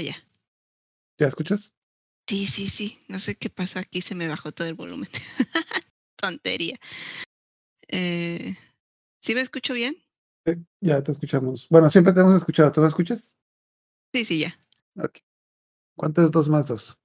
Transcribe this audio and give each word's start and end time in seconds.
ya. 0.00 0.16
¿Ya 1.18 1.26
escuchas? 1.28 1.74
Sí, 2.26 2.46
sí, 2.46 2.66
sí. 2.68 2.98
No 3.08 3.18
sé 3.18 3.34
qué 3.36 3.50
pasa 3.50 3.80
aquí, 3.80 4.02
se 4.02 4.14
me 4.14 4.28
bajó 4.28 4.52
todo 4.52 4.68
el 4.68 4.74
volumen. 4.74 5.08
Tontería. 6.16 6.78
Eh, 7.88 8.54
¿Sí 9.20 9.34
me 9.34 9.40
escucho 9.40 9.74
bien? 9.74 9.96
Sí, 10.46 10.52
ya 10.80 11.02
te 11.02 11.12
escuchamos. 11.12 11.68
Bueno, 11.68 11.90
siempre 11.90 12.12
te 12.12 12.20
hemos 12.20 12.36
escuchado. 12.36 12.72
¿Tú 12.72 12.80
me 12.80 12.86
escuchas? 12.86 13.36
Sí, 14.12 14.24
sí, 14.24 14.38
ya. 14.40 14.58
Ok. 14.96 15.18
¿Cuánto 15.96 16.22
es 16.24 16.30
dos 16.30 16.48
más 16.48 16.68
dos? 16.68 16.98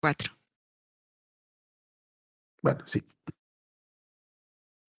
Cuatro. 0.00 0.32
Bueno, 2.62 2.86
sí. 2.86 3.02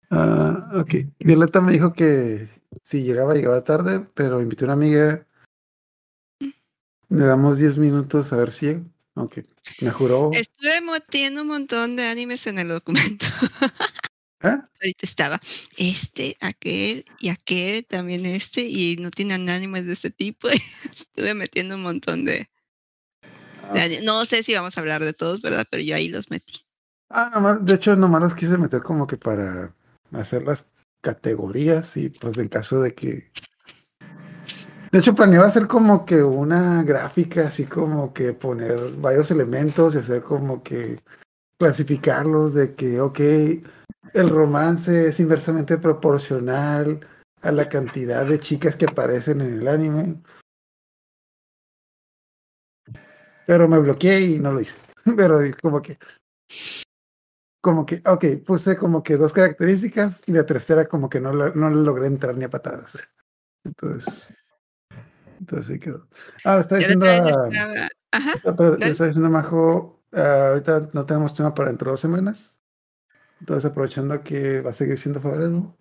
Ah, 0.09 0.71
ok. 0.75 0.93
Violeta 1.19 1.61
me 1.61 1.71
dijo 1.71 1.93
que 1.93 2.47
si 2.81 3.03
llegaba, 3.03 3.33
llegaba 3.33 3.63
tarde, 3.63 4.07
pero 4.13 4.41
invité 4.41 4.65
a 4.65 4.67
una 4.67 4.73
amiga. 4.73 5.27
Le 7.09 7.25
damos 7.25 7.57
10 7.57 7.77
minutos 7.77 8.31
a 8.33 8.35
ver 8.37 8.51
si. 8.51 8.81
Aunque 9.15 9.45
me 9.81 9.91
juró. 9.91 10.31
Estuve 10.33 10.81
metiendo 10.81 11.43
un 11.43 11.47
montón 11.47 11.95
de 11.95 12.07
animes 12.07 12.47
en 12.47 12.59
el 12.59 12.67
documento. 12.67 13.25
¿Eh? 14.43 14.57
Ahorita 14.81 15.05
estaba 15.05 15.39
este, 15.77 16.37
aquel 16.41 17.05
y 17.19 17.29
aquel, 17.29 17.85
también 17.85 18.25
este, 18.25 18.61
y 18.61 18.97
no 18.97 19.09
tienen 19.11 19.49
animes 19.49 19.85
de 19.85 19.93
este 19.93 20.09
tipo. 20.11 20.49
Estuve 20.83 21.33
metiendo 21.33 21.75
un 21.75 21.83
montón 21.83 22.25
de, 22.25 22.49
de 23.73 23.81
ani- 23.81 24.01
No 24.05 24.25
sé 24.25 24.43
si 24.43 24.53
vamos 24.53 24.77
a 24.77 24.81
hablar 24.81 25.03
de 25.03 25.13
todos, 25.13 25.41
¿verdad? 25.41 25.65
Pero 25.69 25.81
yo 25.83 25.95
ahí 25.95 26.09
los 26.09 26.29
metí. 26.29 26.65
Ah, 27.09 27.31
nomás, 27.33 27.63
de 27.65 27.75
hecho, 27.75 27.95
nomás 27.95 28.21
los 28.21 28.35
quise 28.35 28.57
meter 28.57 28.81
como 28.83 29.07
que 29.07 29.17
para 29.17 29.73
hacer 30.11 30.43
las 30.43 30.65
categorías 31.01 31.95
y 31.97 32.09
pues 32.09 32.37
en 32.37 32.49
caso 32.49 32.81
de 32.81 32.93
que... 32.93 33.31
De 34.95 35.01
hecho, 35.01 35.13
planeaba 35.13 35.47
hacer 35.47 35.67
como 35.67 36.05
que 36.05 36.23
una 36.23 36.81
gráfica, 36.81 37.47
así 37.47 37.65
como 37.65 38.13
que 38.13 38.31
poner 38.31 38.93
varios 38.93 39.29
elementos 39.29 39.93
y 39.93 39.97
hacer 39.97 40.23
como 40.23 40.63
que 40.63 41.03
clasificarlos 41.59 42.53
de 42.53 42.75
que, 42.75 43.01
ok, 43.01 43.19
el 44.13 44.29
romance 44.29 45.09
es 45.09 45.19
inversamente 45.19 45.77
proporcional 45.79 47.05
a 47.41 47.51
la 47.51 47.67
cantidad 47.67 48.25
de 48.25 48.39
chicas 48.39 48.77
que 48.77 48.85
aparecen 48.85 49.41
en 49.41 49.59
el 49.59 49.67
anime. 49.67 50.21
Pero 53.45 53.67
me 53.67 53.79
bloqueé 53.79 54.21
y 54.21 54.39
no 54.39 54.53
lo 54.53 54.61
hice. 54.61 54.77
Pero 55.17 55.39
como 55.61 55.81
que 55.81 55.99
como 57.61 57.85
que, 57.85 58.01
ok, 58.05 58.45
puse 58.45 58.77
como 58.77 59.03
que 59.03 59.17
dos 59.17 59.33
características 59.33 60.23
y 60.25 60.31
la 60.31 60.45
tercera 60.45 60.87
como 60.87 61.09
que 61.09 61.19
no, 61.19 61.33
no 61.33 61.69
le 61.69 61.83
logré 61.83 62.07
entrar 62.07 62.37
ni 62.37 62.45
a 62.45 62.49
patadas. 62.49 63.05
Entonces, 63.65 64.33
entonces 65.39 65.69
ahí 65.71 65.79
quedó. 65.79 66.07
Ah, 66.43 66.59
está 66.59 66.75
diciendo, 66.77 67.05
estaba- 67.05 67.49
Ajá. 68.11 68.31
está, 68.33 68.55
pero- 68.55 68.75
está 68.77 69.05
diciendo 69.05 69.29
Majo, 69.29 70.01
ah, 70.13 70.49
ahorita 70.49 70.89
no 70.93 71.05
tenemos 71.05 71.35
tema 71.35 71.53
para 71.53 71.69
dentro 71.69 71.87
de 71.87 71.91
dos 71.93 71.99
semanas. 71.99 72.59
Entonces, 73.39 73.69
aprovechando 73.69 74.23
que 74.23 74.61
va 74.61 74.71
a 74.71 74.73
seguir 74.73 74.97
siendo 74.97 75.19
febrero, 75.19 75.75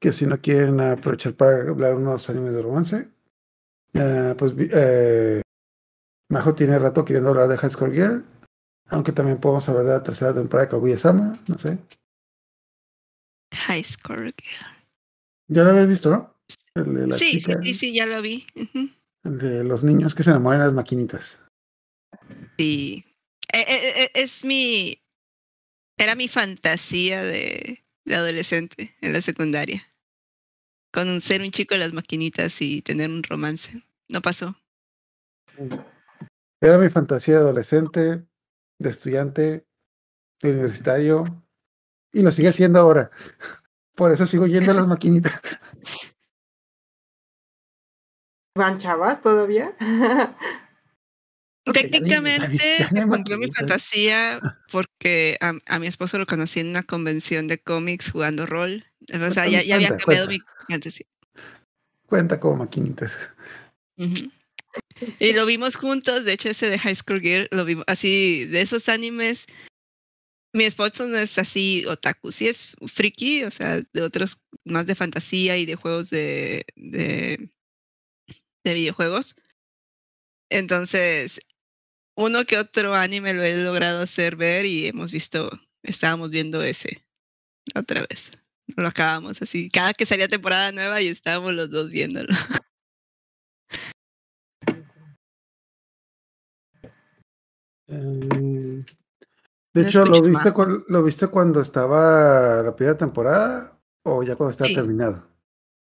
que 0.00 0.12
si 0.12 0.26
no 0.26 0.40
quieren 0.40 0.80
aprovechar 0.80 1.34
para 1.34 1.68
hablar 1.68 1.94
unos 1.94 2.28
animes 2.30 2.54
de 2.54 2.62
romance, 2.62 3.08
ah, 3.94 4.34
pues 4.38 4.52
eh, 4.58 5.42
Majo 6.30 6.54
tiene 6.54 6.78
rato 6.78 7.04
queriendo 7.04 7.30
hablar 7.30 7.48
de 7.48 7.58
High 7.58 7.70
Score 7.70 7.92
Gear, 7.92 8.22
aunque 8.88 9.12
también 9.12 9.38
podemos 9.38 9.68
hablar 9.68 9.84
de 9.84 9.90
la 9.92 10.02
tercera 10.02 10.32
temporada 10.32 10.66
de 10.66 10.70
Kaguya-sama, 10.70 11.38
no 11.46 11.58
sé. 11.58 11.78
High 13.54 13.84
Score 13.84 14.32
Girl. 14.36 14.76
Ya 15.48 15.64
lo 15.64 15.70
habías 15.70 15.88
visto, 15.88 16.10
¿no? 16.10 16.34
El 16.74 16.94
de 16.94 17.06
la 17.06 17.16
Sí, 17.16 17.32
sí, 17.32 17.38
chica, 17.38 17.62
sí, 17.62 17.74
sí, 17.74 17.94
ya 17.94 18.06
lo 18.06 18.22
vi. 18.22 18.46
El 19.24 19.38
de 19.38 19.64
los 19.64 19.84
niños 19.84 20.14
que 20.14 20.22
se 20.22 20.30
enamoran 20.30 20.60
de 20.60 20.66
las 20.66 20.74
maquinitas. 20.74 21.40
Sí. 22.58 23.04
Eh, 23.52 23.64
eh, 23.66 24.02
eh, 24.04 24.10
es 24.14 24.44
mi. 24.44 25.00
Era 25.96 26.14
mi 26.14 26.28
fantasía 26.28 27.22
de, 27.22 27.84
de 28.04 28.14
adolescente 28.14 28.94
en 29.00 29.12
la 29.12 29.20
secundaria. 29.20 29.84
Con 30.92 31.20
ser 31.20 31.42
un 31.42 31.50
chico 31.50 31.74
de 31.74 31.80
las 31.80 31.92
maquinitas 31.92 32.60
y 32.62 32.82
tener 32.82 33.10
un 33.10 33.22
romance. 33.22 33.82
No 34.08 34.22
pasó. 34.22 34.56
Era 36.60 36.78
mi 36.78 36.88
fantasía 36.88 37.34
de 37.34 37.40
adolescente, 37.40 38.24
de 38.78 38.90
estudiante, 38.90 39.66
de 40.40 40.50
universitario, 40.50 41.44
y 42.12 42.22
lo 42.22 42.30
sigue 42.30 42.52
siendo 42.52 42.80
ahora. 42.80 43.10
Por 43.94 44.12
eso 44.12 44.26
sigo 44.26 44.46
yendo 44.46 44.70
a 44.72 44.74
las 44.74 44.86
maquinitas. 44.88 45.40
¿Van 48.58 48.76
chavas 48.76 49.20
todavía? 49.20 49.72
Técnicamente 51.72 52.58
se 52.88 53.06
cumplió 53.06 53.38
mi 53.38 53.46
fantasía 53.52 54.40
porque 54.72 55.38
a, 55.40 55.52
a 55.66 55.78
mi 55.78 55.86
esposo 55.86 56.18
lo 56.18 56.26
conocí 56.26 56.58
en 56.58 56.70
una 56.70 56.82
convención 56.82 57.46
de 57.46 57.58
cómics 57.58 58.10
jugando 58.10 58.46
rol. 58.46 58.84
O 59.14 59.32
sea, 59.32 59.46
ya, 59.46 59.62
ya 59.62 59.76
había 59.76 59.96
cambiado 59.96 60.26
cuenta. 60.26 60.28
mi 60.28 60.40
fantasía. 60.68 61.06
Cuenta 62.06 62.40
como 62.40 62.56
maquinitas. 62.56 63.32
Y 65.20 65.32
lo 65.34 65.46
vimos 65.46 65.76
juntos, 65.76 66.24
de 66.24 66.32
hecho 66.32 66.48
ese 66.48 66.68
de 66.68 66.80
High 66.80 66.96
School 66.96 67.20
Gear 67.20 67.48
lo 67.52 67.64
vimos 67.64 67.84
así, 67.86 68.44
de 68.46 68.60
esos 68.60 68.88
animes. 68.88 69.46
Mi 70.52 70.64
esposo 70.64 71.06
no 71.06 71.16
es 71.16 71.38
así 71.38 71.86
otaku, 71.86 72.32
sí 72.32 72.48
es 72.48 72.74
friki, 72.92 73.44
o 73.44 73.52
sea, 73.52 73.82
de 73.92 74.02
otros 74.02 74.40
más 74.64 74.86
de 74.86 74.96
fantasía 74.96 75.58
y 75.58 75.66
de 75.66 75.76
juegos 75.76 76.10
de, 76.10 76.64
de, 76.74 77.50
de 78.68 78.74
videojuegos. 78.74 79.34
Entonces, 80.50 81.40
uno 82.16 82.44
que 82.44 82.58
otro 82.58 82.94
anime 82.94 83.34
lo 83.34 83.42
he 83.42 83.56
logrado 83.62 84.02
hacer 84.02 84.36
ver 84.36 84.64
y 84.66 84.86
hemos 84.86 85.10
visto, 85.12 85.50
estábamos 85.82 86.30
viendo 86.30 86.62
ese 86.62 87.04
otra 87.74 88.06
vez. 88.08 88.30
Lo 88.76 88.88
acabamos 88.88 89.40
así, 89.42 89.68
cada 89.70 89.94
que 89.94 90.04
salía 90.06 90.28
temporada 90.28 90.72
nueva 90.72 91.00
y 91.00 91.08
estábamos 91.08 91.54
los 91.54 91.70
dos 91.70 91.90
viéndolo. 91.90 92.28
Eh, 97.86 98.84
de 99.74 99.82
No 99.82 99.88
hecho, 99.88 100.04
¿lo 100.04 100.22
viste, 100.22 100.44
más. 100.44 100.52
cuan- 100.52 100.84
¿lo 100.88 101.02
viste 101.02 101.26
cuando 101.28 101.60
estaba 101.60 102.62
la 102.62 102.74
primera 102.76 102.98
temporada 102.98 103.80
o 104.04 104.22
ya 104.22 104.36
cuando 104.36 104.50
estaba 104.50 104.68
Sí. 104.68 104.74
terminado? 104.74 105.26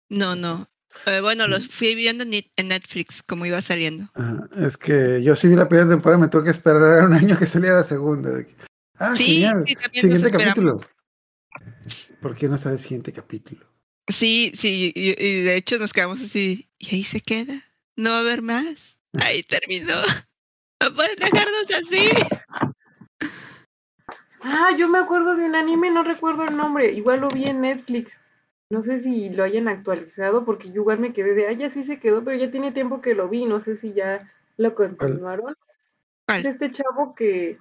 No, 0.10 0.36
no. 0.36 0.68
Eh, 1.06 1.20
bueno, 1.22 1.48
los 1.48 1.66
Mm. 1.68 1.70
fui 1.70 1.96
viendo 1.96 2.24
en 2.24 2.32
Net- 2.32 2.52
en 2.58 2.68
Netflix, 2.68 3.24
como 3.24 3.46
iba 3.46 3.62
saliendo. 3.62 4.10
Ajá, 4.14 4.44
Es 4.58 4.78
que 4.78 5.22
yo 5.24 5.36
sí 5.36 5.48
vi 5.48 5.56
la 5.56 5.68
primera 5.70 5.90
temporada, 5.90 6.22
me 6.22 6.28
tuve 6.28 6.46
que 6.46 6.50
esperar 6.52 7.04
un 7.06 7.14
año 7.34 7.38
que 7.40 7.48
saliera 7.48 7.78
la 7.78 7.84
segunda. 7.84 8.30
Ah, 8.98 9.16
Sí, 9.16 9.26
genial. 9.42 9.64
sí, 9.68 9.76
también 9.76 10.10
nos 10.10 10.16
Siguiente 10.20 10.38
capítulo. 10.46 10.78
¿Por 12.22 12.36
qué 12.36 12.48
no 12.48 12.58
sale 12.58 12.76
el 12.76 12.82
siguiente 12.82 13.12
capítulo? 13.12 13.66
Sí, 14.08 14.52
sí, 14.56 14.92
y, 14.96 15.10
y 15.12 15.42
de 15.44 15.56
hecho 15.56 15.78
nos 15.80 15.92
quedamos 15.94 16.22
así, 16.22 16.70
y 16.78 16.96
ahí 16.96 17.04
se 17.04 17.22
queda. 17.22 17.62
No 17.98 18.12
va 18.12 18.18
a 18.18 18.22
haber 18.22 18.42
más. 18.42 19.00
Ahí 19.14 19.44
terminó. 19.44 19.96
No 20.82 20.94
puedes 20.94 21.18
dejarnos 21.18 21.66
así. 21.76 22.10
Ah, 24.42 24.70
yo 24.78 24.88
me 24.88 25.00
acuerdo 25.00 25.36
de 25.36 25.44
un 25.46 25.56
anime, 25.56 25.92
no 25.92 26.04
recuerdo 26.04 26.46
el 26.46 26.56
nombre. 26.56 26.92
Igual 26.94 27.20
lo 27.22 27.28
vi 27.28 27.46
en 27.46 27.60
Netflix. 27.62 28.21
No 28.72 28.82
sé 28.82 29.02
si 29.02 29.30
lo 29.30 29.44
hayan 29.44 29.68
actualizado, 29.68 30.46
porque 30.46 30.70
yo 30.70 30.76
igual 30.76 31.00
me 31.00 31.12
quedé 31.12 31.34
de, 31.34 31.48
ah, 31.48 31.52
ya 31.52 31.70
sí 31.70 31.84
se 31.84 32.00
quedó, 32.00 32.24
pero 32.24 32.38
ya 32.38 32.52
tiene 32.52 32.72
tiempo 32.72 33.02
que 33.02 33.14
lo 33.14 33.28
vi. 33.28 33.46
No 33.46 33.60
sé 33.60 33.76
si 33.76 33.92
ya 33.92 34.32
lo 34.56 34.76
continuaron. 34.76 35.58
Es 36.28 36.46
este 36.46 36.72
chavo 36.72 37.14
que 37.14 37.58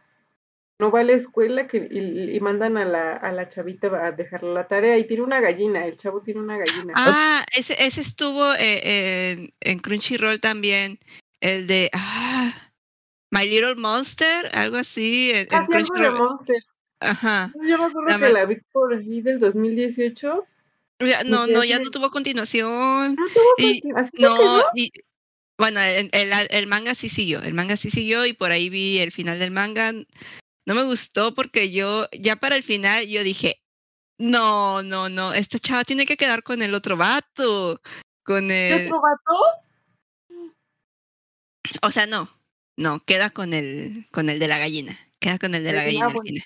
no 0.79 0.93
va 0.93 1.01
a 1.01 1.05
la 1.05 1.15
escuela 1.15 1.67
que, 1.67 1.89
y, 1.91 2.37
y 2.37 2.39
mandan 2.39 2.77
a 2.77 2.85
la, 2.85 3.17
a 3.17 3.33
la 3.33 3.49
chavita 3.49 3.89
a 3.89 4.13
dejarle 4.13 4.55
la 4.55 4.69
tarea 4.69 4.99
y 4.99 5.05
tiene 5.05 5.25
una 5.25 5.41
gallina. 5.41 5.85
El 5.85 5.97
chavo 5.97 6.23
tiene 6.23 6.39
una 6.39 6.59
gallina. 6.59 6.95
Ah, 6.95 7.45
ese, 7.57 7.75
ese 7.85 8.03
estuvo 8.03 8.55
eh, 8.55 9.33
en, 9.33 9.53
en 9.61 9.79
Crunchyroll 9.81 10.39
también. 10.39 11.01
El 11.41 11.67
de 11.67 11.91
ah, 11.93 12.55
My 13.33 13.47
Little 13.47 13.75
Monster, 13.75 14.49
algo 14.53 14.77
así. 14.77 15.33
En, 15.33 15.39
en 15.39 15.47
Casi 15.47 15.73
algo 15.73 15.77
de 15.77 16.01
Crunchyroll. 16.03 16.19
Monster. 16.19 16.63
Ajá. 17.01 17.45
Entonces, 17.47 17.69
yo 17.69 17.79
me 17.79 17.85
acuerdo 17.87 18.19
que 18.21 18.33
la 18.33 18.45
vi 18.45 18.59
por 18.71 18.95
ahí 18.95 19.23
del 19.23 19.41
2018. 19.41 20.47
Ya, 21.01 21.25
No, 21.25 21.47
no, 21.47 21.65
ya 21.65 21.79
no 21.79 21.91
tuvo 21.91 22.11
continuación. 22.11 23.15
No 23.15 23.29
tuvo 23.29 23.55
Y- 23.59 23.81
continu- 23.81 23.99
¿Así 23.99 24.11
se 24.17 24.23
No, 24.23 24.37
quedó? 24.37 24.65
y 24.75 24.91
bueno, 25.59 25.81
el, 25.81 26.11
el, 26.13 26.33
el 26.51 26.67
manga 26.67 26.95
sí 26.95 27.09
siguió, 27.09 27.43
el 27.43 27.55
manga 27.55 27.77
sí 27.77 27.91
siguió 27.91 28.25
y 28.27 28.33
por 28.33 28.53
ahí 28.53 28.71
vi 28.71 28.99
el 28.99 29.13
final 29.13 29.39
del 29.39 29.51
manga. 29.51 29.93
No 29.93 30.75
me 30.75 30.85
gustó 30.85 31.35
porque 31.35 31.71
yo, 31.71 32.07
ya 32.13 32.37
para 32.37 32.57
el 32.57 32.63
final, 32.63 33.07
yo 33.07 33.23
dije, 33.23 33.61
no, 34.19 34.83
no, 34.83 35.09
no, 35.09 35.33
esta 35.35 35.59
chava 35.59 35.85
tiene 35.85 36.07
que 36.07 36.17
quedar 36.17 36.43
con 36.43 36.63
el 36.63 36.75
otro 36.75 36.97
vato, 36.97 37.81
con 38.23 38.49
¿Qué 38.49 38.77
el, 38.77 38.87
otro 38.87 39.01
vato? 39.01 40.41
o 41.83 41.91
sea, 41.91 42.07
no, 42.07 42.29
no, 42.77 43.03
queda 43.05 43.31
con 43.31 43.55
el, 43.55 44.07
con 44.13 44.29
el 44.31 44.39
de 44.39 44.49
la 44.49 44.59
gallina, 44.59 44.99
queda 45.19 45.39
con 45.39 45.55
el 45.55 45.65
de 45.65 45.73
la 45.73 45.81
Ah, 45.81 45.85
gallina 45.85 46.07
al 46.07 46.13
bueno. 46.13 46.27
final. 46.27 46.45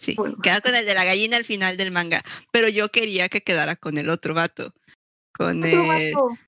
Sí, 0.00 0.14
Bueno. 0.16 0.36
queda 0.42 0.60
con 0.60 0.74
el 0.74 0.86
de 0.86 0.94
la 0.94 1.04
gallina 1.04 1.36
al 1.36 1.44
final 1.44 1.76
del 1.76 1.90
manga, 1.90 2.22
pero 2.52 2.68
yo 2.68 2.90
quería 2.90 3.28
que 3.28 3.42
quedara 3.42 3.76
con 3.76 3.98
el 3.98 4.08
otro 4.08 4.34
vato, 4.34 4.74
con 5.32 5.64
Otro 5.64 5.92
el, 5.92 6.14
vato. 6.14 6.38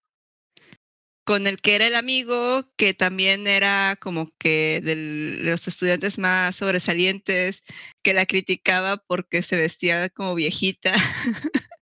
con 1.24 1.46
el 1.46 1.60
que 1.60 1.74
era 1.74 1.86
el 1.86 1.94
amigo, 1.94 2.64
que 2.76 2.94
también 2.94 3.46
era 3.46 3.96
como 4.00 4.32
que 4.38 4.80
de 4.82 4.96
los 5.44 5.68
estudiantes 5.68 6.18
más 6.18 6.56
sobresalientes, 6.56 7.62
que 8.02 8.14
la 8.14 8.26
criticaba 8.26 8.96
porque 8.96 9.42
se 9.42 9.56
vestía 9.56 10.08
como 10.08 10.34
viejita. 10.34 10.92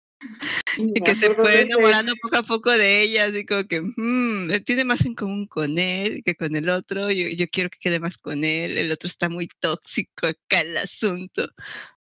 y 0.77 1.01
que 1.01 1.15
se 1.15 1.33
fue 1.33 1.62
enamorando 1.62 2.13
poco 2.21 2.38
a 2.38 2.44
poco 2.44 2.71
de 2.71 3.01
ella, 3.01 3.25
así 3.25 3.45
como 3.45 3.68
que 3.68 3.81
mmm, 3.81 4.50
tiene 4.65 4.83
más 4.83 5.06
en 5.06 5.15
común 5.15 5.47
con 5.47 5.77
él 5.77 6.21
que 6.24 6.35
con 6.35 6.56
el 6.56 6.69
otro, 6.69 7.12
yo, 7.12 7.27
yo 7.27 7.47
quiero 7.47 7.69
que 7.69 7.79
quede 7.79 8.00
más 8.00 8.18
con 8.18 8.44
él, 8.44 8.77
el 8.77 8.91
otro 8.91 9.07
está 9.07 9.29
muy 9.29 9.50
tóxico 9.59 10.27
acá 10.27 10.62
el 10.62 10.77
asunto, 10.77 11.50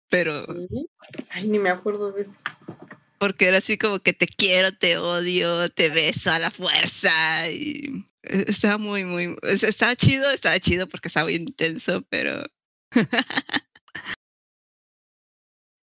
pero... 0.08 0.46
Ay, 1.30 1.48
ni 1.48 1.58
me 1.58 1.70
acuerdo 1.70 2.12
de 2.12 2.22
eso. 2.22 2.36
Porque 3.18 3.46
era 3.46 3.58
así 3.58 3.78
como 3.78 4.00
que 4.00 4.12
te 4.12 4.26
quiero, 4.26 4.76
te 4.76 4.98
odio, 4.98 5.68
te 5.70 5.88
beso 5.88 6.30
a 6.30 6.38
la 6.38 6.50
fuerza 6.50 7.50
y 7.50 8.04
e, 8.22 8.44
estaba 8.48 8.78
muy, 8.78 9.04
muy, 9.04 9.36
estaba 9.42 9.96
chido, 9.96 10.30
estaba 10.30 10.58
chido 10.58 10.88
porque 10.88 11.08
estaba 11.08 11.26
muy 11.26 11.36
intenso, 11.36 12.02
pero... 12.08 12.44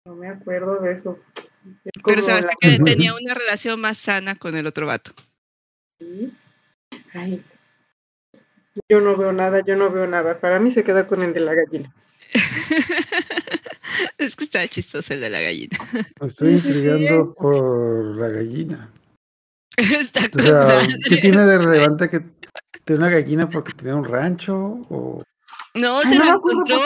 no 0.06 0.16
me 0.16 0.28
acuerdo 0.28 0.80
de 0.80 0.92
eso. 0.92 1.18
Pero 2.04 2.22
se 2.22 2.32
me 2.32 2.40
que 2.60 2.78
tenía 2.84 3.14
una 3.14 3.34
relación 3.34 3.80
más 3.80 3.98
sana 3.98 4.34
con 4.36 4.56
el 4.56 4.66
otro 4.66 4.86
vato. 4.86 5.12
Ay, 7.12 7.42
yo 8.88 9.00
no 9.00 9.16
veo 9.16 9.32
nada, 9.32 9.62
yo 9.64 9.76
no 9.76 9.90
veo 9.90 10.06
nada. 10.06 10.40
Para 10.40 10.58
mí 10.58 10.70
se 10.70 10.84
queda 10.84 11.06
con 11.06 11.22
el 11.22 11.34
de 11.34 11.40
la 11.40 11.54
gallina. 11.54 11.94
es 14.18 14.36
que 14.36 14.44
está 14.44 14.66
chistoso 14.68 15.14
el 15.14 15.20
de 15.20 15.30
la 15.30 15.40
gallina. 15.40 15.76
estoy 16.20 16.52
intrigando 16.54 17.34
por 17.34 18.16
la 18.16 18.28
gallina. 18.28 18.92
o 19.78 20.38
sea, 20.38 20.68
¿qué 21.08 21.16
tiene 21.16 21.44
de 21.44 21.58
relevante 21.58 22.08
que 22.08 22.20
tiene 22.84 23.02
una 23.02 23.10
gallina 23.10 23.48
porque 23.48 23.72
tenía 23.72 23.96
un 23.96 24.04
rancho? 24.04 24.80
O... 24.88 25.22
No, 25.74 26.00
se 26.02 26.16
la 26.16 26.28
encontró. 26.28 26.76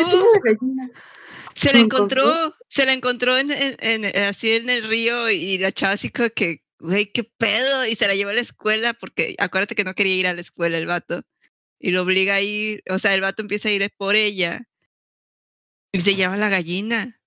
Se 1.54 1.72
la 1.72 1.80
encontró, 1.80 2.54
se 2.68 2.84
la 2.84 2.92
encontró 2.92 3.36
en, 3.38 3.50
en, 3.50 4.04
así 4.22 4.52
en 4.52 4.68
el 4.68 4.84
río 4.84 5.30
y 5.30 5.58
la 5.58 5.72
chava 5.72 5.94
así 5.94 6.10
como 6.10 6.30
que, 6.30 6.62
güey, 6.78 7.12
qué 7.12 7.24
pedo, 7.24 7.86
y 7.86 7.94
se 7.94 8.06
la 8.06 8.14
llevó 8.14 8.30
a 8.30 8.34
la 8.34 8.40
escuela 8.40 8.94
porque 8.94 9.34
acuérdate 9.38 9.74
que 9.74 9.84
no 9.84 9.94
quería 9.94 10.16
ir 10.16 10.26
a 10.26 10.34
la 10.34 10.40
escuela 10.40 10.78
el 10.78 10.86
vato 10.86 11.22
y 11.78 11.90
lo 11.90 12.02
obliga 12.02 12.36
a 12.36 12.40
ir, 12.40 12.82
o 12.90 12.98
sea, 12.98 13.14
el 13.14 13.20
vato 13.20 13.42
empieza 13.42 13.68
a 13.68 13.72
ir 13.72 13.92
por 13.96 14.16
ella 14.16 14.66
y 15.92 16.00
se 16.00 16.14
lleva 16.14 16.36
la 16.36 16.48
gallina. 16.48 17.20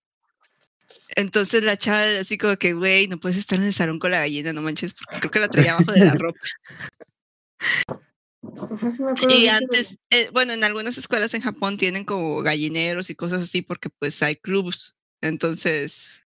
Entonces 1.15 1.63
la 1.63 1.77
chava 1.77 2.19
así 2.19 2.37
como 2.37 2.57
que, 2.57 2.73
güey, 2.73 3.07
no 3.07 3.19
puedes 3.19 3.37
estar 3.37 3.57
en 3.59 3.65
el 3.65 3.73
salón 3.73 3.99
con 3.99 4.11
la 4.11 4.19
gallina, 4.19 4.53
no 4.53 4.61
manches, 4.61 4.93
porque 4.93 5.19
creo 5.19 5.31
que 5.31 5.39
la 5.39 5.49
traía 5.49 5.73
abajo 5.73 5.91
de 5.91 6.05
la 6.05 6.13
ropa. 6.15 6.39
Y 9.29 9.47
antes, 9.47 9.97
eh, 10.09 10.29
bueno, 10.31 10.53
en 10.53 10.63
algunas 10.63 10.97
escuelas 10.97 11.33
en 11.33 11.41
Japón 11.41 11.77
tienen 11.77 12.05
como 12.05 12.41
gallineros 12.41 13.09
y 13.09 13.15
cosas 13.15 13.41
así 13.41 13.61
porque 13.61 13.89
pues 13.89 14.21
hay 14.21 14.35
clubs. 14.35 14.97
Entonces, 15.21 16.23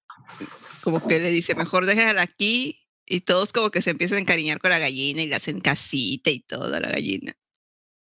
como 0.83 1.07
que 1.07 1.21
le 1.21 1.31
dice, 1.31 1.55
mejor 1.55 1.87
déjala 1.87 2.23
aquí 2.23 2.81
y 3.07 3.21
todos 3.21 3.53
como 3.53 3.71
que 3.71 3.83
se 3.83 3.91
empiezan 3.91 4.19
a 4.19 4.21
encariñar 4.23 4.61
con 4.61 4.71
la 4.71 4.79
gallina 4.79 5.23
y 5.23 5.29
le 5.29 5.37
hacen 5.37 5.61
casita 5.61 6.31
y 6.31 6.41
todo 6.41 6.75
a 6.75 6.81
la 6.81 6.91
gallina. 6.91 7.35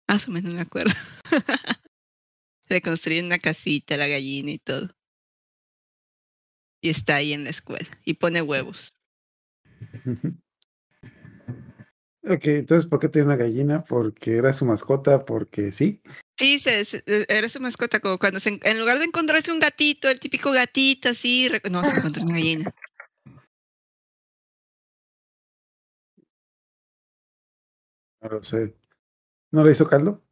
Más 0.08 0.28
o 0.28 0.32
menos 0.32 0.54
me 0.54 0.62
acuerdo. 0.62 0.94
le 2.68 2.82
construyen 2.82 3.26
una 3.26 3.40
casita 3.40 3.96
a 3.96 3.98
la 3.98 4.08
gallina 4.08 4.52
y 4.52 4.60
todo. 4.60 4.90
Y 6.82 6.90
está 6.90 7.16
ahí 7.16 7.34
en 7.34 7.44
la 7.44 7.50
escuela 7.50 7.90
y 8.04 8.14
pone 8.16 8.42
huevos. 8.42 8.96
Ok, 12.28 12.46
entonces, 12.46 12.90
¿por 12.90 13.00
qué 13.00 13.08
tiene 13.08 13.28
una 13.28 13.36
gallina? 13.36 13.84
¿Porque 13.84 14.38
era 14.38 14.52
su 14.52 14.66
mascota? 14.66 15.26
¿Porque 15.26 15.72
sí? 15.72 16.02
Sí, 16.38 16.58
se, 16.58 16.82
e, 16.82 17.26
era 17.30 17.48
su 17.48 17.60
mascota, 17.60 18.00
como 18.00 18.18
cuando 18.18 18.40
se, 18.40 18.60
en 18.64 18.80
lugar 18.80 18.98
de 18.98 19.06
encontrarse 19.06 19.52
un 19.52 19.60
gatito, 19.60 20.10
el 20.10 20.20
típico 20.20 20.52
gatito 20.52 21.10
así, 21.10 21.50
no, 21.70 21.84
se 21.84 21.92
encontró 21.92 22.24
una 22.24 22.34
gallina. 22.34 22.74
No 28.22 28.30
lo 28.30 28.44
sé. 28.44 28.76
¿No 29.52 29.64
le 29.64 29.74
hizo 29.74 29.88
caldo? 29.88 30.24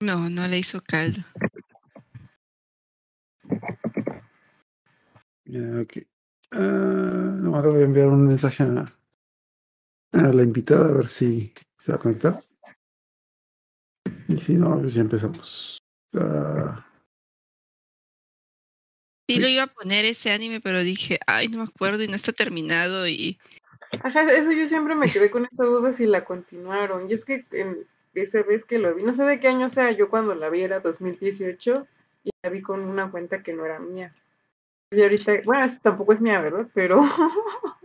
No, 0.00 0.28
no 0.28 0.48
le 0.48 0.58
hizo 0.58 0.82
caldo. 0.82 1.20
ok. 5.82 5.98
Uh, 6.52 7.42
nomás 7.42 7.64
le 7.64 7.70
voy 7.70 7.82
a 7.82 7.84
enviar 7.84 8.08
un 8.08 8.26
mensaje 8.26 8.64
a, 8.64 8.99
a 10.12 10.32
la 10.32 10.42
invitada 10.42 10.88
a 10.88 10.92
ver 10.92 11.08
si 11.08 11.52
se 11.76 11.92
va 11.92 11.96
a 11.96 12.00
conectar. 12.00 12.44
Y 14.28 14.36
si 14.38 14.54
no, 14.54 14.78
pues 14.80 14.94
ya 14.94 15.00
empezamos. 15.00 15.78
Uh, 16.12 16.74
sí, 19.28 19.38
lo 19.38 19.48
iba 19.48 19.64
a 19.64 19.72
poner 19.72 20.04
ese 20.04 20.30
anime, 20.30 20.60
pero 20.60 20.82
dije, 20.82 21.18
ay, 21.26 21.48
no 21.48 21.58
me 21.58 21.64
acuerdo 21.64 22.02
y 22.02 22.08
no 22.08 22.16
está 22.16 22.32
terminado 22.32 23.06
y... 23.06 23.38
Ajá, 24.04 24.22
eso 24.22 24.52
yo 24.52 24.66
siempre 24.68 24.94
me 24.94 25.10
quedé 25.10 25.30
con 25.30 25.46
esa 25.50 25.64
duda 25.64 25.92
si 25.92 26.06
la 26.06 26.24
continuaron. 26.24 27.10
Y 27.10 27.14
es 27.14 27.24
que 27.24 27.44
en 27.52 27.86
esa 28.14 28.42
vez 28.42 28.64
que 28.64 28.78
lo 28.78 28.94
vi, 28.94 29.02
no 29.02 29.14
sé 29.14 29.24
de 29.24 29.40
qué 29.40 29.48
año 29.48 29.68
sea, 29.68 29.90
yo 29.90 30.10
cuando 30.10 30.34
la 30.34 30.48
vi 30.48 30.62
era 30.62 30.80
2018 30.80 31.86
y 32.24 32.30
la 32.42 32.50
vi 32.50 32.62
con 32.62 32.80
una 32.80 33.10
cuenta 33.10 33.42
que 33.42 33.52
no 33.52 33.64
era 33.64 33.80
mía. 33.80 34.14
Y 34.92 35.02
ahorita, 35.02 35.42
bueno, 35.44 35.72
tampoco 35.82 36.12
es 36.12 36.20
mía, 36.20 36.40
¿verdad? 36.40 36.68
Pero 36.74 37.02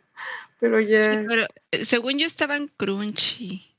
Pero 0.59 0.79
ya. 0.79 1.03
Sí, 1.03 1.25
pero 1.27 1.45
eh, 1.71 1.85
según 1.85 2.17
yo 2.17 2.25
estaba 2.25 2.57
en 2.57 2.67
Crunchy. 2.67 3.77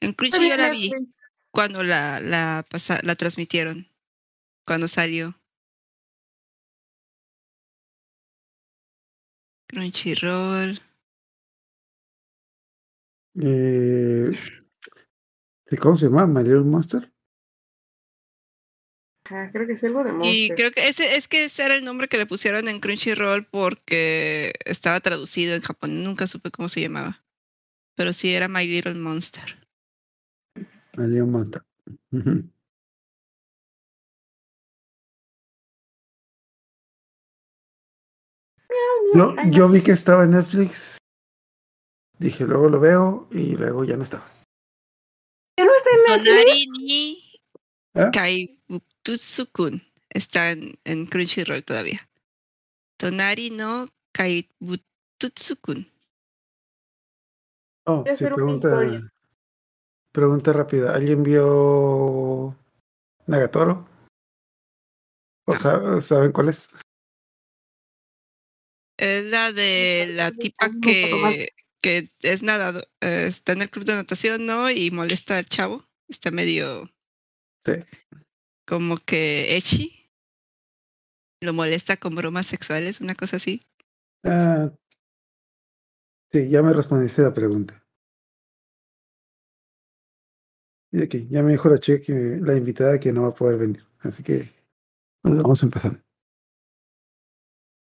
En 0.00 0.12
Crunchy 0.12 0.48
yo 0.48 0.56
la 0.56 0.70
vi 0.70 0.92
cuando 1.50 1.82
la, 1.82 2.20
la, 2.20 2.64
la 3.02 3.14
transmitieron. 3.16 3.88
Cuando 4.64 4.86
salió. 4.86 5.34
Crunchyroll. 9.68 10.80
Eh, 13.40 14.30
¿Cómo 15.80 15.96
se 15.96 16.06
llama? 16.06 16.26
¿Mario 16.26 16.64
Monster? 16.64 17.12
Creo 19.52 19.66
que 19.66 19.72
es 19.74 19.84
algo 19.84 20.04
de 20.04 20.12
Monster. 20.12 20.34
Y 20.34 20.50
creo 20.50 20.72
que 20.72 20.88
ese 20.88 21.16
es 21.16 21.28
que 21.28 21.44
ese 21.44 21.64
era 21.64 21.76
el 21.76 21.84
nombre 21.84 22.08
que 22.08 22.18
le 22.18 22.26
pusieron 22.26 22.68
en 22.68 22.80
Crunchyroll 22.80 23.44
porque 23.44 24.54
estaba 24.64 25.00
traducido 25.00 25.54
en 25.54 25.62
Japón. 25.62 26.02
Nunca 26.02 26.26
supe 26.26 26.50
cómo 26.50 26.68
se 26.68 26.80
llamaba. 26.80 27.22
Pero 27.94 28.12
sí 28.12 28.32
era 28.32 28.48
My 28.48 28.66
Little 28.66 28.94
Monster. 28.94 29.58
My 30.96 31.06
Little 31.06 31.26
Monster. 31.26 31.62
Yo, 39.14 39.34
yo 39.50 39.68
vi 39.70 39.80
que 39.80 39.92
estaba 39.92 40.24
en 40.24 40.32
Netflix. 40.32 40.98
Dije, 42.18 42.44
luego 42.44 42.68
lo 42.68 42.78
veo 42.78 43.28
y 43.32 43.56
luego 43.56 43.84
ya 43.84 43.96
no 43.96 44.02
estaba. 44.02 44.30
Ya 45.56 45.64
no 45.64 45.70
está 45.74 45.90
en 45.90 46.24
Netflix. 46.24 47.28
¿Eh? 47.94 48.10
Tutsukun 49.08 49.80
está 50.10 50.50
en, 50.50 50.78
en 50.84 51.06
Crunchyroll 51.06 51.64
todavía. 51.64 52.06
Tonari 52.98 53.48
no 53.48 53.88
Kaibututsukun. 54.12 55.90
Oh, 57.86 58.04
sí, 58.04 58.24
pregunta, 58.26 58.68
pregunta 60.12 60.52
rápida. 60.52 60.94
¿Alguien 60.94 61.22
vio 61.22 62.54
Nagatoro? 63.26 63.88
¿O 65.46 65.56
saben 65.56 66.32
cuál 66.32 66.50
es? 66.50 66.68
Es 68.98 69.24
la 69.24 69.52
de 69.52 70.10
la 70.10 70.32
tipa 70.32 70.68
que, 70.82 71.48
que 71.80 72.12
es 72.20 72.42
nadador, 72.42 72.86
eh, 73.00 73.24
está 73.26 73.52
en 73.52 73.62
el 73.62 73.70
club 73.70 73.86
de 73.86 73.94
natación, 73.94 74.44
¿no? 74.44 74.70
Y 74.70 74.90
molesta 74.90 75.38
al 75.38 75.46
chavo. 75.46 75.88
Está 76.08 76.30
medio. 76.30 76.90
Sí 77.64 77.72
como 78.68 78.98
que 78.98 79.56
Echi 79.56 80.10
lo 81.40 81.54
molesta 81.54 81.96
con 81.96 82.14
bromas 82.14 82.46
sexuales, 82.46 83.00
una 83.00 83.14
cosa 83.14 83.36
así. 83.36 83.62
Ah, 84.24 84.70
sí, 86.30 86.50
ya 86.50 86.62
me 86.62 86.74
respondiste 86.74 87.22
la 87.22 87.32
pregunta. 87.32 87.82
Y 90.90 91.02
aquí, 91.02 91.26
ya 91.30 91.42
me 91.42 91.52
dijo 91.52 91.68
la 91.68 91.78
chica 91.78 92.04
que 92.04 92.38
la 92.40 92.56
invitada 92.56 93.00
que 93.00 93.12
no 93.12 93.22
va 93.22 93.28
a 93.28 93.34
poder 93.34 93.56
venir. 93.56 93.86
Así 94.00 94.22
que 94.22 94.50
vamos 95.22 95.62
empezando. 95.62 96.00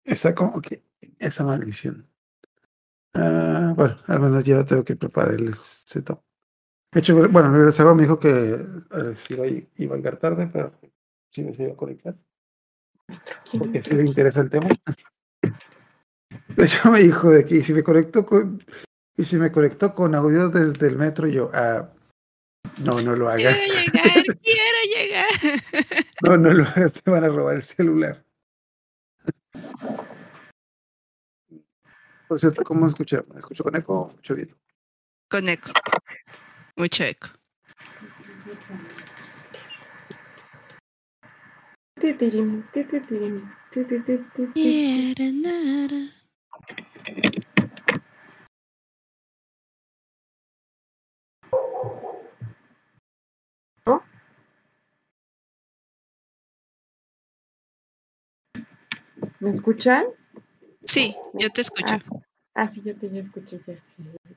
Esa 0.05 0.33
como 0.33 0.61
que, 0.61 0.83
esa 1.17 1.43
maldición. 1.43 2.09
Ah, 3.13 3.73
bueno, 3.75 3.97
al 4.07 4.19
menos 4.19 4.43
ya 4.43 4.63
tengo 4.63 4.83
que 4.83 4.95
preparar 4.95 5.35
el 5.35 5.53
setup. 5.55 6.28
De 6.91 6.99
hecho, 7.01 7.15
bueno, 7.29 7.49
mi 7.49 7.59
reserva 7.59 7.93
me 7.93 8.03
dijo 8.03 8.19
que 8.19 8.29
eh, 8.29 9.15
si 9.15 9.33
iba, 9.35 9.45
iba 9.47 9.93
a 9.93 9.97
llegar 9.97 10.17
tarde, 10.17 10.49
pero 10.51 10.71
sí 11.31 11.43
me 11.43 11.51
iba 11.51 11.73
a 11.73 11.77
conectar. 11.77 12.15
Porque 13.57 13.83
si 13.83 13.95
le 13.95 14.05
interesa 14.05 14.41
el 14.41 14.49
tema. 14.49 14.69
De 16.55 16.65
hecho, 16.65 16.91
me 16.91 16.99
dijo 16.99 17.29
de 17.29 17.45
que 17.45 17.63
si 17.63 17.73
me 17.73 17.83
conecto 17.83 18.25
con. 18.25 18.63
y 19.15 19.25
se 19.25 19.37
me 19.37 19.51
conectó 19.51 19.93
con 19.93 20.15
audio 20.15 20.49
desde 20.49 20.87
el 20.87 20.97
metro 20.97 21.27
yo, 21.27 21.51
ah, 21.53 21.89
no, 22.79 23.01
no 23.01 23.15
lo 23.15 23.29
hagas. 23.29 23.57
Quiero 23.91 23.91
llegar, 23.93 24.23
quiero 24.41 24.79
llegar. 24.95 25.25
No, 26.23 26.37
no 26.37 26.53
lo 26.53 26.63
hagas, 26.63 26.93
te 26.93 27.11
van 27.11 27.23
a 27.23 27.29
robar 27.29 27.55
el 27.55 27.63
celular. 27.63 28.23
Por 32.27 32.39
cierto, 32.39 32.63
¿cómo 32.63 32.85
escuché? 32.87 33.23
¿Me 33.33 33.39
escucho 33.39 33.63
con 33.63 33.75
eco 33.75 34.01
o 34.01 34.09
escucho 34.09 34.35
bien? 34.35 34.55
Con 35.29 35.49
eco. 35.49 35.71
Mucho 36.79 37.03
eco. 37.03 37.27
Titirim, 41.99 42.63
titirim, 42.71 43.51
tititititi. 43.69 44.53
Quiero 44.53 45.25
nada. 45.33 46.01
¿Me 59.41 59.51
escuchan? 59.51 60.05
Sí, 60.85 61.13
yo 61.33 61.49
te 61.49 61.59
escucho. 61.59 61.93
Ah, 61.93 61.99
sí. 61.99 62.09
Ah, 62.53 62.67
sí, 62.69 62.81
yo 62.85 62.95
te 62.95 63.19
escuché 63.19 63.59
ya. 63.67 63.75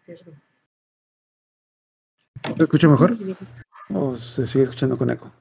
Perdón. 0.05 0.43
¿Te 2.57 2.65
escucho 2.65 2.91
mejor? 2.91 3.17
¿O 3.91 4.17
se 4.17 4.47
sigue 4.47 4.65
escuchando 4.65 4.97
con 4.97 5.11
eco? 5.11 5.33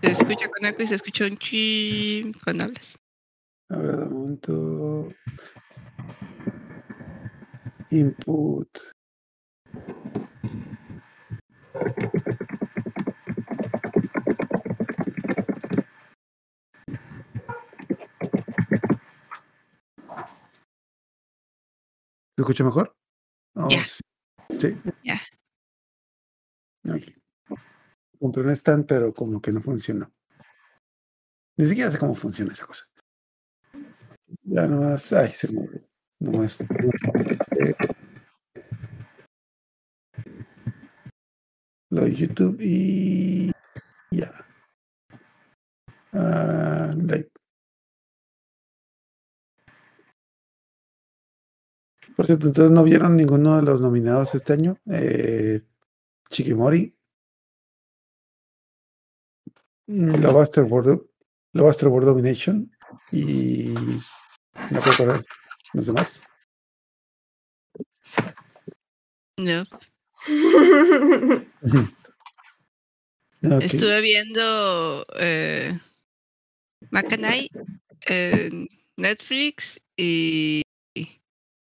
Se 0.00 0.10
escucha 0.10 0.48
con 0.48 0.66
eco 0.66 0.82
y 0.82 0.86
se 0.86 0.94
escucha 0.94 1.26
un 1.26 1.36
chim 1.38 2.32
cuando 2.44 2.64
hablas. 2.64 2.96
A 3.70 3.76
ver, 3.76 3.96
de 3.96 4.04
momento. 4.06 5.08
Input. 7.90 8.68
¿Se 22.36 22.42
escucha 22.42 22.64
mejor? 22.64 22.94
Oh, 23.54 23.68
sí. 24.58 24.76
Ok. 26.90 27.58
Compré 28.18 28.42
un 28.42 28.50
stand, 28.50 28.86
pero 28.86 29.14
como 29.14 29.40
que 29.40 29.52
no 29.52 29.60
funcionó. 29.60 30.12
Ni 31.56 31.66
siquiera 31.66 31.90
sé 31.90 31.98
cómo 31.98 32.14
funciona 32.14 32.52
esa 32.52 32.66
cosa. 32.66 32.84
Ya 34.42 34.66
nomás, 34.66 35.12
ay, 35.12 35.30
se 35.30 35.48
olvidó. 35.48 35.86
Nomás. 36.20 36.60
eh, 36.60 37.74
lo 41.90 42.02
de 42.02 42.14
YouTube 42.14 42.58
y 42.60 43.50
ya. 44.10 44.32
Ah, 46.12 46.92
like. 46.96 47.30
Por 52.16 52.26
cierto, 52.26 52.48
entonces 52.48 52.72
no 52.72 52.82
vieron 52.82 53.16
ninguno 53.16 53.56
de 53.56 53.62
los 53.62 53.80
nominados 53.80 54.34
este 54.34 54.52
año. 54.52 54.76
Eh, 54.90 55.62
Chikimori. 56.30 56.94
mm, 59.86 60.22
Love 60.22 60.42
After 60.42 60.64
World, 60.64 62.06
Domination. 62.06 62.70
Y 63.10 63.74
no 64.70 64.80
recuerdo 64.80 65.20
los 65.72 65.86
demás. 65.86 66.22
No. 69.36 69.64
Estuve 73.40 74.00
viendo 74.00 75.06
eh, 75.16 75.78
Macanay 76.90 77.48
en 78.06 78.68
Netflix 78.96 79.80
y 79.96 80.62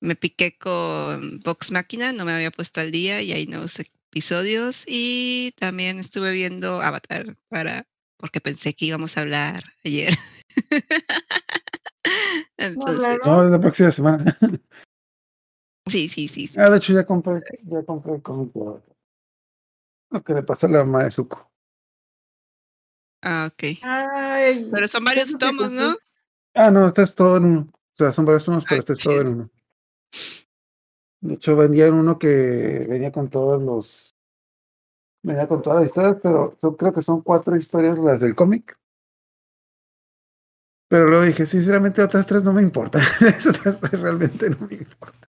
me 0.01 0.15
piqué 0.15 0.57
con 0.57 1.41
Vox 1.41 1.73
Máquina, 1.73 2.13
no 2.13 2.25
me 2.25 2.33
había 2.33 2.51
puesto 2.53 2.81
al 2.81 2.93
día 2.93 3.21
y 3.21 3.33
hay 3.33 3.47
nuevos 3.47 3.81
episodios. 4.17 4.85
Y 4.87 5.53
también 5.59 5.99
estuve 5.99 6.33
viendo 6.33 6.81
Avatar 6.81 7.37
para 7.49 7.87
porque 8.17 8.41
pensé 8.41 8.73
que 8.73 8.87
íbamos 8.87 9.17
a 9.17 9.21
hablar 9.21 9.63
ayer. 9.85 10.15
Entonces? 12.57 13.19
No, 13.27 13.45
es 13.45 13.51
la 13.51 13.61
próxima 13.61 13.93
semana. 13.93 14.25
sí, 15.87 16.09
sí, 16.09 16.29
sí. 16.29 16.47
sí. 16.47 16.55
Ah, 16.59 16.71
de 16.71 16.79
hecho 16.79 16.95
ya 16.95 17.05
compré, 17.05 17.43
ya 17.65 17.83
compré 17.83 18.15
el 18.15 18.23
cómic 18.23 18.53
Lo 18.55 20.25
que 20.25 20.33
le 20.33 20.43
pasó 20.43 20.67
a 20.67 20.71
la 20.71 20.85
mamá 20.85 21.05
de 21.05 21.11
Zuko. 21.11 21.51
Ah, 23.23 23.51
ok. 23.53 23.79
Ay, 23.83 24.71
Pero 24.73 24.89
son 24.89 25.05
varios 25.05 25.31
¿cuánto 25.33 25.47
te 25.47 25.53
tomos? 25.53 25.73
¿no? 25.73 25.97
Ah, 26.55 26.71
no, 26.71 26.87
este 26.87 27.03
es 27.03 27.15
todo 27.15 27.37
en 27.37 27.45
uno. 27.45 27.69
O 27.71 27.97
sea, 27.97 28.15
son 28.15 28.25
varios 28.25 28.47
tomos, 28.47 28.65
pero 28.65 28.77
Ah, 28.77 28.79
este 28.79 28.93
es 28.95 28.99
todo 29.01 29.21
en 29.21 29.27
uno. 29.27 29.51
De 31.21 31.35
hecho, 31.35 31.57
vendían 31.57 31.95
uno 31.95 32.19
que 32.19 32.87
venía 32.89 33.11
con 33.13 33.29
todos 33.31 33.63
los. 33.63 34.11
Venía 35.23 35.49
con 35.49 35.63
todas 35.63 35.81
las 35.81 35.87
historias, 35.87 36.17
pero 36.23 36.55
son, 36.59 36.75
creo 36.77 36.93
que 36.93 37.03
son 37.03 37.21
cuatro 37.23 37.57
historias 37.57 37.99
las 37.99 38.21
del 38.21 38.35
cómic. 38.35 38.79
Pero 40.89 41.09
luego 41.09 41.25
dije, 41.25 41.47
sinceramente, 41.47 42.01
otras 42.03 42.27
tres 42.27 42.45
no 42.45 42.53
me 42.53 42.63
importan. 42.63 43.03
Otras 43.49 43.81
tres 43.81 44.01
realmente 44.01 44.49
no 44.51 44.69
me 44.69 44.75
importan. 44.77 45.29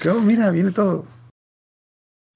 Que, 0.00 0.08
oh, 0.08 0.20
mira, 0.20 0.50
viene 0.50 0.72
todo. 0.72 1.06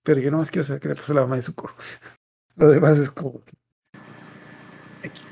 Pero 0.04 0.20
yo 0.20 0.30
nomás 0.30 0.50
quiero 0.50 0.64
saber 0.64 0.80
qué 0.80 0.88
le 0.88 0.94
pasó 0.94 1.12
a 1.12 1.16
la 1.16 1.22
mamá 1.22 1.34
de 1.36 1.42
Zuko. 1.42 1.74
Lo 2.56 2.68
demás 2.68 2.96
es 2.98 3.10
como. 3.10 3.42
que- 3.44 3.56
X. 5.02 5.22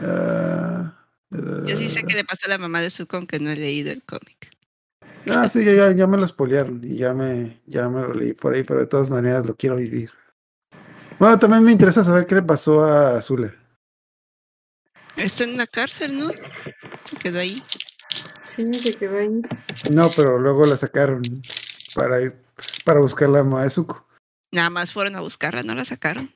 Ah, 0.00 1.06
Yo 1.30 1.76
sí 1.76 1.88
sé 1.90 2.02
que 2.04 2.14
le 2.16 2.24
pasó 2.24 2.46
a 2.46 2.48
la 2.48 2.58
mamá 2.58 2.80
de 2.80 2.88
Zuko, 2.90 3.18
aunque 3.18 3.38
no 3.38 3.50
he 3.50 3.56
leído 3.56 3.92
el 3.92 4.02
cómic. 4.04 4.53
Ah, 5.30 5.48
sí, 5.48 5.64
ya, 5.64 5.72
ya, 5.72 5.92
ya 5.92 6.06
me 6.06 6.16
lo 6.16 6.26
spoilearon 6.26 6.82
y 6.84 6.96
ya 6.96 7.14
me, 7.14 7.60
ya 7.66 7.88
me 7.88 8.02
lo 8.02 8.12
leí 8.12 8.34
por 8.34 8.54
ahí, 8.54 8.62
pero 8.62 8.80
de 8.80 8.86
todas 8.86 9.08
maneras 9.08 9.46
lo 9.46 9.56
quiero 9.56 9.76
vivir. 9.76 10.10
Bueno, 11.18 11.38
también 11.38 11.64
me 11.64 11.72
interesa 11.72 12.04
saber 12.04 12.26
qué 12.26 12.34
le 12.34 12.42
pasó 12.42 12.84
a 12.84 13.16
Azula. 13.16 13.54
Está 15.16 15.44
en 15.44 15.56
la 15.56 15.66
cárcel, 15.66 16.18
¿no? 16.18 16.30
Se 17.04 17.16
quedó 17.16 17.38
ahí. 17.38 17.62
Sí, 18.54 18.72
se 18.74 18.92
quedó 18.94 19.18
ahí. 19.18 19.42
No, 19.90 20.10
pero 20.14 20.38
luego 20.38 20.66
la 20.66 20.76
sacaron 20.76 21.22
para 21.94 22.20
ir, 22.20 22.36
para 22.84 23.00
buscar 23.00 23.30
la 23.30 23.42
mamá 23.42 23.62
de 23.62 23.70
Zuko. 23.70 24.06
Nada 24.52 24.70
más 24.70 24.92
fueron 24.92 25.16
a 25.16 25.20
buscarla, 25.20 25.62
no 25.62 25.74
la 25.74 25.84
sacaron. 25.84 26.32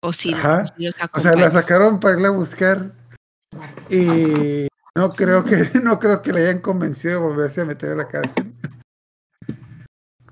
O 0.00 0.12
sí, 0.12 0.32
Ajá. 0.34 0.64
O 1.12 1.20
sea, 1.20 1.32
la 1.32 1.50
sacaron 1.50 1.98
para 2.00 2.14
irla 2.14 2.28
a 2.28 2.32
buscar 2.32 2.92
y 3.88 4.68
no 4.96 5.10
creo 5.10 5.44
que, 5.44 5.56
no 5.82 5.98
creo 5.98 6.22
que 6.22 6.32
le 6.32 6.40
hayan 6.40 6.60
convencido 6.60 7.20
de 7.20 7.26
volverse 7.28 7.60
a 7.60 7.66
meter 7.66 7.90
a 7.90 7.96
la 7.96 8.08
cárcel. 8.08 8.52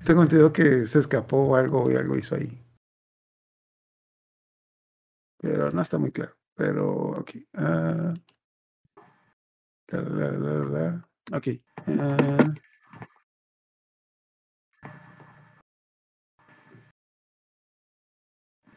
Tengo 0.03 0.23
entendido 0.23 0.51
que 0.51 0.87
se 0.87 0.99
escapó 0.99 1.37
o 1.37 1.55
algo 1.55 1.91
y 1.91 1.95
algo 1.95 2.17
hizo 2.17 2.35
ahí. 2.35 2.61
Pero 5.37 5.71
no 5.71 5.81
está 5.81 5.97
muy 5.99 6.11
claro. 6.11 6.35
Pero, 6.55 7.09
ok. 7.11 7.31
la, 7.53 8.13
ok. 11.31 11.47
ah, 11.99 12.53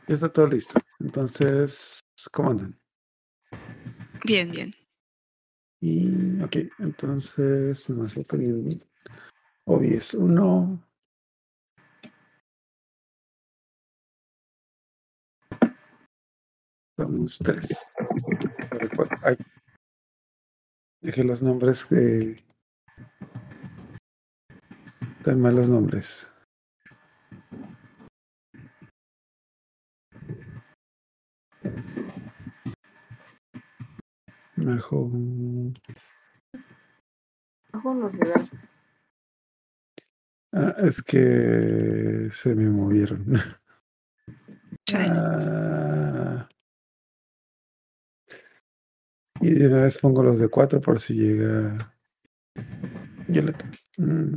ya 0.07 0.14
está 0.14 0.28
todo 0.30 0.47
listo. 0.49 0.78
Entonces, 1.00 2.00
¿cómo 2.33 2.50
andan? 2.50 2.78
Bien, 4.25 4.50
bien. 4.50 4.77
Y, 5.80 6.42
ok, 6.42 6.56
entonces, 6.80 7.88
nos 7.90 8.14
voy 8.14 8.25
poniendo 8.25 8.76
OBS 9.64 10.14
1. 10.14 10.85
Vamos, 16.97 17.38
3. 17.38 17.90
Ay, 19.23 19.37
dejé 21.00 21.23
los 21.23 21.42
nombres 21.42 21.88
de. 21.88 22.37
Tan 25.23 25.40
malos 25.40 25.68
nombres. 25.68 26.32
Mejor. 34.64 35.10
Ojo, 37.72 37.94
no 37.94 38.10
se 38.10 38.18
da. 38.18 38.48
Ah, 40.52 40.74
es 40.78 41.02
que 41.02 42.28
se 42.30 42.54
me 42.54 42.68
movieron. 42.68 43.24
Ah. 44.94 46.48
y 49.42 49.50
de 49.50 49.68
una 49.68 49.82
vez 49.82 49.98
pongo 49.98 50.22
los 50.22 50.38
de 50.38 50.48
4 50.48 50.80
por 50.80 50.98
si 50.98 51.12
llega. 51.12 51.76
Mm, 53.98 54.36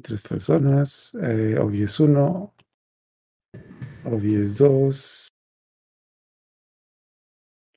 Tres 0.00 0.20
personas. 0.22 1.12
Eh, 1.22 1.56
Obvious 1.58 2.00
1. 2.00 2.54
Obvious 4.04 4.58
2. 4.58 5.28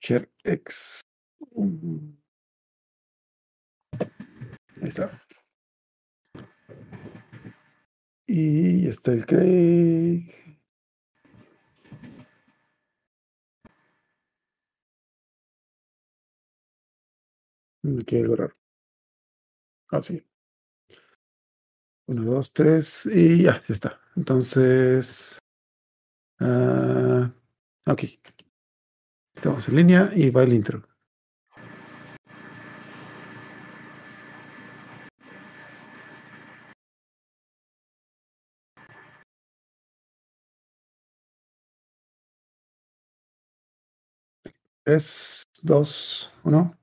Share 0.02 0.30
X. 0.44 1.02
Está. 4.82 5.22
Y 8.28 8.88
está 8.88 9.12
el 9.12 9.26
Craig. 9.26 10.26
Aquí. 19.92 20.29
Uno, 22.10 22.24
dos, 22.24 22.52
tres 22.54 23.06
y 23.06 23.44
ya, 23.44 23.62
sí 23.62 23.72
está. 23.72 24.02
Entonces. 24.16 25.38
ah, 26.40 27.32
ok. 27.86 28.04
Estamos 29.36 29.70
en 29.70 29.76
línea 29.76 30.10
y 30.16 30.32
va 30.32 30.42
el 30.42 30.54
intro. 30.54 30.82
Tres, 44.84 45.44
dos, 45.62 46.32
uno. 46.44 46.76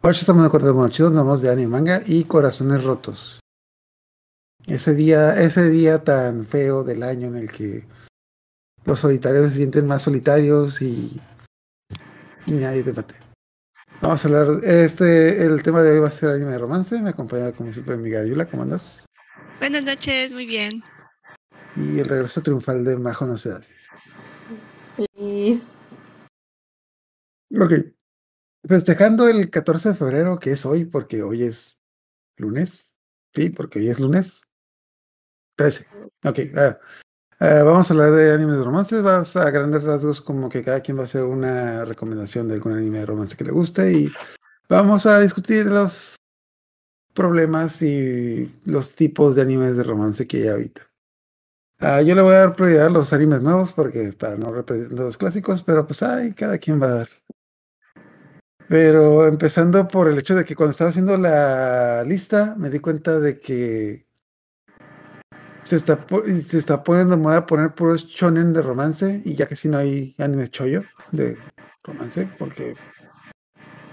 Hoy 0.00 0.12
estamos 0.12 0.42
de 0.42 0.46
acuerdo 0.46 0.74
con 0.74 0.90
chicos, 0.90 1.10
hablamos 1.10 1.42
de 1.42 1.50
anime, 1.50 1.68
manga 1.68 2.02
y 2.06 2.24
corazones 2.24 2.82
rotos. 2.82 3.39
Ese 4.66 4.94
día, 4.94 5.40
ese 5.40 5.68
día 5.68 6.04
tan 6.04 6.46
feo 6.46 6.84
del 6.84 7.02
año 7.02 7.28
en 7.28 7.36
el 7.36 7.50
que 7.50 7.84
los 8.84 9.00
solitarios 9.00 9.50
se 9.50 9.56
sienten 9.56 9.86
más 9.86 10.02
solitarios 10.02 10.80
y, 10.82 11.20
y 12.46 12.52
nadie 12.52 12.82
te 12.82 12.92
mate. 12.92 13.14
Vamos 14.00 14.24
a 14.24 14.28
hablar, 14.28 14.64
este, 14.64 15.44
el 15.44 15.62
tema 15.62 15.82
de 15.82 15.92
hoy 15.92 16.00
va 16.00 16.08
a 16.08 16.10
ser 16.10 16.30
anime 16.30 16.52
de 16.52 16.58
romance. 16.58 17.00
Me 17.02 17.10
acompaña 17.10 17.52
como 17.52 17.72
siempre 17.72 17.96
mi 17.96 18.10
Gariula, 18.10 18.46
¿cómo 18.46 18.62
andas? 18.62 19.04
Buenas 19.58 19.84
noches, 19.84 20.32
muy 20.32 20.46
bien. 20.46 20.82
Y 21.76 21.98
el 21.98 22.06
regreso 22.06 22.40
triunfal 22.40 22.82
de 22.82 22.96
Majo 22.96 23.26
Nocedal. 23.26 23.66
Feliz. 24.96 25.66
Ok. 27.58 27.72
Festejando 28.66 29.28
el 29.28 29.50
14 29.50 29.90
de 29.90 29.94
febrero, 29.94 30.38
que 30.38 30.52
es 30.52 30.64
hoy, 30.64 30.86
porque 30.86 31.22
hoy 31.22 31.42
es 31.42 31.78
lunes. 32.38 32.94
Sí, 33.34 33.50
porque 33.50 33.80
hoy 33.80 33.88
es 33.90 34.00
lunes. 34.00 34.42
13. 35.60 35.86
Ok. 36.24 36.38
ah, 36.56 36.78
ah, 37.38 37.62
vamos 37.64 37.90
a 37.90 37.92
hablar 37.92 38.12
de 38.12 38.32
animes 38.32 38.56
de 38.56 38.64
romances. 38.64 39.02
Vas 39.02 39.36
a 39.36 39.50
grandes 39.50 39.84
rasgos, 39.84 40.22
como 40.22 40.48
que 40.48 40.64
cada 40.64 40.80
quien 40.80 40.96
va 40.96 41.02
a 41.02 41.04
hacer 41.04 41.22
una 41.22 41.84
recomendación 41.84 42.48
de 42.48 42.54
algún 42.54 42.72
anime 42.72 43.00
de 43.00 43.06
romance 43.06 43.36
que 43.36 43.44
le 43.44 43.50
guste. 43.50 43.92
Y 43.92 44.10
vamos 44.70 45.04
a 45.04 45.20
discutir 45.20 45.66
los 45.66 46.16
problemas 47.12 47.82
y 47.82 48.50
los 48.64 48.94
tipos 48.94 49.36
de 49.36 49.42
animes 49.42 49.76
de 49.76 49.82
romance 49.82 50.26
que 50.26 50.44
hay 50.44 50.48
ahorita. 50.48 50.90
Ah, 51.78 52.00
yo 52.00 52.14
le 52.14 52.22
voy 52.22 52.32
a 52.32 52.38
dar 52.38 52.56
prioridad 52.56 52.86
a 52.86 52.90
los 52.90 53.12
animes 53.12 53.42
nuevos, 53.42 53.74
porque 53.74 54.14
para 54.14 54.36
no 54.36 54.52
repetir 54.52 54.92
los 54.92 55.18
clásicos, 55.18 55.62
pero 55.62 55.86
pues 55.86 56.02
ay, 56.02 56.32
cada 56.32 56.56
quien 56.56 56.80
va 56.80 56.86
a 56.86 56.94
dar. 57.00 57.08
Pero 58.66 59.26
empezando 59.26 59.86
por 59.88 60.08
el 60.08 60.18
hecho 60.18 60.34
de 60.34 60.46
que 60.46 60.56
cuando 60.56 60.70
estaba 60.70 60.88
haciendo 60.88 61.18
la 61.18 62.02
lista, 62.04 62.54
me 62.56 62.70
di 62.70 62.78
cuenta 62.78 63.20
de 63.20 63.38
que 63.38 64.09
se 65.70 65.76
está, 65.76 66.04
se 66.48 66.58
está 66.58 66.82
poniendo 66.82 67.16
moda 67.16 67.46
poner 67.46 67.72
puros 67.76 68.08
shonen 68.08 68.52
de 68.52 68.60
romance 68.60 69.22
y 69.24 69.36
ya 69.36 69.46
que 69.46 69.54
si 69.54 69.68
no 69.68 69.78
hay 69.78 70.16
anime 70.18 70.48
choyo 70.48 70.82
de 71.12 71.38
romance, 71.84 72.28
porque 72.38 72.74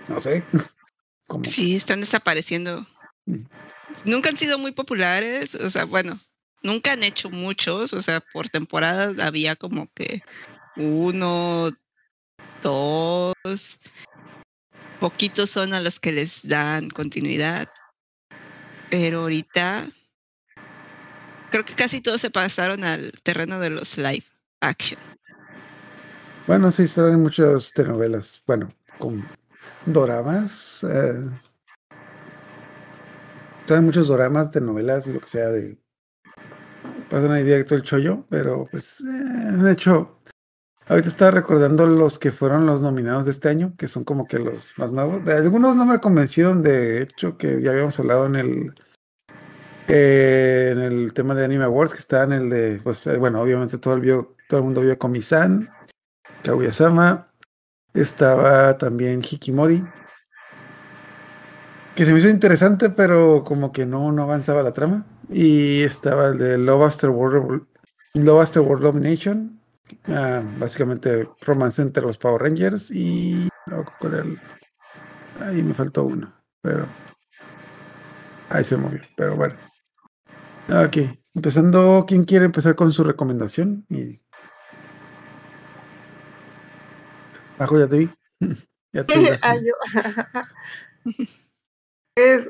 no 0.07 0.19
sé, 0.19 0.43
como 1.27 1.43
Sí, 1.45 1.75
están 1.75 1.99
desapareciendo. 1.99 2.87
Mm. 3.27 3.45
Nunca 4.05 4.29
han 4.29 4.37
sido 4.37 4.57
muy 4.57 4.71
populares, 4.71 5.53
o 5.53 5.69
sea, 5.69 5.85
bueno, 5.85 6.19
nunca 6.63 6.93
han 6.93 7.03
hecho 7.03 7.29
muchos, 7.29 7.93
o 7.93 8.01
sea, 8.01 8.21
por 8.21 8.49
temporadas 8.49 9.19
había 9.19 9.55
como 9.55 9.87
que 9.93 10.23
uno, 10.75 11.69
dos, 12.63 13.79
poquitos 14.99 15.51
son 15.51 15.75
a 15.75 15.79
los 15.79 15.99
que 15.99 16.11
les 16.11 16.47
dan 16.47 16.89
continuidad, 16.89 17.69
pero 18.89 19.21
ahorita 19.21 19.91
creo 21.57 21.65
que 21.65 21.73
casi 21.73 22.01
todos 22.01 22.21
se 22.21 22.29
pasaron 22.29 22.83
al 22.83 23.11
terreno 23.23 23.59
de 23.59 23.71
los 23.71 23.97
live 23.97 24.25
action. 24.61 24.99
Bueno, 26.45 26.69
sí, 26.69 26.87
salen 26.87 27.23
muchas 27.23 27.73
telenovelas, 27.73 28.43
bueno, 28.45 28.71
con 28.99 29.27
doramas. 29.87 30.83
Eh, 30.83 31.25
salen 33.67 33.85
muchos 33.85 34.07
doramas, 34.07 34.51
telenovelas 34.51 35.07
y 35.07 35.13
lo 35.13 35.19
que 35.19 35.27
sea 35.27 35.47
de... 35.47 35.79
Pasan 37.09 37.31
ahí 37.31 37.43
directo 37.43 37.73
el 37.73 37.81
chollo, 37.81 38.23
pero 38.29 38.67
pues, 38.69 39.01
eh, 39.01 39.03
de 39.03 39.71
hecho, 39.71 40.19
ahorita 40.87 41.09
estaba 41.09 41.31
recordando 41.31 41.87
los 41.87 42.19
que 42.19 42.31
fueron 42.31 42.67
los 42.67 42.83
nominados 42.83 43.25
de 43.25 43.31
este 43.31 43.49
año, 43.49 43.73
que 43.77 43.87
son 43.87 44.03
como 44.03 44.27
que 44.27 44.37
los 44.37 44.73
más 44.77 44.91
nuevos. 44.91 45.27
Algunos 45.27 45.75
no 45.75 45.87
me 45.87 45.99
convencieron, 45.99 46.61
de 46.61 47.01
hecho, 47.01 47.35
que 47.35 47.63
ya 47.63 47.71
habíamos 47.71 47.99
hablado 47.99 48.27
en 48.27 48.35
el... 48.35 48.73
eh, 49.87 50.69
en 50.71 50.79
el 50.79 51.13
tema 51.13 51.33
de 51.33 51.45
Anime 51.45 51.63
Awards, 51.63 51.93
que 51.93 51.99
está 51.99 52.23
en 52.23 52.33
el 52.33 52.49
de, 52.49 52.79
pues, 52.83 53.07
eh, 53.07 53.17
bueno, 53.17 53.41
obviamente 53.41 53.77
todo 53.77 53.95
el, 53.95 54.01
todo 54.47 54.59
el 54.59 54.63
mundo 54.63 54.81
vio 54.81 54.97
Komi-san, 54.97 55.69
Kaguya-sama, 56.43 57.27
estaba 57.93 58.77
también 58.77 59.21
Hikimori, 59.21 59.83
que 61.95 62.05
se 62.05 62.13
me 62.13 62.19
hizo 62.19 62.29
interesante, 62.29 62.89
pero 62.89 63.43
como 63.43 63.71
que 63.71 63.85
no, 63.85 64.11
no 64.11 64.23
avanzaba 64.23 64.61
la 64.61 64.73
trama. 64.73 65.05
Y 65.29 65.81
estaba 65.81 66.27
el 66.27 66.37
de 66.37 66.57
Love 66.57 66.83
After 66.83 67.09
World, 67.09 67.65
Love 68.13 68.41
After 68.41 68.61
World 68.61 68.83
Domination, 68.83 69.59
ah, 70.07 70.43
básicamente 70.59 71.27
romance 71.41 71.81
entre 71.81 72.03
los 72.03 72.17
Power 72.17 72.41
Rangers 72.41 72.91
y 72.91 73.49
con 73.99 74.13
el, 74.13 74.39
ahí 75.41 75.61
me 75.63 75.73
faltó 75.73 76.03
uno, 76.03 76.33
pero 76.61 76.85
ahí 78.49 78.63
se 78.63 78.77
movió, 78.77 79.01
pero 79.15 79.35
bueno. 79.35 79.66
Ok, 80.69 80.97
empezando, 81.33 82.05
¿quién 82.05 82.25
quiere 82.25 82.43
empezar 82.43 82.75
con 82.75 82.91
su 82.91 83.05
recomendación? 83.05 83.85
Y 83.89 84.19
Bajo, 87.57 87.79
ya 87.79 87.87
te 87.87 87.97
vi. 87.97 88.09
Ya 88.93 89.03
te 89.03 89.17
vi. 89.17 89.27
Ah, 89.41 89.55
yo. 89.55 89.73
pues, 92.15 92.47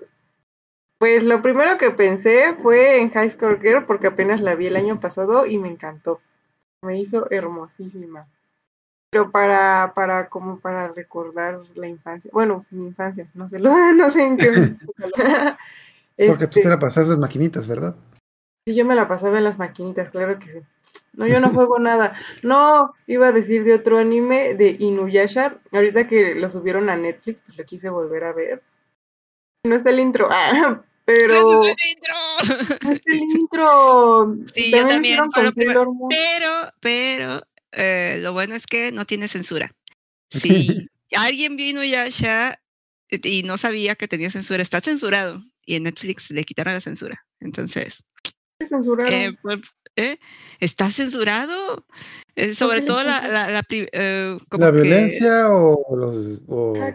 pues 0.99 1.23
lo 1.23 1.41
primero 1.41 1.77
que 1.77 1.91
pensé 1.91 2.55
fue 2.61 3.01
en 3.01 3.09
High 3.11 3.31
School 3.31 3.59
Girl 3.59 3.85
porque 3.85 4.07
apenas 4.07 4.39
la 4.39 4.55
vi 4.55 4.67
el 4.67 4.75
año 4.75 4.99
pasado 4.99 5.45
y 5.45 5.57
me 5.57 5.67
encantó. 5.67 6.21
Me 6.83 6.99
hizo 6.99 7.27
hermosísima. 7.31 8.27
Pero 9.09 9.31
para, 9.31 9.93
para, 9.95 10.29
como 10.29 10.59
para 10.59 10.89
recordar 10.89 11.59
la 11.75 11.87
infancia. 11.87 12.29
Bueno, 12.33 12.65
mi 12.69 12.87
infancia, 12.87 13.27
no 13.33 13.47
sé, 13.47 13.59
lo, 13.59 13.71
no 13.93 14.11
sé 14.11 14.25
en 14.25 14.37
qué. 14.37 14.51
Porque 16.17 16.47
tú 16.47 16.59
Este, 16.59 16.63
te 16.63 16.69
la 16.69 16.79
pasas 16.79 17.07
las 17.07 17.19
maquinitas, 17.19 17.67
¿verdad? 17.67 17.95
Sí, 18.65 18.75
yo 18.75 18.85
me 18.85 18.95
la 18.95 19.07
pasaba 19.07 19.37
en 19.37 19.43
las 19.43 19.59
maquinitas, 19.59 20.09
claro 20.09 20.39
que 20.39 20.51
sí. 20.51 20.59
No, 21.13 21.27
yo 21.27 21.39
no 21.39 21.49
juego 21.49 21.79
nada. 21.79 22.15
No, 22.43 22.93
iba 23.07 23.27
a 23.27 23.31
decir 23.31 23.63
de 23.63 23.73
otro 23.73 23.97
anime, 23.97 24.53
de 24.53 24.77
Inuyasha. 24.79 25.57
Ahorita 25.71 26.07
que 26.07 26.35
lo 26.35 26.49
subieron 26.49 26.89
a 26.89 26.95
Netflix, 26.95 27.41
pues 27.41 27.57
lo 27.57 27.65
quise 27.65 27.89
volver 27.89 28.23
a 28.23 28.33
ver. 28.33 28.63
No 29.63 29.75
está 29.75 29.89
el 29.89 29.99
intro, 29.99 30.27
ah, 30.31 30.83
pero 31.05 31.63
¡Ese 31.63 31.71
es 31.71 31.75
el 31.77 31.89
intro! 31.91 32.75
no 32.83 32.91
está 32.91 33.13
el 33.13 33.19
intro. 33.39 34.35
Sí, 34.53 34.71
yo 34.71 34.87
también. 34.87 35.19
Pero, 36.09 36.71
pero, 36.79 37.41
eh, 37.71 38.19
lo 38.21 38.33
bueno 38.33 38.55
es 38.55 38.67
que 38.67 38.91
no 38.91 39.05
tiene 39.05 39.27
censura. 39.27 39.73
Si 41.09 41.15
alguien 41.15 41.55
vio 41.55 41.69
Inuyasha 41.69 42.59
y 43.09 43.43
no 43.43 43.55
sabía 43.55 43.95
que 43.95 44.09
tenía 44.09 44.29
censura, 44.29 44.61
está 44.61 44.81
censurado. 44.81 45.41
Y 45.67 45.75
en 45.75 45.83
Netflix 45.83 46.31
le 46.31 46.45
quitaron 46.45 46.73
la 46.73 46.81
censura. 46.81 47.21
Entonces, 47.41 48.01
Censuraron. 48.67 49.13
eh, 49.13 49.37
pues, 49.41 49.59
¿eh? 49.97 50.17
¿está 50.61 50.89
censurado? 50.89 51.85
Eh, 52.35 52.55
sobre 52.55 52.81
todo 52.81 53.03
la, 53.03 53.27
la, 53.27 53.49
la 53.49 53.61
pri- 53.63 53.89
eh, 53.91 54.37
como 54.49 54.65
¿La 54.65 54.71
que 54.71 54.77
violencia 54.81 55.49
o 55.51 55.95
los 55.95 56.39
o, 56.47 56.73
Ah, 56.81 56.93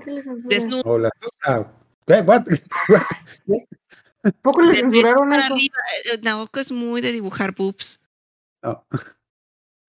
o 0.84 0.98
la 0.98 1.10
ah, 1.46 1.66
¿qué? 2.06 2.14
What? 2.22 2.46
What? 2.88 3.02
¿Poco 4.40 4.62
le 4.62 4.68
de 4.72 4.74
censuraron 4.78 5.32
eso? 5.34 5.52
arriba. 5.54 5.76
Naoko 6.22 6.58
es 6.60 6.72
muy 6.72 7.00
de 7.02 7.12
dibujar 7.12 7.54
boobs. 7.54 8.00
No. 8.62 8.86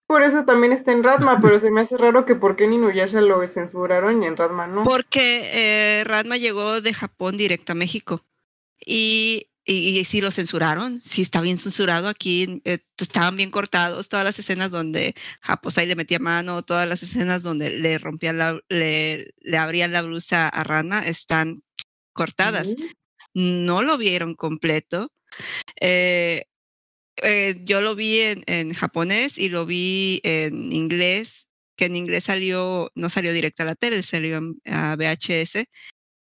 Por 0.06 0.22
eso 0.22 0.44
también 0.44 0.72
está 0.72 0.92
en 0.92 1.02
Ratma, 1.02 1.38
pero 1.42 1.58
se 1.58 1.70
me 1.70 1.80
hace 1.80 1.96
raro 1.96 2.26
que 2.26 2.34
por 2.34 2.54
qué 2.56 2.64
en 2.64 2.74
Inuyasha 2.74 3.22
lo 3.22 3.46
censuraron 3.48 4.22
y 4.22 4.26
en 4.26 4.36
Ratma 4.36 4.66
no. 4.66 4.84
Porque 4.84 6.00
eh, 6.00 6.04
Ranma 6.04 6.36
llegó 6.36 6.82
de 6.82 6.92
Japón 6.92 7.38
directo 7.38 7.72
a 7.72 7.76
México. 7.76 8.22
Y 8.84 9.48
y, 9.66 9.98
y 9.98 10.04
sí 10.04 10.20
lo 10.20 10.30
censuraron, 10.30 11.00
sí 11.00 11.22
está 11.22 11.40
bien 11.40 11.56
censurado 11.56 12.08
aquí, 12.08 12.60
eh, 12.64 12.80
estaban 12.98 13.36
bien 13.36 13.50
cortados 13.50 14.10
todas 14.10 14.24
las 14.24 14.38
escenas 14.38 14.70
donde 14.70 15.14
Japosai 15.40 15.86
le 15.86 15.96
metía 15.96 16.18
mano, 16.18 16.62
todas 16.62 16.86
las 16.86 17.02
escenas 17.02 17.42
donde 17.42 17.70
le 17.70 17.96
rompían 17.96 18.36
la, 18.36 18.60
le, 18.68 19.32
le 19.40 19.56
abrían 19.56 19.92
la 19.92 20.02
blusa 20.02 20.48
a 20.48 20.64
Rana 20.64 21.06
están 21.06 21.62
cortadas. 22.12 22.68
No 23.32 23.82
lo 23.82 23.96
vieron 23.96 24.34
completo. 24.34 25.10
Eh, 25.80 26.44
eh, 27.22 27.56
yo 27.64 27.80
lo 27.80 27.94
vi 27.94 28.20
en, 28.20 28.42
en, 28.46 28.74
japonés 28.74 29.38
y 29.38 29.48
lo 29.48 29.64
vi 29.64 30.20
en 30.24 30.72
inglés, 30.72 31.48
que 31.76 31.86
en 31.86 31.96
inglés 31.96 32.24
salió, 32.24 32.92
no 32.94 33.08
salió 33.08 33.32
directo 33.32 33.62
a 33.62 33.66
la 33.66 33.74
tele, 33.74 34.02
salió 34.02 34.40
a 34.66 34.94
VHS. 34.96 35.64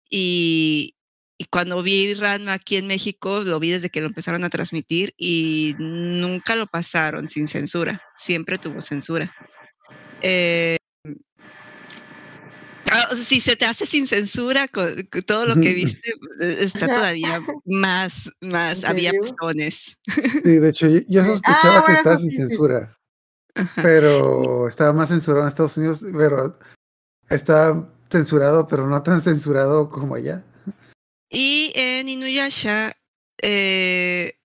Y, 0.10 0.95
y 1.38 1.46
cuando 1.46 1.82
vi 1.84 2.14
Ranma 2.14 2.54
aquí 2.54 2.78
en 2.78 2.88
México, 2.88 3.42
lo 3.42 3.60
vi 3.60 3.72
desde 3.72 3.90
que 3.90 4.02
lo 4.02 4.08
empezaron 4.08 4.44
a 4.44 4.50
transmitir 4.50 5.14
y 5.18 5.76
nunca 5.80 6.56
lo 6.56 6.68
pasaron 6.68 7.28
sin 7.28 7.48
censura, 7.48 8.02
siempre 8.18 8.58
tuvo 8.58 8.82
censura. 8.82 9.34
Eh, 10.22 10.78
Ah, 12.92 13.16
si 13.16 13.42
se 13.42 13.56
te 13.56 13.66
hace 13.66 13.86
sin 13.86 14.08
censura 14.08 14.68
con, 14.68 14.88
con 15.12 15.22
todo 15.24 15.46
lo 15.48 15.56
que 15.56 15.74
viste, 15.74 16.12
eh, 16.40 16.58
está 16.60 16.88
todavía 16.88 17.42
más, 17.66 18.30
más, 18.42 18.84
había 18.84 19.12
pezones. 19.12 19.98
Sí, 20.44 20.60
de 20.60 20.70
hecho, 20.70 20.88
yo 21.08 21.26
sospechaba 21.26 21.80
ah, 21.80 21.84
que 21.86 21.94
estaba 21.94 22.18
sin 22.18 22.30
sí, 22.30 22.38
censura, 22.38 22.96
sí. 23.56 23.64
pero 23.82 24.68
estaba 24.68 24.94
más 24.94 25.10
censurado 25.10 25.44
en 25.44 25.50
Estados 25.50 25.78
Unidos, 25.78 26.06
pero 26.14 26.56
está 27.30 27.90
censurado, 28.10 28.68
pero 28.68 28.88
no 28.88 29.02
tan 29.02 29.20
censurado 29.20 29.90
como 29.90 30.16
allá. 30.16 30.44
Y 31.36 31.74
en 31.76 32.08
Inuyasha, 32.08 32.96
eh, 33.42 34.40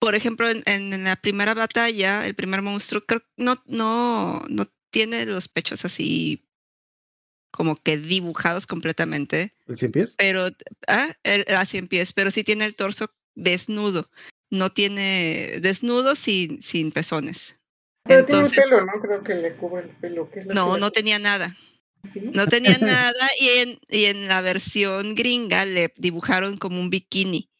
por 0.00 0.16
ejemplo, 0.16 0.50
en, 0.50 0.64
en, 0.66 1.04
la 1.04 1.14
primera 1.14 1.54
batalla, 1.54 2.26
el 2.26 2.34
primer 2.34 2.62
monstruo, 2.62 3.04
creo 3.06 3.22
no, 3.36 3.62
no, 3.66 4.42
no 4.48 4.66
tiene 4.90 5.24
los 5.24 5.46
pechos 5.46 5.84
así 5.84 6.50
como 7.52 7.76
que 7.76 7.96
dibujados 7.96 8.66
completamente. 8.66 9.54
¿El 9.68 9.78
cien 9.78 9.92
pies? 9.92 10.16
Pero, 10.18 10.48
ah, 10.88 11.14
el, 11.22 11.44
a 11.54 11.64
cien 11.64 11.86
pies, 11.86 12.12
pero 12.12 12.32
sí 12.32 12.42
tiene 12.42 12.64
el 12.64 12.74
torso 12.74 13.14
desnudo. 13.36 14.10
No 14.50 14.72
tiene 14.72 15.58
desnudo 15.60 16.16
sin, 16.16 16.60
sin 16.60 16.90
pezones. 16.90 17.54
Pero 18.02 18.22
Entonces, 18.22 18.50
tiene 18.50 18.68
pelo, 18.68 18.84
¿no? 18.84 19.00
Creo 19.00 19.22
que 19.22 19.34
le 19.36 19.54
cubre 19.54 19.84
el 19.84 19.90
pelo. 19.90 20.28
¿Qué 20.28 20.40
es 20.40 20.46
lo 20.46 20.54
no, 20.54 20.74
que 20.74 20.80
no 20.80 20.90
tenía 20.90 21.20
nada. 21.20 21.56
¿Sí? 22.12 22.30
No 22.32 22.46
tenía 22.46 22.78
nada 22.80 23.28
y 23.40 23.48
en, 23.60 23.78
y 23.88 24.04
en 24.04 24.28
la 24.28 24.40
versión 24.40 25.14
gringa 25.14 25.64
le 25.64 25.92
dibujaron 25.96 26.56
como 26.58 26.80
un 26.80 26.90
bikini. 26.90 27.50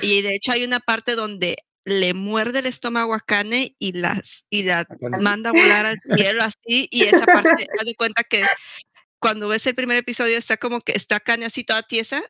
Y 0.00 0.22
de 0.22 0.34
hecho 0.34 0.52
hay 0.52 0.64
una 0.64 0.80
parte 0.80 1.14
donde 1.14 1.56
le 1.84 2.14
muerde 2.14 2.60
el 2.60 2.66
estómago 2.66 3.14
a 3.14 3.20
Kane 3.20 3.76
y 3.78 3.92
las 3.92 4.46
y 4.48 4.62
la 4.62 4.86
manda 5.20 5.50
a 5.50 5.52
volar 5.52 5.84
al 5.84 5.98
cielo 6.16 6.42
así 6.42 6.88
y 6.90 7.02
esa 7.04 7.26
parte 7.26 7.66
haz 7.78 7.84
de 7.84 7.94
cuenta 7.94 8.24
que 8.24 8.42
cuando 9.18 9.48
ves 9.48 9.66
el 9.66 9.74
primer 9.74 9.98
episodio 9.98 10.38
está 10.38 10.56
como 10.56 10.80
que 10.80 10.92
está 10.92 11.20
Kanye 11.20 11.46
así 11.46 11.64
toda 11.64 11.82
tiesa, 11.82 12.22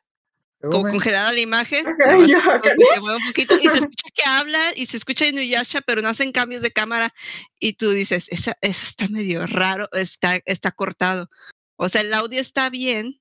como 0.61 0.89
congelada 0.89 1.33
la 1.33 1.39
imagen, 1.39 1.85
okay, 1.87 2.27
yo, 2.27 2.37
okay. 2.37 2.71
se 2.93 2.99
mueve 2.99 3.17
un 3.17 3.27
poquito 3.27 3.57
y 3.57 3.63
se 3.63 3.73
escucha 3.73 4.09
que 4.13 4.23
habla 4.25 4.59
y 4.75 4.85
se 4.85 4.97
escucha 4.97 5.27
Inuyasha, 5.27 5.81
pero 5.81 6.01
no 6.01 6.09
hacen 6.09 6.31
cambios 6.31 6.61
de 6.61 6.71
cámara 6.71 7.13
y 7.59 7.73
tú 7.73 7.91
dices, 7.91 8.27
esa, 8.29 8.57
esa 8.61 8.83
está 8.83 9.07
medio 9.07 9.45
raro, 9.47 9.89
está, 9.93 10.39
está 10.45 10.71
cortado. 10.71 11.29
O 11.77 11.89
sea, 11.89 12.01
el 12.01 12.13
audio 12.13 12.39
está 12.39 12.69
bien, 12.69 13.19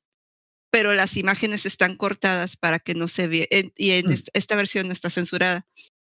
pero 0.70 0.94
las 0.94 1.16
imágenes 1.16 1.66
están 1.66 1.96
cortadas 1.96 2.56
para 2.56 2.78
que 2.78 2.94
no 2.94 3.08
se 3.08 3.28
vea. 3.28 3.46
Y 3.76 3.92
en 3.92 4.10
mm. 4.10 4.14
esta 4.32 4.56
versión 4.56 4.86
no 4.86 4.92
está 4.92 5.10
censurada, 5.10 5.66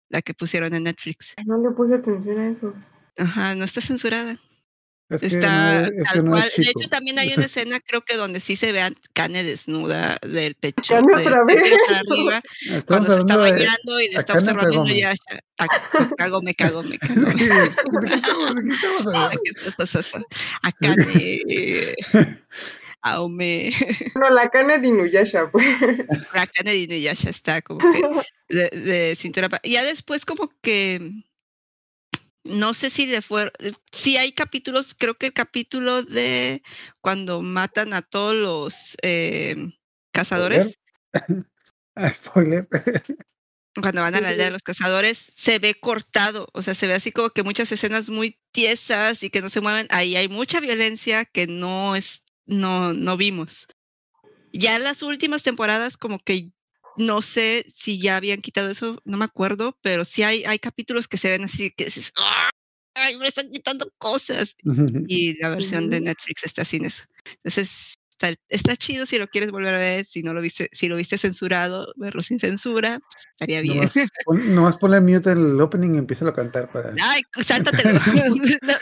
la 0.08 0.22
que 0.22 0.34
pusieron 0.34 0.74
en 0.74 0.84
Netflix. 0.84 1.34
No 1.46 1.58
le 1.58 1.74
puse 1.74 1.94
atención 1.94 2.38
a 2.38 2.50
eso. 2.50 2.74
Ajá, 3.16 3.54
no 3.54 3.64
está 3.64 3.80
censurada. 3.80 4.36
Es 5.08 5.22
está 5.22 5.82
no 5.82 5.88
es, 5.88 6.06
es 6.06 6.22
no 6.22 6.34
de 6.34 6.70
hecho, 6.70 6.88
también 6.88 7.18
hay 7.18 7.32
una 7.34 7.44
escena, 7.44 7.80
creo 7.80 8.00
que 8.00 8.16
donde 8.16 8.40
sí 8.40 8.56
se 8.56 8.72
ve 8.72 8.80
a 8.80 8.92
Cane 9.12 9.44
desnuda 9.44 10.18
del 10.22 10.54
pecho. 10.54 10.94
¿Cane 10.94 11.14
otra 11.14 11.44
de, 11.44 11.54
vez? 11.54 11.62
De 11.62 11.94
arriba, 11.94 12.42
cuando 12.86 13.12
se 13.12 13.18
está 13.20 13.36
bañando 13.36 14.00
y 14.00 14.08
le 14.08 14.18
está 14.18 14.34
observando 14.34 14.88
y 14.88 15.00
ya, 15.00 15.14
cago, 16.16 16.40
me 16.40 16.54
cago, 16.54 16.82
me 16.82 16.98
cago. 16.98 17.20
¿De 17.20 17.36
qué 17.36 18.14
estamos, 18.14 18.54
de 18.54 18.62
qué 18.62 18.74
estamos 18.74 19.96
hablando? 19.96 20.26
A 20.62 20.72
Cane. 20.72 21.94
Aume. 23.02 23.72
No, 24.14 24.30
la 24.30 24.48
Cane 24.48 24.78
de 24.78 24.88
Inuyasha, 24.88 25.50
pues. 25.50 25.66
La 26.32 26.46
Cane 26.46 26.70
de 26.70 26.78
Inuyasha 26.78 27.30
está 27.30 27.60
como 27.60 27.80
que 27.80 28.24
de, 28.48 28.70
de 28.70 29.16
cintura. 29.16 29.48
Ya 29.64 29.82
después, 29.82 30.24
como 30.24 30.52
que 30.62 31.24
no 32.44 32.74
sé 32.74 32.90
si 32.90 33.06
le 33.06 33.22
fue, 33.22 33.52
si 33.92 34.16
hay 34.16 34.32
capítulos, 34.32 34.94
creo 34.98 35.14
que 35.14 35.26
el 35.26 35.32
capítulo 35.32 36.02
de 36.02 36.62
cuando 37.00 37.42
matan 37.42 37.94
a 37.94 38.02
todos 38.02 38.34
los 38.34 38.96
eh, 39.02 39.56
cazadores. 40.12 40.78
Spoiler. 42.14 42.68
Cuando 43.80 44.02
van 44.02 44.14
a 44.14 44.20
la 44.20 44.30
aldea 44.30 44.46
de 44.46 44.50
los 44.50 44.62
cazadores, 44.62 45.32
se 45.34 45.58
ve 45.58 45.74
cortado, 45.74 46.48
o 46.52 46.62
sea, 46.62 46.74
se 46.74 46.86
ve 46.86 46.94
así 46.94 47.10
como 47.10 47.30
que 47.30 47.42
muchas 47.42 47.72
escenas 47.72 48.10
muy 48.10 48.38
tiesas 48.50 49.22
y 49.22 49.30
que 49.30 49.40
no 49.40 49.48
se 49.48 49.60
mueven. 49.60 49.86
Ahí 49.90 50.16
hay 50.16 50.28
mucha 50.28 50.60
violencia 50.60 51.24
que 51.24 51.46
no 51.46 51.96
es, 51.96 52.22
no, 52.44 52.92
no 52.92 53.16
vimos. 53.16 53.66
Ya 54.52 54.76
en 54.76 54.84
las 54.84 55.02
últimas 55.02 55.42
temporadas, 55.42 55.96
como 55.96 56.18
que 56.18 56.50
no 56.96 57.22
sé 57.22 57.64
si 57.68 58.00
ya 58.00 58.16
habían 58.16 58.40
quitado 58.40 58.70
eso, 58.70 59.00
no 59.04 59.16
me 59.16 59.24
acuerdo, 59.24 59.78
pero 59.82 60.04
sí 60.04 60.22
hay, 60.22 60.44
hay 60.44 60.58
capítulos 60.58 61.08
que 61.08 61.18
se 61.18 61.30
ven 61.30 61.44
así, 61.44 61.70
que 61.70 61.86
dices, 61.86 62.12
¡ay, 62.94 63.16
me 63.16 63.26
están 63.26 63.50
quitando 63.50 63.90
cosas! 63.98 64.56
Y 65.08 65.40
la 65.40 65.50
versión 65.50 65.90
de 65.90 66.00
Netflix 66.00 66.44
está 66.44 66.64
sin 66.64 66.84
eso. 66.84 67.04
Entonces, 67.36 67.94
está, 68.22 68.40
está, 68.48 68.76
chido 68.76 69.06
si 69.06 69.18
lo 69.18 69.28
quieres 69.28 69.50
volver 69.50 69.74
a 69.74 69.78
ver, 69.78 70.04
si 70.04 70.22
no 70.22 70.34
lo 70.34 70.40
viste, 70.40 70.68
si 70.72 70.88
lo 70.88 70.96
viste 70.96 71.18
censurado, 71.18 71.92
verlo 71.96 72.22
sin 72.22 72.38
censura, 72.38 73.00
pues 73.00 73.26
estaría 73.32 73.60
bien. 73.60 73.78
Nomás, 73.78 73.92
pon, 74.24 74.54
nomás 74.54 74.76
ponle 74.76 75.00
mute 75.00 75.32
el 75.32 75.60
opening 75.60 75.94
y 75.94 75.98
empieza 75.98 76.28
a 76.28 76.34
cantar 76.34 76.70
para. 76.70 76.94
Ay, 77.02 77.22
sáltatelo. 77.42 77.98
no, 78.62 78.74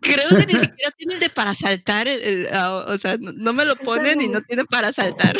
creo 0.00 0.28
que 0.30 0.46
ni 0.46 0.54
siquiera 0.54 0.90
tiene 0.96 1.18
de 1.18 1.30
para 1.30 1.54
saltar, 1.54 2.08
el, 2.08 2.22
el, 2.22 2.48
o 2.52 2.98
sea, 2.98 3.16
no 3.18 3.52
me 3.52 3.64
lo 3.64 3.76
ponen 3.76 4.20
y 4.20 4.28
no 4.28 4.40
tiene 4.42 4.64
para 4.64 4.92
saltar. 4.92 5.36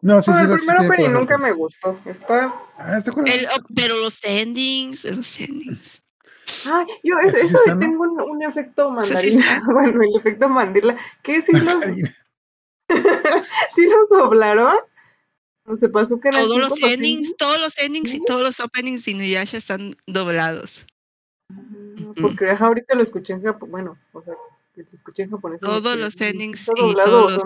No, 0.00 0.22
sí, 0.22 0.30
no, 0.30 0.36
sí. 0.36 0.42
el 0.42 0.58
primer 0.58 0.78
sí, 0.78 0.86
opening 0.86 1.12
nunca 1.12 1.38
me 1.38 1.52
gustó. 1.52 1.98
Está. 2.04 2.54
Ah, 2.78 2.98
está 2.98 3.10
el, 3.24 3.48
pero 3.74 3.98
los 3.98 4.22
endings, 4.24 5.04
los 5.04 5.40
endings. 5.40 6.02
Ah, 6.66 6.86
yo 7.02 7.18
eso, 7.24 7.36
eso 7.38 7.58
sí 7.64 7.78
tengo 7.78 8.04
un, 8.04 8.20
un, 8.20 8.42
efecto 8.42 8.90
mandarina, 8.90 9.62
bueno, 9.66 10.00
el 10.02 10.16
efecto 10.16 10.48
mandila, 10.48 10.96
que 11.22 11.42
si 11.42 11.52
los, 11.52 11.84
¿Sí 13.74 13.88
los 13.88 14.08
doblaron? 14.08 14.76
¿No 15.64 15.76
se 15.76 15.88
pasó 15.88 16.20
que 16.20 16.30
todos 16.30 16.58
los 16.58 16.82
endings, 16.82 17.36
todos 17.36 17.58
los 17.58 17.76
endings 17.78 18.10
¿Sí? 18.10 18.18
y 18.18 18.24
todos 18.24 18.42
los 18.42 18.60
openings 18.60 19.04
de 19.04 19.10
Inuyasha 19.12 19.58
están 19.58 19.96
doblados. 20.06 20.86
Porque 22.20 22.46
mm. 22.46 22.62
ahorita 22.62 22.94
lo 22.94 23.02
escuché 23.02 23.32
en 23.32 23.42
japonés, 23.42 23.70
bueno, 23.72 23.98
o 24.12 24.22
sea, 24.22 24.34
lo 24.76 24.84
escuché 24.92 25.24
en 25.24 25.30
japonés. 25.30 25.60
Todos 25.60 25.96
los 25.96 26.20
endings 26.20 26.62
y 26.62 26.94
todos 26.94 26.94
los, 27.32 27.42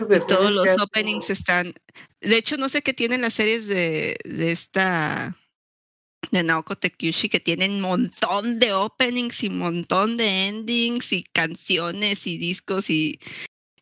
y 0.00 0.20
todos 0.26 0.50
los 0.50 0.80
openings 0.80 1.28
están. 1.28 1.74
De 2.20 2.36
hecho, 2.36 2.56
no 2.56 2.68
sé 2.68 2.82
qué 2.82 2.94
tienen 2.94 3.20
las 3.20 3.34
series 3.34 3.66
de, 3.66 4.16
de 4.24 4.52
esta 4.52 5.36
de 6.30 6.42
Naoko 6.42 6.76
Tekeuchi 6.76 7.28
que 7.28 7.40
tienen 7.40 7.72
un 7.72 7.80
montón 7.80 8.58
de 8.58 8.72
openings 8.72 9.42
y 9.44 9.48
un 9.48 9.58
montón 9.58 10.16
de 10.16 10.48
endings 10.48 11.12
y 11.12 11.24
canciones 11.24 12.26
y 12.26 12.38
discos 12.38 12.90
y 12.90 13.20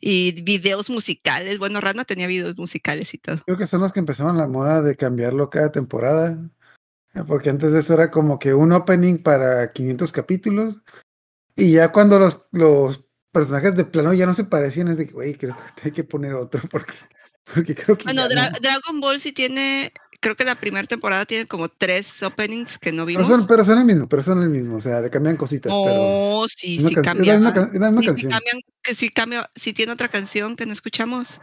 y 0.00 0.42
videos 0.42 0.90
musicales. 0.90 1.58
Bueno, 1.58 1.80
Rana 1.80 2.04
tenía 2.04 2.26
videos 2.26 2.56
musicales 2.56 3.12
y 3.14 3.18
todo. 3.18 3.42
Creo 3.44 3.58
que 3.58 3.66
son 3.66 3.80
los 3.80 3.92
que 3.92 4.00
empezaron 4.00 4.38
la 4.38 4.46
moda 4.46 4.82
de 4.82 4.96
cambiarlo 4.96 5.50
cada 5.50 5.72
temporada. 5.72 6.38
Porque 7.26 7.50
antes 7.50 7.72
de 7.72 7.80
eso 7.80 7.94
era 7.94 8.10
como 8.10 8.38
que 8.38 8.52
un 8.52 8.72
opening 8.72 9.18
para 9.18 9.72
500 9.72 10.12
capítulos. 10.12 10.76
Y 11.54 11.72
ya 11.72 11.90
cuando 11.90 12.18
los, 12.18 12.46
los 12.52 13.04
personajes 13.32 13.74
de 13.74 13.84
plano 13.84 14.12
ya 14.12 14.26
no 14.26 14.34
se 14.34 14.44
parecían, 14.44 14.88
es 14.88 14.98
de 14.98 15.06
que, 15.06 15.12
güey, 15.12 15.34
creo 15.34 15.56
que 15.76 15.88
hay 15.88 15.92
que 15.92 16.04
poner 16.04 16.34
otro. 16.34 16.60
Porque, 16.70 16.94
porque 17.54 17.76
creo 17.76 17.96
que. 17.96 18.04
Bueno, 18.04 18.28
Dra 18.28 18.50
no. 18.50 18.58
Dragon 18.60 19.00
Ball 19.00 19.20
sí 19.20 19.30
tiene. 19.30 19.92
Creo 20.26 20.34
que 20.34 20.44
la 20.44 20.56
primera 20.56 20.84
temporada 20.88 21.24
tiene 21.24 21.46
como 21.46 21.68
tres 21.68 22.20
openings 22.20 22.78
que 22.78 22.90
no 22.90 23.06
vimos. 23.06 23.28
Pero 23.28 23.38
son, 23.38 23.46
pero 23.46 23.64
son 23.64 23.78
el 23.78 23.84
mismo, 23.84 24.08
pero 24.08 24.24
son 24.24 24.42
el 24.42 24.48
mismo. 24.48 24.78
O 24.78 24.80
sea, 24.80 25.00
le 25.00 25.08
cambian 25.08 25.36
cositas. 25.36 25.72
Oh, 25.72 25.84
pero 25.84 26.48
sí, 26.48 26.84
sí, 26.84 26.94
cambian. 26.96 27.42
Una, 27.42 27.50
una 27.72 28.00
sí, 28.00 28.06
canción. 28.08 28.16
Sí, 28.16 28.26
cambian, 28.26 28.60
que 28.82 28.94
sí, 28.96 29.08
cambia, 29.10 29.50
sí 29.54 29.72
tiene 29.72 29.92
otra 29.92 30.08
canción 30.08 30.56
que 30.56 30.66
no 30.66 30.72
escuchamos. 30.72 31.38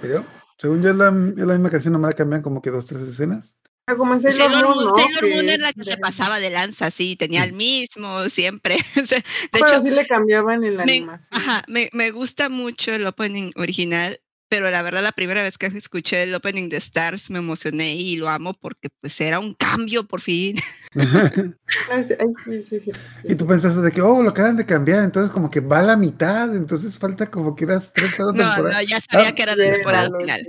¿Serio? 0.00 0.24
Según 0.58 0.82
yo 0.82 0.90
es 0.90 0.96
la, 0.96 1.10
es 1.10 1.46
la 1.46 1.54
misma 1.54 1.70
canción, 1.70 1.92
nomás 1.92 2.16
cambian 2.16 2.42
como 2.42 2.60
que 2.60 2.70
dos, 2.70 2.86
tres 2.86 3.02
escenas. 3.02 3.60
Como 3.86 4.18
Sailor, 4.18 4.52
Sailor 4.52 4.74
Moon, 4.74 4.84
¿no? 4.86 4.96
Sailor 4.96 5.34
Moon 5.36 5.48
es 5.48 5.58
la 5.60 5.72
que 5.72 5.84
se 5.84 5.96
pasaba 5.96 6.40
de 6.40 6.50
lanza, 6.50 6.90
sí, 6.90 7.14
tenía 7.14 7.44
el 7.44 7.52
mismo 7.52 8.28
siempre. 8.30 8.78
de 8.96 9.22
Pero 9.52 9.64
hecho, 9.64 9.80
sí 9.80 9.90
le 9.90 10.08
cambiaban 10.08 10.64
en 10.64 10.76
la 10.76 10.84
me, 10.84 10.94
animación. 10.94 11.40
Ajá, 11.40 11.62
me, 11.68 11.88
me 11.92 12.10
gusta 12.10 12.48
mucho 12.48 12.92
el 12.92 13.06
opening 13.06 13.52
original 13.54 14.18
pero 14.48 14.70
la 14.70 14.82
verdad 14.82 15.02
la 15.02 15.12
primera 15.12 15.42
vez 15.42 15.58
que 15.58 15.66
escuché 15.66 16.22
el 16.22 16.34
opening 16.34 16.68
de 16.68 16.78
Stars 16.78 17.30
me 17.30 17.38
emocioné 17.38 17.94
y 17.94 18.16
lo 18.16 18.28
amo 18.28 18.54
porque 18.54 18.88
pues 19.00 19.20
era 19.20 19.38
un 19.38 19.54
cambio 19.54 20.06
por 20.06 20.20
fin. 20.20 20.56
Ay, 21.90 22.04
sí, 22.08 22.14
ay, 22.18 22.62
sí, 22.62 22.62
sí, 22.62 22.80
sí, 22.80 22.92
y 23.24 23.34
tú 23.34 23.46
pensaste 23.46 23.80
de 23.80 23.92
que, 23.92 24.00
oh, 24.00 24.22
lo 24.22 24.30
acaban 24.30 24.56
de 24.56 24.64
cambiar, 24.66 25.04
entonces 25.04 25.30
como 25.30 25.50
que 25.50 25.60
va 25.60 25.80
a 25.80 25.82
la 25.82 25.96
mitad, 25.96 26.54
entonces 26.54 26.98
falta 26.98 27.30
como 27.30 27.54
que 27.54 27.66
unas 27.66 27.92
tres, 27.92 28.14
cuatro 28.16 28.32
No, 28.32 28.54
temporadas. 28.54 28.72
no, 28.74 28.82
ya 28.82 28.98
sabía 29.00 29.28
Ah, 29.28 29.34
que 29.34 29.42
era 29.42 29.54
la 29.56 29.70
temporada 29.70 30.10
final. 30.18 30.46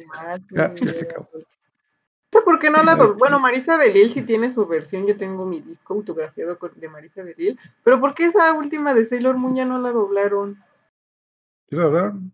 Ya, 0.52 0.74
se 0.94 1.04
acabó. 1.04 1.30
Por 2.46 2.58
qué 2.60 2.70
no 2.70 2.84
la 2.84 2.96
do- 2.96 3.14
Bueno, 3.16 3.40
Marisa 3.40 3.78
de 3.78 3.94
Lille 3.94 4.14
sí 4.14 4.22
tiene 4.24 4.52
su 4.52 4.66
versión. 4.66 5.06
Yo 5.06 5.16
tengo 5.16 5.46
mi 5.46 5.62
disco 5.62 5.94
autografiado 5.94 6.58
de 6.76 6.90
Marisa 6.90 7.24
de 7.24 7.36
Lille. 7.38 7.58
Pero 7.84 8.00
¿por 8.00 8.16
qué 8.16 8.26
esa 8.26 8.54
última 8.54 8.94
de 8.94 9.06
Sailor 9.06 9.38
Moon 9.38 9.56
ya 9.56 9.66
no 9.66 9.80
la 9.80 9.92
doblaron? 9.92 10.58
¿Sí 11.70 11.76
lo 11.76 11.84
hablaron? 11.84 12.34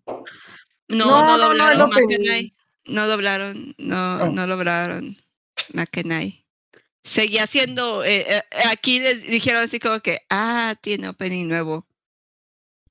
No, 0.88 1.06
No, 1.06 1.21
no, 1.21 1.26
no, 1.26 1.38
no, 1.38 1.48
doblaron. 1.50 1.89
Makenai. 1.89 2.54
No 2.88 3.08
doblaron, 3.08 3.74
no, 3.80 4.24
Oh. 4.24 4.32
no 4.32 4.45
lograron 4.48 5.17
Makenai. 5.74 6.45
Seguía 7.04 7.48
siendo, 7.48 8.04
eh, 8.04 8.26
eh, 8.28 8.41
aquí 8.69 9.00
les 9.00 9.28
dijeron 9.28 9.63
así 9.63 9.80
como 9.80 10.00
que, 10.02 10.21
ah, 10.30 10.76
tiene 10.82 11.10
opening 11.10 11.48
nuevo. 11.48 11.88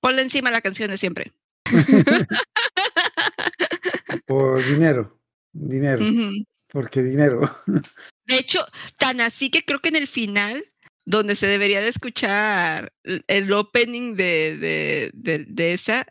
Ponle 0.01 0.23
encima 0.23 0.51
la 0.51 0.61
canción 0.61 0.91
de 0.91 0.99
siempre. 0.99 1.33
Por 4.27 4.65
dinero. 4.65 5.19
Dinero. 5.53 6.05
Porque 6.69 7.03
dinero. 7.03 7.41
De 8.27 8.37
hecho, 8.37 8.65
tan 8.99 9.21
así 9.21 9.51
que 9.51 9.65
creo 9.65 9.81
que 9.81 9.89
en 9.91 9.97
el 9.97 10.07
final, 10.07 10.65
donde 11.05 11.37
se 11.37 11.47
debería 11.47 11.81
de 11.81 11.89
escuchar 11.89 12.93
el- 13.05 13.25
el 13.29 13.53
opening 13.53 14.15
de, 14.17 14.57
de, 14.59 15.11
de, 15.15 15.45
de 15.47 15.75
esa, 15.75 16.07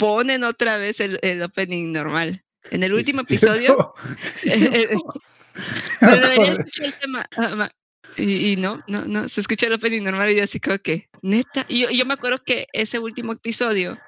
ponen 0.00 0.44
otra 0.44 0.76
vez 0.78 0.98
el, 1.00 1.18
el 1.22 1.42
opening 1.42 1.92
normal. 1.92 2.42
En 2.70 2.82
el 2.82 2.92
último 2.92 3.20
episodio, 3.28 3.94
Pero 4.42 6.16
debería 6.16 6.52
escuchar 6.52 6.86
el 6.86 6.94
tema. 6.94 7.26
ma- 7.56 7.70
Y, 8.16 8.52
y 8.52 8.56
no, 8.56 8.82
no, 8.88 9.04
no, 9.04 9.28
se 9.28 9.40
escucha 9.40 9.66
el 9.66 9.74
opening 9.74 10.02
normal 10.02 10.30
y 10.30 10.36
yo 10.36 10.44
así 10.44 10.58
como 10.60 10.78
que, 10.78 11.08
neta. 11.22 11.64
Y 11.68 11.80
yo, 11.82 11.90
yo 11.90 12.04
me 12.06 12.14
acuerdo 12.14 12.42
que 12.44 12.66
ese 12.72 12.98
último 12.98 13.32
episodio 13.32 13.98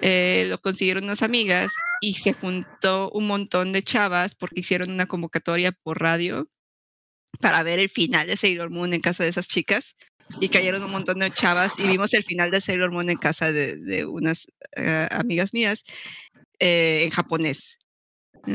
eh, 0.00 0.46
lo 0.48 0.58
consiguieron 0.60 1.04
unas 1.04 1.22
amigas 1.22 1.72
y 2.00 2.14
se 2.14 2.32
juntó 2.32 3.10
un 3.10 3.26
montón 3.26 3.72
de 3.72 3.82
chavas 3.82 4.34
porque 4.34 4.60
hicieron 4.60 4.90
una 4.90 5.06
convocatoria 5.06 5.72
por 5.72 6.00
radio 6.00 6.48
para 7.40 7.62
ver 7.62 7.78
el 7.78 7.88
final 7.88 8.26
de 8.26 8.36
Sailor 8.36 8.70
Moon 8.70 8.92
en 8.94 9.00
casa 9.00 9.24
de 9.24 9.30
esas 9.30 9.48
chicas. 9.48 9.94
Y 10.40 10.48
cayeron 10.48 10.82
un 10.84 10.90
montón 10.90 11.18
de 11.18 11.30
chavas 11.30 11.78
y 11.78 11.88
vimos 11.88 12.12
el 12.14 12.22
final 12.22 12.50
de 12.50 12.60
Sailor 12.60 12.92
Moon 12.92 13.10
en 13.10 13.16
casa 13.16 13.50
de, 13.50 13.76
de 13.76 14.04
unas 14.04 14.46
eh, 14.76 15.08
amigas 15.10 15.52
mías 15.52 15.84
eh, 16.60 17.02
en 17.04 17.10
japonés 17.10 17.78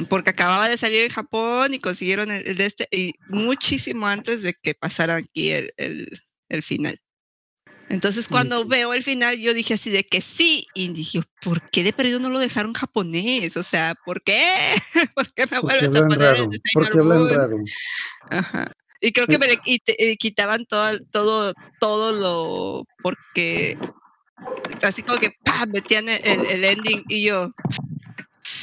porque 0.10 0.32
acababa 0.32 0.70
de 0.70 0.78
salir 0.78 1.04
en 1.04 1.10
Japón 1.10 1.74
y 1.74 1.80
consiguieron 1.80 2.32
el, 2.32 2.48
el 2.48 2.58
de 2.58 2.66
este, 2.66 2.88
y 2.92 3.14
muchísimo 3.28 4.08
antes 4.08 4.42
de 4.42 4.54
que 4.54 4.74
pasara 4.74 5.18
aquí 5.18 5.52
el, 5.52 5.74
el, 5.78 6.22
el 6.50 6.64
final. 6.64 7.00
Entonces, 7.90 8.28
cuando 8.28 8.62
Ok. 8.62 8.70
veo 8.70 8.94
el 8.94 9.04
final, 9.04 9.38
yo 9.38 9.54
dije 9.54 9.76
así 9.76 9.92
de 9.92 10.04
que 10.04 10.22
sí, 10.22 10.68
y 10.74 10.88
dije, 10.94 11.22
¿por 11.42 11.62
qué 11.70 11.84
de 11.84 11.94
perdido 11.94 12.20
no 12.20 12.30
lo 12.30 12.40
dejaron 12.40 12.74
japonés? 12.74 13.56
O 13.56 13.64
sea, 13.64 13.94
¿por 14.04 14.24
qué? 14.24 14.42
¿Por 15.16 15.32
qué 15.34 15.46
me 15.52 15.60
vuelves 15.60 15.96
a 15.96 16.08
poner 16.08 16.20
raro. 16.20 16.44
el 16.46 16.50
de 16.50 16.60
Sailor 16.64 17.04
Moon? 17.04 17.66
Ajá. 18.32 18.72
Y 19.06 19.12
creo 19.12 19.28
que 19.28 19.38
me 19.38 19.48
le 19.48 19.58
quit- 19.58 19.96
eh, 19.98 20.16
quitaban 20.16 20.66
todo, 20.66 20.98
todo, 21.12 21.54
todo 21.82 22.14
lo, 22.14 22.86
porque 23.02 23.78
así 24.82 25.04
como 25.04 25.20
que 25.20 25.32
¡pam! 25.44 25.70
metían 25.74 26.08
el, 26.08 26.46
el- 26.46 26.64
ending 26.64 27.04
y 27.10 27.26
yo, 27.26 27.52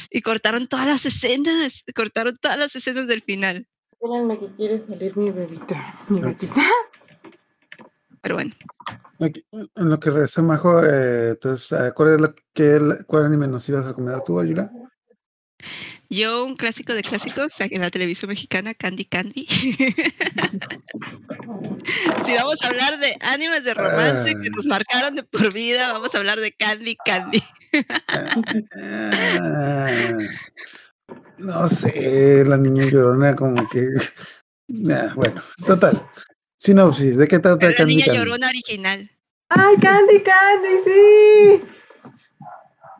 y 0.09 0.21
cortaron 0.21 0.65
todas 0.65 0.87
las 0.87 1.05
escenas, 1.05 1.83
cortaron 1.95 2.39
todas 2.41 2.57
las 2.57 2.75
escenas 2.75 3.05
del 3.05 3.21
final. 3.21 3.67
Espérenme 3.91 4.39
que 4.39 4.47
quiere 4.55 4.81
salir 4.83 5.15
mi 5.15 5.29
bebita. 5.29 5.99
Mi 6.09 6.21
gatita. 6.21 6.65
Pero 8.23 8.35
bueno, 8.35 8.51
Aquí, 9.19 9.45
en 9.51 9.69
lo 9.89 9.99
que 9.99 10.09
regresa 10.09 10.41
Majo, 10.41 10.83
eh, 10.83 11.29
entonces, 11.29 11.71
eh, 11.79 11.91
¿cuál 11.93 12.13
es 12.15 12.21
lo 12.21 12.33
que 12.53 12.79
cuál 13.05 13.25
anime 13.25 13.47
nos 13.47 13.69
ibas 13.69 13.85
a 13.85 13.89
recomendar 13.89 14.23
tú, 14.23 14.39
Ayula? 14.39 14.71
Yo 16.11 16.45
un 16.45 16.55
clásico 16.57 16.93
de 16.93 17.03
clásicos 17.03 17.53
en 17.59 17.81
la 17.81 17.89
televisión 17.89 18.29
mexicana, 18.29 18.73
Candy 18.73 19.05
Candy. 19.05 19.47
si 22.25 22.33
vamos 22.35 22.61
a 22.63 22.67
hablar 22.67 22.99
de 22.99 23.15
animes 23.21 23.63
de 23.63 23.73
romance 23.73 24.35
que 24.41 24.49
nos 24.49 24.65
marcaron 24.65 25.15
de 25.15 25.23
por 25.23 25.53
vida, 25.53 25.93
vamos 25.93 26.13
a 26.13 26.17
hablar 26.17 26.39
de 26.39 26.51
Candy 26.51 26.97
Candy. 27.03 27.43
No 31.37 31.67
sé, 31.67 32.45
la 32.45 32.55
niña 32.55 32.85
llorona 32.85 33.35
como 33.35 33.67
que... 33.67 33.83
Nah, 34.67 35.11
bueno, 35.15 35.41
total. 35.65 35.99
Sinopsis, 36.57 37.17
¿de 37.17 37.27
qué 37.27 37.39
trata 37.39 37.57
Pero 37.57 37.71
la 37.71 37.77
Candy 37.77 37.95
niña 37.95 38.05
Candy? 38.05 38.19
llorona 38.19 38.47
original. 38.47 39.11
¡Ay, 39.49 39.75
Candy 39.81 40.21
Candy! 40.21 40.69
¡Sí! 40.85 41.61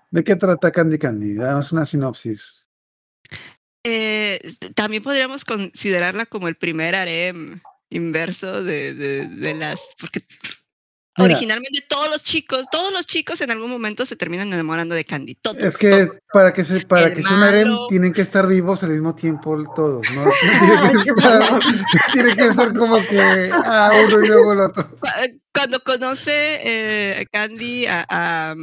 ¿De 0.09 0.23
qué 0.23 0.35
trata 0.35 0.71
Candy 0.71 0.97
Candy? 0.97 1.35
Danos 1.35 1.71
una 1.71 1.85
sinopsis. 1.85 2.60
Eh, 3.83 4.39
también 4.75 5.01
podríamos 5.03 5.43
considerarla 5.45 6.25
como 6.25 6.47
el 6.47 6.55
primer 6.55 6.95
harem 6.95 7.59
inverso 7.89 8.63
de, 8.63 8.93
de, 8.93 9.25
de 9.27 9.55
las. 9.55 9.79
Porque 9.99 10.23
Mira. 11.17 11.33
originalmente 11.33 11.83
todos 11.89 12.07
los 12.09 12.23
chicos, 12.23 12.65
todos 12.71 12.93
los 12.93 13.05
chicos 13.05 13.41
en 13.41 13.51
algún 13.51 13.69
momento 13.69 14.05
se 14.05 14.15
terminan 14.15 14.53
enamorando 14.53 14.95
de 14.95 15.03
Candy. 15.03 15.35
Todos. 15.35 15.57
Es 15.61 15.77
que 15.77 15.89
todos. 16.05 16.17
para 16.31 16.53
que 16.53 16.63
se 16.63 16.79
para 16.81 17.07
El 17.07 17.15
que 17.15 17.23
sea 17.23 17.35
un 17.35 17.43
harem 17.43 17.67
malo. 17.67 17.87
tienen 17.89 18.13
que 18.13 18.21
estar 18.21 18.47
vivos 18.47 18.81
al 18.83 18.91
mismo 18.91 19.13
tiempo 19.15 19.61
todos, 19.75 20.09
¿no? 20.11 20.25
No 20.25 20.31
tiene, 22.13 22.35
que 22.35 22.43
estar, 22.47 22.71
que 22.71 22.77
como 22.77 22.95
que 23.07 23.49
ah, 23.51 23.91
uno 24.07 24.23
y 24.23 24.27
luego 24.27 24.53
el 24.53 24.59
otro. 24.61 24.89
Cu- 24.91 25.07
Cuando 25.53 25.79
conoce 25.83 26.59
eh, 26.63 27.25
Candy 27.31 27.87
a, 27.87 28.05
a, 28.07 28.55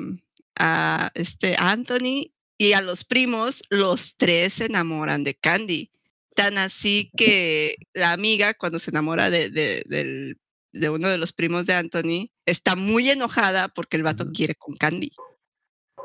a 0.58 1.10
este 1.14 1.54
Anthony 1.58 2.32
y 2.58 2.72
a 2.74 2.80
los 2.82 3.04
primos, 3.04 3.62
los 3.70 4.14
tres 4.16 4.54
se 4.54 4.66
enamoran 4.66 5.24
de 5.24 5.34
Candy. 5.34 5.90
Tan 6.34 6.58
así 6.58 7.10
que 7.16 7.76
la 7.94 8.12
amiga, 8.12 8.54
cuando 8.54 8.78
se 8.78 8.90
enamora 8.90 9.30
de, 9.30 9.50
de, 9.50 10.36
de 10.72 10.90
uno 10.90 11.08
de 11.08 11.18
los 11.18 11.32
primos 11.32 11.66
de 11.66 11.74
Anthony, 11.74 12.30
está 12.46 12.76
muy 12.76 13.10
enojada 13.10 13.68
porque 13.68 13.96
el 13.96 14.02
vato 14.02 14.30
quiere 14.32 14.54
con 14.54 14.76
Candy 14.76 15.12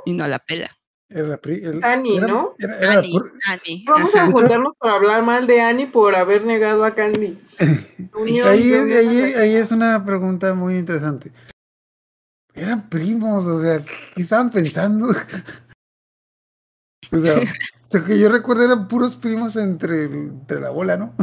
y 0.05 0.13
no 0.13 0.27
la 0.27 0.39
pela. 0.39 0.69
Era 1.09 1.27
la 1.27 1.37
pri- 1.37 1.63
el- 1.63 1.83
Annie, 1.83 2.17
era- 2.17 2.27
¿no? 2.27 2.55
Era, 2.57 2.77
era 2.79 2.93
la 2.95 2.99
Annie, 3.01 3.83
Vamos 3.85 4.15
ajá. 4.15 4.23
a 4.25 4.31
juntarnos 4.31 4.75
para 4.79 4.95
hablar 4.95 5.21
mal 5.23 5.45
de 5.45 5.61
Annie 5.61 5.85
por 5.85 6.15
haber 6.15 6.43
negado 6.45 6.83
a 6.85 6.95
Candy. 6.95 7.37
Unión 8.15 8.47
ahí, 8.47 8.73
ahí, 8.73 9.33
ahí 9.35 9.55
es 9.55 9.69
una 9.71 10.03
pregunta 10.03 10.55
muy 10.55 10.77
interesante. 10.77 11.31
Eran 12.55 12.89
primos, 12.89 13.45
o 13.45 13.61
sea, 13.61 13.83
¿qué 14.15 14.21
estaban 14.21 14.49
pensando? 14.49 15.07
O 17.13 17.19
sea, 17.21 17.35
lo 17.91 18.05
que 18.05 18.19
yo 18.19 18.29
recuerdo 18.29 18.65
eran 18.65 18.87
puros 18.87 19.15
primos 19.15 19.55
entre, 19.55 20.05
entre 20.05 20.59
la 20.59 20.69
bola, 20.69 20.97
¿no? 20.97 21.13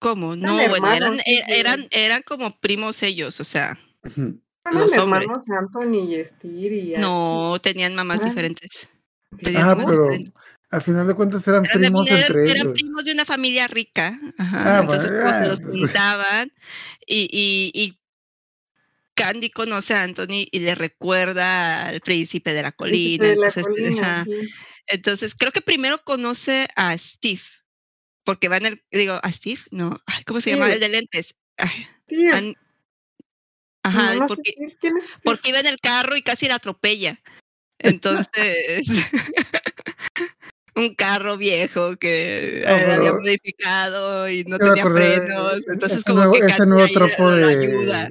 ¿Cómo? 0.00 0.32
Eran 0.34 0.40
No, 0.56 0.68
bueno, 0.68 0.92
eran, 0.92 1.18
er- 1.18 1.44
eran, 1.48 1.86
eran 1.90 2.22
como 2.22 2.58
primos 2.58 3.02
ellos, 3.02 3.38
o 3.40 3.44
sea. 3.44 3.78
Eran 4.04 4.40
los 4.72 4.92
hermanos 4.92 5.42
Anthony 5.48 6.08
y 6.14 6.24
Steer 6.24 6.72
y 6.72 6.94
no 6.96 7.58
tenían 7.62 7.94
mamás 7.94 8.20
Ah. 8.22 8.26
diferentes. 8.28 8.88
Tenían 9.38 9.62
Ah, 9.62 9.66
mamás 9.74 9.86
pero 9.86 10.02
diferentes. 10.04 10.34
al 10.70 10.82
final 10.82 11.06
de 11.06 11.14
cuentas 11.14 11.46
eran 11.48 11.64
Eran, 11.66 11.80
de- 11.80 11.86
primos 11.88 12.06
eran- 12.08 12.20
entre 12.20 12.44
eran 12.50 12.56
ellos. 12.62 12.72
primos 12.72 13.04
de 13.04 13.12
una 13.12 13.24
familia 13.26 13.66
rica. 13.68 14.18
Ajá. 14.38 14.78
Ah, 14.78 14.80
Entonces 14.80 15.10
bueno, 15.10 15.30
se 15.30 15.36
ah, 15.36 15.46
los 15.46 15.60
juntaban 15.60 16.52
y, 17.06 17.28
y, 17.30 17.70
y 17.74 17.99
Candy 19.20 19.50
conoce 19.50 19.94
a 19.94 20.02
Anthony 20.02 20.46
y 20.50 20.60
le 20.60 20.74
recuerda 20.74 21.86
al 21.86 22.00
príncipe 22.00 22.52
de 22.52 22.62
la 22.62 22.72
colina. 22.72 23.24
De 23.24 23.36
la 23.36 23.46
entonces, 23.48 23.64
colina, 23.64 24.02
ajá. 24.20 24.24
sí. 24.24 24.48
Entonces, 24.86 25.34
creo 25.34 25.52
que 25.52 25.60
primero 25.60 26.02
conoce 26.04 26.68
a 26.76 26.96
Steve. 26.98 27.42
Porque 28.24 28.48
va 28.48 28.56
en 28.58 28.66
el, 28.66 28.84
digo, 28.90 29.18
¿a 29.22 29.32
Steve? 29.32 29.60
No, 29.70 30.00
ay, 30.06 30.24
¿cómo 30.24 30.40
se 30.40 30.50
llama? 30.50 30.72
El 30.72 30.80
de 30.80 30.88
lentes. 30.88 31.34
Ay. 31.56 31.86
An- 32.32 32.56
Ajá, 33.82 34.14
No, 34.14 34.26
porque, 34.26 34.52
iba 35.48 35.60
en 35.60 35.66
el 35.66 35.78
carro 35.80 36.16
y 36.16 36.22
casi 36.22 36.46
la 36.48 36.56
atropella. 36.56 37.20
Entonces, 37.78 38.86
un 40.76 40.94
carro 40.94 41.36
viejo 41.36 41.96
que 41.96 42.62
No, 42.66 42.70
eh, 42.76 42.92
había 42.92 43.12
modificado 43.14 44.28
y 44.28 44.44
no 44.44 44.58
tenía 44.58 44.84
frenos. 44.84 45.60
Entonces, 45.66 45.98
ese 46.00 46.10
como 46.10 46.24
nuevo- 46.24 46.32
que 46.46 46.52
ese 46.52 46.66
nuevo 46.66 46.92
tropo 46.92 47.30
de 47.32 47.44
ayuda. 47.44 48.10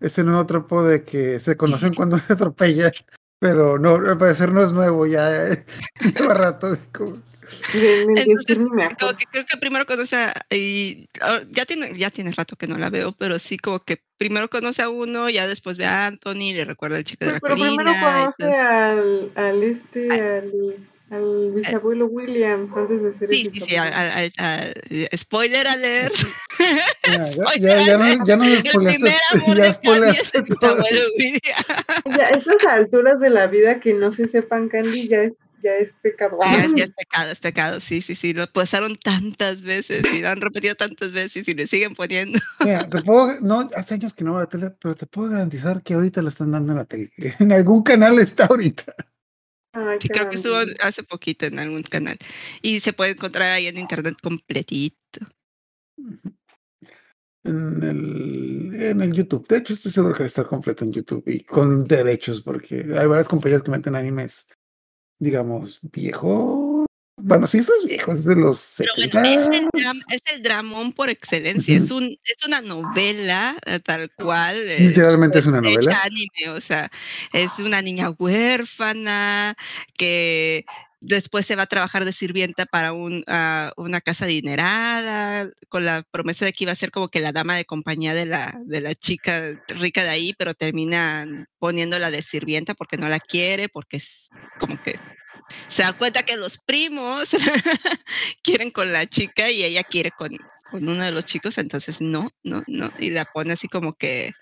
Ese 0.00 0.22
nuevo 0.24 0.44
tropo 0.46 0.82
de 0.84 1.04
que 1.04 1.38
se 1.40 1.56
conocen 1.56 1.94
cuando 1.94 2.18
se 2.18 2.32
atropellan, 2.34 2.92
pero 3.38 3.78
no, 3.78 3.96
al 3.96 4.18
parecer 4.18 4.52
no 4.52 4.62
es 4.64 4.72
nuevo, 4.72 5.06
ya 5.06 5.48
eh, 5.52 5.64
lleva 6.18 6.34
rato. 6.34 6.76
como- 6.92 7.18
Entonces, 7.74 8.58
Como 8.58 9.16
que 9.16 9.24
creo 9.30 9.46
que 9.46 9.56
primero 9.60 9.86
conoce 9.86 10.16
a, 10.16 10.34
y 10.50 11.08
ya 11.50 11.64
tiene, 11.64 11.96
ya 11.96 12.10
tiene 12.10 12.32
rato 12.32 12.56
que 12.56 12.66
no 12.66 12.76
la 12.76 12.90
veo, 12.90 13.12
pero 13.12 13.38
sí 13.38 13.56
como 13.56 13.80
que 13.84 14.02
primero 14.18 14.48
conoce 14.50 14.82
a 14.82 14.88
uno, 14.88 15.30
ya 15.30 15.46
después 15.46 15.76
ve 15.76 15.86
a 15.86 16.06
Anthony, 16.06 16.52
le 16.54 16.64
recuerda 16.64 16.96
al 16.96 17.04
chico 17.04 17.24
de 17.24 17.32
Pero, 17.32 17.34
la 17.34 17.40
pero 17.40 17.54
primero 17.54 17.76
colina. 17.76 18.00
y 18.00 18.20
conoce 18.20 18.52
al, 18.52 19.32
al 19.36 19.62
este, 19.62 20.10
al, 20.10 20.18
al 20.20 20.86
bisabuelo 21.54 22.06
Williams 22.06 22.70
antes 22.76 23.00
de 23.02 23.14
ser 23.14 23.30
el 23.30 23.36
Sí, 23.36 23.50
sí, 23.52 23.60
sí, 23.60 23.76
al, 23.76 23.92
al- 23.92 24.10
al- 24.10 24.32
al- 24.38 25.08
spoiler 25.16 25.66
alert. 25.68 26.14
Ya, 27.08 27.30
ya, 27.30 27.44
ya, 27.60 27.86
ya 27.86 27.98
no, 27.98 28.24
ya 28.26 28.36
no 28.36 28.44
El 28.44 28.66
spoileaste, 28.66 28.98
primer 28.98 29.14
amor 29.32 29.56
ya 29.56 29.62
de 29.62 30.10
es 30.10 30.34
el 30.34 30.42
bisabuelo. 30.42 31.00
Ya, 32.18 32.24
a 32.26 32.30
estas 32.30 32.64
alturas 32.68 33.20
de 33.20 33.30
la 33.30 33.46
vida 33.46 33.78
que 33.80 33.94
no 33.94 34.10
se 34.12 34.26
sepan 34.26 34.68
Candy 34.68 35.08
ya 35.08 35.22
es, 35.22 35.32
ya 35.62 35.76
es 35.76 35.92
pecado. 36.02 36.38
Ya, 36.42 36.64
es- 36.64 36.74
ya 36.74 36.84
es 36.84 36.90
pecado, 36.90 37.30
es 37.32 37.40
pecado, 37.40 37.80
sí, 37.80 38.02
sí, 38.02 38.16
sí, 38.16 38.32
lo 38.32 38.46
pasaron 38.52 38.96
tantas 38.96 39.62
veces 39.62 40.02
y 40.12 40.20
lo 40.20 40.28
han 40.28 40.40
repetido 40.40 40.74
tantas 40.74 41.12
veces 41.12 41.46
y 41.46 41.54
le 41.54 41.66
siguen 41.68 41.94
poniendo. 41.94 42.38
Mira, 42.64 42.88
te 42.88 43.00
puedo, 43.02 43.40
no, 43.42 43.70
hace 43.76 43.94
años 43.94 44.12
que 44.12 44.24
no 44.24 44.32
veo 44.32 44.40
la 44.40 44.48
tele, 44.48 44.70
pero 44.80 44.94
te 44.96 45.06
puedo 45.06 45.30
garantizar 45.30 45.82
que 45.82 45.94
ahorita 45.94 46.20
lo 46.22 46.28
están 46.30 46.50
dando 46.50 46.72
en 46.72 46.78
la 46.78 46.84
tele. 46.84 47.10
En 47.38 47.52
algún 47.52 47.82
canal 47.84 48.18
está 48.18 48.46
ahorita. 48.46 48.92
Ay, 49.76 49.98
Sí, 50.00 50.08
creo 50.08 50.28
que 50.28 50.36
estuvo 50.36 50.56
hace 50.80 51.02
poquito 51.02 51.44
en 51.44 51.58
algún 51.58 51.82
canal 51.82 52.16
y 52.62 52.80
se 52.80 52.94
puede 52.94 53.10
encontrar 53.10 53.52
ahí 53.52 53.66
en 53.66 53.76
internet 53.76 54.16
completito. 54.22 55.20
En 57.44 57.82
el, 57.82 58.74
en 58.74 59.02
el 59.02 59.12
YouTube. 59.12 59.46
De 59.46 59.58
hecho, 59.58 59.74
estoy 59.74 59.92
seguro 59.92 60.14
que 60.14 60.20
va 60.20 60.24
a 60.24 60.28
estar 60.28 60.46
completo 60.46 60.84
en 60.84 60.92
YouTube 60.92 61.22
y 61.26 61.44
con 61.44 61.84
derechos, 61.84 62.40
porque 62.40 62.86
hay 62.98 63.06
varias 63.06 63.28
compañías 63.28 63.62
que 63.62 63.70
meten 63.70 63.94
animes, 63.94 64.48
digamos, 65.18 65.78
viejo. 65.82 66.65
Bueno, 67.18 67.46
sí, 67.46 67.58
estás 67.58 67.76
viejo, 67.86 68.12
es 68.12 68.24
de 68.24 68.36
los 68.36 68.74
Pero 68.76 68.92
70. 68.94 69.20
bueno, 69.22 69.40
es 69.52 69.58
el, 69.60 69.66
dram- 69.68 70.02
es 70.10 70.22
el 70.34 70.42
dramón 70.42 70.92
por 70.92 71.08
excelencia, 71.08 71.76
es, 71.76 71.90
un, 71.90 72.04
es 72.24 72.46
una 72.46 72.60
novela 72.60 73.56
eh, 73.64 73.80
tal 73.80 74.10
cual. 74.14 74.56
eh, 74.56 74.80
Literalmente 74.88 75.38
es 75.38 75.46
una 75.46 75.62
novela. 75.62 75.98
anime, 76.04 76.50
o 76.56 76.60
sea, 76.60 76.90
es 77.32 77.58
una 77.58 77.80
niña 77.80 78.10
huérfana 78.10 79.54
que 79.96 80.66
después 81.00 81.46
se 81.46 81.56
va 81.56 81.62
a 81.62 81.66
trabajar 81.68 82.04
de 82.04 82.12
sirvienta 82.12 82.66
para 82.66 82.92
un, 82.92 83.24
una 83.76 84.00
casa 84.02 84.26
adinerada, 84.26 85.48
con 85.68 85.84
la 85.86 86.02
promesa 86.02 86.44
de 86.44 86.52
que 86.52 86.64
iba 86.64 86.72
a 86.72 86.76
ser 86.76 86.90
como 86.90 87.08
que 87.08 87.20
la 87.20 87.32
dama 87.32 87.56
de 87.56 87.64
compañía 87.64 88.12
de 88.12 88.26
la, 88.26 88.54
de 88.66 88.80
la 88.82 88.94
chica 88.94 89.58
rica 89.68 90.02
de 90.02 90.10
ahí, 90.10 90.34
pero 90.36 90.52
termina 90.54 91.26
poniéndola 91.58 92.10
de 92.10 92.20
sirvienta 92.22 92.74
porque 92.74 92.98
no 92.98 93.08
la 93.08 93.20
quiere, 93.20 93.68
porque 93.70 93.96
es 93.98 94.28
como 94.58 94.80
que 94.82 94.98
se 95.68 95.82
da 95.82 95.92
cuenta 95.92 96.22
que 96.22 96.36
los 96.36 96.58
primos 96.58 97.30
quieren 98.42 98.70
con 98.70 98.92
la 98.92 99.06
chica 99.06 99.50
y 99.50 99.64
ella 99.64 99.82
quiere 99.84 100.10
con, 100.10 100.30
con 100.70 100.88
uno 100.88 101.02
de 101.02 101.12
los 101.12 101.24
chicos, 101.24 101.58
entonces 101.58 102.00
no, 102.00 102.30
no, 102.42 102.62
no, 102.66 102.90
y 102.98 103.10
la 103.10 103.24
pone 103.24 103.52
así 103.52 103.68
como 103.68 103.94
que... 103.94 104.32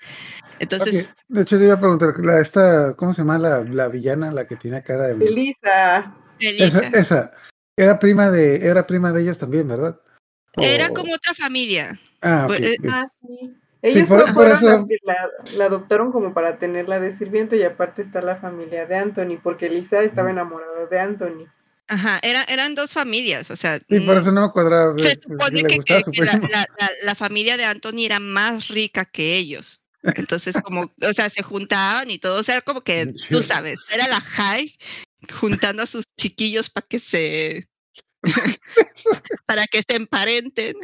Entonces, 0.59 1.11
De 1.29 1.43
hecho, 1.43 1.59
te 1.59 1.65
iba 1.65 1.75
a 1.75 1.81
preguntar, 1.81 2.15
la, 2.21 2.41
esta, 2.41 2.95
¿cómo 2.95 3.13
se 3.13 3.23
llama 3.23 3.39
la, 3.39 3.65
la 3.65 3.89
villana, 3.89 4.31
la 4.31 4.47
que 4.47 4.57
tiene 4.57 4.83
cara 4.83 5.09
de... 5.09 5.27
Elisa. 5.27 6.15
Esa, 6.39 6.49
Elisa, 6.49 6.81
esa, 6.93 7.33
era 7.77 7.99
prima 7.99 8.31
de, 8.31 8.67
era 8.67 8.87
prima 8.87 9.13
de 9.13 9.23
ellas 9.23 9.39
también, 9.39 9.67
¿verdad? 9.67 10.01
era 10.57 10.89
como 10.91 11.15
otra 11.15 11.35
familia. 11.35 11.99
Ah, 12.21 12.43
ok, 12.45 12.47
pues, 12.47 12.61
eh. 12.61 12.77
Ah, 12.89 13.09
sí. 13.21 13.57
Ellos 13.87 14.09
por- 14.09 14.23
fue- 14.23 14.33
por 14.35 14.49
eso- 14.49 14.87
que 14.89 14.97
la, 15.03 15.17
la 15.57 15.65
adoptaron 15.67 16.11
como 16.13 16.33
para 16.33 16.59
tenerla 16.59 17.01
de 17.01 17.17
sirvienta 17.17 17.55
y 17.57 17.63
aparte 17.63 18.03
está 18.03 18.21
la 18.23 18.37
familia 18.37 18.87
de 18.87 18.97
Anthony, 18.97 19.39
porque 19.43 19.67
Elisa 19.67 20.03
estaba 20.03 20.31
enamorada 20.31 20.87
de 20.87 20.99
Anthony. 20.99 21.47
Ajá, 21.87 22.19
era, 22.23 22.45
eran 22.45 22.75
dos 22.75 22.93
familias, 22.95 23.51
o 23.51 23.57
sea, 23.57 23.77
Y 23.89 24.01
por 24.01 24.15
mm, 24.17 24.19
eso 24.19 24.33
no 24.33 24.47
me 24.47 24.53
cuadraba. 24.53 24.97
se 24.97 25.05
pues, 25.05 25.19
supone 25.23 25.59
si 25.59 25.65
que, 25.85 26.25
la, 26.25 26.33
primo. 26.33 26.49
la- 26.51 26.67
la- 26.79 26.91
la 27.03 27.15
familia 27.15 27.59
de 27.59 27.65
Anthony 27.67 28.05
era 28.07 28.21
más 28.21 28.69
rica 28.69 29.05
que 29.05 29.37
ellos. 29.37 29.83
Entonces, 30.03 30.57
como, 30.63 30.91
o 31.03 31.13
sea, 31.15 31.29
se 31.31 31.43
juntaban 31.43 32.11
y 32.11 32.19
todo, 32.19 32.41
o 32.41 32.43
sea, 32.43 32.61
como 32.63 32.83
que, 32.83 33.05
Bien 33.05 33.17
tú 33.31 33.43
sabes, 33.43 33.81
era 33.93 34.07
la 34.09 34.21
high 34.21 34.75
juntando 35.41 35.83
a 35.83 35.87
sus 35.87 36.05
chiquillos 36.17 36.69
para 36.71 36.87
que 36.87 36.99
se, 36.99 37.69
para 39.47 39.67
que 39.67 39.83
se 39.87 39.97
emparenten. 39.97 40.75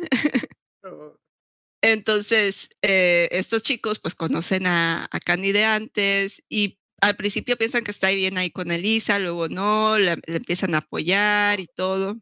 Entonces, 1.83 2.69
eh, 2.83 3.29
estos 3.33 3.63
chicos 3.63 4.01
pues 4.01 4.15
conocen 4.15 4.67
a, 4.67 5.09
a 5.11 5.21
Candy 5.21 5.53
de 5.53 5.65
antes 5.65 6.43
y 6.49 6.79
al 7.01 7.17
principio 7.17 7.57
piensan 7.57 7.85
que 7.85 7.91
está 7.91 8.11
bien 8.11 8.37
ahí 8.37 8.51
con 8.51 8.71
Elisa, 8.71 9.19
luego 9.19 9.49
no, 9.49 9.99
le, 9.99 10.17
empiezan 10.27 10.75
a 10.75 10.79
apoyar 10.79 11.61
y 11.61 11.67
todo. 11.67 12.19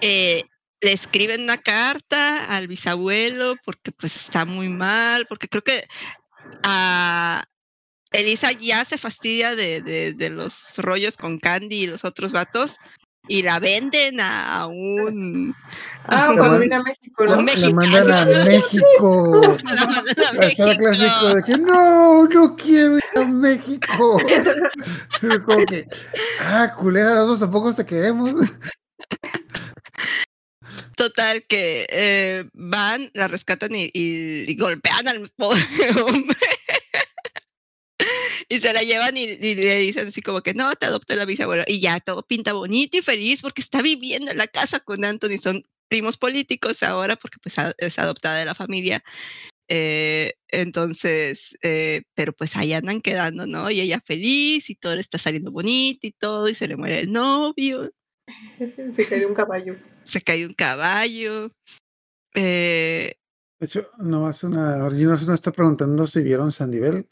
Eh, 0.00 0.44
le 0.80 0.92
escriben 0.92 1.42
una 1.42 1.58
carta 1.58 2.46
al 2.46 2.66
bisabuelo 2.68 3.56
porque 3.64 3.92
pues 3.92 4.16
está 4.16 4.46
muy 4.46 4.68
mal, 4.70 5.26
porque 5.26 5.48
creo 5.48 5.62
que 5.62 5.86
a 6.62 7.44
Elisa 8.12 8.52
ya 8.52 8.86
se 8.86 8.96
fastidia 8.96 9.54
de, 9.54 9.82
de, 9.82 10.14
de 10.14 10.30
los 10.30 10.78
rollos 10.78 11.18
con 11.18 11.38
Candy 11.38 11.82
y 11.82 11.86
los 11.86 12.04
otros 12.06 12.32
vatos 12.32 12.78
y 13.30 13.42
la 13.42 13.60
venden 13.60 14.18
a, 14.20 14.66
un... 14.66 15.54
Ah, 16.06 16.24
a 16.26 16.30
un- 16.30 16.36
cuando 16.38 16.58
vine 16.58 16.74
a 16.74 16.82
México, 16.82 17.24
mandan 17.26 18.10
a 18.12 18.44
México. 18.44 19.40
la 19.64 19.86
mandan 19.86 20.26
a 20.28 20.32
México. 20.32 20.64
clásico 20.78 21.34
de 21.36 21.42
que 21.44 21.56
no, 21.58 22.24
no 22.26 22.56
quiero 22.56 22.96
ir 22.96 23.02
a 23.14 23.24
México. 23.24 24.18
Como 25.46 25.64
que, 25.66 25.86
ah, 26.40 26.74
culera, 26.76 27.14
los 27.14 27.28
dos 27.28 27.40
tampoco 27.40 27.72
te 27.72 27.86
queremos. 27.86 28.34
Total, 30.96 31.44
que 31.48 31.86
eh, 31.88 32.44
van, 32.52 33.10
la 33.14 33.28
rescatan 33.28 33.74
y, 33.74 33.84
y- 33.94 34.50
y 34.50 34.56
golpean 34.56 35.06
al 35.06 35.30
pobre 35.36 35.62
hombre. 36.04 36.36
Y 38.50 38.60
se 38.60 38.72
la 38.74 38.82
llevan 38.82 39.16
y, 39.16 39.22
y 39.22 39.54
le 39.54 39.78
dicen 39.78 40.08
así 40.08 40.20
como 40.20 40.42
que 40.42 40.52
no, 40.52 40.74
te 40.74 40.84
adoptó 40.86 41.14
la 41.16 41.24
bisabuela. 41.24 41.64
Y 41.66 41.80
ya 41.80 42.00
todo 42.00 42.22
pinta 42.26 42.52
bonito 42.52 42.98
y 42.98 43.02
feliz 43.02 43.40
porque 43.40 43.62
está 43.62 43.80
viviendo 43.80 44.30
en 44.30 44.36
la 44.38 44.46
casa 44.48 44.80
con 44.80 45.04
Anthony. 45.04 45.38
Son 45.40 45.62
primos 45.88 46.16
políticos 46.16 46.82
ahora 46.82 47.16
porque 47.16 47.38
pues 47.42 47.58
a- 47.58 47.72
es 47.78 47.98
adoptada 47.98 48.38
de 48.40 48.44
la 48.44 48.54
familia. 48.54 49.02
Eh, 49.68 50.34
entonces, 50.48 51.56
eh, 51.62 52.02
pero 52.14 52.32
pues 52.32 52.56
ahí 52.56 52.72
andan 52.72 53.00
quedando, 53.00 53.46
¿no? 53.46 53.70
Y 53.70 53.80
ella 53.80 54.00
feliz 54.04 54.68
y 54.68 54.74
todo 54.74 54.96
le 54.96 55.00
está 55.00 55.16
saliendo 55.18 55.52
bonito 55.52 56.06
y 56.06 56.10
todo 56.12 56.48
y 56.48 56.54
se 56.54 56.66
le 56.66 56.76
muere 56.76 56.98
el 57.00 57.12
novio. 57.12 57.88
Se 58.96 59.08
cayó 59.08 59.28
un 59.28 59.34
caballo. 59.34 59.76
se 60.04 60.20
cae 60.20 60.44
un 60.46 60.54
caballo. 60.54 61.50
Eh, 62.34 63.14
De 63.60 63.66
hecho, 63.66 63.90
nomás 63.98 64.42
una. 64.44 64.88
Yo 64.96 65.08
no 65.08 65.16
sé, 65.16 65.26
no 65.26 65.34
está 65.34 65.52
preguntando 65.52 66.06
si 66.06 66.22
vieron 66.22 66.52
Sandivel. 66.52 67.08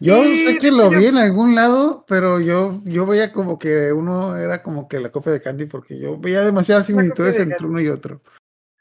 Yo 0.00 0.22
Sí, 0.24 0.46
sé 0.46 0.58
que 0.58 0.70
de 0.70 0.76
lo 0.76 0.90
vi 0.90 1.06
en 1.06 1.16
algún 1.16 1.54
lado, 1.54 2.04
pero 2.08 2.40
yo, 2.40 2.82
yo 2.84 3.06
veía 3.06 3.32
como 3.32 3.58
que 3.58 3.92
uno 3.92 4.36
era 4.36 4.62
como 4.62 4.88
que 4.88 4.98
la 5.00 5.10
copia 5.10 5.32
de 5.32 5.40
Candy, 5.40 5.66
porque 5.66 5.98
yo 5.98 6.18
veía 6.18 6.42
demasiadas 6.42 6.86
similitudes 6.86 7.36
de 7.36 7.44
entre 7.44 7.66
uno 7.66 7.80
y 7.80 7.88
otro. 7.88 8.20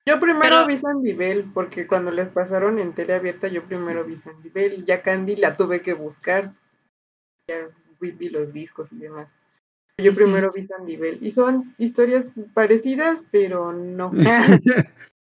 Yo 0.06 0.20
primero 0.20 0.42
Pero- 0.42 0.68
vi 0.68 0.76
Sandivel, 0.78 1.52
porque 1.54 1.88
cuando 1.88 2.12
les 2.12 2.28
pasaron 2.28 2.78
en 2.80 2.94
tele 2.94 3.14
abierta, 3.14 3.48
yo 3.48 3.64
primero 3.64 4.04
vi 4.04 4.16
Sandivel 4.18 4.74
y 4.80 4.84
ya 4.84 5.02
Candy 5.02 5.36
la 5.38 5.56
tuve 5.56 5.82
que 5.82 5.94
buscar. 5.94 6.54
Ya 7.48 7.70
vi, 8.02 8.12
vi 8.12 8.30
los 8.30 8.52
discos 8.52 8.92
y 8.92 8.98
demás. 8.98 9.30
Yo 9.98 10.14
primero 10.16 10.52
vi 10.52 10.64
Sandivel. 10.64 11.20
Y 11.22 11.32
son 11.32 11.74
historias 11.78 12.32
parecidas, 12.54 13.24
pero 13.32 13.72
no. 13.72 14.12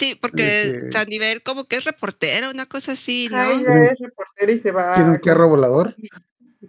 sí, 0.00 0.14
porque 0.20 0.80
que- 0.82 0.92
Sandivel 0.92 1.42
como 1.42 1.66
que 1.66 1.76
es 1.76 1.84
reportera, 1.84 2.50
una 2.50 2.66
cosa 2.66 2.92
así, 2.92 3.28
¿no? 3.30 3.38
Ay, 3.38 3.60
ella 3.60 3.92
es 3.92 3.98
reportera 4.00 4.52
y 4.52 4.58
se 4.58 4.72
va. 4.72 4.94
Tiene 4.94 5.10
un 5.10 5.18
carro 5.18 5.48
volador. 5.48 5.94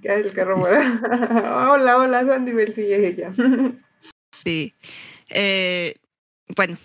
Ah, 0.08 0.14
El 0.14 0.34
carro 0.34 0.56
volador. 0.56 0.82
hola, 1.74 1.98
hola, 1.98 2.26
Sandivel, 2.26 2.74
sí, 2.74 2.92
es 2.92 3.00
ella. 3.04 3.32
Sí. 4.44 4.74
Eh, 5.30 5.96
bueno. 6.56 6.78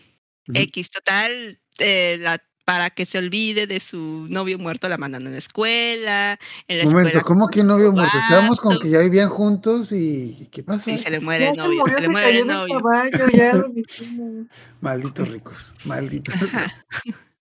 X 0.52 0.90
total, 0.90 1.58
eh, 1.78 2.18
la, 2.20 2.42
para 2.66 2.90
que 2.90 3.06
se 3.06 3.16
olvide 3.16 3.68
de 3.68 3.78
su 3.78 4.26
novio 4.28 4.58
muerto 4.58 4.88
la 4.88 4.98
mandan 4.98 5.24
a 5.28 5.30
la 5.30 5.38
escuela. 5.38 6.36
En 6.66 6.78
la 6.78 6.84
Momento, 6.84 7.18
escuela 7.18 7.24
¿cómo 7.24 7.48
que 7.48 7.62
novio 7.62 7.92
muerto? 7.92 8.18
Estábamos 8.18 8.60
con 8.60 8.80
que 8.80 8.90
ya 8.90 8.98
vivían 8.98 9.28
juntos 9.28 9.92
y 9.92 10.48
¿qué 10.50 10.64
pasa? 10.64 10.84
Sí, 10.84 10.98
se 10.98 11.10
le 11.12 11.20
muere 11.20 11.50
el 11.50 11.54
se 11.54 11.62
novio, 11.62 11.84
se 11.86 11.94
le 11.94 12.00
se 12.02 12.08
muere 12.08 12.26
cayó 12.26 12.40
el 12.40 12.46
novio. 12.48 12.80
caballo, 12.80 13.26
ya 13.32 13.52
lo. 13.54 13.68
Malditos 14.80 15.28
ricos, 15.28 15.74
malditos. 15.84 16.34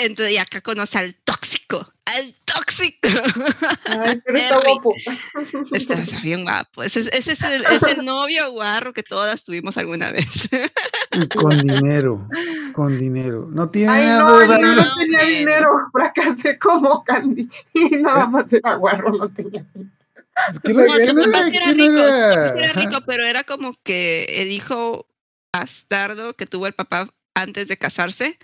Entonces, 0.00 0.34
y 0.34 0.38
acá 0.38 0.60
conoce 0.60 0.98
al 0.98 1.14
tóxico, 1.24 1.92
al 2.04 2.34
tóxico. 2.44 3.08
Ay, 3.86 4.20
pero 4.24 4.38
está 4.38 4.60
guapo. 4.60 4.94
Está, 5.72 5.94
está 5.94 6.20
bien 6.20 6.44
guapo. 6.44 6.82
Ese, 6.82 7.00
es- 7.00 7.10
ese 7.12 7.32
es, 7.32 7.42
el, 7.42 7.64
es 7.64 7.82
el 7.82 8.04
novio 8.04 8.50
guarro 8.52 8.92
que 8.92 9.02
todas 9.02 9.44
tuvimos 9.44 9.76
alguna 9.76 10.12
vez. 10.12 10.48
Y 11.12 11.26
con 11.28 11.58
dinero, 11.60 12.28
con 12.74 12.98
dinero. 12.98 13.48
No 13.50 13.70
tiene 13.70 13.92
Ay, 13.92 14.06
nada 14.06 14.22
no, 14.22 14.38
de 14.38 14.46
yo 14.46 14.74
no 14.74 14.96
tenía 14.96 15.22
dinero, 15.24 15.70
fracasé 15.92 16.58
como 16.58 17.02
Candy. 17.04 17.48
Y 17.74 17.90
nada 17.96 18.26
más 18.26 18.52
era 18.52 18.74
guarro, 18.74 19.10
no 19.16 19.28
tenía 19.30 19.64
dinero. 19.74 19.90
¿Qué 20.62 20.72
No, 20.72 20.80
era- 20.82 20.94
sí 20.94 21.56
era 21.56 21.72
rico, 21.72 21.98
era? 21.98 22.46
era 22.46 22.72
rico, 22.74 22.98
pero 23.06 23.24
era 23.24 23.42
como 23.42 23.74
que 23.82 24.24
el 24.38 24.52
hijo 24.52 25.08
bastardo 25.52 26.34
que 26.34 26.46
tuvo 26.46 26.66
el 26.68 26.74
papá 26.74 27.08
antes 27.34 27.66
de 27.66 27.76
casarse, 27.76 28.38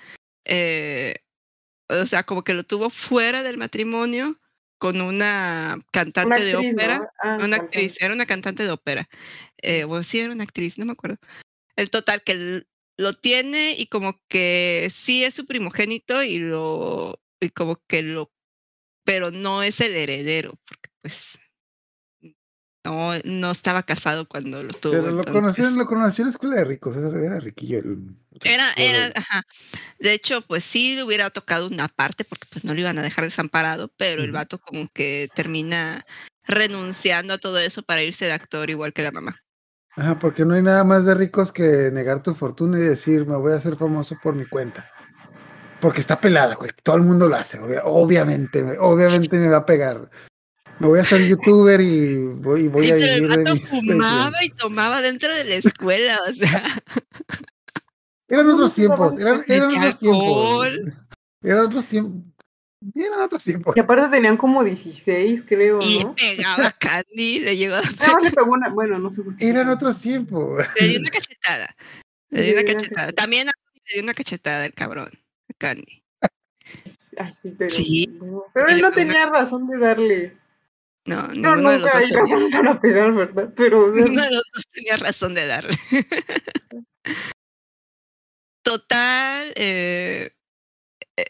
eh, 0.45 1.15
o 1.89 2.07
sea, 2.07 2.25
como 2.25 2.45
que 2.45 2.55
lo 2.55 2.65
tuvo 2.65 2.91
fuera 2.91 3.43
del 3.43 3.59
matrimonio 3.59 4.39
con 4.79 5.01
una 5.01 5.79
cantante 5.93 6.37
Una 6.37 6.45
de 6.45 6.57
ópera, 6.57 6.99
¿no? 6.99 7.09
Ah, 7.23 7.37
una 7.37 7.39
cantante. 7.39 7.65
actriz, 7.65 8.03
era 8.03 8.15
una 8.15 8.27
cantante 8.27 8.63
de 8.65 8.71
ópera, 8.71 9.09
eh, 9.63 9.85
o 9.85 10.03
sí 10.03 10.19
era 10.19 10.33
una 10.33 10.45
actriz, 10.45 10.79
no 10.79 10.85
me 10.85 10.93
acuerdo. 10.93 11.17
El 11.77 11.91
total 11.91 12.23
que 12.23 12.65
lo 12.97 13.15
tiene 13.15 13.75
y 13.77 13.87
como 13.87 14.21
que 14.29 14.89
sí 14.93 15.25
es 15.25 15.35
su 15.35 15.47
primogénito 15.47 16.23
y 16.23 16.39
lo 16.39 17.21
y 17.41 17.51
como 17.51 17.83
que 17.87 18.03
lo 18.03 18.33
pero 19.05 19.31
no 19.31 19.63
es 19.63 19.81
el 19.81 19.97
heredero 19.97 20.55
porque 20.67 20.91
pues 21.03 21.39
no 22.85 23.13
no 23.25 23.51
estaba 23.51 23.83
casado 23.83 24.29
cuando 24.29 24.63
lo 24.63 24.73
tuvo. 24.73 24.93
Pero 24.93 25.11
lo 25.11 25.21
entonces- 25.23 25.33
conocí, 25.33 25.63
lo 25.79 25.87
conocí 25.87 26.23
en 26.23 26.27
la 26.29 26.31
escuela 26.33 26.57
de 26.57 26.65
ricos, 26.65 26.97
era, 26.97 27.41
riquillo. 27.41 27.79
el- 27.79 28.15
Era, 28.43 28.73
era, 28.77 29.13
ajá. 29.17 29.43
De 29.99 30.13
hecho, 30.13 30.43
pues 30.43 30.65
sí 30.65 30.95
le 30.97 31.05
hubiera 31.05 31.31
tocado 31.31 31.67
una 31.67 31.89
parte 31.89 32.25
porque 32.25 32.47
pues 32.51 32.65
no 32.65 32.75
lo 32.75 32.81
iban 32.81 32.99
a 32.99 33.03
dejar 33.03 33.25
desamparado, 33.25 33.91
pero 33.97 34.23
el 34.23 34.33
vato 34.33 34.59
como 34.59 34.89
que 34.93 35.29
termina 35.35 36.05
renunciando 36.47 37.35
a 37.35 37.39
todo 37.39 37.59
eso 37.59 37.83
para 37.83 38.03
irse 38.03 38.27
de 38.27 38.33
actor 38.33 38.69
igual 38.71 38.93
que 38.93 39.03
la 39.03 39.13
mamá. 39.13 39.41
Ajá, 39.97 40.19
porque 40.19 40.45
no 40.45 40.55
hay 40.55 40.63
nada 40.63 40.83
más 40.85 41.05
de 41.07 41.15
ricos 41.15 41.53
que 41.53 41.91
negar 41.93 42.23
tu 42.23 42.35
fortuna 42.35 42.79
y 42.79 42.83
decir, 42.83 43.27
me 43.27 43.37
voy 43.37 43.53
a 43.53 43.57
hacer 43.57 43.77
famoso 43.77 44.17
por 44.23 44.35
mi 44.35 44.45
cuenta. 44.45 44.91
Porque 45.81 46.01
está 46.01 46.21
pelada, 46.21 46.55
güey. 46.57 46.71
Todo 46.83 46.97
el 46.97 47.03
mundo 47.03 47.29
lo 47.29 47.37
hace, 47.37 47.59
obvia- 47.61 47.83
obviamente, 47.85 48.63
me- 48.63 48.79
obviamente 48.79 49.39
me 49.39 49.49
va 49.49 49.59
a 49.59 49.67
pegar. 49.67 50.11
Me 50.81 50.89
voy 50.89 50.99
a 50.99 51.03
hacer 51.03 51.27
youtuber 51.27 51.81
y 51.81 52.17
voy, 52.17 52.63
y 52.63 52.69
voy 52.69 52.87
Sí, 52.87 52.93
a 52.93 52.95
pero 52.97 53.15
el 53.15 53.21
vivir 53.21 53.39
vato 53.39 53.55
mis 53.55 53.69
fumaba 53.69 54.45
y 54.45 54.51
tomaba 54.51 55.01
dentro 55.01 55.33
de 55.33 55.45
la 55.45 55.55
escuela, 55.55 56.19
o 56.29 56.33
sea, 56.35 56.63
Eran 58.29 58.47
¿Cómo 58.47 58.57
otros 58.57 58.75
tiempos, 58.75 59.21
eran, 59.21 59.41
otros 59.41 59.99
tiempos. 59.99 60.69
Eran 61.43 61.61
otros 61.61 61.87
tiempos. 61.87 62.23
Eran 62.95 63.21
otros 63.21 63.45
tiempos. 63.45 63.77
Y 63.77 63.81
aparte 63.81 64.09
tenían 64.09 64.37
como 64.37 64.65
16, 64.65 65.45
creo, 65.47 65.81
y 65.81 66.01
¿no? 66.01 66.15
pegaba 66.15 66.67
a 66.67 66.73
Candy, 66.73 67.41
le 67.41 67.57
llegó 67.57 67.77
a 67.77 67.83
Nada 67.83 68.13
más 68.15 68.23
le 68.25 68.31
pegó 68.31 68.53
una, 68.53 68.69
bueno, 68.71 68.99
no 68.99 69.11
se 69.11 69.23
justifica. 69.23 69.51
Eran 69.51 69.69
otros 69.69 70.01
tiempos. 70.01 70.65
le 70.81 70.89
dio 70.89 71.01
una 71.01 71.11
cachetada. 71.11 71.77
Le 72.31 72.43
dio 72.43 72.53
una 72.55 72.65
cachetada. 72.65 73.13
También 73.13 73.49
a 73.49 73.53
le 73.87 73.95
dio 73.95 74.03
una 74.03 74.15
cachetada 74.15 74.67
el 74.67 74.75
cabrón, 74.75 75.11
a 75.51 75.55
Candy. 75.59 76.03
Ay, 77.17 77.35
sí, 77.41 77.55
pero. 77.57 77.71
Sí. 77.71 78.19
Pero 78.53 78.69
él 78.69 78.81
no 78.81 78.91
tenía 78.93 79.27
razón 79.27 79.69
de 79.69 79.79
darle. 79.79 80.37
No, 81.07 81.29
No, 81.29 81.57
ninguno 81.57 81.71
de 81.71 81.79
los 81.79 81.87
nunca 81.87 81.99
hay 81.99 82.09
tenía. 82.09 82.23
razón 82.23 82.51
para 82.51 82.81
pegar, 82.81 83.13
¿verdad? 83.13 83.53
Pero. 83.57 83.85
o 83.87 83.95
sea, 83.95 84.05
Ninguno 84.05 84.23
de 84.23 84.31
los 84.31 84.43
dos 84.55 84.65
tenía 84.73 84.97
razón 84.97 85.35
de 85.35 85.47
darle. 85.47 85.79
Total, 88.65 89.53
eh, 89.57 90.31
eh, 91.19 91.25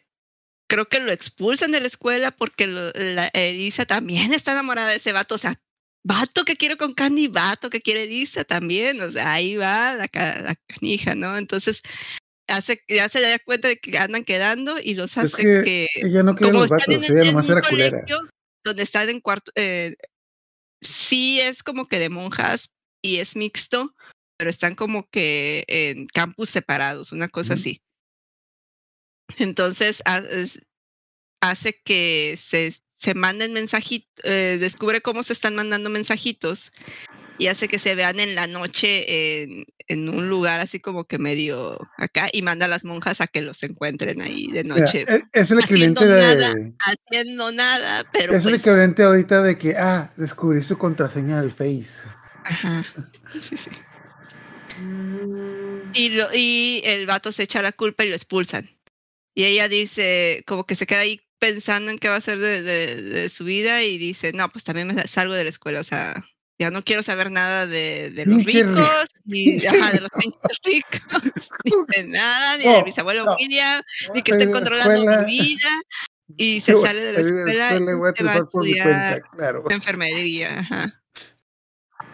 creo 0.69 0.87
que 0.89 1.01
lo 1.01 1.11
expulsan 1.11 1.73
de 1.73 1.81
la 1.81 1.89
escuela 1.89 2.31
porque 2.31 2.67
lo- 2.69 2.93
la 2.93 3.27
Elisa 3.35 3.85
también 3.87 4.33
está 4.33 4.53
enamorada 4.53 4.91
de 4.91 4.97
ese 4.97 5.13
vato. 5.13 5.35
O 5.35 5.39
sea, 5.39 5.61
vato 6.07 6.45
que 6.45 6.57
quiere 6.57 6.77
con 6.77 6.95
Candy, 6.95 7.27
vato 7.29 7.71
que 7.71 7.81
quiere 7.81 8.05
Elisa 8.05 8.45
también. 8.45 9.01
O 9.01 9.11
sea, 9.11 9.33
ahí 9.33 9.57
va 9.57 9.95
la, 9.97 10.07
la 10.13 10.55
canija, 10.69 11.17
¿no? 11.17 11.37
Entonces, 11.37 11.83
hace, 12.49 12.85
ya 12.89 13.09
se 13.09 13.21
da 13.21 13.37
cuenta 13.41 13.67
de 13.67 13.79
que 13.79 13.99
andan 13.99 14.25
quedando 14.25 14.79
y 14.81 14.95
los 14.95 15.17
Es 15.17 15.35
hace 15.35 15.43
que 15.43 15.63
que 15.65 15.87
ella 16.07 16.23
no 16.23 16.37
quería 16.37 16.53
los 16.53 16.69
vatos, 16.69 16.87
ella 16.89 17.25
nomás 17.25 17.49
era 17.49 17.63
culera. 17.63 18.05
Donde 18.65 18.83
están 18.83 19.09
en 19.11 19.21
cuarto, 19.21 19.53
eh, 19.55 19.97
sí 20.81 21.41
es 21.41 21.63
como 21.63 21.87
que 21.87 21.99
de 21.99 22.09
monjas 22.09 22.73
y 23.03 23.19
es 23.19 23.37
mixto, 23.37 23.95
pero 24.37 24.51
están 24.51 24.75
como 24.75 25.09
que 25.09 25.65
en 25.69 26.07
campus 26.07 26.51
separados, 26.51 27.13
una 27.13 27.29
cosa 27.29 27.55
así. 27.55 27.83
Entonces 29.39 30.03
ha- 30.05 30.19
es- 30.19 30.61
hace 31.41 31.81
que 31.85 32.37
se, 32.39 32.75
se 33.05 33.15
manden 33.15 33.53
mensajitos, 33.53 34.25
descubre 34.25 35.03
cómo 35.03 35.23
se 35.23 35.35
están 35.35 35.55
mandando 35.55 35.91
mensajitos 35.91 36.73
y 37.39 37.49
hace 37.49 37.69
que 37.69 37.79
se 37.79 37.95
vean 37.95 38.19
en 38.19 38.35
la 38.35 38.47
noche 38.47 39.43
en, 39.43 39.67
en 39.89 40.09
un 40.09 40.31
lugar 40.31 40.61
así 40.61 40.81
como 40.81 41.05
que 41.05 41.19
medio 41.19 41.79
acá 41.99 42.29
y 42.33 42.41
manda 42.41 42.65
a 42.65 42.69
las 42.69 42.85
monjas 42.85 43.21
a 43.21 43.27
que 43.27 43.43
los 43.43 43.63
encuentren 43.63 44.23
ahí 44.23 44.47
de 44.47 44.65
Mira, 44.65 44.77
noche 44.79 45.05
es, 45.07 45.23
es 45.33 45.51
el 45.51 45.59
haciendo 45.59 46.01
equivalente 46.01 46.07
nada, 46.07 46.55
de. 46.55 46.73
haciendo 46.79 47.53
nada, 47.53 48.05
pero 48.11 48.33
Es 48.33 48.39
el 48.47 48.53
pues, 48.53 48.61
equivalente 48.63 49.03
ahorita 49.03 49.43
de 49.43 49.59
que, 49.59 49.77
ah, 49.77 50.11
descubrí 50.17 50.63
su 50.63 50.79
contraseña 50.79 51.43
del 51.43 51.53
Face. 51.53 51.91
ajá, 52.45 52.87
sí, 53.33 53.57
sí. 53.59 53.71
mm, 54.81 55.93
Y, 55.93 56.09
lo, 56.09 56.29
y 56.33 56.81
el 56.87 57.05
vato 57.05 57.33
se 57.33 57.43
echa 57.43 57.61
la 57.61 57.73
culpa 57.73 58.05
y 58.05 58.09
lo 58.09 58.15
expulsan. 58.15 58.71
Y 59.35 59.45
ella 59.45 59.69
dice, 59.69 60.45
como 60.47 60.65
que 60.65 60.77
se 60.77 60.87
queda 60.87 61.01
ahí 61.01 61.21
pensando 61.53 61.91
en 61.91 61.99
qué 61.99 62.09
va 62.09 62.15
a 62.15 62.19
hacer 62.19 62.39
de, 62.39 62.63
de- 62.63 63.03
de 63.03 63.29
su 63.29 63.45
vida 63.45 63.83
y 63.83 63.99
dice, 63.99 64.33
no, 64.33 64.49
pues 64.49 64.65
también 64.65 64.89
me 64.89 65.07
salgo 65.07 65.35
de 65.35 65.45
la 65.45 65.51
escuela, 65.51 65.81
o 65.81 65.85
sea, 65.85 66.25
ya 66.59 66.71
no 66.71 66.83
quiero 66.83 67.03
saber 67.03 67.31
nada 67.31 67.67
de, 67.67 68.11
de 68.11 68.25
los 68.25 68.43
ricos, 68.45 69.09
ni 69.25 69.59
ajá, 69.67 69.93
de 69.93 70.01
los 70.01 70.11
pinches 70.13 70.59
ricos, 70.65 71.51
ni 71.65 71.73
de 72.03 72.09
nada, 72.09 72.57
ni 72.57 72.65
de 72.65 72.79
No, 72.79 72.85
mis 72.85 72.99
abuelos 72.99 73.27
no. 73.27 73.37
William, 73.37 73.83
ni 74.15 74.23
que 74.23 74.33
de 74.37 74.47
la 74.47 74.53
controlando 74.53 74.95
escuela, 74.95 75.23
mi 75.27 75.39
vida. 75.39 75.69
Y 76.39 76.61
se 76.63 76.75
sale 76.79 77.03
de 77.05 77.13
la 77.13 77.21
escuela 77.21 77.75
y 77.77 77.95
voy 77.95 78.09
a 78.09 78.13
y 78.13 78.17
se 78.17 78.25
va 78.25 78.33
a 78.33 78.39
estudiar 78.39 78.87
cuenta, 78.87 79.29
claro. 79.37 79.65
enfermería, 79.71 80.59
ajá. 80.61 81.03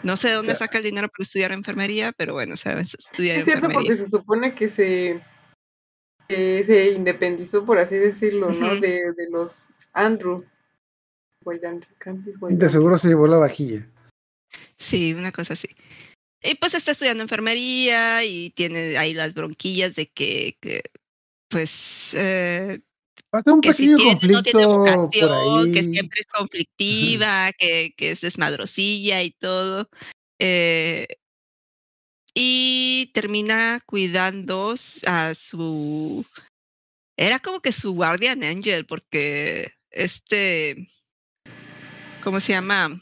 No 0.03 0.17
sé 0.17 0.29
de 0.29 0.35
dónde 0.35 0.57
saca 0.57 0.79
el 0.79 0.85
dinero 0.85 1.09
para 1.09 1.23
estudiar 1.25 1.53
enfermería, 1.53 2.11
pero 2.13 2.33
bueno, 2.33 2.57
sabes 2.57 2.95
estudiar 2.95 3.39
Es 3.39 3.45
cierto 3.45 3.67
enfermería. 3.67 3.91
porque 3.91 4.05
se 4.05 4.11
supone 4.11 4.55
que 4.55 4.69
se, 4.69 5.21
que 6.31 6.65
se 6.65 6.93
independizó, 6.93 7.67
por 7.67 7.79
así 7.81 7.97
decirlo, 7.97 8.51
¿no? 8.51 8.77
De, 8.77 9.13
de 9.17 9.31
los 9.31 9.67
Andrew. 9.93 10.45
De 11.43 12.69
seguro 12.69 12.99
se 12.99 13.09
llevó 13.09 13.27
la 13.27 13.39
vajilla. 13.39 13.89
Sí, 14.77 15.13
una 15.13 15.33
cosa 15.33 15.55
así. 15.55 15.69
Y 16.43 16.55
pues 16.55 16.75
está 16.75 16.93
estudiando 16.93 17.23
enfermería 17.23 18.25
y 18.25 18.51
tiene 18.51 18.97
ahí 18.97 19.13
las 19.13 19.35
bronquillas 19.35 19.97
de 19.97 20.07
que, 20.07 20.57
que, 20.61 20.83
pues, 21.49 22.15
eh, 22.15 22.81
Pasa 23.31 23.53
un 23.53 23.61
que 23.61 23.75
si 23.75 23.89
pequeño 23.89 24.19
tiene, 24.19 24.35
no 24.35 24.43
tiene 24.43 24.67
vocación, 24.67 25.73
que 25.73 25.83
siempre 25.83 26.21
es 26.21 26.27
conflictiva, 26.27 27.51
que, 27.59 27.93
que 27.97 28.13
es 28.13 28.21
desmadrosilla 28.21 29.23
y 29.23 29.33
todo. 29.33 29.89
Eh, 30.39 31.07
y 32.43 33.11
termina 33.13 33.83
cuidando 33.85 34.75
a 35.07 35.35
su... 35.35 36.25
Era 37.15 37.39
como 37.39 37.61
que 37.61 37.71
su 37.71 37.93
guardian 37.93 38.43
angel, 38.43 38.87
porque 38.87 39.75
este... 39.91 40.89
¿Cómo 42.25 42.41
se 42.41 42.53
llama? 42.53 42.99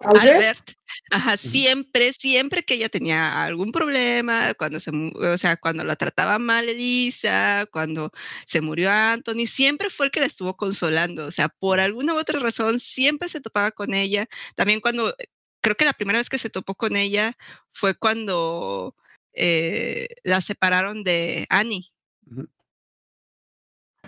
Albert, 0.00 0.22
Albert. 0.22 0.70
Ajá, 1.10 1.36
siempre, 1.36 2.14
siempre 2.14 2.62
que 2.62 2.74
ella 2.74 2.88
tenía 2.88 3.42
algún 3.42 3.72
problema, 3.72 4.54
cuando 4.54 4.80
se, 4.80 4.90
o 4.90 5.36
sea, 5.36 5.58
cuando 5.58 5.84
la 5.84 5.96
trataba 5.96 6.38
mal 6.38 6.66
Elisa, 6.66 7.66
cuando 7.70 8.10
se 8.46 8.62
murió 8.62 8.90
Anthony, 8.90 9.46
siempre 9.46 9.90
fue 9.90 10.06
el 10.06 10.12
que 10.12 10.20
la 10.20 10.26
estuvo 10.26 10.56
consolando. 10.56 11.26
O 11.26 11.30
sea, 11.30 11.50
por 11.50 11.78
alguna 11.78 12.14
u 12.14 12.18
otra 12.18 12.38
razón, 12.38 12.80
siempre 12.80 13.28
se 13.28 13.42
topaba 13.42 13.70
con 13.70 13.92
ella. 13.92 14.26
También 14.54 14.80
cuando, 14.80 15.14
creo 15.60 15.76
que 15.76 15.84
la 15.84 15.92
primera 15.92 16.18
vez 16.18 16.28
que 16.28 16.38
se 16.38 16.50
topó 16.50 16.74
con 16.74 16.96
ella 16.96 17.36
fue 17.72 17.94
cuando 17.94 18.94
eh, 19.32 20.08
la 20.24 20.40
separaron 20.40 21.04
de 21.04 21.46
Annie. 21.50 21.92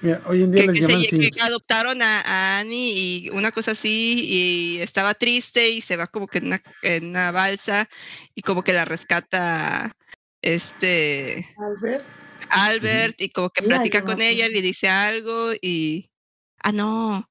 Mira, 0.00 0.20
hoy 0.26 0.42
en 0.42 0.50
día 0.50 0.66
que, 0.66 0.72
les 0.72 1.10
que 1.10 1.30
se- 1.32 1.40
adoptaron 1.42 2.02
a, 2.02 2.20
a 2.22 2.58
Annie 2.58 2.92
y 2.92 3.30
una 3.30 3.52
cosa 3.52 3.70
así 3.70 4.24
y 4.24 4.80
estaba 4.80 5.14
triste 5.14 5.70
y 5.70 5.80
se 5.80 5.96
va 5.96 6.08
como 6.08 6.26
que 6.26 6.38
en 6.38 6.46
una, 6.46 6.62
en 6.82 7.06
una 7.06 7.30
balsa 7.30 7.88
y 8.34 8.42
como 8.42 8.64
que 8.64 8.72
la 8.72 8.84
rescata 8.84 9.96
este 10.40 11.46
Albert. 11.56 12.04
Albert 12.50 13.20
y 13.20 13.30
como 13.30 13.50
que 13.50 13.62
platica 13.62 14.02
con 14.02 14.20
ella, 14.20 14.44
acuerdo. 14.46 14.54
le 14.56 14.62
dice 14.62 14.88
algo 14.88 15.52
y 15.60 16.10
ah 16.58 16.72
no, 16.72 17.30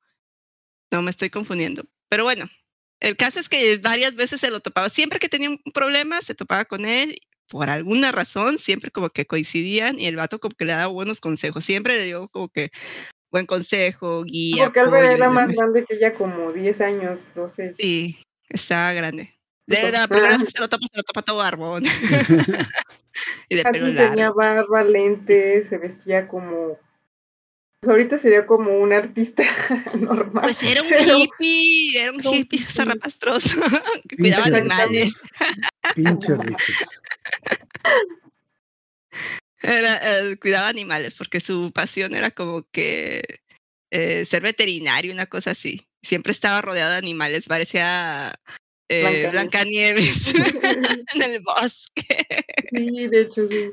no 0.91 1.01
me 1.01 1.11
estoy 1.11 1.29
confundiendo. 1.29 1.83
Pero 2.07 2.23
bueno, 2.23 2.49
el 3.01 3.17
caso 3.17 3.39
es 3.39 3.49
que 3.49 3.77
varias 3.77 4.15
veces 4.15 4.39
se 4.39 4.51
lo 4.51 4.61
topaba, 4.61 4.89
siempre 4.89 5.19
que 5.19 5.29
tenía 5.29 5.49
un 5.49 5.59
problema 5.73 6.21
se 6.21 6.35
topaba 6.35 6.65
con 6.65 6.85
él 6.85 7.19
por 7.49 7.69
alguna 7.69 8.13
razón, 8.13 8.59
siempre 8.59 8.91
como 8.91 9.09
que 9.09 9.25
coincidían 9.25 9.99
y 9.99 10.05
el 10.05 10.15
vato 10.15 10.39
como 10.39 10.55
que 10.55 10.63
le 10.63 10.71
daba 10.71 10.87
buenos 10.87 11.19
consejos, 11.19 11.65
siempre 11.65 11.97
le 11.97 12.05
dio 12.05 12.29
como 12.29 12.47
que 12.47 12.71
buen 13.29 13.45
consejo, 13.45 14.23
guía. 14.23 14.65
Porque 14.65 14.79
y 14.79 15.13
era 15.13 15.29
más 15.29 15.49
grande 15.49 15.83
que 15.85 15.95
ella, 15.95 16.13
como 16.13 16.51
10 16.51 16.81
años, 16.81 17.25
12. 17.35 17.75
Sí, 17.77 18.17
estaba 18.49 18.93
grande. 18.93 19.33
De 19.67 19.77
Pues, 19.77 19.91
la 19.91 20.07
primera 20.07 20.35
ah. 20.35 20.37
vez 20.37 20.47
que 20.47 20.51
se 20.51 20.59
lo 20.59 20.69
topa, 20.69 20.85
se 20.91 20.97
lo 20.97 21.03
topa 21.03 21.21
todo 21.21 21.37
barbón. 21.37 21.83
y 23.49 23.55
de 23.55 23.63
pelo 23.63 23.87
largo. 23.87 24.09
tenía 24.11 24.31
barba, 24.31 24.83
lentes, 24.83 25.69
se 25.69 25.77
vestía 25.77 26.27
como 26.27 26.77
Pues 27.81 27.89
ahorita 27.93 28.19
sería 28.19 28.45
como 28.45 28.77
un 28.77 28.93
artista 28.93 29.43
normal. 29.99 30.43
Pues 30.43 30.61
era 30.61 30.83
un 30.83 30.89
pero- 30.89 31.17
hippie, 31.17 31.99
era 31.99 32.11
un 32.11 32.21
hippie 32.23 32.59
zarrapastroso 32.59 33.59
que 34.07 34.17
cuidaba 34.17 34.45
animales. 34.45 35.15
Pinche. 35.95 36.33
Era, 39.63 39.99
eh, 40.29 40.37
cuidaba 40.37 40.67
animales 40.67 41.15
porque 41.17 41.39
su 41.39 41.71
pasión 41.71 42.13
era 42.13 42.29
como 42.29 42.67
que 42.71 43.23
eh, 43.89 44.25
ser 44.25 44.43
veterinario, 44.43 45.11
una 45.11 45.25
cosa 45.25 45.51
así. 45.51 45.87
Siempre 46.03 46.33
estaba 46.33 46.61
rodeado 46.61 46.91
de 46.91 46.97
animales, 46.97 47.47
parecía 47.47 48.31
eh, 48.89 49.27
Blancanieves 49.31 50.33
en 51.15 51.21
el 51.23 51.41
bosque. 51.41 52.27
Sí, 52.69 53.07
de 53.07 53.21
hecho, 53.21 53.47
sí. 53.47 53.71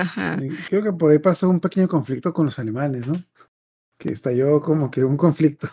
Ajá. 0.00 0.38
Creo 0.68 0.82
que 0.82 0.92
por 0.92 1.10
ahí 1.10 1.18
pasó 1.18 1.48
un 1.48 1.60
pequeño 1.60 1.88
conflicto 1.88 2.32
con 2.32 2.46
los 2.46 2.58
alemanes, 2.58 3.06
¿no? 3.06 3.14
Que 3.98 4.10
estalló 4.10 4.60
como 4.60 4.90
que 4.90 5.04
un 5.04 5.16
conflicto. 5.16 5.68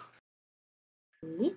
Sí. 1.21 1.53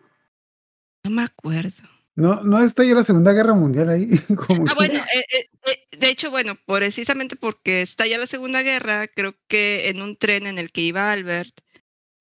No 1.04 1.10
me 1.10 1.22
acuerdo. 1.22 1.82
No, 2.16 2.42
no 2.42 2.60
estalló 2.62 2.94
la 2.94 3.04
Segunda 3.04 3.32
Guerra 3.32 3.54
Mundial 3.54 3.90
ahí. 3.90 4.08
Como 4.48 4.64
Ah, 4.64 4.68
que- 4.70 4.74
bueno, 4.74 4.94
eh, 5.00 5.24
eh, 5.38 5.46
eh, 5.66 5.96
de 5.98 6.08
hecho, 6.08 6.30
bueno, 6.30 6.56
precisamente 6.66 7.36
porque 7.36 7.82
está 7.82 8.06
ya 8.06 8.16
la 8.18 8.26
Segunda 8.26 8.62
Guerra, 8.62 9.06
creo 9.06 9.34
que 9.48 9.88
en 9.90 10.00
un 10.00 10.16
tren 10.16 10.46
en 10.46 10.58
el 10.58 10.72
que 10.72 10.80
iba 10.80 11.12
Albert, 11.12 11.54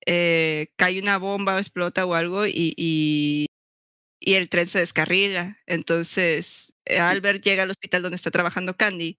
eh, 0.04 0.68
cae 0.76 1.00
una 1.00 1.16
bomba, 1.18 1.58
explota 1.58 2.04
o 2.04 2.12
algo 2.14 2.46
y, 2.46 2.74
y, 2.76 3.46
y 4.20 4.34
el 4.34 4.50
tren 4.50 4.66
se 4.66 4.80
descarrila. 4.80 5.56
Entonces, 5.66 6.74
Albert 7.00 7.42
llega 7.42 7.62
al 7.62 7.70
hospital 7.70 8.02
donde 8.02 8.16
está 8.16 8.30
trabajando 8.30 8.76
Candy 8.76 9.18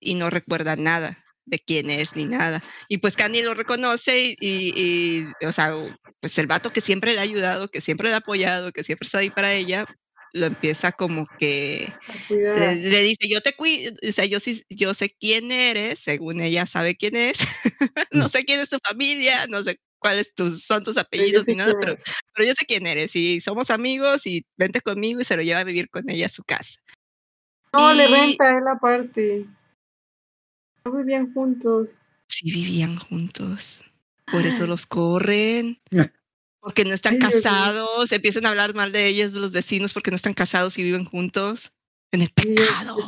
y 0.00 0.14
no 0.14 0.30
recuerda 0.30 0.76
nada 0.76 1.24
de 1.46 1.58
quién 1.58 1.90
es 1.90 2.14
ni 2.14 2.26
nada. 2.26 2.62
Y 2.88 2.98
pues 2.98 3.16
Candy 3.16 3.42
lo 3.42 3.54
reconoce 3.54 4.20
y, 4.20 4.36
y, 4.40 5.26
y, 5.40 5.46
o 5.46 5.52
sea, 5.52 5.74
pues 6.20 6.38
el 6.38 6.46
vato 6.46 6.72
que 6.72 6.80
siempre 6.80 7.14
le 7.14 7.20
ha 7.20 7.22
ayudado, 7.22 7.68
que 7.68 7.80
siempre 7.80 8.08
le 8.08 8.14
ha 8.14 8.18
apoyado, 8.18 8.72
que 8.72 8.84
siempre 8.84 9.06
está 9.06 9.18
ahí 9.18 9.30
para 9.30 9.54
ella, 9.54 9.86
lo 10.32 10.46
empieza 10.46 10.92
como 10.92 11.26
que 11.38 11.92
le, 12.28 12.74
le 12.74 13.00
dice, 13.00 13.28
yo 13.28 13.40
te 13.40 13.54
cuido, 13.54 13.94
o 14.06 14.12
sea, 14.12 14.26
yo 14.26 14.40
sí, 14.40 14.62
yo 14.68 14.94
sé 14.94 15.14
quién 15.18 15.50
eres, 15.50 15.98
según 15.98 16.40
ella 16.40 16.66
sabe 16.66 16.96
quién 16.96 17.16
es, 17.16 17.38
no 18.12 18.28
sé 18.28 18.44
quién 18.44 18.60
es 18.60 18.68
tu 18.68 18.78
familia, 18.86 19.46
no 19.48 19.62
sé 19.62 19.78
cuáles 19.98 20.34
tus, 20.34 20.64
son 20.64 20.84
tus 20.84 20.96
apellidos 20.96 21.46
ni 21.48 21.54
nada, 21.54 21.74
pero, 21.80 21.94
es. 21.94 22.02
pero 22.34 22.48
yo 22.48 22.54
sé 22.54 22.66
quién 22.66 22.86
eres 22.86 23.16
y 23.16 23.40
somos 23.40 23.70
amigos 23.70 24.26
y 24.26 24.44
vente 24.56 24.80
conmigo 24.80 25.20
y 25.20 25.24
se 25.24 25.36
lo 25.36 25.42
lleva 25.42 25.60
a 25.60 25.64
vivir 25.64 25.88
con 25.88 26.08
ella 26.08 26.26
a 26.26 26.30
su 26.30 26.44
casa. 26.44 26.78
No, 27.72 27.92
le 27.92 28.06
renta 28.06 28.56
él 28.56 28.66
aparte. 28.66 29.46
No 30.84 30.92
vivían 30.92 31.32
juntos. 31.32 31.90
Sí 32.26 32.50
vivían 32.50 32.98
juntos, 32.98 33.84
por 34.30 34.44
eso 34.46 34.66
los 34.66 34.86
corren. 34.86 35.80
Porque 36.60 36.84
no 36.84 36.92
están 36.92 37.18
casados, 37.18 38.10
empiezan 38.10 38.44
a 38.44 38.48
hablar 38.50 38.74
mal 38.74 38.90
de 38.92 39.06
ellos, 39.06 39.32
de 39.32 39.38
los 39.40 39.52
vecinos, 39.52 39.92
porque 39.94 40.10
no 40.10 40.16
están 40.16 40.34
casados 40.34 40.76
y 40.76 40.82
viven 40.82 41.04
juntos. 41.04 41.72
En 42.10 42.20
el 42.22 42.30
pecado. 42.30 42.98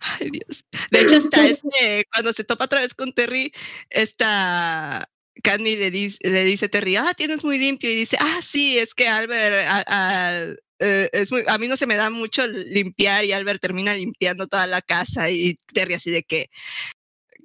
Ay, 0.00 0.30
Dios. 0.30 0.64
De 0.90 1.00
hecho, 1.00 1.16
está 1.16 1.46
este, 1.46 2.04
cuando 2.12 2.32
se 2.32 2.44
topa 2.44 2.64
otra 2.66 2.80
vez 2.80 2.94
con 2.94 3.12
Terry, 3.12 3.52
esta 3.90 5.08
Candy 5.42 5.76
le 5.76 5.90
dice, 5.90 6.18
le 6.22 6.44
dice 6.44 6.66
a 6.66 6.68
Terry, 6.68 6.96
ah, 6.96 7.14
tienes 7.16 7.44
muy 7.44 7.58
limpio. 7.58 7.90
Y 7.90 7.96
dice, 7.96 8.16
ah, 8.20 8.40
sí, 8.42 8.78
es 8.78 8.94
que 8.94 9.08
Albert, 9.08 9.66
a, 9.66 9.84
a- 9.86 10.54
eh, 10.78 11.08
es 11.12 11.30
muy, 11.32 11.44
a 11.46 11.58
mí 11.58 11.68
no 11.68 11.76
se 11.76 11.86
me 11.86 11.96
da 11.96 12.10
mucho 12.10 12.46
limpiar 12.46 13.24
y 13.24 13.32
Albert 13.32 13.60
termina 13.60 13.94
limpiando 13.94 14.46
toda 14.46 14.66
la 14.66 14.82
casa 14.82 15.30
y 15.30 15.56
Terry 15.72 15.94
así 15.94 16.10
de 16.10 16.22
que 16.22 16.46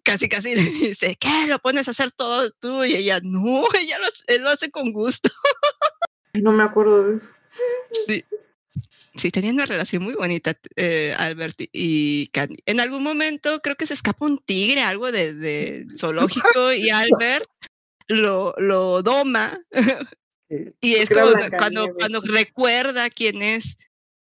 casi 0.04 0.28
casi 0.30 0.56
le 0.56 0.62
dice, 0.96 1.16
¿qué? 1.20 1.48
¿Lo 1.48 1.60
pones 1.60 1.88
a 1.88 1.92
hacer 1.92 2.12
todo 2.12 2.52
tú? 2.52 2.84
Y 2.84 2.96
ella, 2.96 3.20
no, 3.24 3.64
ella 3.80 3.98
lo, 4.00 4.08
él 4.28 4.42
lo 4.42 4.50
hace 4.50 4.72
con 4.72 4.92
gusto. 4.92 5.30
No 6.34 6.52
me 6.52 6.64
acuerdo 6.64 7.04
de 7.10 7.18
eso. 7.18 7.30
Sí. 8.08 8.24
Sí, 9.14 9.30
tenían 9.30 9.56
una 9.56 9.66
relación 9.66 10.04
muy 10.04 10.14
bonita, 10.14 10.58
eh, 10.78 11.14
Albert 11.18 11.60
y- 11.60 11.70
y 11.74 12.28
Candy. 12.28 12.56
En 12.66 12.80
algún 12.80 13.04
momento 13.04 13.60
creo 13.60 13.76
que 13.76 13.86
se 13.86 13.94
escapa 13.94 14.26
un 14.26 14.38
tigre, 14.38 14.82
algo 14.82 15.12
de, 15.12 15.34
de 15.34 15.86
zoológico, 15.98 16.72
y 16.72 16.90
Albert 16.90 17.50
lo, 18.08 18.54
lo 18.58 19.04
doma. 19.04 19.60
Eh, 20.52 20.74
Y 20.82 20.96
es 20.96 21.10
como 21.10 21.32
cuando, 21.58 21.94
cuando 21.96 22.22
recuerda 22.22 23.10
quién 23.10 23.42
es. 23.42 23.78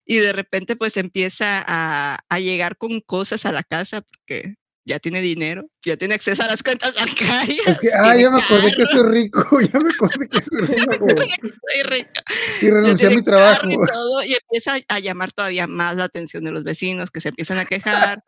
Y 0.07 0.17
de 0.17 0.33
repente 0.33 0.75
pues 0.75 0.97
empieza 0.97 1.63
a, 1.65 2.19
a 2.29 2.39
llegar 2.39 2.77
con 2.77 3.01
cosas 3.01 3.45
a 3.45 3.51
la 3.51 3.63
casa 3.63 4.01
porque 4.01 4.55
ya 4.85 4.99
tiene 4.99 5.19
dinero, 5.19 5.67
ya 5.83 5.97
tiene 5.97 6.13
acceso 6.13 6.43
a 6.43 6.47
las 6.47 6.61
cuentas 6.61 6.93
bancarias. 6.93 7.67
es 7.67 7.79
que, 7.79 7.91
ah, 7.91 8.15
ya 8.17 8.29
me 8.29 8.39
acordé 8.39 8.71
que 8.71 8.85
soy 8.85 9.11
rico, 9.11 9.61
ya 9.73 9.79
me 9.79 9.89
acordé 9.89 10.29
que 10.29 10.41
soy 10.41 10.61
rico. 10.61 11.07
soy 11.09 11.83
rica. 11.83 12.23
Y 12.61 12.69
renuncié 12.69 13.07
a 13.07 13.09
mi 13.09 13.23
trabajo. 13.23 13.67
Y, 13.67 13.75
todo, 13.75 14.23
y 14.23 14.33
empieza 14.33 14.75
a 14.87 14.99
llamar 14.99 15.33
todavía 15.33 15.65
más 15.65 15.97
la 15.97 16.03
atención 16.03 16.43
de 16.43 16.51
los 16.51 16.63
vecinos 16.63 17.09
que 17.09 17.19
se 17.19 17.29
empiezan 17.29 17.57
a 17.57 17.65
quejar. 17.65 18.23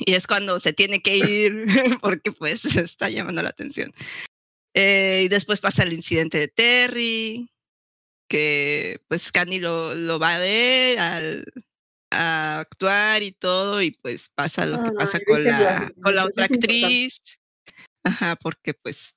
y 0.00 0.14
es 0.14 0.26
cuando 0.26 0.58
se 0.58 0.72
tiene 0.72 1.02
que 1.02 1.18
ir 1.18 1.66
porque 2.00 2.32
pues 2.32 2.64
está 2.64 3.10
llamando 3.10 3.42
la 3.42 3.50
atención. 3.50 3.92
Eh, 4.74 5.22
y 5.24 5.28
después 5.28 5.60
pasa 5.60 5.82
el 5.82 5.92
incidente 5.92 6.38
de 6.38 6.48
Terry, 6.48 7.50
que 8.28 9.00
pues 9.08 9.30
Candy 9.30 9.58
lo, 9.58 9.94
lo 9.94 10.18
va 10.18 10.36
a 10.36 10.38
ver 10.38 10.98
al, 10.98 11.44
a 12.10 12.60
actuar 12.60 13.22
y 13.22 13.32
todo, 13.32 13.82
y 13.82 13.90
pues 13.90 14.30
pasa 14.30 14.66
lo 14.66 14.82
que 14.82 14.92
pasa 14.92 15.20
con 15.26 15.44
la, 15.44 15.92
con 16.02 16.14
la 16.14 16.24
otra 16.26 16.44
actriz. 16.46 17.20
Ajá, 18.04 18.36
porque 18.36 18.74
pues 18.74 19.16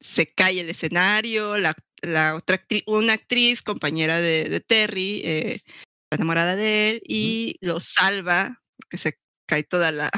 se 0.00 0.32
cae 0.32 0.60
el 0.60 0.70
escenario, 0.70 1.58
la, 1.58 1.74
la 2.02 2.34
otra 2.36 2.56
actriz, 2.56 2.82
una 2.86 3.14
actriz, 3.14 3.62
compañera 3.62 4.18
de, 4.18 4.48
de 4.48 4.60
Terry, 4.60 5.22
eh, 5.24 5.52
está 5.54 6.16
enamorada 6.16 6.56
de 6.56 6.90
él 6.90 7.02
y 7.06 7.56
lo 7.60 7.80
salva 7.80 8.62
porque 8.76 8.98
se 8.98 9.18
cae 9.46 9.62
toda 9.64 9.92
la 9.92 10.10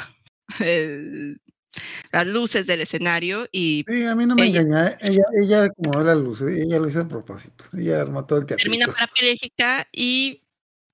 el- 0.61 1.41
las 2.13 2.27
luces 2.27 2.67
del 2.67 2.81
escenario 2.83 3.49
y 3.53 3.85
Sí, 3.89 4.05
a 4.05 4.15
mí 4.15 4.27
no 4.27 4.35
me 4.35 4.47
Ella- 4.47 4.61
engaña. 4.61 4.89
¿eh? 4.89 4.99
Ella, 5.03 5.25
ella 5.43 5.65
acomodó 5.65 6.05
las 6.05 6.17
luces, 6.19 6.59
ella 6.63 6.79
lo 6.79 6.89
hizo 6.89 7.01
a 7.01 7.09
propósito. 7.09 7.65
Ella 7.77 8.01
armó 8.03 8.25
todo 8.27 8.39
el 8.41 8.47
termina 8.47 8.87
teatrito. 8.87 8.93
parapléjica 8.95 9.89
y 9.93 10.43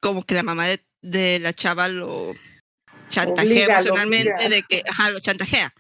como 0.01 0.23
que 0.25 0.35
la 0.35 0.43
mamá 0.43 0.67
de, 0.69 0.85
de 1.03 1.39
la 1.41 1.53
chava 1.53 1.89
lo 1.89 2.35
chantajea 3.09 3.45
Obliga, 3.45 3.75
emocionalmente 3.81 4.33
obliga. 4.35 4.49
de 4.51 4.63
que, 4.63 4.83
ajá, 4.89 5.11
lo 5.11 5.21
chantajea. 5.21 5.73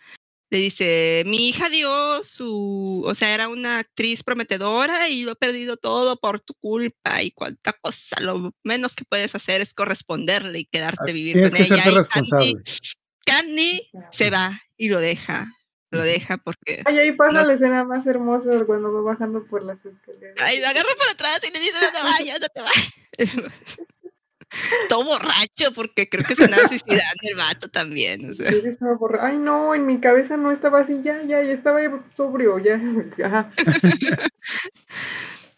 Le 0.50 0.60
dice, 0.60 1.24
mi 1.26 1.50
hija 1.50 1.68
dio 1.68 2.24
su, 2.24 3.02
o 3.04 3.14
sea, 3.14 3.34
era 3.34 3.48
una 3.48 3.80
actriz 3.80 4.22
prometedora 4.22 5.06
y 5.10 5.22
lo 5.24 5.32
he 5.32 5.36
perdido 5.36 5.76
todo 5.76 6.16
por 6.18 6.40
tu 6.40 6.54
culpa 6.54 7.22
y 7.22 7.32
cuánta 7.32 7.74
cosa, 7.74 8.18
lo 8.20 8.54
menos 8.64 8.94
que 8.94 9.04
puedes 9.04 9.34
hacer 9.34 9.60
es 9.60 9.74
corresponderle 9.74 10.60
y 10.60 10.64
quedarte 10.64 11.04
Así- 11.04 11.12
vivir 11.12 11.34
tienes 11.34 11.50
con 11.50 11.58
que 11.58 11.64
ella. 11.74 12.44
Y 12.46 12.54
Candy 13.28 13.90
se 14.10 14.30
va 14.30 14.60
y 14.76 14.88
lo 14.88 15.00
deja, 15.00 15.46
lo 15.90 16.02
deja 16.02 16.36
porque 16.38 16.82
Ay, 16.84 16.98
ahí 16.98 17.12
pasa 17.12 17.40
No. 17.42 17.46
la 17.46 17.54
escena 17.54 17.84
más 17.84 18.06
hermosa 18.06 18.64
cuando 18.66 18.92
va 18.92 19.00
bajando 19.02 19.44
por 19.46 19.62
las 19.62 19.84
escaleras. 19.84 20.36
Ay, 20.40 20.60
lo 20.60 20.66
agarra 20.68 20.88
por 20.98 21.08
atrás 21.10 21.40
y 21.48 21.52
le 21.52 21.58
dice, 21.60 21.72
no 21.82 21.92
te 21.92 22.02
vayas, 22.02 22.40
no 22.40 22.46
te 22.48 22.60
vayas. 22.60 22.92
Todo 24.88 25.04
borracho, 25.04 25.72
porque 25.74 26.08
creo 26.08 26.24
que 26.24 26.34
se 26.34 26.44
andaba 26.44 26.66
suicidando 26.68 27.20
el 27.22 27.34
vato 27.36 27.68
también. 27.68 28.30
O 28.30 28.34
sea. 28.34 28.50
Yo 28.50 28.56
estaba 28.58 28.94
borra- 28.96 29.26
Ay, 29.26 29.36
no, 29.38 29.74
en 29.74 29.84
mi 29.84 30.00
cabeza 30.00 30.38
no 30.38 30.50
estaba 30.50 30.80
así, 30.80 31.02
ya, 31.02 31.20
ya, 31.24 31.42
ya 31.42 31.52
estaba 31.52 31.80
sobrio, 32.16 32.58
ya. 32.58 32.80
Ajá. 33.24 33.50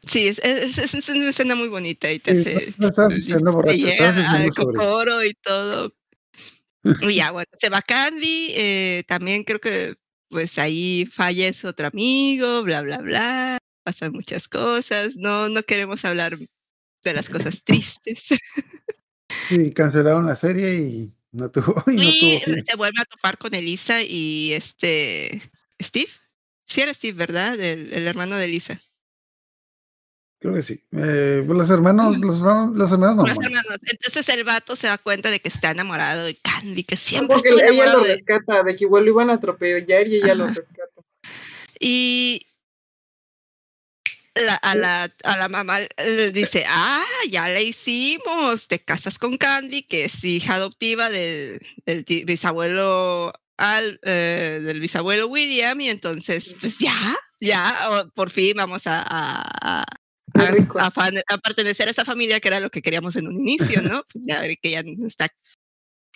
Sí, 0.07 0.27
es, 0.29 0.41
es, 0.43 0.79
es- 0.79 0.95
es 0.95 1.09
una 1.09 1.29
escena 1.29 1.55
muy 1.55 1.69
bonita 1.69 2.11
y 2.11 2.19
te 2.19 2.43
Sí, 2.43 2.49
hace. 2.55 2.75
no 2.79 2.89
estabas 2.89 3.15
diciendo 3.15 3.53
borracho, 3.53 3.87
estabas 3.87 4.17
diciendo 4.17 4.55
cocoro 4.57 5.25
y 5.25 5.35
todo. 5.35 5.93
Y 7.13 7.17
ya, 7.17 7.31
bueno, 7.31 7.49
se 7.59 7.69
va 7.69 7.83
Candy, 7.83 8.53
eh, 8.57 9.05
también 9.07 9.45
creo 9.45 9.61
que 9.61 9.97
pues 10.29 10.59
ahí 10.59 11.07
fallece 11.07 11.67
otro 11.67 11.89
amigo, 11.89 12.63
bla, 12.63 12.83
bla, 12.83 12.99
bla, 12.99 13.59
pasan 13.83 14.13
muchas 14.13 14.49
cosas, 14.49 15.17
no, 15.17 15.49
no 15.49 15.63
queremos 15.65 16.05
hablar 16.05 16.39
de 16.39 17.15
las 17.15 17.29
cosas 17.29 17.63
tristes. 17.65 18.29
Sí, 19.49 19.73
cancelaron 19.73 20.27
la 20.27 20.35
serie 20.35 20.75
y 20.77 21.13
no 21.31 21.51
tuvo. 21.51 21.83
Y 21.87 21.97
no 21.97 22.03
Y 22.03 22.41
tuvo 22.45 22.57
se 22.67 22.77
vuelve 22.77 23.01
a 23.01 23.05
topar 23.05 23.39
con 23.39 23.55
Elisa 23.55 24.03
y 24.03 24.53
este 24.53 25.41
Steve. 25.81 26.11
Sí 26.67 26.81
era 26.81 26.93
Steve, 26.93 27.17
¿verdad? 27.17 27.59
El, 27.59 27.93
el 27.93 28.09
hermano 28.09 28.37
de 28.37 28.45
Elisa. 28.47 28.81
Creo 30.41 30.55
que 30.55 30.63
sí. 30.63 30.83
Eh, 30.93 31.45
pues 31.47 31.59
los 31.59 31.69
hermanos, 31.71 32.19
los 32.19 32.37
hermanos, 32.37 32.77
los 32.77 32.91
hermanos 32.91 33.29
Los 33.29 33.39
hermanos. 33.45 33.79
Entonces 33.91 34.29
el 34.31 34.43
vato 34.45 34.75
se 34.75 34.87
da 34.87 34.97
cuenta 34.97 35.31
de 35.31 35.39
que 35.41 35.49
está 35.49 35.71
enamorado 35.71 36.25
de 36.25 36.35
Candy, 36.37 36.83
que 36.83 36.97
siempre 36.97 37.37
Porque 37.37 37.51
estuvo 37.51 37.61
ella 37.63 37.69
enamorado 37.73 37.99
lo 37.99 38.05
de 38.07 38.15
rescata, 38.15 38.63
de 38.63 38.75
que 38.77 38.85
igual 38.85 39.05
lo 39.05 39.11
iban 39.11 39.29
a 39.31 39.35
atropellar 39.35 40.09
y 40.09 40.17
ella 40.17 40.35
lo 40.35 40.45
Ajá. 40.47 40.55
rescata. 40.55 41.03
Y 41.79 42.47
la- 44.35 44.55
a, 44.55 44.75
la, 44.75 45.13
a 45.25 45.37
la 45.37 45.49
mamá 45.51 45.81
le 45.99 46.31
dice, 46.31 46.65
ah, 46.69 47.05
ya 47.29 47.49
la 47.51 47.61
hicimos, 47.61 48.67
te 48.67 48.79
casas 48.79 49.19
con 49.19 49.37
Candy, 49.37 49.83
que 49.83 50.07
es 50.07 50.25
hija 50.25 50.55
adoptiva 50.55 51.11
del, 51.11 51.61
bisabuelo 52.25 53.35
Al, 53.59 54.01
eh, 54.05 54.61
del 54.63 54.81
bisabuelo 54.81 55.27
William, 55.27 55.79
y 55.83 55.91
entonces, 55.91 56.57
pues 56.59 56.79
ya, 56.79 57.15
ya, 57.41 58.07
por 58.15 58.31
fin 58.31 58.55
vamos 58.57 58.87
a, 58.87 59.05
a- 59.07 59.85
a- 60.35 60.87
a- 60.87 60.91
fan- 60.91 61.23
a 61.29 61.39
pertenecer 61.39 61.89
a 61.89 61.91
esa 61.93 62.05
familia 62.05 62.41
que 62.41 62.49
era 62.49 62.61
lo 62.61 62.71
que 62.71 62.83
queríamos 62.83 63.17
en 63.17 63.27
un 63.29 63.39
inicio, 63.41 63.83
¿no? 63.83 64.05
Pues 64.13 64.25
ya 64.27 64.41
ve 64.41 64.57
que 64.61 64.71
ya 64.71 64.83
no 64.83 65.07
está 65.07 65.29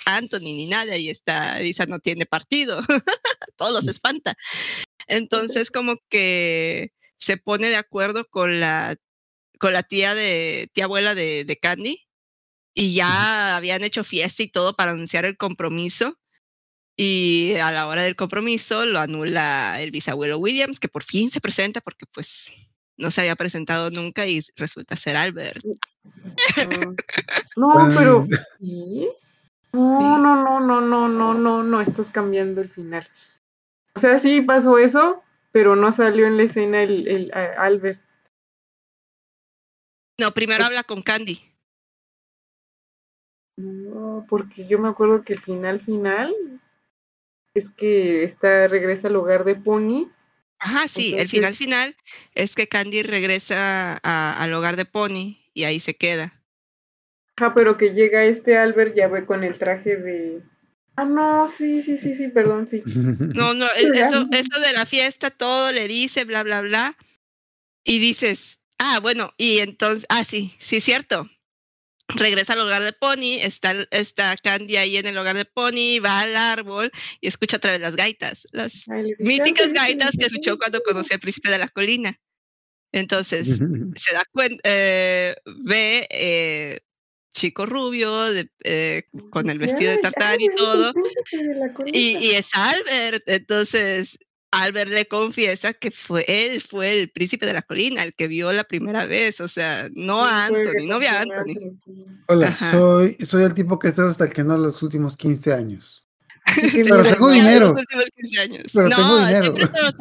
Anthony 0.06 0.40
ni 0.40 0.66
nada 0.66 0.96
y 0.96 1.08
está 1.10 1.58
Lisa 1.60 1.86
no 1.86 1.98
tiene 2.00 2.26
partido, 2.26 2.80
todos 3.56 3.72
los 3.72 3.88
espanta. 3.88 4.34
Entonces 5.06 5.70
como 5.70 5.96
que 6.08 6.92
se 7.18 7.36
pone 7.36 7.68
de 7.68 7.76
acuerdo 7.76 8.26
con 8.28 8.60
la 8.60 8.96
con 9.58 9.72
la 9.72 9.82
tía 9.82 10.14
de 10.14 10.68
tía 10.72 10.84
abuela 10.84 11.14
de, 11.14 11.44
de 11.44 11.56
Candy 11.58 12.06
y 12.74 12.94
ya 12.94 13.56
habían 13.56 13.84
hecho 13.84 14.04
fiesta 14.04 14.42
y 14.42 14.48
todo 14.48 14.74
para 14.76 14.92
anunciar 14.92 15.24
el 15.24 15.36
compromiso 15.36 16.18
y 16.96 17.54
a 17.54 17.72
la 17.72 17.86
hora 17.88 18.02
del 18.02 18.16
compromiso 18.16 18.84
lo 18.86 19.00
anula 19.00 19.76
el 19.80 19.90
bisabuelo 19.90 20.38
Williams 20.38 20.80
que 20.80 20.88
por 20.88 21.04
fin 21.04 21.30
se 21.30 21.40
presenta 21.40 21.80
porque 21.80 22.06
pues 22.12 22.63
no 22.96 23.10
se 23.10 23.20
había 23.22 23.36
presentado 23.36 23.90
nunca 23.90 24.26
y 24.26 24.40
resulta 24.56 24.96
ser 24.96 25.16
Albert. 25.16 25.64
Ah. 26.56 26.94
No, 27.56 27.88
pero 27.96 28.26
sí. 28.60 29.08
No, 29.72 30.18
no, 30.18 30.36
no, 30.42 30.60
no, 30.60 30.80
no, 30.80 31.08
no, 31.08 31.34
no, 31.34 31.62
no, 31.62 31.80
estás 31.80 32.10
cambiando 32.10 32.60
el 32.60 32.68
final. 32.68 33.06
O 33.94 34.00
sea, 34.00 34.18
sí 34.18 34.40
pasó 34.40 34.78
eso, 34.78 35.22
pero 35.52 35.74
no 35.76 35.92
salió 35.92 36.26
en 36.26 36.36
la 36.36 36.44
escena 36.44 36.82
el, 36.82 37.06
el 37.08 37.32
a- 37.32 37.62
Albert. 37.64 38.00
No, 40.20 40.32
primero 40.32 40.64
habla 40.64 40.84
con 40.84 41.02
Candy. 41.02 41.40
No, 43.56 44.26
porque 44.28 44.66
yo 44.66 44.78
me 44.78 44.88
acuerdo 44.88 45.22
que 45.22 45.32
el 45.34 45.40
final 45.40 45.80
final 45.80 46.34
es 47.54 47.70
que 47.70 48.24
está 48.24 48.66
regresa 48.68 49.08
al 49.08 49.16
hogar 49.16 49.44
de 49.44 49.54
Pony. 49.54 50.08
Ajá, 50.64 50.88
sí, 50.88 51.14
el 51.14 51.28
final 51.28 51.54
final 51.54 51.94
es 52.34 52.54
que 52.54 52.68
Candy 52.68 53.02
regresa 53.02 54.00
a- 54.02 54.42
al 54.42 54.54
hogar 54.54 54.76
de 54.76 54.86
Pony 54.86 55.36
y 55.52 55.64
ahí 55.64 55.78
se 55.78 55.94
queda. 55.94 56.42
Ajá, 57.36 57.52
pero 57.52 57.76
que 57.76 57.92
llega 57.92 58.24
este 58.24 58.56
Albert 58.56 58.96
ya 58.96 59.08
ve 59.08 59.26
con 59.26 59.44
el 59.44 59.58
traje 59.58 59.96
de. 59.96 60.42
Ah, 60.96 61.04
no, 61.04 61.50
sí, 61.50 61.82
sí, 61.82 61.98
sí, 61.98 62.14
sí, 62.14 62.28
perdón, 62.28 62.66
sí. 62.66 62.82
No, 62.86 63.52
no, 63.52 63.66
e- 63.66 63.70
eso, 63.94 64.26
eso 64.32 64.60
de 64.60 64.72
la 64.72 64.86
fiesta, 64.86 65.30
todo 65.30 65.70
le 65.70 65.86
dice, 65.86 66.24
bla, 66.24 66.42
bla, 66.42 66.62
bla. 66.62 66.96
Y 67.84 67.98
dices, 67.98 68.58
ah, 68.78 69.00
bueno, 69.02 69.34
y 69.36 69.58
entonces, 69.58 70.06
ah, 70.08 70.24
sí, 70.24 70.54
sí, 70.60 70.80
cierto. 70.80 71.28
Regresa 72.08 72.52
al 72.52 72.60
hogar 72.60 72.82
de 72.82 72.92
Pony, 72.92 73.38
está, 73.40 73.72
está 73.90 74.36
Candy 74.36 74.76
ahí 74.76 74.98
en 74.98 75.06
el 75.06 75.16
hogar 75.16 75.36
de 75.36 75.46
Pony, 75.46 76.00
va 76.04 76.20
al 76.20 76.36
árbol 76.36 76.90
y 77.20 77.28
escucha 77.28 77.56
otra 77.56 77.72
vez 77.72 77.80
las 77.80 77.96
gaitas, 77.96 78.42
las 78.52 78.90
Ay, 78.90 79.14
míticas 79.16 79.68
"Ay, 79.68 79.72
gaitas 79.72 80.10
que 80.18 80.26
escuchó 80.26 80.58
cuando 80.58 80.80
sí". 80.80 80.82
conoció 80.82 81.14
al 81.14 81.20
príncipe 81.20 81.48
de 81.50 81.58
la 81.58 81.68
colina. 81.68 82.20
Entonces, 82.92 83.48
se 83.94 84.14
da 84.14 84.22
cuenta, 84.32 84.60
eh, 84.64 85.36
ve 85.64 86.06
eh, 86.10 86.80
chico 87.34 87.66
rubio 87.66 88.12
de, 88.32 88.50
eh, 88.64 89.04
con 89.30 89.50
el 89.50 89.58
vestido 89.58 89.92
de 89.92 89.98
"Ay, 89.98 90.00
tartán 90.00 90.40
ay, 90.40 90.46
y 90.46 90.50
todo, 90.50 90.94
de 91.32 91.54
la 91.54 91.72
colina". 91.74 91.92
y, 91.92 92.18
y 92.18 92.30
es 92.32 92.48
Albert. 92.54 93.24
Entonces, 93.28 94.18
Albert 94.62 94.90
le 94.90 95.06
confiesa 95.06 95.72
que 95.72 95.90
fue 95.90 96.24
él, 96.28 96.60
fue 96.60 96.98
el 97.00 97.10
príncipe 97.10 97.46
de 97.46 97.52
la 97.54 97.62
colina, 97.62 98.02
el 98.02 98.14
que 98.14 98.28
vio 98.28 98.52
la 98.52 98.64
primera 98.64 99.06
vez, 99.06 99.40
o 99.40 99.48
sea, 99.48 99.88
no 99.94 100.24
a 100.24 100.46
el 100.48 100.56
Anthony, 100.56 100.86
no 100.86 100.98
ve 100.98 101.08
a 101.08 101.20
Anthony. 101.22 101.76
Hola, 102.28 102.48
Ajá. 102.48 102.72
soy, 102.72 103.16
soy 103.24 103.44
el 103.44 103.54
tipo 103.54 103.78
que 103.78 103.88
está 103.88 104.08
hasta 104.08 104.28
que 104.30 104.44
no 104.44 104.56
los 104.58 104.82
últimos 104.82 105.16
15 105.16 105.52
años. 105.52 106.02
Pero 106.72 107.02
tengo 107.02 107.30
dinero. 107.30 107.72
los 107.72 107.80
últimos 107.80 108.04
15 108.16 108.40
años. 108.40 108.62
Pero 108.72 108.88
no, 108.88 108.96
tengo 108.96 109.18
dinero. 109.18 109.42
siempre 109.42 109.66
se 109.66 109.82
los- 109.82 109.94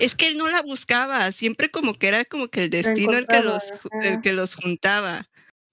es 0.00 0.14
que 0.16 0.26
él 0.26 0.36
no 0.36 0.48
la 0.48 0.62
buscaba, 0.62 1.30
siempre 1.32 1.70
como 1.70 1.94
que 1.94 2.08
era 2.08 2.24
como 2.24 2.48
que 2.48 2.64
el 2.64 2.70
destino 2.70 3.12
el 3.12 3.26
que 3.26 3.40
los, 3.40 3.62
el 4.02 4.20
que 4.20 4.32
los 4.32 4.54
juntaba. 4.56 5.28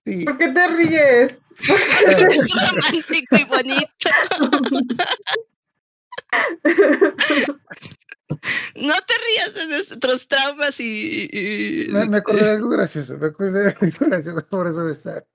Sí. 0.05 0.23
¿Por 0.23 0.37
qué 0.37 0.49
te 0.49 0.67
ríes? 0.67 1.37
Es 1.59 1.59
romántico 2.71 3.35
y 3.37 3.43
bonito. 3.45 3.87
No 8.75 8.93
te 9.07 9.13
rías 9.23 9.53
de 9.53 9.67
nuestros 9.67 10.27
traumas 10.27 10.79
y. 10.79 11.29
y- 11.31 11.87
Me, 11.89 12.05
me 12.07 12.17
acordé 12.17 12.43
de 12.43 12.51
algo 12.51 12.69
gracioso. 12.69 13.17
Me 13.17 13.27
acordé 13.27 13.63
de 13.65 13.69
algo 13.79 13.97
gracioso, 14.07 14.47
por 14.49 14.67
eso 14.67 14.79
me 14.81 14.91
está. 14.91 15.25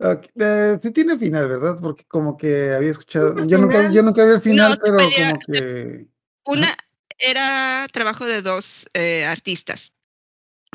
Ok, 0.00 0.26
eh, 0.38 0.78
sí 0.80 0.92
tiene 0.92 1.18
final, 1.18 1.48
¿verdad? 1.48 1.78
Porque 1.80 2.04
como 2.04 2.36
que 2.36 2.72
había 2.72 2.90
escuchado. 2.92 3.44
Yo 3.46 3.58
nunca, 3.58 3.90
yo 3.90 4.02
nunca 4.02 4.24
vi 4.24 4.32
el 4.32 4.40
final, 4.40 4.78
pero 4.80 4.96
pelea- 4.98 5.30
como 5.30 5.40
que. 5.46 6.06
Una 6.44 6.74
era 7.18 7.86
trabajo 7.92 8.24
de 8.24 8.42
dos 8.42 8.86
eh, 8.94 9.24
artistas. 9.24 9.92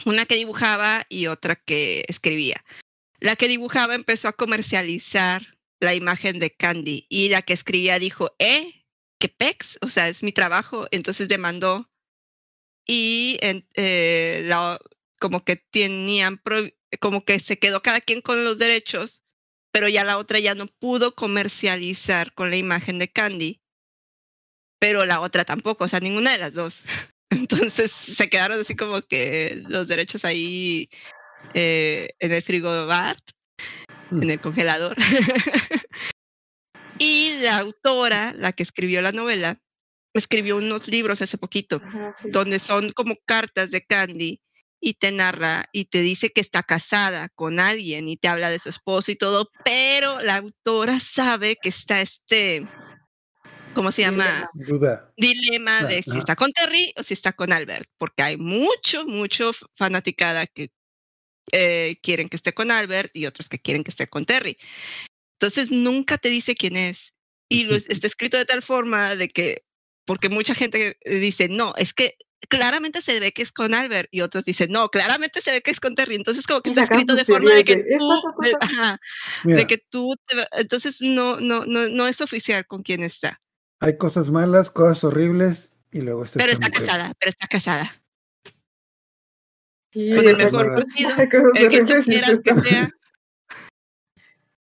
Una 0.05 0.25
que 0.25 0.35
dibujaba 0.35 1.05
y 1.07 1.27
otra 1.27 1.55
que 1.55 2.03
escribía. 2.07 2.63
La 3.19 3.35
que 3.37 3.47
dibujaba 3.47 3.95
empezó 3.95 4.27
a 4.27 4.33
comercializar 4.33 5.47
la 5.79 5.93
imagen 5.95 6.39
de 6.39 6.51
Candy 6.51 7.05
y 7.09 7.29
la 7.29 7.41
que 7.43 7.53
escribía 7.53 7.99
dijo, 7.99 8.31
¿eh? 8.39 8.82
¿Qué 9.24 9.30
pex? 9.30 9.78
O 9.82 9.88
sea, 9.88 10.09
es 10.09 10.21
mi 10.21 10.34
trabajo. 10.34 10.86
Entonces 10.91 11.30
demandó 11.30 11.89
y 12.86 13.38
en- 13.39 13.65
eh, 13.76 14.41
la- 14.43 14.82
como 15.17 15.45
que 15.45 15.55
tenían, 15.55 16.41
como 16.99 17.24
que 17.24 17.39
se 17.39 17.57
quedó 17.57 17.82
cada 17.82 18.01
quien 18.01 18.19
con 18.19 18.43
los 18.43 18.59
derechos, 18.59 19.21
pero 19.71 19.88
ya 19.88 20.03
la 20.03 20.17
otra 20.17 20.39
ya 20.39 20.55
no 20.55 20.67
pudo 20.67 21.15
comercializar 21.15 22.34
con 22.34 22.49
la 22.49 22.57
imagen 22.57 22.99
de 22.99 23.07
Candy 23.07 23.61
pero 24.78 25.05
la 25.05 25.21
otra 25.21 25.45
tampoco, 25.45 25.86
o 25.86 25.88
sea, 25.88 26.01
ninguna 26.01 26.32
de 26.34 26.39
las 26.39 26.53
dos. 26.53 26.82
Entonces 27.30 27.89
se 27.91 28.30
quedaron 28.30 28.59
así 28.59 28.76
como 28.76 29.01
que 29.03 29.63
los 29.69 29.88
derechos 29.88 30.26
ahí 30.26 30.89
eh, 31.53 32.09
en 32.19 32.34
el 32.34 32.41
frigobar, 32.43 33.15
en 34.11 34.30
el 34.30 34.41
congelador. 34.41 34.97
y 37.04 37.34
la 37.41 37.58
autora, 37.58 38.34
la 38.38 38.54
que 38.54 38.64
escribió 38.64 39.01
la 39.01 39.12
novela, 39.12 39.60
escribió 40.14 40.56
unos 40.58 40.88
libros 40.88 41.22
hace 41.22 41.38
poquito, 41.38 41.82
Ajá, 41.84 42.14
sí. 42.22 42.30
donde 42.32 42.60
son 42.60 42.91
como 42.91 43.16
cartas 43.26 43.72
de 43.72 43.86
Candy 43.86 44.41
y 44.80 44.93
te 44.93 45.12
narra 45.12 45.66
y 45.74 45.86
te 45.86 46.01
dice 46.01 46.30
que 46.30 46.39
está 46.39 46.64
casada 46.64 47.30
con 47.36 47.60
alguien 47.60 48.08
y 48.08 48.16
te 48.16 48.28
habla 48.30 48.49
de 48.49 48.60
su 48.60 48.70
esposo 48.70 49.12
y 49.12 49.16
todo, 49.16 49.49
pero 49.66 50.22
la 50.22 50.36
autora 50.36 50.99
sabe 50.99 51.58
que 51.62 51.70
está 51.70 52.01
este, 52.01 52.68
¿cómo 53.74 53.91
se 53.91 54.04
llama? 54.04 54.49
Dilema 55.18 55.80
Ah, 55.80 55.86
de 55.86 56.04
si 56.04 56.18
está 56.18 56.36
con 56.36 56.54
Terry 56.54 56.93
o 56.95 57.04
si 57.04 57.14
está 57.16 57.34
con 57.34 57.51
Albert, 57.51 57.89
porque 57.97 58.24
hay 58.24 58.38
mucho, 58.38 59.06
mucho 59.06 59.51
fanaticada 59.76 60.47
que 60.47 60.72
eh, 61.51 61.97
quieren 62.01 62.30
que 62.30 62.38
esté 62.38 62.54
con 62.54 62.72
Albert 62.72 63.12
y 63.14 63.26
otros 63.26 63.49
que 63.49 63.60
quieren 63.60 63.84
que 63.84 63.91
esté 63.91 64.08
con 64.08 64.26
Terry. 64.26 64.58
Entonces 65.43 65.71
nunca 65.71 66.17
te 66.17 66.29
dice 66.29 66.55
quién 66.55 66.77
es. 66.77 67.13
Y 67.49 67.65
lo 67.65 67.75
está 67.75 68.07
escrito 68.07 68.37
de 68.37 68.45
tal 68.45 68.61
forma 68.61 69.17
de 69.17 69.27
que, 69.27 69.65
porque 70.05 70.29
mucha 70.29 70.55
gente 70.55 70.97
eh, 71.01 71.15
dice, 71.15 71.49
no, 71.49 71.73
es 71.75 71.93
que 71.93 72.15
claramente 72.47 73.01
se 73.01 73.19
ve 73.19 73.33
que 73.33 73.41
es 73.41 73.51
con 73.51 73.73
Albert 73.73 74.07
y 74.09 74.21
otros 74.21 74.45
dicen, 74.45 74.71
no, 74.71 74.87
claramente 74.87 75.41
se 75.41 75.51
ve 75.51 75.61
que 75.61 75.71
es 75.71 75.81
con 75.81 75.95
Terry. 75.95 76.15
Entonces 76.15 76.47
como 76.47 76.61
que 76.61 76.69
está 76.69 76.83
escrito 76.83 77.13
de 77.15 77.25
forma 77.25 77.53
de 77.55 77.65
que 77.65 77.75
tú, 77.75 77.83
"Esta 77.89 78.05
otra 78.29 78.31
de- 78.41 78.51
cosa". 78.53 78.57
ajá, 78.71 78.99
Mira, 79.43 79.59
de 79.59 79.67
que 79.67 79.77
tú, 79.89 80.15
te 80.25 80.47
entonces 80.53 81.01
no, 81.01 81.41
no, 81.41 81.65
no, 81.65 81.89
no 81.89 82.07
es 82.07 82.21
oficial 82.21 82.65
con 82.65 82.81
quién 82.81 83.03
está. 83.03 83.41
hay 83.81 83.97
cosas 83.97 84.29
malas, 84.29 84.71
cosas 84.71 85.03
horribles, 85.03 85.73
y 85.91 85.99
luego 85.99 86.23
está 86.23 86.39
Pero 86.39 86.53
está 86.53 86.69
mujer. 86.69 86.85
casada, 86.85 87.13
pero 87.19 87.29
está 87.29 87.47
casada. 87.47 88.01
Con 89.91 90.25
el 90.25 90.37
mejor 90.37 90.73
cosas 90.75 90.95
el 91.55 91.69
que 91.69 91.79
tú 91.81 91.93
quieras 92.05 92.39
que 92.41 92.61
sea. 92.69 92.89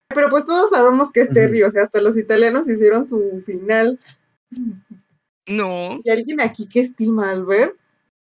Pero 0.10 0.30
pues 0.30 0.46
todos 0.46 0.70
sabemos 0.70 1.12
que 1.12 1.22
es. 1.22 1.30
Terry, 1.34 1.64
o 1.64 1.72
sea, 1.72 1.84
hasta 1.84 2.02
los 2.02 2.18
italianos 2.18 2.68
hicieron 2.70 3.06
su 3.08 3.42
final. 3.46 4.00
No, 5.48 6.00
¿Y 6.04 6.10
alguien 6.10 6.42
aquí 6.42 6.68
que 6.68 6.82
estima 6.82 7.30
a 7.30 7.32
Albert? 7.34 7.74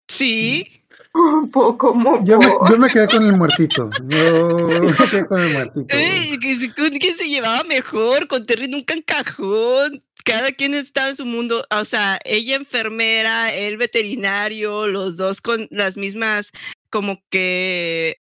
sí, 0.08 0.66
Un 1.14 1.50
poco 1.52 1.78
como 1.78 2.24
Yo 2.24 2.38
me, 2.40 2.46
yo 2.70 2.78
me 2.78 2.90
quedé 2.90 3.08
con 3.08 3.24
el 3.24 3.36
muertito. 3.36 3.90
Yo 4.08 4.80
me 4.82 5.10
quedé 5.10 5.26
con 5.26 5.40
el 5.40 5.54
muertito. 5.54 5.96
Ey, 5.96 6.38
que 6.40 6.56
se- 6.58 6.74
con 6.74 6.90
quién 6.92 7.18
se 7.18 7.28
llevaba 7.30 7.64
mejor, 7.64 8.28
con 8.28 8.46
Terry 8.46 8.68
nunca 8.68 8.94
encajó. 8.94 9.78
Cada 10.24 10.52
quien 10.52 10.74
estaba 10.76 11.10
en 11.10 11.16
su 11.16 11.26
mundo, 11.26 11.64
o 11.72 11.86
sea, 11.86 12.20
ella 12.26 12.56
enfermera, 12.56 13.54
él 13.56 13.78
veterinario, 13.78 14.86
los 14.88 15.18
dos 15.18 15.42
con 15.42 15.68
las 15.72 15.98
mismas, 15.98 16.52
como 16.92 17.20
que, 17.32 18.18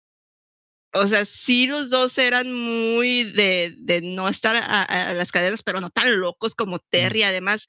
o 0.93 1.07
sea, 1.07 1.25
sí 1.25 1.67
los 1.67 1.89
dos 1.89 2.17
eran 2.17 2.51
muy 2.53 3.23
de, 3.23 3.75
de 3.77 4.01
no 4.01 4.27
estar 4.27 4.55
a, 4.55 4.83
a 4.83 5.13
las 5.13 5.31
cadenas, 5.31 5.63
pero 5.63 5.81
no 5.81 5.89
tan 5.89 6.19
locos 6.19 6.55
como 6.55 6.79
Terry. 6.79 7.23
Además, 7.23 7.67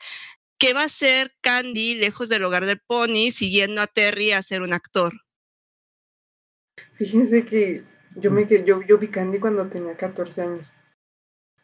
¿qué 0.59 0.73
va 0.73 0.83
a 0.83 0.87
hacer 0.87 1.35
Candy 1.41 1.95
lejos 1.95 2.29
del 2.29 2.45
hogar 2.45 2.66
del 2.66 2.81
pony 2.81 3.31
siguiendo 3.33 3.81
a 3.81 3.87
Terry 3.87 4.33
a 4.33 4.43
ser 4.43 4.62
un 4.62 4.73
actor? 4.73 5.12
Fíjense 6.95 7.45
que 7.45 7.83
yo 8.16 8.31
me 8.31 8.47
que 8.47 8.64
yo, 8.64 8.83
yo 8.83 8.99
vi 8.99 9.09
Candy 9.09 9.39
cuando 9.39 9.68
tenía 9.68 9.97
14 9.97 10.43
años. 10.43 10.73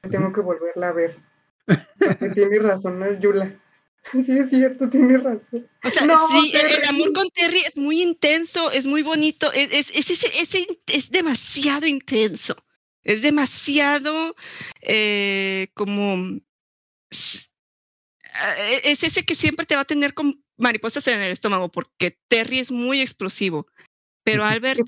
Tengo 0.02 0.32
que 0.32 0.40
volverla 0.40 0.88
a 0.88 0.92
ver. 0.92 1.18
Porque 1.66 2.28
tiene 2.34 2.58
razón, 2.58 2.98
¿no? 2.98 3.12
Yula. 3.18 3.60
Sí, 4.26 4.38
es 4.38 4.50
cierto, 4.50 4.88
tiene 4.88 5.18
razón. 5.18 5.68
O 5.82 5.90
sea, 5.90 6.06
No, 6.06 6.28
sí, 6.28 6.52
el, 6.54 6.84
amor 6.88 7.12
con 7.12 7.28
Terry 7.30 7.60
es 7.60 7.76
muy 7.76 8.02
intenso, 8.02 8.70
es 8.70 8.86
muy 8.86 9.02
bonito, 9.02 9.52
es, 9.52 9.72
es, 9.72 9.90
es, 10.10 10.10
es- 10.24 10.66
es- 10.86 11.10
demasiado 11.10 11.86
intenso. 11.86 12.56
Es 13.02 13.22
demasiado 13.22 14.34
eh, 14.82 15.68
como... 15.74 16.16
eh, 17.10 18.80
Es 18.84 19.02
ese 19.02 19.24
que 19.24 19.34
siempre 19.34 19.66
te 19.66 19.74
va 19.76 19.82
a 19.82 19.86
tener 19.86 20.14
con 20.14 20.42
mariposas 20.56 21.06
en 21.08 21.20
el 21.20 21.32
estómago, 21.32 21.70
porque 21.70 22.18
Terry 22.28 22.58
es 22.58 22.70
muy 22.70 23.00
explosivo. 23.00 23.66
Pero 24.26 24.44
Albert 24.44 24.80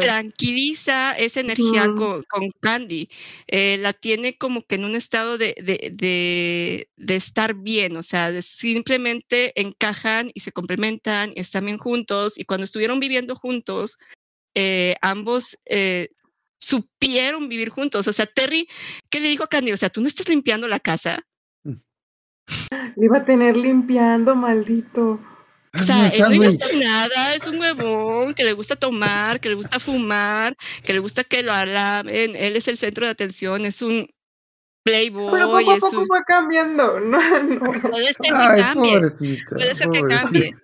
tranquiliza 0.00 1.12
esa 1.12 1.40
energía 1.40 1.92
con, 1.94 2.22
con 2.22 2.50
Candy. 2.58 3.10
Eh, 3.46 3.76
la 3.76 3.92
tiene 3.92 4.38
como 4.38 4.62
que 4.62 4.76
en 4.76 4.86
un 4.86 4.94
estado 4.94 5.36
de, 5.36 5.54
de, 5.62 5.90
de, 5.92 6.88
de 6.96 7.16
estar 7.16 7.54
bien, 7.54 7.98
o 7.98 8.02
sea, 8.02 8.32
de 8.32 8.40
simplemente 8.40 9.52
encajan 9.60 10.30
y 10.32 10.40
se 10.40 10.52
complementan 10.52 11.32
y 11.34 11.40
están 11.40 11.66
bien 11.66 11.76
juntos. 11.76 12.38
Y 12.38 12.46
cuando 12.46 12.64
estuvieron 12.64 12.98
viviendo 12.98 13.36
juntos, 13.36 13.98
eh, 14.54 14.94
ambos 15.02 15.58
eh, 15.66 16.08
supieron 16.58 17.50
vivir 17.50 17.68
juntos. 17.68 18.08
O 18.08 18.12
sea, 18.14 18.24
Terry, 18.24 18.66
¿qué 19.10 19.20
le 19.20 19.28
dijo 19.28 19.44
a 19.44 19.48
Candy? 19.48 19.72
O 19.72 19.76
sea, 19.76 19.90
tú 19.90 20.00
no 20.00 20.06
estás 20.06 20.30
limpiando 20.30 20.66
la 20.66 20.80
casa. 20.80 21.20
Le 21.66 23.04
iba 23.04 23.18
a 23.18 23.24
tener 23.26 23.54
limpiando, 23.54 24.34
maldito. 24.34 25.20
O 25.78 25.82
sea, 25.82 26.08
él 26.08 26.28
no 26.28 26.34
iba 26.34 26.46
a 26.46 26.50
sándwich. 26.50 26.62
hacer 26.62 26.76
nada, 26.78 27.34
es 27.34 27.46
un 27.46 27.58
huevón 27.58 28.34
que 28.34 28.44
le 28.44 28.52
gusta 28.52 28.76
tomar, 28.76 29.40
que 29.40 29.48
le 29.48 29.54
gusta 29.56 29.80
fumar, 29.80 30.56
que 30.84 30.92
le 30.92 31.00
gusta 31.00 31.24
que 31.24 31.42
lo 31.42 31.52
alaben. 31.52 32.36
Él 32.36 32.56
es 32.56 32.68
el 32.68 32.76
centro 32.76 33.04
de 33.06 33.12
atención, 33.12 33.64
es 33.66 33.82
un 33.82 34.08
playboy, 34.84 35.32
Pero 35.32 35.50
poco 35.50 35.72
a 35.72 35.78
poco 35.78 36.00
un... 36.00 36.06
fue 36.06 36.20
cambiando. 36.26 37.00
No, 37.04 37.42
no. 37.42 37.60
Puede 37.90 38.06
ser 38.06 38.16
que 38.22 38.30
Ay, 38.32 38.62
cambie, 38.62 38.92
pobrecita. 38.92 39.50
puede 39.50 39.74
ser 39.74 39.88
que 39.90 40.02
cambie, 40.02 40.56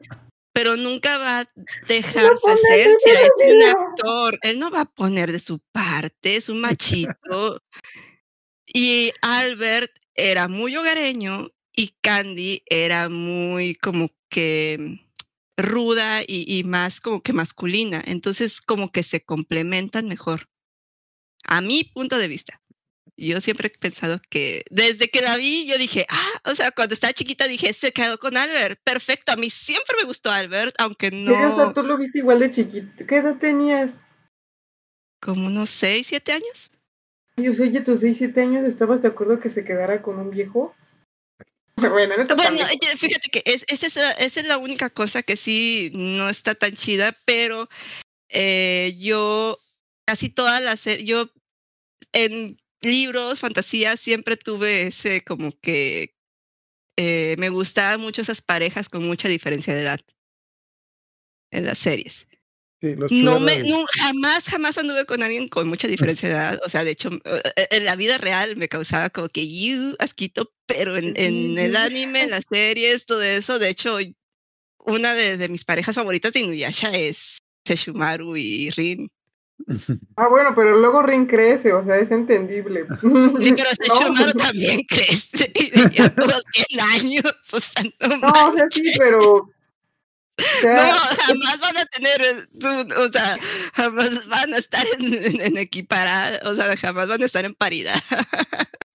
pero 0.53 0.77
nunca 0.77 1.19
va 1.19 1.41
a 1.41 1.47
dejar 1.89 2.37
su 2.39 2.51
esencia, 2.51 3.13
es 3.13 3.31
un 3.55 3.63
actor, 3.69 4.39
él 4.43 4.59
no 4.59 4.71
va 4.71 4.83
a 4.83 4.85
poner 4.85 5.33
de 5.33 5.39
su 5.41 5.61
parte, 5.73 6.37
es 6.37 6.49
un 6.49 6.61
machito. 6.61 7.61
Y 8.67 9.13
Albert 9.23 9.91
era 10.15 10.49
muy 10.49 10.77
hogareño 10.77 11.49
y 11.75 11.95
Candy 12.03 12.63
era 12.67 13.09
muy 13.09 13.75
como 13.77 14.09
que 14.31 15.01
ruda 15.59 16.23
y, 16.23 16.47
y 16.47 16.65
más 16.65 17.01
como 17.01 17.23
que 17.23 17.35
masculina. 17.35 18.03
Entonces 18.07 18.61
como 18.61 18.91
que 18.93 19.03
se 19.03 19.23
complementan 19.23 20.09
mejor. 20.09 20.49
A 21.45 21.61
mi 21.61 21.85
punto 21.85 22.17
de 22.17 22.29
vista. 22.29 22.63
Yo 23.17 23.43
siempre 23.43 23.69
he 23.69 23.79
pensado 23.79 24.19
que 24.31 24.65
desde 24.71 25.11
que 25.11 25.21
la 25.21 25.37
vi 25.37 25.67
yo 25.67 25.77
dije, 25.77 26.07
ah, 26.09 26.41
o 26.47 26.55
sea, 26.55 26.71
cuando 26.71 26.95
estaba 26.95 27.13
chiquita 27.13 27.49
dije, 27.49 27.75
se 27.75 27.93
quedó 27.93 28.19
con 28.19 28.39
Albert. 28.39 28.81
Perfecto, 28.83 29.33
a 29.33 29.37
mí 29.37 29.51
siempre 29.51 29.97
me 29.99 30.07
gustó 30.07 30.31
Albert, 30.31 30.75
aunque 30.79 31.09
¿En 31.09 31.27
serio? 31.27 31.35
O 31.35 31.51
no 31.51 31.57
sea, 31.57 31.73
tú 31.75 31.83
lo 31.83 31.99
viste 31.99 32.21
igual 32.21 32.39
de 32.39 32.51
chiquito. 32.51 33.07
¿Qué 33.07 33.17
edad 33.17 33.37
tenías? 33.39 33.91
como 35.21 35.47
unos 35.47 35.71
6, 35.71 36.07
7 36.07 36.33
años. 36.33 36.71
Yo 37.37 37.55
sé, 37.55 37.65
oye, 37.65 37.81
tus 37.81 38.01
6, 38.01 38.17
7 38.17 38.41
años, 38.41 38.65
¿estabas 38.65 39.03
de 39.03 39.09
acuerdo 39.09 39.39
que 39.39 39.51
se 39.51 39.65
quedara 39.65 40.03
con 40.03 40.19
un 40.19 40.31
viejo? 40.31 40.75
Bueno, 41.91 42.17
no 42.17 42.27
te 42.27 42.35
Bueno, 42.35 42.59
pases. 42.59 43.01
fíjate 43.01 43.31
que 43.31 43.43
es, 43.45 43.65
esa, 43.69 43.87
es, 43.87 43.97
la- 43.97 44.13
esa 44.13 44.41
es 44.41 44.47
la 44.47 44.59
única 44.59 44.91
cosa 44.91 45.23
que 45.23 45.37
sí 45.37 45.91
no 45.95 46.29
está 46.29 46.55
tan 46.55 46.73
chida, 46.75 47.17
pero 47.25 47.69
eh, 48.29 48.97
yo 48.99 49.59
casi 50.07 50.29
todas 50.31 50.61
las, 50.63 50.85
yo 51.05 51.31
en 52.13 52.57
libros, 52.81 53.41
fantasías, 53.41 54.01
siempre 54.01 54.37
tuve 54.37 54.89
ese 54.89 55.23
como 55.23 55.53
que 55.61 56.15
eh, 56.97 57.37
me 57.39 57.49
gustaban 57.51 58.01
mucho 58.01 58.23
esas 58.23 58.41
parejas 58.41 58.89
con 58.89 59.07
mucha 59.07 59.29
diferencia 59.29 59.75
de 59.75 59.83
edad 59.83 60.01
en 61.51 61.67
las 61.67 61.79
series. 61.79 62.27
Sí, 62.81 62.97
No 63.11 63.41
me, 63.41 63.63
no, 63.65 63.85
jamás, 63.99 64.45
jamás 64.45 64.79
anduve 64.79 65.05
con 65.05 65.23
alguien 65.23 65.49
con 65.49 65.69
mucha 65.69 65.87
diferencia 65.87 66.29
de 66.29 66.35
edad. 66.35 66.61
O 66.65 66.69
sea, 66.71 66.83
de 66.83 66.93
hecho, 66.93 67.11
eh, 67.25 67.43
en 67.73 67.85
la 67.85 67.95
vida 67.95 68.17
real 68.17 68.57
me 68.57 68.69
causaba 68.69 69.11
como 69.11 69.29
que 69.29 69.45
"Iu", 69.45 69.97
asquito, 69.99 70.51
pero 70.67 70.97
en, 70.97 71.13
en 71.17 71.59
el 71.59 71.77
anime, 71.77 72.23
en 72.23 72.31
las 72.31 72.45
series, 72.51 73.05
todo 73.05 73.23
eso, 73.23 73.59
de 73.59 73.69
hecho, 73.69 73.99
una 74.79 75.13
de, 75.15 75.37
de 75.37 75.49
mis 75.51 75.65
parejas 75.65 75.95
favoritas 75.95 76.33
de 76.33 76.41
Inuyasha 76.41 76.91
es 76.97 77.39
Sesshomaru 77.67 78.37
y 78.37 78.71
Rin. 78.71 79.11
Ah, 80.17 80.29
bueno, 80.29 80.53
pero 80.55 80.79
luego 80.79 81.01
Rin 81.03 81.25
crece, 81.27 81.73
o 81.73 81.83
sea, 81.85 81.97
es 81.97 82.11
entendible. 82.11 82.83
Sí, 82.83 82.97
pero 83.01 83.11
No, 83.41 83.99
Sesshomaru 83.99 84.33
también 84.33 84.83
crece 84.89 85.51
y 85.55 85.71
tenía 85.71 86.15
como 86.15 86.33
100 86.53 86.81
años. 86.81 87.25
O 87.53 87.61
sea, 87.61 87.85
no, 88.01 88.17
No, 88.19 88.49
o 88.49 88.53
sea, 88.53 88.67
sí, 88.71 88.93
pero. 88.99 89.51
No, 90.63 90.93
jamás 91.27 91.61
van 91.61 91.77
a 91.77 91.85
tener, 91.87 92.21
eh, 92.21 92.95
o 92.99 93.13
sea, 93.13 93.39
jamás 93.75 94.27
van 94.29 94.55
a 94.55 94.59
estar 94.59 94.87
en, 94.99 95.15
en, 95.15 95.41
en 95.41 95.57
equiparar, 95.57 96.41
o 96.47 96.55
sea, 96.55 96.77
jamás 96.77 97.09
van 97.09 97.23
a 97.23 97.27
estar 97.27 97.45
en 97.45 97.55
paridad. 97.55 98.01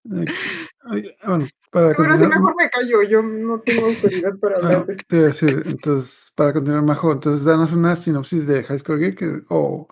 Bueno, 0.04 1.48
para 1.70 1.88
pero 1.94 2.04
si 2.04 2.04
continuar. 2.04 2.30
mejor 2.30 2.54
me 2.56 2.70
callo, 2.70 3.02
yo 3.02 3.22
no 3.22 3.60
tengo 3.60 3.86
autoridad 3.86 4.38
para 4.40 4.56
hablar. 4.56 4.86
Entonces, 5.10 6.32
para 6.34 6.52
continuar, 6.52 6.82
Majo, 6.82 7.12
entonces 7.12 7.44
danos 7.44 7.72
una 7.72 7.96
sinopsis 7.96 8.46
de 8.46 8.62
High 8.62 8.78
School 8.78 9.00
Gear 9.00 9.14
que, 9.14 9.40
o 9.48 9.88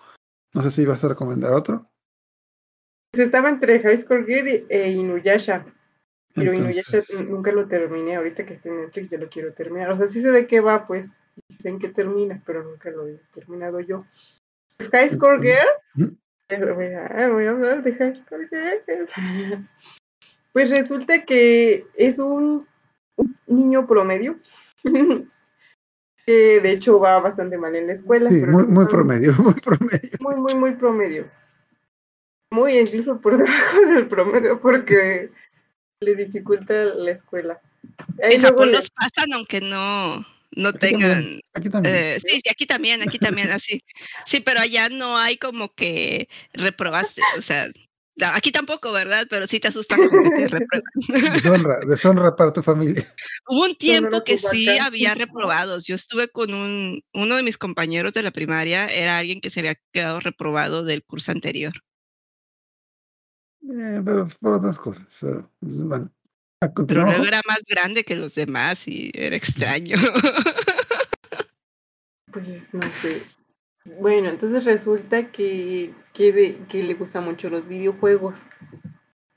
no 0.55 0.63
sé 0.63 0.71
si 0.71 0.85
vas 0.87 1.03
a 1.05 1.09
recomendar 1.09 1.53
otro. 1.53 1.91
Pues 3.11 3.27
Estaba 3.27 3.49
entre 3.49 3.81
High 3.81 4.03
School 4.03 4.25
Gear 4.27 4.47
y- 4.49 4.67
e 4.69 4.91
Inuyasha. 4.91 5.67
Pero 6.35 6.53
Inuyasha 6.53 6.99
Entonces, 6.99 7.29
nunca 7.29 7.53
lo 7.53 7.69
terminé. 7.69 8.17
Ahorita 8.17 8.45
que 8.45 8.55
está 8.55 8.69
en 8.69 8.83
Netflix 8.83 9.11
ya 9.11 9.19
lo 9.19 9.29
quiero 9.29 9.53
terminar. 9.53 9.91
O 9.93 9.97
sea, 9.97 10.09
sí 10.09 10.21
sé 10.21 10.33
de 10.33 10.47
qué 10.47 10.61
va, 10.61 10.87
pues. 10.87 11.09
Y 11.49 11.55
Sé 11.55 11.69
en 11.69 11.79
qué 11.79 11.89
termina, 11.89 12.43
pero 12.45 12.63
nunca 12.63 12.91
lo 12.91 13.07
he 13.07 13.21
terminado 13.33 13.81
yo. 13.81 14.05
High 14.93 15.11
School 15.11 15.41
Girl. 15.41 16.15
Voy 16.75 16.87
a, 16.87 17.29
voy 17.31 17.47
a 17.47 17.51
hablar 17.51 17.83
de 17.83 17.95
High 17.95 18.23
School 18.25 18.49
Girl. 18.49 19.69
Pues 20.53 20.71
resulta 20.71 21.25
que 21.25 21.87
es 21.97 22.19
un, 22.19 22.67
un 23.17 23.37
niño 23.47 23.87
promedio. 23.87 24.39
que 26.27 26.61
de 26.61 26.71
hecho 26.71 26.99
va 26.99 27.21
bastante 27.21 27.59
mal 27.59 27.75
en 27.77 27.87
la 27.87 27.93
escuela. 27.93 28.31
sí, 28.31 28.41
pero 28.41 28.53
muy, 28.53 28.87
promedio, 28.87 29.35
muy 29.39 29.55
promedio. 29.55 30.11
muy, 30.21 30.37
muy, 30.37 30.55
muy 30.55 30.73
promedio. 30.73 31.31
Muy 32.51 32.79
incluso 32.79 33.21
por 33.21 33.37
debajo 33.39 33.81
del 33.87 34.09
promedio 34.09 34.61
porque 34.61 35.31
le 36.01 36.15
dificulta 36.15 36.85
la 36.85 37.11
escuela. 37.11 37.61
Ahí 38.23 38.35
En 38.37 38.43
Japón 38.43 38.73
los 38.73 38.91
pasan 38.91 39.33
aunque 39.35 39.61
no, 39.61 40.25
no 40.57 40.71
Aquí 40.71 40.79
tengan... 40.79 41.11
también, 41.13 41.41
aquí 41.55 41.71
también. 41.71 41.95
eh, 41.97 42.19
sí, 42.25 42.41
sí, 42.43 42.51
aquí 42.51 42.67
también, 42.67 43.03
aquí 43.03 43.19
también, 43.19 43.51
así. 43.51 43.83
Sí, 44.27 44.41
pero 44.41 44.61
allá 44.61 44.89
no 44.89 45.17
hay 45.19 45.37
como 45.39 45.73
que 45.75 46.29
reprobaste, 46.53 47.23
o 47.39 47.43
sea, 47.43 47.69
aquí 48.33 48.53
tampoco, 48.53 48.93
¿verdad? 48.93 49.27
Pero 49.31 49.47
sí 49.47 49.59
te 49.61 49.69
asustan 49.69 50.05
como 50.05 50.23
que 50.23 50.31
te 50.31 50.49
reprueban. 50.49 50.85
Deshonra, 51.09 51.79
deshonra 51.89 52.37
para 52.37 52.53
tu 52.53 52.63
familia. 52.63 53.05
Hubo 53.49 53.65
un 53.65 53.75
tiempo 53.77 54.23
que 54.25 54.39
sí 54.39 54.79
había 54.79 55.15
reprobados. 55.15 55.85
Yo 55.87 55.95
estuve 55.97 56.29
con 56.29 56.55
un, 56.55 57.03
uno 57.13 57.37
de 57.37 57.43
mis 57.43 57.59
compañeros 57.59 58.15
de 58.15 58.23
la 58.23 58.31
primaria, 58.31 58.87
era 58.87 59.19
alguien 59.19 59.41
que 59.41 59.51
se 59.51 59.61
había 59.61 59.77
quedado 59.93 60.21
reprobado 60.21 60.85
del 60.85 61.05
curso 61.05 61.33
anterior. 61.33 61.75
Eh, 63.63 64.03
pero 64.05 64.29
por 64.41 64.53
otras 64.55 64.79
cosas. 64.79 65.07
Pero, 65.21 65.51
bueno, 65.61 66.11
Pero 66.61 67.05
luego 67.05 67.25
era 67.25 67.41
más 67.47 67.61
grande 67.69 68.05
que 68.05 68.17
los 68.17 68.35
demás 68.35 68.87
y 68.89 69.11
era 69.15 69.37
extraño. 69.37 69.97
Pues 72.33 72.73
no 72.75 72.83
sé. 73.01 73.23
Bueno, 74.01 74.29
entonces 74.29 74.65
resulta 74.65 75.31
que, 75.31 75.95
que, 76.13 76.33
de- 76.33 76.57
que 76.69 76.83
le 76.83 76.95
gustan 76.95 77.25
mucho 77.25 77.49
los 77.49 77.69
videojuegos. 77.69 78.35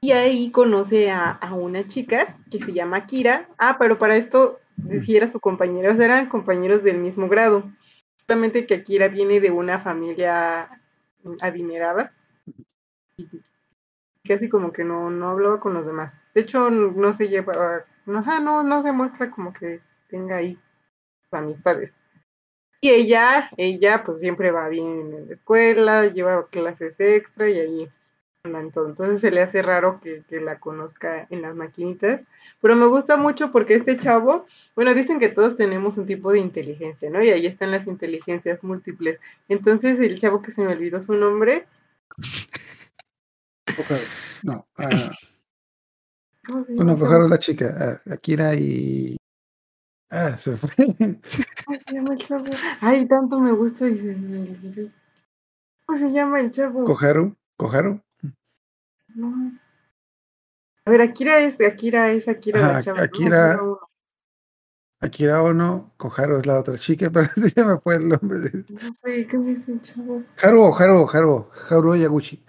Y 0.02 0.12
ahí 0.14 0.50
conoce 0.52 1.12
a, 1.12 1.30
a 1.32 1.54
una 1.54 1.86
chica 1.86 2.36
que 2.50 2.60
se 2.60 2.74
llama 2.74 3.06
Kira. 3.06 3.50
Ah, 3.60 3.76
pero 3.78 3.98
para 4.00 4.16
esto 4.16 4.60
decía 4.78 5.28
su 5.28 5.40
compañera, 5.40 5.92
o 5.92 5.96
sea, 5.96 6.06
eran 6.06 6.26
compañeros 6.30 6.84
del 6.84 6.98
mismo 6.98 7.28
grado. 7.30 7.72
Solamente 8.28 8.66
que 8.66 8.76
Akira 8.76 9.08
viene 9.10 9.40
de 9.42 9.52
una 9.52 9.80
familia 9.80 10.70
adinerada. 11.42 12.14
Y 13.18 13.28
casi 14.24 14.50
como 14.50 14.72
que 14.72 14.84
no, 14.84 15.10
no 15.12 15.30
hablaba 15.30 15.60
con 15.60 15.74
los 15.74 15.86
demás. 15.86 16.16
De 16.38 16.44
hecho, 16.44 16.70
no 16.70 17.14
se 17.16 17.30
lleva, 17.30 17.84
no, 18.06 18.22
no, 18.22 18.62
no 18.62 18.84
se 18.84 18.92
muestra 18.92 19.32
como 19.32 19.52
que 19.54 19.82
tenga 20.08 20.36
ahí 20.36 20.56
amistades. 21.32 21.96
Y 22.80 22.92
ella, 22.92 23.50
ella 23.58 24.04
pues 24.04 24.20
siempre 24.20 24.52
va 24.52 24.70
bien 24.70 25.16
en 25.16 25.28
la 25.30 25.34
escuela, 25.34 26.06
lleva 26.06 26.48
clases 26.50 27.00
extra 27.00 27.50
y 27.50 27.60
ahí 27.60 27.92
entonces 28.44 29.20
se 29.20 29.32
le 29.32 29.42
hace 29.42 29.64
raro 29.64 30.00
que, 30.00 30.22
que, 30.30 30.40
la 30.40 30.60
conozca 30.60 31.26
en 31.32 31.42
las 31.42 31.56
maquinitas, 31.56 32.24
pero 32.62 32.76
me 32.76 32.86
gusta 32.86 33.18
mucho 33.18 33.52
porque 33.52 33.74
este 33.74 33.98
chavo, 33.98 34.46
bueno, 34.76 34.94
dicen 34.94 35.18
que 35.18 35.30
todos 35.30 35.56
tenemos 35.56 35.98
un 35.98 36.06
tipo 36.06 36.32
de 36.32 36.38
inteligencia, 36.38 37.10
¿no? 37.10 37.24
Y 37.24 37.32
ahí 37.32 37.48
están 37.48 37.72
las 37.72 37.88
inteligencias 37.88 38.64
múltiples. 38.64 39.20
Entonces 39.50 40.00
el 40.00 40.20
chavo 40.20 40.44
que 40.44 40.52
se 40.52 40.62
me 40.62 40.72
olvidó 40.72 41.02
su 41.02 41.16
nombre. 41.16 41.66
No. 44.44 44.68
Uh, 44.78 45.37
¿Cómo 46.48 46.64
se 46.64 46.74
llama? 46.74 46.96
Bueno, 46.96 47.28
la 47.28 47.40
chica, 47.40 48.02
Akira 48.10 48.56
y... 48.56 49.18
Ah, 50.10 50.38
se 50.38 50.56
fue. 50.56 50.70
¿Cómo 51.66 51.78
se 51.78 51.94
llama 51.94 52.14
el 52.14 52.20
chavo? 52.20 52.46
Ay, 52.80 53.06
tanto 53.06 53.40
me 53.40 53.52
gusta. 53.52 53.86
¿Cómo 55.86 56.00
se 56.00 56.12
llama 56.12 56.40
el 56.40 56.52
chavo? 56.52 56.86
Koharu. 56.86 57.36
¿Koharu? 57.58 58.02
No. 59.16 59.52
A 60.86 60.92
ver, 60.92 61.02
Akira 61.02 61.40
es 61.40 61.60
Akira, 61.60 62.12
es 62.12 62.30
Akira 62.30 62.62
Ajá, 62.62 62.74
la 62.74 62.84
chava. 62.84 63.02
Akira, 63.02 63.58
no, 63.58 63.80
Akira 65.02 65.44
Ono, 65.44 65.92
Koharu 65.98 66.38
es 66.38 66.46
la 66.46 66.60
otra 66.60 66.78
chica, 66.78 67.10
pero 67.14 67.28
ya 67.54 67.66
me 67.66 67.78
fue 67.80 67.98
el 67.98 68.08
nombre 68.08 68.40
de. 68.40 68.66
No, 68.70 68.94
¿qué 69.04 69.38
me 69.38 69.56
dice 69.56 69.74
el 69.74 69.82
chavo? 69.82 70.24
Haru, 70.42 70.74
Haru, 70.74 71.10
Haru, 71.12 71.50
Haru 71.70 71.96
Yaguchi. 71.98 72.42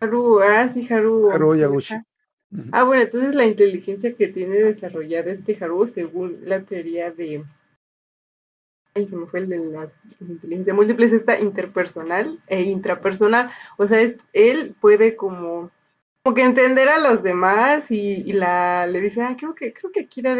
Haru, 0.00 0.40
ah, 0.42 0.68
sí, 0.68 0.88
Haru. 0.90 1.30
Haru 1.30 1.54
Yaguchi. 1.54 1.94
Ah, 2.72 2.82
bueno, 2.82 3.02
entonces 3.02 3.34
la 3.34 3.46
inteligencia 3.46 4.14
que 4.14 4.28
tiene 4.28 4.56
desarrollada 4.56 5.30
este 5.30 5.56
Haru, 5.60 5.86
según 5.86 6.40
la 6.44 6.62
teoría 6.62 7.10
de. 7.12 7.44
Ay, 8.94 9.06
se 9.06 9.14
me 9.14 9.26
fue 9.26 9.40
el 9.40 9.48
de 9.48 9.58
las 9.58 10.00
inteligencias 10.20 10.74
múltiples, 10.74 11.12
esta 11.12 11.38
interpersonal 11.38 12.40
e 12.48 12.62
intrapersonal. 12.62 13.50
O 13.76 13.86
sea, 13.86 14.00
es, 14.00 14.16
él 14.32 14.74
puede 14.80 15.14
como 15.14 15.70
como 16.22 16.34
que 16.34 16.42
entender 16.42 16.88
a 16.88 16.98
los 16.98 17.22
demás 17.22 17.90
y, 17.90 18.22
y, 18.26 18.32
la 18.32 18.86
le 18.86 19.00
dice, 19.00 19.22
ah, 19.22 19.36
creo 19.38 19.54
que, 19.54 19.72
creo 19.72 19.90
que 19.90 20.06
Kira 20.06 20.36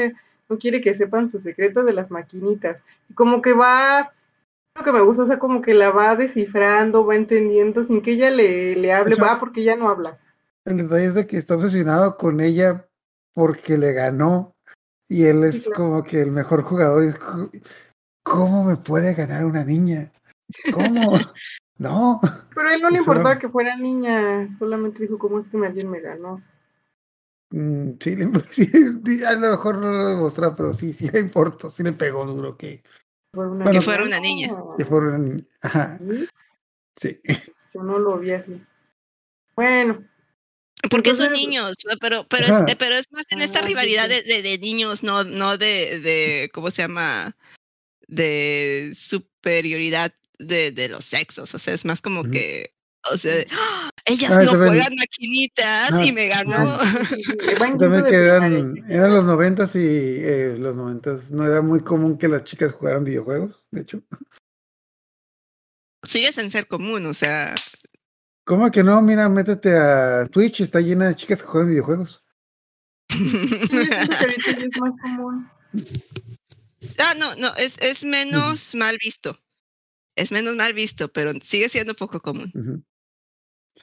no 0.49 0.59
quiere 0.59 0.81
que 0.81 0.95
sepan 0.95 1.29
sus 1.29 1.43
secretos 1.43 1.87
de 1.87 1.93
las 1.95 2.11
maquinitas. 2.11 2.83
Y 3.09 3.15
como 3.15 3.41
que 3.41 3.55
va, 3.55 4.13
lo 4.77 4.85
que 4.85 4.93
me 4.93 5.01
gusta, 5.01 5.23
o 5.23 5.27
sea, 5.27 5.39
como 5.39 5.63
que 5.63 5.73
la 5.73 5.91
va 5.91 6.17
descifrando, 6.17 7.07
va 7.07 7.17
entendiendo 7.17 7.85
sin 7.85 8.03
que 8.03 8.13
ella 8.13 8.31
le, 8.31 8.77
le 8.77 8.93
hable, 8.93 9.15
va 9.15 9.39
porque 9.39 9.63
ella 9.63 9.77
no 9.77 9.89
habla. 9.89 10.19
El 10.65 10.77
detalle 10.79 11.07
es 11.07 11.15
de 11.15 11.27
que 11.27 11.39
está 11.39 11.57
obsesionado 11.57 12.17
con 12.17 12.41
ella 12.41 12.89
porque 13.33 13.79
le 13.79 13.93
ganó 13.93 14.57
y 15.09 15.25
él 15.25 15.45
es 15.45 15.69
como 15.75 16.05
que 16.05 16.21
el 16.21 16.31
mejor 16.31 16.63
jugador. 16.63 17.05
Y, 17.05 17.63
¿Cómo 18.23 18.65
me 18.65 18.77
puede 18.77 19.15
ganar 19.15 19.45
una 19.45 19.65
niña? 19.65 20.13
¿Cómo? 20.73 21.13
No. 21.81 22.21
Pero 22.55 22.69
a 22.69 22.75
él 22.75 22.83
no 22.83 22.91
le 22.91 22.99
importaba 22.99 23.39
que 23.39 23.49
fuera 23.49 23.75
niña, 23.75 24.55
solamente 24.59 25.01
dijo, 25.01 25.19
¿cómo 25.19 25.39
es 25.39 25.49
que 25.49 25.57
alguien 25.57 25.89
me 25.89 26.01
ganó? 26.01 26.43
Mm, 27.53 27.93
sí, 28.51 28.67
sí, 29.03 29.25
a 29.25 29.33
lo 29.33 29.51
mejor 29.53 29.79
no 29.79 29.91
lo 29.91 30.09
demostró, 30.09 30.55
pero 30.55 30.75
sí, 30.75 30.93
sí 30.93 31.09
le 31.09 31.21
importó, 31.21 31.71
sí 31.71 31.83
le 31.83 31.95
pegó 31.95 32.27
duro 32.27 32.59
que... 32.59 32.83
Una 33.33 33.65
bueno, 33.65 33.71
que 33.71 33.81
fuera 33.81 34.05
una 34.05 34.21
niña. 34.21 34.55
Que 34.77 34.85
fuera 34.85 35.07
una 35.07 35.19
niña. 35.21 35.45
Ajá. 35.63 35.99
¿Sí? 35.99 36.29
sí. 36.97 37.23
Yo 37.73 37.83
no 37.83 37.99
lo 37.99 38.19
vi 38.19 38.33
así. 38.33 38.63
Bueno. 39.57 40.05
Porque 40.89 41.15
son 41.15 41.33
niños, 41.33 41.77
pero 42.01 42.27
pero 42.29 42.65
es, 42.67 42.77
pero 42.77 42.95
es 42.95 43.07
más 43.13 43.25
en 43.31 43.43
esta 43.43 43.59
ah, 43.59 43.63
rivalidad 43.63 44.09
sí, 44.09 44.15
sí. 44.15 44.29
De, 44.29 44.43
de, 44.43 44.49
de, 44.51 44.59
niños, 44.59 45.03
no, 45.03 45.25
no 45.25 45.59
de, 45.59 46.01
de, 46.01 46.51
¿cómo 46.55 46.71
se 46.71 46.83
llama? 46.83 47.37
De 48.09 48.93
superioridad 48.95 50.15
de, 50.39 50.73
de 50.73 50.89
los 50.89 51.05
sexos, 51.05 51.55
o 51.55 51.59
sea, 51.59 51.75
es 51.75 51.85
más 51.85 52.01
como 52.01 52.23
uh 52.23 52.25
-huh. 52.25 52.33
que, 52.33 52.75
o 53.13 53.19
sea, 53.19 53.45
¡oh! 53.53 53.91
ellas 54.07 54.31
ah, 54.33 54.43
no 54.43 54.51
juegan 54.53 54.95
maquinitas 54.99 55.93
ah, 55.93 56.05
y 56.05 56.13
me 56.13 56.29
ganó. 56.29 56.79
Ah, 56.81 57.77
también 57.79 58.05
que 58.05 58.15
eran, 58.15 58.85
eran 58.89 59.15
los 59.15 59.25
noventas 59.25 59.75
y 59.75 59.79
eh, 59.79 60.57
los 60.59 60.75
noventas 60.75 61.31
no 61.31 61.47
era 61.47 61.63
muy 61.63 61.81
común 61.81 62.19
que 62.19 62.29
las 62.29 62.45
chicas 62.45 62.73
jugaran 62.73 63.05
videojuegos, 63.05 63.67
de 63.71 63.83
hecho. 63.83 64.03
Sigue 66.07 66.33
sin 66.33 66.51
ser 66.51 66.67
común, 66.67 67.07
o 67.07 67.15
sea. 67.15 67.55
¿Cómo 68.51 68.69
que 68.73 68.83
no? 68.83 69.01
Mira, 69.01 69.29
métete 69.29 69.79
a 69.79 70.27
Twitch, 70.27 70.61
está 70.61 70.81
llena 70.81 71.07
de 71.07 71.15
chicas 71.15 71.41
que 71.41 71.49
juegan 71.49 71.71
videojuegos. 71.71 72.25
sí, 73.09 73.31
es 74.47 74.81
más 74.81 74.95
común. 75.01 75.49
Ah, 76.99 77.15
no, 77.17 77.37
no, 77.37 77.55
es, 77.55 77.79
es 77.81 78.03
menos 78.03 78.75
uh 78.75 78.77
-huh. 78.77 78.79
mal 78.79 78.99
visto 79.01 79.39
es 80.21 80.33
menos 80.33 80.55
mal 80.55 80.75
visto, 80.75 81.09
pero 81.09 81.33
sigue 81.41 81.69
siendo 81.69 81.95
poco 81.95 82.21
común. 82.21 82.51
Uh 82.55 82.59
-huh. 82.59 82.85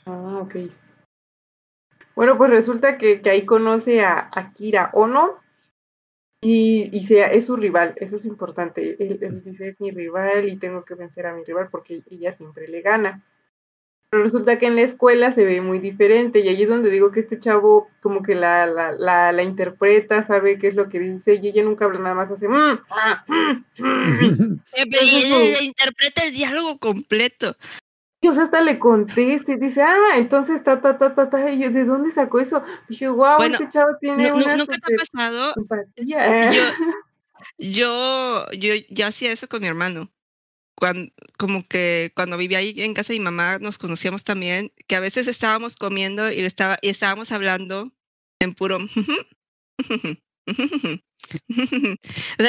Ah, 0.05 0.39
ok. 0.43 0.55
Bueno, 2.15 2.37
pues 2.37 2.49
resulta 2.49 2.97
que, 2.97 3.21
que 3.21 3.29
ahí 3.29 3.45
conoce 3.45 4.03
a 4.03 4.29
Akira 4.33 4.91
Ono 4.93 5.39
y, 6.41 6.89
y 6.95 7.05
sea, 7.07 7.27
es 7.27 7.45
su 7.45 7.55
rival, 7.55 7.95
eso 7.97 8.15
es 8.15 8.25
importante. 8.25 8.97
Él, 9.03 9.19
él, 9.21 9.43
dice, 9.43 9.67
es 9.67 9.81
mi 9.81 9.91
rival 9.91 10.47
y 10.47 10.57
tengo 10.57 10.83
que 10.85 10.95
vencer 10.95 11.25
a 11.25 11.33
mi 11.33 11.43
rival 11.43 11.69
porque 11.71 12.03
ella 12.09 12.33
siempre 12.33 12.67
le 12.67 12.81
gana. 12.81 13.23
Pero 14.09 14.23
resulta 14.23 14.57
que 14.57 14.67
en 14.67 14.75
la 14.75 14.83
escuela 14.83 15.33
se 15.33 15.43
ve 15.43 15.59
muy 15.59 15.79
diferente 15.79 16.39
y 16.39 16.47
ahí 16.47 16.63
es 16.63 16.69
donde 16.69 16.89
digo 16.89 17.11
que 17.11 17.19
este 17.19 17.39
chavo 17.39 17.89
como 18.01 18.23
que 18.23 18.35
la, 18.35 18.65
la, 18.65 18.93
la, 18.93 19.33
la 19.33 19.43
interpreta, 19.43 20.23
sabe 20.23 20.57
qué 20.57 20.67
es 20.67 20.75
lo 20.75 20.87
que 20.87 20.99
dice 20.99 21.35
y 21.35 21.47
ella 21.47 21.63
nunca 21.63 21.85
habla 21.85 21.99
nada 21.99 22.15
más, 22.15 22.31
hace... 22.31 22.47
Mm, 22.47 22.79
ah, 22.89 23.25
mm, 23.27 23.83
mm. 23.83 24.59
ella 24.73 25.61
interpreta 25.61 26.23
el 26.23 26.33
diálogo 26.33 26.79
completo. 26.79 27.57
Y 28.21 28.29
o 28.29 28.33
sea, 28.33 28.43
hasta 28.43 28.61
le 28.61 28.79
contesta 28.79 29.51
y 29.51 29.57
dice, 29.57 29.81
ah, 29.81 30.15
entonces 30.15 30.63
ta, 30.63 30.81
ta, 30.81 30.97
ta, 30.97 31.13
ta, 31.13 31.29
ta, 31.29 31.51
y 31.51 31.59
yo, 31.59 31.69
¿de 31.69 31.83
dónde 31.83 32.09
sacó 32.09 32.39
eso? 32.39 32.63
Dije, 32.87 33.09
wow, 33.09 33.35
bueno, 33.37 33.55
este 33.55 33.69
chavo 33.69 33.89
tiene 33.99 34.29
no, 34.29 34.37
una 34.37 34.55
¿Nunca 34.55 34.77
te 34.77 34.93
ha 34.93 34.97
pasado? 34.97 35.53
Yo, 37.59 38.45
yo, 38.51 38.73
yo 38.89 39.07
hacía 39.07 39.31
eso 39.31 39.47
con 39.47 39.61
mi 39.61 39.67
hermano 39.67 40.11
cuando, 40.77 41.11
como 41.37 41.67
que 41.67 42.11
cuando 42.15 42.37
vivía 42.37 42.59
ahí 42.59 42.73
en 42.77 42.93
casa 42.93 43.11
de 43.11 43.19
mi 43.19 43.25
mamá 43.25 43.57
nos 43.59 43.79
conocíamos 43.79 44.23
también, 44.23 44.71
que 44.87 44.95
a 44.95 44.99
veces 44.99 45.27
estábamos 45.27 45.75
comiendo 45.75 46.31
y, 46.31 46.39
estaba, 46.41 46.77
y 46.81 46.89
estábamos 46.89 47.31
hablando 47.31 47.91
en 48.39 48.53
puro... 48.53 48.77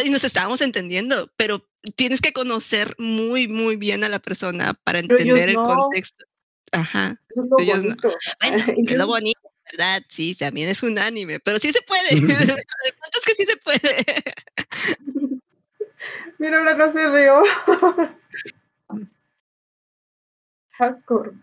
y 0.05 0.11
nos 0.11 0.25
estábamos 0.25 0.61
entendiendo, 0.61 1.33
pero 1.37 1.67
tienes 1.97 2.21
que 2.21 2.35
conocer 2.35 2.95
muy, 2.99 3.49
muy 3.49 3.77
bien 3.77 4.05
a 4.05 4.11
la 4.11 4.19
persona 4.19 4.75
para 4.75 4.99
entender 4.99 5.49
el 5.49 5.55
no. 5.55 5.65
contexto. 5.65 6.25
Ajá. 6.73 7.19
Eso 7.31 7.45
es 7.45 7.49
lo 7.51 7.59
ellos 7.59 7.83
bonito. 7.83 8.09
No. 8.09 8.15
Bueno, 8.41 8.65
es 8.87 8.97
lo 8.97 9.07
bonito, 9.07 9.41
¿verdad? 9.73 10.03
Sí, 10.11 10.35
también 10.35 10.69
es 10.69 10.83
un 10.83 10.99
anime, 10.99 11.41
pero 11.41 11.59
sí 11.59 11.73
se 11.73 11.81
puede. 11.83 12.09
el 12.11 12.21
punto 12.21 13.19
es 13.19 13.25
que 13.25 13.35
sí 13.35 13.47
se 13.47 13.57
puede. 13.57 14.05
Mira, 16.39 16.59
ahora 16.59 16.75
no 16.75 16.93
se 16.93 17.09
rió. 17.09 17.43
Hascor. 20.79 21.35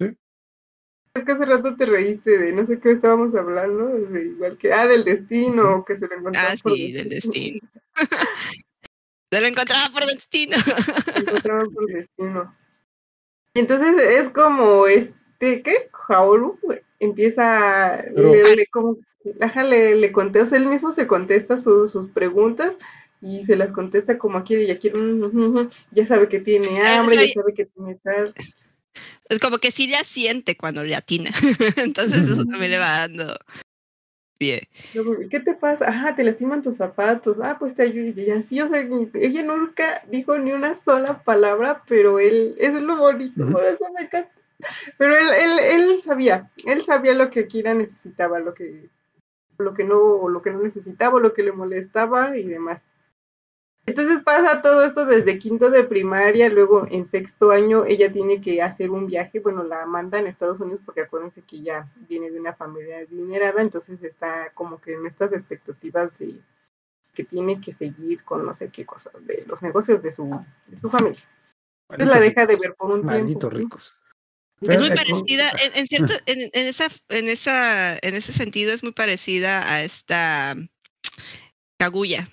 ¿Sí? 0.00 0.16
Es 1.14 1.24
que 1.24 1.32
hace 1.32 1.46
rato 1.46 1.76
te 1.76 1.86
reíste 1.86 2.38
de 2.38 2.52
no 2.52 2.64
sé 2.64 2.80
qué 2.80 2.92
estábamos 2.92 3.34
hablando, 3.34 3.86
de 3.88 4.24
igual 4.26 4.56
que, 4.58 4.72
ah, 4.72 4.86
del 4.86 5.04
destino, 5.04 5.84
que 5.84 5.98
se 5.98 6.06
lo 6.08 6.16
encontraba 6.16 6.50
Ah, 6.52 6.56
por 6.62 6.72
sí, 6.72 6.92
del 6.92 7.08
destino. 7.08 7.60
se 9.30 9.40
lo 9.40 9.46
encontraba 9.46 9.90
por 9.92 10.06
destino. 10.06 10.56
se 10.56 11.22
lo 11.22 11.28
encontraba 11.28 11.64
por 11.64 11.86
destino. 11.92 12.56
Y 13.54 13.60
entonces 13.60 14.00
es 14.00 14.28
como 14.30 14.86
este, 14.86 15.62
¿qué? 15.62 15.88
Jaoru 15.92 16.58
empieza, 17.00 18.04
Pero... 18.14 18.32
le, 18.32 18.56
le, 18.56 18.66
como, 18.66 18.98
le, 19.24 19.96
le 19.96 20.12
contesta, 20.12 20.46
o 20.46 20.50
sea, 20.50 20.58
él 20.58 20.66
mismo 20.66 20.92
se 20.92 21.06
contesta 21.06 21.60
su, 21.60 21.88
sus 21.88 22.08
preguntas 22.08 22.74
y 23.20 23.44
se 23.44 23.56
las 23.56 23.72
contesta 23.72 24.18
como 24.18 24.44
quiere, 24.44 24.66
ya 24.66 24.78
quiere, 24.78 24.98
uh, 24.98 25.68
ya 25.90 26.06
sabe 26.06 26.28
que 26.28 26.40
tiene 26.40 26.80
hambre, 26.80 27.16
ya 27.16 27.34
sabe 27.34 27.54
que 27.54 27.66
tiene 27.66 27.96
tal. 27.96 28.34
Es 29.28 29.38
como 29.40 29.58
que 29.58 29.70
sí 29.70 29.86
le 29.86 29.96
asiente 29.96 30.56
cuando 30.56 30.82
le 30.82 30.94
atina. 30.94 31.30
Entonces 31.76 32.24
eso 32.24 32.44
también 32.44 32.70
le 32.70 32.78
va 32.78 32.98
dando 32.98 33.38
pie. 34.38 34.68
¿Qué 35.30 35.40
te 35.40 35.54
pasa? 35.54 35.88
Ajá, 35.88 36.14
te 36.14 36.24
lastiman 36.24 36.62
tus 36.62 36.76
zapatos. 36.76 37.38
Ah, 37.42 37.56
pues 37.58 37.74
te 37.74 37.82
ayudo. 37.82 38.20
Y 38.20 38.30
así, 38.30 38.60
o 38.60 38.68
sea, 38.68 38.86
ella 39.14 39.42
nunca 39.42 40.02
dijo 40.08 40.38
ni 40.38 40.52
una 40.52 40.76
sola 40.76 41.22
palabra, 41.22 41.82
pero 41.86 42.18
él, 42.18 42.54
eso 42.58 42.78
es 42.78 42.82
lo 42.82 42.96
bonito, 42.96 43.46
por 43.50 43.64
eso 43.64 43.84
me 43.94 44.04
encanta. 44.04 44.30
Pero 44.96 45.16
él, 45.16 45.26
él, 45.28 45.58
él 45.80 46.02
sabía, 46.02 46.50
él 46.64 46.84
sabía 46.84 47.14
lo 47.14 47.30
que 47.30 47.46
Kira 47.46 47.74
necesitaba, 47.74 48.40
lo 48.40 48.54
que, 48.54 48.88
lo 49.58 49.74
que 49.74 49.84
no, 49.84 50.28
lo 50.28 50.42
que 50.42 50.50
no 50.50 50.62
necesitaba, 50.62 51.20
lo 51.20 51.32
que 51.34 51.42
le 51.42 51.52
molestaba 51.52 52.36
y 52.36 52.44
demás. 52.44 52.82
Entonces 53.88 54.20
pasa 54.22 54.62
todo 54.62 54.84
esto 54.84 55.06
desde 55.06 55.38
quinto 55.38 55.70
de 55.70 55.84
primaria, 55.84 56.48
luego 56.48 56.86
en 56.90 57.08
sexto 57.08 57.50
año 57.50 57.84
ella 57.84 58.12
tiene 58.12 58.40
que 58.40 58.62
hacer 58.62 58.90
un 58.90 59.06
viaje, 59.06 59.40
bueno, 59.40 59.62
la 59.64 59.86
manda 59.86 60.18
en 60.18 60.26
Estados 60.26 60.60
Unidos 60.60 60.80
porque 60.84 61.02
acuérdense 61.02 61.42
que 61.42 61.56
ella 61.56 61.90
viene 62.08 62.30
de 62.30 62.38
una 62.38 62.54
familia 62.54 62.98
adinerada, 62.98 63.62
entonces 63.62 64.02
está 64.02 64.52
como 64.54 64.80
que 64.80 64.92
en 64.92 65.06
estas 65.06 65.32
expectativas 65.32 66.16
de 66.18 66.40
que 67.14 67.24
tiene 67.24 67.60
que 67.60 67.72
seguir 67.72 68.22
con 68.24 68.46
no 68.46 68.54
sé 68.54 68.70
qué 68.70 68.86
cosas, 68.86 69.12
de 69.26 69.44
los 69.46 69.62
negocios 69.62 70.02
de 70.02 70.12
su, 70.12 70.40
de 70.66 70.78
su 70.78 70.88
familia. 70.88 71.24
Entonces 71.90 72.14
la 72.14 72.20
deja 72.20 72.46
de 72.46 72.56
ver 72.56 72.74
por 72.74 72.92
un 72.92 73.04
Malditos 73.04 73.50
tiempo. 73.50 73.56
ricos. 73.56 73.98
Es 74.60 74.80
muy 74.80 74.90
parecida, 74.90 75.50
en, 75.64 75.80
en 75.80 75.86
cierto, 75.86 76.12
en, 76.26 76.40
en 76.52 76.66
esa, 76.66 76.88
en 77.08 77.28
esa, 77.28 77.96
en 78.02 78.14
ese 78.14 78.32
sentido 78.32 78.72
es 78.72 78.82
muy 78.82 78.92
parecida 78.92 79.72
a 79.72 79.82
esta 79.82 80.54
Kaguya. 81.78 82.28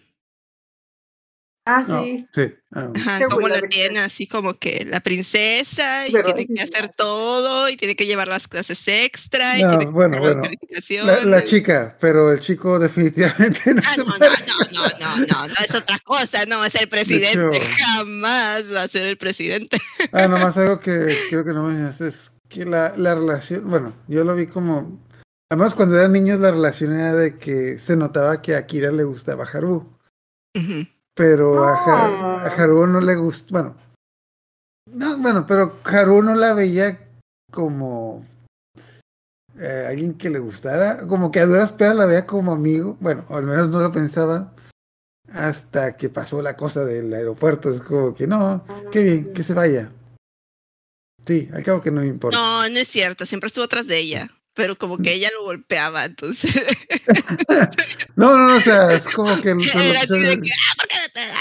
Ah, 1.68 1.84
no, 1.88 2.04
sí. 2.04 2.28
sí. 2.32 2.54
ah, 2.74 2.92
Ajá, 2.96 3.26
como 3.26 3.48
la 3.48 3.60
tiene 3.62 4.00
así 4.00 4.28
como 4.28 4.54
que 4.54 4.86
la 4.86 5.00
princesa 5.00 6.08
y 6.08 6.12
tiene 6.14 6.46
que 6.46 6.62
hacer 6.62 6.86
sí. 6.86 6.92
todo 6.96 7.68
y 7.70 7.76
tiene 7.76 7.96
que 7.96 8.06
llevar 8.06 8.28
las 8.28 8.48
clases 8.48 8.88
extra 8.88 9.58
y 9.58 9.64
No, 9.64 9.70
tiene 9.70 9.86
que 9.86 9.92
bueno, 9.92 10.20
bueno. 10.20 10.44
La, 11.04 11.26
la 11.26 11.44
chica, 11.44 11.98
pero 12.00 12.32
el 12.32 12.40
chico 12.40 12.78
definitivamente 12.78 13.74
no 13.74 13.82
Ah, 13.84 13.96
se 13.96 14.04
no, 14.04 14.06
no, 14.06 14.20
no, 14.20 14.28
no, 14.72 15.00
no, 15.00 15.18
no, 15.28 15.48
no, 15.48 15.54
es 15.64 15.74
otra 15.74 15.98
cosa, 16.04 16.46
no 16.46 16.62
a 16.62 16.70
ser 16.70 16.88
presidente, 16.88 17.58
hecho- 17.58 17.68
jamás 17.80 18.72
va 18.72 18.84
a 18.84 18.88
ser 18.88 19.08
el 19.08 19.18
presidente. 19.18 19.78
Ah, 20.12 20.28
nomás 20.28 20.56
algo 20.58 20.80
que 20.80 21.18
creo 21.30 21.44
que 21.44 21.54
no 21.54 21.64
me 21.64 21.90
es 21.90 22.32
que 22.48 22.66
la, 22.66 22.94
la 22.96 23.16
relación, 23.16 23.68
bueno, 23.70 23.96
yo 24.08 24.24
lo 24.24 24.36
vi 24.36 24.46
como, 24.46 25.04
además 25.50 25.74
cuando 25.74 25.98
eran 25.98 26.14
niños 26.14 26.40
la 26.40 26.52
relación 26.52 26.94
era 26.94 27.16
de 27.16 27.38
que 27.38 27.80
se 27.80 27.96
notaba 27.96 28.42
que 28.42 28.56
a 28.56 28.60
Akira 28.60 28.92
le 28.92 29.04
gustaba 29.04 29.46
Haru, 29.52 29.98
Ujú. 30.56 30.86
Pero 31.16 31.64
a, 31.64 31.74
Ha- 31.74 32.08
No. 32.10 32.38
a 32.38 32.46
Haru 32.48 32.88
no 32.88 33.00
le 33.02 33.16
gustó, 33.16 33.54
bueno, 33.54 33.76
no, 34.92 35.18
bueno, 35.18 35.46
pero 35.48 35.80
Haru 35.84 36.22
no 36.22 36.36
la 36.36 36.54
veía 36.54 37.00
como 37.52 38.26
eh, 39.58 39.86
alguien 39.90 40.14
que 40.16 40.30
le 40.30 40.40
gustara, 40.40 41.08
como 41.08 41.32
que 41.32 41.40
a 41.40 41.46
duras 41.46 41.72
penas 41.72 41.96
la 41.96 42.06
veía 42.06 42.26
como 42.28 42.54
amigo, 42.54 42.98
bueno, 43.00 43.26
o 43.30 43.38
al 43.38 43.44
menos 43.44 43.70
no 43.72 43.80
lo 43.80 43.92
pensaba 43.92 44.54
hasta 45.34 45.98
que 45.98 46.10
pasó 46.10 46.42
la 46.42 46.56
cosa 46.56 46.86
del 46.86 47.14
aeropuerto, 47.14 47.72
es 47.72 47.82
como 47.82 48.14
que 48.14 48.28
no, 48.28 48.64
qué 48.92 49.02
bien, 49.04 49.34
que 49.34 49.44
se 49.44 49.54
vaya. 49.54 49.92
Sí, 51.26 51.50
al 51.54 51.64
cabo 51.64 51.82
que 51.82 51.90
no 51.90 52.02
me 52.02 52.08
importa. 52.08 52.38
No, 52.38 52.70
no 52.70 52.78
es 52.78 52.88
cierto, 52.88 53.26
siempre 53.26 53.48
estuvo 53.48 53.66
atrás 53.66 53.88
de 53.88 53.98
ella, 53.98 54.30
pero 54.56 54.78
como 54.78 54.98
que 54.98 55.14
ella 55.14 55.30
lo 55.38 55.44
golpeaba, 55.44 56.06
entonces 56.06 56.56
No, 58.16 58.36
no, 58.38 58.48
no, 58.50 58.56
o 58.56 58.62
sea, 58.62 58.92
es 58.94 59.04
como 59.14 59.40
que, 59.42 59.52
es 59.60 59.76
lo 59.76 59.82
era 59.82 59.92
que 59.92 59.98
así 60.00 60.08
se, 60.22 60.28
de 60.30 60.42
que, 60.42 60.50
ah, 60.52 60.74
¿por 60.78 60.88
qué 60.88 60.96
me 61.04 61.10
pega? 61.10 61.40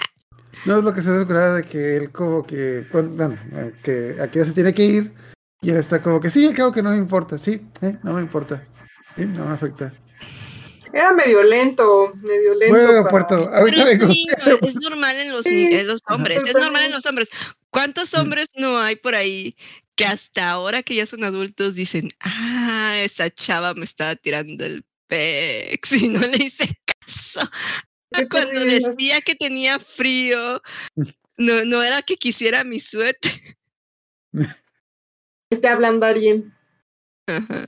no 0.67 0.79
es 0.79 0.85
lo 0.85 0.95
que 0.95 1.03
se 1.03 1.11
descubrió 1.11 1.55
de 1.55 1.63
que 1.65 1.97
él 1.97 2.11
como 2.11 2.47
que, 2.47 2.87
bueno, 2.93 3.39
eh, 3.53 3.73
que 3.83 4.17
aquí 4.21 4.39
ya 4.39 4.45
se 4.45 4.53
tiene 4.53 4.73
que 4.75 4.85
ir 4.85 5.13
y 5.61 5.71
él 5.71 5.77
está 5.77 6.01
como 6.03 6.21
que 6.21 6.31
sí, 6.31 6.47
al 6.47 6.55
cabo 6.55 6.73
que 6.73 6.83
no 6.83 6.91
me 6.91 6.97
importa, 6.99 7.39
sí, 7.39 7.61
eh, 7.83 7.97
no 8.03 8.15
me 8.15 8.23
importa, 8.23 8.67
sí, 9.17 9.25
no 9.27 9.45
me 9.47 9.55
afecta. 9.55 9.93
Era 10.93 11.13
medio 11.13 11.43
lento, 11.43 12.13
medio 12.23 12.55
lento. 12.55 12.77
Aeropuerto, 12.77 13.37
Pero 13.37 13.55
ahorita 13.57 13.83
es, 13.83 13.87
vengo. 13.87 14.07
niño, 14.07 14.33
es 14.63 14.75
normal 14.77 15.17
en 15.17 15.33
los, 15.33 15.43
Sí. 15.45 15.51
ni- 15.69 15.75
en 15.75 15.87
los 15.89 16.01
hombres, 16.09 16.39
es 16.47 16.55
normal 16.55 16.85
en 16.85 16.93
los 16.93 17.05
hombres. 17.07 17.29
¿Cuántos 17.71 18.15
hombres 18.15 18.47
no 18.55 18.79
hay 18.79 18.95
por 18.97 19.17
ahí 19.17 19.57
que 19.97 20.05
hasta 20.05 20.51
ahora 20.51 20.83
que 20.83 20.95
ya 20.97 21.07
son 21.07 21.25
adultos 21.25 21.75
dicen, 21.75 22.11
ah, 22.21 22.97
esa 23.03 23.31
chava 23.31 23.75
me 23.75 23.85
estaba 23.85 24.17
tirando 24.17 24.65
el 24.65 24.85
pex 25.07 25.93
y 26.03 26.09
no 26.09 26.21
le 26.21 26.45
hice 26.47 26.77
caso? 26.85 27.49
Qué 28.13 28.29
Cuando 28.29 28.61
decía 28.61 29.21
que 29.21 29.35
tenía 29.35 29.79
frío, 29.79 30.63
no, 31.37 31.65
no 31.65 31.83
era 31.83 32.03
que 32.03 32.17
quisiera 32.17 32.65
mi 32.65 32.81
suéter. 32.81 33.33
Te 35.51 35.69
hablando 35.69 36.07
Darien. 36.07 36.53
Ajá. 37.27 37.67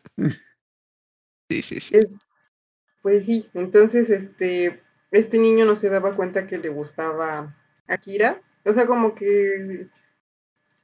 Sí, 1.48 1.62
sí, 1.62 1.80
sí. 1.80 1.96
Es- 1.96 2.10
Pues 3.02 3.24
sí, 3.26 3.48
entonces 3.54 4.10
este, 4.10 4.82
este 5.12 5.38
niño 5.38 5.64
no 5.64 5.76
se 5.76 5.88
daba 5.88 6.16
cuenta 6.16 6.46
que 6.46 6.58
le 6.58 6.68
gustaba 6.68 7.56
Akira. 7.86 8.42
O 8.64 8.72
sea, 8.72 8.86
como 8.86 9.14
que 9.14 9.88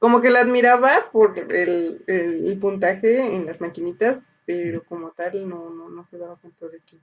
como 0.03 0.19
que 0.19 0.29
la 0.29 0.41
admiraba 0.41 1.09
por 1.13 1.39
el, 1.39 2.03
el- 2.07 2.45
el 2.47 2.59
puntaje 2.59 3.33
en 3.35 3.45
las 3.45 3.61
maquinitas, 3.61 4.23
pero 4.45 4.83
como 4.83 5.11
tal 5.11 5.47
no, 5.47 5.69
no, 5.69 5.87
no 5.87 6.03
se 6.03 6.17
daba 6.17 6.35
cuenta 6.35 6.67
de 6.67 6.81
que, 6.81 6.97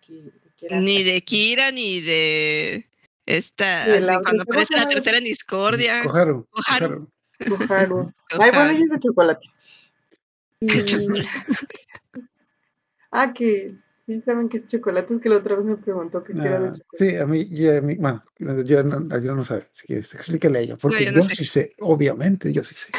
que- 0.00 0.22
de 0.22 0.50
que 0.56 0.64
era 0.64 0.80
Ni 0.80 1.02
de 1.02 1.20
Kira, 1.20 1.70
ni 1.70 2.00
de 2.00 2.88
esta, 3.26 3.84
de 3.86 4.00
la 4.00 4.22
cuando 4.22 4.44
aparece 4.44 4.74
la 4.74 4.88
tercera 4.88 5.18
en 5.18 5.24
discordia. 5.24 6.02
Koharu. 6.02 6.48
Koharu. 6.50 7.10
Koharu. 7.46 8.14
Ay, 8.30 8.50
bueno, 8.52 8.70
ella 8.70 8.84
es 8.84 8.88
de 8.90 8.98
chocolate. 9.00 9.46
Y- 10.60 10.84
Chocolate. 10.86 11.28
Ah, 13.12 13.34
que 13.34 13.74
sí 14.10 14.20
saben 14.22 14.48
que 14.48 14.56
es 14.56 14.66
chocolate, 14.66 15.14
es 15.14 15.20
que 15.20 15.28
la 15.28 15.36
otra 15.36 15.56
vez 15.56 15.64
me 15.64 15.76
preguntó 15.76 16.24
que 16.24 16.32
qué 16.32 16.40
era 16.40 16.58
de 16.60 16.68
Ah, 16.68 16.72
chocolate. 16.72 17.10
sí, 17.10 17.16
a 17.16 17.26
mí, 17.26 17.48
yo, 17.48 17.78
a 17.78 17.80
mí- 17.80 17.96
bueno, 17.96 18.24
yo 18.64 18.82
no, 18.82 19.18
yo 19.18 19.34
no 19.34 19.44
sé, 19.44 19.66
si 19.70 19.86
quieres, 19.86 20.14
explícale 20.14 20.58
a 20.58 20.62
ella, 20.62 20.76
porque 20.76 21.04
yo 21.04 21.12
yo, 21.12 21.18
no 21.18 21.22
sé. 21.22 21.36
sí 21.36 21.44
sé, 21.44 21.74
obviamente, 21.80 22.52
yo 22.52 22.64
sí 22.64 22.74
sé. 22.74 22.92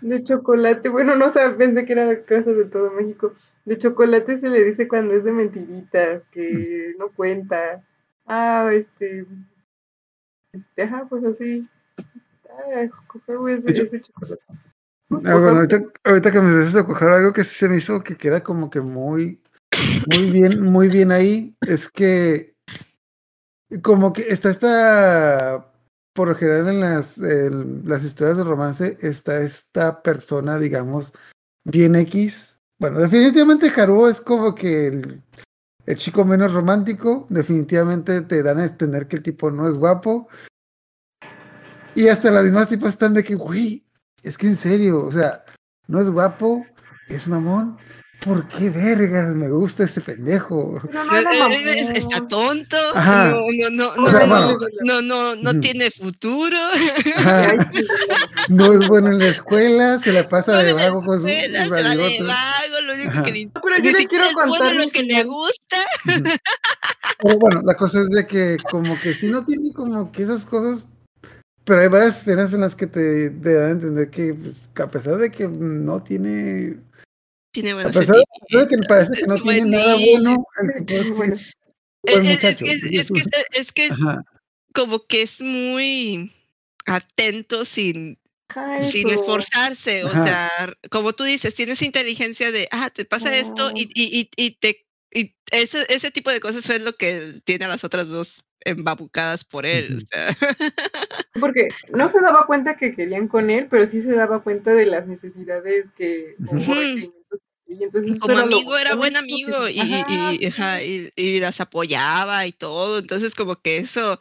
De 0.00 0.22
chocolate, 0.24 0.88
bueno, 0.88 1.16
no 1.16 1.30
sé, 1.32 1.40
pensé 1.50 1.84
que 1.84 1.92
era 1.92 2.06
de 2.06 2.24
casa 2.24 2.52
de 2.52 2.64
todo 2.64 2.90
México. 2.92 3.34
De 3.64 3.76
chocolate 3.76 4.38
se 4.38 4.48
le 4.48 4.64
dice 4.64 4.88
cuando 4.88 5.12
es 5.14 5.24
de 5.24 5.32
mentiritas, 5.32 6.22
que 6.30 6.94
no 6.98 7.10
cuenta. 7.10 7.84
Ah, 8.26 8.70
este, 8.72 9.26
este, 10.52 10.82
ajá, 10.82 11.06
pues 11.08 11.24
así. 11.24 11.68
Ah, 12.48 12.82
es 12.82 13.64
de, 13.64 13.72
De 13.72 13.84
de 13.84 14.00
chocolate. 14.00 14.42
Ah, 15.10 15.36
bueno, 15.36 15.48
ahorita, 15.48 15.82
ahorita 16.04 16.30
que 16.30 16.40
me 16.40 16.62
haces 16.62 16.82
coger 16.82 17.08
algo 17.08 17.32
que 17.32 17.44
sí 17.44 17.54
se 17.54 17.68
me 17.68 17.76
hizo 17.76 18.02
que 18.02 18.16
queda 18.16 18.42
como 18.42 18.68
que 18.68 18.80
muy, 18.80 19.42
muy 20.14 20.30
bien, 20.30 20.70
muy 20.70 20.88
bien 20.88 21.12
ahí, 21.12 21.56
es 21.62 21.88
que 21.88 22.54
como 23.82 24.12
que 24.12 24.28
está 24.28 24.50
esta, 24.50 25.72
por 26.14 26.28
lo 26.28 26.34
general 26.34 26.68
en 26.68 26.80
las, 26.80 27.18
en 27.18 27.88
las 27.88 28.04
historias 28.04 28.36
de 28.36 28.44
romance, 28.44 28.98
está 29.00 29.38
esta 29.40 30.02
persona, 30.02 30.58
digamos, 30.58 31.12
bien 31.64 31.96
X. 31.96 32.60
Bueno, 32.78 33.00
definitivamente 33.00 33.72
Haruo 33.74 34.08
es 34.08 34.20
como 34.20 34.54
que 34.54 34.88
el, 34.88 35.22
el 35.86 35.96
chico 35.96 36.24
menos 36.24 36.52
romántico, 36.52 37.26
definitivamente 37.30 38.20
te 38.20 38.42
dan 38.42 38.58
a 38.58 38.64
entender 38.64 39.08
que 39.08 39.16
el 39.16 39.22
tipo 39.22 39.50
no 39.50 39.66
es 39.68 39.76
guapo. 39.76 40.28
Y 41.94 42.08
hasta 42.08 42.30
las 42.30 42.44
mismas 42.44 42.68
tipas 42.68 42.90
están 42.90 43.14
de 43.14 43.24
que, 43.24 43.34
güey, 43.34 43.87
es 44.22 44.36
que 44.38 44.46
en 44.48 44.56
serio, 44.56 45.04
o 45.04 45.12
sea, 45.12 45.44
no 45.86 46.00
es 46.00 46.08
guapo, 46.10 46.64
es 47.08 47.26
mamón. 47.28 47.78
¿Por 48.24 48.48
qué 48.48 48.68
vergas 48.68 49.32
me 49.36 49.48
gusta 49.48 49.84
este 49.84 50.00
pendejo? 50.00 50.80
Pero 50.90 51.04
no 51.04 51.16
era 51.16 51.30
mamón. 51.34 51.52
Eh, 51.52 51.92
es- 51.92 51.98
Está 52.00 52.26
tonto, 52.26 52.76
Ajá. 52.92 53.30
no, 53.30 53.70
no, 53.70 53.94
no, 53.96 54.02
O 54.02 54.10
sea, 54.10 54.26
no, 54.26 54.56
bueno. 54.56 54.58
no, 54.84 55.02
no, 55.02 55.36
no 55.36 55.60
tiene 55.60 55.88
futuro. 55.92 56.56
Ajá, 57.16 57.70
no 58.48 58.72
es 58.72 58.88
bueno 58.88 59.12
en 59.12 59.20
la 59.20 59.26
escuela, 59.28 60.00
se 60.02 60.12
la 60.12 60.24
pasa 60.24 60.50
No 60.50 60.58
de 60.58 60.72
vago 60.72 61.00
con 61.04 61.20
sus 61.20 61.30
se 61.30 61.48
va 61.70 61.76
de 61.76 62.22
vago, 62.22 62.80
lo 62.86 62.94
único 62.94 63.10
Ajá. 63.10 63.22
que 63.22 63.32
le 63.32 63.44
No, 63.46 63.52
pero 63.62 63.76
yo 63.84 63.92
le 63.92 64.06
quiero 64.08 64.24
bueno 64.48 64.72
lo 64.84 64.88
que 64.90 65.02
le 65.04 65.22
gusta. 65.22 65.76
Pero 67.20 67.38
bueno, 67.38 67.62
la 67.64 67.74
cosa 67.76 68.00
es 68.00 68.08
de 68.08 68.26
que 68.26 68.56
como 68.70 68.98
que 69.00 69.14
sí 69.14 69.28
no 69.28 69.44
tiene 69.44 69.72
como 69.72 70.10
que 70.10 70.24
esas 70.24 70.44
cosas, 70.44 70.84
pero 71.68 71.82
hay 71.82 71.88
varias 71.88 72.18
escenas 72.22 72.52
en 72.54 72.62
las 72.62 72.74
que 72.74 72.86
te, 72.86 73.28
te 73.28 73.54
dan 73.54 73.66
a 73.66 73.70
entender 73.72 74.10
que, 74.10 74.32
pues, 74.32 74.70
que 74.74 74.82
a 74.82 74.90
pesar 74.90 75.18
de 75.18 75.30
que 75.30 75.46
no 75.46 76.02
tiene, 76.02 76.80
Tiene 77.52 77.72
a 77.72 77.74
buenos 77.74 77.92
pesar 77.94 78.16
de 78.16 78.68
que 78.68 78.78
parece 78.88 79.12
que 79.20 79.26
no 79.26 79.34
es 79.34 79.42
tiene 79.42 79.64
nada 79.66 79.96
bueno, 79.96 80.44
el 80.62 80.86
tipo 80.86 81.22
es 81.24 81.54
Es, 82.04 82.16
es- 82.26 82.44
es 82.64 83.10
que, 83.10 83.26
es, 83.52 83.72
es 83.92 83.92
como 84.72 85.04
que 85.06 85.22
es 85.22 85.42
muy 85.42 86.32
atento 86.86 87.66
sin, 87.66 88.18
sin 88.90 89.10
esforzarse. 89.10 90.04
O 90.04 90.08
Ajá. 90.08 90.24
sea, 90.24 90.74
como 90.90 91.12
tú 91.12 91.24
dices, 91.24 91.54
tienes 91.54 91.82
inteligencia 91.82 92.50
de, 92.50 92.66
ah, 92.70 92.88
te 92.88 93.04
pasa 93.04 93.36
esto 93.36 93.70
y, 93.74 93.90
y, 93.94 94.20
y, 94.20 94.30
y 94.36 94.52
te... 94.52 94.86
Y 95.12 95.34
ese, 95.50 95.84
ese 95.92 96.10
tipo 96.10 96.30
de 96.30 96.40
cosas 96.40 96.64
fue 96.64 96.78
lo 96.78 96.94
que 96.96 97.40
tiene 97.44 97.66
a 97.66 97.68
las 97.68 97.84
otras 97.84 98.08
dos 98.08 98.44
embabucadas 98.64 99.44
por 99.44 99.64
él. 99.66 99.96
Ujú. 99.96 100.04
o 100.04 100.06
sea. 100.06 100.36
Porque 101.40 101.68
no 101.92 102.08
se 102.08 102.20
daba 102.20 102.46
cuenta 102.46 102.76
que 102.76 102.94
querían 102.94 103.28
con 103.28 103.50
él, 103.50 103.68
pero 103.70 103.86
sí 103.86 104.02
se 104.02 104.12
daba 104.14 104.42
cuenta 104.42 104.72
de 104.72 104.86
las 104.86 105.06
necesidades 105.06 105.86
que. 105.96 106.34
Entonces, 107.70 108.12
eso 108.16 108.20
como 108.20 108.34
lo- 108.34 108.44
amigo 108.44 108.78
era 108.78 108.94
buen 108.96 109.12
que- 109.12 109.18
amigo 109.18 109.68
y, 109.68 109.78
Ajá, 109.80 110.06
y, 110.08 110.38
sí. 110.38 110.46
ajá, 110.46 110.82
y- 110.82 111.12
y 111.16 111.38
las 111.40 111.60
apoyaba 111.60 112.46
y 112.46 112.52
todo, 112.52 112.98
entonces 112.98 113.34
como 113.34 113.56
que 113.60 113.76
eso 113.78 114.18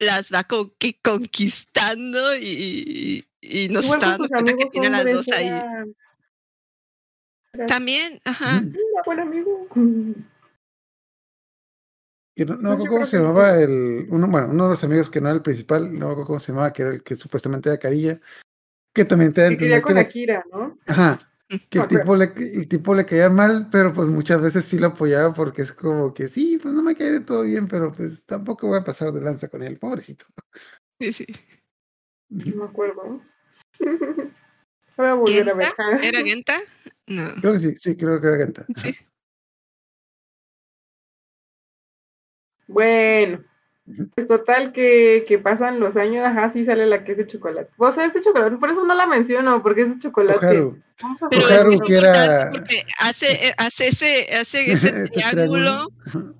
las 0.00 0.32
va 0.32 0.44
como 0.44 0.72
que 0.76 0.98
conquistando 1.00 2.36
y, 2.36 3.24
y, 3.40 3.64
y 3.64 3.68
nos 3.68 3.84
está 3.84 4.10
dando 4.10 4.26
cuenta 4.28 4.52
que 4.56 4.66
tiene 4.66 4.90
las 4.90 5.04
dos 5.04 5.28
ahí. 5.28 5.46
era, 7.52 7.66
También, 7.66 8.20
ajá. 8.24 8.58
Un 8.58 8.74
buen 9.04 9.20
amigo. 9.20 9.66
Que 12.38 12.44
no, 12.46 12.54
no 12.54 12.76
Pues 12.76 12.88
cómo 12.88 13.04
se 13.04 13.16
que 13.16 13.22
llamaba 13.24 13.58
el, 13.60 14.06
uno, 14.10 14.28
bueno, 14.28 14.46
uno 14.52 14.64
de 14.64 14.70
los 14.70 14.84
amigos 14.84 15.10
que 15.10 15.20
no 15.20 15.26
era 15.26 15.34
el 15.34 15.42
principal, 15.42 15.98
no 15.98 16.14
cómo 16.24 16.38
se 16.38 16.52
llamaba, 16.52 16.72
que 16.72 16.82
era 16.82 16.92
el 16.92 17.02
que 17.02 17.16
supuestamente 17.16 17.68
era 17.68 17.78
Carilla, 17.78 18.20
que 18.94 19.04
también 19.04 19.32
te 19.32 19.48
Que 19.48 19.56
quería 19.58 19.82
con 19.82 19.96
le- 19.96 20.02
Akira, 20.02 20.44
¿no? 20.52 20.78
ajá, 20.86 21.18
que 21.68 21.78
el 21.80 21.88
tipo, 21.88 22.14
le, 22.14 22.32
el 22.36 22.68
tipo 22.68 22.94
le 22.94 23.06
caía 23.06 23.28
mal, 23.28 23.68
pero 23.72 23.92
pues 23.92 24.06
muchas 24.06 24.40
veces 24.40 24.64
sí 24.66 24.78
lo 24.78 24.86
apoyaba 24.86 25.34
porque 25.34 25.62
es 25.62 25.72
como 25.72 26.14
que 26.14 26.28
sí, 26.28 26.60
pues 26.62 26.72
no 26.72 26.80
me 26.80 26.94
cae 26.94 27.10
de 27.10 27.20
todo 27.22 27.42
bien, 27.42 27.66
pero 27.66 27.90
pues 27.90 28.24
tampoco 28.24 28.68
voy 28.68 28.78
a 28.78 28.84
pasar 28.84 29.10
de 29.10 29.20
lanza 29.20 29.48
con 29.48 29.64
él, 29.64 29.76
pobrecito. 29.76 30.24
Sí, 31.00 31.12
sí. 31.12 31.26
No 32.30 32.54
me 32.54 32.64
acuerdo. 32.66 33.20
Voy 34.96 35.06
a 35.06 35.14
volver 35.14 35.50
a 35.50 35.54
ver. 35.54 35.68
¿Era 36.02 36.22
Genta? 36.22 36.56
No. 37.08 37.34
Creo 37.40 37.52
que 37.54 37.60
sí, 37.60 37.74
sí, 37.76 37.96
creo 37.96 38.20
que 38.20 38.28
era 38.28 38.36
Genta. 38.36 38.64
Sí. 38.76 38.94
Bueno, 42.68 43.40
pues 44.14 44.26
total 44.26 44.72
que, 44.72 45.24
que 45.26 45.38
pasan 45.38 45.80
los 45.80 45.96
años, 45.96 46.24
ajá, 46.24 46.50
sí 46.50 46.64
sale 46.64 46.86
la 46.86 47.02
que 47.02 47.12
es 47.12 47.18
de 47.18 47.26
chocolate. 47.26 47.70
O 47.76 47.90
sea, 47.90 48.04
es 48.04 48.14
de 48.14 48.20
chocolate, 48.20 48.56
por 48.58 48.70
eso 48.70 48.84
no 48.84 48.94
la 48.94 49.06
menciono, 49.06 49.62
porque 49.62 49.82
es 49.82 49.94
de 49.94 49.98
chocolate. 49.98 50.72
Vamos 51.02 51.22
a 51.22 51.28
Pero 51.30 51.42
Koharu, 51.42 51.72
es 51.74 51.80
que 51.82 51.96
era- 51.96 52.50
porque 52.52 52.84
hace, 52.98 53.54
hace 53.56 53.88
ese, 53.88 54.34
hace 54.34 54.72
ese 54.72 55.08
triángulo, 55.08 55.92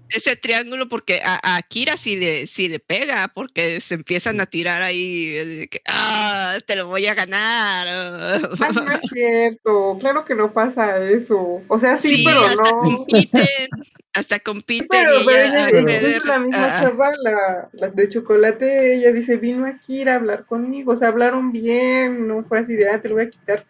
ese 0.09 0.37
triángulo 0.37 0.89
porque 0.89 1.21
a, 1.25 1.39
a 1.43 1.57
Akira 1.59 1.97
sí 1.97 2.17
le, 2.17 2.47
sí 2.47 2.69
le 2.69 2.81
pega, 2.81 3.29
porque 3.35 3.81
se 3.81 3.95
empiezan 3.95 4.41
a 4.41 4.47
tirar 4.47 4.83
ahí, 4.83 5.27
eh, 5.37 5.69
ah, 5.87 6.57
te 6.67 6.75
lo 6.77 6.87
voy 6.89 7.07
a 7.07 7.15
ganar. 7.15 7.87
oh". 7.89 8.55
Ay, 8.61 8.75
no 8.75 8.93
es 8.93 9.01
cierto, 9.13 9.97
claro 10.01 10.25
que 10.25 10.35
no 10.35 10.53
pasa 10.53 10.99
eso. 10.99 11.63
O 11.69 11.79
sea, 11.79 11.99
sí, 11.99 12.09
Sí, 12.17 12.25
pero 12.25 12.41
hasta 12.41 12.63
no. 12.73 12.79
compiten, 12.81 13.69
hasta 14.15 14.39
compiten 14.41 14.89
Pero, 14.91 15.21
y 15.21 15.25
pero 15.27 15.39
ella 15.39 15.69
ella, 15.69 15.79
hace- 15.99 16.17
es 16.17 16.25
la 16.25 16.39
misma 16.41 16.67
ah, 16.67 16.81
chava, 16.83 17.13
la, 17.23 17.69
la 17.75 17.89
de 17.91 18.09
chocolate, 18.09 18.95
ella 18.95 19.13
dice, 19.13 19.37
vino 19.37 19.67
a 19.67 19.79
ir 19.87 20.09
a 20.09 20.17
hablar 20.17 20.47
conmigo, 20.47 20.93
o 20.93 20.97
sea, 20.97 21.09
hablaron 21.09 21.53
bien, 21.53 22.27
no 22.27 22.43
fue 22.45 22.59
así 22.61 22.75
de, 22.75 22.89
ah, 22.89 23.01
te 23.01 23.09
lo 23.09 23.17
voy 23.17 23.25
a 23.25 23.31
quitar. 23.31 23.65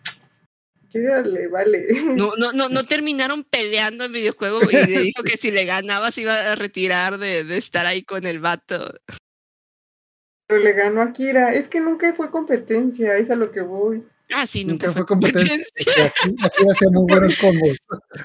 Que 0.91 0.99
le 0.99 1.49
vale. 1.49 1.87
No, 2.17 2.33
no, 2.39 2.53
no, 2.53 2.69
no 2.69 2.85
terminaron 2.85 3.45
peleando 3.45 4.05
en 4.05 4.13
videojuego 4.13 4.61
y 4.71 4.73
le 4.73 5.01
dijo 5.01 5.23
que 5.23 5.37
si 5.37 5.51
le 5.51 5.65
ganaba 5.65 6.11
se 6.11 6.23
iba 6.23 6.53
a 6.53 6.55
retirar 6.55 7.19
de, 7.19 7.45
de 7.45 7.59
estar 7.59 7.87
ahí 7.87 8.03
con 8.03 8.25
el 8.25 8.41
vato. 8.41 8.95
Pero 10.47 10.63
le 10.63 10.73
ganó 10.73 11.03
a 11.03 11.13
Kira, 11.13 11.53
es 11.53 11.69
que 11.69 11.81
nunca 11.81 12.13
fue 12.15 12.31
competencia, 12.31 13.17
es 13.17 13.31
a 13.31 13.37
lo 13.37 13.51
que 13.51 13.61
voy. 13.61 14.03
Ah, 14.35 14.47
sí, 14.47 14.65
nunca, 14.65 14.87
Nunca 14.87 14.99
fue 14.99 15.07
competencia. 15.07 15.57
competencia. 15.57 16.47
Aquí 16.47 16.65
hacía 16.71 16.89
muy 16.91 17.05
buenos 17.07 17.39
combos. 17.41 17.79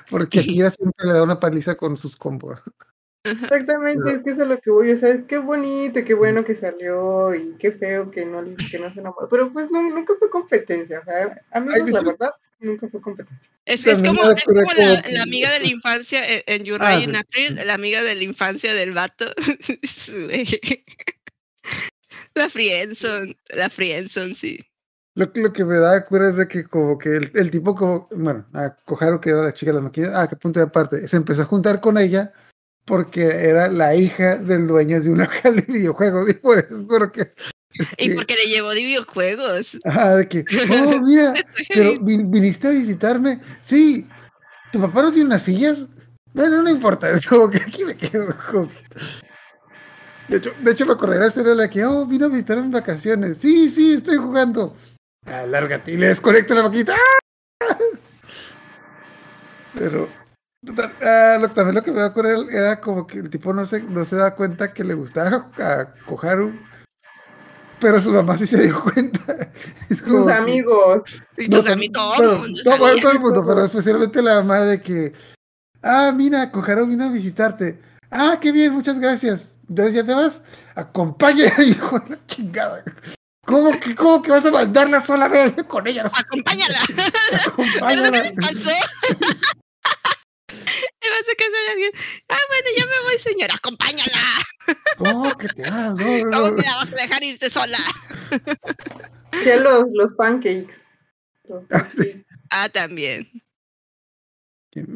Porque 0.10 0.40
Akira 0.40 0.72
siempre 0.72 1.08
le 1.08 1.14
da 1.14 1.24
una 1.24 1.40
paliza 1.40 1.76
con 1.76 1.98
sus 1.98 2.16
combos. 2.16 2.62
Exactamente, 3.26 4.12
es 4.12 4.20
que 4.22 4.32
es 4.32 4.40
a 4.40 4.46
lo 4.46 4.60
que 4.60 4.70
voy, 4.70 4.92
o 4.92 4.98
sea, 4.98 5.10
es 5.10 5.24
qué 5.24 5.38
bonito 5.38 6.00
y 6.00 6.04
qué 6.04 6.14
bueno 6.14 6.44
que 6.44 6.56
salió 6.56 7.34
y 7.34 7.56
qué 7.58 7.72
feo 7.72 8.12
que 8.12 8.26
no, 8.26 8.44
que 8.44 8.80
no 8.80 8.94
se 8.94 9.00
enamoró, 9.00 9.30
pero 9.30 9.54
pues 9.54 9.72
no, 9.72 9.82
nunca 9.82 10.14
fue 10.20 10.30
competencia, 10.30 11.00
o 11.00 11.06
sea, 11.06 11.42
amigos, 11.52 11.84
Ay, 11.86 11.94
la 11.94 12.02
verdad, 12.02 12.32
nunca 12.64 12.88
fue 12.90 13.02
competencia. 13.02 13.52
Es, 13.66 13.86
es 13.86 14.02
como, 14.02 14.24
es 14.32 14.44
como 14.44 14.62
la, 14.76 15.04
amiga 15.22 15.52
de 15.52 15.60
la 15.60 15.68
infancia 15.68 16.28
en, 16.28 16.42
en 16.48 16.64
Your 16.64 16.82
Ah. 16.82 17.00
April, 17.20 17.60
la 17.66 17.74
amiga 17.76 18.02
de 18.04 18.16
la 18.16 18.24
infancia 18.24 18.74
del 18.74 18.94
vato. 18.94 19.26
la 22.36 22.50
Friendzone, 22.50 23.38
la 23.56 23.70
Friendzone, 23.70 24.34
sí. 24.34 24.60
Lo, 25.16 25.32
que- 25.32 25.42
lo 25.42 25.54
que 25.54 25.64
me 25.64 25.78
da 25.78 26.06
cura 26.06 26.30
es 26.30 26.36
de 26.36 26.48
que 26.48 26.64
como 26.64 26.98
que 26.98 27.10
el, 27.10 27.32
el 27.36 27.52
tipo 27.52 27.76
como, 27.76 28.08
bueno, 28.12 28.48
a 28.54 28.76
Koharu 28.86 29.22
que 29.22 29.30
era 29.30 29.44
la 29.44 29.54
chica 29.54 29.72
de 29.72 29.76
las 29.76 29.84
maquillas, 29.84 30.12
ah, 30.16 30.28
que 30.28 30.36
punto 30.36 30.60
de 30.60 30.66
aparte, 30.66 31.08
se 31.08 31.18
empezó 31.18 31.44
a 31.44 31.46
juntar 31.46 31.80
con 31.80 31.98
ella 31.98 32.34
porque 32.86 33.24
era 33.26 33.68
la 33.70 33.96
hija 33.96 34.38
del 34.38 34.68
dueño 34.68 35.00
de 35.02 35.10
una 35.12 35.26
local 35.36 35.56
de 35.58 35.62
videojuegos 35.72 36.30
y 36.30 36.34
por 36.34 36.58
eso 36.58 36.80
es 36.80 36.86
por 36.86 37.02
lo 37.02 37.12
que, 37.12 37.32
Y 37.98 38.10
que- 38.10 38.16
porque 38.16 38.36
le 38.36 38.46
llevó 38.52 38.72
de 38.72 38.82
videojuegos. 38.82 39.78
ajá, 39.84 40.16
de 40.18 40.28
que, 40.28 40.46
oh, 40.72 41.00
mira, 41.04 41.34
pero 41.74 41.96
vin- 41.96 42.30
viniste 42.30 42.68
a 42.68 42.72
visitarme, 42.72 43.40
sí, 43.62 44.08
tu 44.72 44.80
papá 44.80 45.02
no 45.04 45.12
tiene 45.12 45.28
unas 45.28 45.44
sillas, 45.44 45.86
bueno, 46.34 46.62
no 46.64 46.70
importa, 46.70 47.10
es 47.12 47.26
como 47.26 47.50
que 47.50 47.58
aquí 47.58 47.84
me 47.86 47.96
quedo. 47.96 48.36
como 48.52 48.72
De 50.28 50.38
hecho, 50.38 50.52
de 50.60 50.72
hecho 50.72 50.86
me 50.86 50.94
acordé 50.94 51.30
de 51.30 51.56
la 51.56 51.70
que, 51.70 51.86
oh, 51.86 52.06
vino 52.06 52.26
a 52.26 52.30
visitarme 52.30 52.64
en 52.64 52.72
vacaciones, 52.72 53.38
sí, 53.40 53.70
sí, 53.70 53.94
estoy 53.94 54.18
jugando. 54.18 54.76
Ah, 55.26 55.46
lárgate 55.48 55.92
y 55.92 55.98
le 55.98 56.08
desconecto 56.08 56.54
la 56.54 56.64
maquinita. 56.64 56.96
¡Ah! 57.62 57.76
Pero 59.78 60.08
ah, 61.02 61.38
lo, 61.40 61.50
también 61.50 61.76
lo 61.76 61.84
que 61.84 61.92
me 61.92 62.00
da 62.00 62.14
con 62.14 62.26
él 62.26 62.48
era 62.52 62.80
como 62.80 63.08
que 63.08 63.20
el 63.20 63.30
tipo 63.30 63.54
no 63.54 63.66
se, 63.66 63.82
no 63.82 64.06
se 64.06 64.16
da 64.16 64.36
cuenta 64.36 64.74
que 64.74 64.84
le 64.84 64.94
gustaba 64.94 65.50
a 65.58 65.94
Koharu. 66.06 66.54
Pero 67.84 68.00
su 68.02 68.12
mamá 68.12 68.38
sí 68.38 68.48
se 68.48 68.64
dio 68.64 68.82
cuenta. 68.82 69.20
Sus 70.08 70.28
amigos, 70.30 71.04
Y 71.38 71.48
no, 71.50 71.60
a 71.60 71.76
mí 71.76 71.92
todo 71.92 72.14
pero- 72.18 72.32
el 72.34 72.40
mundo 72.40 72.62
no, 72.66 72.78
bueno, 72.78 72.98
todo 73.02 73.12
el 73.12 73.20
mundo, 73.20 73.46
pero 73.46 73.66
especialmente 73.66 74.22
la 74.22 74.36
mamá 74.36 74.62
de 74.62 74.82
que, 74.82 75.12
ah, 75.84 76.14
mira, 76.16 76.50
Koharu 76.50 76.88
vino 76.88 77.04
a 77.04 77.10
visitarte. 77.10 77.80
Ah, 78.10 78.38
qué 78.42 78.54
bien, 78.54 78.74
muchas 78.74 79.00
gracias. 79.00 79.56
Entonces 79.68 79.96
ya 79.96 80.06
te 80.06 80.14
vas, 80.14 80.40
acompáñala, 80.76 81.62
hijo 81.64 82.00
de 82.00 82.12
la 82.12 82.26
chingada. 82.26 82.84
¿Cómo 83.46 83.78
que, 83.78 83.94
cómo 83.96 84.22
que 84.22 84.32
vas 84.32 84.46
a 84.46 84.52
mandarla 84.52 85.02
sola 85.02 85.28
Ve 85.28 85.54
con 85.68 85.86
ella? 85.86 86.04
No, 86.04 86.12
Acompáñala. 86.18 86.80
¿Pero 86.88 87.42
acompáñala. 87.48 88.12
qué 88.24 88.32
me 88.32 88.42
pasó? 88.42 88.70
Me 91.14 91.20
va 91.20 91.22
a 91.22 91.30
sacar 91.30 91.48
alguien. 91.72 91.92
Ah, 92.30 92.38
bueno, 92.48 92.68
ya 92.78 92.86
me 92.86 93.00
voy, 93.04 93.20
señora. 93.20 93.54
Acompáñala. 93.56 94.22
¿Cómo 94.98 95.38
que 95.38 95.48
te 95.50 95.62
vas? 95.70 95.96
No, 95.96 96.18
no, 96.18 96.32
¿Cómo 96.32 96.50
no. 96.50 96.56
te 96.56 96.64
la 96.64 96.76
vas 96.78 96.92
a 96.92 96.96
dejar 96.96 97.24
irte 97.24 97.50
sola? 97.50 97.78
ya 99.46 99.58
los, 99.58 99.86
los 99.94 100.14
pancakes. 100.14 100.74
Los 101.44 101.64
Ah, 101.70 101.88
sí. 101.92 101.98
pancakes. 101.98 102.26
Ah, 102.50 102.70
también. 102.70 103.30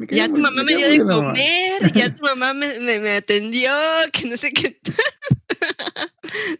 Ya 0.09 0.27
tu 0.27 0.37
mamá 0.37 0.63
me 0.63 0.75
dio 0.75 0.89
de 0.89 0.97
comer, 1.03 1.93
ya 1.93 2.09
tu 2.15 2.23
mamá 2.23 2.51
me, 2.53 2.79
me, 2.79 2.97
me 2.99 3.11
atendió, 3.11 3.71
que 4.11 4.25
no 4.27 4.35
sé 4.35 4.51
qué. 4.51 4.79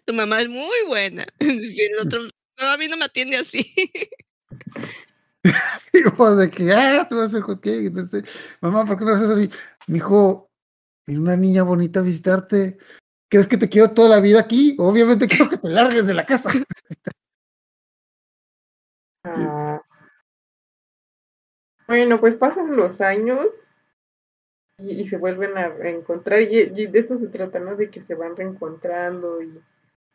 tu 0.06 0.14
mamá 0.14 0.42
es 0.42 0.50
muy 0.50 0.78
buena. 0.86 1.26
Si 1.40 1.82
el 1.82 1.98
otro, 2.00 2.22
no, 2.60 2.66
a 2.68 2.78
mí 2.78 2.88
no 2.88 2.96
me 2.98 3.06
atiende 3.06 3.38
así. 3.38 3.74
Hijo 5.94 6.36
de 6.36 6.50
que, 6.50 6.74
ah, 6.74 7.08
tú 7.10 7.16
vas 7.18 7.26
a 7.26 7.28
hacer 7.28 7.42
hot 7.42 7.62
cake. 7.62 7.88
Entonces, 7.88 8.24
mamá, 8.62 8.86
¿por 8.86 8.98
qué 8.98 9.06
no 9.06 9.12
haces 9.12 9.30
así? 9.30 9.50
Mi 9.88 9.98
hijo, 9.98 10.50
una 11.08 11.36
niña 11.36 11.64
bonita 11.64 12.00
a 12.00 12.04
visitarte. 12.04 12.78
¿Crees 13.30 13.48
que 13.48 13.58
te 13.58 13.70
quiero 13.70 13.92
toda 13.92 14.10
la 14.10 14.22
vida 14.22 14.40
aquí? 14.40 14.76
Obviamente 14.80 15.28
quiero 15.28 15.50
que 15.50 15.58
te 15.58 15.70
largues 15.70 16.06
de 16.06 16.14
la 16.14 16.26
casa. 16.26 16.50
Ah. 19.30 19.82
Bueno, 21.86 22.22
pues 22.22 22.38
pasan 22.38 22.78
los 22.78 23.02
años 23.02 23.60
y, 24.78 25.02
y 25.02 25.08
se 25.10 25.18
vuelven 25.18 25.58
a 25.58 25.68
reencontrar. 25.68 26.44
Y, 26.44 26.60
y 26.60 26.88
de 26.88 27.00
esto 27.00 27.18
se 27.18 27.28
trata, 27.28 27.60
¿no? 27.60 27.76
De 27.76 27.90
que 27.90 28.02
se 28.02 28.16
van 28.16 28.38
reencontrando 28.38 29.42
y 29.42 29.62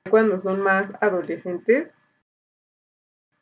cuando 0.08 0.40
son 0.40 0.62
más 0.62 0.90
adolescentes 1.02 1.90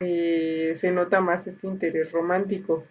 eh, 0.01 0.75
se 0.79 0.91
nota 0.91 1.21
más 1.21 1.47
este 1.47 1.67
interés 1.67 2.11
romántico. 2.11 2.85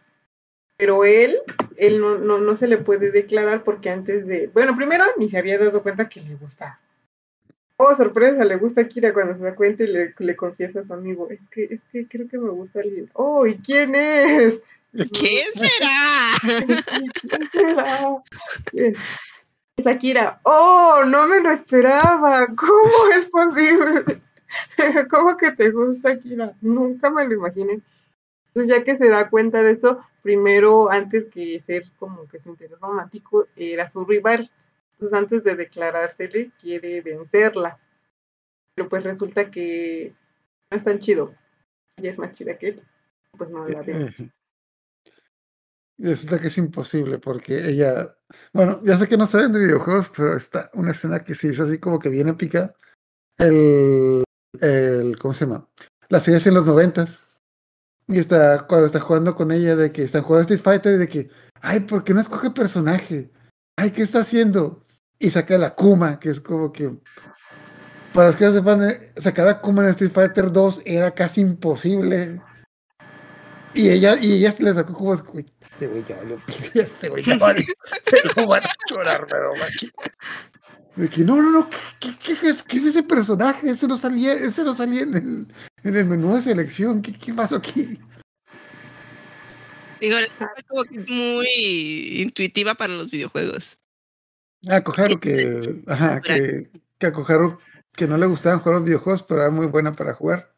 Pero 0.76 1.04
él, 1.04 1.38
él 1.76 2.00
no, 2.00 2.16
no, 2.16 2.38
no 2.38 2.56
se 2.56 2.66
le 2.66 2.78
puede 2.78 3.10
declarar 3.10 3.64
porque 3.64 3.90
antes 3.90 4.26
de, 4.26 4.46
bueno, 4.46 4.74
primero 4.74 5.04
ni 5.18 5.28
se 5.28 5.38
había 5.38 5.58
dado 5.58 5.82
cuenta 5.82 6.08
que 6.08 6.20
le 6.20 6.36
gustaba. 6.36 6.80
Oh, 7.76 7.94
sorpresa, 7.94 8.44
le 8.44 8.56
gusta 8.56 8.82
a 8.82 8.88
Kira 8.88 9.12
cuando 9.12 9.36
se 9.36 9.44
da 9.44 9.54
cuenta 9.54 9.84
y 9.84 9.88
le, 9.88 10.14
le 10.18 10.36
confiesa 10.36 10.80
a 10.80 10.84
su 10.84 10.92
amigo, 10.92 11.28
es 11.30 11.48
que, 11.48 11.64
es 11.64 11.80
que 11.90 12.06
creo 12.06 12.28
que 12.28 12.38
me 12.38 12.50
gusta 12.50 12.80
alguien. 12.80 13.10
Oh, 13.14 13.46
¿y 13.46 13.56
quién 13.56 13.94
es? 13.94 14.60
¿Quién 14.92 15.46
será? 15.54 16.86
¿Quién 17.20 17.50
será? 17.50 18.22
Es 19.76 19.86
Akira. 19.86 20.40
Oh, 20.42 21.02
no 21.06 21.26
me 21.26 21.40
lo 21.40 21.50
esperaba. 21.50 22.46
¿Cómo 22.54 23.12
es 23.14 23.24
posible? 23.26 24.20
¿Cómo 25.10 25.36
que 25.36 25.52
te 25.52 25.70
gusta 25.70 26.12
Akira? 26.12 26.54
Nunca 26.60 27.10
me 27.10 27.26
lo 27.26 27.34
imaginé. 27.34 27.80
Entonces, 28.48 28.76
ya 28.76 28.84
que 28.84 28.96
se 28.96 29.08
da 29.08 29.30
cuenta 29.30 29.62
de 29.62 29.72
eso, 29.72 30.04
primero, 30.22 30.90
antes 30.90 31.26
que 31.26 31.62
ser 31.64 31.84
como 31.98 32.26
que 32.26 32.40
su 32.40 32.50
interés 32.50 32.78
romántico, 32.80 33.46
era 33.54 33.88
su 33.88 34.04
rival. 34.04 34.50
Entonces, 34.92 35.16
antes 35.16 35.44
de 35.44 35.54
declarársele, 35.54 36.50
quiere 36.60 37.00
vencerla. 37.00 37.78
Pero 38.74 38.88
pues 38.88 39.04
resulta 39.04 39.50
que 39.50 40.14
no 40.70 40.76
es 40.76 40.84
tan 40.84 40.98
chido. 40.98 41.34
Ella 41.96 42.10
es 42.10 42.18
más 42.18 42.32
chida 42.32 42.58
que 42.58 42.68
él. 42.68 42.82
Pues 43.36 43.50
no 43.50 43.66
la 43.68 43.82
ve. 43.82 44.14
Resulta 45.98 46.40
que 46.40 46.48
es 46.48 46.56
imposible 46.56 47.18
porque 47.18 47.68
ella, 47.68 48.16
bueno, 48.54 48.80
ya 48.82 48.96
sé 48.96 49.06
que 49.06 49.18
no 49.18 49.26
saben 49.26 49.52
de 49.52 49.60
videojuegos, 49.60 50.10
pero 50.16 50.34
está 50.34 50.70
una 50.72 50.92
escena 50.92 51.22
que 51.22 51.34
se 51.34 51.48
hizo 51.48 51.64
así 51.64 51.78
como 51.78 51.98
que 51.98 52.08
bien 52.08 52.28
épica. 52.28 52.74
El, 53.36 54.24
el 54.60 55.18
¿cómo 55.18 55.34
se 55.34 55.46
llama? 55.46 55.68
La 56.08 56.20
serie 56.20 56.38
es 56.38 56.46
en 56.46 56.54
los 56.54 56.66
noventas. 56.66 57.22
Y 58.08 58.18
está, 58.18 58.66
cuando 58.66 58.86
está 58.86 58.98
jugando 58.98 59.36
con 59.36 59.52
ella, 59.52 59.76
de 59.76 59.92
que 59.92 60.02
están 60.02 60.22
jugando 60.22 60.42
Street 60.42 60.62
Fighter, 60.62 60.98
de 60.98 61.08
que, 61.08 61.30
ay, 61.60 61.80
¿por 61.80 62.02
qué 62.02 62.12
no 62.12 62.20
escoge 62.20 62.50
personaje? 62.50 63.30
Ay, 63.76 63.92
¿qué 63.92 64.02
está 64.02 64.20
haciendo? 64.20 64.84
Y 65.18 65.30
saca 65.30 65.56
la 65.58 65.76
Kuma, 65.76 66.18
que 66.18 66.30
es 66.30 66.40
como 66.40 66.72
que, 66.72 66.90
para 68.12 68.28
los 68.28 68.36
que 68.36 68.46
no 68.46 68.52
sepan, 68.52 68.82
eh, 68.82 69.12
sacar 69.16 69.46
a 69.46 69.60
Kuma 69.60 69.84
en 69.84 69.90
Street 69.90 70.10
Fighter 70.12 70.50
2 70.50 70.82
era 70.84 71.12
casi 71.12 71.42
imposible. 71.42 72.40
Y 73.74 73.88
ella, 73.90 74.16
y 74.20 74.32
ella 74.32 74.50
se 74.50 74.64
le 74.64 74.74
sacó 74.74 74.92
como, 74.94 75.12
"Uy, 75.32 75.46
este 75.60 75.86
güey 75.86 76.04
ya 76.08 76.16
valió 76.16 76.40
este 76.74 77.08
güey 77.08 77.22
ya 77.22 77.38
valió, 77.38 77.64
se 78.04 78.16
lo 78.40 78.48
van 78.48 78.62
a 78.64 78.70
chorar, 78.88 79.26
pero 79.30 79.54
machi". 79.54 79.92
De 80.96 81.08
que 81.08 81.24
no, 81.24 81.36
no, 81.40 81.50
no, 81.50 81.70
¿qué, 81.98 82.14
qué, 82.22 82.36
qué 82.36 82.48
es, 82.48 82.62
qué 82.62 82.76
es 82.76 82.84
ese 82.84 83.02
personaje? 83.02 83.70
Ese 83.70 83.86
no 83.86 83.96
salía, 83.96 84.32
ese 84.32 84.64
no 84.64 84.74
salía 84.74 85.02
en 85.02 85.14
el, 85.14 85.46
en 85.84 85.96
el 85.96 86.04
menú 86.04 86.34
de 86.34 86.42
selección, 86.42 87.00
¿qué, 87.00 87.12
qué 87.12 87.32
pasó 87.32 87.56
aquí? 87.56 87.98
Digo, 90.00 90.16
como 90.68 90.84
que 90.84 91.00
es 91.00 91.08
muy 91.08 92.22
intuitiva 92.22 92.74
para 92.74 92.94
los 92.94 93.10
videojuegos. 93.10 93.78
Ah, 94.68 94.82
Koharu 94.82 95.20
que, 95.20 95.82
ajá, 95.86 96.20
que, 96.20 96.70
que 96.98 97.06
a 97.06 97.12
Koharu 97.12 97.58
que 97.94 98.06
no 98.06 98.16
le 98.16 98.26
gustaban 98.26 98.60
jugar 98.60 98.76
los 98.76 98.84
videojuegos, 98.84 99.22
pero 99.22 99.42
era 99.42 99.50
muy 99.50 99.66
buena 99.66 99.94
para 99.94 100.14
jugar. 100.14 100.52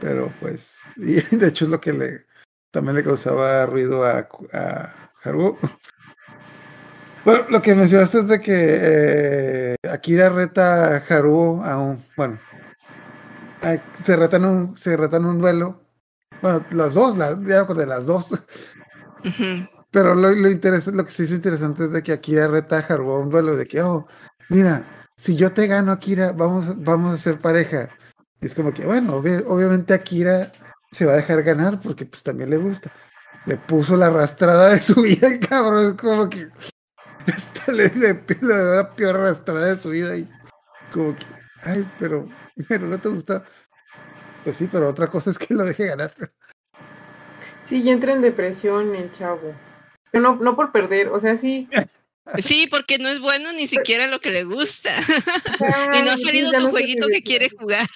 Pero 0.00 0.32
pues, 0.40 0.78
y 0.96 1.14
de 1.36 1.48
hecho 1.48 1.64
es 1.64 1.70
lo 1.70 1.80
que 1.80 1.92
le 1.92 2.26
también 2.70 2.96
le 2.96 3.04
causaba 3.04 3.64
ruido 3.66 4.04
a, 4.04 4.28
a 4.52 5.10
Haru. 5.22 5.58
Bueno, 7.26 7.44
lo 7.48 7.60
que 7.60 7.74
mencionaste 7.74 8.20
es 8.20 8.28
de 8.28 8.40
que 8.40 8.54
eh, 8.54 9.76
Akira 9.90 10.28
reta 10.28 10.94
a 10.94 10.98
Haru 10.98 11.60
a 11.60 11.76
un, 11.76 12.04
bueno, 12.16 12.38
se 14.04 14.14
retan 14.14 14.44
un, 14.44 14.78
se 14.78 14.96
retan 14.96 15.24
un 15.24 15.40
duelo. 15.40 15.82
Bueno, 16.40 16.64
las 16.70 16.94
dos, 16.94 17.18
la, 17.18 17.36
ya 17.42 17.64
de 17.64 17.86
las 17.86 18.06
dos. 18.06 18.28
Pero 19.90 20.14
lo, 20.14 20.30
lo, 20.30 20.48
lo 20.48 21.04
que 21.04 21.10
sí 21.10 21.24
es 21.24 21.32
interesante 21.32 21.86
es 21.86 21.90
de 21.90 22.00
que 22.00 22.12
Akira 22.12 22.46
reta 22.46 22.78
a 22.78 22.94
Haru 22.94 23.10
a 23.10 23.18
un 23.18 23.28
duelo, 23.28 23.56
de 23.56 23.66
que, 23.66 23.82
oh, 23.82 24.06
mira, 24.48 24.84
si 25.16 25.34
yo 25.34 25.50
te 25.50 25.66
gano, 25.66 25.90
Akira, 25.90 26.30
vamos, 26.30 26.80
vamos 26.80 27.12
a 27.12 27.18
ser 27.18 27.40
pareja. 27.40 27.88
Y 28.40 28.46
es 28.46 28.54
como 28.54 28.72
que, 28.72 28.86
bueno, 28.86 29.16
obviamente 29.16 29.94
Akira 29.94 30.52
se 30.92 31.04
va 31.04 31.14
a 31.14 31.16
dejar 31.16 31.42
ganar 31.42 31.80
porque 31.80 32.06
pues 32.06 32.22
también 32.22 32.50
le 32.50 32.58
gusta. 32.58 32.92
Le 33.46 33.56
puso 33.56 33.96
la 33.96 34.06
arrastrada 34.06 34.68
de 34.68 34.80
su 34.80 35.02
vida, 35.02 35.26
el 35.26 35.40
cabrón. 35.40 35.86
Es 35.86 35.92
como 35.94 36.30
que 36.30 36.50
este, 37.26 37.72
le, 37.72 37.88
le, 37.90 38.24
le, 38.40 38.54
da 38.56 38.74
la 38.76 38.94
peor 38.94 39.16
arrastrada 39.16 39.66
de 39.66 39.76
su 39.76 39.90
vida 39.90 40.16
y 40.16 40.28
como 40.92 41.14
que, 41.16 41.26
ay, 41.62 41.86
pero, 41.98 42.28
pero 42.68 42.86
no 42.86 42.98
te 42.98 43.08
gusta. 43.08 43.44
Pues 44.44 44.56
sí, 44.56 44.68
pero 44.70 44.88
otra 44.88 45.08
cosa 45.08 45.30
es 45.30 45.38
que 45.38 45.54
lo 45.54 45.64
deje 45.64 45.86
ganar. 45.86 46.12
Sí, 47.64 47.82
y 47.82 47.90
entra 47.90 48.12
en 48.12 48.22
depresión 48.22 48.94
el 48.94 49.12
chavo. 49.12 49.54
Pero 50.12 50.22
no, 50.22 50.36
no 50.36 50.54
por 50.54 50.70
perder, 50.70 51.08
o 51.08 51.20
sea, 51.20 51.36
sí, 51.36 51.68
Sí, 52.42 52.66
porque 52.70 52.98
no 52.98 53.08
es 53.08 53.20
bueno 53.20 53.52
ni 53.52 53.66
siquiera 53.66 54.08
lo 54.08 54.20
que 54.20 54.30
le 54.30 54.44
gusta. 54.44 54.90
y 55.94 56.02
no 56.02 56.10
ha 56.10 56.16
salido 56.16 56.50
su 56.50 56.70
jueguito 56.70 57.06
que 57.08 57.22
quiere 57.22 57.48
jugar. 57.50 57.86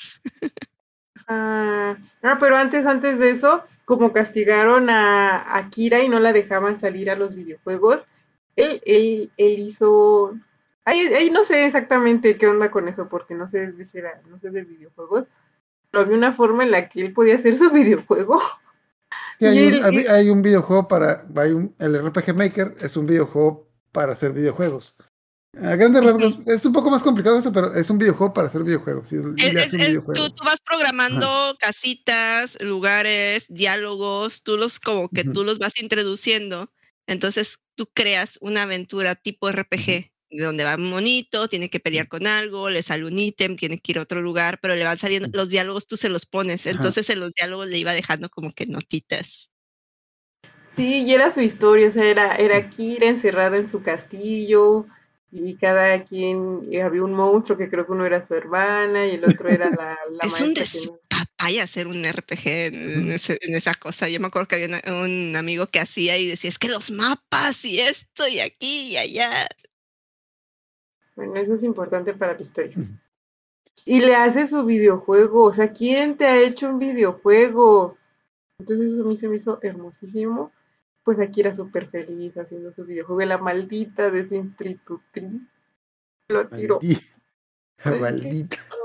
Ah, 1.26 1.96
ah, 2.22 2.36
pero 2.38 2.56
antes, 2.56 2.86
antes 2.86 3.18
de 3.18 3.30
eso, 3.30 3.64
como 3.84 4.12
castigaron 4.12 4.88
a, 4.88 5.56
Akira 5.56 6.00
y 6.00 6.08
no 6.08 6.20
la 6.20 6.32
dejaban 6.32 6.78
salir 6.78 7.10
a 7.10 7.16
los 7.16 7.34
videojuegos, 7.34 8.02
él, 8.62 8.82
él, 8.84 9.32
él 9.36 9.58
hizo. 9.60 10.34
Ahí, 10.84 11.30
no 11.30 11.44
sé 11.44 11.66
exactamente 11.66 12.36
qué 12.36 12.46
onda 12.48 12.70
con 12.70 12.88
eso, 12.88 13.08
porque 13.08 13.34
no 13.34 13.46
sé, 13.46 13.72
dijera, 13.72 14.22
no 14.28 14.38
sé 14.38 14.50
de 14.50 14.62
videojuegos, 14.62 15.28
pero 15.90 16.04
había 16.04 16.16
una 16.16 16.32
forma 16.32 16.64
en 16.64 16.70
la 16.70 16.88
que 16.88 17.00
él 17.00 17.12
podía 17.12 17.36
hacer 17.36 17.56
su 17.56 17.70
videojuego. 17.72 18.40
hay, 19.40 19.66
un, 19.68 20.08
hay, 20.08 20.30
un, 20.30 20.42
videojuego 20.42 20.88
para. 20.88 21.26
Hay 21.36 21.52
un, 21.52 21.74
el 21.78 22.02
RPG 22.02 22.34
Maker 22.34 22.76
es 22.80 22.96
un 22.96 23.06
videojuego 23.06 23.68
para 23.92 24.12
hacer 24.12 24.32
videojuegos. 24.32 24.96
A 25.58 25.74
grandes 25.74 26.04
rasgos, 26.04 26.38
es 26.46 26.64
un 26.64 26.72
poco 26.72 26.90
más 26.90 27.02
complicado 27.02 27.36
eso, 27.36 27.52
pero 27.52 27.74
es 27.74 27.90
un 27.90 27.98
videojuego 27.98 28.32
para 28.32 28.46
hacer 28.46 28.62
videojuegos. 28.62 29.08
Tú, 29.08 30.44
vas 30.44 30.60
programando 30.60 31.56
casitas, 31.58 32.56
lugares, 32.62 33.46
diálogos, 33.48 34.44
tú 34.44 34.56
los 34.56 34.78
como 34.78 35.08
que 35.08 35.24
tú 35.24 35.42
los 35.42 35.58
vas 35.58 35.80
introduciendo. 35.80 36.70
Entonces 37.10 37.58
tú 37.74 37.88
creas 37.92 38.38
una 38.40 38.62
aventura 38.62 39.16
tipo 39.16 39.50
RPG, 39.50 40.12
donde 40.30 40.62
va 40.62 40.76
un 40.76 40.90
monito, 40.90 41.48
tiene 41.48 41.68
que 41.68 41.80
pelear 41.80 42.06
con 42.06 42.28
algo, 42.28 42.70
le 42.70 42.84
sale 42.84 43.04
un 43.04 43.18
ítem, 43.18 43.56
tiene 43.56 43.80
que 43.80 43.90
ir 43.90 43.98
a 43.98 44.02
otro 44.02 44.22
lugar, 44.22 44.60
pero 44.62 44.76
le 44.76 44.84
van 44.84 44.96
saliendo 44.96 45.28
los 45.32 45.48
diálogos, 45.48 45.88
tú 45.88 45.96
se 45.96 46.08
los 46.08 46.24
pones. 46.24 46.66
Entonces 46.66 47.10
en 47.10 47.18
los 47.18 47.32
diálogos 47.32 47.66
le 47.66 47.78
iba 47.78 47.94
dejando 47.94 48.28
como 48.28 48.52
que 48.52 48.66
notitas. 48.66 49.52
Sí, 50.76 51.02
y 51.02 51.12
era 51.12 51.32
su 51.32 51.40
historia, 51.40 51.88
o 51.88 51.90
sea, 51.90 52.04
era, 52.04 52.36
era 52.36 52.70
Kira 52.70 53.08
encerrada 53.08 53.56
en 53.56 53.68
su 53.68 53.82
castillo 53.82 54.86
y 55.32 55.54
cada 55.56 56.02
quien 56.04 56.68
había 56.82 57.04
un 57.04 57.12
monstruo 57.12 57.56
que 57.56 57.70
creo 57.70 57.86
que 57.86 57.92
uno 57.92 58.04
era 58.04 58.22
su 58.22 58.34
hermana 58.34 59.06
y 59.06 59.14
el 59.14 59.24
otro 59.24 59.48
era 59.48 59.70
la, 59.70 59.96
la 60.10 60.26
es 60.26 60.40
un 60.40 60.54
despapaya 60.54 61.62
hacer 61.62 61.86
un 61.86 62.04
RPG 62.04 62.46
en, 62.46 63.10
en, 63.12 63.54
esa 63.54 63.74
cosa. 63.74 64.08
Yo 64.08 64.18
me 64.20 64.26
acuerdo 64.26 64.48
que 64.48 64.56
había 64.56 64.82
un 64.92 65.36
amigo 65.36 65.68
que 65.68 65.80
hacía 65.80 66.18
y 66.18 66.28
decía, 66.28 66.50
es 66.50 66.58
que 66.58 66.68
los 66.68 66.90
mapas 66.90 67.64
y 67.64 67.80
esto 67.80 68.26
y 68.26 68.40
aquí 68.40 68.92
y 68.92 68.96
allá. 68.96 69.46
Bueno, 71.14 71.36
eso 71.36 71.54
es 71.54 71.62
importante 71.62 72.12
para 72.14 72.34
la 72.34 72.42
historia. 72.42 72.76
Y 73.84 74.00
le 74.00 74.14
hace 74.14 74.46
su 74.46 74.64
videojuego, 74.64 75.44
o 75.44 75.52
sea, 75.52 75.72
¿quién 75.72 76.16
te 76.16 76.26
ha 76.26 76.40
hecho 76.40 76.68
un 76.68 76.78
videojuego? 76.78 77.96
Entonces 78.58 78.92
eso 78.92 79.04
a 79.04 79.06
mí 79.06 79.16
se 79.16 79.28
me 79.28 79.36
hizo 79.36 79.58
hermosísimo 79.62 80.52
pues 81.02 81.18
aquí 81.20 81.40
era 81.40 81.54
súper 81.54 81.88
feliz 81.88 82.36
haciendo 82.36 82.72
su 82.72 82.84
videojuego. 82.84 83.28
La 83.28 83.38
maldita 83.38 84.10
de 84.10 84.26
su 84.26 84.34
institutriz 84.34 85.42
lo 86.28 86.48
tiró. 86.48 86.80
Maldita. 87.84 88.56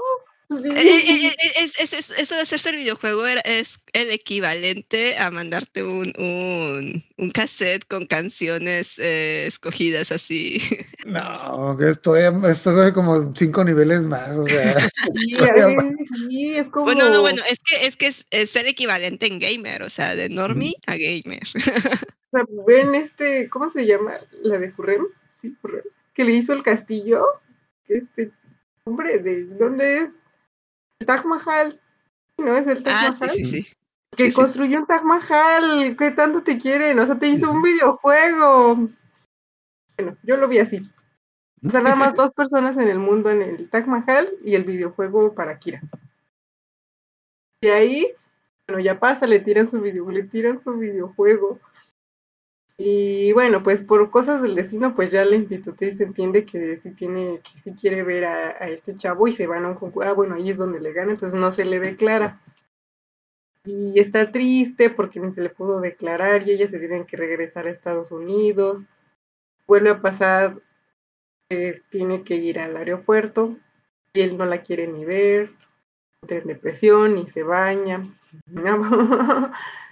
eso 0.50 2.36
de 2.36 2.42
hacerse 2.42 2.70
el 2.70 2.76
videojuego 2.78 3.26
es 3.26 3.80
el 3.94 4.12
equivalente 4.12 5.18
a 5.18 5.32
mandarte 5.32 5.84
un, 5.84 6.14
un, 6.18 7.04
un 7.18 7.32
cassette 7.32 7.86
con 7.88 8.06
canciones 8.06 9.00
eh, 9.00 9.46
escogidas 9.48 10.12
así. 10.12 10.60
No, 11.06 11.78
que 11.78 11.92
estoy, 11.92 12.24
estoy 12.50 12.92
como 12.92 13.32
cinco 13.36 13.64
niveles 13.64 14.08
más, 14.08 14.36
o 14.36 14.48
sea. 14.48 14.76
Sí, 16.28 16.56
es 16.56 16.70
como... 16.70 16.86
Bueno, 16.86 17.10
no, 17.12 17.22
bueno, 17.22 17.44
es 17.48 17.60
que 17.60 17.86
es 17.86 17.96
que 17.96 18.08
es, 18.08 18.50
ser 18.50 18.66
equivalente 18.66 19.28
en 19.28 19.38
gamer, 19.38 19.84
o 19.84 19.90
sea, 19.90 20.16
de 20.16 20.30
normie 20.30 20.74
a 20.88 20.96
gamer. 20.96 21.44
O 21.56 21.60
sea, 22.32 22.44
ven 22.66 22.96
este, 22.96 23.50
¿cómo 23.50 23.70
se 23.70 23.86
llama? 23.86 24.14
La 24.42 24.58
de 24.58 24.72
Jurrem, 24.72 25.06
sí, 25.40 25.56
Jurrem, 25.62 25.84
que 26.16 26.24
le 26.24 26.34
hizo 26.34 26.54
el 26.54 26.64
castillo, 26.64 27.24
este, 27.88 28.32
hombre, 28.86 29.20
¿de 29.20 29.46
dónde 29.46 29.98
es? 29.98 30.10
El 31.00 31.08
Taj 31.08 31.26
Mahal, 31.26 31.82
¿no 32.38 32.56
es 32.56 32.68
el 32.68 32.84
Taj 32.84 32.94
ah, 32.96 33.16
Mahal? 33.20 33.36
Sí, 33.36 33.46
sí, 33.46 33.68
Que 34.16 34.32
construyó 34.32 34.80
un 34.80 34.88
Taj 34.88 35.04
Mahal, 35.04 35.96
¿qué 35.98 36.12
tanto 36.12 36.44
te 36.44 36.58
quieren? 36.58 36.98
O 37.00 37.06
sea, 37.06 37.20
te 37.20 37.28
hizo 37.28 37.52
un 37.52 37.62
videojuego. 37.62 38.90
Bueno, 39.98 40.18
yo 40.24 40.38
lo 40.38 40.48
vi 40.48 40.60
así. 40.60 40.90
O 41.66 41.70
sea, 41.70 41.82
nada 41.82 41.96
más 41.96 42.14
dos 42.16 42.32
personas 42.32 42.78
en 42.78 42.88
el 42.88 43.00
mundo 43.00 43.30
en 43.30 43.42
el 43.42 43.70
Taj 43.70 43.88
Mahal 43.88 44.30
y 44.44 44.56
el 44.56 44.64
videojuego 44.64 45.34
para 45.34 45.60
Kira. 45.60 45.82
Y 47.62 47.68
ahí, 47.68 48.14
bueno, 48.68 48.82
ya 48.82 49.00
pasa, 49.00 49.28
le 49.28 49.40
tiran 49.40 49.68
su 49.68 49.82
video, 49.82 50.10
le 50.12 50.24
tiran 50.24 50.64
su 50.64 50.74
videojuego. 50.74 51.60
Y 52.78 53.32
bueno, 53.32 53.64
pues 53.64 53.82
por 53.84 54.12
cosas 54.12 54.42
del 54.42 54.56
destino, 54.56 54.96
pues 54.96 55.10
ya 55.10 55.24
la 55.24 55.38
institutriz 55.38 56.00
entiende 56.02 56.46
que 56.46 56.78
sí 56.82 56.92
tiene, 56.92 57.40
que 57.42 57.60
sí 57.60 57.74
quiere 57.74 58.04
ver 58.04 58.26
a, 58.26 58.50
este 58.68 58.96
chavo 58.98 59.28
y 59.28 59.32
se 59.32 59.48
van 59.48 59.64
a 59.64 59.70
un 59.70 59.76
concurso. 59.76 60.10
Ah, 60.10 60.14
bueno, 60.14 60.36
ahí 60.36 60.50
es 60.50 60.58
donde 60.58 60.82
le 60.82 60.92
gana, 60.92 61.14
entonces 61.14 61.40
no 61.40 61.52
se 61.52 61.64
le 61.64 61.80
declara. 61.80 62.42
Y 63.64 64.00
está 64.00 64.32
triste 64.32 64.90
porque 64.90 65.20
ni 65.20 65.32
se 65.32 65.42
le 65.42 65.50
pudo 65.50 65.80
declarar 65.80 66.48
y 66.48 66.52
ella 66.52 66.68
se 66.68 66.80
tiene 66.80 67.06
que 67.06 67.18
regresar 67.18 67.66
a 67.66 67.72
Estados 67.72 68.12
Unidos. 68.12 68.86
Vuelve 69.68 69.92
a 69.92 70.02
pasar 70.02 70.62
que 71.50 71.82
tiene 71.90 72.24
que 72.24 72.36
ir 72.36 72.60
al 72.60 72.76
aeropuerto 72.76 73.58
y 74.14 74.22
él 74.22 74.38
no 74.38 74.46
la 74.46 74.62
quiere 74.62 74.88
ni 74.88 75.06
ver, 75.06 75.52
entra 76.22 76.38
en 76.40 76.48
depresión, 76.48 77.16
ni 77.16 77.28
se 77.28 77.44
baña. 77.44 78.04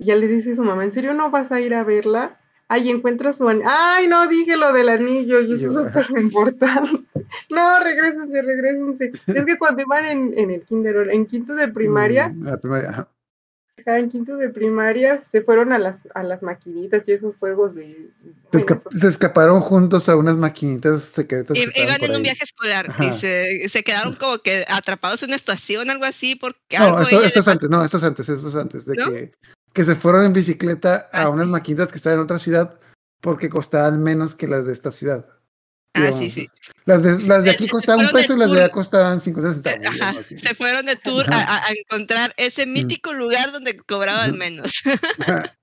Y 0.00 0.06
ya 0.06 0.16
le 0.16 0.28
dice 0.28 0.54
su 0.54 0.64
mamá, 0.64 0.82
¿en 0.82 0.92
serio 0.92 1.12
no 1.12 1.30
vas 1.30 1.52
a 1.52 1.60
ir 1.60 1.74
a 1.74 1.84
verla? 1.84 2.40
Ay, 2.68 2.88
encuentra 2.88 3.34
su 3.34 3.46
anillo. 3.46 3.68
Ay, 3.70 4.08
no, 4.08 4.26
dije 4.28 4.56
lo 4.56 4.72
del 4.72 4.88
anillo, 4.88 5.42
y 5.42 5.52
eso 5.52 5.86
es 5.86 5.92
súper 5.92 6.18
importante. 6.18 7.02
no, 7.50 7.84
regresense, 7.84 8.40
regresense. 8.40 9.12
es 9.26 9.44
que 9.44 9.58
cuando 9.58 9.82
iban 9.82 10.06
en, 10.06 10.38
en 10.38 10.50
el 10.52 10.62
kinder, 10.62 11.10
en 11.10 11.26
quinto 11.26 11.54
de 11.54 11.68
primaria, 11.68 12.30
mm, 12.30 12.44
la 12.44 12.56
primaria 12.56 13.08
en 13.84 14.08
quinto 14.08 14.36
de 14.36 14.48
primaria 14.48 15.22
se 15.22 15.42
fueron 15.42 15.72
a 15.72 15.78
las, 15.78 16.08
a 16.14 16.22
las 16.22 16.42
maquinitas 16.42 17.06
y 17.08 17.12
esos 17.12 17.36
juegos 17.36 17.74
de... 17.74 18.10
Se, 18.52 19.06
escaparon 19.06 19.60
juntos 19.60 20.08
a 20.08 20.16
unas 20.16 20.36
maquinitas 20.36 21.04
secretas. 21.04 21.56
iban 21.56 22.04
en 22.04 22.16
un 22.16 22.22
viaje 22.22 22.44
escolar 22.44 22.94
y 23.00 23.12
se, 23.12 23.68
se, 23.68 23.82
quedaron 23.82 24.16
como 24.16 24.38
que 24.38 24.64
atrapados 24.68 25.22
en 25.22 25.30
una 25.30 25.36
estación, 25.36 25.90
algo 25.90 26.04
así, 26.04 26.36
porque... 26.36 26.78
No, 26.78 27.00
esto, 27.02 27.40
es 27.40 27.48
antes, 27.48 27.68
no, 27.68 27.84
esto 27.84 27.98
es 27.98 28.02
antes, 28.02 28.28
esto 28.28 28.48
es 28.48 28.54
antes 28.54 28.86
de 28.86 28.96
que 28.96 29.32
que 29.72 29.84
se 29.84 29.96
fueron 29.96 30.24
en 30.24 30.32
bicicleta 30.32 31.08
a 31.12 31.28
unas 31.28 31.46
maquinitas 31.46 31.90
que 31.90 31.96
estaban 31.96 32.18
en 32.18 32.24
otra 32.24 32.38
ciudad 32.38 32.78
porque 33.20 33.48
costaban 33.48 34.02
menos 34.02 34.34
que 34.34 34.48
las 34.48 34.64
de 34.66 34.72
esta 34.72 34.92
ciudad. 34.92 35.26
Ah, 35.94 36.12
sí, 36.16 36.30
sí. 36.30 36.48
Las 36.84 37.02
de, 37.02 37.18
las 37.20 37.42
de 37.44 37.50
aquí 37.50 37.68
costaban 37.68 38.06
un 38.06 38.12
peso 38.12 38.34
y 38.34 38.38
las 38.38 38.50
de 38.50 38.62
allá 38.62 38.70
costaban 38.70 39.20
50 39.20 39.54
centavos. 39.54 40.26
Se 40.26 40.54
fueron 40.54 40.86
de 40.86 40.96
tour 40.96 41.26
a, 41.30 41.62
encontrar 41.70 42.32
ese 42.36 42.64
mm. 42.66 42.72
mítico 42.72 43.12
lugar 43.12 43.52
donde 43.52 43.76
cobraban 43.76 44.38
menos. 44.38 44.82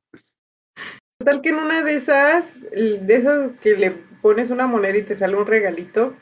Tal 1.23 1.41
que 1.41 1.49
en 1.49 1.55
una 1.55 1.81
de 1.81 1.95
esas, 1.95 2.61
de 2.71 3.15
esas 3.15 3.51
que 3.61 3.75
le 3.75 3.91
pones 4.21 4.49
una 4.49 4.67
moneda 4.67 4.97
y 4.97 5.03
te 5.03 5.15
sale 5.15 5.35
un 5.35 5.47
regalito, 5.47 6.15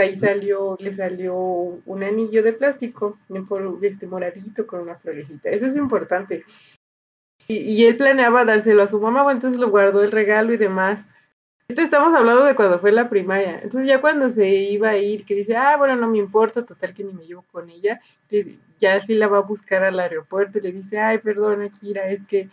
ahí 0.00 0.18
salió, 0.18 0.76
le 0.80 0.94
salió 0.94 1.34
un 1.34 2.02
anillo 2.02 2.42
de 2.42 2.52
plástico, 2.52 3.18
este 3.82 4.06
moradito 4.06 4.66
con 4.66 4.80
una 4.80 4.96
florecita. 4.96 5.50
Eso 5.50 5.66
es 5.66 5.76
importante. 5.76 6.44
Y, 7.48 7.56
y 7.58 7.84
él 7.84 7.96
planeaba 7.96 8.44
dárselo 8.44 8.82
a 8.82 8.88
su 8.88 9.00
mamá, 9.00 9.22
bueno, 9.22 9.36
entonces 9.38 9.60
lo 9.60 9.70
guardó 9.70 10.02
el 10.02 10.12
regalo 10.12 10.52
y 10.52 10.56
demás. 10.56 11.00
Esto 11.68 11.82
estamos 11.82 12.14
hablando 12.14 12.44
de 12.44 12.54
cuando 12.54 12.78
fue 12.78 12.92
la 12.92 13.08
primaria. 13.08 13.60
Entonces 13.62 13.88
ya 13.88 14.00
cuando 14.00 14.30
se 14.30 14.48
iba 14.48 14.90
a 14.90 14.98
ir, 14.98 15.24
que 15.24 15.34
dice, 15.34 15.56
ah, 15.56 15.76
bueno, 15.78 15.96
no 15.96 16.08
me 16.08 16.18
importa, 16.18 16.64
total 16.64 16.92
que 16.94 17.04
ni 17.04 17.12
me 17.12 17.26
llevo 17.26 17.44
con 17.50 17.70
ella, 17.70 18.00
ya 18.78 19.00
sí 19.00 19.14
la 19.14 19.28
va 19.28 19.38
a 19.38 19.42
buscar 19.42 19.82
al 19.82 19.98
aeropuerto 19.98 20.58
y 20.58 20.62
le 20.62 20.72
dice, 20.72 20.98
ay, 20.98 21.18
perdona, 21.18 21.70
Kira, 21.70 22.06
es 22.08 22.24
que 22.24 22.50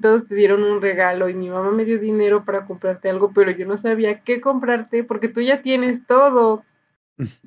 todos 0.00 0.26
te 0.26 0.34
dieron 0.34 0.64
un 0.64 0.82
regalo 0.82 1.28
y 1.28 1.34
mi 1.34 1.48
mamá 1.48 1.70
me 1.70 1.84
dio 1.84 1.98
dinero 1.98 2.44
para 2.44 2.66
comprarte 2.66 3.08
algo, 3.08 3.32
pero 3.32 3.50
yo 3.52 3.66
no 3.66 3.76
sabía 3.76 4.20
qué 4.20 4.40
comprarte 4.40 5.04
porque 5.04 5.28
tú 5.28 5.40
ya 5.40 5.62
tienes 5.62 6.06
todo. 6.06 6.64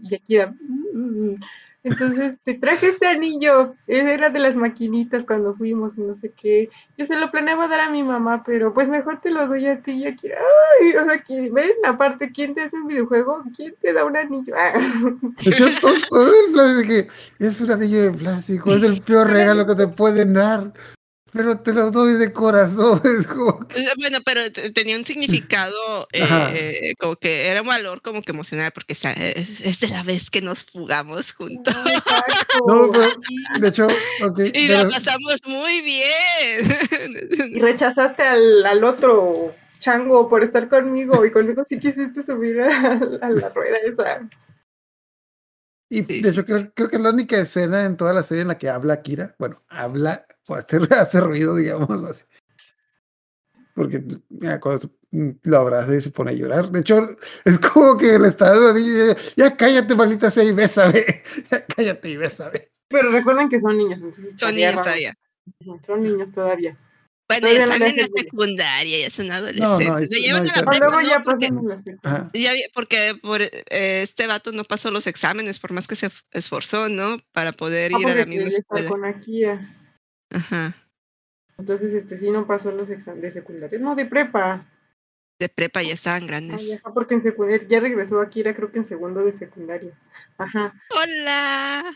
Y 0.02 0.16
Akira, 0.16 0.56
"Mm". 0.94 1.36
Entonces 1.86 2.40
te 2.44 2.56
traje 2.56 2.90
este 2.90 3.08
anillo, 3.08 3.76
ese 3.86 4.14
era 4.14 4.32
de 4.32 4.40
las 4.40 4.56
maquinitas 4.56 5.24
cuando 5.24 5.56
fuimos 5.56 5.98
y 5.98 6.02
no 6.02 6.16
sé 6.16 6.32
qué. 6.36 6.70
Yo 6.98 7.06
se 7.06 7.16
lo 7.16 7.30
planeaba 7.30 7.68
dar 7.68 7.82
a 7.82 7.92
mi 7.92 8.04
mamá, 8.04 8.44
pero 8.44 8.74
pues 8.74 8.90
mejor 8.90 9.22
te 9.22 9.30
lo 9.30 9.48
doy 9.48 9.68
a 9.68 9.82
ti 9.82 9.92
y 9.92 10.08
Akira, 10.08 10.38
ay, 10.82 10.96
o 10.96 11.06
sea, 11.06 11.20
que 11.20 11.52
ven, 11.52 11.72
aparte, 11.86 12.32
¿quién 12.32 12.56
te 12.56 12.62
hace 12.62 12.76
un 12.76 12.88
videojuego? 12.88 13.44
¿Quién 13.56 13.76
te 13.80 13.94
da 13.94 14.04
un 14.04 14.18
anillo? 14.18 14.56
Ah. 14.58 14.74
Hecho, 15.46 15.66
todo, 15.80 15.94
todo 16.10 16.80
el 16.80 16.88
que 16.88 17.08
es 17.38 17.62
un 17.62 17.72
anillo 17.72 18.02
de 18.02 18.12
plástico, 18.12 18.74
es 18.74 18.82
el 18.82 19.02
peor 19.02 19.30
regalo 19.30 19.66
que 19.68 19.76
te 19.76 19.88
pueden 19.88 20.34
dar, 20.34 20.74
pero 21.36 21.60
te 21.60 21.74
lo 21.74 21.92
doy 21.92 22.14
de 22.14 22.32
corazón. 22.32 23.02
Es 23.20 23.28
como 23.28 23.68
que- 23.68 23.82
Eh, 23.82 23.88
Bueno, 24.00 24.20
pero 24.24 24.52
te- 24.52 24.70
tenía 24.72 24.96
un 24.98 25.04
significado 25.06 26.08
eh, 26.14 26.94
como 27.00 27.18
que 27.18 27.48
era 27.48 27.62
un 27.62 27.68
valor 27.68 28.02
como 28.02 28.22
que 28.22 28.32
emocional 28.32 28.72
porque 28.74 28.94
es, 28.94 29.04
es 29.62 29.80
de 29.82 29.88
la 29.90 30.04
vez 30.04 30.30
que 30.30 30.42
nos 30.42 30.64
fugamos 30.64 31.34
juntos. 31.34 31.76
No, 32.68 32.92
pero- 32.92 33.10
de 33.60 33.68
hecho, 33.68 33.88
ok. 34.24 34.40
y 34.54 34.68
la 34.70 34.78
pero- 34.80 34.90
pasamos 34.92 35.36
muy 35.46 35.82
bien. 35.82 37.52
Y 37.54 37.60
rechazaste 37.60 38.24
al, 38.24 38.66
al 38.66 38.84
otro 38.84 39.54
chango 39.80 40.28
por 40.30 40.44
estar 40.44 40.68
conmigo 40.70 41.26
y 41.26 41.32
conmigo 41.32 41.64
sí 41.68 41.78
quisiste 41.80 42.24
subir 42.24 42.62
a, 42.62 43.00
a 43.22 43.30
la 43.30 43.50
rueda 43.50 43.78
esa. 43.84 44.28
Y 45.88 46.04
Sí, 46.04 46.22
de 46.22 46.30
hecho, 46.30 46.44
creo, 46.46 46.72
creo 46.74 46.90
que 46.90 46.96
es 46.96 47.02
la 47.02 47.12
única 47.12 47.38
escena 47.38 47.86
en 47.86 47.96
toda 47.96 48.12
la 48.14 48.24
serie 48.24 48.42
en 48.42 48.48
la 48.48 48.58
que 48.58 48.70
habla 48.70 49.04
Kira. 49.04 49.36
Bueno, 49.38 49.62
habla 49.70 50.26
o 50.48 50.56
hace, 50.56 50.78
hace 50.92 51.22
ruido, 51.22 51.56
digámoslo 51.56 52.08
así. 52.08 52.24
Porque 53.74 54.04
mira, 54.30 54.60
cuando 54.60 54.82
se- 54.82 54.90
lo 55.44 55.58
abraza 55.58 55.96
y 55.96 56.02
se 56.02 56.12
pone 56.12 56.32
a 56.32 56.34
llorar. 56.34 56.70
De 56.72 56.80
hecho, 56.82 57.16
es 57.46 57.60
como 57.60 57.98
que 57.98 58.18
le 58.20 58.28
está 58.28 58.50
dando 58.50 58.74
niño 58.74 59.16
ya 59.36 59.56
cállate, 59.56 59.96
maldita 59.96 60.32
sea, 60.32 60.44
y 60.44 60.52
bésame. 60.54 61.06
Ya 61.52 61.66
cállate 61.66 62.10
y 62.10 62.18
bésame. 62.18 62.70
Pero 62.90 63.12
recuerden 63.12 63.50
que 63.50 63.60
son 63.60 63.78
niños, 63.78 63.96
entonces 63.96 64.34
Son 64.38 64.56
niños 64.56 64.76
todavía. 64.76 65.14
Son 65.86 66.02
niños 66.04 66.32
todavía. 66.32 66.78
Bueno, 67.28 67.48
ya 67.48 67.64
están 67.64 67.82
en 67.82 67.96
la 67.98 68.08
secundaria, 68.16 69.00
ya 69.00 69.10
son 69.10 69.32
adolescentes. 69.32 70.10
ya 70.12 70.38
Porque- 70.38 70.52
la. 70.54 72.30
Ya 72.34 72.52
por 73.22 73.42
eh, 73.42 73.52
este 74.04 74.28
vato 74.28 74.52
no 74.52 74.64
pasó 74.64 74.92
los 74.92 75.08
exámenes, 75.08 75.60
por 75.60 75.72
más 75.72 75.88
que 75.88 75.96
se 75.96 76.10
esforzó, 76.32 76.88
¿no? 76.88 77.18
Para 77.32 77.52
poder 77.52 77.92
Ah, 77.96 77.98
ir 78.00 78.08
a 78.10 78.16
la 78.16 78.26
misma 78.28 78.50
escuela. 78.50 78.90
con. 78.90 79.02
Ajá. 80.36 80.74
Entonces, 81.58 81.94
este 81.94 82.18
sí 82.18 82.30
no 82.30 82.46
pasó 82.46 82.72
los 82.72 82.90
exámenes 82.90 83.34
de 83.34 83.40
secundaria. 83.42 83.80
No, 83.80 83.96
de 83.96 84.06
prepa. 84.06 84.70
De 85.40 85.48
prepa 85.50 85.82
ya 85.82 85.94
estaban 85.94 86.24
Ay, 86.24 86.28
grandes. 86.28 86.74
ajá, 86.74 86.94
porque 86.94 87.14
en 87.14 87.24
secundaria 87.24 87.66
ya 87.68 87.80
regresó 87.80 88.20
Akira, 88.20 88.54
creo 88.54 88.72
que 88.72 88.80
en 88.80 88.86
segundo 88.86 89.24
de 89.24 89.32
secundaria. 89.34 89.98
Ajá. 90.38 90.74
¡Hola! 90.90 91.96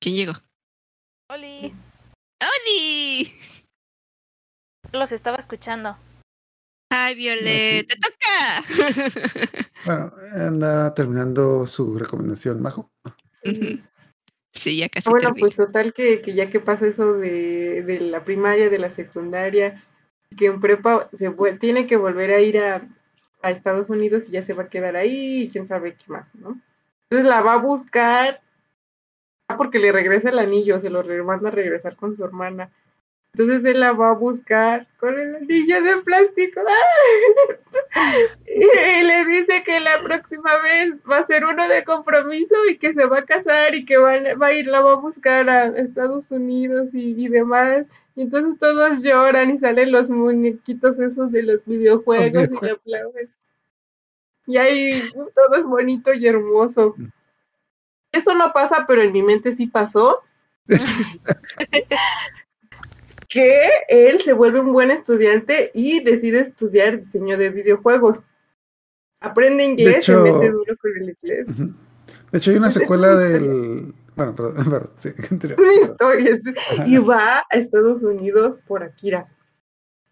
¿Quién 0.00 0.16
llegó? 0.16 0.32
Oli, 1.30 1.74
¡Oli! 2.40 3.32
los 4.92 5.12
estaba 5.12 5.36
escuchando. 5.36 5.96
¡Ay, 6.90 7.14
Violet! 7.14 7.86
¡Te 7.86 7.96
toca! 7.96 9.68
Bueno, 9.84 10.12
anda 10.34 10.92
terminando 10.92 11.66
su 11.66 11.96
recomendación, 11.98 12.60
Majo. 12.60 12.90
Ujú. 13.44 13.80
Sí, 14.58 14.76
ya 14.78 14.88
casi 14.88 15.08
Ah, 15.08 15.12
Bueno, 15.12 15.28
termino. 15.28 15.46
pues 15.46 15.56
total 15.56 15.92
que, 15.92 16.20
que 16.20 16.34
ya 16.34 16.46
que 16.46 16.60
pasa 16.60 16.86
eso 16.86 17.14
de, 17.14 17.82
de 17.82 18.00
la 18.00 18.24
primaria, 18.24 18.68
de 18.70 18.78
la 18.78 18.90
secundaria, 18.90 19.82
que 20.36 20.46
en 20.46 20.60
prepa 20.60 21.08
se 21.12 21.30
tiene 21.58 21.86
que 21.86 21.96
volver 21.96 22.32
a 22.32 22.40
ir 22.40 22.58
a, 22.58 22.88
a 23.42 23.50
Estados 23.50 23.90
Unidos 23.90 24.28
y 24.28 24.32
ya 24.32 24.42
se 24.42 24.52
va 24.52 24.64
a 24.64 24.68
quedar 24.68 24.96
ahí 24.96 25.42
y 25.42 25.48
quién 25.48 25.66
sabe 25.66 25.94
qué 25.94 26.04
más, 26.08 26.34
¿no? 26.34 26.60
Entonces 27.10 27.28
la 27.28 27.40
va 27.40 27.54
a 27.54 27.58
buscar 27.58 28.42
porque 29.56 29.78
le 29.78 29.92
regresa 29.92 30.28
el 30.28 30.38
anillo, 30.38 30.78
se 30.78 30.90
lo 30.90 31.02
manda 31.24 31.48
a 31.48 31.52
regresar 31.52 31.96
con 31.96 32.16
su 32.16 32.24
hermana. 32.24 32.70
Entonces 33.34 33.64
él 33.66 33.80
la 33.80 33.92
va 33.92 34.10
a 34.10 34.14
buscar 34.14 34.88
con 34.98 35.18
el 35.18 35.36
anillo 35.36 35.82
de 35.82 35.98
plástico. 35.98 36.60
Y 38.46 39.02
le 39.04 39.24
dice 39.26 39.62
que 39.64 39.78
la 39.80 40.02
próxima 40.02 40.56
vez 40.62 40.94
va 41.08 41.18
a 41.18 41.24
ser 41.24 41.44
uno 41.44 41.68
de 41.68 41.84
compromiso 41.84 42.54
y 42.68 42.78
que 42.78 42.92
se 42.94 43.06
va 43.06 43.18
a 43.18 43.24
casar 43.24 43.74
y 43.74 43.84
que 43.84 43.96
va 43.96 44.12
a 44.12 44.52
ir, 44.52 44.66
la 44.66 44.80
va 44.80 44.92
a 44.92 44.96
buscar 44.96 45.48
a 45.48 45.66
Estados 45.66 46.30
Unidos 46.32 46.88
y, 46.92 47.24
y 47.24 47.28
demás. 47.28 47.86
Y 48.16 48.22
entonces 48.22 48.58
todos 48.58 49.02
lloran 49.02 49.50
y 49.50 49.58
salen 49.58 49.92
los 49.92 50.08
muñequitos 50.08 50.98
esos 50.98 51.30
de 51.30 51.42
los 51.44 51.64
videojuegos 51.64 52.48
y 52.50 52.64
le 52.64 52.72
aplauden. 52.72 53.30
Y 54.46 54.56
ahí 54.56 55.02
todo 55.12 55.60
es 55.60 55.66
bonito 55.66 56.12
y 56.14 56.26
hermoso. 56.26 56.96
Eso 58.10 58.34
no 58.34 58.52
pasa, 58.52 58.86
pero 58.88 59.02
en 59.02 59.12
mi 59.12 59.22
mente 59.22 59.54
sí 59.54 59.66
pasó. 59.66 60.22
que 63.28 63.60
él 63.88 64.20
se 64.20 64.32
vuelve 64.32 64.60
un 64.60 64.72
buen 64.72 64.90
estudiante 64.90 65.70
y 65.74 66.02
decide 66.02 66.40
estudiar 66.40 66.98
diseño 66.98 67.36
de 67.36 67.50
videojuegos. 67.50 68.22
Aprende 69.20 69.64
inglés, 69.64 69.98
hecho- 69.98 70.24
se 70.24 70.32
mete 70.32 70.50
duro 70.50 70.74
con 70.80 70.90
el 70.96 71.16
inglés. 71.20 71.46
De 72.32 72.38
hecho, 72.38 72.50
hay 72.50 72.56
una 72.56 72.70
secuela 72.70 73.14
del. 73.16 73.92
Bueno, 74.16 74.34
perdón, 74.34 74.54
perdón, 74.70 74.90
sí, 74.96 75.10
continúa. 75.28 75.56
Una 75.58 75.72
historia. 75.74 76.40
Ajá. 76.72 76.84
Y 76.86 76.98
va 76.98 77.38
a 77.50 77.56
Estados 77.56 78.02
Unidos 78.02 78.60
por 78.66 78.82
Akira. 78.82 79.26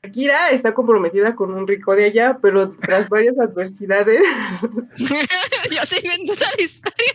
Akira 0.07 0.51
está 0.51 0.75
comprometida 0.75 1.35
con 1.35 1.53
un 1.53 1.67
rico 1.67 1.95
de 1.95 2.07
allá, 2.07 2.39
pero 2.41 2.71
tras 2.71 3.09
varias 3.09 3.39
adversidades, 3.39 4.21
Yo 4.97 5.83
se 5.85 6.07
inventó 6.07 6.35
la 6.35 6.63
historia. 6.63 7.13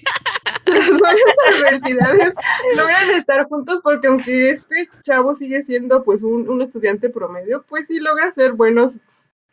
tras 0.65 0.99
varias 0.99 1.27
adversidades, 1.55 2.34
logran 2.76 3.11
estar 3.11 3.45
juntos 3.45 3.81
porque 3.84 4.07
aunque 4.07 4.49
este 4.51 4.89
chavo 5.03 5.35
sigue 5.35 5.63
siendo 5.63 6.03
pues 6.03 6.22
un, 6.22 6.49
un 6.49 6.61
estudiante 6.61 7.09
promedio, 7.09 7.63
pues 7.68 7.88
sí 7.88 7.99
logra 7.99 8.30
hacer 8.30 8.53
buenos 8.53 8.95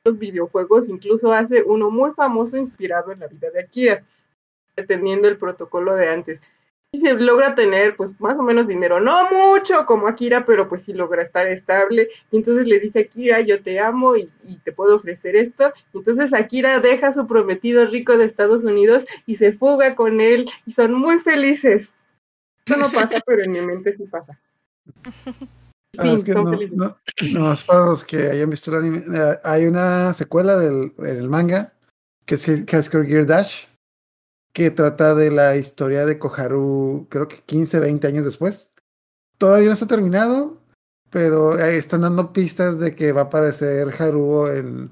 los 0.04 0.18
videojuegos, 0.18 0.88
incluso 0.88 1.32
hace 1.32 1.62
uno 1.62 1.90
muy 1.90 2.12
famoso 2.12 2.56
inspirado 2.56 3.12
en 3.12 3.20
la 3.20 3.26
vida 3.26 3.50
de 3.50 3.60
Akira, 3.60 4.04
atendiendo 4.76 5.28
el 5.28 5.38
protocolo 5.38 5.94
de 5.94 6.08
antes. 6.08 6.40
Y 6.90 7.00
se 7.00 7.12
logra 7.14 7.54
tener 7.54 7.96
pues 7.96 8.18
más 8.18 8.38
o 8.38 8.42
menos 8.42 8.66
dinero, 8.66 8.98
no 8.98 9.28
mucho 9.30 9.84
como 9.84 10.08
Akira, 10.08 10.46
pero 10.46 10.68
pues 10.70 10.82
sí 10.82 10.94
logra 10.94 11.22
estar 11.22 11.46
estable. 11.46 12.08
Y 12.30 12.38
entonces 12.38 12.66
le 12.66 12.80
dice 12.80 13.00
a 13.00 13.02
Akira, 13.02 13.40
yo 13.42 13.62
te 13.62 13.78
amo 13.78 14.16
y, 14.16 14.30
y 14.42 14.58
te 14.60 14.72
puedo 14.72 14.96
ofrecer 14.96 15.36
esto. 15.36 15.70
Entonces 15.92 16.32
Akira 16.32 16.80
deja 16.80 17.08
a 17.08 17.12
su 17.12 17.26
prometido 17.26 17.84
rico 17.86 18.16
de 18.16 18.24
Estados 18.24 18.64
Unidos 18.64 19.04
y 19.26 19.36
se 19.36 19.52
fuga 19.52 19.94
con 19.94 20.20
él 20.22 20.48
y 20.64 20.70
son 20.70 20.94
muy 20.94 21.20
felices. 21.20 21.88
Eso 22.66 22.76
no 22.78 22.90
pasa, 22.90 23.20
pero 23.26 23.42
en 23.42 23.50
mi 23.50 23.60
mente 23.60 23.94
sí 23.94 24.04
pasa. 24.06 24.38
Ah, 25.96 26.02
Fin, 26.02 26.16
es 26.16 26.24
que 26.24 26.32
son 26.34 26.44
no, 26.44 26.50
felices. 26.50 26.76
no, 26.76 26.96
no, 27.32 27.52
es 27.52 27.62
para 27.62 27.86
los 27.86 28.04
que 28.04 28.28
hayan 28.28 28.50
visto 28.50 28.70
el 28.70 28.76
anime. 28.76 29.02
eh, 29.12 29.38
hay 29.42 29.66
una 29.66 30.12
secuela 30.12 30.56
del 30.56 30.92
el 30.98 31.28
manga 31.28 31.72
que 32.26 32.34
es 32.34 32.42
School 32.42 33.06
Gear 33.06 33.26
Dash 33.26 33.64
que 34.58 34.72
trata 34.72 35.14
de 35.14 35.30
la 35.30 35.54
historia 35.56 36.04
de 36.04 36.18
Koharu, 36.18 37.06
creo 37.08 37.28
que 37.28 37.36
15, 37.46 37.78
20 37.78 38.08
años 38.08 38.24
después. 38.24 38.72
Todavía 39.38 39.68
no 39.68 39.74
está 39.74 39.86
terminado, 39.86 40.60
pero 41.10 41.52
ahí 41.54 41.76
están 41.76 42.00
dando 42.00 42.32
pistas 42.32 42.76
de 42.80 42.96
que 42.96 43.12
va 43.12 43.20
a 43.20 43.24
aparecer 43.26 43.94
Haruo 44.02 44.50
en 44.52 44.90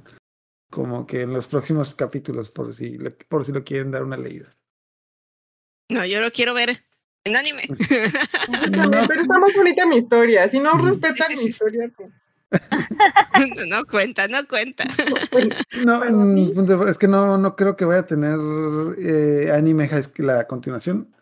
como 0.70 1.05
que 1.05 1.22
en 1.22 1.32
los 1.32 1.48
próximos 1.48 1.93
capítulos, 1.97 2.52
por 2.52 2.72
si, 2.74 2.97
le- 2.97 3.10
por 3.10 3.44
si 3.44 3.51
lo 3.51 3.64
quieren 3.64 3.90
dar 3.90 4.05
una 4.05 4.16
leída. 4.16 4.55
No, 5.88 6.06
yo 6.06 6.20
lo 6.20 6.30
quiero 6.30 6.55
ver 6.55 6.84
en 7.24 7.34
anime. 7.34 7.62
Pero 7.68 9.20
está 9.20 9.38
más 9.38 9.52
bonita 9.56 9.84
mi 9.84 9.97
historia. 9.97 10.48
Si 10.48 10.60
no 10.60 10.76
Mm. 10.78 10.84
respetan 10.86 11.34
mi 11.36 11.43
historia, 11.47 11.90
pues, 11.97 12.10
no, 13.68 13.85
cuenta, 13.86 14.28
no 14.28 14.47
cuenta. 14.48 14.85
No, 15.85 16.01
mm, 16.05 16.89
es 16.89 16.98
que 16.98 17.09
no, 17.09 17.39
no 17.39 17.56
creo 17.56 17.77
que 17.77 17.85
vaya 17.85 18.01
a 18.01 18.06
tener 18.06 18.39
eh, 18.98 19.51
anime 19.52 19.89
High 19.89 20.05
School 20.05 20.27
la 20.28 20.47
continuación. 20.47 21.12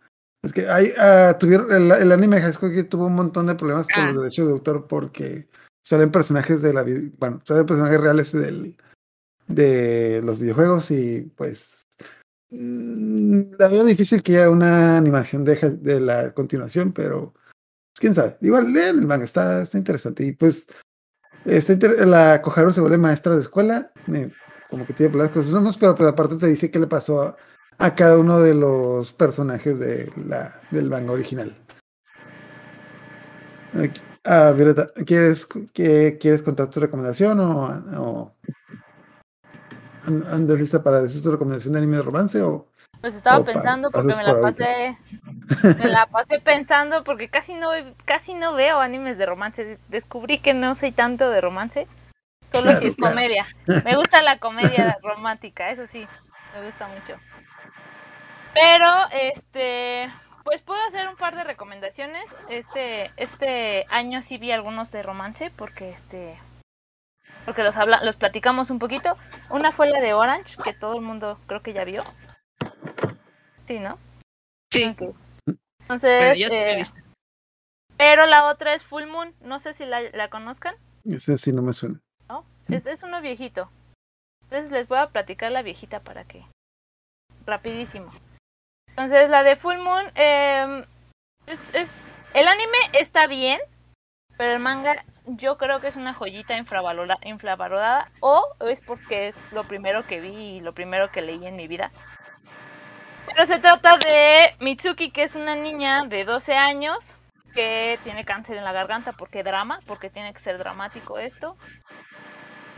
Es 0.42 0.52
que 0.52 0.68
hay, 0.68 0.92
ah, 0.98 1.36
tuvieron, 1.40 1.72
el, 1.72 1.90
el 1.90 2.12
anime 2.12 2.40
High 2.40 2.52
School 2.52 2.86
tuvo 2.88 3.06
un 3.06 3.14
montón 3.14 3.46
de 3.46 3.54
problemas 3.54 3.88
con 3.88 4.04
Ah. 4.04 4.06
los 4.08 4.22
derechos 4.22 4.46
de 4.46 4.52
autor 4.52 4.86
porque 4.86 5.48
salen 5.82 6.10
personajes 6.10 6.60
de 6.62 6.72
la 6.74 6.84
bueno, 7.18 7.40
salen 7.46 7.66
personajes 7.66 8.00
reales 8.00 8.32
del, 8.32 8.76
de 9.46 10.20
los 10.24 10.38
videojuegos 10.38 10.90
y 10.90 11.32
pues 11.36 11.82
mm, 12.50 13.54
la 13.58 13.68
veo 13.68 13.84
difícil 13.84 14.22
que 14.22 14.36
haya 14.36 14.50
una 14.50 14.98
animación 14.98 15.44
de, 15.44 15.56
de 15.56 16.00
la 16.00 16.32
continuación, 16.32 16.92
pero 16.92 17.34
es 17.94 18.00
quién 18.00 18.14
sabe. 18.14 18.36
Igual 18.40 18.72
lean 18.72 18.98
el 18.98 19.06
manga, 19.06 19.24
está, 19.24 19.62
está 19.62 19.78
interesante. 19.78 20.26
Y 20.26 20.32
pues, 20.32 20.66
inter- 21.74 22.06
la 22.06 22.40
Koharu 22.42 22.72
se 22.72 22.80
vuelve 22.80 22.98
maestra 22.98 23.34
de 23.34 23.42
escuela, 23.42 23.90
eh, 24.12 24.30
como 24.70 24.86
que 24.86 24.92
tiene 24.92 25.10
problemas 25.10 25.32
con 25.32 25.42
sus 25.44 25.52
alumnos, 25.52 25.76
pero 25.76 25.94
pues 25.94 26.08
aparte 26.08 26.36
te 26.36 26.46
dice 26.46 26.70
qué 26.70 26.78
le 26.78 26.86
pasó 26.86 27.36
a, 27.78 27.94
cada 27.94 28.18
uno 28.18 28.40
de 28.40 28.54
los 28.54 29.12
personajes 29.12 29.78
de 29.78 30.10
la, 30.26 30.60
del 30.70 30.88
manga 30.88 31.12
original. 31.12 31.56
Ah, 34.24 34.52
Violeta, 34.56 34.90
¿quieres, 35.04 35.46
qué- 35.74 36.16
¿quieres 36.18 36.42
contar 36.42 36.70
tu 36.70 36.80
recomendación 36.80 37.40
o, 37.40 37.64
o 37.98 38.34
an- 40.04 40.24
andas 40.30 40.58
lista 40.58 40.82
para 40.82 41.02
decir 41.02 41.22
tu 41.22 41.30
recomendación 41.30 41.72
de 41.74 41.78
anime 41.80 41.98
de 41.98 42.02
romance 42.04 42.40
Pues 43.04 43.16
estaba 43.16 43.44
pensando 43.44 43.90
porque 43.90 44.16
me 44.16 44.24
la 44.24 44.40
pasé. 44.40 44.96
Me 45.78 45.90
la 45.90 46.06
pasé 46.10 46.40
pensando 46.40 47.04
porque 47.04 47.28
casi 47.28 47.52
no 47.52 47.68
casi 48.06 48.32
no 48.32 48.54
veo 48.54 48.80
animes 48.80 49.18
de 49.18 49.26
romance. 49.26 49.78
Descubrí 49.90 50.38
que 50.38 50.54
no 50.54 50.74
soy 50.74 50.90
tanto 50.90 51.28
de 51.28 51.42
romance. 51.42 51.86
Solo 52.50 52.74
si 52.76 52.86
es 52.86 52.96
claro. 52.96 53.14
comedia. 53.14 53.44
Me 53.84 53.94
gusta 53.96 54.22
la 54.22 54.38
comedia 54.38 54.96
romántica, 55.02 55.68
eso 55.68 55.86
sí, 55.86 56.06
me 56.54 56.64
gusta 56.64 56.88
mucho. 56.88 57.16
Pero, 58.54 58.88
este, 59.12 60.10
pues 60.42 60.62
puedo 60.62 60.80
hacer 60.88 61.06
un 61.06 61.16
par 61.16 61.36
de 61.36 61.44
recomendaciones. 61.44 62.24
Este, 62.48 63.10
este 63.18 63.84
año 63.90 64.22
sí 64.22 64.38
vi 64.38 64.50
algunos 64.50 64.90
de 64.90 65.02
romance 65.02 65.52
porque 65.54 65.90
este, 65.90 66.38
porque 67.44 67.64
los 67.64 67.76
habla, 67.76 68.02
los 68.02 68.16
platicamos 68.16 68.70
un 68.70 68.78
poquito. 68.78 69.18
Una 69.50 69.72
fue 69.72 69.90
la 69.90 70.00
de 70.00 70.14
Orange 70.14 70.56
que 70.64 70.72
todo 70.72 70.94
el 70.94 71.02
mundo 71.02 71.38
creo 71.46 71.60
que 71.60 71.74
ya 71.74 71.84
vio. 71.84 72.02
Sí, 73.66 73.78
¿no? 73.78 73.98
Sí, 74.72 74.94
Entonces, 75.80 76.38
eh, 76.50 76.82
pero 77.96 78.26
la 78.26 78.46
otra 78.46 78.74
es 78.74 78.82
Full 78.82 79.06
Moon. 79.06 79.34
No 79.40 79.60
sé 79.60 79.72
si 79.74 79.84
la, 79.84 80.02
la 80.10 80.28
conozcan. 80.28 80.74
ese 81.04 81.38
sí 81.38 81.52
no 81.52 81.62
me 81.62 81.72
suena? 81.72 82.00
¿no? 82.28 82.44
Es, 82.68 82.86
es 82.86 83.02
uno 83.02 83.20
viejito. 83.20 83.70
Entonces 84.44 84.70
les 84.72 84.88
voy 84.88 84.98
a 84.98 85.08
platicar 85.10 85.52
la 85.52 85.62
viejita 85.62 86.00
para 86.00 86.24
que. 86.24 86.44
Rapidísimo. 87.46 88.12
Entonces 88.88 89.28
la 89.30 89.42
de 89.42 89.56
Full 89.56 89.78
Moon. 89.78 90.06
eh, 90.14 90.84
es, 91.46 91.60
es- 91.74 92.08
el 92.34 92.48
anime 92.48 92.78
está 92.94 93.26
bien. 93.26 93.60
Pero 94.36 94.52
el 94.54 94.58
manga 94.58 95.04
yo 95.26 95.56
creo 95.58 95.80
que 95.80 95.86
es 95.86 95.94
una 95.96 96.12
joyita 96.12 96.58
infravalora- 96.58 97.18
infravalorada. 97.24 98.10
O 98.20 98.44
es 98.68 98.80
porque 98.82 99.28
es 99.28 99.36
lo 99.52 99.62
primero 99.64 100.04
que 100.06 100.20
vi 100.20 100.56
y 100.56 100.60
lo 100.60 100.74
primero 100.74 101.12
que 101.12 101.22
leí 101.22 101.46
en 101.46 101.54
mi 101.56 101.68
vida. 101.68 101.92
Pero 103.26 103.46
se 103.46 103.58
trata 103.58 103.96
de 103.98 104.54
Mitsuki, 104.60 105.10
que 105.10 105.22
es 105.22 105.34
una 105.34 105.54
niña 105.54 106.04
de 106.04 106.24
12 106.24 106.54
años 106.54 107.16
que 107.54 107.98
tiene 108.02 108.24
cáncer 108.24 108.56
en 108.56 108.64
la 108.64 108.72
garganta. 108.72 109.12
porque 109.12 109.42
drama? 109.42 109.80
Porque 109.86 110.10
tiene 110.10 110.32
que 110.32 110.40
ser 110.40 110.58
dramático 110.58 111.18
esto. 111.18 111.56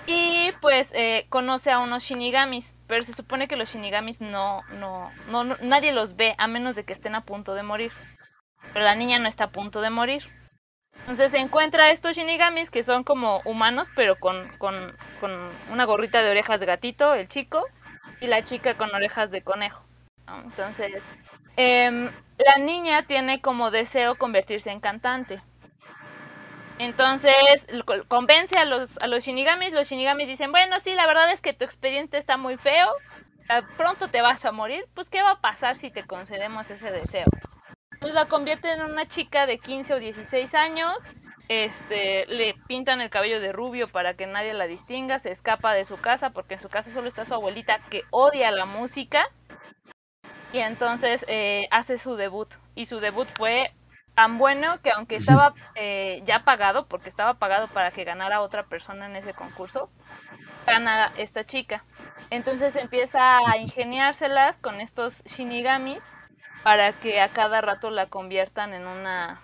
Y 0.06 0.52
pues 0.60 0.90
eh, 0.94 1.26
conoce 1.30 1.72
a 1.72 1.80
unos 1.80 2.04
shinigamis, 2.04 2.74
pero 2.86 3.02
se 3.02 3.12
supone 3.12 3.48
que 3.48 3.56
los 3.56 3.70
shinigamis 3.72 4.20
no, 4.20 4.62
no, 4.70 5.10
no, 5.28 5.42
no- 5.42 5.56
nadie 5.62 5.90
los 5.92 6.14
ve 6.14 6.36
a 6.38 6.46
menos 6.46 6.76
de 6.76 6.84
que 6.84 6.92
estén 6.92 7.16
a 7.16 7.22
punto 7.24 7.54
de 7.54 7.64
morir. 7.64 7.90
Pero 8.72 8.84
la 8.84 8.94
niña 8.94 9.18
no 9.18 9.28
está 9.28 9.44
a 9.44 9.50
punto 9.50 9.80
de 9.80 9.90
morir. 9.90 10.28
Entonces 11.00 11.32
se 11.32 11.38
encuentra 11.38 11.90
estos 11.90 12.16
shinigamis 12.16 12.70
que 12.70 12.84
son 12.84 13.02
como 13.02 13.40
humanos, 13.44 13.88
pero 13.96 14.16
con, 14.16 14.48
con, 14.58 14.96
con 15.20 15.50
una 15.70 15.84
gorrita 15.84 16.22
de 16.22 16.30
orejas 16.30 16.60
de 16.60 16.66
gatito, 16.66 17.14
el 17.14 17.28
chico, 17.28 17.64
y 18.20 18.28
la 18.28 18.44
chica 18.44 18.74
con 18.74 18.94
orejas 18.94 19.30
de 19.32 19.42
conejo. 19.42 19.85
Entonces, 20.44 21.02
em, 21.56 22.10
la 22.38 22.58
niña 22.58 23.06
tiene 23.06 23.40
como 23.40 23.70
deseo 23.70 24.16
convertirse 24.16 24.70
en 24.70 24.80
cantante. 24.80 25.40
Entonces 26.78 27.66
convence 28.08 28.58
a 28.58 28.66
los, 28.66 28.98
a 28.98 29.06
los 29.06 29.24
shinigamis, 29.24 29.72
los 29.72 29.88
shinigamis 29.88 30.28
dicen, 30.28 30.50
bueno, 30.50 30.78
sí, 30.80 30.92
la 30.92 31.06
verdad 31.06 31.32
es 31.32 31.40
que 31.40 31.54
tu 31.54 31.64
expediente 31.64 32.18
está 32.18 32.36
muy 32.36 32.58
feo, 32.58 32.88
pronto 33.78 34.08
te 34.08 34.20
vas 34.20 34.44
a 34.44 34.52
morir, 34.52 34.84
pues 34.94 35.08
¿qué 35.08 35.22
va 35.22 35.32
a 35.32 35.40
pasar 35.40 35.76
si 35.76 35.90
te 35.90 36.04
concedemos 36.04 36.68
ese 36.70 36.90
deseo? 36.90 37.26
La 38.02 38.26
convierten 38.26 38.80
en 38.80 38.90
una 38.90 39.06
chica 39.06 39.46
de 39.46 39.58
15 39.58 39.94
o 39.94 39.98
16 39.98 40.54
años, 40.54 40.98
este, 41.48 42.26
le 42.26 42.54
pintan 42.66 43.00
el 43.00 43.08
cabello 43.08 43.40
de 43.40 43.52
rubio 43.52 43.88
para 43.88 44.14
que 44.14 44.26
nadie 44.26 44.52
la 44.52 44.66
distinga, 44.66 45.18
se 45.18 45.30
escapa 45.30 45.72
de 45.72 45.86
su 45.86 45.96
casa 45.96 46.30
porque 46.30 46.54
en 46.54 46.60
su 46.60 46.68
casa 46.68 46.92
solo 46.92 47.08
está 47.08 47.24
su 47.24 47.32
abuelita 47.32 47.80
que 47.88 48.02
odia 48.10 48.50
la 48.50 48.66
música 48.66 49.26
y 50.52 50.58
entonces 50.58 51.24
eh, 51.28 51.68
hace 51.70 51.98
su 51.98 52.16
debut 52.16 52.48
y 52.74 52.86
su 52.86 53.00
debut 53.00 53.28
fue 53.36 53.72
tan 54.14 54.38
bueno 54.38 54.80
que 54.80 54.90
aunque 54.90 55.16
estaba 55.16 55.54
eh, 55.74 56.22
ya 56.26 56.42
pagado, 56.44 56.86
porque 56.86 57.10
estaba 57.10 57.34
pagado 57.34 57.68
para 57.68 57.90
que 57.90 58.04
ganara 58.04 58.40
otra 58.40 58.64
persona 58.64 59.06
en 59.06 59.16
ese 59.16 59.34
concurso, 59.34 59.90
gana 60.66 61.12
esta 61.16 61.44
chica. 61.44 61.84
Entonces 62.30 62.76
empieza 62.76 63.38
a 63.38 63.58
ingeniárselas 63.58 64.56
con 64.56 64.80
estos 64.80 65.22
shinigamis 65.24 66.02
para 66.64 66.92
que 66.94 67.20
a 67.20 67.28
cada 67.28 67.60
rato 67.60 67.90
la 67.90 68.06
conviertan 68.06 68.72
en 68.72 68.86
una 68.86 69.40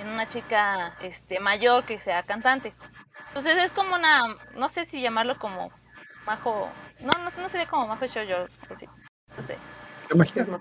en 0.00 0.08
una 0.08 0.28
chica 0.28 0.94
este 1.02 1.38
mayor 1.38 1.84
que 1.84 1.98
sea 1.98 2.22
cantante. 2.22 2.72
Entonces 3.28 3.58
es 3.58 3.72
como 3.72 3.94
una, 3.94 4.36
no 4.54 4.68
sé 4.68 4.86
si 4.86 5.00
llamarlo 5.00 5.38
como 5.38 5.70
majo, 6.24 6.70
no, 7.00 7.12
no, 7.12 7.24
no 7.24 7.48
sería 7.48 7.66
como 7.66 7.86
majo 7.86 8.06
shoujo, 8.06 8.48
o 8.70 8.76
sí, 8.76 8.88
no 9.36 9.42
sé. 9.42 9.56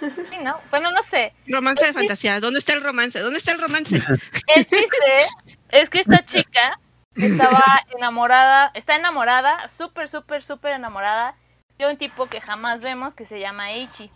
Sí, 0.00 0.36
no, 0.42 0.60
bueno, 0.70 0.90
no 0.90 1.02
sé. 1.02 1.32
Romance 1.46 1.82
de 1.84 1.88
Sí. 1.90 1.94
fantasía. 1.94 2.40
¿Dónde 2.40 2.58
está 2.60 2.72
el 2.72 2.82
romance? 2.82 3.18
¿Dónde 3.20 3.38
está 3.38 3.52
el 3.52 3.60
romance? 3.60 3.96
El 4.46 4.66
chiste 4.66 5.26
es 5.70 5.90
que 5.90 6.00
esta 6.00 6.24
chica 6.24 6.78
estaba 7.14 7.62
enamorada, 7.96 8.70
está 8.74 8.96
enamorada, 8.96 9.68
súper, 9.76 10.08
súper, 10.08 10.42
súper 10.42 10.72
enamorada 10.72 11.34
de 11.78 11.86
un 11.86 11.96
tipo 11.96 12.26
que 12.26 12.40
jamás 12.40 12.80
vemos 12.80 13.14
que 13.14 13.24
se 13.26 13.38
llama 13.40 13.72
Ichi. 13.72 14.10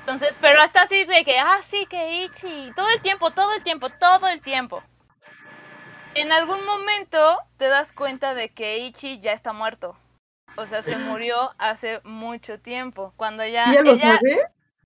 Entonces, 0.00 0.34
pero 0.40 0.62
hasta 0.62 0.82
así 0.82 1.04
de 1.04 1.24
que, 1.24 1.38
ah, 1.38 1.60
sí, 1.68 1.86
que 1.90 2.24
Ichi, 2.24 2.72
todo 2.74 2.88
el 2.88 3.00
tiempo, 3.02 3.30
todo 3.32 3.52
el 3.52 3.62
tiempo, 3.62 3.90
todo 3.90 4.26
el 4.28 4.40
tiempo. 4.40 4.82
En 6.14 6.32
algún 6.32 6.64
momento 6.64 7.38
te 7.58 7.66
das 7.66 7.92
cuenta 7.92 8.34
de 8.34 8.48
que 8.48 8.78
Ichi 8.78 9.20
ya 9.20 9.32
está 9.32 9.52
muerto. 9.52 9.96
O 10.58 10.66
sea, 10.66 10.82
se 10.82 10.96
murió 10.96 11.52
hace 11.58 12.00
mucho 12.04 12.58
tiempo. 12.58 13.12
Cuando 13.16 13.46
ya. 13.46 13.64
¿Y 13.70 13.74
¿Ya 13.74 13.82
lo 13.82 13.92
ella- 13.92 14.16
sabe? 14.16 14.42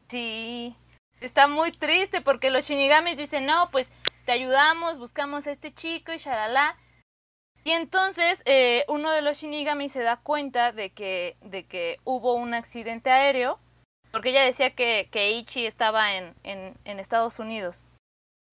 Sí, 0.08 0.76
está 1.20 1.48
muy 1.48 1.72
triste 1.72 2.20
porque 2.20 2.50
los 2.50 2.66
shinigamis 2.66 3.16
dicen, 3.16 3.46
no, 3.46 3.70
pues 3.70 3.90
te 4.26 4.32
ayudamos, 4.32 4.98
buscamos 4.98 5.46
a 5.46 5.50
este 5.50 5.72
chico 5.72 6.12
y 6.12 6.18
shalala. 6.18 6.76
Y 7.64 7.70
entonces 7.70 8.42
eh, 8.44 8.84
uno 8.88 9.10
de 9.12 9.22
los 9.22 9.38
shinigamis 9.38 9.92
se 9.92 10.02
da 10.02 10.16
cuenta 10.16 10.72
de 10.72 10.90
que, 10.90 11.36
de 11.42 11.64
que 11.64 11.98
hubo 12.04 12.34
un 12.34 12.54
accidente 12.54 13.10
aéreo, 13.10 13.58
porque 14.10 14.30
ella 14.30 14.42
decía 14.44 14.74
que, 14.74 15.08
que 15.12 15.30
Ichi 15.30 15.64
estaba 15.64 16.14
en, 16.14 16.34
en, 16.42 16.74
en 16.84 16.98
Estados 17.00 17.38
Unidos. 17.38 17.80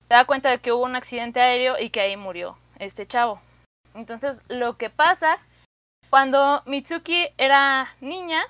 Se 0.08 0.14
da 0.14 0.26
cuenta 0.26 0.50
de 0.52 0.60
que 0.60 0.72
hubo 0.72 0.84
un 0.86 0.96
accidente 0.96 1.42
aéreo 1.42 1.76
y 1.80 1.90
que 1.90 2.02
ahí 2.02 2.16
murió 2.18 2.58
este 2.78 3.06
chavo. 3.08 3.42
Entonces 3.96 4.42
lo 4.48 4.78
que 4.78 4.90
pasa, 4.90 5.40
cuando 6.10 6.64
Mitsuki 6.66 7.28
era 7.38 7.90
niña, 8.02 8.44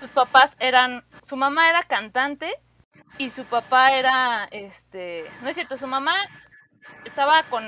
sus 0.00 0.10
papás 0.10 0.56
eran 0.58 1.04
su 1.28 1.36
mamá 1.36 1.68
era 1.68 1.82
cantante 1.82 2.54
y 3.18 3.30
su 3.30 3.44
papá 3.44 3.92
era 3.92 4.48
este 4.50 5.30
no 5.42 5.48
es 5.48 5.54
cierto 5.54 5.76
su 5.76 5.86
mamá 5.86 6.16
estaba 7.04 7.42
con, 7.44 7.64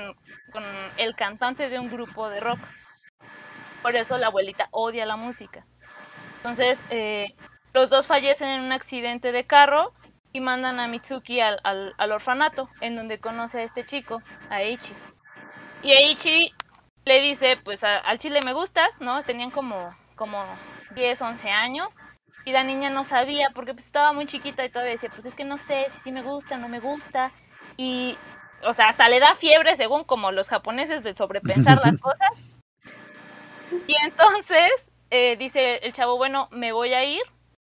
con 0.51 0.63
el 0.97 1.15
cantante 1.15 1.69
de 1.69 1.79
un 1.79 1.89
grupo 1.89 2.29
de 2.29 2.39
rock. 2.39 2.59
Por 3.81 3.95
eso 3.95 4.17
la 4.17 4.27
abuelita 4.27 4.67
odia 4.71 5.05
la 5.05 5.15
música. 5.15 5.65
Entonces 6.37 6.81
eh, 6.89 7.35
los 7.73 7.89
dos 7.89 8.07
fallecen 8.07 8.49
en 8.49 8.61
un 8.61 8.71
accidente 8.71 9.31
de 9.31 9.45
carro 9.45 9.93
y 10.31 10.39
mandan 10.39 10.79
a 10.79 10.87
Mitsuki 10.87 11.39
al, 11.39 11.59
al, 11.63 11.93
al 11.97 12.11
orfanato 12.11 12.69
en 12.81 12.95
donde 12.95 13.19
conoce 13.19 13.59
a 13.59 13.63
este 13.63 13.85
chico 13.85 14.21
a 14.49 14.63
Ichi 14.63 14.93
y 15.83 15.93
Ichi 15.93 16.53
le 17.05 17.21
dice 17.21 17.57
pues 17.63 17.83
a- 17.83 17.97
al 17.99 18.17
chile 18.19 18.41
me 18.43 18.53
gustas 18.53 18.99
no 19.01 19.21
tenían 19.23 19.51
como 19.51 19.95
como 20.15 20.43
10 20.95 21.21
11 21.21 21.49
años 21.49 21.89
y 22.45 22.51
la 22.51 22.63
niña 22.63 22.89
no 22.89 23.03
sabía 23.03 23.49
porque 23.53 23.73
pues, 23.73 23.85
estaba 23.85 24.13
muy 24.13 24.25
chiquita 24.25 24.65
y 24.65 24.69
todavía 24.69 24.93
decía, 24.93 25.09
pues 25.09 25.25
es 25.25 25.33
que 25.33 25.45
no 25.45 25.57
sé 25.57 25.87
si 25.91 25.99
sí 25.99 26.11
me 26.11 26.21
gusta, 26.23 26.57
no 26.57 26.67
me 26.67 26.81
gusta. 26.81 27.31
Y, 27.77 28.17
o 28.65 28.73
sea, 28.73 28.89
hasta 28.89 29.07
le 29.07 29.21
da 29.21 29.35
fiebre 29.35 29.77
según 29.77 30.03
como 30.03 30.29
los 30.33 30.49
japoneses 30.49 31.03
de 31.03 31.15
sobrepensar 31.15 31.79
las 31.81 31.97
cosas. 32.01 32.37
Y 33.87 33.95
entonces 34.05 34.69
eh, 35.09 35.37
dice 35.37 35.77
el 35.77 35.93
chavo, 35.93 36.17
bueno, 36.17 36.47
me 36.51 36.71
voy 36.71 36.93
a 36.93 37.03
ir. 37.05 37.21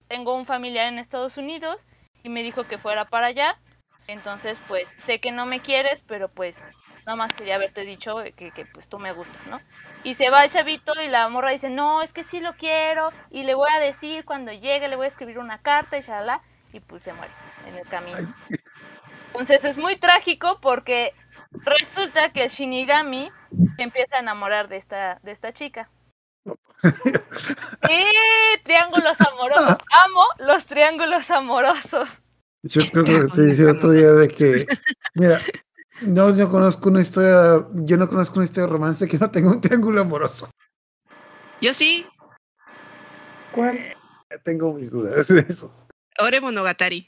Tengo 0.07 0.35
un 0.35 0.45
familiar 0.45 0.87
en 0.87 0.99
Estados 0.99 1.37
Unidos 1.37 1.81
y 2.23 2.29
me 2.29 2.43
dijo 2.43 2.65
que 2.65 2.77
fuera 2.77 3.05
para 3.05 3.27
allá. 3.27 3.57
Entonces, 4.07 4.59
pues 4.67 4.93
sé 4.99 5.19
que 5.19 5.31
no 5.31 5.45
me 5.45 5.61
quieres, 5.61 6.03
pero 6.07 6.29
pues 6.29 6.61
nada 7.05 7.15
más 7.15 7.33
quería 7.33 7.55
haberte 7.55 7.81
dicho 7.81 8.17
que, 8.35 8.51
que 8.51 8.65
pues 8.65 8.87
tú 8.87 8.99
me 8.99 9.13
gustas, 9.13 9.45
¿no? 9.47 9.59
Y 10.03 10.15
se 10.15 10.29
va 10.29 10.43
el 10.43 10.49
chavito 10.49 10.93
y 11.01 11.07
la 11.07 11.27
morra 11.29 11.51
dice, 11.51 11.69
no, 11.69 12.01
es 12.01 12.13
que 12.13 12.23
sí 12.23 12.39
lo 12.39 12.53
quiero 12.53 13.11
y 13.31 13.43
le 13.43 13.53
voy 13.53 13.69
a 13.75 13.79
decir 13.79 14.25
cuando 14.25 14.51
llegue, 14.51 14.87
le 14.87 14.95
voy 14.95 15.05
a 15.05 15.09
escribir 15.09 15.39
una 15.39 15.61
carta 15.61 15.97
y 15.97 16.01
shalala, 16.01 16.41
y 16.73 16.79
pues 16.79 17.03
se 17.03 17.13
muere 17.13 17.31
en 17.67 17.75
el 17.75 17.87
camino. 17.87 18.33
Entonces 19.27 19.63
es 19.65 19.77
muy 19.77 19.97
trágico 19.97 20.59
porque 20.61 21.13
resulta 21.51 22.31
que 22.31 22.43
el 22.43 22.49
Shinigami 22.49 23.31
se 23.75 23.83
empieza 23.83 24.17
a 24.17 24.19
enamorar 24.19 24.67
de 24.67 24.77
esta, 24.77 25.19
de 25.23 25.31
esta 25.31 25.53
chica. 25.53 25.89
¡Eh! 27.89 28.59
Triángulos 28.63 29.17
amorosos. 29.21 29.77
Amo 30.05 30.23
los 30.39 30.65
triángulos 30.65 31.29
amorosos. 31.31 32.09
Yo 32.63 32.81
creo 32.91 33.03
que 33.03 33.35
te 33.35 33.41
decía 33.41 33.71
otro 33.71 33.91
día 33.91 34.11
de 34.11 34.27
que, 34.27 34.65
mira, 35.13 35.39
no, 36.01 36.35
yo 36.35 36.49
conozco 36.49 36.89
una 36.89 37.01
historia, 37.01 37.65
yo 37.73 37.97
no 37.97 38.07
conozco 38.07 38.35
una 38.35 38.45
historia 38.45 38.67
de 38.67 38.73
romance 38.73 39.07
que 39.07 39.17
no 39.17 39.31
tenga 39.31 39.51
un 39.51 39.61
triángulo 39.61 40.01
amoroso. 40.01 40.49
Yo 41.61 41.73
sí, 41.73 42.05
¿Cuál? 43.55 43.79
Tengo 44.43 44.73
mis 44.73 44.91
dudas 44.91 45.29
de 45.29 45.45
eso. 45.47 45.73
Ore 46.19 46.41
Monogatari. 46.41 47.07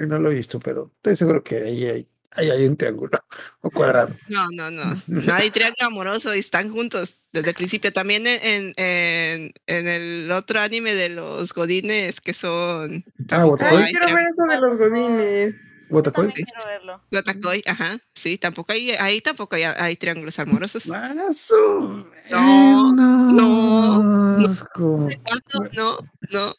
No 0.00 0.18
lo 0.18 0.30
he 0.30 0.34
visto, 0.34 0.58
pero 0.58 0.90
estoy 0.96 1.16
seguro 1.16 1.44
que 1.44 1.56
ahí 1.58 1.84
hay, 1.84 2.08
ahí 2.30 2.50
hay 2.50 2.66
un 2.66 2.78
triángulo 2.78 3.18
o 3.60 3.70
cuadrado. 3.70 4.16
No, 4.28 4.46
no, 4.52 4.70
no. 4.70 4.82
No 5.06 5.34
hay 5.34 5.50
triángulo 5.50 5.86
amoroso 5.86 6.34
y 6.34 6.38
están 6.38 6.70
juntos 6.70 7.20
desde 7.32 7.50
el 7.50 7.54
principio. 7.54 7.92
También 7.92 8.26
en, 8.26 8.72
en, 8.76 9.52
en 9.66 9.88
el 9.88 10.30
otro 10.30 10.60
anime 10.60 10.94
de 10.94 11.10
los 11.10 11.52
godines 11.52 12.22
que 12.22 12.32
son 12.32 13.04
Ah, 13.30 13.46
Ay, 13.60 13.92
quiero 13.92 14.14
ver 14.14 14.24
eso 14.26 14.46
de 14.48 14.56
los 14.56 14.78
godines. 14.78 15.56
Verlo. 15.88 17.00
Yotakoi, 17.10 17.62
ajá, 17.66 17.98
sí, 18.14 18.38
tampoco 18.38 18.72
hay, 18.72 18.92
ahí 18.92 19.20
tampoco 19.20 19.56
hay, 19.56 19.64
hay 19.64 19.96
triángulos 19.96 20.38
amorosos. 20.38 20.86
Más 20.86 21.50
o 21.52 22.06
No, 22.30 22.92
no, 22.92 24.54
como- 24.72 25.08
¿Cuándo? 25.24 25.70
No, 25.72 25.98
no, 26.32 26.54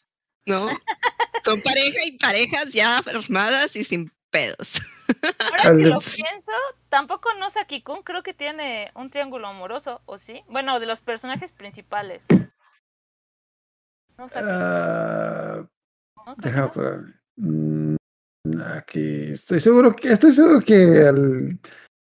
no. 0.46 0.70
Son 1.44 1.62
pareja 1.62 2.06
y 2.08 2.18
parejas 2.18 2.74
ya 2.74 3.02
formadas 3.04 3.76
y 3.76 3.84
sin 3.84 4.12
pedos. 4.32 4.74
Ahora 5.40 5.78
que 5.78 5.86
lo 5.86 6.00
pienso, 6.00 6.52
tampoco 6.90 7.30
no 7.40 7.50
Saki-kun 7.50 8.02
creo 8.04 8.24
que 8.24 8.34
tiene 8.34 8.92
un 8.96 9.10
triángulo 9.10 9.48
amoroso, 9.48 10.02
¿o 10.06 10.18
sí? 10.18 10.44
Bueno, 10.48 10.80
de 10.80 10.88
los 10.88 11.02
personajes 11.02 11.52
principales. 11.52 12.24
No 14.18 14.30
Saki-kun, 14.30 14.52
Ah, 14.52 15.68
¿no? 16.26 16.36
deja 16.38 16.72
por 16.72 17.06
mm, 17.36 17.96
aquí 18.78 19.32
estoy 19.32 19.60
seguro 19.60 19.96
que 19.96 20.10
estoy 20.10 20.34
seguro 20.34 20.62
que 20.62 20.74
al, 21.08 21.60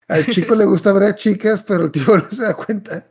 al 0.09 0.27
chico 0.27 0.55
le 0.55 0.65
gusta 0.65 0.93
ver 0.93 1.05
a 1.05 1.17
chicas, 1.17 1.63
pero 1.63 1.85
el 1.85 1.93
tío 1.93 2.05
no 2.17 2.31
se 2.31 2.43
da 2.43 2.55
cuenta. 2.55 3.07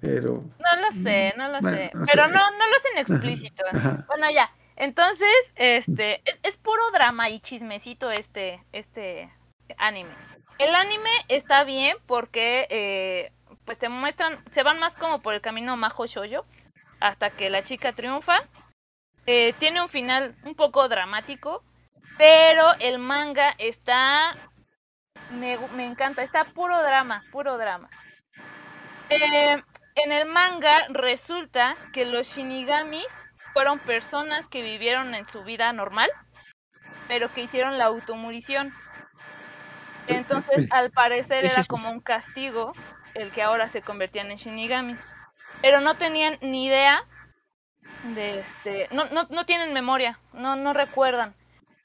Pero 0.00 0.44
No 0.58 0.80
lo 0.80 1.02
sé, 1.02 1.32
no 1.36 1.48
lo 1.48 1.58
Mm, 1.58 1.62
Bueno, 1.62 1.76
sé. 1.76 1.90
no 1.94 2.04
Pero 2.06 2.26
sé. 2.26 2.32
no, 2.32 2.50
no 2.50 2.66
lo 2.66 2.76
hacen 2.76 2.98
explícito. 2.98 3.64
ajá. 3.72 4.04
Bueno, 4.08 4.30
ya. 4.30 4.50
Entonces, 4.76 5.28
este, 5.54 6.20
es, 6.28 6.38
es 6.42 6.56
puro 6.58 6.82
drama 6.92 7.30
y 7.30 7.40
chismecito 7.40 8.10
este, 8.10 8.62
este 8.72 9.30
anime. 9.78 10.10
El 10.58 10.74
anime 10.74 11.10
está 11.28 11.64
bien 11.64 11.96
porque, 12.06 12.66
eh, 12.70 13.32
pues 13.64 13.78
te 13.78 13.88
muestran, 13.88 14.38
se 14.50 14.62
van 14.62 14.78
más 14.78 14.94
como 14.96 15.22
por 15.22 15.32
el 15.34 15.40
camino 15.40 15.76
majo 15.76 16.06
shoyo 16.06 16.44
hasta 17.00 17.30
que 17.30 17.48
la 17.50 17.62
chica 17.62 17.92
triunfa. 17.94 18.38
Eh, 19.26 19.54
tiene 19.58 19.82
un 19.82 19.88
final 19.88 20.36
un 20.44 20.54
poco 20.54 20.88
dramático, 20.88 21.64
pero 22.16 22.74
el 22.78 22.98
manga 22.98 23.54
está, 23.58 24.36
me, 25.30 25.58
me 25.74 25.84
encanta, 25.84 26.22
está 26.22 26.44
puro 26.44 26.80
drama, 26.82 27.24
puro 27.32 27.58
drama. 27.58 27.90
Eh, 29.10 29.62
en 29.96 30.12
el 30.12 30.26
manga 30.26 30.86
resulta 30.90 31.76
que 31.92 32.04
los 32.04 32.28
shinigamis 32.28 33.06
fueron 33.52 33.78
personas 33.80 34.46
que 34.46 34.62
vivieron 34.62 35.14
en 35.14 35.26
su 35.28 35.42
vida 35.42 35.72
normal, 35.72 36.10
pero 37.08 37.32
que 37.32 37.42
hicieron 37.42 37.78
la 37.78 37.86
automurición. 37.86 38.72
Entonces, 40.06 40.68
al 40.70 40.92
parecer 40.92 41.44
era 41.44 41.64
como 41.64 41.90
un 41.90 42.00
castigo 42.00 42.74
el 43.14 43.32
que 43.32 43.42
ahora 43.42 43.68
se 43.68 43.82
convertían 43.82 44.30
en 44.30 44.36
shinigamis. 44.36 45.02
Pero 45.62 45.80
no 45.80 45.94
tenían 45.94 46.38
ni 46.42 46.66
idea 46.66 47.02
este, 48.16 48.88
no, 48.92 49.06
no, 49.06 49.26
no 49.30 49.46
tienen 49.46 49.72
memoria, 49.72 50.18
no, 50.32 50.56
no 50.56 50.72
recuerdan, 50.72 51.34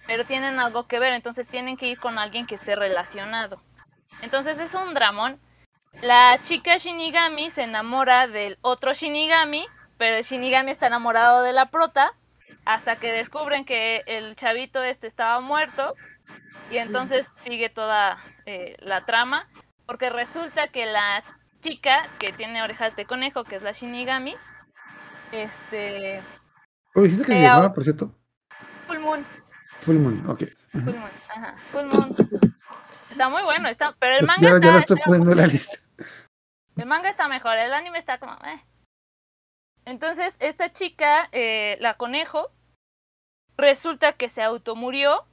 pero 0.08 0.26
tienen 0.26 0.60
algo 0.60 0.88
que 0.88 1.00
ver, 1.00 1.14
entonces 1.14 1.48
tienen 1.48 1.78
que 1.78 1.88
ir 1.88 2.00
con 2.00 2.20
alguien 2.20 2.46
que 2.46 2.56
esté 2.56 2.76
relacionado. 2.76 3.62
Entonces 4.22 4.60
es 4.60 4.74
un 4.74 4.94
dramón. 4.94 5.40
La 6.02 6.40
chica 6.42 6.78
Shinigami 6.78 7.50
se 7.50 7.64
enamora 7.64 8.28
del 8.28 8.58
otro 8.62 8.94
Shinigami, 8.94 9.66
pero 9.98 10.18
el 10.18 10.24
Shinigami 10.24 10.72
está 10.72 10.88
enamorado 10.88 11.44
de 11.44 11.54
la 11.54 11.68
prota 11.68 12.14
hasta 12.66 12.98
que 12.98 13.12
descubren 13.12 13.66
que 13.66 14.04
el 14.06 14.36
chavito 14.36 14.84
este 14.84 15.08
estaba 15.08 15.42
muerto 15.42 15.96
y 16.70 16.78
entonces 16.78 17.28
sigue 17.42 17.70
toda 17.70 18.18
eh, 18.46 18.76
la 18.80 19.06
trama 19.06 19.48
porque 19.86 20.10
resulta 20.10 20.70
que 20.70 20.86
la 20.86 21.24
chica 21.62 22.08
que 22.20 22.32
tiene 22.32 22.64
orejas 22.64 22.96
de 22.96 23.06
conejo, 23.06 23.44
que 23.44 23.58
es 23.58 23.62
la 23.62 23.74
Shinigami, 23.74 24.36
este 25.32 26.22
¿Cómo 26.94 27.06
dijiste 27.06 27.26
que 27.26 27.34
se 27.34 27.42
llamaba, 27.42 27.72
por 27.74 27.84
cierto? 27.84 28.14
Full 28.88 29.00
Moon, 29.00 29.26
Full 29.82 29.96
Moon, 29.98 30.30
ok. 30.30 30.44
Full 30.72 30.82
Moon, 30.84 31.12
ajá, 31.30 31.56
Full 31.72 31.86
Moon. 31.86 32.16
Está 33.10 33.30
muy 33.30 33.44
bueno, 33.44 33.68
está, 33.70 33.96
pero 34.00 34.16
el 34.16 34.22
Ya, 34.22 34.28
manga 34.28 34.42
ya 34.50 34.56
está, 34.56 34.72
lo 34.72 34.80
estoy 34.80 34.96
está- 34.98 35.06
poniendo 35.06 35.32
en 35.32 35.38
la 35.38 35.48
lista. 35.48 35.78
el 36.78 36.86
manga 36.86 37.10
está 37.10 37.28
mejor, 37.28 37.58
el 37.58 37.74
anime 37.74 38.00
está 38.00 38.18
como 38.20 38.34
eh. 38.46 38.64
Entonces, 39.86 40.36
esta 40.40 40.72
chica, 40.74 41.28
eh, 41.32 41.78
la 41.80 41.96
conejo, 41.96 42.52
resulta 43.58 44.14
que 44.14 44.30
se 44.30 44.44
automurió 44.44 45.26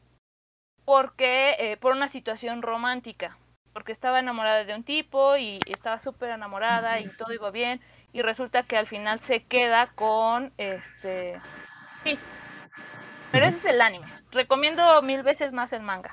porque 0.84 1.56
eh, 1.58 1.76
por 1.76 1.92
una 1.92 2.08
situación 2.08 2.62
romántica, 2.62 3.36
porque 3.72 3.92
estaba 3.92 4.18
enamorada 4.20 4.64
de 4.64 4.74
un 4.74 4.84
tipo 4.84 5.36
y 5.36 5.60
estaba 5.66 5.98
súper 6.00 6.30
enamorada 6.30 6.98
y 7.00 7.08
todo 7.16 7.32
iba 7.34 7.50
bien 7.50 7.80
y 8.12 8.22
resulta 8.22 8.62
que 8.62 8.76
al 8.76 8.86
final 8.86 9.20
se 9.20 9.42
queda 9.44 9.88
con 9.94 10.52
este 10.58 11.40
sí. 12.04 12.18
Pero 13.30 13.46
ese 13.46 13.58
es 13.58 13.64
el 13.66 13.80
anime. 13.82 14.06
Recomiendo 14.30 15.00
mil 15.02 15.22
veces 15.22 15.52
más 15.52 15.72
el 15.72 15.82
manga. 15.82 16.12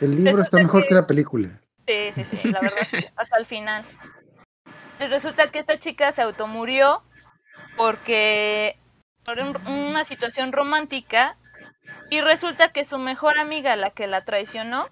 El 0.00 0.16
libro 0.16 0.42
está 0.42 0.56
mejor 0.58 0.82
que- 0.82 0.88
que 0.88 0.94
la 0.94 1.06
película. 1.06 1.48
Sí, 1.86 2.12
sí, 2.14 2.24
sí, 2.24 2.48
la 2.50 2.60
verdad, 2.60 2.76
hasta 3.16 3.36
el 3.38 3.46
final. 3.46 3.84
Y 5.00 5.04
resulta 5.06 5.50
que 5.50 5.58
esta 5.60 5.78
chica 5.78 6.10
se 6.12 6.22
automurió 6.22 7.02
porque 7.76 8.76
por 9.24 9.38
un- 9.38 9.56
una 9.66 10.04
situación 10.04 10.52
romántica 10.52 11.36
y 12.10 12.20
resulta 12.20 12.70
que 12.72 12.84
su 12.84 12.98
mejor 12.98 13.38
amiga, 13.38 13.76
la 13.76 13.90
que 13.90 14.06
la 14.06 14.24
traicionó, 14.24 14.88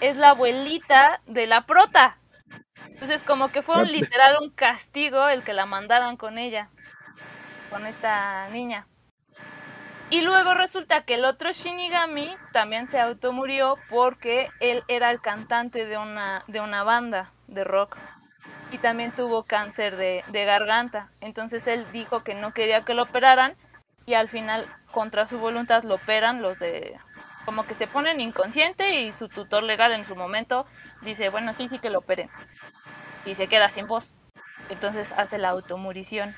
es 0.00 0.16
la 0.16 0.30
abuelita 0.30 1.20
de 1.26 1.46
la 1.46 1.66
prota. 1.66 2.18
Entonces 2.88 3.22
como 3.22 3.48
que 3.48 3.62
fue 3.62 3.76
un 3.82 3.90
literal 3.90 4.38
un 4.40 4.50
castigo 4.50 5.28
el 5.28 5.42
que 5.42 5.52
la 5.52 5.66
mandaran 5.66 6.16
con 6.16 6.38
ella, 6.38 6.68
con 7.70 7.86
esta 7.86 8.48
niña. 8.48 8.86
Y 10.10 10.20
luego 10.20 10.54
resulta 10.54 11.02
que 11.02 11.14
el 11.14 11.24
otro 11.24 11.52
Shinigami 11.52 12.34
también 12.52 12.86
se 12.86 13.00
automurió 13.00 13.76
porque 13.88 14.48
él 14.60 14.82
era 14.86 15.10
el 15.10 15.20
cantante 15.20 15.86
de 15.86 15.98
una, 15.98 16.44
de 16.46 16.60
una 16.60 16.84
banda 16.84 17.32
de 17.48 17.64
rock 17.64 17.96
y 18.70 18.78
también 18.78 19.12
tuvo 19.12 19.44
cáncer 19.44 19.96
de, 19.96 20.22
de 20.28 20.44
garganta. 20.44 21.08
Entonces 21.20 21.66
él 21.66 21.86
dijo 21.92 22.22
que 22.22 22.34
no 22.34 22.52
quería 22.52 22.84
que 22.84 22.94
lo 22.94 23.02
operaran 23.02 23.56
y 24.06 24.14
al 24.14 24.28
final 24.28 24.66
contra 24.92 25.26
su 25.26 25.38
voluntad 25.38 25.82
lo 25.84 25.96
operan 25.96 26.42
los 26.42 26.58
de 26.58 26.96
como 27.44 27.66
que 27.66 27.74
se 27.74 27.86
ponen 27.86 28.20
inconsciente 28.20 29.02
y 29.02 29.12
su 29.12 29.28
tutor 29.28 29.62
legal 29.62 29.92
en 29.92 30.04
su 30.04 30.16
momento 30.16 30.66
dice, 31.02 31.28
bueno, 31.28 31.52
sí, 31.52 31.68
sí 31.68 31.78
que 31.78 31.90
lo 31.90 31.98
operen. 31.98 32.30
Y 33.26 33.34
se 33.34 33.46
queda 33.48 33.68
sin 33.70 33.86
voz. 33.86 34.14
Entonces 34.68 35.12
hace 35.16 35.38
la 35.38 35.50
automurición. 35.50 36.34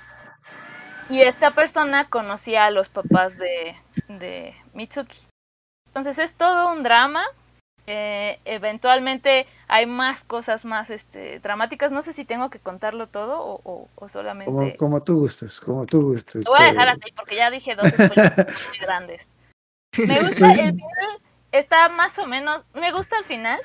Y 1.09 1.23
esta 1.23 1.53
persona 1.53 2.09
conocía 2.09 2.67
a 2.67 2.71
los 2.71 2.89
papás 2.89 3.39
de, 3.39 3.77
de 4.09 4.55
Mitsuki. 4.75 5.17
Entonces 5.89 6.19
es 6.19 6.35
todo 6.35 6.73
un 6.73 6.83
drama. 6.83 7.25
Eh, 7.89 8.41
eventualmente 8.45 9.47
hay 9.69 9.87
más 9.87 10.25
cosas 10.25 10.65
más 10.65 10.91
este, 10.91 11.39
dramáticas. 11.39 11.93
No 11.93 12.03
sé 12.03 12.13
si 12.13 12.25
tengo 12.25 12.51
que 12.51 12.59
contarlo 12.59 13.07
todo 13.07 13.41
o, 13.41 13.61
o- 13.63 13.89
o 13.95 14.09
solamente... 14.09 14.51
Como, 14.51 14.77
como 14.77 15.03
tú 15.05 15.21
gustes, 15.21 15.61
como 15.61 15.87
tú 15.87 16.03
gustes. 16.13 16.45
Lo 16.45 16.51
voy 16.51 16.63
a 16.63 16.73
dejar 16.73 16.89
así 16.89 17.13
porque 17.15 17.37
ya 17.37 17.51
dije 17.51 17.77
dos 17.77 17.85
muy 17.99 18.79
grandes. 18.81 19.29
Me 19.97 20.21
gusta 20.21 20.51
el 20.51 20.73
final, 20.73 21.21
está 21.53 21.89
más 21.89 22.19
o 22.19 22.27
menos, 22.27 22.65
me 22.75 22.91
gusta 22.93 23.17
el 23.19 23.25
final, 23.25 23.61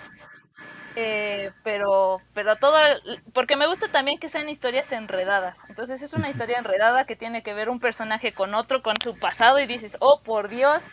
eh, 0.96 1.52
pero, 1.64 2.22
pero 2.34 2.58
todo, 2.58 2.78
el- 2.80 3.02
porque 3.34 3.56
me 3.56 3.68
gusta 3.68 3.90
también 3.90 4.20
que 4.20 4.30
sean 4.30 4.50
historias 4.50 4.92
enredadas. 4.92 5.60
Entonces 5.70 6.02
es 6.02 6.14
una 6.14 6.30
historia 6.30 6.58
enredada 6.60 7.06
que 7.06 7.16
tiene 7.16 7.44
que 7.44 7.54
ver 7.54 7.70
un 7.70 7.80
personaje 7.80 8.34
con 8.34 8.54
otro, 8.56 8.82
con 8.84 9.00
su 9.02 9.18
pasado 9.20 9.60
y 9.60 9.68
dices, 9.68 9.98
oh 10.02 10.22
por 10.24 10.50
Dios, 10.50 10.84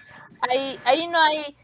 ahí, 0.51 0.81
ahí 0.85 1.09
no 1.09 1.21
hay 1.21 1.57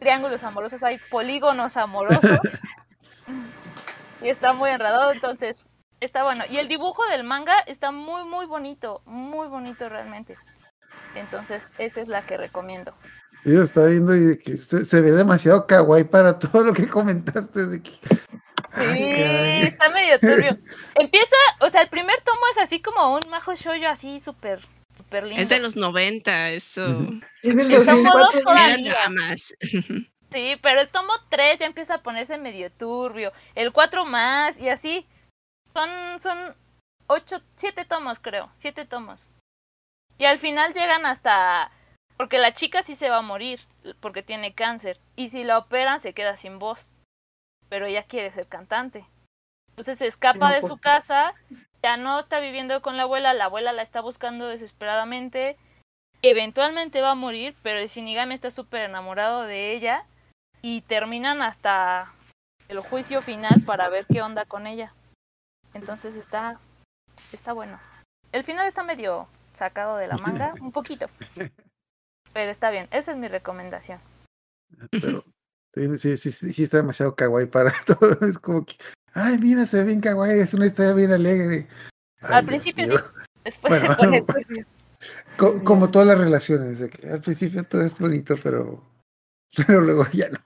triángulos 0.00 0.44
amorosos, 0.44 0.82
hay 0.84 0.98
polígonos 0.98 1.76
amorosos. 1.76 2.40
y 4.20 4.28
está 4.28 4.52
muy 4.52 4.70
enredado, 4.70 5.12
entonces 5.12 5.64
está 6.00 6.24
bueno. 6.24 6.44
Y 6.48 6.58
el 6.58 6.68
dibujo 6.68 7.04
del 7.06 7.24
manga 7.24 7.58
está 7.66 7.90
muy, 7.90 8.24
muy 8.24 8.46
bonito, 8.46 9.02
muy 9.04 9.48
bonito 9.48 9.88
realmente. 9.88 10.36
Entonces, 11.14 11.72
esa 11.78 12.00
es 12.00 12.08
la 12.08 12.22
que 12.22 12.36
recomiendo. 12.36 12.94
Yo 13.44 13.62
estaba 13.62 13.88
viendo 13.88 14.14
y 14.14 14.20
de 14.20 14.38
que 14.38 14.56
se, 14.56 14.84
se 14.84 15.00
ve 15.00 15.10
demasiado 15.12 15.66
kawaii 15.66 16.04
para 16.04 16.38
todo 16.38 16.64
lo 16.64 16.72
que 16.72 16.86
comentaste. 16.88 17.66
de 17.66 17.82
que- 17.82 17.90
Sí, 18.74 18.80
Ay, 18.84 19.62
está 19.64 19.90
medio 19.90 20.18
turbio. 20.18 20.56
Empieza, 20.94 21.36
o 21.60 21.68
sea, 21.68 21.82
el 21.82 21.90
primer 21.90 22.22
tomo 22.22 22.40
es 22.52 22.58
así 22.58 22.80
como 22.80 23.14
un 23.14 23.20
majo 23.28 23.54
shoujo 23.54 23.86
así 23.86 24.18
súper, 24.20 24.66
súper 24.96 25.24
lindo. 25.24 25.42
Es 25.42 25.50
de 25.50 25.58
los 25.60 25.76
90, 25.76 26.50
eso. 26.52 26.82
Es 27.42 27.54
del 27.54 27.70
El 27.70 27.84
tomo 27.84 28.02
2004. 28.02 28.20
dos 28.20 28.42
todavía. 28.42 28.64
Eran 28.74 28.84
dramas. 28.84 29.54
Sí, 30.32 30.56
pero 30.62 30.80
el 30.80 30.88
tomo 30.88 31.12
3 31.28 31.58
ya 31.58 31.66
empieza 31.66 31.96
a 31.96 32.02
ponerse 32.02 32.38
medio 32.38 32.72
turbio. 32.72 33.32
El 33.54 33.70
4 33.70 34.06
más 34.06 34.58
y 34.58 34.70
así. 34.70 35.06
Son, 35.74 35.90
son 36.20 36.56
8, 37.08 37.42
7 37.56 37.84
tomos 37.84 38.18
creo. 38.18 38.50
7 38.56 38.86
tomos. 38.86 39.26
Y 40.16 40.24
al 40.24 40.38
final 40.38 40.72
llegan 40.72 41.04
hasta... 41.04 41.70
Porque 42.22 42.38
la 42.38 42.52
chica 42.52 42.84
sí 42.84 42.94
se 42.94 43.10
va 43.10 43.16
a 43.16 43.22
morir. 43.22 43.58
Porque 43.98 44.22
tiene 44.22 44.54
cáncer. 44.54 45.00
Y 45.16 45.30
si 45.30 45.42
la 45.42 45.58
operan 45.58 45.98
se 45.98 46.12
queda 46.12 46.36
sin 46.36 46.60
voz. 46.60 46.88
Pero 47.68 47.86
ella 47.86 48.04
quiere 48.04 48.30
ser 48.30 48.46
cantante. 48.46 49.04
Entonces 49.70 49.98
se 49.98 50.06
escapa 50.06 50.48
No, 50.48 50.54
de 50.54 50.60
pues 50.60 50.72
su 50.72 50.78
casa. 50.78 51.34
Ya 51.82 51.96
no 51.96 52.20
está 52.20 52.38
viviendo 52.38 52.80
con 52.80 52.96
la 52.96 53.02
abuela. 53.02 53.34
La 53.34 53.46
abuela 53.46 53.72
la 53.72 53.82
está 53.82 54.00
buscando 54.00 54.46
desesperadamente. 54.46 55.56
Eventualmente 56.22 57.00
va 57.00 57.10
a 57.10 57.16
morir. 57.16 57.56
Pero 57.64 57.80
el 57.80 57.88
Shinigami 57.88 58.36
está 58.36 58.52
súper 58.52 58.82
enamorado 58.82 59.42
de 59.42 59.72
ella 59.72 60.04
y 60.60 60.82
terminan 60.82 61.42
hasta 61.42 62.12
el 62.68 62.78
juicio 62.78 63.20
final 63.20 63.62
para 63.66 63.88
ver 63.88 64.06
qué 64.06 64.22
onda 64.22 64.44
con 64.44 64.68
ella. 64.68 64.92
Entonces 65.74 66.14
está 66.14 66.60
está 67.32 67.52
bueno. 67.52 67.80
El 68.30 68.44
final 68.44 68.68
está 68.68 68.84
medio 68.84 69.26
sacado 69.54 69.96
de 69.96 70.06
la 70.06 70.18
manga, 70.18 70.54
un 70.60 70.70
poquito. 70.70 71.06
Pero 72.32 72.50
está 72.50 72.70
bien, 72.70 72.88
esa 72.90 73.12
es 73.12 73.18
mi 73.18 73.28
recomendación. 73.28 74.00
Pero 74.90 75.24
sí, 75.74 75.98
sí, 75.98 76.16
sí, 76.16 76.32
sí, 76.32 76.52
sí 76.52 76.62
está 76.64 76.78
demasiado 76.78 77.14
kawaii 77.14 77.46
para 77.46 77.72
todo. 77.86 78.18
Es 78.26 78.38
como 78.38 78.64
que, 78.64 78.76
ay, 79.14 79.38
mira, 79.38 79.66
se 79.66 79.78
ve 79.78 79.84
bien 79.84 80.00
kawaii, 80.00 80.40
es 80.40 80.54
una 80.54 80.66
historia 80.66 80.94
bien 80.94 81.12
alegre. 81.12 81.68
Ay, 82.22 82.34
Al 82.36 82.44
principio 82.44 82.86
sí, 82.86 82.94
después 83.44 83.70
Bueno, 83.70 83.88
se 83.88 83.96
pone 83.96 84.20
bueno. 84.22 84.26
turbio. 84.26 84.66
Co- 85.36 85.64
como 85.64 85.90
todas 85.90 86.06
las 86.08 86.18
relaciones, 86.18 86.78
de 86.78 86.88
que 86.88 87.08
al 87.08 87.20
principio 87.20 87.64
todo 87.64 87.82
es 87.82 87.98
bonito, 87.98 88.36
pero, 88.42 88.82
pero 89.66 89.80
luego 89.80 90.06
ya 90.12 90.28
no. 90.30 90.38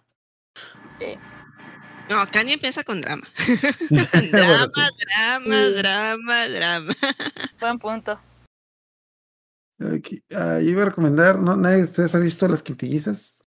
No, 2.09 2.25
Kanye 2.29 2.55
empieza 2.55 2.85
con 2.85 3.01
drama. 3.01 3.27
Bueno, 3.91 4.09
drama, 4.31 4.69
sí. 4.69 5.05
drama, 5.05 5.57
drama, 5.77 6.49
drama. 6.49 6.93
Buen 7.61 7.79
punto. 7.81 8.21
Aquí, 9.79 10.23
ah, 10.35 10.59
yo 10.63 10.71
iba 10.71 10.83
a 10.83 10.87
recomendar, 10.87 11.39
¿no? 11.39 11.57
¿Nadie 11.57 11.79
de 11.79 11.83
ustedes 11.85 12.15
ha 12.15 12.19
visto 12.19 12.49
las 12.49 12.63
quintillizas? 12.63 13.45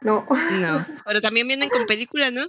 No, 0.00 0.24
No, 0.60 0.86
pero 1.06 1.20
también 1.20 1.48
vienen 1.48 1.68
con 1.70 1.84
película, 1.86 2.30
¿no? 2.30 2.42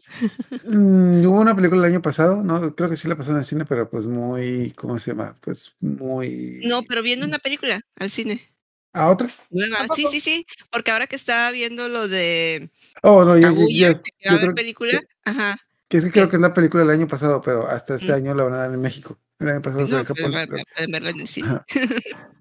Mm, 0.66 1.26
hubo 1.26 1.40
una 1.40 1.56
película 1.56 1.82
el 1.88 1.94
año 1.94 2.02
pasado, 2.02 2.44
no, 2.44 2.76
creo 2.76 2.90
que 2.90 2.98
sí 2.98 3.08
la 3.08 3.16
pasó 3.16 3.32
en 3.32 3.38
el 3.38 3.46
cine, 3.46 3.66
pero 3.66 3.90
pues 3.90 4.06
muy, 4.06 4.72
¿cómo 4.76 5.00
se 5.00 5.12
llama? 5.12 5.36
Pues 5.42 5.74
muy... 5.80 6.60
No, 6.64 6.84
pero 6.84 7.02
viendo 7.02 7.26
una 7.26 7.40
película 7.40 7.82
al 7.96 8.10
cine. 8.12 8.42
¿A 8.94 9.08
otra? 9.10 9.30
Nueva. 9.50 9.88
Sí, 9.96 10.06
sí, 10.12 10.20
sí. 10.20 10.46
Porque 10.72 10.92
ahora 10.92 11.08
que 11.08 11.16
estaba 11.16 11.52
viendo 11.52 11.88
lo 11.90 12.08
de 12.08 12.70
Oh, 13.04 13.24
no, 13.24 13.38
yo, 13.38 13.52
yes, 13.68 14.02
que 14.02 14.12
va 14.12 14.18
a 14.20 14.24
yo 14.24 14.30
haber 14.32 14.42
creo 14.42 14.56
película. 14.56 15.02
Ajá. 15.26 15.58
que 15.88 15.98
es 15.98 16.04
que 16.06 16.12
creo 16.12 16.30
que 16.30 16.36
es 16.38 16.42
la 16.42 16.54
película 16.54 16.84
del 16.84 16.92
año 17.00 17.08
pasado, 17.08 17.42
pero 17.42 17.68
hasta 17.68 17.96
este 17.96 18.12
Mm. 18.12 18.16
año 18.16 18.36
la 18.36 18.44
van 18.44 18.54
a 18.54 18.58
dar 18.58 18.74
en 18.74 18.82
México. 18.82 19.20
El 19.40 19.50
año 19.50 19.62
pasado 19.62 19.88
No, 19.88 20.04
pueden 20.06 20.92
verla 20.92 21.10
en 21.12 21.20
el 21.20 21.28
cine. 21.28 21.48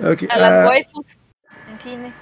A 0.00 0.38
las 0.38 0.68
waifus 0.68 1.06
en 1.70 1.78
cine. 1.78 2.12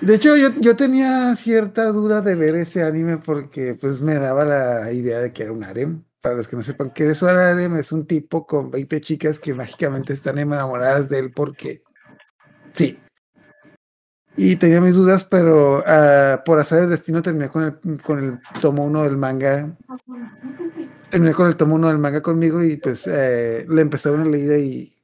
De 0.00 0.14
hecho, 0.14 0.36
yo, 0.36 0.50
yo 0.60 0.76
tenía 0.76 1.34
cierta 1.34 1.86
duda 1.86 2.20
de 2.20 2.36
ver 2.36 2.54
ese 2.54 2.84
anime 2.84 3.18
porque 3.18 3.74
pues 3.74 4.00
me 4.00 4.14
daba 4.14 4.44
la 4.44 4.92
idea 4.92 5.18
de 5.18 5.32
que 5.32 5.42
era 5.42 5.52
un 5.52 5.64
harem. 5.64 6.04
Para 6.20 6.36
los 6.36 6.48
que 6.48 6.56
no 6.56 6.62
sepan 6.62 6.90
qué 6.90 7.08
es 7.08 7.22
un 7.22 7.30
harem, 7.30 7.76
es 7.76 7.90
un 7.90 8.06
tipo 8.06 8.46
con 8.46 8.70
20 8.70 9.00
chicas 9.00 9.40
que 9.40 9.54
mágicamente 9.54 10.12
están 10.12 10.38
enamoradas 10.38 11.08
de 11.08 11.18
él 11.18 11.32
porque 11.32 11.82
sí. 12.72 12.98
Y 14.36 14.54
tenía 14.54 14.80
mis 14.80 14.94
dudas, 14.94 15.24
pero 15.24 15.82
ah, 15.84 16.42
por 16.44 16.60
azar 16.60 16.80
del 16.80 16.90
destino 16.90 17.22
terminé 17.22 17.48
con 17.48 17.64
el, 17.64 18.02
con 18.02 18.18
el 18.22 18.60
tomo 18.60 18.84
1 18.84 19.02
del 19.02 19.16
manga. 19.16 19.76
Terminé 21.10 21.34
con 21.34 21.48
el 21.48 21.56
tomo 21.56 21.74
1 21.74 21.88
del 21.88 21.98
manga 21.98 22.22
conmigo 22.22 22.62
y 22.62 22.76
pues 22.76 23.08
eh, 23.08 23.66
le 23.68 23.80
empecé 23.80 24.10
una 24.10 24.24
leída 24.24 24.56
y, 24.56 24.94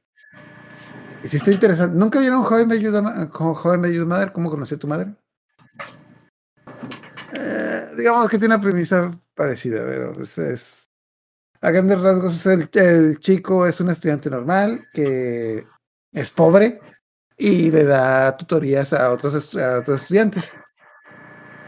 y 1.25 1.27
sí 1.27 1.37
está 1.37 1.51
interesante. 1.51 1.97
¿Nunca 1.97 2.19
vieron 2.19 2.43
Joven 2.43 2.67
Me 2.67 2.75
Ayuda, 2.75 3.27
Joven 3.31 3.81
Me 3.81 3.87
Ayuda 3.87 4.05
Madre? 4.05 4.31
¿Cómo 4.31 4.51
conocí 4.51 4.75
a 4.75 4.77
tu 4.77 4.87
madre? 4.87 5.15
Eh, 7.33 7.87
digamos 7.97 8.29
que 8.29 8.37
tiene 8.37 8.53
una 8.53 8.61
premisa 8.61 9.19
parecida, 9.33 9.83
pero 9.87 10.13
pues, 10.13 10.37
es... 10.37 10.85
A 11.61 11.71
grandes 11.71 11.99
rasgos, 11.99 12.45
el, 12.45 12.69
el 12.73 13.19
chico 13.19 13.65
es 13.65 13.81
un 13.81 13.89
estudiante 13.89 14.29
normal 14.29 14.87
que 14.93 15.65
es 16.11 16.29
pobre 16.29 16.79
y 17.35 17.71
le 17.71 17.85
da 17.85 18.37
tutorías 18.37 18.93
a 18.93 19.09
otros 19.09 19.33
estudiantes. 19.33 20.53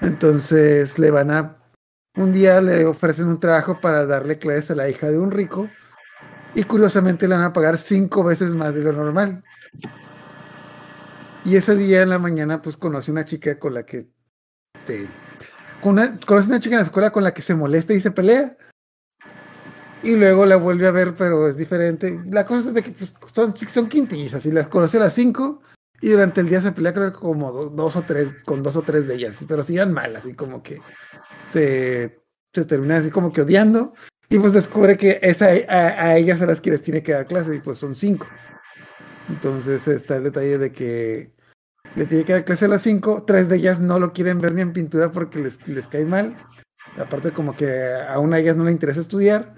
Entonces 0.01 0.99
le 0.99 1.09
van 1.09 1.31
a... 1.31 1.57
Un 2.15 2.31
día 2.31 2.61
le 2.61 2.85
ofrecen 2.85 3.25
un 3.27 3.39
trabajo 3.39 3.81
para 3.81 4.05
darle 4.05 4.37
clases 4.37 4.69
a 4.69 4.75
la 4.75 4.87
hija 4.87 5.09
de 5.09 5.17
un 5.17 5.31
rico 5.31 5.67
y 6.55 6.63
curiosamente 6.63 7.27
le 7.27 7.35
van 7.35 7.43
a 7.43 7.53
pagar 7.53 7.77
cinco 7.77 8.23
veces 8.23 8.51
más 8.51 8.73
de 8.73 8.83
lo 8.83 8.91
normal. 8.93 9.43
Y 11.45 11.55
ese 11.55 11.75
día 11.75 12.01
en 12.01 12.09
la 12.09 12.19
mañana, 12.19 12.61
pues 12.61 12.75
conoce 12.77 13.11
una 13.11 13.25
chica 13.25 13.57
con 13.59 13.73
la 13.73 13.85
que 13.85 14.07
te- 14.85 15.07
con 15.81 15.93
una, 15.93 16.19
conoce 16.25 16.49
una 16.49 16.59
chica 16.59 16.75
en 16.75 16.81
la 16.81 16.85
escuela 16.85 17.11
con 17.11 17.23
la 17.23 17.33
que 17.33 17.41
se 17.41 17.55
molesta 17.55 17.93
y 17.93 17.99
se 17.99 18.11
pelea. 18.11 18.55
Y 20.03 20.15
luego 20.15 20.45
la 20.45 20.57
vuelve 20.57 20.87
a 20.87 20.91
ver, 20.91 21.15
pero 21.17 21.47
es 21.47 21.57
diferente. 21.57 22.19
La 22.29 22.45
cosa 22.45 22.69
es 22.69 22.73
de 22.73 22.83
que 22.83 22.91
pues, 22.91 23.13
son, 23.33 23.55
son 23.57 23.87
quintillizas 23.89 24.45
y 24.45 24.51
las 24.51 24.67
conoce 24.67 24.97
a 24.97 25.01
las 25.01 25.13
cinco 25.13 25.61
y 26.01 26.09
durante 26.09 26.41
el 26.41 26.49
día 26.49 26.61
se 26.61 26.71
pelea 26.71 26.93
creo 26.93 27.11
que 27.11 27.19
como 27.19 27.51
do- 27.51 27.69
dos 27.69 27.95
o 27.95 28.01
tres, 28.03 28.29
con 28.45 28.61
dos 28.61 28.75
o 28.75 28.81
tres 28.83 29.07
de 29.07 29.15
ellas, 29.15 29.37
pero 29.47 29.63
sigan 29.63 29.91
mal, 29.93 30.15
así 30.15 30.33
como 30.33 30.61
que 30.61 30.79
se, 31.51 32.19
se 32.53 32.65
terminan 32.65 33.01
así 33.01 33.09
como 33.09 33.31
que 33.33 33.41
odiando. 33.41 33.93
Y 34.29 34.39
pues 34.39 34.53
descubre 34.53 34.97
que 34.97 35.19
es 35.21 35.41
a, 35.41 36.17
ellas 36.17 36.41
a 36.41 36.45
las 36.45 36.59
que 36.59 36.71
les 36.71 36.83
tiene 36.83 37.01
que 37.01 37.13
dar 37.13 37.27
clase 37.27 37.55
y 37.55 37.59
pues 37.59 37.77
son 37.77 37.95
cinco. 37.95 38.27
Entonces 39.29 39.87
está 39.87 40.17
el 40.17 40.25
detalle 40.25 40.57
de 40.57 40.71
que 40.71 41.33
le 41.95 42.05
tiene 42.05 42.25
que 42.25 42.33
dar 42.33 42.45
clase 42.45 42.65
a 42.65 42.69
las 42.69 42.81
cinco, 42.81 43.23
tres 43.23 43.47
de 43.47 43.55
ellas 43.55 43.79
no 43.79 43.99
lo 43.99 44.11
quieren 44.11 44.41
ver 44.41 44.53
ni 44.53 44.61
en 44.61 44.73
pintura 44.73 45.11
porque 45.11 45.39
les, 45.39 45.65
les 45.67 45.87
cae 45.87 46.05
mal. 46.05 46.35
Aparte 46.97 47.31
como 47.31 47.55
que 47.55 47.93
a 48.07 48.19
una 48.19 48.37
de 48.37 48.43
ellas 48.43 48.57
no 48.57 48.65
le 48.65 48.71
interesa 48.71 48.99
estudiar. 48.99 49.55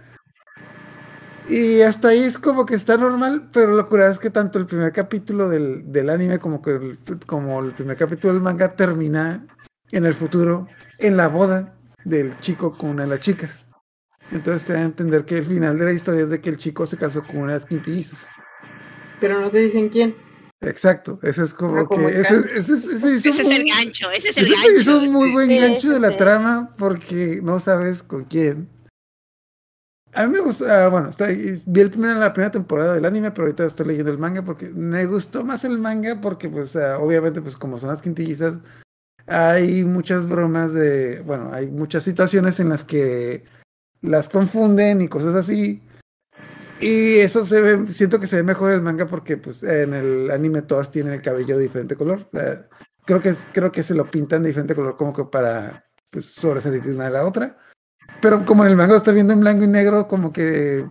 Y 1.48 1.82
hasta 1.82 2.10
ahí 2.10 2.20
es 2.20 2.38
como 2.38 2.68
que 2.68 2.76
está 2.76 2.96
normal, 2.96 3.50
pero 3.52 3.72
lo 3.72 3.90
curioso 3.90 4.12
es 4.12 4.20
que 4.20 4.30
tanto 4.30 4.60
el 4.60 4.68
primer 4.68 4.92
capítulo 4.92 5.50
del, 5.50 5.92
del 5.92 6.12
anime 6.12 6.38
como, 6.38 6.62
que 6.62 6.72
el, 6.72 7.00
como 7.26 7.60
el 7.62 7.72
primer 7.72 7.98
capítulo 7.98 8.34
del 8.34 8.44
manga 8.44 8.76
termina 8.76 9.48
en 9.92 10.06
el 10.06 10.14
futuro, 10.14 10.68
en 11.00 11.18
la 11.18 11.28
boda 11.28 11.76
del 12.06 12.40
chico 12.42 12.78
con 12.78 12.92
una 12.92 13.04
de 13.04 13.10
las 13.10 13.22
chicas. 13.22 13.69
Entonces 14.32 14.64
te 14.66 14.74
da 14.74 14.80
a 14.80 14.84
entender 14.84 15.26
que 15.26 15.38
el 15.38 15.46
final 15.46 15.78
de 15.80 15.86
la 15.86 15.92
historia 15.94 16.24
es 16.24 16.30
de 16.30 16.40
que 16.40 16.50
el 16.50 16.58
chico 16.58 16.86
se 16.86 16.98
casó 16.98 17.24
con 17.24 17.38
una 17.38 17.54
de 17.54 17.60
las 17.60 17.68
quintillizas. 17.68 18.20
pero 19.20 19.40
no 19.42 19.50
te 19.50 19.58
dicen 19.60 19.90
quién. 19.90 20.16
Exacto, 20.62 21.20
ese 21.24 21.44
es 21.46 21.54
como 21.54 21.78
Ah, 21.82 21.86
como 21.86 22.08
que 22.08 22.16
el 22.16 22.22
ese, 22.22 22.34
gancho. 22.36 22.50
ese, 22.54 22.74
ese- 22.74 23.16
ese 23.16 23.30
es 23.30 23.40
el 23.40 23.66
gancho, 23.66 24.12
ese 24.12 24.30
es 24.30 24.38
el 24.38 24.50
gancho. 24.50 25.00
un 25.00 25.12
muy 25.14 25.32
buen 25.32 25.48
Sí, 25.48 25.58
gancho 25.58 25.90
de 25.90 26.00
la 26.00 26.12
sí. 26.12 26.18
trama 26.18 26.76
porque 26.78 27.40
no 27.42 27.60
sabes 27.60 28.04
con 28.04 28.26
quién. 28.26 28.70
A 30.14 30.26
mí 30.26 30.34
me 30.34 30.40
gustó, 30.40 30.66
ah, 30.72 30.90
bueno, 30.90 31.10
está, 31.10 31.28
vi 31.28 31.80
el 31.82 31.92
primer- 31.92 32.18
la 32.18 32.34
primera 32.34 32.52
temporada 32.52 32.96
del 32.96 33.06
anime, 33.06 33.32
pero 33.32 33.44
ahorita 33.44 33.66
estoy 33.66 33.88
leyendo 33.88 34.12
el 34.12 34.18
manga 34.18 34.44
porque 34.44 34.68
me 34.70 35.06
gustó 35.06 35.46
más 35.46 35.64
el 35.64 35.80
manga 35.80 36.20
porque 36.20 36.50
pues 36.50 36.76
ah, 36.76 36.98
obviamente 37.00 37.42
pues 37.42 37.56
como 37.56 37.78
son 37.80 37.90
las 37.90 38.02
quintillizas, 38.02 38.56
hay 39.28 39.84
muchas 39.86 40.28
bromas 40.28 40.74
de, 40.74 41.22
bueno, 41.22 41.54
hay 41.54 41.68
muchas 41.68 42.04
situaciones 42.04 42.60
en 42.60 42.70
las 42.70 42.84
que 42.84 43.44
las 44.02 44.30
confunden 44.30 45.02
y 45.02 45.08
cosas 45.08 45.36
así. 45.36 45.82
Y 46.80 47.18
eso 47.18 47.46
se 47.46 47.62
ve, 47.62 47.94
siento 47.94 48.20
que 48.20 48.28
se 48.28 48.38
ve 48.38 48.44
mejor 48.44 48.72
el 48.72 48.82
manga 48.82 49.06
porque 49.08 49.36
pues 49.36 49.64
en 49.64 49.94
el 49.94 50.32
anime 50.32 50.62
todas 50.62 50.92
tienen 50.92 51.14
el 51.14 51.22
cabello 51.22 51.58
de 51.58 51.64
diferente 51.64 51.96
color. 51.96 52.30
Creo 53.06 53.22
que 53.22 53.36
creo 53.52 53.72
que 53.72 53.84
se 53.84 53.96
lo 53.96 54.10
pintan 54.10 54.44
de 54.44 54.50
diferente 54.50 54.76
color 54.76 54.96
como 54.96 55.14
que 55.14 55.26
para 55.26 55.86
pues, 56.10 56.28
sobresalir 56.28 56.82
una 56.88 57.06
de 57.06 57.12
la 57.12 57.26
otra. 57.26 57.58
Pero 58.22 58.46
como 58.46 58.64
en 58.64 58.72
el 58.72 58.78
manga 58.78 58.94
lo 58.94 58.98
está 58.98 59.12
viendo 59.12 59.34
en 59.34 59.42
blanco 59.42 59.64
y 59.64 59.68
negro, 59.68 60.08
como 60.08 60.32
que 60.32 60.86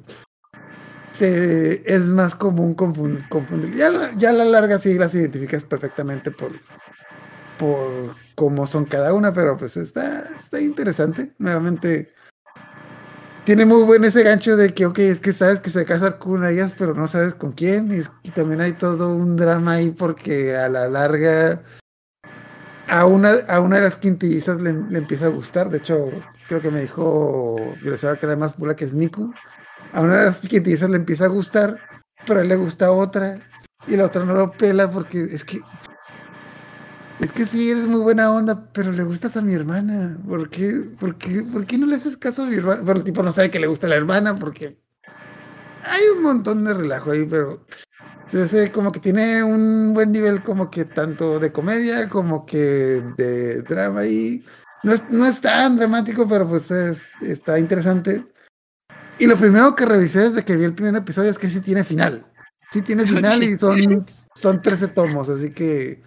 se, 1.12 1.82
es 1.86 2.04
más 2.04 2.34
común 2.34 2.76
confun- 2.76 3.26
confundir. 3.28 3.74
Ya, 3.74 4.12
ya 4.16 4.30
a 4.30 4.34
la 4.34 4.44
larga 4.44 4.78
sí 4.78 4.96
las 4.98 5.14
identificas 5.14 5.64
perfectamente 5.64 6.30
por, 6.30 6.52
por 7.58 8.14
cómo 8.34 8.66
son 8.66 8.84
cada 8.84 9.12
una, 9.14 9.32
pero 9.32 9.56
pues 9.56 9.76
está, 9.76 10.30
está 10.38 10.60
interesante. 10.60 11.32
Nuevamente, 11.38 12.12
tiene 13.48 13.64
muy 13.64 13.82
buen 13.84 14.04
ese 14.04 14.24
gancho 14.24 14.58
de 14.58 14.74
que, 14.74 14.84
ok, 14.84 14.98
es 14.98 15.20
que 15.20 15.32
sabes 15.32 15.60
que 15.60 15.70
se 15.70 15.78
va 15.78 15.82
a 15.84 15.86
casar 15.86 16.18
con 16.18 16.32
una 16.32 16.48
de 16.48 16.52
ellas, 16.52 16.74
pero 16.76 16.92
no 16.92 17.08
sabes 17.08 17.32
con 17.32 17.52
quién. 17.52 17.90
Y, 18.22 18.28
también 18.28 18.60
hay 18.60 18.72
todo 18.72 19.14
un 19.14 19.36
drama 19.36 19.72
ahí 19.72 19.88
porque 19.88 20.54
a 20.54 20.68
la 20.68 20.86
larga 20.86 21.62
a 22.88 23.06
una, 23.06 23.36
a 23.48 23.60
una 23.60 23.76
de 23.76 23.88
las 23.88 23.96
quintillizas 23.96 24.60
le, 24.60 24.68
empieza 24.68 25.24
a 25.24 25.30
gustar. 25.30 25.70
De 25.70 25.78
hecho, 25.78 26.10
creo 26.46 26.60
que 26.60 26.70
me 26.70 26.82
dijo 26.82 27.56
que 27.82 28.26
era 28.26 28.36
más 28.36 28.52
pura 28.52 28.76
que 28.76 28.84
es 28.84 28.92
Miku. 28.92 29.32
A 29.94 30.02
una 30.02 30.18
de 30.18 30.24
las 30.26 30.40
quintillizas 30.40 30.90
le 30.90 30.96
empieza 30.96 31.24
a 31.24 31.28
gustar, 31.28 31.78
pero 32.26 32.40
a 32.40 32.42
él 32.42 32.48
le 32.50 32.56
gusta 32.56 32.92
otra. 32.92 33.38
Y 33.86 33.96
la 33.96 34.04
otra 34.04 34.26
no 34.26 34.34
lo 34.34 34.52
pela 34.52 34.90
porque 34.90 35.22
es 35.22 35.46
que. 35.46 35.62
Es 37.20 37.32
que 37.32 37.46
sí, 37.46 37.70
eres 37.70 37.88
muy 37.88 38.00
buena 38.00 38.30
onda, 38.30 38.70
pero 38.72 38.92
le 38.92 39.02
gustas 39.02 39.36
a 39.36 39.42
mi 39.42 39.52
hermana. 39.52 40.18
¿Por 40.26 40.48
qué, 40.50 40.88
por 41.00 41.16
qué, 41.18 41.42
por 41.42 41.66
qué 41.66 41.76
no 41.76 41.86
le 41.86 41.96
haces 41.96 42.16
caso 42.16 42.42
a 42.42 42.46
mi 42.46 42.54
hermana? 42.54 42.82
Pero 42.84 42.98
el 42.98 43.04
tipo 43.04 43.22
no 43.22 43.32
sabe 43.32 43.50
que 43.50 43.58
le 43.58 43.66
gusta 43.66 43.86
a 43.86 43.90
la 43.90 43.96
hermana 43.96 44.36
porque 44.38 44.78
hay 45.84 46.02
un 46.14 46.22
montón 46.22 46.64
de 46.64 46.74
relajo 46.74 47.10
ahí, 47.10 47.24
pero 47.24 47.66
entonces, 48.30 48.70
como 48.70 48.92
que 48.92 49.00
tiene 49.00 49.42
un 49.42 49.94
buen 49.94 50.12
nivel 50.12 50.42
como 50.42 50.70
que 50.70 50.84
tanto 50.84 51.40
de 51.40 51.50
comedia 51.50 52.10
como 52.10 52.44
que 52.44 53.02
de 53.16 53.62
drama 53.62 54.04
y 54.06 54.44
no 54.82 54.92
es, 54.92 55.10
no 55.10 55.24
es 55.24 55.40
tan 55.40 55.76
dramático, 55.76 56.28
pero 56.28 56.46
pues 56.46 56.70
es, 56.70 57.10
está 57.22 57.58
interesante. 57.58 58.26
Y 59.18 59.26
lo 59.26 59.36
primero 59.36 59.74
que 59.74 59.86
revisé 59.86 60.20
desde 60.20 60.44
que 60.44 60.56
vi 60.56 60.64
el 60.64 60.74
primer 60.74 60.94
episodio 60.96 61.30
es 61.30 61.38
que 61.38 61.48
sí 61.48 61.60
tiene 61.60 61.84
final. 61.84 62.24
Sí 62.70 62.82
tiene 62.82 63.06
final 63.06 63.42
y 63.42 63.56
son, 63.56 64.04
son 64.34 64.60
13 64.60 64.88
tomos, 64.88 65.30
así 65.30 65.50
que 65.50 66.02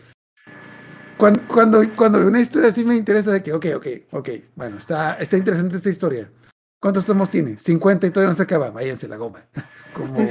cuando, 1.22 1.48
cuando, 1.48 1.96
cuando 1.96 2.18
veo 2.18 2.30
una 2.30 2.42
historia 2.42 2.70
así 2.70 2.84
me 2.84 2.96
interesa 2.96 3.30
de 3.30 3.44
que, 3.44 3.54
ok, 3.54 3.66
ok, 3.76 3.88
ok, 4.10 4.30
bueno, 4.56 4.80
está, 4.80 5.14
está 5.20 5.38
interesante 5.38 5.78
esta 5.78 5.92
historia. 5.92 6.32
¿Cuántos 6.80 7.06
tomos 7.06 7.30
tiene? 7.30 7.60
50 7.60 8.08
y 8.08 8.10
todavía 8.10 8.32
no 8.32 8.36
se 8.36 8.42
acaba. 8.42 8.72
Váyanse 8.72 9.08
la 9.08 9.18
goma. 9.18 9.46
Como. 9.94 10.18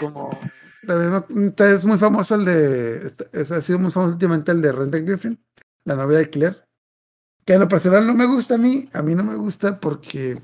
como. 0.00 0.40
Es 1.58 1.84
muy 1.84 1.98
famoso 1.98 2.36
el 2.36 2.44
de. 2.46 3.12
Ha 3.34 3.60
sido 3.60 3.80
muy 3.80 3.90
famoso 3.90 4.14
últimamente 4.14 4.52
el 4.52 4.62
de 4.62 4.72
Renta 4.72 4.98
Griffin, 4.98 5.38
la 5.84 5.96
novela 5.96 6.20
de 6.20 6.30
Claire. 6.30 6.56
Que 7.44 7.54
en 7.54 7.60
lo 7.60 7.68
personal 7.68 8.06
no 8.06 8.14
me 8.14 8.24
gusta 8.24 8.54
a 8.54 8.58
mí. 8.58 8.88
A 8.94 9.02
mí 9.02 9.14
no 9.14 9.24
me 9.24 9.34
gusta 9.34 9.78
porque. 9.78 10.40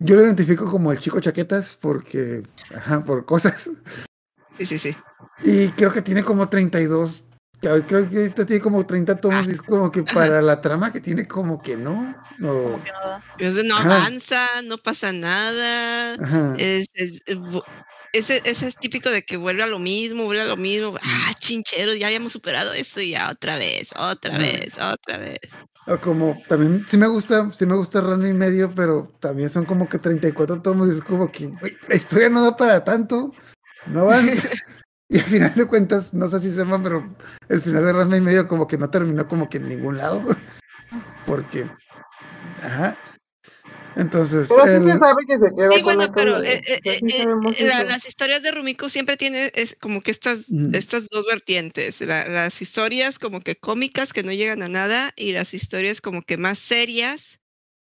Yo 0.00 0.16
lo 0.16 0.22
identifico 0.22 0.68
como 0.68 0.90
el 0.90 0.98
chico 0.98 1.20
chaquetas 1.20 1.78
porque. 1.80 2.42
Ajá, 2.74 3.04
por 3.04 3.24
cosas. 3.24 3.70
Sí, 4.58 4.66
sí, 4.66 4.78
sí. 4.78 4.96
Y 5.44 5.68
creo 5.68 5.92
que 5.92 6.02
tiene 6.02 6.24
como 6.24 6.48
32 6.48 7.22
Creo 7.60 7.86
que 7.86 7.94
ahorita 7.94 8.46
tiene 8.46 8.62
como 8.62 8.86
30 8.86 9.16
tomos 9.16 9.48
y 9.48 9.52
es 9.52 9.62
como 9.62 9.90
que 9.90 10.02
para 10.02 10.42
la 10.42 10.60
trama 10.60 10.92
que 10.92 11.00
tiene 11.00 11.26
como 11.26 11.60
que 11.60 11.76
no. 11.76 12.14
No, 12.38 12.80
no 13.38 13.76
avanza, 13.76 14.62
no 14.62 14.78
pasa 14.78 15.12
nada. 15.12 16.14
Es, 16.56 16.88
es, 16.94 17.22
ese, 18.12 18.42
ese, 18.44 18.66
es 18.66 18.76
típico 18.76 19.10
de 19.10 19.24
que 19.24 19.36
vuelve 19.36 19.62
a 19.62 19.66
lo 19.66 19.78
mismo, 19.78 20.24
vuelve 20.24 20.42
a 20.42 20.46
lo 20.46 20.56
mismo. 20.56 20.96
Ah, 21.02 21.32
chinchero, 21.38 21.94
ya 21.94 22.06
habíamos 22.06 22.32
superado 22.32 22.72
eso 22.72 23.00
y 23.00 23.12
ya 23.12 23.30
otra 23.30 23.56
vez, 23.56 23.90
otra 23.96 24.38
vez, 24.38 24.74
otra 24.78 25.18
vez. 25.18 25.40
O 25.86 25.98
como 25.98 26.40
también 26.48 26.84
sí 26.88 26.96
me 26.96 27.06
gusta, 27.06 27.50
sí 27.52 27.64
me 27.64 27.76
gusta 27.76 28.00
Run 28.00 28.26
y 28.26 28.32
medio, 28.32 28.72
pero 28.74 29.12
también 29.20 29.50
son 29.50 29.64
como 29.64 29.88
que 29.88 29.98
34 29.98 30.60
tomos 30.60 30.88
y 30.88 30.92
es 30.92 31.02
como 31.02 31.30
que 31.30 31.52
la 31.88 31.94
historia 31.94 32.28
no 32.28 32.42
da 32.42 32.56
para 32.56 32.84
tanto. 32.84 33.32
No 33.86 34.00
avanza. 34.00 34.48
Y 35.08 35.18
al 35.18 35.24
final 35.24 35.54
de 35.54 35.66
cuentas, 35.66 36.12
no 36.12 36.28
sé 36.28 36.40
si 36.40 36.50
se 36.50 36.58
llama, 36.58 36.82
pero 36.82 37.08
el 37.48 37.62
final 37.62 37.84
de 37.84 37.92
Rasma 37.92 38.16
y 38.16 38.20
medio 38.20 38.48
como 38.48 38.66
que 38.66 38.76
no 38.76 38.90
terminó 38.90 39.28
como 39.28 39.48
que 39.48 39.58
en 39.58 39.68
ningún 39.68 39.98
lado. 39.98 40.22
Porque. 41.26 41.66
Ajá. 42.62 42.96
Entonces. 43.96 44.48
Pero 44.48 44.84
sí 44.84 44.92
se 44.92 44.98
sabe 44.98 45.24
que 45.26 45.38
se 45.38 45.54
queda 45.56 45.72
sí, 45.72 45.82
bueno, 45.82 46.12
pero 46.12 46.42
eh, 46.42 46.60
eh, 46.66 46.80
eh, 46.84 47.84
las 47.86 48.06
historias 48.06 48.42
de 48.42 48.50
Rumiko 48.50 48.90
siempre 48.90 49.16
tienen 49.16 49.50
es 49.54 49.74
como 49.80 50.02
que 50.02 50.10
estas, 50.10 50.50
estas 50.74 51.08
dos 51.08 51.24
vertientes. 51.24 52.02
las 52.02 52.60
historias 52.60 53.18
como 53.18 53.40
que 53.40 53.56
cómicas 53.56 54.12
que 54.12 54.22
no 54.22 54.32
llegan 54.32 54.62
a 54.62 54.68
nada 54.68 55.14
y 55.16 55.32
las 55.32 55.54
historias 55.54 56.02
como 56.02 56.20
que 56.20 56.36
más 56.36 56.58
serias 56.58 57.40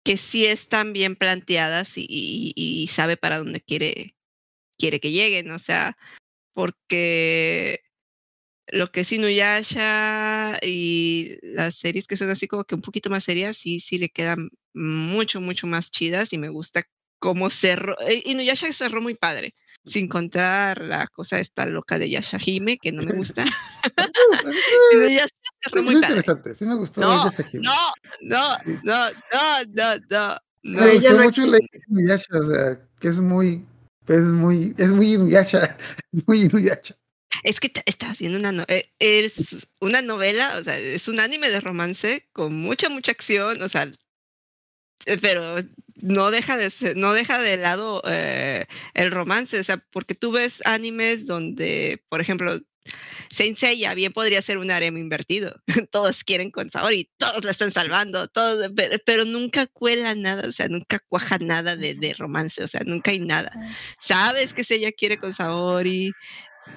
que 0.04 0.16
sí 0.16 0.46
están 0.46 0.92
bien 0.92 1.16
planteadas 1.16 1.98
y, 1.98 2.06
y, 2.08 2.52
y 2.54 2.86
sabe 2.86 3.16
para 3.16 3.38
dónde 3.38 3.60
quiere, 3.60 4.14
quiere 4.78 5.00
que 5.00 5.10
lleguen. 5.10 5.50
O 5.50 5.58
sea, 5.58 5.96
porque 6.58 7.84
lo 8.66 8.90
que 8.90 9.02
es 9.02 9.12
Inuyasha 9.12 10.58
y 10.60 11.38
las 11.40 11.76
series 11.76 12.08
que 12.08 12.16
son 12.16 12.30
así 12.30 12.48
como 12.48 12.64
que 12.64 12.74
un 12.74 12.80
poquito 12.80 13.10
más 13.10 13.22
serias, 13.22 13.56
sí, 13.56 13.78
sí 13.78 13.96
le 13.96 14.08
quedan 14.08 14.50
mucho, 14.74 15.40
mucho 15.40 15.68
más 15.68 15.92
chidas 15.92 16.32
y 16.32 16.38
me 16.38 16.48
gusta 16.48 16.82
cómo 17.20 17.48
cerró. 17.48 17.96
Eh, 18.00 18.24
Inuyasha 18.24 18.72
cerró 18.72 19.00
muy 19.00 19.14
padre, 19.14 19.54
sin 19.84 20.08
contar 20.08 20.82
la 20.82 21.06
cosa 21.06 21.38
esta 21.38 21.64
loca 21.64 21.96
de 21.96 22.10
Yashahime, 22.10 22.78
que 22.78 22.90
no 22.90 23.04
me 23.04 23.12
gusta. 23.14 23.44
Inuyasha 24.94 25.28
cerró 25.62 25.84
muy 25.84 25.94
padre. 25.94 26.08
interesante, 26.08 26.54
sí 26.56 26.64
me 26.66 26.74
gustó 26.74 27.02
no, 27.02 27.24
No, 27.24 27.72
no, 28.22 28.56
no, 28.82 29.10
no, 29.12 29.94
no, 30.10 30.38
no. 30.64 30.82
Me 30.82 30.94
gustó 30.94 31.18
mucho 31.18 31.46
la 31.46 31.58
Inuyasha, 31.86 32.36
o 32.36 32.50
sea, 32.52 32.80
que 32.98 33.06
es 33.06 33.20
muy 33.20 33.64
es 34.08 34.20
muy, 34.20 34.74
es 34.78 34.88
muy 34.88 35.14
Inuyasha, 35.14 35.76
muy. 36.26 36.50
Es 37.42 37.60
que 37.60 37.72
estás 37.86 38.10
haciendo 38.10 38.38
una, 38.38 38.64
eh, 38.68 38.90
es 38.98 39.68
una 39.80 40.02
novela, 40.02 40.56
o 40.58 40.64
sea, 40.64 40.78
es 40.78 41.08
un 41.08 41.20
anime 41.20 41.50
de 41.50 41.60
romance 41.60 42.28
con 42.32 42.54
mucha, 42.54 42.88
mucha 42.88 43.12
acción, 43.12 43.60
o 43.62 43.68
sea, 43.68 43.90
eh, 45.06 45.18
pero 45.20 45.56
no 46.00 46.30
deja 46.30 46.56
de 46.56 46.70
ser, 46.70 46.96
no 46.96 47.12
deja 47.12 47.38
de 47.38 47.56
lado 47.56 48.02
eh, 48.06 48.66
el 48.94 49.10
romance, 49.10 49.58
o 49.58 49.64
sea, 49.64 49.78
porque 49.90 50.14
tú 50.14 50.32
ves 50.32 50.62
animes 50.66 51.26
donde, 51.26 52.02
por 52.08 52.20
ejemplo, 52.20 52.58
Saint 53.38 53.56
Seiya 53.56 53.94
bien 53.94 54.12
podría 54.12 54.42
ser 54.42 54.58
un 54.58 54.68
harem 54.68 54.98
invertido. 54.98 55.54
todos 55.92 56.24
quieren 56.24 56.50
con 56.50 56.70
Saori, 56.70 57.08
todos 57.18 57.44
la 57.44 57.52
están 57.52 57.70
salvando, 57.70 58.26
todos, 58.26 58.68
pero, 59.06 59.24
nunca 59.24 59.68
cuela 59.68 60.16
nada, 60.16 60.48
o 60.48 60.52
sea, 60.52 60.66
nunca 60.66 60.98
cuaja 61.08 61.38
nada 61.38 61.76
de, 61.76 62.14
romance, 62.18 62.64
o 62.64 62.66
sea, 62.66 62.80
nunca 62.84 63.12
hay 63.12 63.20
nada. 63.20 63.52
Sabes 64.00 64.52
que 64.54 64.64
Seiya 64.64 64.90
quiere 64.90 65.18
con 65.18 65.32
Saori, 65.32 66.10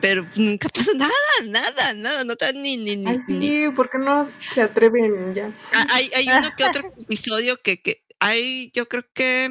pero 0.02 0.24
nunca 0.36 0.70
pasa 0.70 0.92
nada, 0.96 1.12
nada, 1.46 1.94
nada, 1.96 2.24
no 2.24 2.36
tan 2.36 2.62
ni 2.62 2.78
ni 2.78 3.08
Ay, 3.08 3.18
sí, 3.26 3.66
¿por 3.76 3.90
qué 3.90 3.98
no 3.98 4.28
se 4.54 4.62
atreven 4.62 5.34
ya? 5.34 5.52
Ah, 5.74 5.88
hay, 5.90 6.12
hay 6.14 6.28
uno 6.28 6.52
que 6.56 6.64
otro 6.64 6.94
episodio 7.02 7.58
que, 7.58 7.82
que 7.82 8.04
hay, 8.20 8.70
yo 8.76 8.88
creo 8.88 9.04
que 9.16 9.50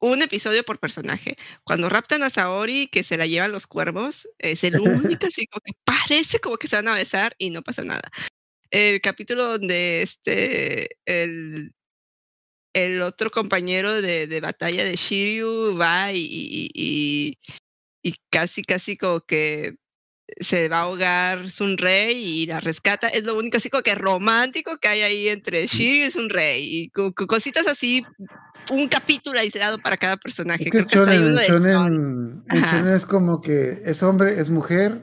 un 0.00 0.22
episodio 0.22 0.64
por 0.64 0.78
personaje. 0.78 1.36
Cuando 1.64 1.88
raptan 1.88 2.22
a 2.22 2.30
Saori, 2.30 2.88
que 2.88 3.02
se 3.02 3.16
la 3.16 3.26
llevan 3.26 3.52
los 3.52 3.66
cuervos, 3.66 4.28
es 4.38 4.64
el 4.64 4.78
único 4.80 5.26
así 5.26 5.46
como 5.46 5.60
que 5.64 5.72
parece 5.84 6.38
como 6.40 6.56
que 6.56 6.68
se 6.68 6.76
van 6.76 6.88
a 6.88 6.94
besar 6.94 7.34
y 7.38 7.50
no 7.50 7.62
pasa 7.62 7.84
nada. 7.84 8.08
El 8.70 9.00
capítulo 9.00 9.44
donde 9.44 10.02
este, 10.02 10.98
el, 11.06 11.72
el 12.74 13.02
otro 13.02 13.30
compañero 13.30 14.00
de, 14.00 14.26
de 14.26 14.40
batalla 14.40 14.84
de 14.84 14.94
Shiryu 14.94 15.76
va 15.76 16.12
y, 16.12 16.20
y, 16.20 17.38
y, 18.02 18.14
casi, 18.30 18.62
casi 18.62 18.96
como 18.96 19.20
que 19.22 19.76
se 20.40 20.68
va 20.68 20.78
a 20.78 20.82
ahogar 20.82 21.50
Sunrey 21.50 22.16
y 22.16 22.46
la 22.46 22.60
rescata. 22.60 23.08
Es 23.08 23.24
lo 23.24 23.36
único 23.36 23.56
así 23.56 23.70
como 23.70 23.82
que 23.82 23.94
romántico 23.94 24.78
que 24.78 24.88
hay 24.88 25.02
ahí 25.02 25.28
entre 25.28 25.66
Shiryu 25.66 26.06
y 26.06 26.10
Sunrey. 26.10 26.62
Y 26.62 26.90
cositas 27.26 27.66
así 27.66 28.04
un 28.70 28.88
capítulo 28.88 29.38
aislado 29.38 29.78
para 29.78 29.96
cada 29.96 30.16
personaje. 30.16 30.64
Es 30.64 30.70
que 30.70 30.96
Shonen, 30.96 32.44
es 32.88 33.06
como 33.06 33.40
que 33.40 33.82
es 33.84 34.02
hombre, 34.02 34.40
es 34.40 34.50
mujer. 34.50 35.02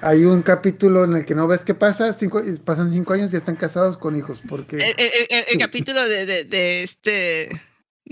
Hay 0.00 0.24
un 0.24 0.42
capítulo 0.42 1.04
en 1.04 1.16
el 1.16 1.24
que 1.24 1.36
no 1.36 1.46
ves 1.46 1.62
qué 1.62 1.74
pasa, 1.74 2.12
cinco, 2.12 2.42
pasan 2.64 2.90
cinco 2.92 3.12
años 3.12 3.32
y 3.32 3.36
están 3.36 3.54
casados 3.54 3.96
con 3.96 4.16
hijos. 4.16 4.42
Porque 4.48 4.76
el, 4.76 5.58
capítulo 5.58 6.04
de, 6.04 6.44
de, 6.44 6.82
este 6.82 7.48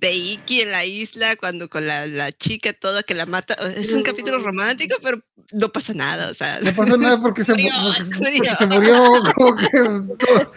de 0.01 0.15
Iki 0.15 0.63
en 0.63 0.71
la 0.71 0.85
isla, 0.87 1.37
cuando 1.37 1.69
con 1.69 1.87
la, 1.87 2.07
la, 2.07 2.33
chica 2.33 2.73
toda 2.73 3.03
que 3.03 3.15
la 3.15 3.27
mata, 3.27 3.55
es 3.77 3.93
un 3.93 4.03
capítulo 4.03 4.39
romántico, 4.39 4.97
pero 5.03 5.23
no 5.53 5.71
pasa 5.71 5.93
nada, 5.93 6.31
o 6.31 6.35
sea. 6.35 6.59
No 6.61 6.73
pasa 6.75 6.97
nada 6.97 7.21
porque 7.21 7.45
se, 7.45 7.53
murió. 7.53 7.71
Porque, 7.83 8.55
se 8.57 8.67
murió. 8.67 10.53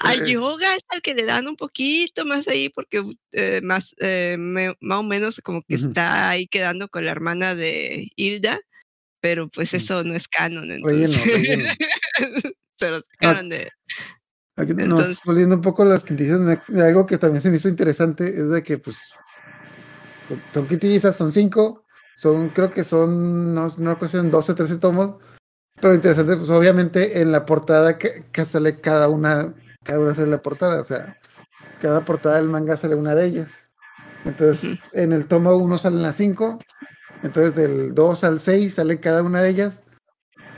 A 0.00 0.14
yoga 0.16 0.74
es 0.74 0.82
al 0.88 1.02
que 1.02 1.14
le 1.14 1.24
dan 1.24 1.46
un 1.46 1.56
poquito 1.56 2.24
más 2.24 2.48
ahí 2.48 2.68
porque 2.68 3.04
eh, 3.32 3.60
más, 3.62 3.94
eh, 4.00 4.36
más 4.38 4.98
o 4.98 5.02
menos 5.04 5.40
como 5.42 5.62
que 5.62 5.76
está 5.76 6.30
ahí 6.30 6.48
quedando 6.48 6.88
con 6.88 7.04
la 7.04 7.12
hermana 7.12 7.54
de 7.54 8.10
Hilda, 8.16 8.58
pero 9.20 9.48
pues 9.48 9.72
eso 9.72 10.02
no 10.02 10.14
es 10.14 10.26
canon. 10.26 10.70
Entonces. 10.70 11.16
Se 12.76 12.90
lo 12.90 13.00
sacaron 13.02 13.48
de... 13.48 13.70
Aquí 14.56 14.72
nos 14.74 15.20
volviendo 15.24 15.56
un 15.56 15.62
poco 15.62 15.82
a 15.82 15.86
las 15.86 16.04
quintillizas, 16.04 16.60
algo 16.76 17.06
que 17.06 17.18
también 17.18 17.40
se 17.40 17.50
me 17.50 17.56
hizo 17.56 17.68
interesante 17.68 18.28
es 18.28 18.48
de 18.48 18.62
que 18.62 18.78
pues, 18.78 18.98
pues 20.28 20.40
son 20.52 20.68
quintillizas, 20.68 21.16
son 21.16 21.32
cinco, 21.32 21.84
son, 22.16 22.50
creo 22.50 22.72
que 22.72 22.84
son, 22.84 23.52
no, 23.54 23.68
no 23.78 23.90
recuerdo 23.90 24.22
12, 24.22 24.54
13 24.54 24.76
tomos, 24.76 25.16
pero 25.80 25.94
interesante, 25.94 26.36
pues 26.36 26.50
obviamente 26.50 27.20
en 27.20 27.32
la 27.32 27.44
portada 27.44 27.98
que, 27.98 28.24
que 28.30 28.44
sale 28.44 28.80
cada 28.80 29.08
una 29.08 29.54
cada 29.84 30.00
una 30.00 30.14
sale 30.14 30.30
la 30.30 30.42
portada, 30.42 30.80
o 30.80 30.84
sea, 30.84 31.20
cada 31.80 32.04
portada 32.04 32.36
del 32.36 32.48
manga 32.48 32.76
sale 32.76 32.94
una 32.94 33.14
de 33.14 33.26
ellas. 33.26 33.70
Entonces, 34.24 34.80
en 34.92 35.12
el 35.12 35.26
tomo 35.26 35.54
1 35.54 35.78
salen 35.78 36.02
las 36.02 36.16
5, 36.16 36.58
entonces 37.22 37.54
del 37.54 37.94
2 37.94 38.24
al 38.24 38.40
6 38.40 38.74
sale 38.74 38.98
cada 38.98 39.22
una 39.22 39.42
de 39.42 39.50
ellas, 39.50 39.82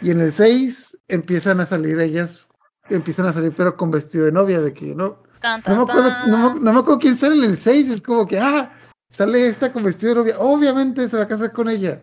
y 0.01 0.13
en 0.13 0.21
el 0.21 0.33
6 0.33 0.97
empiezan 1.09 1.61
a 1.61 1.67
salir 1.67 1.99
ellas, 1.99 2.47
empiezan 2.91 3.27
a 3.27 3.33
salir 3.33 3.53
pero 3.57 3.77
con 3.77 3.91
vestido 3.91 4.25
de 4.25 4.33
novia, 4.33 4.61
de 4.61 4.73
que 4.73 4.95
no, 4.95 5.23
Tan, 5.41 5.63
no 5.67 5.77
me 5.77 5.83
acuerdo, 5.83 6.11
no 6.27 6.55
me, 6.55 6.61
no 6.61 6.73
me 6.73 6.81
acuerdo 6.81 6.99
quién 6.99 7.17
sale 7.17 7.37
en 7.37 7.51
el 7.51 7.57
6, 7.57 7.91
es 7.91 8.01
como 8.01 8.27
que, 8.27 8.39
ah, 8.39 8.71
sale 9.09 9.49
esta 9.49 9.73
con 9.73 9.83
vestido 9.83 10.15
de 10.15 10.21
novia, 10.21 10.39
obviamente 10.39 11.09
se 11.09 11.17
va 11.17 11.25
a 11.25 11.29
casar 11.29 11.53
con 11.53 11.69
ella. 11.69 12.01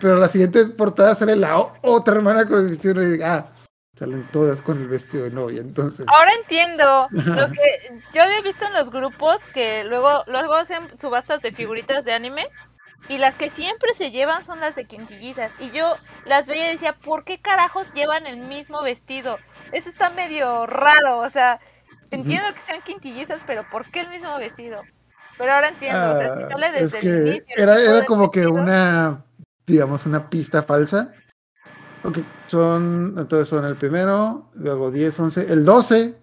Pero 0.00 0.16
la 0.16 0.28
siguiente 0.28 0.66
portada 0.66 1.14
sale 1.14 1.36
la 1.36 1.56
otra 1.82 2.16
hermana 2.16 2.46
con 2.46 2.58
el 2.58 2.68
vestido 2.68 2.94
de 2.94 3.00
novia, 3.00 3.16
y, 3.16 3.22
ah, 3.22 3.52
salen 3.96 4.28
todas 4.30 4.60
con 4.60 4.78
el 4.78 4.88
vestido 4.88 5.24
de 5.24 5.30
novia, 5.30 5.60
entonces. 5.60 6.06
Ahora 6.08 6.30
entiendo 6.40 7.08
lo 7.10 7.50
que 7.50 8.02
yo 8.12 8.22
había 8.22 8.42
visto 8.42 8.66
en 8.66 8.74
los 8.74 8.90
grupos 8.90 9.40
que 9.54 9.84
luego 9.84 10.22
luego 10.26 10.54
hacen 10.54 10.82
subastas 11.00 11.40
de 11.40 11.52
figuritas 11.52 12.04
de 12.04 12.12
anime 12.12 12.46
y 13.08 13.18
las 13.18 13.34
que 13.36 13.48
siempre 13.48 13.94
se 13.94 14.10
llevan 14.10 14.44
son 14.44 14.60
las 14.60 14.74
de 14.74 14.84
quintillizas 14.84 15.50
y 15.60 15.70
yo 15.70 15.94
las 16.26 16.46
veía 16.46 16.68
y 16.68 16.72
decía, 16.72 16.92
¿por 16.92 17.24
qué 17.24 17.40
carajos 17.40 17.86
llevan 17.94 18.26
el 18.26 18.36
mismo 18.36 18.82
vestido? 18.82 19.38
Eso 19.72 19.88
está 19.88 20.10
medio 20.10 20.66
raro, 20.66 21.18
o 21.18 21.28
sea, 21.28 21.60
entiendo 22.10 22.48
que 22.54 22.60
sean 22.66 22.82
quintillizas, 22.82 23.40
pero 23.46 23.64
¿por 23.70 23.84
qué 23.90 24.00
el 24.00 24.08
mismo 24.10 24.36
vestido? 24.38 24.82
Pero 25.38 25.52
ahora 25.52 25.68
entiendo, 25.68 26.12
o 26.14 26.18
sea, 26.18 26.36
si 26.36 26.42
Ah, 26.44 26.48
sale 26.50 26.66
es 26.78 26.92
desde 26.92 27.00
que 27.00 27.08
el 27.08 27.26
inicio. 27.28 27.54
era, 27.56 27.78
era 27.80 28.04
como 28.06 28.30
que 28.30 28.40
vestido, 28.40 28.62
una, 28.62 29.24
digamos, 29.66 30.06
una 30.06 30.30
pista 30.30 30.62
falsa. 30.62 31.12
Ok, 32.04 32.18
son, 32.46 33.14
entonces 33.18 33.48
son 33.48 33.64
el 33.64 33.76
primero, 33.76 34.50
luego 34.54 34.90
10, 34.90 35.18
11, 35.20 35.52
el 35.52 35.64
12 35.64 36.14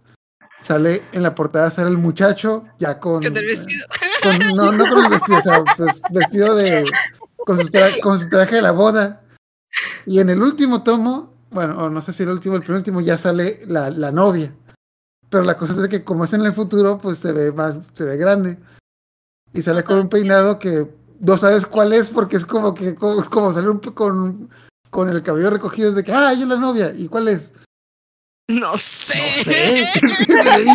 sale 0.62 1.04
en 1.12 1.24
la 1.24 1.36
portada, 1.36 1.70
sale 1.70 1.90
el 1.90 1.98
muchacho 1.98 2.66
ya 2.80 3.00
con, 3.00 3.22
Con 3.22 3.36
el 3.38 3.46
vestido. 3.46 3.86
con- 4.24 4.56
no, 4.56 4.72
no 4.72 4.90
con 4.90 5.04
el 5.04 5.10
vestido, 5.10 5.38
o 5.40 5.42
sea, 5.42 5.64
pues 5.76 6.02
vestido 6.10 6.56
de, 6.56 6.86
con 7.46 7.58
su, 7.62 7.70
tra- 7.70 8.00
con 8.02 8.18
su 8.18 8.30
traje 8.30 8.56
de 8.56 8.62
la 8.62 8.72
boda. 8.72 9.22
Y 10.06 10.20
en 10.22 10.30
el 10.30 10.42
último 10.42 10.84
tomo, 10.84 11.33
bueno, 11.54 11.78
o 11.78 11.90
no 11.90 12.02
sé 12.02 12.14
si 12.14 12.24
el 12.24 12.30
último, 12.30 12.56
el 12.56 12.64
penúltimo, 12.64 13.02
ya 13.02 13.18
sale 13.18 13.62
la, 13.68 13.90
la 13.90 14.12
novia. 14.12 14.54
Pero 15.30 15.44
la 15.44 15.58
cosa 15.58 15.74
es 15.74 15.80
de 15.80 15.90
que 15.90 16.04
como 16.04 16.26
es 16.26 16.34
en 16.34 16.46
el 16.46 16.54
futuro, 16.54 16.98
pues 16.98 17.20
se 17.20 17.32
ve 17.32 17.52
más, 17.52 17.78
se 17.94 18.04
ve 18.04 18.18
grande. 18.18 18.58
Y 19.54 19.62
sale 19.62 19.84
con 19.84 20.00
un 20.00 20.10
peinado 20.10 20.60
que 20.60 20.88
no 21.20 21.38
sabes 21.38 21.66
cuál 21.66 21.94
es 21.94 22.10
porque 22.10 22.38
es 22.38 22.46
como 22.46 22.74
que 22.74 22.96
como, 22.96 23.22
es 23.22 23.30
como 23.30 23.54
salir 23.54 23.70
un 23.70 23.80
con, 23.80 24.50
con 24.90 25.10
el 25.10 25.24
cabello 25.24 25.50
recogido 25.50 25.92
de 25.92 26.04
que, 26.04 26.12
ah, 26.12 26.34
ella 26.34 26.44
es 26.44 26.48
la 26.48 26.58
novia. 26.58 26.94
¿Y 26.96 27.08
cuál 27.08 27.28
es? 27.28 27.54
No 28.50 28.78
sé. 28.78 29.18
No 29.18 29.44
sé. 29.44 29.86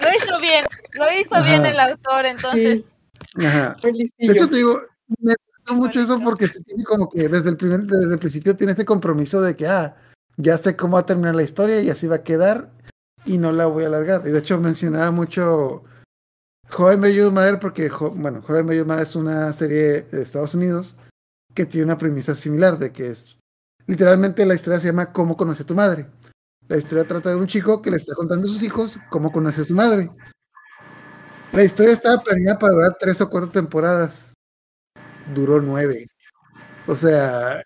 Lo 0.00 0.16
hizo 0.16 0.40
bien, 0.40 0.64
lo 0.94 1.20
hizo 1.20 1.42
bien 1.44 1.66
el 1.66 1.80
autor, 1.80 2.26
entonces. 2.26 2.84
Ajá. 3.38 3.76
De 3.82 4.32
hecho, 4.32 4.48
te 4.48 4.56
digo, 4.56 4.82
me 5.18 5.34
gusta 5.70 5.74
mucho 5.74 6.00
eso 6.00 6.20
porque 6.20 6.48
tiene 6.66 6.84
como 6.84 7.08
que 7.08 7.28
desde 7.28 7.50
el 7.50 7.56
primer, 7.56 7.82
desde 7.82 8.12
el 8.14 8.18
principio 8.18 8.56
tiene 8.56 8.72
ese 8.72 8.84
compromiso 8.84 9.40
de 9.40 9.56
que, 9.56 9.66
ah, 9.66 9.96
ya 10.36 10.56
sé 10.58 10.76
cómo 10.76 10.94
va 10.94 11.00
a 11.00 11.06
terminar 11.06 11.34
la 11.34 11.42
historia 11.42 11.80
y 11.80 11.90
así 11.90 12.06
va 12.06 12.16
a 12.16 12.22
quedar 12.24 12.70
y 13.24 13.38
no 13.38 13.52
la 13.52 13.66
voy 13.66 13.84
a 13.84 13.88
alargar. 13.88 14.22
Y 14.26 14.30
de 14.30 14.38
hecho 14.38 14.58
mencionaba 14.60 15.10
mucho 15.10 15.84
Joven 16.70 17.00
Bello 17.00 17.30
Madre 17.32 17.58
porque, 17.58 17.88
Jo- 17.88 18.10
bueno, 18.10 18.42
Joven 18.42 18.66
Bello 18.66 18.86
Madre 18.86 19.02
es 19.04 19.16
una 19.16 19.52
serie 19.52 20.02
de 20.02 20.22
Estados 20.22 20.54
Unidos 20.54 20.96
que 21.54 21.66
tiene 21.66 21.84
una 21.86 21.98
premisa 21.98 22.34
similar 22.36 22.78
de 22.78 22.92
que 22.92 23.10
es, 23.10 23.36
literalmente 23.86 24.46
la 24.46 24.54
historia 24.54 24.78
se 24.80 24.86
llama 24.86 25.12
¿Cómo 25.12 25.36
conoce 25.36 25.64
a 25.64 25.66
tu 25.66 25.74
madre? 25.74 26.06
La 26.68 26.76
historia 26.76 27.04
trata 27.04 27.30
de 27.30 27.36
un 27.36 27.48
chico 27.48 27.82
que 27.82 27.90
le 27.90 27.96
está 27.96 28.14
contando 28.14 28.46
a 28.48 28.52
sus 28.52 28.62
hijos 28.62 28.98
cómo 29.10 29.32
conoce 29.32 29.62
a 29.62 29.64
su 29.64 29.74
madre. 29.74 30.10
La 31.52 31.64
historia 31.64 31.92
estaba 31.92 32.22
planeada 32.22 32.58
para 32.60 32.74
durar 32.74 32.96
tres 33.00 33.20
o 33.20 33.28
cuatro 33.28 33.50
temporadas. 33.50 34.29
Duró 35.34 35.60
nueve. 35.60 36.06
O 36.86 36.96
sea, 36.96 37.62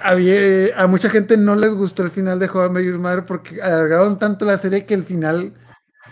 había, 0.00 0.80
a 0.80 0.86
mucha 0.86 1.08
gente 1.10 1.36
no 1.36 1.56
les 1.56 1.74
gustó 1.74 2.02
el 2.02 2.10
final 2.10 2.38
de 2.38 2.48
Joven 2.48 2.74
Bello 2.74 2.98
Madre 2.98 3.22
porque 3.22 3.60
alargaron 3.62 4.18
tanto 4.18 4.44
la 4.44 4.58
serie 4.58 4.84
que 4.86 4.94
el 4.94 5.04
final 5.04 5.52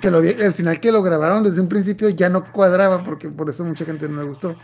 que 0.00 0.10
lo, 0.10 0.18
el 0.20 0.52
final 0.52 0.80
que 0.80 0.90
lo 0.90 1.02
grabaron 1.02 1.44
desde 1.44 1.60
un 1.60 1.68
principio 1.68 2.08
ya 2.08 2.28
no 2.28 2.50
cuadraba 2.50 3.04
porque 3.04 3.28
por 3.28 3.48
eso 3.48 3.64
mucha 3.64 3.84
gente 3.84 4.08
no 4.08 4.20
le 4.20 4.28
gustó. 4.28 4.56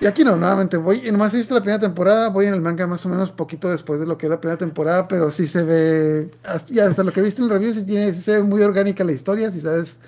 Y 0.00 0.06
aquí 0.06 0.24
no, 0.24 0.34
nuevamente 0.36 0.78
voy, 0.78 1.10
nomás 1.10 1.34
he 1.34 1.38
visto 1.38 1.54
la 1.54 1.60
primera 1.60 1.80
temporada, 1.80 2.30
voy 2.30 2.46
en 2.46 2.54
el 2.54 2.62
manga 2.62 2.86
más 2.86 3.04
o 3.04 3.08
menos 3.10 3.32
poquito 3.32 3.68
después 3.68 4.00
de 4.00 4.06
lo 4.06 4.16
que 4.16 4.26
es 4.26 4.30
la 4.30 4.40
primera 4.40 4.56
temporada, 4.56 5.06
pero 5.06 5.30
sí 5.30 5.46
se 5.46 5.62
ve, 5.62 6.30
y 6.68 6.78
hasta 6.78 7.02
lo 7.02 7.12
que 7.12 7.20
he 7.20 7.22
visto 7.22 7.42
en 7.42 7.50
el 7.50 7.58
review, 7.58 7.74
sí, 7.74 7.84
tiene, 7.84 8.14
sí 8.14 8.22
se 8.22 8.36
ve 8.36 8.42
muy 8.42 8.62
orgánica 8.62 9.04
la 9.04 9.12
historia, 9.12 9.52
si 9.52 9.60
sabes, 9.60 9.98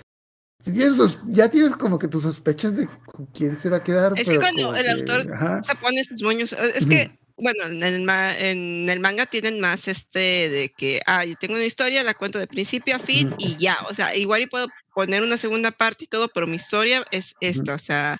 tienes 0.70 1.18
ya 1.28 1.48
tienes 1.50 1.76
como 1.76 1.98
que 1.98 2.08
tus 2.08 2.22
sospechas 2.22 2.76
de 2.76 2.88
quién 3.34 3.56
se 3.56 3.68
va 3.70 3.78
a 3.78 3.84
quedar. 3.84 4.12
Es 4.16 4.28
que 4.28 4.38
cuando 4.38 4.74
el 4.74 4.84
que, 4.84 4.90
autor 4.90 5.32
ajá. 5.34 5.62
se 5.62 5.74
pone 5.76 6.04
sus 6.04 6.22
moños. 6.22 6.52
Es 6.52 6.86
que, 6.86 7.18
bueno, 7.36 7.64
en 7.64 7.82
el, 7.82 8.02
ma- 8.02 8.38
en 8.38 8.88
el 8.88 9.00
manga 9.00 9.26
tienen 9.26 9.58
más 9.60 9.88
este 9.88 10.18
de 10.18 10.72
que, 10.76 11.00
ah, 11.06 11.24
yo 11.24 11.34
tengo 11.36 11.54
una 11.54 11.64
historia, 11.64 12.02
la 12.02 12.14
cuento 12.14 12.38
de 12.38 12.46
principio 12.46 12.96
a 12.96 12.98
fin 12.98 13.34
y 13.38 13.56
ya. 13.56 13.76
O 13.90 13.94
sea, 13.94 14.14
igual 14.14 14.42
y 14.42 14.46
puedo 14.46 14.68
poner 14.94 15.22
una 15.22 15.36
segunda 15.36 15.70
parte 15.72 16.04
y 16.04 16.08
todo, 16.08 16.28
pero 16.28 16.46
mi 16.46 16.56
historia 16.56 17.04
es 17.10 17.34
esta. 17.40 17.74
O 17.74 17.78
sea, 17.78 18.18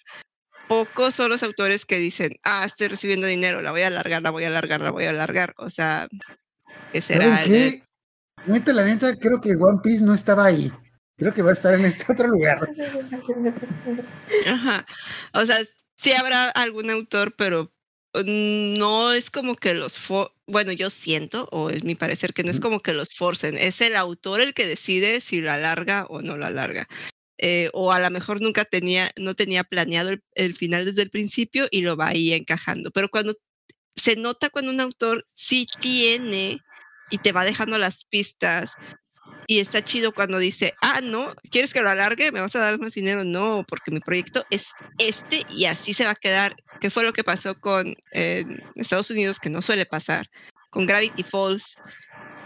pocos 0.68 1.14
son 1.14 1.28
los 1.28 1.42
autores 1.42 1.84
que 1.84 1.98
dicen, 1.98 2.32
ah, 2.42 2.64
estoy 2.66 2.88
recibiendo 2.88 3.26
dinero, 3.26 3.62
la 3.62 3.70
voy 3.70 3.82
a 3.82 3.88
alargar, 3.88 4.22
la 4.22 4.30
voy 4.30 4.44
a 4.44 4.48
alargar, 4.48 4.80
la 4.80 4.90
voy 4.90 5.04
a 5.04 5.10
alargar. 5.10 5.54
O 5.58 5.70
sea, 5.70 6.08
que 6.92 7.00
será. 7.00 7.26
¿Saben 7.26 7.44
qué? 7.44 7.82
Neta, 8.46 8.72
la 8.72 8.84
neta, 8.84 9.14
creo 9.16 9.40
que 9.40 9.50
One 9.50 9.80
Piece 9.84 10.02
no 10.02 10.14
estaba 10.14 10.46
ahí. 10.46 10.72
Creo 11.22 11.34
que 11.34 11.42
va 11.42 11.50
a 11.50 11.52
estar 11.52 11.74
en 11.74 11.84
este 11.84 12.12
otro 12.12 12.26
lugar. 12.26 12.68
Ajá. 14.46 14.84
O 15.34 15.46
sea, 15.46 15.58
sí 15.94 16.12
habrá 16.12 16.50
algún 16.50 16.90
autor, 16.90 17.34
pero 17.36 17.72
mm, 18.14 18.74
no 18.76 19.12
es 19.12 19.30
como 19.30 19.54
que 19.54 19.74
los 19.74 20.00
fo- 20.00 20.32
bueno, 20.48 20.72
yo 20.72 20.90
siento, 20.90 21.48
o 21.52 21.70
es 21.70 21.84
mi 21.84 21.94
parecer, 21.94 22.34
que 22.34 22.42
no 22.42 22.50
es 22.50 22.58
como 22.58 22.80
que 22.80 22.92
los 22.92 23.10
forcen, 23.14 23.56
es 23.56 23.80
el 23.80 23.94
autor 23.94 24.40
el 24.40 24.52
que 24.52 24.66
decide 24.66 25.20
si 25.20 25.40
lo 25.40 25.52
alarga 25.52 26.06
o 26.08 26.22
no 26.22 26.36
lo 26.36 26.44
alarga. 26.46 26.88
Eh, 27.38 27.70
o 27.72 27.92
a 27.92 28.00
lo 28.00 28.10
mejor 28.10 28.40
nunca 28.40 28.64
tenía, 28.64 29.12
no 29.16 29.34
tenía 29.34 29.62
planeado 29.62 30.10
el, 30.10 30.24
el 30.34 30.54
final 30.54 30.84
desde 30.84 31.02
el 31.02 31.10
principio 31.10 31.68
y 31.70 31.82
lo 31.82 31.96
va 31.96 32.08
ahí 32.08 32.32
encajando. 32.32 32.90
Pero 32.90 33.08
cuando 33.10 33.34
se 33.94 34.16
nota 34.16 34.50
cuando 34.50 34.72
un 34.72 34.80
autor 34.80 35.24
sí 35.32 35.66
tiene 35.80 36.58
y 37.10 37.18
te 37.18 37.30
va 37.30 37.44
dejando 37.44 37.78
las 37.78 38.04
pistas 38.06 38.72
y 39.46 39.58
está 39.60 39.82
chido 39.82 40.12
cuando 40.12 40.38
dice, 40.38 40.76
ah, 40.80 41.00
no, 41.02 41.34
¿quieres 41.50 41.72
que 41.74 41.80
lo 41.80 41.90
alargue? 41.90 42.32
¿Me 42.32 42.40
vas 42.40 42.54
a 42.56 42.60
dar 42.60 42.78
más 42.78 42.94
dinero? 42.94 43.24
No, 43.24 43.64
porque 43.68 43.90
mi 43.90 44.00
proyecto 44.00 44.44
es 44.50 44.64
este 44.98 45.44
y 45.48 45.64
así 45.66 45.94
se 45.94 46.04
va 46.04 46.12
a 46.12 46.14
quedar. 46.16 46.54
¿Qué 46.80 46.90
fue 46.90 47.04
lo 47.04 47.12
que 47.12 47.24
pasó 47.24 47.58
con 47.58 47.94
eh, 48.12 48.44
Estados 48.74 49.10
Unidos, 49.10 49.38
que 49.40 49.50
no 49.50 49.62
suele 49.62 49.86
pasar? 49.86 50.28
Con 50.70 50.86
Gravity 50.86 51.22
Falls, 51.22 51.78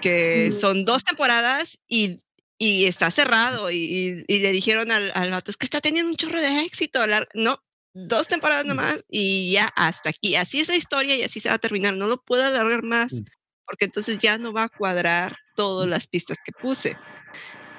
que 0.00 0.50
Mm. 0.52 0.58
son 0.60 0.84
dos 0.84 1.04
temporadas 1.04 1.78
y, 1.88 2.20
y 2.58 2.84
está 2.86 3.10
cerrado 3.10 3.70
y, 3.70 3.76
y- 3.76 4.24
y 4.26 4.38
le 4.40 4.52
dijeron 4.52 4.90
al, 4.90 5.10
al 5.14 5.30
vato, 5.30 5.50
es 5.50 5.56
que 5.56 5.66
está 5.66 5.80
teniendo 5.80 6.10
un 6.10 6.16
chorro 6.16 6.40
de 6.40 6.60
éxito. 6.64 7.00
No, 7.34 7.62
dos 7.94 8.28
temporadas 8.28 8.64
Mm. 8.64 8.68
nomás 8.68 9.04
y 9.08 9.52
ya 9.52 9.70
hasta 9.76 10.10
aquí. 10.10 10.34
Así 10.36 10.60
es 10.60 10.68
la 10.68 10.76
historia 10.76 11.16
y 11.16 11.22
así 11.22 11.40
se 11.40 11.48
va 11.48 11.54
a 11.56 11.58
terminar. 11.58 11.94
No 11.94 12.06
lo 12.08 12.22
puedo 12.22 12.44
alargar 12.44 12.82
más 12.82 13.12
Mm. 13.12 13.24
Porque 13.66 13.86
entonces 13.86 14.18
ya 14.18 14.38
no 14.38 14.52
va 14.52 14.64
a 14.64 14.68
cuadrar 14.68 15.36
todas 15.54 15.88
las 15.88 16.06
pistas 16.06 16.38
que 16.44 16.52
puse. 16.52 16.96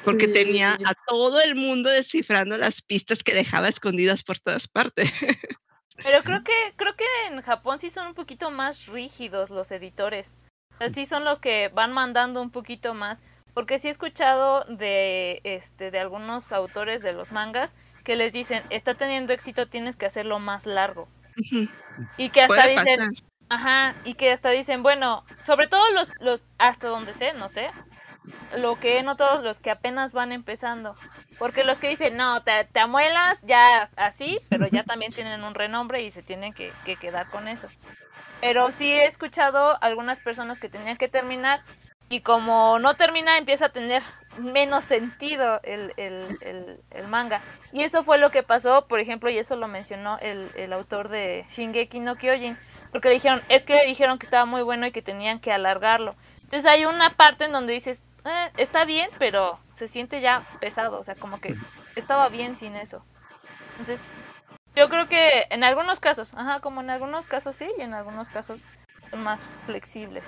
Porque 0.03 0.27
tenía 0.27 0.73
a 0.73 0.93
todo 1.07 1.41
el 1.41 1.55
mundo 1.55 1.89
descifrando 1.89 2.57
las 2.57 2.81
pistas 2.81 3.23
que 3.23 3.34
dejaba 3.34 3.68
escondidas 3.68 4.23
por 4.23 4.39
todas 4.39 4.68
partes. 4.68 5.11
Pero 6.03 6.23
creo 6.23 6.43
que, 6.43 6.53
creo 6.76 6.95
que 6.95 7.05
en 7.30 7.41
Japón 7.41 7.80
sí 7.80 7.89
son 7.89 8.07
un 8.07 8.14
poquito 8.14 8.51
más 8.51 8.85
rígidos 8.85 9.49
los 9.49 9.72
editores. 9.72 10.35
O 10.76 10.77
sea, 10.77 10.89
sí 10.89 11.05
son 11.05 11.23
los 11.23 11.39
que 11.39 11.69
van 11.69 11.91
mandando 11.91 12.41
un 12.41 12.51
poquito 12.51 12.93
más. 12.93 13.22
Porque 13.53 13.80
sí 13.80 13.88
he 13.88 13.91
escuchado 13.91 14.64
de 14.65 15.41
este 15.43 15.89
de 15.89 15.99
algunos 15.99 16.51
autores 16.51 17.01
de 17.01 17.14
los 17.14 17.31
mangas 17.31 17.73
que 18.03 18.15
les 18.15 18.31
dicen, 18.31 18.64
está 18.69 18.93
teniendo 18.93 19.34
éxito, 19.34 19.68
tienes 19.68 19.95
que 19.95 20.05
hacerlo 20.05 20.39
más 20.39 20.65
largo. 20.65 21.09
Y 22.18 22.30
que 22.30 22.41
hasta 22.43 22.55
Puede 22.55 22.69
dicen, 22.69 22.97
pasar. 22.99 23.27
Ajá, 23.49 23.95
y 24.03 24.15
que 24.15 24.32
hasta 24.32 24.49
dicen, 24.49 24.84
bueno, 24.84 25.24
sobre 25.45 25.68
todo 25.68 25.90
los, 25.91 26.10
los, 26.19 26.41
hasta 26.57 26.88
donde 26.88 27.14
sé, 27.14 27.34
no 27.34 27.48
sé, 27.48 27.69
lo 28.57 28.80
que 28.80 28.98
he 28.98 29.03
notado 29.03 29.41
los 29.41 29.60
que 29.60 29.72
apenas 29.72 30.14
van 30.14 30.32
empezando. 30.32 30.95
Porque 31.40 31.64
los 31.64 31.78
que 31.78 31.88
dicen, 31.88 32.18
no, 32.18 32.41
te, 32.44 32.65
te 32.65 32.80
amuelas 32.80 33.40
ya 33.44 33.90
así, 33.95 34.40
pero 34.49 34.68
ya 34.68 34.84
también 34.86 35.14
tienen 35.14 35.44
un 35.44 35.53
renombre 35.53 36.02
y 36.02 36.11
se 36.11 36.24
tienen 36.24 36.53
que, 36.53 36.74
que 36.84 36.95
quedar 36.98 37.28
con 37.28 37.48
eso. 37.48 37.68
Pero 38.41 38.72
sí 38.72 38.91
he 38.91 39.06
escuchado 39.06 39.78
algunas 39.82 40.19
personas 40.19 40.60
que 40.60 40.69
tenían 40.69 40.98
que 40.98 41.07
terminar 41.07 41.61
y 42.10 42.22
como 42.22 42.80
no 42.80 42.95
termina 42.95 43.38
empieza 43.38 43.65
a 43.65 43.69
tener 43.69 44.03
menos 44.38 44.86
sentido 44.86 45.60
el, 45.64 45.94
el, 45.98 46.38
el, 46.41 46.80
el 46.91 47.07
manga. 47.07 47.41
Y 47.72 47.84
eso 47.84 48.03
fue 48.03 48.18
lo 48.18 48.30
que 48.30 48.44
pasó, 48.44 48.88
por 48.88 48.99
ejemplo, 48.99 49.30
y 49.30 49.38
eso 49.38 49.56
lo 49.56 49.68
mencionó 49.68 50.18
el, 50.19 50.49
el 50.56 50.74
autor 50.74 51.10
de 51.10 51.45
Shingeki 51.49 51.99
no 51.99 52.15
Kyojin, 52.15 52.57
porque 52.91 53.09
le 53.09 53.15
dijeron, 53.15 53.41
es 53.49 53.64
que 53.64 53.76
le 53.76 53.85
dijeron 53.85 54.19
que 54.19 54.26
estaba 54.26 54.45
muy 54.45 54.61
bueno 54.61 54.88
y 54.88 54.91
que 54.91 55.01
tenían 55.01 55.39
que 55.39 55.51
alargarlo. 55.51 56.15
Entonces 56.43 56.65
hay 56.65 56.85
una 56.85 57.11
parte 57.11 57.45
en 57.45 57.51
donde 57.51 57.73
dices, 57.73 58.01
"Eh, 58.26 58.51
está 58.57 58.85
bien, 58.85 59.09
pero 59.19 59.59
se 59.76 59.88
siente 59.88 60.22
ya 60.22 60.47
pesado, 60.59 60.99
o 60.99 61.03
sea, 61.03 61.15
como 61.15 61.39
que 61.39 61.55
estaba 61.95 62.30
bien 62.30 62.57
sin 62.57 62.76
eso. 62.76 63.03
Entonces, 63.80 64.01
yo 64.76 64.89
creo 64.89 65.07
que 65.09 65.45
en 65.49 65.64
algunos 65.64 65.99
casos, 65.99 66.30
ajá, 66.34 66.59
como 66.59 66.81
en 66.81 66.89
algunos 66.89 67.26
casos 67.26 67.55
sí 67.55 67.68
y 67.77 67.81
en 67.81 67.93
algunos 67.93 68.30
casos 68.30 68.59
son 69.09 69.23
más 69.23 69.41
flexibles. 69.65 70.23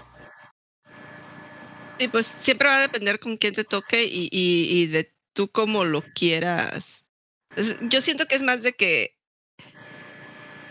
Y 1.99 2.07
pues 2.07 2.25
siempre 2.25 2.67
va 2.67 2.77
a 2.77 2.81
depender 2.81 3.19
con 3.19 3.37
quién 3.37 3.53
te 3.53 3.63
toque 3.63 4.07
y, 4.09 4.87
de 4.87 5.13
tú 5.33 5.51
cómo 5.51 5.83
lo 5.83 6.01
quieras. 6.15 7.07
Yo 7.81 8.01
siento 8.01 8.25
que 8.25 8.35
es 8.35 8.41
más 8.41 8.63
de 8.63 8.73
que 8.73 9.18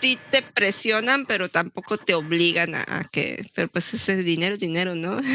sí 0.00 0.18
te 0.30 0.42
presionan, 0.54 1.26
pero 1.26 1.48
tampoco 1.48 1.96
te 1.98 2.14
obligan 2.14 2.74
a, 2.74 2.84
a 2.86 3.04
que. 3.04 3.44
Pero 3.54 3.68
pues 3.68 3.92
ese 3.94 4.16
dinero 4.16 4.54
es 4.54 4.60
dinero, 4.60 4.94
¿no? 4.94 5.20
Sí, 5.22 5.28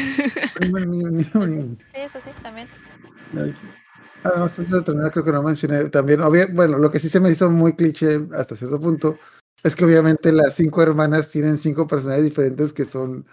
eso 1.94 2.18
sí, 2.24 2.30
también. 2.42 2.68
Además, 4.22 4.58
antes 4.58 4.72
de 4.72 4.82
terminar, 4.82 5.12
creo 5.12 5.24
que 5.24 5.32
no 5.32 5.42
mencioné 5.42 5.88
también, 5.90 6.20
obvia- 6.20 6.48
bueno, 6.52 6.78
lo 6.78 6.90
que 6.90 6.98
sí 6.98 7.08
se 7.08 7.20
me 7.20 7.30
hizo 7.30 7.50
muy 7.50 7.74
cliché 7.74 8.20
hasta 8.36 8.56
cierto 8.56 8.80
punto 8.80 9.18
es 9.62 9.74
que 9.76 9.84
obviamente 9.84 10.32
las 10.32 10.54
cinco 10.54 10.82
hermanas 10.82 11.28
tienen 11.28 11.58
cinco 11.58 11.86
personalidades 11.86 12.30
diferentes 12.30 12.72
que 12.72 12.84
son 12.86 13.26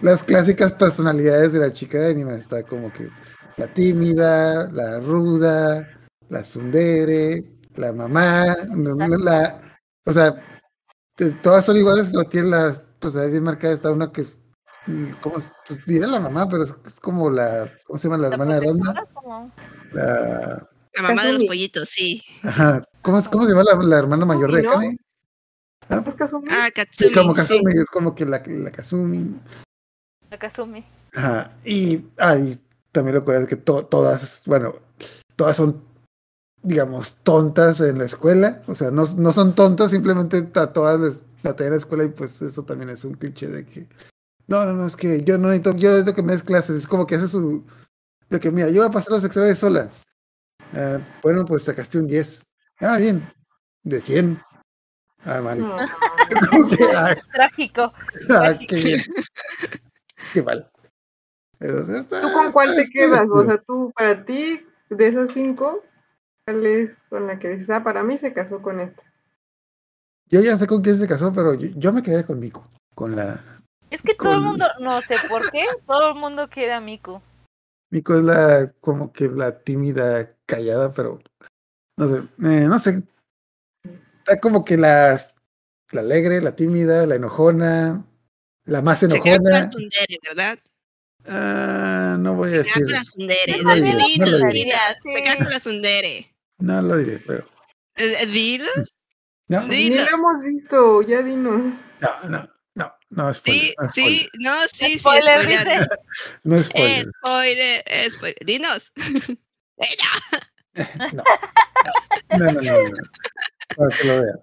las 0.00 0.22
clásicas 0.22 0.72
personalidades 0.72 1.52
de 1.52 1.58
la 1.58 1.72
chica 1.72 1.98
de 1.98 2.10
anime. 2.12 2.36
Está 2.36 2.62
como 2.62 2.92
que 2.92 3.08
la 3.56 3.66
tímida, 3.66 4.70
la 4.70 5.00
ruda, 5.00 5.88
la 6.28 6.44
sundere, 6.44 7.44
la 7.76 7.92
mamá, 7.92 8.56
la, 8.76 9.08
la- 9.18 9.78
o 10.04 10.12
sea, 10.12 10.36
todas 11.42 11.64
son 11.64 11.76
iguales, 11.76 12.08
pero 12.12 12.24
tienen 12.24 12.50
las 12.50 12.78
personalidades 13.00 13.32
bien 13.32 13.44
marcadas. 13.44 13.76
Está 13.76 13.90
una 13.92 14.12
que 14.12 14.22
es, 14.22 14.38
¿cómo 15.20 15.38
es? 15.38 15.50
Pues 15.66 15.84
diré 15.86 16.06
la 16.06 16.20
mamá, 16.20 16.48
pero 16.48 16.64
es, 16.64 16.74
es 16.86 17.00
como 17.00 17.30
la, 17.30 17.70
¿cómo 17.84 17.98
se 17.98 18.08
llama? 18.08 18.18
La 18.22 18.28
La 18.28 18.34
hermana 18.34 18.54
de 18.54 18.60
Ronda. 18.66 19.06
como- 19.14 19.52
La, 19.92 20.68
La 20.94 21.02
mamá 21.02 21.24
de 21.24 21.32
los 21.34 21.44
pollitos, 21.44 21.88
sí. 21.88 22.22
Ajá. 22.44 22.84
¿Cómo, 23.02 23.18
es- 23.18 23.28
cómo 23.28 23.44
se 23.44 23.50
llama 23.52 23.64
la, 23.64 23.74
la 23.82 23.98
hermana 23.98 24.24
mayor 24.26 24.52
de 24.52 24.62
¿no? 24.62 24.72
Kane? 24.72 24.96
Ah, 25.90 26.02
¿Es 26.06 26.14
Kazumi? 26.14 26.48
Ah, 26.50 26.66
sí, 26.66 26.72
Katsumi. 26.72 27.12
como 27.14 27.34
sí. 27.34 27.40
Kazumi, 27.40 27.72
es 27.74 27.84
como 27.86 28.14
que 28.14 28.26
la, 28.26 28.42
la 28.46 28.70
Kazumi. 28.70 29.40
La 30.30 30.38
Kazumi. 30.38 30.84
Ajá. 31.14 31.52
Y, 31.64 32.04
ah, 32.18 32.36
y 32.36 32.60
también 32.92 33.14
lo 33.14 33.24
curioso 33.24 33.44
es 33.44 33.48
que 33.48 33.56
to- 33.56 33.86
todas, 33.86 34.42
bueno, 34.44 34.74
todas 35.36 35.56
son, 35.56 35.82
digamos, 36.62 37.14
tontas 37.22 37.80
en 37.80 37.98
la 37.98 38.04
escuela. 38.04 38.62
O 38.66 38.74
sea, 38.74 38.90
no, 38.90 39.04
no 39.16 39.32
son 39.32 39.54
tontas, 39.54 39.90
simplemente 39.90 40.46
a 40.54 40.72
todas 40.72 41.00
les 41.00 41.14
en 41.44 41.70
la 41.70 41.76
escuela 41.76 42.04
y 42.04 42.08
pues 42.08 42.42
eso 42.42 42.64
también 42.64 42.90
es 42.90 43.04
un 43.04 43.14
cliché 43.14 43.46
de 43.48 43.64
que. 43.64 43.86
No, 44.48 44.64
no, 44.66 44.72
no, 44.72 44.86
es 44.86 44.96
que 44.96 45.22
yo 45.24 45.38
no 45.38 45.48
necesito, 45.48 45.72
yo 45.76 45.90
necesito 45.90 46.14
que 46.14 46.22
me 46.22 46.32
des 46.32 46.42
clases. 46.42 46.76
Es 46.76 46.86
como 46.86 47.06
que 47.06 47.14
hace 47.16 47.28
su. 47.28 47.64
De 48.28 48.40
que, 48.40 48.50
mira, 48.50 48.68
yo 48.68 48.82
voy 48.82 48.88
a 48.90 48.92
pasar 48.92 49.12
los 49.12 49.24
exámenes 49.24 49.58
sola. 49.58 49.88
Ah, 50.74 50.98
bueno, 51.22 51.46
pues 51.46 51.62
sacaste 51.62 51.98
un 51.98 52.06
10. 52.06 52.44
Ah, 52.80 52.98
bien. 52.98 53.26
De 53.82 54.00
100. 54.00 54.40
Ah, 55.24 55.40
mal. 55.40 55.58
No. 55.60 55.76
Como 56.50 56.68
que, 56.68 56.84
ah, 56.96 57.16
Trágico. 57.32 57.92
ah, 58.30 58.54
qué 58.68 58.76
bien. 58.76 59.00
Qué 60.32 60.42
mal. 60.42 60.70
Pero, 61.58 61.82
o 61.82 61.86
sea, 61.86 61.98
está- 62.00 62.20
¿Tú 62.20 62.32
con 62.32 62.52
cuál 62.52 62.70
está- 62.70 62.82
te 62.82 62.90
quedas? 62.90 63.26
O 63.30 63.44
sea, 63.44 63.58
tú, 63.58 63.92
para 63.96 64.24
ti, 64.24 64.60
de 64.90 65.08
esas 65.08 65.30
cinco, 65.32 65.82
¿cuál 66.48 66.66
es 66.66 66.90
con 67.10 67.26
la 67.26 67.38
que 67.38 67.48
dices, 67.48 67.68
ah, 67.70 67.84
para 67.84 68.02
mí 68.02 68.16
se 68.16 68.32
casó 68.32 68.62
con 68.62 68.80
esta? 68.80 69.02
Yo 70.30 70.40
ya 70.40 70.56
sé 70.56 70.66
con 70.66 70.82
quién 70.82 70.98
se 70.98 71.06
casó, 71.06 71.32
pero 71.34 71.52
yo, 71.54 71.68
yo 71.76 71.92
me 71.92 72.02
quedé 72.02 72.24
con 72.24 72.40
Miku. 72.40 72.62
Con 72.94 73.16
la. 73.16 73.42
Es 73.90 74.02
que 74.02 74.14
todo 74.14 74.32
el 74.32 74.40
mundo, 74.40 74.66
no 74.80 75.00
sé 75.02 75.16
por 75.28 75.50
qué, 75.50 75.64
todo 75.86 76.08
el 76.08 76.14
mundo 76.14 76.48
quiere 76.48 76.72
a 76.72 76.80
Miku. 76.80 77.20
Miku 77.90 78.14
es 78.14 78.22
la. 78.22 78.72
Como 78.80 79.12
que 79.12 79.28
la 79.28 79.58
tímida, 79.58 80.34
callada, 80.46 80.92
pero. 80.92 81.20
No 81.96 82.08
sé. 82.08 82.16
eh, 82.18 82.66
no 82.66 82.78
sé. 82.78 83.02
Está 84.18 84.40
como 84.40 84.64
que 84.64 84.76
la. 84.76 85.20
La 85.90 86.00
alegre, 86.02 86.42
la 86.42 86.54
tímida, 86.54 87.06
la 87.06 87.14
enojona. 87.14 88.04
La 88.64 88.82
más 88.82 89.00
queda 89.00 89.14
enojona. 89.14 89.70
¿verdad? 90.28 90.58
Ah, 91.26 92.16
no 92.18 92.34
voy 92.34 92.54
a 92.54 92.64
Se 92.64 92.84
queda 92.84 92.98
decir. 92.98 93.12
con 93.12 93.26
la. 93.26 93.36
No 93.64 93.74
no 93.76 95.22
queda 95.22 95.40
la. 95.40 96.37
No 96.58 96.82
lo 96.82 96.96
diré, 96.98 97.22
pero. 97.26 97.46
Eh, 97.96 98.26
Dilo. 98.26 98.70
No, 99.48 99.62
Di- 99.62 99.90
Ni 99.90 99.96
lo 99.96 100.02
hemos 100.02 100.42
visto, 100.42 101.02
ya 101.02 101.22
dinos. 101.22 101.74
no, 102.00 102.28
no. 102.28 102.48
No, 102.74 102.92
no 103.10 103.30
es 103.30 103.38
Sí, 103.44 103.74
sí, 103.92 104.28
no, 104.38 104.54
sí, 104.72 104.92
sí, 104.92 104.98
Spoiler, 105.00 105.44
dice. 105.46 105.86
No 106.44 106.56
Eh, 106.58 107.04
spoiler, 107.18 107.82
eh, 107.86 108.10
spoiler. 108.10 108.36
Dinos. 108.44 108.92
Eh, 109.80 109.96
no. 110.74 110.84
No. 111.12 111.22
No, 112.36 112.38
no, 112.38 112.52
no, 112.52 112.60
no. 112.60 112.82
no. 112.82 113.02
Para 113.76 113.96
que 113.96 114.04
lo 114.08 114.22
vean. 114.22 114.38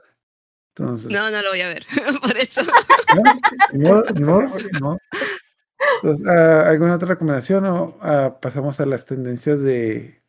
Entonces. 0.70 1.12
No, 1.12 1.30
no 1.30 1.42
lo 1.42 1.50
voy 1.50 1.62
a 1.62 1.68
ver. 1.68 1.86
Por 2.22 2.38
eso. 2.38 2.62
¿No? 3.74 4.02
Entonces, 6.02 6.28
ah, 6.28 6.70
¿Alguna 6.70 6.96
otra 6.96 7.10
recomendación 7.10 7.66
o 7.66 7.98
ah, 8.02 8.38
pasamos 8.42 8.80
a 8.80 8.86
las 8.86 9.06
tendencias 9.06 9.60
de... 9.60 10.22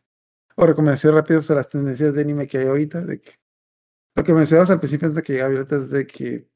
o 0.56 0.66
recomendaciones 0.66 1.14
rápidas 1.20 1.50
a 1.50 1.54
las 1.54 1.70
tendencias 1.70 2.14
de 2.14 2.22
anime 2.22 2.46
que 2.46 2.58
hay 2.58 2.66
ahorita? 2.66 3.02
De 3.02 3.20
que, 3.20 3.32
lo 4.16 4.24
que 4.24 4.32
mencionamos 4.32 4.70
al 4.70 4.80
principio 4.80 5.06
antes 5.06 5.16
de 5.16 5.22
que 5.22 5.32
llegara 5.34 5.50
Violeta 5.50 5.76
es 5.76 5.90
de 5.90 6.06
que, 6.06 6.48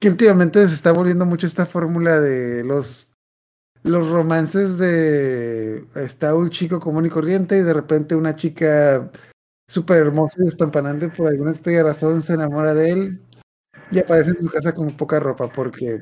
que 0.00 0.08
últimamente 0.08 0.66
se 0.66 0.74
está 0.74 0.92
volviendo 0.92 1.26
mucho 1.26 1.46
esta 1.46 1.66
fórmula 1.66 2.20
de 2.20 2.64
los 2.64 3.12
los 3.82 4.08
romances 4.10 4.78
de 4.78 5.86
está 5.94 6.34
un 6.34 6.50
chico 6.50 6.80
común 6.80 7.06
y 7.06 7.10
corriente 7.10 7.56
y 7.56 7.62
de 7.62 7.72
repente 7.72 8.16
una 8.16 8.34
chica 8.34 9.10
súper 9.68 9.98
hermosa 9.98 10.38
y 10.40 10.46
despampanante 10.46 11.08
por 11.08 11.28
alguna 11.28 11.52
extraña 11.52 11.84
razón 11.84 12.22
se 12.22 12.34
enamora 12.34 12.74
de 12.74 12.90
él 12.90 13.22
y 13.90 13.98
aparece 14.00 14.30
en 14.30 14.40
su 14.40 14.48
casa 14.48 14.74
con 14.74 14.90
poca 14.96 15.20
ropa 15.20 15.48
porque. 15.48 16.00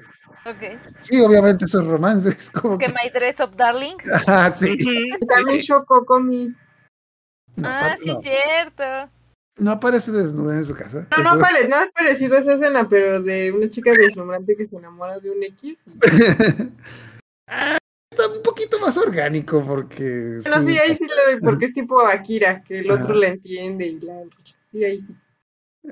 Sí, 1.00 1.20
obviamente 1.20 1.64
esos 1.64 1.86
romances, 1.86 2.50
como 2.52 2.76
Que 2.76 2.86
que... 2.86 2.92
My 2.92 3.10
Dress 3.12 3.40
Up 3.40 3.56
Darling. 3.56 3.96
Ah, 4.26 4.54
sí. 4.58 4.72
Ujú, 4.72 5.26
También 5.26 5.60
sí. 5.60 5.66
Shoko 5.66 6.04
Komi. 6.04 6.54
No, 7.56 7.68
ah, 7.68 7.96
sí, 8.02 8.08
no, 8.08 8.20
cierto. 8.20 9.10
no 9.58 9.70
aparece 9.70 10.10
desnuda 10.12 10.56
en 10.56 10.64
su 10.64 10.74
casa. 10.74 11.06
No, 11.16 11.22
no, 11.34 11.40
pare- 11.40 11.68
no 11.68 11.80
es 11.80 11.88
parecido 11.92 12.36
a 12.36 12.40
esa 12.40 12.54
escena, 12.54 12.88
pero 12.88 13.22
de 13.22 13.52
una 13.52 13.68
chica 13.68 13.92
deslumbrante 13.92 14.56
que 14.56 14.66
se 14.66 14.76
enamora 14.76 15.18
de 15.20 15.30
un 15.30 15.42
X. 15.42 15.78
Ah, 17.46 17.76
Está 18.10 18.28
un 18.28 18.42
poquito 18.42 18.78
más 18.80 18.96
orgánico 18.96 19.62
porque... 19.66 20.38
Bueno, 20.42 20.62
sí, 20.62 20.78
ahí 20.78 20.96
sí 20.96 21.04
le 21.04 21.32
doy, 21.32 21.40
porque 21.42 21.66
es 21.66 21.74
tipo 21.74 22.00
Akira, 22.06 22.62
que 22.62 22.78
el 22.78 22.90
otro 22.90 23.14
la 23.14 23.28
entiende 23.28 23.86
y 23.86 24.00
la... 24.00 24.22
Sí, 24.70 24.82
ahí 24.84 25.04
sí. 25.06 25.14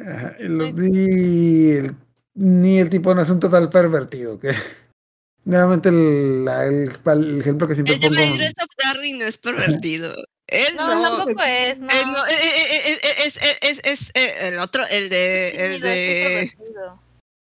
Ajá, 0.01 0.37
el- 0.39 0.75
ni, 0.75 1.71
el, 1.73 1.95
ni 2.35 2.79
el 2.79 2.89
tipo 2.89 3.15
no 3.15 3.21
es 3.23 3.29
un 3.29 3.39
total 3.41 3.69
pervertido. 3.69 4.39
que 4.41 4.53
Nuevamente 5.45 5.89
el, 5.91 6.45
la- 6.45 6.65
el, 6.67 6.91
el 7.05 7.41
ejemplo 7.41 7.67
que 7.69 7.75
siempre 7.75 7.95
El 7.97 8.01
de 8.01 8.09
pongo... 8.09 8.21
My 8.21 8.37
Dress 8.39 8.55
Up 8.63 8.71
Darling 8.83 9.19
no 9.19 9.25
es 9.27 9.37
pervertido. 9.37 10.15
Él 10.53 10.77
No, 10.77 10.95
no. 10.95 11.17
tampoco 11.17 11.43
es, 11.43 11.81
no. 11.81 11.87
Él 11.89 12.07
no, 12.07 12.27
es, 12.27 13.37
es, 13.63 13.81
es, 13.85 14.11
es, 14.15 14.43
el 14.43 14.59
otro, 14.59 14.85
el 14.91 15.09
de, 15.09 15.49
el 15.49 15.81
de 15.81 16.53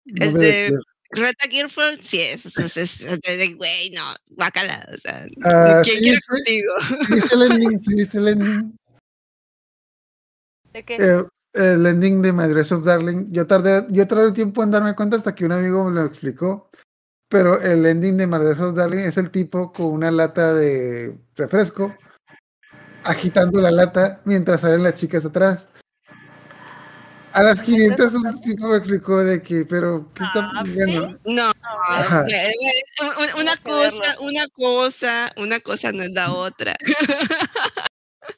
el 0.06 0.34
de-. 0.34 0.78
Greta 1.12 1.48
Girlfriend, 1.50 2.00
sí, 2.02 2.22
es, 2.22 2.46
es, 2.46 2.78
es, 2.78 3.02
es 3.02 3.20
de, 3.22 3.38
de, 3.38 3.56
güey, 3.56 3.90
no, 3.90 4.04
guácala, 4.28 4.88
o 4.94 4.98
sea, 4.98 5.26
Ah, 5.44 5.82
¿quién 5.84 5.96
sí, 5.96 6.02
quiere 6.04 6.18
sí. 6.18 6.28
contigo? 6.30 6.74
¿Sí 7.08 7.14
viste 7.16 7.36
el 7.36 7.42
ending? 7.42 7.82
¿Sí 7.82 7.96
viste 7.96 8.18
el 8.20 8.28
ending? 8.28 8.78
¿De 10.72 10.86
qué? 10.86 10.98
Eh, 11.00 11.24
el 11.54 11.86
ending 11.88 12.22
de 12.22 12.32
My 12.32 12.48
Dress 12.48 12.72
Up 12.72 12.84
Darling. 12.84 13.32
Yo 13.32 13.48
tardé, 13.48 13.88
yo 13.90 14.08
tardé 14.08 14.32
tiempo 14.34 14.62
en 14.62 14.70
darme 14.70 14.94
cuenta 14.94 15.18
hasta 15.18 15.34
que 15.34 15.46
un 15.46 15.52
amigo 15.52 15.84
me 15.86 16.00
lo 16.00 16.06
explicó. 16.06 16.70
Pero 17.28 17.60
el 17.60 17.84
ending 17.88 18.18
de 18.18 18.28
My 18.28 18.38
Dress 18.38 18.60
Up 18.60 18.76
Darling 18.76 19.00
es 19.00 19.18
el 19.18 19.32
tipo 19.32 19.74
con 19.74 19.88
una 19.88 20.12
lata 20.12 20.54
de 20.54 21.18
refresco 21.36 21.98
agitando 23.04 23.62
la 23.62 23.72
lata 23.72 24.22
mientras 24.26 24.62
salen 24.62 24.84
las 24.84 24.96
chicas 24.96 25.26
atrás. 25.26 25.68
A 27.32 27.44
las 27.44 27.62
500 27.62 28.14
un 28.16 28.42
tipo 28.42 28.68
me 28.68 28.78
explicó 28.78 29.24
de 29.24 29.42
que, 29.42 29.64
pero, 29.64 30.12
¿qué 30.16 30.24
está 30.24 30.50
Ah, 30.52 30.64
bueno, 30.66 31.18
No, 31.26 31.52
eh, 31.52 32.52
eh, 32.52 33.40
una 33.40 33.56
cosa, 33.58 34.18
una 34.20 34.48
cosa, 34.48 35.32
una 35.38 35.60
cosa 35.60 35.92
no 35.92 36.04
es 36.04 36.10
la 36.12 36.34
otra. 36.34 36.76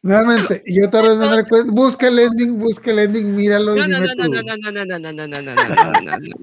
Nuevamente, 0.03 0.63
yo 0.65 0.89
tardé 0.89 1.13
en 1.13 1.19
darme 1.19 1.45
cuenta. 1.45 1.71
Busca 1.73 2.07
el 2.07 2.19
ending, 2.19 2.59
busca 2.59 2.91
el 2.91 2.99
ending, 2.99 3.35
míralo 3.35 3.75
No, 3.75 3.87
no, 3.87 3.99
no, 3.99 4.13
no, 4.15 4.27
no, 4.27 4.41
no, 4.41 4.71
no, 4.71 4.71
no, 4.71 4.85
no, 4.85 5.11
no, 5.11 5.27
no, 5.27 5.27
no, 5.27 5.41
no, 5.41 5.55
no, 5.55 6.01
no, 6.01 6.01
no. 6.01 6.37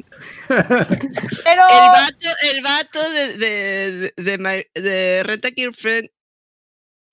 Pero. 0.49 1.63
El 1.69 1.89
vato, 1.93 2.29
el 2.53 2.63
vato 2.63 3.11
de, 3.11 3.37
de, 3.39 4.13
de, 4.17 4.37
de, 4.37 4.81
de 4.81 5.23
Renta 5.25 5.49
Girlfriend 5.55 6.09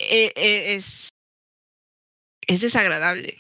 eh, 0.10 0.34
eh, 0.36 0.76
es, 0.76 1.10
es 2.48 2.62
desagradable. 2.62 3.38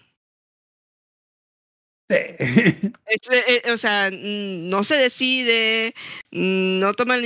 Sí. 2.09 2.17
Es, 3.07 3.21
eh, 3.29 3.71
o 3.71 3.77
sea, 3.77 4.09
no 4.11 4.83
se 4.83 4.95
decide, 4.95 5.93
no 6.31 6.93
toma, 6.95 7.17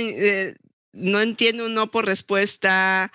no 0.92 1.20
entiende 1.22 1.64
un 1.64 1.72
no 1.72 1.90
por 1.90 2.04
respuesta, 2.04 3.10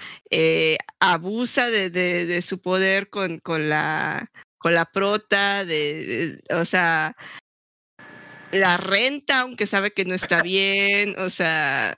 abusa 1.00 1.70
de, 1.70 1.92
de, 1.92 2.26
de 2.26 2.42
su 2.42 2.60
poder 2.60 3.10
con, 3.12 3.38
con 3.40 3.70
la 3.70 4.32
con 4.58 4.74
la 4.74 4.86
prota, 4.86 5.64
de, 5.64 6.40
de- 6.48 6.56
o 6.56 6.66
sea, 6.66 7.16
la 8.52 8.78
renta, 8.78 9.42
aunque 9.42 9.68
sabe 9.68 9.92
que 9.92 10.06
no 10.06 10.16
está 10.16 10.42
bien, 10.42 11.14
o 11.20 11.30
sea, 11.30 11.96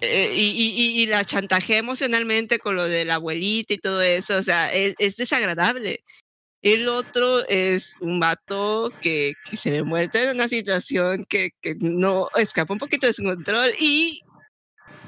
eh, 0.00 0.32
y, 0.34 0.50
y, 0.50 1.02
y, 1.02 1.06
la 1.06 1.24
chantajea 1.24 1.78
emocionalmente 1.78 2.58
con 2.58 2.76
lo 2.76 2.84
de 2.84 3.04
la 3.04 3.16
abuelita 3.16 3.74
y 3.74 3.78
todo 3.78 4.00
eso, 4.02 4.36
o 4.36 4.42
sea, 4.42 4.72
es, 4.72 4.94
es 4.98 5.16
desagradable. 5.16 6.04
El 6.62 6.88
otro 6.88 7.46
es 7.48 7.94
un 8.00 8.20
vato 8.20 8.92
que, 9.00 9.32
que, 9.48 9.56
se 9.56 9.70
ve 9.70 9.82
muerto 9.82 10.18
en 10.18 10.36
una 10.36 10.48
situación 10.48 11.24
que, 11.28 11.50
que 11.62 11.74
no 11.80 12.28
escapa 12.36 12.72
un 12.72 12.78
poquito 12.78 13.06
de 13.06 13.14
su 13.14 13.22
control 13.22 13.72
y 13.78 14.20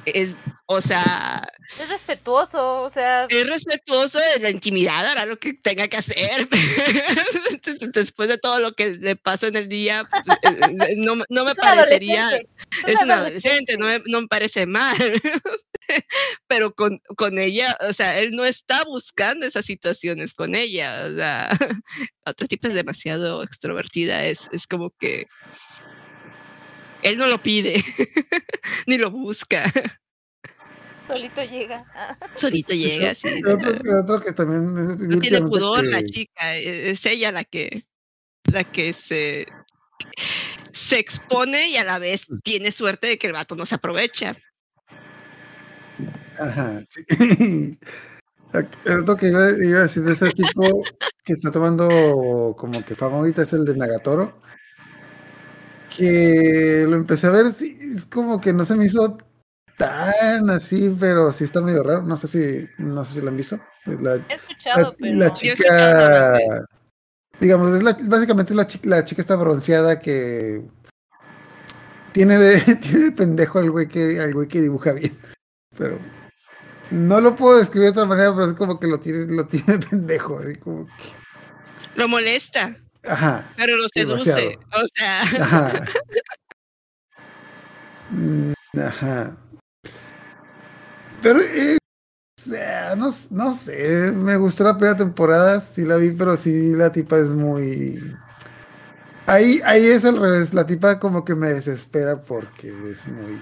es, 0.06 0.32
o 0.66 0.80
sea... 0.80 1.42
Es 1.80 1.88
respetuoso, 1.88 2.82
o 2.82 2.90
sea... 2.90 3.26
Es 3.28 3.46
respetuoso 3.46 4.18
de 4.18 4.40
la 4.40 4.50
intimidad, 4.50 5.06
hará 5.06 5.26
lo 5.26 5.38
que 5.38 5.54
tenga 5.54 5.88
que 5.88 5.98
hacer. 5.98 6.48
Después 7.92 8.28
de 8.28 8.38
todo 8.38 8.58
lo 8.58 8.72
que 8.72 8.90
le 8.90 9.16
pasó 9.16 9.46
en 9.46 9.56
el 9.56 9.68
día, 9.68 10.08
no, 10.96 11.16
no 11.28 11.44
me 11.44 11.54
parecería... 11.54 12.28
adolescente, 12.28 12.61
Es 12.86 13.00
un 13.02 13.10
adolescente, 13.10 13.76
no 13.76 13.86
me, 13.86 14.02
no 14.06 14.22
me 14.22 14.26
parece 14.28 14.66
mal. 14.66 14.96
Pero 16.48 16.74
con, 16.74 17.00
con 17.16 17.38
ella, 17.38 17.76
o 17.88 17.92
sea, 17.92 18.18
él 18.18 18.30
no 18.32 18.44
está 18.44 18.84
buscando 18.84 19.46
esas 19.46 19.64
situaciones 19.64 20.32
con 20.34 20.54
ella. 20.54 21.04
O 21.06 21.14
sea, 21.14 21.48
la 22.24 22.30
otra 22.32 22.46
tipa 22.46 22.68
es 22.68 22.74
demasiado 22.74 23.42
extrovertida, 23.42 24.24
es, 24.24 24.48
es 24.52 24.66
como 24.66 24.90
que 24.98 25.26
él 27.02 27.18
no 27.18 27.26
lo 27.26 27.42
pide, 27.42 27.82
ni 28.86 28.96
lo 28.96 29.10
busca. 29.10 29.64
Solito 31.08 31.42
llega. 31.42 31.84
Solito 32.36 32.72
llega, 32.74 33.14
sí. 33.14 33.28
El 33.28 33.46
otro, 33.48 33.70
el 33.70 33.98
otro 33.98 34.20
que 34.22 34.32
también 34.32 34.62
es- 34.92 34.98
No 34.98 35.18
tiene 35.18 35.40
pudor 35.42 35.82
que- 35.82 35.90
la 35.90 36.02
chica, 36.04 36.56
e- 36.56 36.90
es 36.90 37.04
ella 37.06 37.32
la 37.32 37.44
que 37.44 37.84
la 38.44 38.64
que 38.64 38.92
se 38.92 39.46
se 40.72 40.98
expone 40.98 41.68
y 41.68 41.76
a 41.76 41.84
la 41.84 41.98
vez 41.98 42.26
tiene 42.42 42.72
suerte 42.72 43.06
de 43.06 43.18
que 43.18 43.26
el 43.26 43.32
vato 43.32 43.56
no 43.56 43.66
se 43.66 43.76
aprovecha. 43.76 44.36
Ajá, 46.38 46.82
sí. 46.88 47.04
El 48.84 49.00
otro 49.00 49.16
que 49.16 49.28
iba, 49.28 49.50
iba 49.64 49.78
a 49.78 49.82
decir 49.82 50.02
de 50.02 50.12
ese 50.12 50.30
tipo 50.30 50.62
que 51.24 51.32
está 51.32 51.50
tomando 51.50 52.54
como 52.58 52.84
que 52.84 52.94
fama 52.94 53.16
ahorita 53.16 53.42
es 53.42 53.52
el 53.54 53.64
de 53.64 53.76
Nagatoro. 53.76 54.40
Que 55.96 56.84
lo 56.88 56.96
empecé 56.96 57.26
a 57.28 57.30
ver, 57.30 57.52
sí, 57.52 57.78
es 57.80 58.04
como 58.06 58.40
que 58.40 58.52
no 58.52 58.64
se 58.64 58.76
me 58.76 58.86
hizo 58.86 59.18
tan 59.76 60.50
así, 60.50 60.94
pero 60.98 61.32
sí 61.32 61.44
está 61.44 61.60
medio 61.60 61.82
raro. 61.82 62.02
No 62.02 62.16
sé 62.16 62.28
si, 62.28 62.82
no 62.82 63.04
sé 63.04 63.14
si 63.14 63.20
lo 63.20 63.28
han 63.28 63.36
visto. 63.36 63.60
La, 63.86 64.16
He 64.16 64.34
escuchado, 64.34 64.82
la, 64.82 64.96
pero. 64.98 65.14
la 65.18 65.32
Yo 65.34 65.48
he 65.48 65.52
escuchado 65.52 66.38
chica, 66.38 66.66
digamos, 67.42 67.74
es 67.74 67.82
la, 67.82 67.96
básicamente 68.02 68.54
la 68.54 68.66
chica, 68.68 68.88
la 68.88 69.04
chica 69.04 69.20
está 69.20 69.34
bronceada 69.36 69.98
que 70.00 70.62
tiene 72.12 72.38
de, 72.38 72.60
tiene 72.76 72.98
de 73.06 73.12
pendejo 73.12 73.58
al 73.58 73.70
güey 73.70 73.88
que, 73.88 74.20
al 74.20 74.32
güey 74.32 74.46
que 74.48 74.60
dibuja 74.60 74.92
bien. 74.92 75.18
Pero 75.76 75.98
no 76.92 77.20
lo 77.20 77.34
puedo 77.34 77.58
describir 77.58 77.86
de 77.86 77.90
otra 77.92 78.04
manera, 78.04 78.32
pero 78.32 78.46
es 78.46 78.54
como 78.54 78.78
que 78.78 78.86
lo 78.86 79.00
tiene, 79.00 79.26
lo 79.32 79.46
tiene 79.46 79.78
de 79.78 79.86
pendejo. 79.90 80.38
así 80.38 80.54
como 80.56 80.86
que- 80.86 80.92
Lo 81.96 82.06
molesta, 82.08 82.76
ajá, 83.02 83.44
pero 83.56 83.76
lo 83.76 83.88
seduce. 83.88 84.58
O 84.72 84.86
sea, 84.94 85.22
ajá. 85.22 85.84
Mm, 88.10 88.52
Ajá. 88.78 89.34
Pero 91.22 91.40
eh, 91.40 91.78
sea, 92.50 92.94
no, 92.96 93.10
no 93.30 93.54
sé, 93.54 94.12
me 94.12 94.36
gustó 94.36 94.64
la 94.64 94.76
primera 94.76 94.96
temporada, 94.96 95.62
sí 95.74 95.82
la 95.84 95.96
vi, 95.96 96.10
pero 96.12 96.36
sí 96.36 96.72
la 96.72 96.90
tipa 96.92 97.18
es 97.18 97.28
muy... 97.28 98.16
Ahí, 99.26 99.60
ahí 99.64 99.86
es 99.86 100.04
al 100.04 100.20
revés, 100.20 100.52
la 100.52 100.66
tipa 100.66 100.98
como 100.98 101.24
que 101.24 101.34
me 101.34 101.48
desespera 101.48 102.20
porque 102.22 102.68
es 102.90 103.06
muy 103.06 103.40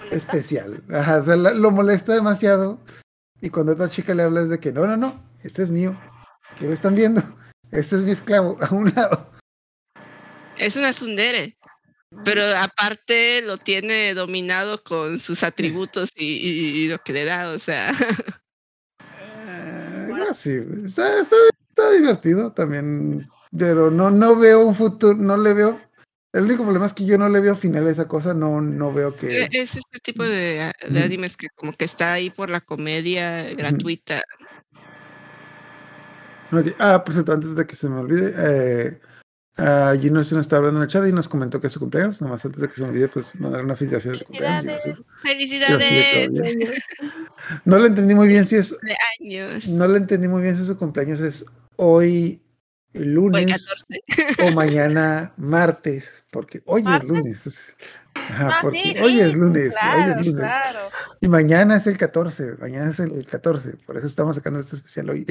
¿Molesta? 0.00 0.16
especial. 0.16 0.82
Ajá, 0.92 1.18
o 1.18 1.24
sea, 1.24 1.36
la- 1.36 1.54
lo 1.54 1.70
molesta 1.70 2.12
demasiado 2.14 2.78
y 3.40 3.48
cuando 3.50 3.72
otra 3.72 3.88
chica 3.88 4.14
le 4.14 4.22
habla 4.22 4.42
es 4.42 4.48
de 4.50 4.60
que 4.60 4.72
no, 4.72 4.86
no, 4.86 4.96
no, 4.96 5.22
este 5.42 5.62
es 5.62 5.70
mío, 5.70 5.96
¿qué 6.58 6.66
lo 6.66 6.74
están 6.74 6.94
viendo? 6.94 7.22
Este 7.70 7.96
es 7.96 8.04
mi 8.04 8.10
esclavo, 8.12 8.58
a 8.62 8.74
un 8.74 8.92
lado. 8.94 9.30
es 10.58 10.76
una 10.76 10.92
sundere. 10.92 11.56
Pero 12.24 12.42
aparte 12.56 13.42
lo 13.42 13.56
tiene 13.58 14.14
dominado 14.14 14.82
con 14.82 15.18
sus 15.18 15.42
atributos 15.42 16.10
y, 16.16 16.24
y- 16.24 16.84
y 16.84 16.88
lo 16.88 16.98
que 16.98 17.12
le 17.12 17.24
da, 17.24 17.50
o 17.50 17.58
sea. 17.58 17.92
Eh, 19.46 20.08
no, 20.16 20.32
sí, 20.34 20.58
está, 20.86 21.20
está- 21.20 21.36
está 21.68 21.90
divertido 21.92 22.52
también, 22.52 23.28
pero 23.56 23.90
no, 23.90 24.10
no 24.10 24.36
veo 24.36 24.60
un 24.66 24.74
futuro, 24.74 25.14
no 25.14 25.36
le 25.36 25.54
veo. 25.54 25.80
El 26.32 26.44
único 26.44 26.62
problema 26.64 26.86
es 26.86 26.92
que 26.92 27.04
yo 27.04 27.16
no 27.16 27.28
le 27.28 27.40
veo 27.40 27.54
final 27.56 27.86
a 27.86 27.90
esa 27.90 28.08
cosa, 28.08 28.34
no, 28.34 28.60
no 28.60 28.92
veo 28.92 29.14
que. 29.16 29.42
Es 29.52 29.76
este 29.76 30.00
tipo 30.02 30.24
de, 30.24 30.72
de 30.88 31.02
animes 31.02 31.36
que 31.36 31.48
como 31.54 31.72
que 31.72 31.84
está 31.84 32.12
ahí 32.12 32.30
por 32.30 32.50
la 32.50 32.60
comedia 32.60 33.44
gratuita. 33.54 34.22
Ah, 36.78 37.02
por 37.04 37.14
cierto, 37.14 37.32
antes 37.32 37.54
de 37.56 37.66
que 37.66 37.74
se 37.76 37.88
me 37.88 37.96
olvide, 37.98 38.32
eh, 38.36 39.00
ah, 39.56 39.94
Gino 40.00 40.14
nos 40.14 40.32
está 40.32 40.56
hablando 40.56 40.80
en 40.80 40.84
el 40.84 40.88
chat 40.88 41.06
y 41.06 41.12
nos 41.12 41.28
comentó 41.28 41.60
que 41.60 41.68
es 41.68 41.72
su 41.72 41.80
cumpleaños. 41.80 42.20
Nomás 42.20 42.44
antes 42.44 42.60
de 42.60 42.68
que 42.68 42.74
se 42.74 42.82
me 42.82 42.88
olvide, 42.88 43.08
pues 43.08 43.34
mandar 43.36 43.64
una 43.64 43.76
felicitación 43.76 44.14
de 44.14 44.18
su 44.18 44.24
cumpleaños. 44.26 44.82
¡Felicidades! 45.22 46.30
No 47.66 47.78
le 47.78 47.88
entendí 47.88 48.14
muy 48.14 48.26
bien 48.26 48.46
si 48.46 48.56
es, 48.56 48.74
de 48.80 48.96
años. 49.20 49.68
no 49.68 49.86
le 49.86 49.98
entendí 49.98 50.28
muy 50.28 50.40
bien 50.40 50.56
si 50.56 50.64
su 50.66 50.78
cumpleaños 50.78 51.20
es 51.20 51.44
hoy 51.76 52.40
lunes 52.94 53.68
14. 54.28 54.50
o 54.50 54.54
mañana 54.54 55.34
martes, 55.36 56.24
porque 56.30 56.62
hoy 56.64 56.82
es 56.86 57.04
lunes. 57.04 57.74
Ajá, 58.14 58.48
Ah, 58.48 58.58
porque 58.62 58.82
sí, 58.82 58.94
hoy 59.02 59.12
sí, 59.12 59.20
es 59.20 59.34
lunes, 59.34 59.70
claro, 59.72 60.14
hoy 60.14 60.20
es 60.20 60.26
lunes. 60.26 60.40
claro. 60.40 60.78
Y 61.20 61.28
mañana 61.28 61.76
es 61.76 61.86
el 61.86 61.98
14, 61.98 62.56
mañana 62.60 62.90
es 62.90 63.00
el 63.00 63.26
14, 63.26 63.76
por 63.84 63.96
eso 63.96 64.06
estamos 64.06 64.36
sacando 64.36 64.60
este 64.60 64.76
especial 64.76 65.10
hoy. 65.10 65.26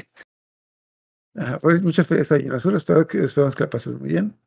Ajá, 1.36 1.60
pues 1.60 1.82
muchas 1.82 2.06
felicidades 2.08 2.52
a 2.52 2.56
Azul, 2.56 2.76
espero 2.76 3.08
que, 3.08 3.24
esperamos 3.24 3.56
que 3.56 3.64
la 3.64 3.70
pases 3.70 3.96
muy 4.00 4.10
bien. 4.10 4.38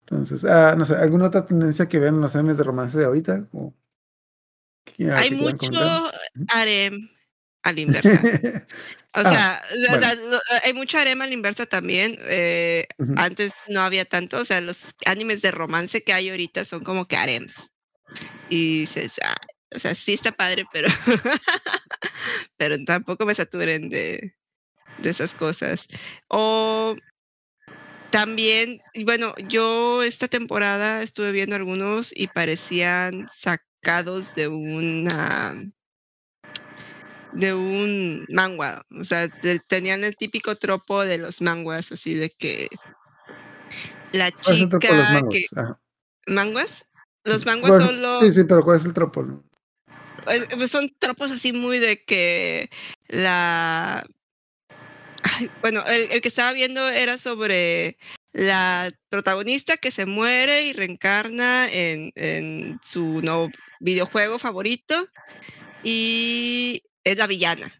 Entonces, 0.00 0.44
ah, 0.44 0.74
no 0.76 0.84
sé, 0.84 0.94
¿alguna 0.96 1.26
otra 1.26 1.46
tendencia 1.46 1.88
que 1.88 1.98
vean 1.98 2.16
en 2.16 2.20
los 2.22 2.34
animes 2.36 2.58
de 2.58 2.64
romance 2.64 2.98
de 2.98 3.04
ahorita? 3.06 3.46
Ah, 3.54 5.18
Hay 5.18 5.30
mucho 5.30 5.56
comentar? 5.58 6.14
harem 6.48 7.08
a 7.62 7.72
la 7.72 7.80
inversa. 7.80 8.10
O 9.16 9.20
Ah, 9.20 9.22
sea, 9.24 9.62
bueno. 9.90 10.40
hay 10.64 10.74
mucho 10.74 10.98
harem 10.98 11.22
a 11.22 11.26
la 11.26 11.32
inversa 11.32 11.66
también. 11.66 12.18
eh. 12.22 12.86
Antes 13.16 13.52
no 13.68 13.80
había 13.80 14.04
tanto. 14.04 14.38
O 14.38 14.44
sea, 14.44 14.60
los 14.60 14.94
animes 15.06 15.40
de 15.40 15.52
romance 15.52 16.02
que 16.02 16.12
hay 16.12 16.30
ahorita 16.30 16.64
son 16.64 16.82
como 16.84 17.06
que 17.06 17.16
harems. 17.16 17.70
Y 18.50 18.80
dices, 18.80 19.14
ah, 19.24 19.34
o 19.74 19.78
sea, 19.78 19.94
sí 19.94 20.14
está 20.14 20.32
padre, 20.32 20.66
pero, 20.72 20.88
pero 22.56 22.76
tampoco 22.84 23.24
me 23.24 23.34
saturen 23.34 23.88
de, 23.88 24.34
de 24.98 25.10
esas 25.10 25.34
cosas. 25.34 25.86
O 26.28 26.96
también, 28.10 28.80
bueno, 29.04 29.34
yo 29.48 30.02
esta 30.02 30.28
temporada 30.28 31.02
estuve 31.02 31.32
viendo 31.32 31.56
algunos 31.56 32.12
y 32.16 32.28
parecían 32.28 33.26
sacados 33.34 34.34
de 34.34 34.48
una 34.48 35.56
de 37.32 37.52
un 37.52 38.24
manga, 38.28 38.86
o 38.96 39.02
sea, 39.02 39.28
te- 39.28 39.58
tenían 39.58 40.04
el 40.04 40.16
típico 40.16 40.54
tropo 40.54 41.04
de 41.04 41.18
los 41.18 41.42
manguas, 41.42 41.90
así 41.90 42.14
de 42.14 42.30
que 42.30 42.68
la 44.12 44.30
¿Cuál 44.30 44.54
es 44.54 44.62
el 44.62 44.68
tropo 44.68 44.86
de 44.86 44.94
los 44.94 45.08
chica 45.08 45.22
que 45.30 45.46
Ajá. 45.56 45.80
manguas, 46.28 46.86
los 47.24 47.44
manguas 47.44 47.72
¿Cuál- 47.72 47.82
son 47.82 48.02
los 48.02 48.22
Sí, 48.22 48.32
sí, 48.32 48.44
pero 48.44 48.62
¿cuál 48.62 48.78
es 48.78 48.84
el 48.84 48.94
tropo? 48.94 49.42
pues 50.56 50.70
son 50.70 50.88
tropos 51.00 51.32
así 51.32 51.52
muy 51.52 51.80
de 51.80 52.04
que 52.04 52.70
la 53.08 54.06
Bueno, 55.60 55.84
el, 55.86 56.20
que 56.20 56.28
estaba 56.28 56.52
viendo 56.52 56.88
era 56.88 57.18
sobre 57.18 57.96
la 58.32 58.90
protagonista 59.08 59.76
que 59.76 59.90
se 59.90 60.06
muere 60.06 60.62
y 60.62 60.72
reencarna 60.72 61.68
en, 61.70 62.78
su 62.82 63.20
nuevo 63.22 63.50
videojuego 63.80 64.38
favorito 64.38 65.08
y 65.82 66.82
es 67.04 67.16
la 67.16 67.26
villana. 67.26 67.72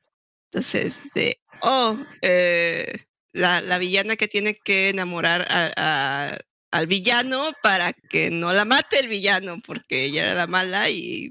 Entonces, 0.51 1.01
de, 1.15 1.41
oh, 1.63 1.99
eh, 2.23 3.05
la, 3.33 3.61
la 3.61 3.79
villana 3.79 4.17
que 4.17 4.29
tiene 4.29 4.55
que 4.55 4.91
enamorar 4.91 5.47
al 6.71 6.87
villano 6.87 7.53
para 7.63 7.93
que 7.93 8.31
no 8.31 8.53
la 8.53 8.65
mate 8.65 9.01
el 9.01 9.09
villano, 9.09 9.59
porque 9.67 10.05
ella 10.05 10.23
era 10.23 10.35
la 10.35 10.47
mala 10.47 10.89
y, 10.91 11.31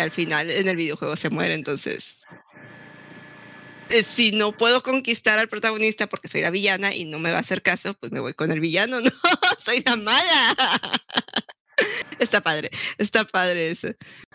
al 0.00 0.10
final 0.10 0.50
en 0.50 0.66
el 0.66 0.76
videojuego 0.76 1.14
se 1.16 1.30
muere. 1.30 1.54
Entonces, 1.54 2.24
si 4.06 4.32
no 4.32 4.56
puedo 4.56 4.82
conquistar 4.82 5.38
al 5.38 5.48
protagonista 5.48 6.08
porque 6.08 6.28
soy 6.28 6.40
la 6.42 6.50
villana 6.50 6.94
y 6.94 7.04
no 7.04 7.18
me 7.18 7.30
va 7.30 7.38
a 7.38 7.40
hacer 7.40 7.62
caso, 7.62 7.94
pues 7.94 8.12
me 8.12 8.20
voy 8.20 8.34
con 8.34 8.50
el 8.52 8.60
villano. 8.60 8.98
No, 9.04 9.10
soy 9.64 9.82
la 9.84 9.96
mala. 9.96 10.56
Está 12.18 12.40
padre, 12.40 12.70
está 12.98 13.24
padre 13.24 13.70
eso. 13.70 13.88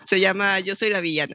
Se 0.04 0.20
llama 0.20 0.60
Yo 0.60 0.74
soy 0.74 0.90
la 0.90 1.00
villana. 1.00 1.34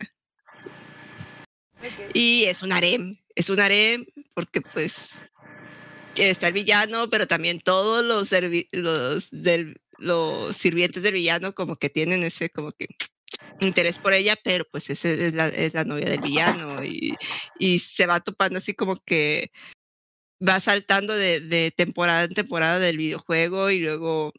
Y 2.13 2.45
es 2.45 2.63
un 2.63 2.71
harem, 2.71 3.17
es 3.35 3.49
un 3.49 3.59
harem 3.59 4.05
porque 4.33 4.61
pues 4.61 5.09
está 6.15 6.47
el 6.47 6.53
villano, 6.53 7.09
pero 7.09 7.27
también 7.27 7.59
todos 7.59 8.03
los, 8.03 8.29
los 8.71 9.29
del 9.31 9.81
los 9.97 10.55
sirvientes 10.55 11.03
del 11.03 11.13
villano 11.13 11.55
como 11.55 11.77
que 11.77 11.89
tienen 11.89 12.23
ese 12.23 12.49
como 12.49 12.71
que 12.71 12.87
interés 13.59 13.99
por 13.99 14.13
ella, 14.13 14.38
pero 14.43 14.65
pues 14.72 14.89
esa 14.89 15.09
es 15.09 15.34
la, 15.34 15.47
es 15.47 15.73
la 15.73 15.84
novia 15.85 16.09
del 16.09 16.22
villano 16.22 16.84
y, 16.84 17.15
y 17.59 17.80
se 17.80 18.05
va 18.05 18.19
topando 18.19 18.57
así 18.57 18.73
como 18.73 18.95
que 18.97 19.51
va 20.45 20.59
saltando 20.59 21.13
de, 21.13 21.39
de 21.39 21.72
temporada 21.72 22.23
en 22.23 22.34
temporada 22.34 22.80
del 22.80 22.97
videojuego 22.97 23.72
y 23.72 23.80
luego 23.80 24.34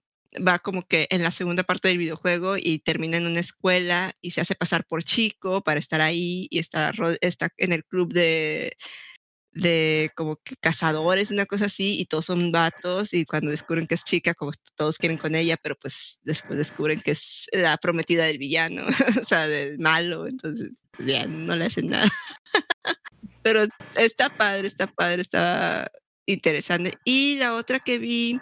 va 0.46 0.58
como 0.58 0.82
que 0.86 1.06
en 1.10 1.22
la 1.22 1.30
segunda 1.30 1.62
parte 1.62 1.88
del 1.88 1.98
videojuego 1.98 2.56
y 2.58 2.80
termina 2.80 3.16
en 3.16 3.26
una 3.26 3.40
escuela 3.40 4.14
y 4.20 4.32
se 4.32 4.40
hace 4.40 4.54
pasar 4.54 4.84
por 4.86 5.02
chico 5.02 5.62
para 5.62 5.80
estar 5.80 6.00
ahí 6.00 6.46
y 6.50 6.58
está, 6.58 6.92
está 7.20 7.50
en 7.56 7.72
el 7.72 7.84
club 7.84 8.12
de, 8.12 8.76
de 9.56 10.12
como 10.14 10.36
que 10.36 10.54
cazadores, 10.56 11.30
una 11.30 11.46
cosa 11.46 11.66
así, 11.66 11.98
y 11.98 12.04
todos 12.04 12.26
son 12.26 12.52
vatos 12.52 13.14
y 13.14 13.24
cuando 13.24 13.50
descubren 13.50 13.86
que 13.86 13.94
es 13.94 14.04
chica, 14.04 14.34
como 14.34 14.52
todos 14.76 14.98
quieren 14.98 15.16
con 15.16 15.34
ella, 15.34 15.56
pero 15.56 15.76
pues 15.76 16.20
después 16.24 16.58
descubren 16.58 17.00
que 17.00 17.12
es 17.12 17.46
la 17.52 17.78
prometida 17.78 18.26
del 18.26 18.36
villano, 18.36 18.82
o 19.22 19.24
sea, 19.24 19.48
del 19.48 19.78
malo, 19.78 20.26
entonces 20.26 20.72
ya 20.98 21.26
no 21.26 21.56
le 21.56 21.64
hacen 21.64 21.88
nada. 21.88 22.06
pero 23.42 23.64
está 23.94 24.28
padre, 24.28 24.68
está 24.68 24.86
padre, 24.88 25.22
está 25.22 25.90
interesante. 26.26 26.92
Y 27.04 27.36
la 27.36 27.54
otra 27.54 27.78
que 27.78 27.96
vi 27.96 28.38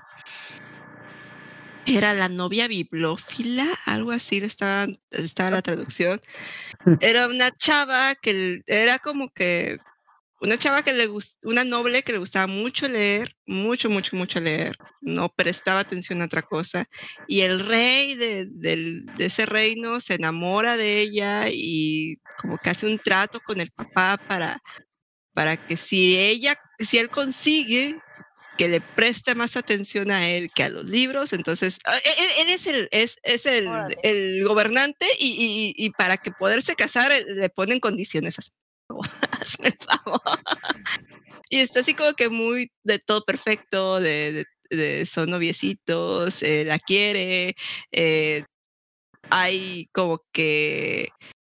era 1.87 2.13
la 2.13 2.29
novia 2.29 2.67
bibliófila, 2.67 3.69
algo 3.87 4.11
así 4.11 4.39
estaba, 4.39 4.89
estaba 5.11 5.51
la 5.51 5.63
traducción. 5.63 6.21
Era 7.01 7.29
una 7.29 7.51
chava 7.53 8.15
que 8.17 8.63
era 8.67 8.99
como 8.99 9.31
que 9.31 9.79
una 10.41 10.59
chava 10.59 10.83
que 10.83 10.93
le 10.93 11.07
gustaba, 11.07 11.51
una 11.51 11.65
noble 11.65 12.03
que 12.03 12.13
le 12.13 12.19
gustaba 12.19 12.47
mucho 12.47 12.89
leer, 12.89 13.35
mucho, 13.47 13.89
mucho, 13.89 14.17
mucho 14.17 14.41
leer, 14.41 14.77
no 15.01 15.29
prestaba 15.29 15.81
atención 15.81 16.21
a 16.21 16.27
otra 16.27 16.43
cosa. 16.43 16.89
Y 17.29 17.41
el 17.41 17.61
rey 17.67 18.15
de, 18.15 18.47
de 18.51 19.05
ese 19.19 19.47
reino 19.47 20.01
se 20.01 20.15
enamora 20.15 20.77
de 20.77 21.01
ella 21.01 21.47
y 21.51 22.17
como 22.39 22.59
que 22.59 22.71
hace 22.71 22.87
un 22.87 22.99
trato 22.99 23.41
con 23.41 23.61
el 23.61 23.71
papá 23.71 24.21
para, 24.29 24.61
para 25.33 25.57
que 25.57 25.77
si 25.77 26.17
ella, 26.17 26.59
si 26.79 26.99
él 26.99 27.11
consigue 27.11 27.97
que 28.57 28.69
le 28.69 28.81
preste 28.81 29.35
más 29.35 29.57
atención 29.57 30.11
a 30.11 30.29
él 30.29 30.51
que 30.55 30.63
a 30.63 30.69
los 30.69 30.85
libros, 30.85 31.33
entonces 31.33 31.79
ah, 31.87 31.97
él, 32.05 32.47
él 32.47 32.55
es 32.55 32.67
el 32.67 32.89
es, 32.93 33.17
es 33.23 33.47
el, 33.47 33.69
el 34.03 34.45
gobernante 34.45 35.07
y, 35.19 35.75
y, 35.77 35.85
y 35.85 35.91
para 35.91 36.17
que 36.17 36.31
poderse 36.31 36.77
casar 36.77 37.11
eh, 37.13 37.25
le 37.27 37.49
ponen 37.49 37.81
condiciones 37.81 38.39
y 41.51 41.59
está 41.59 41.81
así 41.81 41.95
como 41.95 42.13
que 42.15 42.29
muy 42.29 42.71
de 42.83 42.99
todo 42.99 43.25
perfecto, 43.25 44.01
de, 44.01 44.33
de- 44.33 44.77
de- 44.77 45.07
son 45.07 45.31
noviecitos, 45.31 46.43
eh, 46.43 46.65
la 46.67 46.79
quiere, 46.79 47.55
eh, 47.93 48.45
hay 49.31 49.89
como 49.93 50.23
que 50.33 51.09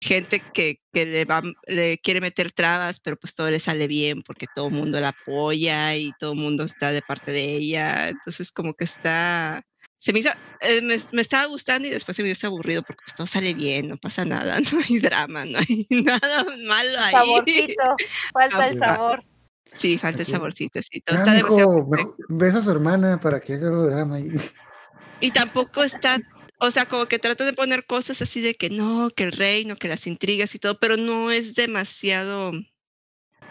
gente 0.00 0.40
que, 0.54 0.80
que 0.92 1.06
le 1.06 1.24
va, 1.24 1.42
le 1.66 1.98
quiere 1.98 2.20
meter 2.20 2.52
trabas, 2.52 3.00
pero 3.00 3.16
pues 3.18 3.34
todo 3.34 3.50
le 3.50 3.60
sale 3.60 3.86
bien 3.88 4.22
porque 4.22 4.46
todo 4.54 4.68
el 4.68 4.74
mundo 4.74 5.00
la 5.00 5.10
apoya 5.10 5.96
y 5.96 6.12
todo 6.20 6.32
el 6.32 6.38
mundo 6.40 6.64
está 6.64 6.92
de 6.92 7.02
parte 7.02 7.32
de 7.32 7.44
ella. 7.56 8.08
Entonces 8.10 8.52
como 8.52 8.74
que 8.74 8.84
está, 8.84 9.62
se 9.98 10.12
me 10.12 10.20
hizo, 10.20 10.31
eh, 10.60 10.82
me, 10.82 10.97
me 11.12 11.23
estaba 11.23 11.47
gustando 11.47 11.89
y 11.89 11.90
después 11.90 12.16
se 12.16 12.23
me 12.23 12.31
hizo 12.31 12.47
aburrido 12.47 12.82
porque 12.82 13.02
pues 13.05 13.14
todo 13.14 13.27
sale 13.27 13.55
bien, 13.55 13.89
no 13.89 13.97
pasa 13.97 14.24
nada, 14.24 14.59
no 14.73 14.78
hay 14.89 14.98
drama, 14.98 15.44
no 15.44 15.59
hay 15.59 15.86
nada 15.90 16.44
malo 16.66 16.98
ahí. 17.01 17.12
Saborcito, 17.12 17.82
falta 18.32 18.66
el 18.68 18.78
sabor. 18.78 19.24
Sí, 19.74 19.98
falta 19.98 20.20
el 20.23 20.27
saborcito, 20.27 20.81
sí, 20.82 21.01
todo 21.01 21.16
Ah, 21.16 21.20
está 21.20 21.32
mejor- 21.32 22.16
ves 22.28 22.55
a 22.55 22.62
su 22.62 22.70
hermana 22.70 23.20
para 23.20 23.40
que 23.40 23.55
haga 23.55 23.68
algo 23.68 23.85
de 23.86 23.94
drama 23.94 24.16
ahí. 24.16 24.31
Y 25.20 25.31
tampoco 25.32 25.82
está, 25.82 26.18
o 26.60 26.70
sea, 26.70 26.86
como 26.86 27.06
que 27.06 27.18
trata 27.18 27.44
de 27.44 27.52
poner 27.52 27.85
cosas 27.85 28.23
así 28.23 28.40
de 28.40 28.55
que 28.55 28.70
no, 28.70 29.10
que 29.10 29.24
el 29.24 29.32
reino, 29.32 29.77
que 29.77 29.89
las 29.89 30.06
intrigas 30.06 30.55
y 30.55 30.59
todo, 30.59 30.78
pero 30.78 30.97
no 30.97 31.31
es 31.31 31.55
demasiado, 31.55 32.52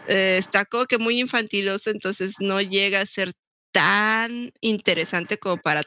eh, 0.08 0.38
está 0.40 0.66
como 0.66 0.86
que 0.86 0.98
muy 0.98 1.20
infantiloso, 1.20 1.90
entonces 1.90 2.36
no 2.40 2.62
llega 2.62 3.02
a 3.02 3.06
ser 3.06 3.34
tan 3.76 4.54
interesante 4.62 5.38
como 5.38 5.58
para 5.58 5.82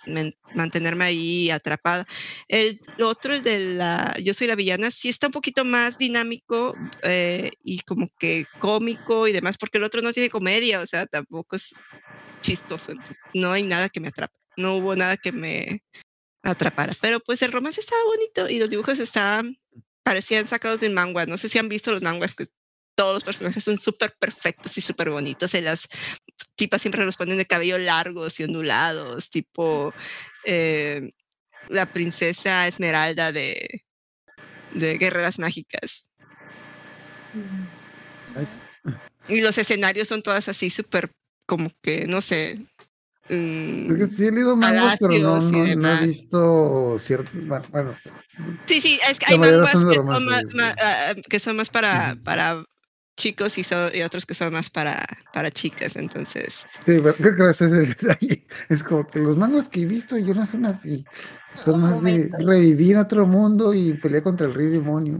mantenerme 0.55 1.06
ahí 1.06 1.51
atrapada. 1.51 2.06
El 2.47 2.78
otro, 3.02 3.32
el 3.32 3.43
de 3.43 3.59
la 3.77 4.15
Yo 4.23 4.35
soy 4.35 4.47
la 4.47 4.56
villana, 4.56 4.90
sí 4.90 5.09
está 5.09 5.28
un 5.28 5.32
poquito 5.32 5.65
más 5.65 5.97
dinámico 5.97 6.77
eh, 7.02 7.51
y 7.65 7.81
como 7.81 8.06
que 8.19 8.44
cómico 8.60 9.27
y 9.27 9.32
demás, 9.32 9.56
porque 9.56 9.78
el 9.78 9.85
otro 9.85 10.02
no 10.02 10.12
tiene 10.12 10.28
comedia, 10.28 10.82
o 10.82 10.86
sea, 10.86 11.06
tampoco 11.06 11.56
es 11.56 11.74
chistoso, 12.43 12.93
no 13.32 13.52
hay 13.52 13.62
nada 13.62 13.89
que 13.89 14.01
me 14.01 14.09
atrape, 14.09 14.36
no 14.59 14.77
hubo 14.77 14.94
nada 14.94 15.16
que 15.16 15.32
me 15.32 15.82
atrapara, 16.43 16.94
pero 17.01 17.20
pues 17.20 17.40
el 17.40 17.52
romance 17.52 17.81
estaba 17.81 18.05
bonito 18.05 18.51
y 18.51 18.59
los 18.59 18.69
dibujos 18.69 18.98
estaban, 18.98 19.56
parecían 20.02 20.47
sacados 20.47 20.81
de 20.81 20.89
un 20.89 20.94
manga, 20.94 21.24
no 21.24 21.39
sé 21.39 21.48
si 21.48 21.59
han 21.59 21.70
visto 21.70 21.90
los 21.90 22.02
manguas 22.02 22.35
que 22.35 22.48
todos 22.99 23.15
los 23.15 23.23
personajes 23.23 23.62
son 23.62 23.79
súper 23.79 24.12
perfectos 24.19 24.77
y 24.77 24.81
súper 24.81 25.09
bonitos. 25.11 25.55
Y 25.55 25.61
las 25.61 25.87
tipas 26.57 26.81
siempre 26.83 27.05
los 27.05 27.16
ponen 27.16 27.39
de 27.39 27.47
cabello 27.47 27.79
largos 27.79 28.41
y 28.41 28.43
ondulados, 28.43 29.31
tipo 29.31 29.95
eh, 30.45 31.12
la 31.69 31.87
princesa 31.87 32.66
Esmeralda 32.66 33.31
de, 33.31 33.85
de 34.75 34.99
Guerreras 34.99 35.39
Mágicas. 35.39 36.07
Ay, 38.35 38.49
Y 39.29 39.43
los 39.43 39.57
escenarios 39.59 40.09
son 40.09 40.20
todas 40.20 40.49
así 40.49 40.69
súper, 40.69 41.12
como 41.47 41.70
que, 41.81 42.05
no 42.07 42.20
sé. 42.20 42.59
mm, 43.29 43.93
Es 43.93 43.99
que 44.01 44.07
sí 44.09 44.27
he 44.27 44.33
leído 44.33 44.57
mangas, 44.57 44.97
pero 44.99 45.15
no, 45.20 45.65
he 45.65 46.05
visto 46.05 46.99
ciertos. 46.99 47.31
Bueno, 47.70 47.97
Sí, 48.66 48.81
sí, 48.81 48.99
es 49.09 49.20
que 49.20 49.27
hay 49.29 49.39
de 49.39 49.51
que, 49.51 49.66
sí. 50.53 50.61
ah, 50.81 51.15
que 51.29 51.39
son 51.39 51.57
más 51.57 51.70
para, 51.70 52.16
para 52.25 52.65
chicos 53.19 53.59
y, 53.59 53.65
son, 53.65 53.90
y 53.93 54.03
otros 54.03 54.24
que 54.24 54.35
son 54.35 54.53
más 54.53 54.70
para, 54.70 55.05
para 55.32 55.51
chicas, 55.51 55.97
entonces. 55.97 56.65
sí, 56.86 57.01
pero 57.03 57.15
creo 57.15 57.36
que 57.36 57.51
ese 57.51 57.66
es 57.66 57.73
el 57.73 57.89
detalle. 57.89 58.47
Es 58.69 58.82
como 58.82 59.07
que 59.07 59.19
los 59.19 59.36
mangas 59.36 59.69
que 59.69 59.82
he 59.82 59.86
visto 59.86 60.16
yo 60.16 60.32
no 60.35 60.47
son 60.47 60.65
así. 60.65 61.05
Son 61.65 61.74
Un 61.74 61.81
más 61.82 62.03
de 62.03 62.31
revivir 62.39 62.93
en 62.93 62.99
otro 62.99 63.27
mundo 63.27 63.74
y 63.74 63.95
pelear 63.95 64.23
contra 64.23 64.47
el 64.47 64.55
rey 64.55 64.69
demonio. 64.69 65.19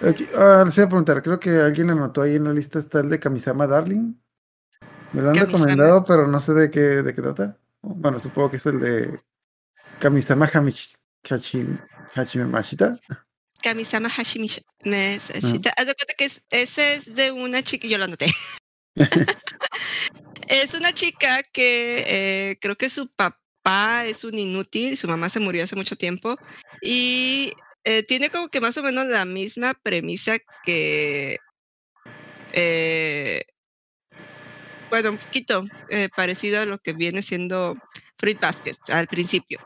Aquí, 0.00 0.28
ah, 0.36 0.62
les 0.64 0.76
iba 0.76 0.86
a 0.86 0.88
preguntar, 0.88 1.22
creo 1.22 1.40
que 1.40 1.50
alguien 1.50 1.90
anotó 1.90 2.22
ahí 2.22 2.36
en 2.36 2.44
la 2.44 2.52
lista 2.52 2.78
está 2.78 3.00
el 3.00 3.10
de 3.10 3.18
Kamisama 3.18 3.66
Darling. 3.66 4.14
Me 5.12 5.22
lo 5.22 5.30
han 5.30 5.36
Kamisama. 5.36 5.46
recomendado, 5.66 6.04
pero 6.04 6.26
no 6.26 6.40
sé 6.40 6.52
de 6.52 6.70
qué, 6.70 6.80
de 6.80 7.14
qué 7.14 7.22
trata. 7.22 7.58
Bueno, 7.82 8.18
supongo 8.18 8.50
que 8.50 8.58
es 8.58 8.66
el 8.66 8.80
de 8.80 9.20
Kamisama 9.98 10.48
Hamish, 10.52 10.96
Hachim, 11.28 11.78
Hachime 12.14 12.46
Mashita. 12.46 12.98
Kamisama 13.64 14.10
Hashimish. 14.10 14.60
me- 14.84 15.18
Shita- 15.18 15.72
Haz 15.76 15.86
de 15.86 15.94
cuenta 15.94 16.14
que 16.18 16.26
es, 16.26 16.42
ese 16.50 16.94
es 16.96 17.14
de 17.14 17.32
una 17.32 17.62
chica, 17.62 17.88
yo 17.88 17.96
lo 17.96 18.04
anoté. 18.04 18.26
es 20.48 20.74
una 20.74 20.92
chica 20.92 21.42
que 21.52 22.04
eh, 22.06 22.56
creo 22.60 22.76
que 22.76 22.90
su 22.90 23.08
papá 23.08 24.04
es 24.04 24.22
un 24.24 24.38
inútil, 24.38 24.98
su 24.98 25.08
mamá 25.08 25.30
se 25.30 25.40
murió 25.40 25.64
hace 25.64 25.76
mucho 25.76 25.96
tiempo 25.96 26.36
y 26.82 27.52
eh, 27.84 28.02
tiene 28.02 28.28
como 28.28 28.48
que 28.48 28.60
más 28.60 28.76
o 28.76 28.82
menos 28.82 29.06
la 29.06 29.24
misma 29.24 29.72
premisa 29.82 30.36
que, 30.62 31.38
eh, 32.52 33.42
bueno, 34.90 35.10
un 35.10 35.16
poquito 35.18 35.64
eh, 35.88 36.08
parecido 36.14 36.60
a 36.60 36.66
lo 36.66 36.78
que 36.78 36.92
viene 36.92 37.22
siendo 37.22 37.74
Fruit 38.18 38.38
Basket 38.38 38.76
al 38.88 39.08
principio 39.08 39.58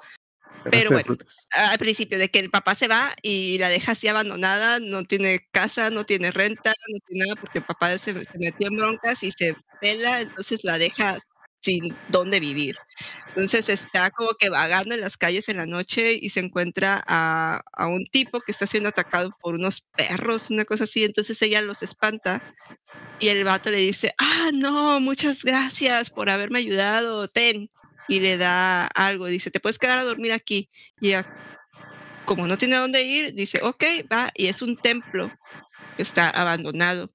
Pero 0.64 0.90
bueno. 0.90 1.16
al 1.50 1.78
principio 1.78 2.18
de 2.18 2.28
que 2.28 2.38
el 2.38 2.50
papá 2.50 2.74
se 2.74 2.88
va 2.88 3.14
y 3.22 3.58
la 3.58 3.68
deja 3.68 3.92
así 3.92 4.08
abandonada, 4.08 4.80
no 4.80 5.04
tiene 5.04 5.46
casa, 5.50 5.90
no 5.90 6.04
tiene 6.04 6.30
renta, 6.30 6.70
no 6.70 6.98
tiene 7.06 7.26
nada 7.26 7.40
porque 7.40 7.58
el 7.58 7.64
papá 7.64 7.96
se, 7.98 8.12
se 8.12 8.38
metió 8.38 8.68
en 8.68 8.76
broncas 8.76 9.22
y 9.22 9.30
se 9.32 9.56
pela, 9.80 10.20
entonces 10.20 10.64
la 10.64 10.78
deja 10.78 11.18
sin 11.60 11.94
dónde 12.08 12.40
vivir. 12.40 12.76
Entonces 13.28 13.68
está 13.68 14.10
como 14.10 14.30
que 14.38 14.48
vagando 14.48 14.94
en 14.94 15.00
las 15.00 15.16
calles 15.16 15.48
en 15.48 15.56
la 15.56 15.66
noche 15.66 16.12
y 16.14 16.30
se 16.30 16.40
encuentra 16.40 17.02
a, 17.06 17.62
a 17.72 17.86
un 17.86 18.06
tipo 18.06 18.40
que 18.40 18.52
está 18.52 18.66
siendo 18.66 18.88
atacado 18.88 19.30
por 19.40 19.54
unos 19.54 19.82
perros, 19.96 20.50
una 20.50 20.64
cosa 20.64 20.84
así, 20.84 21.04
entonces 21.04 21.40
ella 21.42 21.60
los 21.60 21.82
espanta 21.82 22.42
y 23.20 23.28
el 23.28 23.44
vato 23.44 23.70
le 23.70 23.78
dice, 23.78 24.14
ah, 24.18 24.50
no, 24.52 25.00
muchas 25.00 25.42
gracias 25.42 26.10
por 26.10 26.30
haberme 26.30 26.60
ayudado, 26.60 27.26
ten. 27.28 27.70
Y 28.08 28.20
le 28.20 28.36
da 28.38 28.86
algo, 28.86 29.26
dice, 29.26 29.50
te 29.50 29.60
puedes 29.60 29.78
quedar 29.78 29.98
a 29.98 30.04
dormir 30.04 30.32
aquí. 30.32 30.68
Y 31.00 31.12
como 32.24 32.46
no 32.46 32.56
tiene 32.58 32.76
dónde 32.76 33.02
ir, 33.02 33.34
dice, 33.34 33.60
ok, 33.62 33.84
va, 34.10 34.30
y 34.34 34.46
es 34.46 34.62
un 34.62 34.76
templo 34.76 35.30
que 35.96 36.02
está 36.02 36.30
abandonado. 36.30 37.10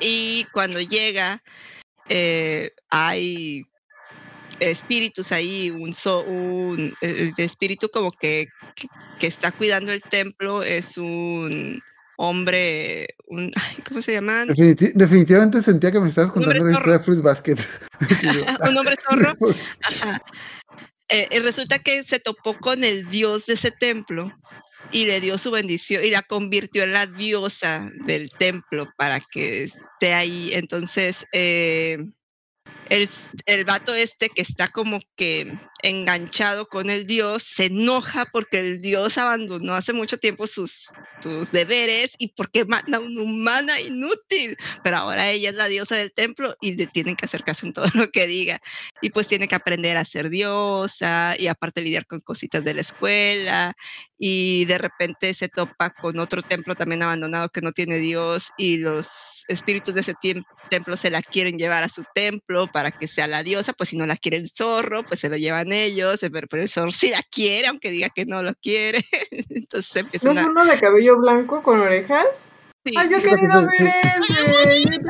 Y 0.00 0.44
cuando 0.52 0.80
llega, 0.80 1.42
eh, 2.08 2.72
hay 2.88 3.64
espíritus 4.58 5.32
ahí, 5.32 5.70
un, 5.70 5.92
so- 5.92 6.24
un 6.24 6.94
espíritu 7.36 7.88
como 7.90 8.10
que, 8.10 8.48
que 9.18 9.26
está 9.26 9.52
cuidando 9.52 9.92
el 9.92 10.02
templo 10.02 10.62
es 10.62 10.98
un 10.98 11.82
hombre, 12.20 13.14
un, 13.28 13.50
ay, 13.56 13.76
¿cómo 13.88 14.02
se 14.02 14.12
llaman? 14.12 14.48
Definiti- 14.48 14.92
definitivamente 14.94 15.62
sentía 15.62 15.90
que 15.90 16.00
me 16.00 16.08
estabas 16.10 16.30
contando 16.30 16.64
la 16.64 16.72
historia 16.72 16.98
de. 16.98 17.04
Fruit 17.04 17.22
Basket. 17.22 17.56
un 18.68 18.76
hombre 18.76 18.96
zorro. 19.02 19.36
Ajá. 19.82 20.22
Eh, 21.08 21.26
y 21.30 21.38
resulta 21.40 21.78
que 21.80 22.04
se 22.04 22.20
topó 22.20 22.56
con 22.58 22.84
el 22.84 23.08
dios 23.08 23.46
de 23.46 23.54
ese 23.54 23.72
templo 23.72 24.32
y 24.92 25.06
le 25.06 25.20
dio 25.20 25.38
su 25.38 25.50
bendición 25.50 26.04
y 26.04 26.10
la 26.10 26.22
convirtió 26.22 26.84
en 26.84 26.92
la 26.92 27.06
diosa 27.06 27.90
del 28.04 28.30
templo 28.30 28.88
para 28.96 29.18
que 29.20 29.64
esté 29.64 30.12
ahí. 30.12 30.50
Entonces, 30.52 31.26
eh, 31.32 31.98
el, 32.90 33.08
el 33.46 33.64
vato 33.64 33.94
este 33.94 34.28
que 34.28 34.42
está 34.42 34.68
como 34.68 35.00
que 35.16 35.58
enganchado 35.82 36.66
con 36.66 36.90
el 36.90 37.06
dios 37.06 37.42
se 37.42 37.66
enoja 37.66 38.26
porque 38.26 38.58
el 38.58 38.80
dios 38.80 39.16
abandonó 39.16 39.74
hace 39.74 39.92
mucho 39.92 40.18
tiempo 40.18 40.46
sus, 40.46 40.90
sus 41.22 41.50
deberes 41.52 42.14
y 42.18 42.34
porque 42.34 42.64
manda 42.64 42.98
a 42.98 43.00
una 43.00 43.22
humana 43.22 43.80
inútil. 43.80 44.56
Pero 44.82 44.98
ahora 44.98 45.30
ella 45.30 45.50
es 45.50 45.54
la 45.54 45.68
diosa 45.68 45.96
del 45.96 46.12
templo 46.12 46.54
y 46.60 46.74
le 46.74 46.88
tienen 46.88 47.16
que 47.16 47.26
hacer 47.26 47.44
caso 47.44 47.64
en 47.64 47.72
todo 47.72 47.86
lo 47.94 48.10
que 48.10 48.26
diga 48.26 48.60
y 49.00 49.10
pues 49.10 49.28
tiene 49.28 49.48
que 49.48 49.54
aprender 49.54 49.96
a 49.96 50.04
ser 50.04 50.28
diosa 50.28 51.36
y 51.38 51.46
aparte 51.46 51.82
lidiar 51.82 52.06
con 52.06 52.20
cositas 52.20 52.64
de 52.64 52.74
la 52.74 52.80
escuela 52.82 53.74
y 54.18 54.64
de 54.66 54.78
repente 54.78 55.32
se 55.32 55.48
topa 55.48 55.90
con 55.90 56.18
otro 56.18 56.42
templo 56.42 56.74
también 56.74 57.02
abandonado 57.02 57.48
que 57.48 57.62
no 57.62 57.72
tiene 57.72 57.96
dios 57.96 58.50
y 58.58 58.76
los 58.76 59.08
espíritus 59.48 59.94
de 59.94 60.02
ese 60.02 60.14
templo 60.68 60.96
se 60.96 61.10
la 61.10 61.22
quieren 61.22 61.58
llevar 61.58 61.82
a 61.82 61.88
su 61.88 62.04
templo 62.14 62.70
para 62.70 62.79
que 62.90 63.06
sea 63.06 63.26
la 63.26 63.42
diosa, 63.42 63.74
pues 63.74 63.90
si 63.90 63.96
no 63.96 64.06
la 64.06 64.16
quiere 64.16 64.38
el 64.38 64.48
zorro, 64.48 65.04
pues 65.04 65.20
se 65.20 65.28
lo 65.28 65.36
llevan 65.36 65.72
ellos, 65.72 66.20
pero, 66.32 66.48
pero 66.48 66.62
el 66.62 66.68
zorro 66.68 66.90
sí 66.90 67.10
la 67.10 67.22
quiere, 67.30 67.68
aunque 67.68 67.90
diga 67.90 68.08
que 68.08 68.24
no 68.24 68.42
lo 68.42 68.54
quiere. 68.54 69.00
Entonces 69.50 69.94
¿No 69.94 70.00
empiezan 70.00 70.38
es 70.38 70.44
a... 70.44 70.48
uno 70.48 70.64
de 70.64 70.80
cabello 70.80 71.18
blanco 71.18 71.62
con 71.62 71.80
orejas? 71.80 72.26
sí, 72.84 72.94
¡Ay, 72.96 73.08
yo 73.10 73.18
he 73.18 73.22
querido 73.22 73.66
ver 73.66 73.76
sí. 73.76 73.88
ese! 74.84 75.00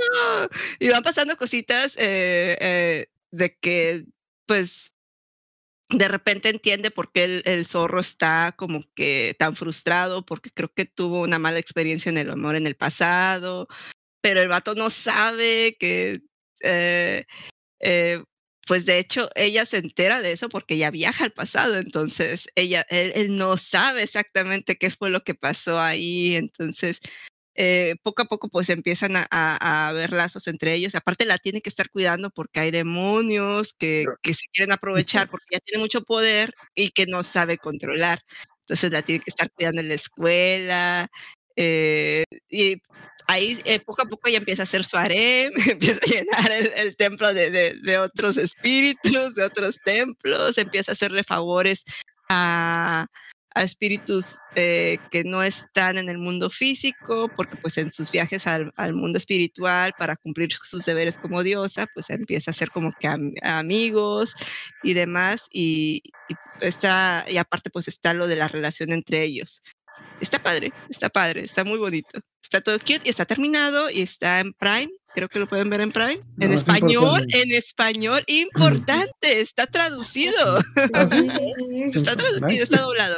No. 0.00 0.48
Y 0.78 0.88
van 0.88 1.02
pasando 1.02 1.36
cositas 1.36 1.94
eh, 1.98 2.56
eh, 2.60 3.06
de 3.30 3.56
que, 3.58 4.06
pues, 4.46 4.92
de 5.90 6.08
repente 6.08 6.48
entiende 6.48 6.90
por 6.90 7.12
qué 7.12 7.24
el, 7.24 7.42
el 7.44 7.64
zorro 7.66 8.00
está 8.00 8.54
como 8.56 8.80
que 8.94 9.34
tan 9.38 9.54
frustrado, 9.56 10.24
porque 10.24 10.50
creo 10.50 10.72
que 10.72 10.86
tuvo 10.86 11.20
una 11.20 11.38
mala 11.38 11.58
experiencia 11.58 12.08
en 12.08 12.18
el 12.18 12.30
amor 12.30 12.56
en 12.56 12.66
el 12.66 12.76
pasado, 12.76 13.68
pero 14.20 14.40
el 14.40 14.48
vato 14.48 14.74
no 14.74 14.90
sabe 14.90 15.76
que, 15.78 16.20
eh, 16.62 17.24
eh, 17.80 18.22
pues 18.66 18.86
de 18.86 18.98
hecho 18.98 19.30
ella 19.34 19.66
se 19.66 19.78
entera 19.78 20.20
de 20.22 20.32
eso 20.32 20.48
porque 20.48 20.74
ella 20.74 20.90
viaja 20.90 21.24
al 21.24 21.32
pasado, 21.32 21.76
entonces 21.78 22.48
ella, 22.54 22.86
él, 22.90 23.12
él 23.14 23.36
no 23.36 23.56
sabe 23.56 24.02
exactamente 24.04 24.76
qué 24.76 24.90
fue 24.90 25.10
lo 25.10 25.22
que 25.24 25.34
pasó 25.34 25.80
ahí, 25.80 26.36
entonces 26.36 27.00
eh, 27.56 27.96
poco 28.02 28.22
a 28.22 28.24
poco 28.26 28.48
pues 28.48 28.68
empiezan 28.70 29.16
a, 29.16 29.26
a, 29.30 29.88
a 29.88 29.92
ver 29.92 30.12
lazos 30.12 30.46
entre 30.48 30.74
ellos. 30.74 30.94
Aparte 30.94 31.24
la 31.26 31.38
tiene 31.38 31.60
que 31.60 31.68
estar 31.68 31.90
cuidando 31.90 32.30
porque 32.30 32.60
hay 32.60 32.70
demonios 32.70 33.74
que, 33.74 34.06
que 34.22 34.34
se 34.34 34.46
quieren 34.52 34.72
aprovechar 34.72 35.28
porque 35.28 35.46
ya 35.52 35.58
tiene 35.60 35.82
mucho 35.82 36.02
poder 36.02 36.54
y 36.74 36.90
que 36.90 37.06
no 37.06 37.22
sabe 37.22 37.58
controlar. 37.58 38.20
Entonces 38.60 38.90
la 38.92 39.02
tiene 39.02 39.22
que 39.22 39.30
estar 39.30 39.50
cuidando 39.52 39.80
en 39.82 39.88
la 39.88 39.94
escuela. 39.94 41.08
Eh, 41.56 42.24
y 42.48 42.80
ahí 43.26 43.60
eh, 43.64 43.80
poco 43.80 44.02
a 44.02 44.06
poco 44.06 44.28
ella 44.28 44.38
empieza 44.38 44.62
a 44.62 44.64
hacer 44.64 44.84
su 44.84 44.96
harem, 44.96 45.52
empieza 45.70 46.00
a 46.02 46.06
llenar 46.06 46.52
el, 46.76 46.96
templo 46.96 47.32
de, 47.32 47.50
de, 47.74 47.98
otros 47.98 48.36
espíritus, 48.36 49.34
de 49.34 49.44
otros 49.44 49.78
templos, 49.84 50.58
empieza 50.58 50.92
a 50.92 50.94
hacerle 50.94 51.24
favores 51.24 51.84
a, 52.28 53.06
a 53.54 53.62
espíritus 53.62 54.38
eh, 54.54 54.98
que 55.10 55.24
no 55.24 55.42
están 55.42 55.98
en 55.98 56.08
el 56.08 56.18
mundo 56.18 56.50
físico, 56.50 57.28
porque 57.36 57.56
pues 57.56 57.78
en 57.78 57.90
sus 57.90 58.10
viajes 58.10 58.46
al, 58.46 58.72
mundo 58.94 59.18
espiritual 59.18 59.92
para 59.98 60.16
cumplir 60.16 60.52
sus 60.62 60.84
deberes 60.84 61.18
como 61.18 61.42
diosa, 61.42 61.86
pues 61.92 62.10
empieza 62.10 62.52
a 62.52 62.54
ser 62.54 62.70
como 62.70 62.92
que 62.98 63.08
am 63.08 63.32
amigos 63.42 64.34
y 64.82 64.94
demás, 64.94 65.48
y, 65.52 66.02
y, 66.28 66.34
está, 66.60 67.24
y 67.28 67.38
aparte 67.38 67.70
pues 67.70 67.88
está 67.88 68.14
lo 68.14 68.28
de 68.28 68.36
la 68.36 68.48
relación 68.48 68.92
entre 68.92 69.24
ellos. 69.24 69.62
Está 70.20 70.42
padre, 70.42 70.72
está 70.88 71.08
padre, 71.08 71.44
está 71.44 71.64
muy 71.64 71.78
bonito, 71.78 72.20
está 72.42 72.60
todo 72.60 72.78
cute 72.78 73.00
y 73.04 73.08
está 73.08 73.24
terminado 73.24 73.88
y 73.90 74.02
está 74.02 74.40
en 74.40 74.52
Prime, 74.52 74.90
creo 75.14 75.28
que 75.28 75.38
lo 75.38 75.48
pueden 75.48 75.70
ver 75.70 75.80
en 75.80 75.92
Prime, 75.92 76.20
No, 76.36 76.46
en 76.46 76.52
es 76.52 76.60
español, 76.60 77.04
importante. 77.04 77.42
en 77.42 77.52
español, 77.52 78.24
importante, 78.26 79.40
está 79.40 79.66
traducido, 79.66 80.60
sí. 80.60 81.26
está 81.94 82.16
traducido, 82.16 82.62
está 82.62 82.82
doblado. 82.82 83.16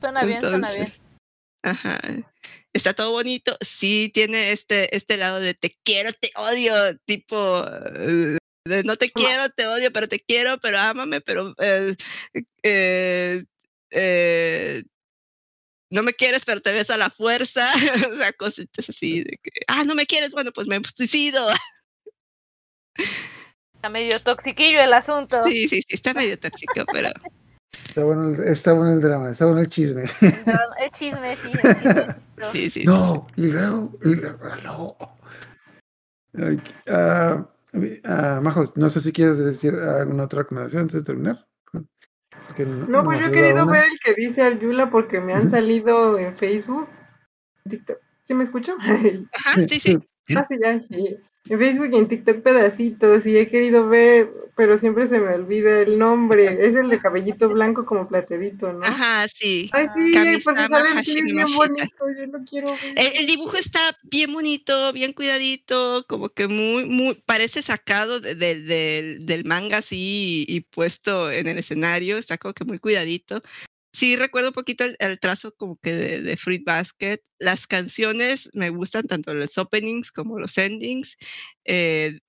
Suena 0.00 0.24
bien, 0.24 0.40
suena 0.40 0.56
Entonces, 0.56 0.76
bien. 0.76 0.92
Ajá. 1.62 2.00
Está 2.72 2.94
todo 2.94 3.10
bonito. 3.10 3.56
Sí 3.60 4.10
tiene 4.14 4.52
este, 4.52 4.94
este 4.96 5.16
lado 5.16 5.40
de 5.40 5.54
te 5.54 5.76
quiero, 5.84 6.12
te 6.12 6.30
odio, 6.36 6.74
tipo 7.04 7.62
de 8.64 8.84
no 8.84 8.96
te 8.96 9.10
quiero, 9.10 9.48
te 9.50 9.66
odio, 9.66 9.92
pero 9.92 10.08
te 10.08 10.20
quiero, 10.20 10.58
pero 10.60 10.78
ámame, 10.78 11.20
pero 11.20 11.54
eh, 11.58 11.96
eh, 12.62 13.44
eh, 13.90 14.82
no 15.90 16.02
me 16.02 16.14
quieres, 16.14 16.44
pero 16.44 16.60
te 16.60 16.72
ves 16.72 16.90
a 16.90 16.96
la 16.96 17.10
fuerza. 17.10 17.68
o 18.12 18.16
sea, 18.16 18.32
cositas 18.32 18.88
así 18.88 19.24
de 19.24 19.36
que, 19.42 19.50
ah, 19.68 19.84
no 19.84 19.94
me 19.94 20.06
quieres, 20.06 20.32
bueno, 20.32 20.52
pues 20.52 20.66
me 20.66 20.80
suicido. 20.94 21.46
Está 23.74 23.88
medio 23.88 24.20
toxiquillo 24.20 24.80
el 24.80 24.92
asunto. 24.92 25.42
Sí, 25.44 25.68
sí, 25.68 25.82
sí, 25.82 25.94
está 25.94 26.14
medio 26.14 26.38
tóxico, 26.38 26.84
pero 26.92 27.10
Está 27.72 28.04
bueno, 28.04 28.28
el- 28.30 28.44
está 28.44 28.72
bueno 28.72 28.92
el 28.92 29.00
drama, 29.00 29.30
está 29.30 29.46
bueno 29.46 29.60
el 29.60 29.68
chisme. 29.68 30.02
El 30.02 30.90
chisme, 30.92 31.36
sí. 31.36 31.50
El 31.62 31.74
chisme. 31.76 32.14
sí, 32.52 32.70
sí. 32.70 32.80
sí. 32.80 32.84
No, 32.84 33.26
y 33.36 33.46
luego, 33.46 33.98
y 34.04 34.14
luego, 34.14 34.56
no. 34.62 34.96
Ay, 36.34 36.60
ah, 36.88 37.48
ah, 38.04 38.40
Majos, 38.42 38.76
no 38.76 38.90
sé 38.90 39.00
si 39.00 39.12
quieres 39.12 39.38
decir 39.38 39.74
alguna 39.74 40.24
otra 40.24 40.42
recomendación 40.42 40.82
antes 40.82 40.96
de 40.96 41.02
terminar. 41.04 41.46
Porque 42.50 42.66
No, 42.66 43.04
pues 43.04 43.20
yo 43.20 43.26
he 43.26 43.30
querido 43.30 43.62
una. 43.62 43.72
ver 43.72 43.84
el 43.84 43.98
que 44.00 44.14
dice 44.14 44.42
Arjula 44.42 44.90
porque 44.90 45.20
me 45.20 45.34
han 45.34 45.48
salido 45.50 46.18
en 46.18 46.36
Facebook. 46.36 46.88
TikTok. 47.68 47.98
¿Sí 48.24 48.34
me 48.34 48.42
escucho? 48.42 48.76
Ajá, 48.80 49.62
sí, 49.68 49.78
sí. 49.78 49.98
ah, 50.34 50.44
sí, 50.48 50.56
ya. 50.60 50.80
sí. 50.80 51.16
En 51.50 51.58
Facebook 51.58 51.90
y 51.92 51.96
en 51.96 52.06
TikTok 52.06 52.42
pedacitos 52.42 53.26
y 53.26 53.36
he 53.36 53.48
querido 53.48 53.88
ver, 53.88 54.30
pero 54.56 54.78
siempre 54.78 55.08
se 55.08 55.18
me 55.18 55.34
olvida 55.34 55.80
el 55.80 55.98
nombre. 55.98 56.44
Es 56.64 56.76
el 56.76 56.88
de 56.88 57.00
cabellito 57.00 57.48
blanco 57.48 57.84
como 57.84 58.06
plateadito, 58.06 58.72
¿no? 58.72 58.84
Ajá, 58.84 59.26
sí. 59.26 59.68
Ay, 59.72 59.86
sí, 59.96 60.12
Kamisama 60.14 60.68
porque 60.68 61.04
sale 61.04 61.18
el 61.18 61.24
bien 61.24 61.46
bonito, 61.56 62.04
yo 62.16 62.26
lo 62.26 62.38
quiero 62.48 62.68
ver. 62.68 62.94
El, 62.94 63.12
el 63.18 63.26
dibujo 63.26 63.56
está 63.56 63.80
bien 64.04 64.32
bonito, 64.32 64.92
bien 64.92 65.12
cuidadito, 65.12 66.06
como 66.08 66.28
que 66.28 66.46
muy, 66.46 66.84
muy, 66.84 67.14
parece 67.26 67.62
sacado 67.62 68.20
de- 68.20 68.36
de- 68.36 68.60
del- 68.62 69.26
del 69.26 69.44
manga 69.44 69.78
así 69.78 70.44
y, 70.48 70.54
y 70.56 70.60
puesto 70.60 71.32
en 71.32 71.48
el 71.48 71.58
escenario, 71.58 72.16
está 72.16 72.38
como 72.38 72.54
que 72.54 72.64
muy 72.64 72.78
cuidadito. 72.78 73.42
Sí, 73.92 74.16
recuerdo 74.16 74.48
un 74.48 74.54
poquito 74.54 74.84
el, 74.98 75.20
trazo 75.20 75.52
como 75.56 75.76
que 75.76 75.92
de, 75.92 76.36
Fruit 76.36 76.64
Basket. 76.64 77.20
Las 77.38 77.66
canciones 77.66 78.48
me 78.52 78.70
gustan 78.70 79.06
tanto 79.06 79.34
los 79.34 79.58
openings 79.58 80.12
como 80.12 80.38
los 80.38 80.56
endings. 80.58 81.16
Eh, 81.64 82.20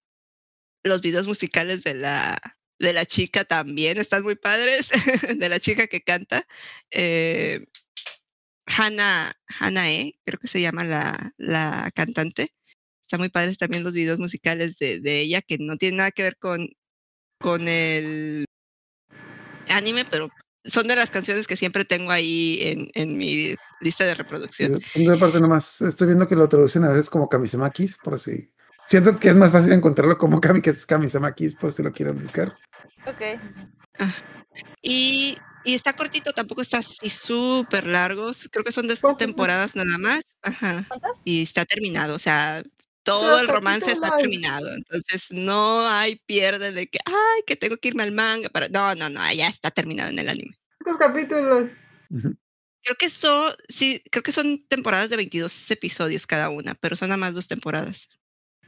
los 0.83 1.01
videos 1.01 1.27
musicales 1.27 1.83
de 1.83 1.95
la, 1.95 2.39
de 2.79 2.93
la 2.93 3.05
chica 3.05 3.45
también 3.45 3.97
están 3.99 4.23
muy 4.23 4.35
padres, 4.35 4.89
de 5.37 5.49
la 5.49 5.59
chica 5.59 5.87
que 5.87 6.01
canta. 6.01 6.47
Eh, 6.91 7.65
Hannah, 8.65 9.33
E, 9.91 10.19
creo 10.25 10.39
que 10.39 10.47
se 10.47 10.61
llama 10.61 10.83
la, 10.83 11.31
la 11.37 11.91
cantante. 11.95 12.53
Están 13.05 13.19
muy 13.21 13.29
padres 13.29 13.57
también 13.57 13.83
los 13.83 13.95
videos 13.95 14.19
musicales 14.19 14.77
de, 14.77 14.99
de 15.01 15.21
ella, 15.21 15.41
que 15.41 15.57
no 15.59 15.77
tienen 15.77 15.97
nada 15.97 16.11
que 16.11 16.23
ver 16.23 16.37
con, 16.37 16.69
con 17.39 17.67
el 17.67 18.45
anime, 19.69 20.05
pero 20.05 20.29
son 20.63 20.87
de 20.87 20.95
las 20.95 21.09
canciones 21.09 21.47
que 21.47 21.57
siempre 21.57 21.85
tengo 21.85 22.11
ahí 22.11 22.59
en, 22.61 22.91
en 22.93 23.17
mi 23.17 23.55
lista 23.79 24.03
de 24.03 24.15
reproducción. 24.15 24.79
Punto 24.93 25.11
de 25.11 25.17
parte 25.17 25.39
nomás, 25.39 25.81
estoy 25.81 26.07
viendo 26.07 26.27
que 26.27 26.35
lo 26.35 26.47
traducen 26.47 26.83
a 26.83 26.89
veces 26.89 27.09
como 27.09 27.29
Kamisamakis, 27.29 27.97
por 27.97 28.19
si. 28.19 28.51
Siento 28.87 29.19
que 29.19 29.29
es 29.29 29.35
más 29.35 29.51
fácil 29.51 29.71
encontrarlo 29.71 30.17
como 30.17 30.41
Kami 30.41 30.61
que 30.61 30.71
es 30.71 30.85
Kamisamakis, 30.85 31.55
por 31.55 31.71
si 31.71 31.81
lo 31.81 31.91
quieren 31.91 32.19
buscar. 32.19 32.55
Ok. 33.07 33.39
Y, 34.81 35.37
y 35.63 35.75
está 35.75 35.93
cortito, 35.93 36.33
tampoco 36.33 36.61
está 36.61 36.79
así 36.79 37.09
súper 37.09 37.87
largos. 37.87 38.49
Creo 38.51 38.65
que 38.65 38.71
son 38.71 38.87
dos 38.87 39.01
temporadas 39.17 39.75
nada 39.75 39.97
más. 39.97 40.23
Ajá. 40.41 40.83
¿Cuántas? 40.87 41.21
Y 41.23 41.43
está 41.43 41.65
terminado, 41.65 42.15
o 42.15 42.19
sea, 42.19 42.63
todo 43.03 43.39
el 43.39 43.47
romance 43.47 43.91
está 43.91 44.17
terminado. 44.17 44.73
Entonces 44.73 45.27
no 45.31 45.87
hay 45.87 46.17
pierde 46.25 46.71
de 46.71 46.87
que, 46.87 46.99
ay, 47.05 47.43
que 47.45 47.55
tengo 47.55 47.77
que 47.77 47.89
irme 47.89 48.03
al 48.03 48.11
manga 48.11 48.49
para. 48.49 48.67
No, 48.69 48.95
no, 48.95 49.09
no, 49.09 49.21
ya 49.33 49.47
está 49.47 49.71
terminado 49.71 50.09
en 50.09 50.19
el 50.19 50.29
anime. 50.29 50.57
¿Cuántos 50.83 51.07
capítulos? 51.07 51.69
Creo 52.09 52.95
que 52.97 53.09
son, 53.09 53.53
sí, 53.69 54.03
creo 54.09 54.23
que 54.23 54.31
son 54.31 54.65
temporadas 54.67 55.09
de 55.09 55.17
22 55.17 55.71
episodios 55.71 56.25
cada 56.25 56.49
una, 56.49 56.73
pero 56.75 56.95
son 56.95 57.09
nada 57.09 57.17
más 57.17 57.33
dos 57.33 57.47
temporadas. 57.47 58.19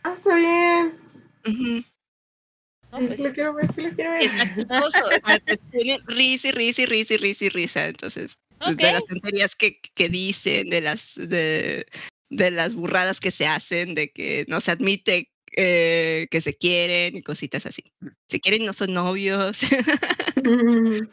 Ah, 0.04 0.14
está 0.16 0.36
bien. 0.36 1.00
No, 1.46 3.00
Sí, 3.00 3.08
pues 3.08 3.18
sí 3.18 3.24
lo 3.24 3.34
quiero 3.34 3.54
ver, 3.56 3.74
sí 3.74 3.82
lo 3.82 3.96
quiero 3.96 4.12
ver. 4.12 4.22
está 4.22 4.56
chistoso, 4.56 5.00
o 5.04 5.28
sea, 5.28 5.40
te 5.40 5.58
tiene 5.72 6.00
risa 6.06 6.50
y 6.50 6.52
risa 6.52 6.82
y 6.84 6.86
risa 6.86 7.14
y 7.16 7.18
risa 7.18 7.46
y 7.46 7.50
risa. 7.50 7.86
Entonces, 7.88 8.38
pues, 8.60 8.78
de 8.78 8.92
las 8.92 9.04
tonterías 9.06 9.56
que, 9.56 9.80
que 9.96 10.10
dicen, 10.10 10.70
de 10.70 10.82
las, 10.82 11.16
de, 11.16 11.88
de 12.36 12.52
las 12.52 12.76
burradas 12.76 13.20
que 13.20 13.32
se 13.32 13.46
hacen, 13.48 13.96
de 13.96 14.12
que 14.12 14.46
no 14.48 14.62
se 14.62 14.72
admite 14.72 15.30
eh, 15.56 16.28
que 16.32 16.42
se 16.42 16.56
quieren 16.56 17.16
y 17.16 17.22
cositas 17.22 17.66
así. 17.66 17.84
Se 18.28 18.40
quieren, 18.40 18.66
no 18.66 18.74
son 18.74 18.94
novios. 18.94 19.60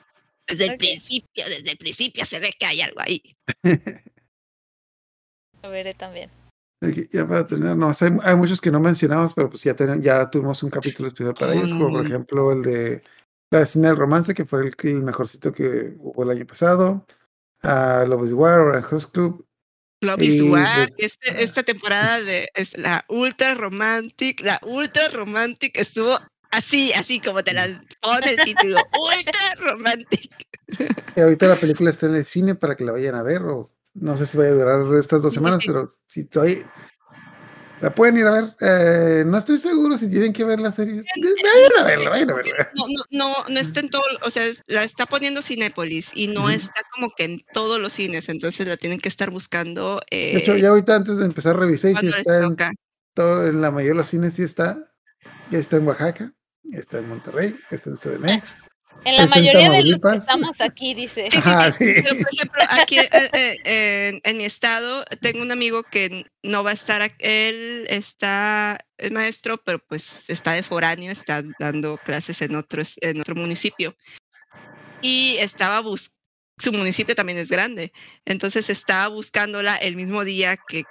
desde 0.48 0.64
el 0.64 0.76
principio, 0.78 1.44
desde 1.46 1.70
el 1.72 1.76
principio 1.78 2.24
se 2.24 2.40
ve 2.40 2.52
que 2.58 2.66
hay 2.66 2.80
algo 2.80 3.00
ahí. 3.00 3.22
Lo 5.62 5.70
veré 5.70 5.94
también. 5.94 6.30
Ya 7.12 7.28
para 7.28 7.46
terminar, 7.46 7.76
no, 7.76 7.88
hay, 7.88 7.94
hay 8.22 8.36
muchos 8.36 8.58
que 8.62 8.70
no 8.70 8.80
mencionamos, 8.80 9.34
pero 9.34 9.50
pues 9.50 9.62
ya, 9.62 9.76
ten- 9.76 10.00
ya 10.00 10.30
tuvimos 10.30 10.62
un 10.62 10.70
capítulo 10.70 11.08
especial 11.08 11.34
para 11.34 11.52
ellos, 11.52 11.72
como 11.74 11.90
por 11.90 12.02
Mm. 12.02 12.06
ejemplo 12.06 12.52
el 12.52 12.62
de 12.62 13.02
la 13.52 13.60
escena 13.62 13.88
del 13.88 13.98
romance, 13.98 14.32
que 14.32 14.46
fue 14.46 14.62
el, 14.66 14.74
que- 14.76 14.90
el 14.92 15.02
mejorcito 15.02 15.52
que 15.52 15.92
hubo 15.98 16.22
el 16.22 16.30
año 16.30 16.46
pasado. 16.46 17.04
A 17.62 18.06
Love 18.08 18.28
is 18.28 18.32
War, 18.32 18.60
Orange 18.60 18.94
Host 18.94 19.12
Club. 19.12 19.46
Y, 20.18 20.40
War, 20.40 20.86
pues, 20.86 20.98
este- 20.98 21.42
esta 21.42 21.62
temporada 21.62 22.20
de 22.22 22.48
es 22.54 22.76
la 22.78 23.04
ultra 23.08 23.54
romantic, 23.54 24.40
la 24.40 24.58
ultra 24.62 25.08
romantic 25.08 25.78
estuvo 25.78 26.18
así, 26.50 26.92
así 26.94 27.20
como 27.20 27.44
te 27.44 27.52
la 27.52 27.66
pone 28.00 28.30
el 28.30 28.36
título, 28.44 28.78
ultra 28.92 29.70
romantic. 29.72 30.30
Y 31.16 31.20
ahorita 31.20 31.48
la 31.48 31.56
película 31.56 31.90
está 31.90 32.06
en 32.06 32.14
el 32.14 32.24
cine 32.24 32.54
para 32.54 32.76
que 32.76 32.84
la 32.84 32.92
vayan 32.92 33.16
a 33.16 33.22
ver, 33.22 33.42
o 33.42 33.68
no 33.94 34.16
sé 34.16 34.26
si 34.26 34.38
vaya 34.38 34.50
a 34.50 34.54
durar 34.54 34.94
estas 34.98 35.20
dos 35.20 35.34
semanas, 35.34 35.60
pero 35.66 35.84
si 36.06 36.20
estoy. 36.20 36.64
La 37.80 37.90
pueden 37.90 38.18
ir 38.18 38.26
a 38.26 38.30
ver. 38.30 38.54
Eh, 38.60 39.24
no 39.26 39.38
estoy 39.38 39.58
seguro 39.58 39.96
si 39.96 40.10
tienen 40.10 40.32
que 40.32 40.44
ver 40.44 40.60
la 40.60 40.70
serie. 40.70 41.02
Vayan 41.16 41.72
a 41.78 41.82
verla, 41.84 42.10
vayan 42.10 42.30
a 42.30 42.34
verla. 42.34 42.70
No, 42.76 42.84
no, 42.88 43.04
no, 43.10 43.34
no 43.48 43.60
está 43.60 43.80
en 43.80 43.88
todo, 43.88 44.02
o 44.22 44.30
sea, 44.30 44.44
la 44.66 44.84
está 44.84 45.06
poniendo 45.06 45.40
Cinépolis 45.40 46.10
y 46.14 46.28
no 46.28 46.50
está 46.50 46.82
como 46.94 47.10
que 47.16 47.24
en 47.24 47.40
todos 47.54 47.80
los 47.80 47.92
cines, 47.92 48.28
entonces 48.28 48.66
la 48.66 48.76
tienen 48.76 49.00
que 49.00 49.08
estar 49.08 49.30
buscando. 49.30 50.00
De 50.10 50.36
hecho, 50.36 50.54
eh, 50.54 50.60
ya 50.60 50.68
ahorita 50.68 50.96
antes 50.96 51.16
de 51.16 51.24
empezar 51.24 51.56
revisé 51.56 51.92
y 51.92 51.96
si 51.96 52.08
está 52.08 52.44
en 52.44 52.56
todo, 53.14 53.46
en 53.46 53.60
la 53.60 53.70
mayoría 53.70 53.92
de 53.92 53.98
los 53.98 54.08
cines 54.08 54.34
sí 54.34 54.42
está. 54.42 54.78
Ya 55.50 55.58
está 55.58 55.78
en 55.78 55.86
Oaxaca, 55.86 56.32
está 56.72 56.98
en 56.98 57.08
Monterrey, 57.08 57.56
está 57.70 57.90
en 57.90 57.96
CDMX. 57.96 58.69
En 59.04 59.16
la 59.16 59.24
Es 59.24 59.24
en 59.24 59.30
mayoría 59.30 59.70
de 59.70 59.82
los 59.84 60.00
que 60.00 60.18
estamos 60.18 60.60
aquí, 60.60 60.94
dice. 60.94 61.28
Sí, 61.30 61.38
sí. 61.38 61.42
Pero, 62.02 62.16
por 62.18 62.34
ejemplo, 62.34 62.62
aquí 62.68 62.98
eh, 62.98 63.08
eh, 63.32 63.58
en, 63.64 64.20
en 64.24 64.36
mi 64.36 64.44
estado 64.44 65.04
tengo 65.22 65.40
un 65.40 65.50
amigo 65.50 65.82
que 65.84 66.26
no 66.42 66.62
va 66.62 66.70
a 66.70 66.74
estar, 66.74 67.00
ac- 67.00 67.16
él 67.18 67.86
está, 67.88 68.78
es 68.98 69.10
maestro, 69.10 69.56
pero 69.64 69.78
pues 69.78 70.28
está 70.28 70.52
de 70.52 70.62
foráneo, 70.62 71.10
está 71.10 71.42
dando 71.58 71.96
clases 72.04 72.42
en 72.42 72.56
otro, 72.56 72.82
en 73.00 73.20
otro 73.20 73.34
municipio. 73.34 73.96
Y 75.00 75.36
estaba 75.38 75.80
bus 75.80 76.12
su 76.58 76.72
municipio 76.72 77.14
también 77.14 77.38
es 77.38 77.48
grande, 77.48 77.90
entonces 78.26 78.68
estaba 78.68 79.08
buscándola 79.08 79.76
el 79.76 79.96
mismo 79.96 80.26
día 80.26 80.58
que, 80.68 80.84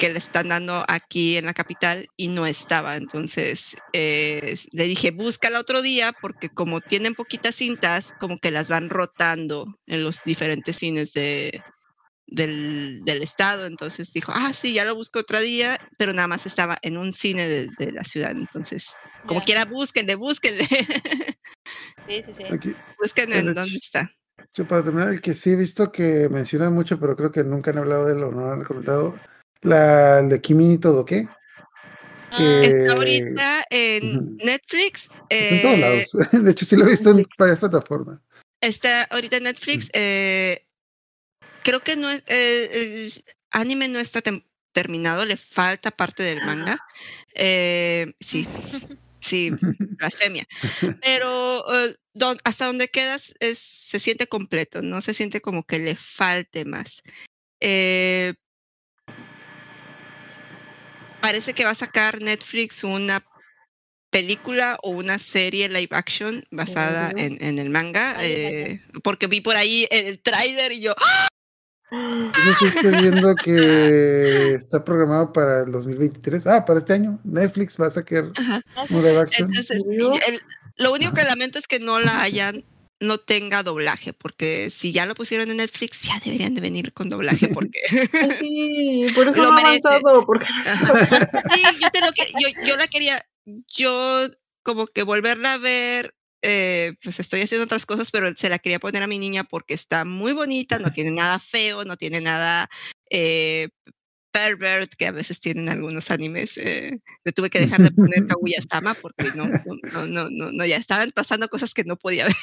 que 0.00 0.08
le 0.08 0.18
están 0.18 0.48
dando 0.48 0.82
aquí 0.88 1.36
en 1.36 1.44
la 1.44 1.52
capital 1.52 2.08
y 2.16 2.28
no 2.28 2.46
estaba. 2.46 2.96
Entonces 2.96 3.76
eh, 3.92 4.56
le 4.72 4.84
dije, 4.84 5.10
búscala 5.10 5.60
otro 5.60 5.82
día 5.82 6.14
porque 6.22 6.48
como 6.48 6.80
tienen 6.80 7.14
poquitas 7.14 7.54
cintas, 7.54 8.14
como 8.18 8.38
que 8.38 8.50
las 8.50 8.70
van 8.70 8.88
rotando 8.88 9.66
en 9.86 10.02
los 10.02 10.24
diferentes 10.24 10.76
cines 10.76 11.12
de, 11.12 11.62
del, 12.26 13.02
del 13.04 13.22
estado. 13.22 13.66
Entonces 13.66 14.10
dijo, 14.14 14.32
ah, 14.34 14.54
sí, 14.54 14.72
ya 14.72 14.86
lo 14.86 14.94
busco 14.94 15.18
otro 15.18 15.38
día, 15.38 15.78
pero 15.98 16.14
nada 16.14 16.28
más 16.28 16.46
estaba 16.46 16.78
en 16.80 16.96
un 16.96 17.12
cine 17.12 17.46
de, 17.46 17.68
de 17.78 17.92
la 17.92 18.02
ciudad. 18.02 18.30
Entonces, 18.30 18.94
como 19.26 19.42
quiera, 19.42 19.66
búsquenle, 19.66 20.14
búsquenle, 20.14 20.66
Sí, 22.06 22.22
sí, 22.24 22.32
sí. 22.32 22.44
Aquí, 22.50 22.74
busquen 22.98 23.30
dónde 23.54 23.76
está. 23.76 24.10
yo 24.54 24.66
para 24.66 24.82
terminar, 24.82 25.10
el 25.10 25.20
que 25.20 25.34
sí 25.34 25.50
he 25.50 25.56
visto 25.56 25.92
que 25.92 26.28
mencionan 26.30 26.72
mucho, 26.72 26.98
pero 26.98 27.14
creo 27.16 27.30
que 27.30 27.44
nunca 27.44 27.70
han 27.70 27.78
hablado 27.78 28.06
de 28.06 28.14
él 28.14 28.24
o 28.24 28.32
no 28.32 28.50
han 28.50 28.64
comentado. 28.64 29.14
La 29.62 30.22
de 30.22 30.40
Kimi 30.40 30.78
Todo, 30.78 31.04
¿qué? 31.04 31.28
Ah, 32.32 32.60
Está 32.62 32.92
ahorita 32.92 33.64
en. 33.70 34.36
Netflix. 34.36 35.10
Está 35.28 35.54
en 35.54 35.62
todos 35.62 35.74
eh, 35.74 35.80
lados. 35.80 36.10
De 36.44 36.50
hecho, 36.52 36.64
sí 36.64 36.76
lo 36.76 36.86
he 36.86 36.90
visto 36.90 37.10
en 37.10 37.26
varias 37.38 37.58
plataformas. 37.60 38.20
Está 38.60 39.04
ahorita 39.04 39.36
en 39.38 39.44
Netflix. 39.44 39.90
eh, 39.92 40.64
creo 41.62 41.80
que 41.80 41.96
no 41.96 42.10
es. 42.10 42.22
eh, 42.26 42.70
el 42.72 43.24
anime 43.50 43.88
no 43.88 43.98
está 43.98 44.22
terminado, 44.72 45.24
le 45.24 45.36
falta 45.36 45.90
parte 45.90 46.22
del 46.22 46.44
manga. 46.44 46.78
Eh, 47.34 48.12
sí, 48.20 48.46
sí, 49.20 49.50
blasfemia. 49.98 50.46
Pero 51.02 51.64
don- 52.14 52.38
hasta 52.44 52.66
donde 52.66 52.88
quedas 52.88 53.34
es, 53.40 53.58
se 53.58 53.98
siente 53.98 54.26
completo, 54.26 54.82
no 54.82 55.00
se 55.00 55.14
siente 55.14 55.40
como 55.40 55.64
que 55.64 55.78
le 55.80 55.96
falte 55.96 56.64
más. 56.64 57.02
Eh, 57.60 58.34
parece 61.30 61.52
que 61.54 61.64
va 61.64 61.70
a 61.70 61.74
sacar 61.76 62.20
Netflix 62.20 62.82
una 62.82 63.24
película 64.10 64.76
o 64.82 64.90
una 64.90 65.20
serie 65.20 65.68
live 65.68 65.90
action 65.92 66.44
basada 66.50 67.12
en, 67.16 67.38
en 67.40 67.60
el 67.60 67.70
manga, 67.70 68.18
Ay, 68.18 68.26
ay, 68.26 68.42
eh, 68.42 68.82
porque 69.04 69.28
vi 69.28 69.40
por 69.40 69.56
ahí 69.56 69.86
el 69.92 70.20
tráiler 70.20 70.72
y 70.72 70.80
yo, 70.80 70.94
¡ah! 70.98 71.28
Yo 71.92 72.52
sí 72.58 72.66
estoy 72.66 73.00
viendo 73.02 73.34
que 73.36 74.54
está 74.54 74.84
programado 74.84 75.32
para 75.32 75.60
el 75.62 75.70
2023. 75.72 76.46
Ah, 76.46 76.64
para 76.64 76.78
este 76.80 76.92
año. 76.94 77.18
Netflix 77.24 77.76
va 77.80 77.86
a 77.86 77.90
sacar 77.92 78.30
Ajá. 78.36 78.60
no 78.76 78.86
sé. 78.86 78.94
un 78.94 79.02
live 79.04 79.18
action. 79.20 79.48
Entonces, 79.48 79.82
el- 80.28 80.40
lo 80.78 80.92
único 80.92 81.12
que 81.14 81.22
lamento 81.24 81.58
es 81.60 81.66
que 81.68 81.78
no 81.78 82.00
la 82.00 82.22
hayan, 82.22 82.64
no 83.00 83.18
tenga 83.18 83.62
doblaje, 83.62 84.12
porque 84.12 84.70
si 84.70 84.92
ya 84.92 85.06
lo 85.06 85.14
pusieron 85.14 85.50
en 85.50 85.56
Netflix, 85.56 86.02
ya 86.02 86.20
deberían 86.22 86.54
de 86.54 86.60
venir 86.60 86.92
con 86.92 87.08
doblaje, 87.08 87.48
porque 87.54 87.80
Ay, 88.12 88.30
sí, 88.38 89.06
por 89.14 89.28
eso 89.28 89.38
Lo 89.42 89.50
no 89.50 89.58
avanzado, 89.58 90.26
porque 90.26 90.46
sí, 90.46 91.62
yo 91.80 91.90
te 91.90 92.00
lo 92.00 92.12
que, 92.12 92.30
yo, 92.38 92.48
yo 92.66 92.76
la 92.76 92.86
quería, 92.86 93.26
yo 93.68 94.28
como 94.62 94.86
que 94.86 95.02
volverla 95.02 95.54
a 95.54 95.58
ver, 95.58 96.14
eh, 96.42 96.94
pues 97.02 97.18
estoy 97.20 97.42
haciendo 97.42 97.64
otras 97.64 97.86
cosas, 97.86 98.10
pero 98.10 98.34
se 98.36 98.48
la 98.48 98.58
quería 98.58 98.78
poner 98.78 99.02
a 99.02 99.06
mi 99.06 99.18
niña 99.18 99.44
porque 99.44 99.74
está 99.74 100.04
muy 100.04 100.32
bonita, 100.32 100.78
no 100.78 100.92
tiene 100.92 101.10
nada 101.10 101.38
feo, 101.38 101.84
no 101.84 101.96
tiene 101.96 102.20
nada 102.20 102.68
eh, 103.10 103.68
pervert 104.30 104.94
que 104.94 105.06
a 105.06 105.12
veces 105.12 105.40
tienen 105.40 105.68
algunos 105.68 106.10
animes. 106.10 106.56
Eh, 106.56 107.00
le 107.24 107.32
tuve 107.32 107.50
que 107.50 107.60
dejar 107.60 107.80
de 107.80 107.90
poner 107.90 108.26
Kaguya-sama 108.26 108.94
porque 108.94 109.30
no, 109.34 109.46
no, 109.46 110.06
no, 110.06 110.28
no, 110.30 110.52
no, 110.52 110.66
ya 110.66 110.76
estaban 110.76 111.10
pasando 111.10 111.48
cosas 111.48 111.74
que 111.74 111.84
no 111.84 111.96
podía 111.96 112.24
ver. 112.24 112.36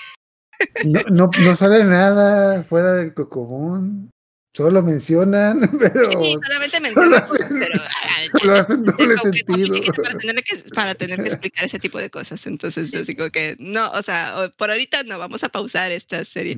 No, 0.86 1.02
no, 1.10 1.30
no 1.44 1.56
sale 1.56 1.84
nada 1.84 2.64
fuera 2.64 2.94
del 2.94 3.14
cocomón. 3.14 4.10
Solo 4.56 4.82
mencionan, 4.82 5.60
pero 5.80 6.04
Sí, 6.10 6.34
solamente 6.44 6.80
me 6.80 6.92
solo 6.92 7.16
hacen- 7.18 7.60
pero 7.60 7.80
ah, 7.80 8.22
lo 8.44 8.56
hacen 8.56 8.84
doble 8.84 9.18
sentido. 9.20 9.94
para 10.04 10.18
tener 10.18 10.44
que 10.44 10.58
para 10.74 10.96
tener 10.96 11.22
que 11.24 11.30
explicar 11.30 11.66
ese 11.66 11.78
tipo 11.80 12.00
de 12.00 12.10
cosas. 12.10 12.46
Entonces 12.48 12.92
así 12.96 13.16
como 13.16 13.30
que 13.30 13.56
no 13.60 13.92
o 13.92 14.02
sea 14.02 14.52
por 14.58 14.72
ahorita 14.72 15.04
no 15.04 15.20
vamos 15.20 15.44
a 15.44 15.50
pausar 15.50 15.92
esta 15.92 16.26
serie. 16.26 16.58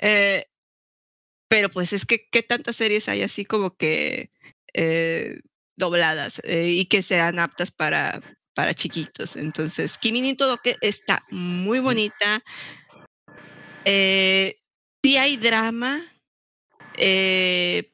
Eh, 0.00 0.46
pero 1.48 1.68
pues 1.70 1.92
es 1.92 2.04
que 2.04 2.28
qué 2.30 2.42
tantas 2.42 2.76
series 2.76 3.08
hay 3.08 3.22
así 3.22 3.44
como 3.44 3.76
que 3.76 4.30
eh, 4.74 5.40
dobladas 5.76 6.40
eh, 6.44 6.68
y 6.70 6.86
que 6.86 7.02
sean 7.02 7.38
aptas 7.38 7.70
para 7.70 8.20
para 8.54 8.74
chiquitos 8.74 9.36
entonces 9.36 9.96
Kimi 9.98 10.20
ni 10.20 10.34
todo 10.36 10.58
que 10.58 10.74
está 10.80 11.22
muy 11.30 11.78
bonita 11.78 12.42
eh, 13.88 14.60
sí 15.02 15.16
hay 15.16 15.36
drama 15.36 16.02
eh, 16.96 17.92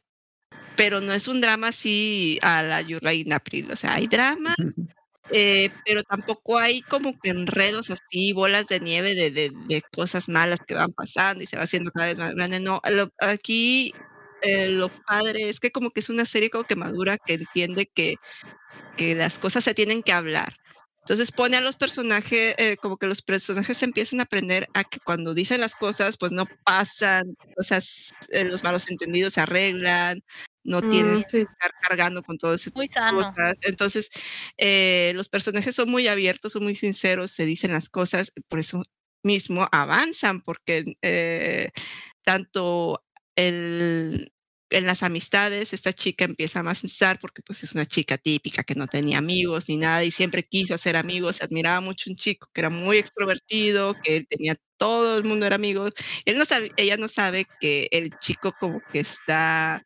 pero 0.76 1.00
no 1.00 1.12
es 1.12 1.28
un 1.28 1.40
drama 1.40 1.68
así 1.68 2.38
a 2.42 2.62
la 2.62 2.82
Yurra 2.82 3.14
in 3.14 3.32
April. 3.32 3.70
O 3.72 3.76
sea, 3.76 3.94
hay 3.96 4.08
drama, 4.08 4.54
eh, 5.30 5.70
pero 5.84 6.02
tampoco 6.04 6.58
hay 6.58 6.84
como 6.84 7.18
que 7.20 7.30
enredos 7.30 7.90
así, 7.90 8.32
bolas 8.34 8.68
de 8.68 8.80
nieve 8.80 9.14
de, 9.14 9.30
de, 9.32 9.50
de 9.54 9.82
cosas 9.92 10.28
malas 10.28 10.60
que 10.66 10.74
van 10.74 10.92
pasando 10.92 11.42
y 11.44 11.46
se 11.46 11.56
va 11.58 11.64
haciendo 11.64 11.92
cada 11.92 12.08
vez 12.08 12.18
más 12.18 12.34
grande. 12.34 12.60
No, 12.60 12.80
lo- 12.90 13.12
aquí 13.20 13.98
eh, 14.42 14.68
lo 14.70 14.90
padre 15.08 15.48
es 15.50 15.60
que 15.60 15.72
como 15.72 15.90
que 15.92 16.00
es 16.00 16.10
una 16.10 16.24
serie 16.26 16.50
como 16.50 16.64
que 16.66 16.76
madura, 16.76 17.18
que 17.18 17.34
entiende 17.34 17.86
que, 17.94 18.20
que 18.96 19.14
las 19.14 19.38
cosas 19.38 19.64
se 19.64 19.74
tienen 19.74 20.02
que 20.02 20.12
hablar. 20.12 20.56
Entonces 21.06 21.32
pone 21.32 21.56
a 21.59 21.60
los 21.60 21.76
personajes, 21.76 22.55
eh, 22.59 22.78
como 22.78 22.97
que 22.97 23.06
los 23.06 23.20
personajes 23.22 23.82
empiezan 23.82 24.20
a 24.20 24.24
aprender 24.24 24.68
a 24.74 24.85
que 24.85 25.01
cuando 25.01 25.35
dicen 25.35 25.60
las 25.60 25.76
cosas, 25.76 26.16
pues 26.18 26.32
no 26.32 26.47
pasan, 26.64 27.36
cosas, 27.55 28.14
eh, 28.31 28.44
los 28.44 28.62
malos 28.62 28.89
entendidos 28.90 29.35
se 29.35 29.40
arreglan, 29.43 30.22
no 30.64 30.82
tienes 30.82 31.20
Mm, 31.20 31.31
que 31.31 31.39
sí. 31.40 31.43
estar 31.43 31.72
cargando 31.78 32.22
con 32.24 32.39
todo 32.39 32.55
ese 32.55 32.72
Muy 32.74 32.89
sano. 32.89 33.36
cosas. 33.36 33.59
Entonces, 33.62 34.09
eh, 34.59 35.12
los 35.14 35.28
personajes 35.28 35.74
son 35.76 35.90
muy 35.90 36.09
abiertos, 36.09 36.52
son 36.52 36.64
muy 36.64 36.74
sinceros, 36.74 37.32
se 37.32 37.44
dicen 37.47 37.72
las 37.72 37.90
cosas, 37.90 38.32
por 38.48 38.59
eso 38.60 38.82
mismo 39.22 39.68
avanzan, 39.72 40.40
porque 40.40 40.85
eh, 41.02 41.68
tanto 42.22 43.05
el, 43.36 44.32
en 44.74 44.86
las 44.86 45.02
amistades, 45.02 45.72
esta 45.72 45.92
chica 45.92 46.24
empieza 46.24 46.59
a 46.59 46.62
avanzar 46.62 47.18
porque 47.20 47.42
pues 47.42 47.62
es 47.62 47.74
una 47.74 47.86
chica 47.86 48.18
típica 48.18 48.64
que 48.64 48.74
no 48.74 48.86
tenía 48.86 49.18
amigos 49.18 49.68
ni 49.68 49.76
nada 49.76 50.05
y 50.05 50.10
siempre 50.10 50.42
quiso 50.42 50.74
hacer 50.74 50.96
amigos, 50.96 51.42
admiraba 51.42 51.80
mucho 51.80 52.10
un 52.10 52.16
chico 52.16 52.48
que 52.52 52.60
era 52.60 52.70
muy 52.70 52.98
extrovertido, 52.98 53.94
que 54.02 54.16
él 54.16 54.26
tenía 54.28 54.56
todo 54.76 55.18
el 55.18 55.24
mundo 55.24 55.46
era 55.46 55.56
amigo. 55.56 55.88
Él 56.24 56.38
no 56.38 56.44
sabe, 56.44 56.72
ella 56.76 56.96
no 56.96 57.09
sabe 57.09 57.46
que 57.60 57.88
el 57.92 58.16
chico 58.18 58.52
como 58.59 58.80
que 58.92 59.01
está 59.01 59.84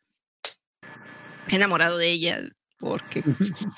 enamorado 1.47 1.97
de 1.97 2.09
ella 2.09 2.41
porque, 2.79 3.23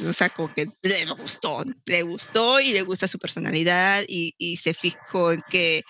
o 0.08 0.14
sea, 0.14 0.30
como 0.30 0.54
que 0.54 0.68
le 0.84 1.06
gustó, 1.06 1.64
le 1.86 2.04
gustó 2.04 2.60
y 2.60 2.72
le 2.72 2.84
gusta 2.84 3.08
su 3.08 3.18
personalidad 3.20 4.04
y, 4.08 4.36
y 4.38 4.58
se 4.58 4.74
fijó 4.74 5.32
en 5.32 5.42
que, 5.50 5.82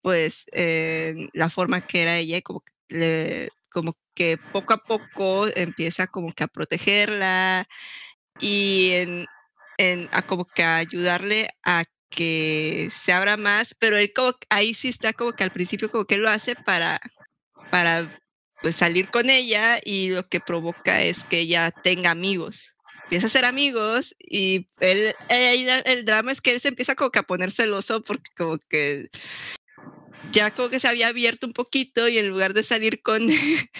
pues, 0.00 0.46
eh, 0.52 1.28
la 1.32 1.50
forma 1.50 1.84
que 1.84 2.02
era 2.02 2.16
ella, 2.16 2.40
como 2.42 2.60
que, 2.60 2.72
le, 2.90 3.50
como 3.74 3.98
que 4.14 4.38
poco 4.52 4.72
a 4.72 4.78
poco 4.78 5.48
empieza 5.56 6.06
como 6.06 6.32
que 6.32 6.44
a 6.44 6.48
protegerla 6.48 7.66
y 8.40 8.90
en, 8.92 9.26
en, 9.78 10.08
a 10.12 10.22
como 10.22 10.44
que 10.46 10.62
a 10.62 10.76
ayudarle 10.76 11.50
a 11.64 11.84
que 12.08 12.88
se 12.92 13.12
abra 13.12 13.36
más, 13.36 13.74
pero 13.74 13.96
él 13.98 14.12
como 14.14 14.34
ahí 14.48 14.74
sí 14.74 14.88
está 14.90 15.12
como 15.12 15.32
que 15.32 15.42
al 15.42 15.50
principio 15.50 15.90
como 15.90 16.04
que 16.04 16.18
lo 16.18 16.30
hace 16.30 16.54
para, 16.54 17.00
para 17.72 18.08
pues 18.62 18.76
salir 18.76 19.10
con 19.10 19.28
ella 19.28 19.80
y 19.84 20.10
lo 20.10 20.28
que 20.28 20.38
provoca 20.38 21.02
es 21.02 21.24
que 21.24 21.40
ella 21.40 21.72
tenga 21.72 22.12
amigos. 22.12 22.76
Empieza 23.04 23.26
a 23.26 23.30
ser 23.30 23.44
amigos 23.44 24.14
y 24.20 24.68
él, 24.78 25.14
el 25.28 26.04
drama 26.04 26.30
es 26.30 26.40
que 26.40 26.52
él 26.52 26.60
se 26.60 26.68
empieza 26.68 26.94
como 26.94 27.10
que 27.10 27.18
a 27.18 27.24
poner 27.24 27.50
celoso 27.50 28.04
porque 28.04 28.30
como 28.36 28.58
que 28.70 29.08
ya 30.32 30.52
como 30.52 30.68
que 30.68 30.80
se 30.80 30.88
había 30.88 31.08
abierto 31.08 31.46
un 31.46 31.52
poquito 31.52 32.08
y 32.08 32.18
en 32.18 32.28
lugar 32.28 32.54
de 32.54 32.64
salir 32.64 33.02
con, 33.02 33.28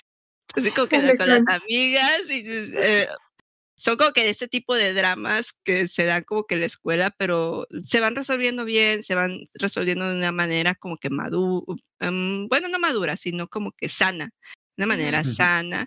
así 0.54 0.70
como 0.70 0.86
que 0.86 1.16
con 1.16 1.28
las 1.28 1.42
amigas 1.48 2.22
y 2.30 2.44
eh, 2.46 3.06
son 3.76 3.96
como 3.96 4.12
que 4.12 4.30
ese 4.30 4.48
tipo 4.48 4.74
de 4.74 4.94
dramas 4.94 5.52
que 5.64 5.88
se 5.88 6.04
dan 6.04 6.22
como 6.22 6.44
que 6.44 6.54
en 6.54 6.60
la 6.60 6.66
escuela, 6.66 7.10
pero 7.18 7.66
se 7.82 8.00
van 8.00 8.16
resolviendo 8.16 8.64
bien, 8.64 9.02
se 9.02 9.14
van 9.14 9.40
resolviendo 9.54 10.08
de 10.08 10.16
una 10.16 10.32
manera 10.32 10.74
como 10.74 10.96
que 10.96 11.10
madura, 11.10 11.66
em, 12.00 12.48
bueno, 12.48 12.68
no 12.68 12.78
madura, 12.78 13.16
sino 13.16 13.48
como 13.48 13.72
que 13.72 13.88
sana, 13.88 14.30
de 14.76 14.84
una 14.84 14.86
manera 14.86 15.24
sana. 15.24 15.86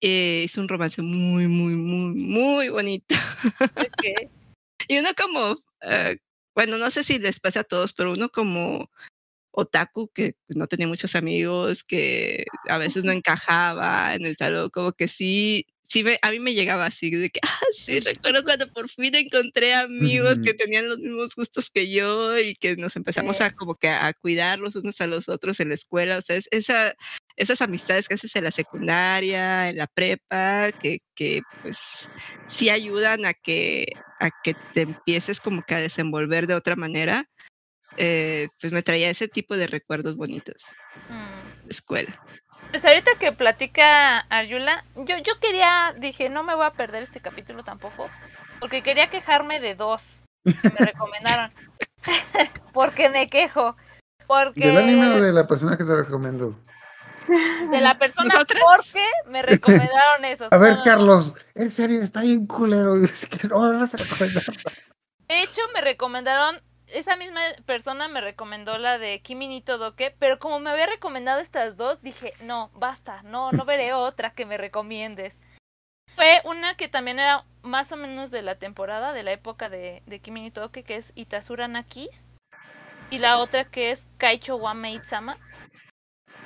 Eh, 0.00 0.44
es 0.44 0.58
un 0.58 0.68
romance 0.68 1.00
muy, 1.00 1.48
muy, 1.48 1.74
muy, 1.74 2.14
muy 2.14 2.68
bonito. 2.68 3.14
y 4.88 4.98
uno 4.98 5.08
como, 5.16 5.56
eh, 5.80 6.18
bueno, 6.54 6.76
no 6.78 6.90
sé 6.90 7.02
si 7.04 7.18
les 7.18 7.40
pasa 7.40 7.60
a 7.60 7.64
todos, 7.64 7.94
pero 7.94 8.12
uno 8.12 8.28
como 8.28 8.90
otaku 9.56 10.08
que 10.08 10.36
no 10.48 10.66
tenía 10.66 10.88
muchos 10.88 11.14
amigos, 11.14 11.84
que 11.84 12.44
a 12.68 12.78
veces 12.78 13.04
no 13.04 13.12
encajaba 13.12 14.14
en 14.14 14.26
el 14.26 14.36
salón, 14.36 14.70
como 14.70 14.92
que 14.92 15.08
sí 15.08 15.66
sí 15.86 16.04
a 16.22 16.30
mí 16.30 16.40
me 16.40 16.54
llegaba 16.54 16.86
así, 16.86 17.10
de 17.10 17.30
que, 17.30 17.40
ah, 17.42 17.60
sí, 17.72 18.00
recuerdo 18.00 18.42
cuando 18.42 18.68
por 18.72 18.88
fin 18.88 19.14
encontré 19.14 19.74
amigos 19.74 20.38
que 20.42 20.54
tenían 20.54 20.88
los 20.88 20.98
mismos 20.98 21.34
gustos 21.36 21.70
que 21.70 21.90
yo 21.90 22.38
y 22.38 22.54
que 22.56 22.76
nos 22.76 22.96
empezamos 22.96 23.40
a 23.40 23.50
como 23.50 23.76
que 23.76 23.88
a, 23.88 24.12
cuidar 24.14 24.58
los 24.58 24.76
unos 24.76 25.00
a 25.00 25.06
los 25.06 25.28
otros 25.28 25.60
en 25.60 25.68
la 25.68 25.74
escuela, 25.74 26.18
o 26.18 26.22
sea, 26.22 26.36
es, 26.36 26.48
esa, 26.50 26.94
esas 27.36 27.60
amistades 27.60 28.08
que 28.08 28.14
haces 28.14 28.34
en 28.34 28.44
la 28.44 28.50
secundaria, 28.50 29.68
en 29.68 29.76
la 29.76 29.86
prepa, 29.86 30.72
que, 30.72 30.98
que 31.14 31.42
pues 31.62 32.08
sí 32.48 32.70
ayudan 32.70 33.26
a 33.26 33.34
que, 33.34 33.86
a 34.20 34.30
que 34.42 34.54
te 34.72 34.82
empieces 34.82 35.40
como 35.40 35.62
que 35.62 35.74
a 35.74 35.80
desenvolver 35.80 36.46
de 36.46 36.54
otra 36.54 36.76
manera, 36.76 37.28
eh, 37.96 38.48
pues 38.60 38.72
me 38.72 38.82
traía 38.82 39.10
ese 39.10 39.28
tipo 39.28 39.56
de 39.56 39.66
recuerdos 39.66 40.16
bonitos 40.16 40.62
mm. 41.08 41.70
escuela. 41.70 42.20
Pues 42.70 42.84
ahorita 42.84 43.12
que 43.20 43.32
platica 43.32 44.24
Ayula, 44.30 44.84
yo, 44.96 45.18
yo 45.18 45.38
quería, 45.40 45.94
dije, 45.98 46.28
no 46.28 46.42
me 46.42 46.54
voy 46.54 46.66
a 46.66 46.70
perder 46.70 47.04
este 47.04 47.20
capítulo 47.20 47.62
tampoco, 47.62 48.10
porque 48.58 48.82
quería 48.82 49.10
quejarme 49.10 49.60
de 49.60 49.74
dos 49.74 50.22
que 50.44 50.70
me 50.70 50.86
recomendaron. 50.86 51.52
porque 52.72 53.08
me 53.08 53.28
quejo. 53.28 53.76
Porque... 54.26 54.66
¿Del 54.66 54.78
anime 54.78 55.08
o 55.08 55.20
de 55.20 55.32
la 55.32 55.46
persona 55.46 55.76
que 55.76 55.84
te 55.84 55.94
recomendó? 55.94 56.58
De 57.70 57.80
la 57.80 57.96
persona 57.96 58.34
porque 58.36 59.04
me 59.26 59.42
recomendaron 59.42 60.24
eso. 60.24 60.48
A 60.50 60.58
ver, 60.58 60.78
Carlos, 60.84 61.34
en 61.54 61.70
serio, 61.70 62.02
está 62.02 62.22
bien 62.22 62.46
culero. 62.46 62.94
Es 63.04 63.26
que 63.26 63.48
no 63.48 63.60
me 63.60 63.78
vas 63.78 63.94
a 63.94 63.98
recomendar. 63.98 64.44
De 65.28 65.42
hecho, 65.42 65.62
me 65.72 65.80
recomendaron 65.80 66.60
esa 66.94 67.16
misma 67.16 67.40
persona 67.66 68.08
me 68.08 68.20
recomendó 68.20 68.78
la 68.78 68.98
de 68.98 69.20
Kimi 69.20 69.48
ni 69.48 69.60
Todoke, 69.62 70.14
pero 70.18 70.38
como 70.38 70.60
me 70.60 70.70
había 70.70 70.86
recomendado 70.86 71.40
estas 71.40 71.76
dos, 71.76 72.00
dije, 72.02 72.34
no, 72.40 72.70
basta, 72.74 73.22
no, 73.22 73.50
no 73.52 73.64
veré 73.66 73.92
otra 73.92 74.30
que 74.30 74.46
me 74.46 74.56
recomiendes. 74.56 75.38
Fue 76.14 76.40
una 76.44 76.76
que 76.76 76.88
también 76.88 77.18
era 77.18 77.44
más 77.62 77.90
o 77.90 77.96
menos 77.96 78.30
de 78.30 78.42
la 78.42 78.54
temporada, 78.56 79.12
de 79.12 79.24
la 79.24 79.32
época 79.32 79.68
de, 79.68 80.02
de 80.06 80.20
Kimi 80.20 80.42
ni 80.42 80.50
Todoke, 80.50 80.84
que 80.84 80.96
es 80.96 81.12
Itasura 81.16 81.66
Nakis, 81.66 82.24
y 83.10 83.18
la 83.18 83.38
otra 83.38 83.64
que 83.64 83.90
es 83.90 84.06
Kaicho 84.16 84.56
Wame 84.56 85.02
Sama. 85.04 85.38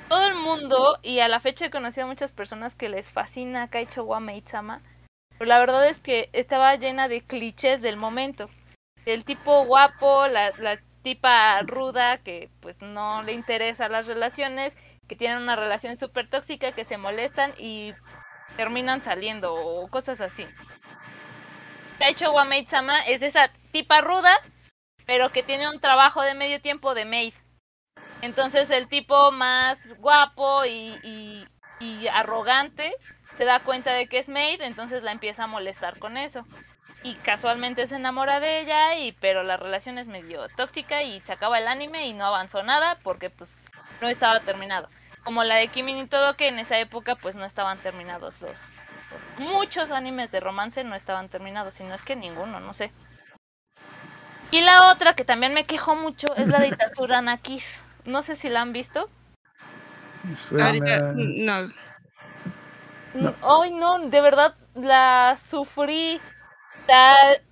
Todo 0.07 0.25
el 0.25 0.33
mundo, 0.33 0.97
y 1.03 1.19
a 1.19 1.27
la 1.27 1.39
fecha 1.39 1.67
he 1.67 1.69
conocido 1.69 2.07
a 2.07 2.09
muchas 2.09 2.31
personas 2.31 2.73
que 2.73 2.89
les 2.89 3.11
fascina 3.11 3.69
Kaicho 3.69 4.03
Wame 4.03 4.41
Sama, 4.47 4.81
pero 5.37 5.47
la 5.47 5.59
verdad 5.59 5.87
es 5.87 5.99
que 5.99 6.29
estaba 6.33 6.75
llena 6.75 7.07
de 7.07 7.21
clichés 7.21 7.81
del 7.81 7.95
momento 7.95 8.49
el 9.05 9.23
tipo 9.25 9.65
guapo, 9.65 10.27
la, 10.27 10.51
tipa 11.01 11.61
ruda 11.61 12.17
que 12.17 12.49
pues 12.59 12.75
no 12.81 13.23
le 13.23 13.31
interesan 13.31 13.93
las 13.93 14.05
relaciones, 14.05 14.75
que 15.07 15.15
tienen 15.15 15.41
una 15.41 15.55
relación 15.55 15.95
súper 15.95 16.29
tóxica, 16.29 16.73
que 16.73 16.83
se 16.83 16.97
molestan 16.97 17.53
y 17.57 17.93
terminan 18.57 19.01
saliendo 19.01 19.55
o 19.55 19.87
cosas 19.87 20.19
así. 20.19 20.45
Taicho 21.99 22.33
Wamaitsama 22.33 22.99
es 23.01 23.21
esa 23.21 23.49
tipa 23.71 24.01
ruda, 24.01 24.41
pero 25.05 25.31
que 25.31 25.41
tiene 25.41 25.69
un 25.69 25.79
trabajo 25.79 26.21
de 26.21 26.33
medio 26.33 26.59
tiempo 26.59 26.93
de 26.93 27.05
maid. 27.05 27.33
Entonces 28.21 28.69
el 28.69 28.89
tipo 28.89 29.31
más 29.31 29.79
guapo 29.99 30.65
y, 30.65 30.99
y, 31.03 31.47
y 31.79 32.07
arrogante 32.09 32.93
se 33.31 33.45
da 33.45 33.61
cuenta 33.61 33.93
de 33.93 34.07
que 34.07 34.17
es 34.17 34.27
maid, 34.27 34.61
entonces 34.61 35.01
la 35.01 35.13
empieza 35.13 35.45
a 35.45 35.47
molestar 35.47 35.97
con 35.97 36.17
eso 36.17 36.45
y 37.03 37.15
casualmente 37.15 37.87
se 37.87 37.95
enamora 37.95 38.39
de 38.39 38.61
ella 38.61 38.95
y 38.95 39.13
pero 39.13 39.43
la 39.43 39.57
relación 39.57 39.97
es 39.97 40.07
medio 40.07 40.47
tóxica 40.55 41.03
y 41.03 41.21
se 41.21 41.31
acaba 41.31 41.57
el 41.59 41.67
anime 41.67 42.07
y 42.07 42.13
no 42.13 42.25
avanzó 42.25 42.63
nada 42.63 42.97
porque 43.03 43.29
pues 43.29 43.49
no 44.01 44.09
estaba 44.09 44.39
terminado 44.41 44.89
como 45.23 45.43
la 45.43 45.55
de 45.55 45.67
Kimi 45.69 45.93
ni 45.93 46.07
todo 46.07 46.35
que 46.35 46.47
en 46.47 46.59
esa 46.59 46.77
época 46.79 47.15
pues 47.15 47.35
no 47.35 47.45
estaban 47.45 47.77
terminados 47.79 48.41
los, 48.41 48.57
muchos 49.37 49.91
animes 49.91 50.31
de 50.31 50.39
romance 50.39 50.83
no 50.83 50.95
estaban 50.95 51.29
terminados 51.29 51.75
si 51.75 51.83
no 51.83 51.95
es 51.95 52.01
que 52.01 52.15
ninguno 52.15 52.59
no 52.59 52.73
sé 52.73 52.91
y 54.51 54.61
la 54.61 54.91
otra 54.91 55.13
que 55.13 55.23
también 55.23 55.53
me 55.53 55.63
quejó 55.63 55.95
mucho 55.95 56.27
es 56.35 56.49
la 56.49 56.59
de 56.59 56.67
Itasura 56.69 57.21
Nakis 57.21 57.65
no 58.05 58.23
sé 58.23 58.35
si 58.35 58.49
la 58.49 58.61
han 58.61 58.73
visto 58.73 59.09
Ahorita, 60.51 61.13
no. 61.15 61.69
no. 63.13 63.35
Ay, 63.41 63.71
no, 63.71 63.99
de 63.99 64.21
verdad 64.21 64.53
la 64.75 65.37
sufrí 65.49 66.19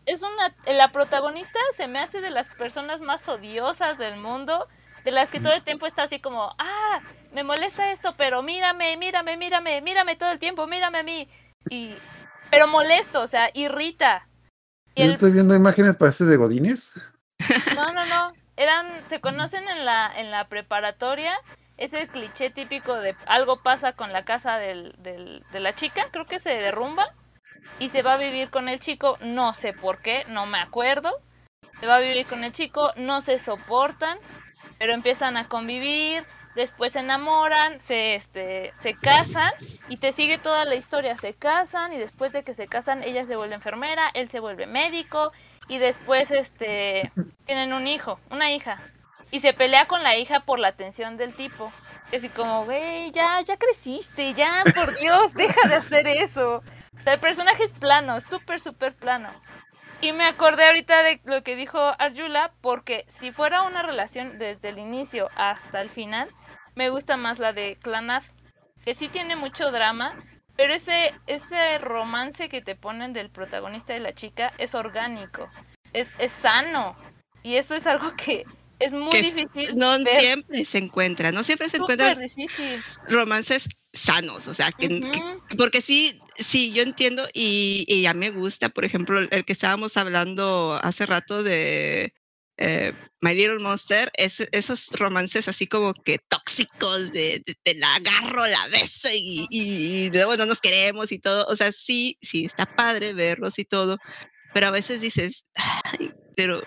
es 0.06 0.22
una, 0.22 0.56
la 0.74 0.92
protagonista 0.92 1.60
se 1.76 1.88
me 1.88 2.00
hace 2.00 2.22
de 2.22 2.30
las 2.30 2.48
personas 2.56 3.02
más 3.02 3.28
odiosas 3.28 3.98
del 3.98 4.18
mundo, 4.18 4.68
de 5.04 5.12
las 5.12 5.30
que 5.30 5.40
todo 5.40 5.54
el 5.54 5.64
tiempo 5.64 5.86
está 5.86 6.04
así 6.04 6.20
como, 6.20 6.54
ah, 6.58 7.00
me 7.34 7.44
molesta 7.44 7.92
esto, 7.92 8.14
pero 8.18 8.42
mírame, 8.42 8.98
mírame, 8.98 9.38
mírame, 9.38 9.82
mírame 9.82 10.16
todo 10.16 10.32
el 10.32 10.40
tiempo, 10.40 10.68
mírame 10.68 11.00
a 11.00 11.04
mí. 11.04 11.30
Y, 11.70 11.96
pero 12.50 12.68
molesto, 12.68 13.22
o 13.22 13.28
sea, 13.28 13.50
irrita. 13.54 14.28
Yo 14.96 15.06
estoy 15.06 15.32
viendo 15.32 15.56
imágenes 15.56 15.96
para 15.96 16.12
este 16.12 16.26
de 16.26 16.38
Godines. 16.38 17.00
No, 17.76 17.94
no, 17.94 18.06
no. 18.06 18.28
Eran, 18.56 19.08
se 19.08 19.22
conocen 19.22 19.68
en 19.68 19.86
la, 19.86 20.12
en 20.16 20.32
la 20.32 20.48
preparatoria. 20.48 21.34
Es 21.78 21.94
el 21.94 22.08
cliché 22.08 22.50
típico 22.50 22.96
de 22.96 23.16
algo 23.28 23.62
pasa 23.62 23.94
con 23.94 24.12
la 24.12 24.26
casa 24.26 24.58
del, 24.58 24.96
del, 24.98 25.44
de 25.52 25.60
la 25.60 25.76
chica, 25.76 26.08
creo 26.12 26.26
que 26.26 26.40
se 26.40 26.50
derrumba 26.50 27.06
y 27.80 27.90
se 27.90 28.02
va 28.02 28.14
a 28.14 28.18
vivir 28.18 28.50
con 28.50 28.70
el 28.70 28.80
chico, 28.80 29.18
no 29.22 29.54
sé 29.54 29.74
por 29.74 30.00
qué, 30.02 30.24
no 30.28 30.46
me 30.46 30.60
acuerdo. 30.60 31.12
Se 31.80 31.86
va 31.86 31.98
a 31.98 32.00
vivir 32.00 32.26
con 32.26 32.44
el 32.44 32.52
chico, 32.52 32.92
no 32.96 33.22
se 33.22 33.38
soportan, 33.38 34.18
pero 34.80 34.94
empiezan 34.94 35.38
a 35.38 35.48
convivir, 35.48 36.26
después 36.56 36.94
se 36.94 37.00
enamoran, 37.00 37.80
se 37.82 38.16
este 38.16 38.74
se 38.82 38.96
casan 38.96 39.52
y 39.90 39.98
te 39.98 40.12
sigue 40.12 40.40
toda 40.40 40.66
la 40.66 40.76
historia, 40.76 41.16
se 41.18 41.34
casan 41.34 41.94
y 41.94 41.98
después 41.98 42.34
de 42.34 42.44
que 42.44 42.56
se 42.56 42.68
casan 42.68 43.04
ella 43.04 43.26
se 43.26 43.36
vuelve 43.36 43.56
enfermera, 43.56 44.10
él 44.16 44.30
se 44.30 44.40
vuelve 44.40 44.66
médico 44.66 45.32
y 45.68 45.78
después 45.78 46.32
este 46.32 47.12
tienen 47.46 47.74
un 47.74 47.86
hijo, 47.86 48.20
una 48.32 48.52
hija 48.52 48.80
y 49.30 49.40
se 49.40 49.54
pelea 49.54 49.86
con 49.88 50.02
la 50.02 50.18
hija 50.18 50.42
por 50.42 50.60
la 50.60 50.70
atención 50.70 51.18
del 51.18 51.36
tipo. 51.36 51.72
Así 52.16 52.30
como, 52.30 52.64
güey, 52.64 53.12
ya, 53.12 53.42
ya 53.42 53.58
creciste, 53.58 54.34
ya, 54.34 54.64
por 54.74 54.98
Dios, 54.98 55.34
deja 55.34 55.68
de 55.68 55.76
hacer 55.76 56.08
eso 56.08 56.64
el 57.14 57.20
personaje 57.20 57.64
es 57.64 57.72
plano, 57.72 58.22
súper, 58.22 58.60
súper 58.60 58.94
plano. 58.96 59.30
Y 60.02 60.12
me 60.12 60.26
acordé 60.26 60.66
ahorita 60.68 61.02
de 61.04 61.20
lo 61.26 61.44
que 61.44 61.56
dijo 61.56 61.80
Arjula, 61.80 62.54
porque 62.62 63.06
si 63.20 63.32
fuera 63.32 63.64
una 63.64 63.82
relación 63.82 64.38
desde 64.38 64.70
el 64.70 64.78
inicio 64.78 65.30
hasta 65.36 65.82
el 65.82 65.90
final, 65.90 66.30
me 66.76 66.90
gusta 66.90 67.18
más 67.18 67.40
la 67.40 67.52
de 67.52 67.78
Clanath, 67.82 68.26
que 68.86 68.94
sí 68.94 69.08
tiene 69.08 69.36
mucho 69.36 69.72
drama, 69.72 70.14
pero 70.56 70.74
ese, 70.76 71.14
ese 71.26 71.78
romance 71.80 72.50
que 72.50 72.62
te 72.62 72.76
ponen 72.76 73.14
del 73.14 73.32
protagonista 73.32 73.96
y 73.96 74.00
la 74.00 74.14
chica 74.14 74.54
es 74.60 74.76
orgánico, 74.76 75.50
es, 75.94 76.10
es 76.20 76.32
sano. 76.32 76.96
Y 77.42 77.56
eso 77.56 77.76
es 77.76 77.88
algo 77.88 78.14
que, 78.16 78.44
es 78.80 78.94
muy 78.94 79.10
Que 79.10 79.22
difícil. 79.22 79.76
No 79.76 79.92
ver. 79.92 80.20
siempre 80.20 80.66
se 80.66 80.78
encuentra, 80.78 81.32
no 81.32 81.44
siempre 81.44 81.70
se 81.70 81.78
encuentran 81.78 82.18
romances 83.08 83.68
sanos, 84.00 84.48
o 84.48 84.54
sea, 84.54 84.72
que, 84.72 84.88
porque 85.58 85.82
sí, 85.82 86.20
sí, 86.36 86.72
yo 86.74 86.84
entiendo 86.84 87.28
y, 87.34 87.86
y 87.88 88.02
ya 88.04 88.14
me 88.14 88.30
gusta, 88.32 88.70
por 88.70 88.86
ejemplo, 88.86 89.20
el 89.20 89.46
que 89.46 89.54
estábamos 89.54 89.98
hablando 89.98 90.80
hace 90.82 91.06
rato 91.06 91.44
de 91.44 92.14
eh, 92.58 92.94
My 93.22 93.34
Little 93.36 93.60
Monster, 93.60 94.12
es, 94.18 94.40
esos 94.52 94.88
romances 94.94 95.48
así 95.48 95.68
como 95.68 95.94
que 95.94 96.20
tóxicos, 96.28 97.12
de, 97.12 97.42
de- 97.46 97.56
te 97.64 97.76
la 97.76 97.96
agarro, 97.96 98.48
la 98.48 98.68
beso 98.70 99.10
y, 99.14 99.46
y- 99.50 100.06
y 100.06 100.10
luego 100.12 100.36
no 100.38 100.46
nos 100.46 100.60
queremos 100.62 101.12
y 101.12 101.20
todo, 101.20 101.46
o 101.48 101.56
sea, 101.56 101.72
sí, 101.72 102.18
sí, 102.22 102.46
está 102.46 102.66
padre 102.66 103.14
verlos 103.14 103.60
y 103.60 103.66
todo, 103.66 103.98
pero 104.54 104.68
a 104.68 104.72
veces 104.72 105.02
dices, 105.02 105.46
"Ay, 105.56 106.12
pero... 106.36 106.62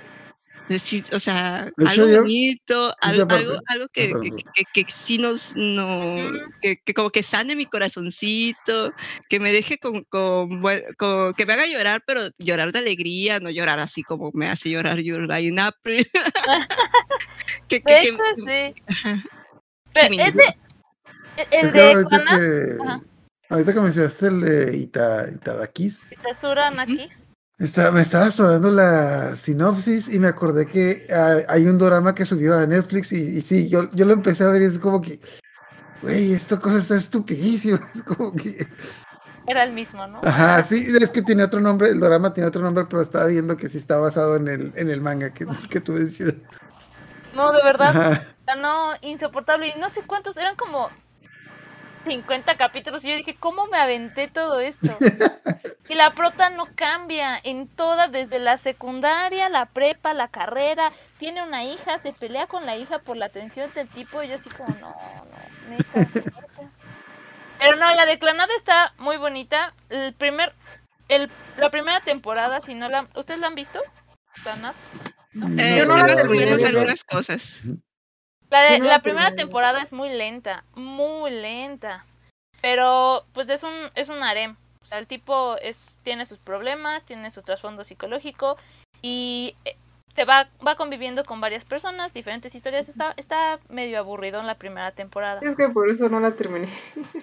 sí, 0.78 1.02
o 1.12 1.18
sea, 1.20 1.70
De 1.76 1.88
algo 1.88 2.06
bonito, 2.20 2.94
algo, 3.00 3.26
parte- 3.26 3.56
algo 3.66 3.88
que, 3.88 4.06
que, 4.06 4.12
perdón. 4.12 4.36
que, 4.72 4.84
que 4.84 4.92
sí 4.92 5.18
nos, 5.18 5.52
no, 5.56 6.16
que, 6.60 6.76
que 6.84 6.94
como 6.94 7.10
que 7.10 7.22
sane 7.22 7.56
mi 7.56 7.66
corazoncito, 7.66 8.92
que 9.28 9.40
me 9.40 9.52
deje 9.52 9.78
con, 9.78 10.04
con, 10.04 10.60
buen- 10.62 10.82
con- 10.96 11.34
que 11.34 11.46
me 11.46 11.54
haga 11.54 11.66
llorar, 11.66 12.02
pero 12.06 12.20
llorar 12.38 12.72
de 12.72 12.78
alegría, 12.78 13.40
no 13.40 13.50
llorar 13.50 13.80
así 13.80 14.02
como 14.02 14.30
me 14.32 14.48
hace 14.48 14.70
llorar 14.70 14.98
Your 15.00 15.28
in 15.40 15.58
April. 15.58 16.06
que, 17.68 17.80
De 17.80 17.98
hecho, 18.00 18.14
sí. 18.36 18.74
Pero 19.92 20.14
ese, 20.14 20.56
el 21.50 21.66
Es 21.66 21.72
que 21.72 21.78
de 21.78 21.92
ahorita 21.92 22.08
Juana, 22.08 22.38
que, 22.38 23.00
ahorita 23.48 23.72
que 23.74 23.80
mencionaste 23.80 24.26
el 24.28 24.40
de 24.40 24.76
Ita, 24.76 25.28
Itadakis, 25.32 26.02
Tesura 26.22 26.70
Nakis. 26.70 27.18
Está- 27.60 27.90
me 27.92 28.02
estaba 28.02 28.30
sonando 28.30 28.70
la 28.70 29.36
sinopsis 29.36 30.08
y 30.08 30.18
me 30.18 30.28
acordé 30.28 30.66
que 30.66 31.06
ah, 31.12 31.38
hay 31.48 31.66
un 31.66 31.78
drama 31.78 32.14
que 32.14 32.26
subió 32.26 32.56
a 32.58 32.66
Netflix 32.66 33.12
y, 33.12 33.38
y 33.38 33.42
sí, 33.42 33.68
yo, 33.68 33.90
yo 33.92 34.04
lo 34.06 34.12
empecé 34.12 34.44
a 34.44 34.48
ver 34.48 34.62
y 34.62 34.64
es 34.66 34.78
como 34.78 35.00
que, 35.00 35.20
güey, 36.02 36.32
esta 36.32 36.58
cosa 36.58 36.78
está 36.78 36.96
estupidísima. 36.96 37.90
Es 37.94 38.02
como 38.02 38.34
que, 38.34 38.66
Era 39.46 39.64
el 39.64 39.72
mismo, 39.72 40.06
¿no? 40.06 40.20
ajá, 40.22 40.62
sí, 40.64 40.86
es 41.00 41.10
que 41.10 41.22
tiene 41.22 41.44
otro 41.44 41.60
nombre, 41.60 41.90
el 41.90 42.00
drama 42.00 42.32
tiene 42.34 42.48
otro 42.48 42.62
nombre, 42.62 42.86
pero 42.88 43.02
estaba 43.02 43.26
viendo 43.26 43.56
que 43.56 43.68
sí 43.68 43.78
está 43.78 43.96
basado 43.96 44.36
en 44.36 44.48
el, 44.48 44.72
en 44.76 44.90
el 44.90 45.00
manga 45.00 45.32
que, 45.32 45.46
que 45.70 45.80
tú 45.80 45.92
mencionas. 45.92 46.36
No, 47.34 47.52
de 47.52 47.62
verdad, 47.62 47.90
Ajá. 47.90 48.56
no, 48.56 48.92
insoportable. 49.02 49.68
Y 49.68 49.78
no 49.78 49.88
sé 49.88 50.02
cuántos, 50.06 50.36
eran 50.36 50.56
como 50.56 50.88
50 52.04 52.56
capítulos. 52.56 53.04
Y 53.04 53.10
yo 53.10 53.16
dije, 53.16 53.36
¿cómo 53.38 53.66
me 53.66 53.78
aventé 53.78 54.28
todo 54.28 54.60
esto? 54.60 54.96
Y 55.90 55.96
la 55.96 56.12
prota 56.12 56.50
no 56.50 56.66
cambia 56.76 57.36
en 57.42 57.66
toda, 57.66 58.06
desde 58.06 58.38
la 58.38 58.58
secundaria, 58.58 59.48
la 59.48 59.66
prepa, 59.66 60.14
la 60.14 60.28
carrera. 60.28 60.92
Tiene 61.18 61.42
una 61.42 61.64
hija, 61.64 61.98
se 61.98 62.12
pelea 62.12 62.46
con 62.46 62.64
la 62.64 62.76
hija 62.76 63.00
por 63.00 63.16
la 63.16 63.26
atención 63.26 63.68
del 63.74 63.88
tipo. 63.88 64.22
Y 64.22 64.28
yo 64.28 64.36
así 64.36 64.48
como, 64.50 64.68
no, 64.78 64.90
no, 64.90 65.76
neta, 65.76 65.98
neta. 66.14 66.42
Pero 67.58 67.74
no, 67.74 67.92
la 67.92 68.06
de 68.06 68.20
Clanada 68.20 68.54
está 68.56 68.94
muy 68.98 69.16
bonita. 69.16 69.74
El 69.88 70.14
primer, 70.14 70.54
el, 71.08 71.28
la 71.58 71.70
primera 71.70 72.00
temporada, 72.02 72.60
si 72.60 72.76
no 72.76 72.88
la, 72.88 73.08
¿ustedes 73.16 73.40
la 73.40 73.48
han 73.48 73.56
visto? 73.56 73.82
Clanada. 74.44 74.74
Eh, 75.58 75.76
Yo 75.76 75.86
no 75.86 75.96
la 75.96 76.14
terminé 76.14 76.52
algunas 76.52 77.02
cosas. 77.02 77.60
La, 78.50 78.62
de- 78.62 78.78
no 78.80 78.84
la 78.86 78.98
primera 79.00 79.34
temporada 79.34 79.80
es 79.82 79.92
muy 79.92 80.08
lenta, 80.10 80.64
muy 80.74 81.30
lenta. 81.30 82.04
Pero 82.60 83.24
pues 83.32 83.48
es 83.48 83.62
un 83.62 83.72
es 83.94 84.08
un 84.08 84.22
harem. 84.22 84.56
O 84.82 84.86
sea, 84.86 84.98
el 84.98 85.06
tipo 85.06 85.56
es 85.58 85.80
tiene 86.02 86.26
sus 86.26 86.38
problemas, 86.38 87.04
tiene 87.04 87.30
su 87.30 87.42
trasfondo 87.42 87.84
psicológico 87.84 88.56
y 89.02 89.54
eh, 89.64 89.76
se 90.14 90.24
va 90.24 90.48
va 90.66 90.74
conviviendo 90.74 91.24
con 91.24 91.40
varias 91.40 91.64
personas, 91.64 92.12
diferentes 92.12 92.54
historias. 92.54 92.88
Está 92.88 93.14
está 93.16 93.60
medio 93.68 93.98
aburrido 93.98 94.40
en 94.40 94.46
la 94.46 94.56
primera 94.56 94.90
temporada. 94.90 95.40
Es 95.42 95.56
que 95.56 95.68
por 95.68 95.88
eso 95.88 96.08
no 96.08 96.20
la 96.20 96.32
terminé. 96.32 96.68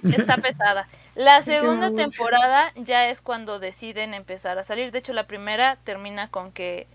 Está 0.04 0.38
pesada. 0.42 0.88
La 1.16 1.42
segunda 1.42 1.92
temporada 1.92 2.72
ya 2.76 3.10
es 3.10 3.22
cuando 3.22 3.60
deciden 3.60 4.14
empezar 4.14 4.58
a 4.58 4.64
salir. 4.64 4.92
De 4.92 5.00
hecho, 5.00 5.14
la 5.14 5.28
primera 5.28 5.76
termina 5.84 6.30
con 6.30 6.52
que 6.52 6.88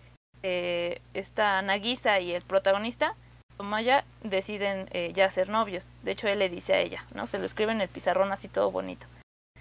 eh, 0.43 1.01
esta 1.15 1.61
Nagisa 1.63 2.19
y 2.21 2.33
el 2.33 2.43
protagonista, 2.43 3.15
Tomaya, 3.57 4.05
deciden 4.23 4.89
eh, 4.93 5.13
ya 5.15 5.31
ser 5.31 5.49
novios. 5.49 5.87
De 6.03 6.13
hecho, 6.13 6.29
él 6.29 6.39
le 6.39 6.49
dice 6.49 6.75
a 6.75 6.79
ella, 6.79 7.05
¿no? 7.15 7.27
Se 7.27 7.39
lo 7.39 7.45
escribe 7.45 7.73
en 7.73 7.81
el 7.81 7.89
pizarrón 7.89 8.33
así 8.33 8.49
todo 8.49 8.71
bonito. 8.71 9.07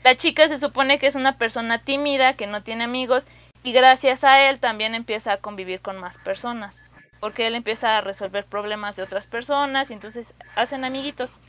La 0.04 0.16
chica 0.16 0.48
se 0.48 0.58
supone 0.58 0.98
que 0.98 1.08
es 1.08 1.16
una 1.16 1.38
persona 1.38 1.80
tímida, 1.80 2.34
que 2.34 2.48
no 2.48 2.64
tiene 2.64 2.84
amigos, 2.84 3.26
y 3.64 3.72
gracias 3.72 4.24
a 4.24 4.50
él 4.50 4.60
también 4.60 4.96
empieza 4.96 5.34
a 5.34 5.38
convivir 5.38 5.82
con 5.82 6.00
más 6.00 6.18
personas. 6.18 6.82
Porque 7.20 7.46
él 7.46 7.54
empieza 7.54 7.98
a 7.98 8.02
resolver 8.02 8.46
problemas 8.46 8.96
de 8.96 9.04
otras 9.04 9.28
personas 9.28 9.92
y 9.92 9.94
entonces 9.94 10.34
hacen 10.56 10.84
amiguitos. 10.84 11.40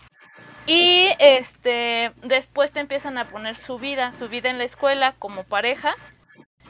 Y 0.66 1.08
este 1.18 2.12
después 2.22 2.70
te 2.72 2.80
empiezan 2.80 3.18
a 3.18 3.24
poner 3.24 3.56
su 3.56 3.78
vida, 3.78 4.12
su 4.12 4.28
vida 4.28 4.50
en 4.50 4.58
la 4.58 4.64
escuela 4.64 5.14
como 5.18 5.44
pareja. 5.44 5.94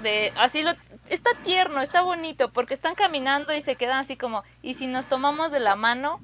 De 0.03 0.33
así 0.37 0.63
lo 0.63 0.73
está 1.09 1.31
tierno, 1.45 1.81
está 1.81 2.03
bonito 2.03 2.51
porque 2.53 2.75
están 2.75 2.95
caminando 2.95 3.55
y 3.55 3.63
se 3.63 3.77
quedan 3.77 3.99
así 3.99 4.17
como 4.17 4.43
y 4.63 4.75
si 4.75 4.87
nos 4.87 5.07
tomamos 5.07 5.53
de 5.53 5.61
la 5.61 5.77
mano 5.77 6.21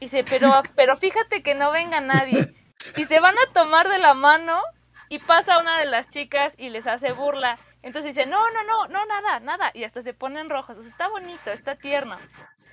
dice, 0.00 0.24
pero 0.28 0.50
pero 0.76 0.96
fíjate 0.96 1.42
que 1.42 1.54
no 1.54 1.70
venga 1.70 2.00
nadie. 2.00 2.52
Y 2.96 3.04
se 3.04 3.20
van 3.20 3.36
a 3.38 3.52
tomar 3.52 3.88
de 3.88 3.98
la 3.98 4.14
mano 4.14 4.60
y 5.08 5.18
pasa 5.18 5.58
una 5.58 5.78
de 5.78 5.86
las 5.86 6.08
chicas 6.10 6.54
y 6.58 6.70
les 6.70 6.86
hace 6.86 7.12
burla. 7.12 7.58
Entonces 7.82 8.14
dice, 8.14 8.28
"No, 8.28 8.38
no, 8.50 8.62
no, 8.64 8.88
no 8.88 9.06
nada, 9.06 9.40
nada." 9.40 9.70
Y 9.74 9.84
hasta 9.84 10.02
se 10.02 10.14
ponen 10.14 10.50
rojos. 10.50 10.78
O 10.78 10.82
sea, 10.82 10.90
está 10.90 11.08
bonito, 11.08 11.50
está 11.50 11.76
tierno. 11.76 12.16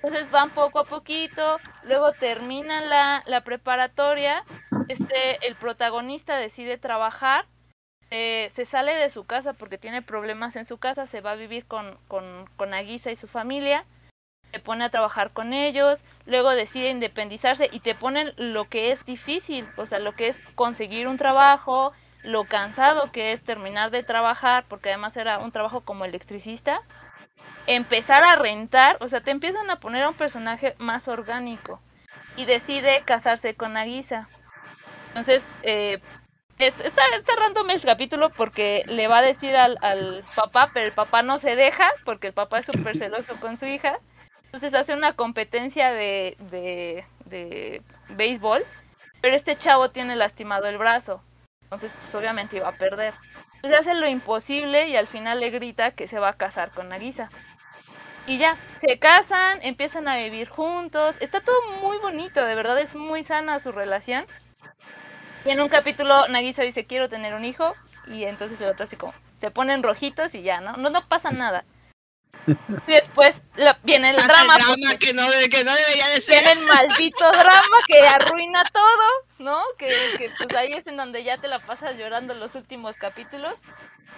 Entonces 0.02 0.30
van 0.30 0.50
poco 0.50 0.78
a 0.78 0.84
poquito, 0.84 1.58
luego 1.82 2.12
terminan 2.12 2.88
la, 2.88 3.22
la 3.26 3.42
preparatoria, 3.42 4.44
este, 4.88 5.46
el 5.46 5.56
protagonista 5.56 6.36
decide 6.36 6.78
trabajar, 6.78 7.44
eh, 8.10 8.50
se 8.52 8.64
sale 8.64 8.94
de 8.94 9.08
su 9.08 9.24
casa 9.24 9.52
porque 9.52 9.78
tiene 9.78 10.02
problemas 10.02 10.56
en 10.56 10.64
su 10.64 10.78
casa, 10.78 11.06
se 11.06 11.20
va 11.20 11.32
a 11.32 11.36
vivir 11.36 11.66
con, 11.66 11.96
con, 12.08 12.48
con 12.56 12.74
Aguisa 12.74 13.10
y 13.10 13.16
su 13.16 13.28
familia, 13.28 13.84
se 14.50 14.58
pone 14.58 14.84
a 14.84 14.90
trabajar 14.90 15.32
con 15.32 15.52
ellos, 15.52 16.02
luego 16.26 16.50
decide 16.50 16.90
independizarse 16.90 17.68
y 17.70 17.80
te 17.80 17.94
ponen 17.94 18.32
lo 18.36 18.68
que 18.68 18.90
es 18.90 19.04
difícil, 19.04 19.68
o 19.76 19.86
sea, 19.86 20.00
lo 20.00 20.16
que 20.16 20.28
es 20.28 20.42
conseguir 20.56 21.06
un 21.06 21.18
trabajo, 21.18 21.92
lo 22.22 22.44
cansado 22.44 23.12
que 23.12 23.32
es 23.32 23.42
terminar 23.42 23.90
de 23.90 24.02
trabajar, 24.02 24.64
porque 24.68 24.88
además 24.88 25.16
era 25.16 25.38
un 25.38 25.52
trabajo 25.52 25.82
como 25.82 26.04
electricista, 26.04 26.82
empezar 27.66 28.24
a 28.24 28.36
rentar, 28.36 28.96
o 29.00 29.08
sea, 29.08 29.20
te 29.20 29.30
empiezan 29.30 29.70
a 29.70 29.78
poner 29.78 30.02
a 30.02 30.08
un 30.08 30.16
personaje 30.16 30.74
más 30.78 31.06
orgánico 31.06 31.80
y 32.36 32.44
decide 32.44 33.02
casarse 33.04 33.54
con 33.54 33.74
Nagisa. 33.74 34.28
Entonces, 35.08 35.48
eh, 35.62 36.00
es, 36.60 36.78
está, 36.80 37.02
está 37.16 37.32
el 37.72 37.80
capítulo 37.82 38.30
porque 38.30 38.82
le 38.86 39.08
va 39.08 39.18
a 39.18 39.22
decir 39.22 39.56
al, 39.56 39.78
al 39.80 40.22
papá, 40.34 40.70
pero 40.72 40.86
el 40.86 40.92
papá 40.92 41.22
no 41.22 41.38
se 41.38 41.56
deja 41.56 41.90
porque 42.04 42.28
el 42.28 42.32
papá 42.32 42.58
es 42.58 42.66
súper 42.66 42.96
celoso 42.96 43.36
con 43.40 43.56
su 43.56 43.66
hija. 43.66 43.98
Entonces 44.46 44.74
hace 44.74 44.94
una 44.94 45.14
competencia 45.14 45.92
de, 45.92 46.36
de, 47.28 47.82
béisbol, 48.08 48.64
pero 49.20 49.36
este 49.36 49.56
chavo 49.56 49.90
tiene 49.90 50.16
lastimado 50.16 50.66
el 50.66 50.76
brazo. 50.76 51.22
Entonces, 51.62 51.92
pues 52.00 52.12
obviamente 52.16 52.56
iba 52.56 52.68
a 52.68 52.76
perder. 52.76 53.14
Entonces 53.54 53.80
hace 53.80 53.94
lo 53.94 54.08
imposible 54.08 54.88
y 54.88 54.96
al 54.96 55.06
final 55.06 55.38
le 55.38 55.50
grita 55.50 55.92
que 55.92 56.08
se 56.08 56.18
va 56.18 56.30
a 56.30 56.36
casar 56.36 56.72
con 56.72 56.88
Nagisa. 56.88 57.30
Y 58.26 58.38
ya, 58.38 58.56
se 58.78 58.98
casan, 58.98 59.60
empiezan 59.62 60.08
a 60.08 60.16
vivir 60.16 60.48
juntos. 60.48 61.14
Está 61.20 61.40
todo 61.40 61.56
muy 61.80 61.98
bonito, 61.98 62.44
de 62.44 62.54
verdad 62.54 62.78
es 62.80 62.96
muy 62.96 63.22
sana 63.22 63.60
su 63.60 63.70
relación. 63.70 64.26
Y 65.44 65.50
en 65.50 65.60
un 65.60 65.68
capítulo 65.68 66.26
Nagisa 66.28 66.62
dice, 66.62 66.86
quiero 66.86 67.08
tener 67.08 67.34
un 67.34 67.44
hijo. 67.44 67.74
Y 68.06 68.24
entonces 68.24 68.60
el 68.60 68.68
otro 68.70 68.84
así 68.84 68.96
como, 68.96 69.14
se 69.38 69.50
ponen 69.50 69.82
rojitos 69.82 70.34
y 70.34 70.42
ya, 70.42 70.60
¿no? 70.60 70.76
No, 70.76 70.90
no 70.90 71.06
pasa 71.08 71.30
nada. 71.30 71.64
Y 72.46 72.92
después 72.92 73.42
la- 73.56 73.78
viene 73.82 74.10
el 74.10 74.16
Hasta 74.16 74.32
drama. 74.32 74.54
el 74.56 74.62
drama 74.64 74.94
que 74.98 75.12
no, 75.12 75.22
que 75.50 75.64
no 75.64 75.74
debería 75.74 76.08
de 76.08 76.20
ser. 76.22 76.42
Viene 76.44 76.60
el 76.60 76.66
maldito 76.66 77.30
drama 77.32 77.76
que 77.86 78.00
arruina 78.08 78.64
todo, 78.72 79.08
¿no? 79.38 79.62
Que, 79.78 79.88
que 80.18 80.30
pues 80.38 80.56
ahí 80.56 80.72
es 80.72 80.86
en 80.86 80.96
donde 80.96 81.22
ya 81.22 81.36
te 81.38 81.48
la 81.48 81.58
pasas 81.60 81.96
llorando 81.98 82.34
los 82.34 82.54
últimos 82.54 82.96
capítulos. 82.96 83.54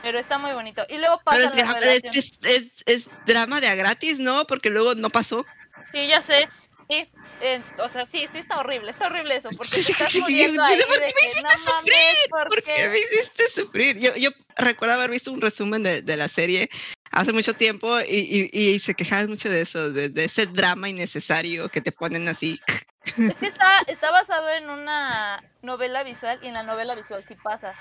Pero 0.03 0.19
está 0.19 0.39
muy 0.39 0.53
bonito. 0.53 0.83
Y 0.89 0.97
luego 0.99 1.21
Pero 1.25 1.25
pasa 1.25 1.39
es, 1.39 1.51
la 1.51 1.63
drama- 1.63 1.81
relación. 1.81 2.13
es, 2.15 2.17
es- 2.17 2.39
es- 2.45 2.83
es 2.87 3.09
drama 3.27 3.61
de 3.61 3.69
a 3.69 3.75
gratis, 3.75 4.19
¿no? 4.19 4.47
Porque 4.47 4.71
luego 4.71 4.95
no 4.95 5.11
pasó. 5.11 5.45
Sí, 5.93 6.07
ya 6.09 6.23
sé. 6.23 6.49
Sí, 6.89 7.09
eh, 7.43 7.61
o 7.79 7.89
sea, 7.89 8.07
sí, 8.07 8.27
sí 8.33 8.39
está 8.39 8.59
horrible, 8.61 8.91
está 8.91 9.07
horrible 9.07 9.37
eso, 9.37 9.51
porque 9.57 9.83
te 9.83 9.93
estás 9.93 10.13
sí, 10.13 10.21
muriendo 10.21 10.65
sí, 10.65 10.73
ahí 10.73 10.81
¿por 10.81 10.95
qué 10.95 11.01
de 11.01 11.07
me 11.07 11.13
que 11.13 11.29
hiciste 11.29 11.43
no 11.43 11.73
mames, 11.73 12.27
¿por 12.31 12.49
¿Por 12.49 12.63
qué 12.63 12.73
qué? 12.75 12.89
me 12.89 12.99
hiciste 12.99 13.51
sufrir? 13.51 14.01
Yo, 14.01 14.15
yo 14.17 14.31
recuerdo 14.57 14.95
haber 14.95 15.11
visto 15.11 15.33
un 15.33 15.41
resumen 15.41 15.83
de, 15.83 16.03
de 16.03 16.17
la 16.17 16.29
serie 16.29 16.71
hace 17.11 17.33
mucho 17.33 17.55
tiempo 17.55 18.01
y, 18.01 18.49
y, 18.53 18.59
y 18.59 18.79
se 18.79 18.95
quejaban 18.95 19.29
mucho 19.29 19.51
de 19.51 19.61
eso, 19.61 19.91
de, 19.91 20.09
de 20.09 20.25
ese 20.25 20.47
drama 20.47 20.89
innecesario 20.89 21.69
que 21.69 21.81
te 21.81 21.93
ponen 21.93 22.29
así. 22.29 22.59
Es 23.05 23.35
que 23.35 23.47
está, 23.49 23.81
está 23.89 24.11
basado 24.11 24.49
en 24.51 24.71
una 24.71 25.43
novela 25.63 26.05
visual 26.05 26.39
y 26.43 26.49
en 26.49 26.55
la 26.55 26.63
novela 26.63 26.95
visual 26.95 27.25
sí 27.27 27.35
pasa. 27.35 27.75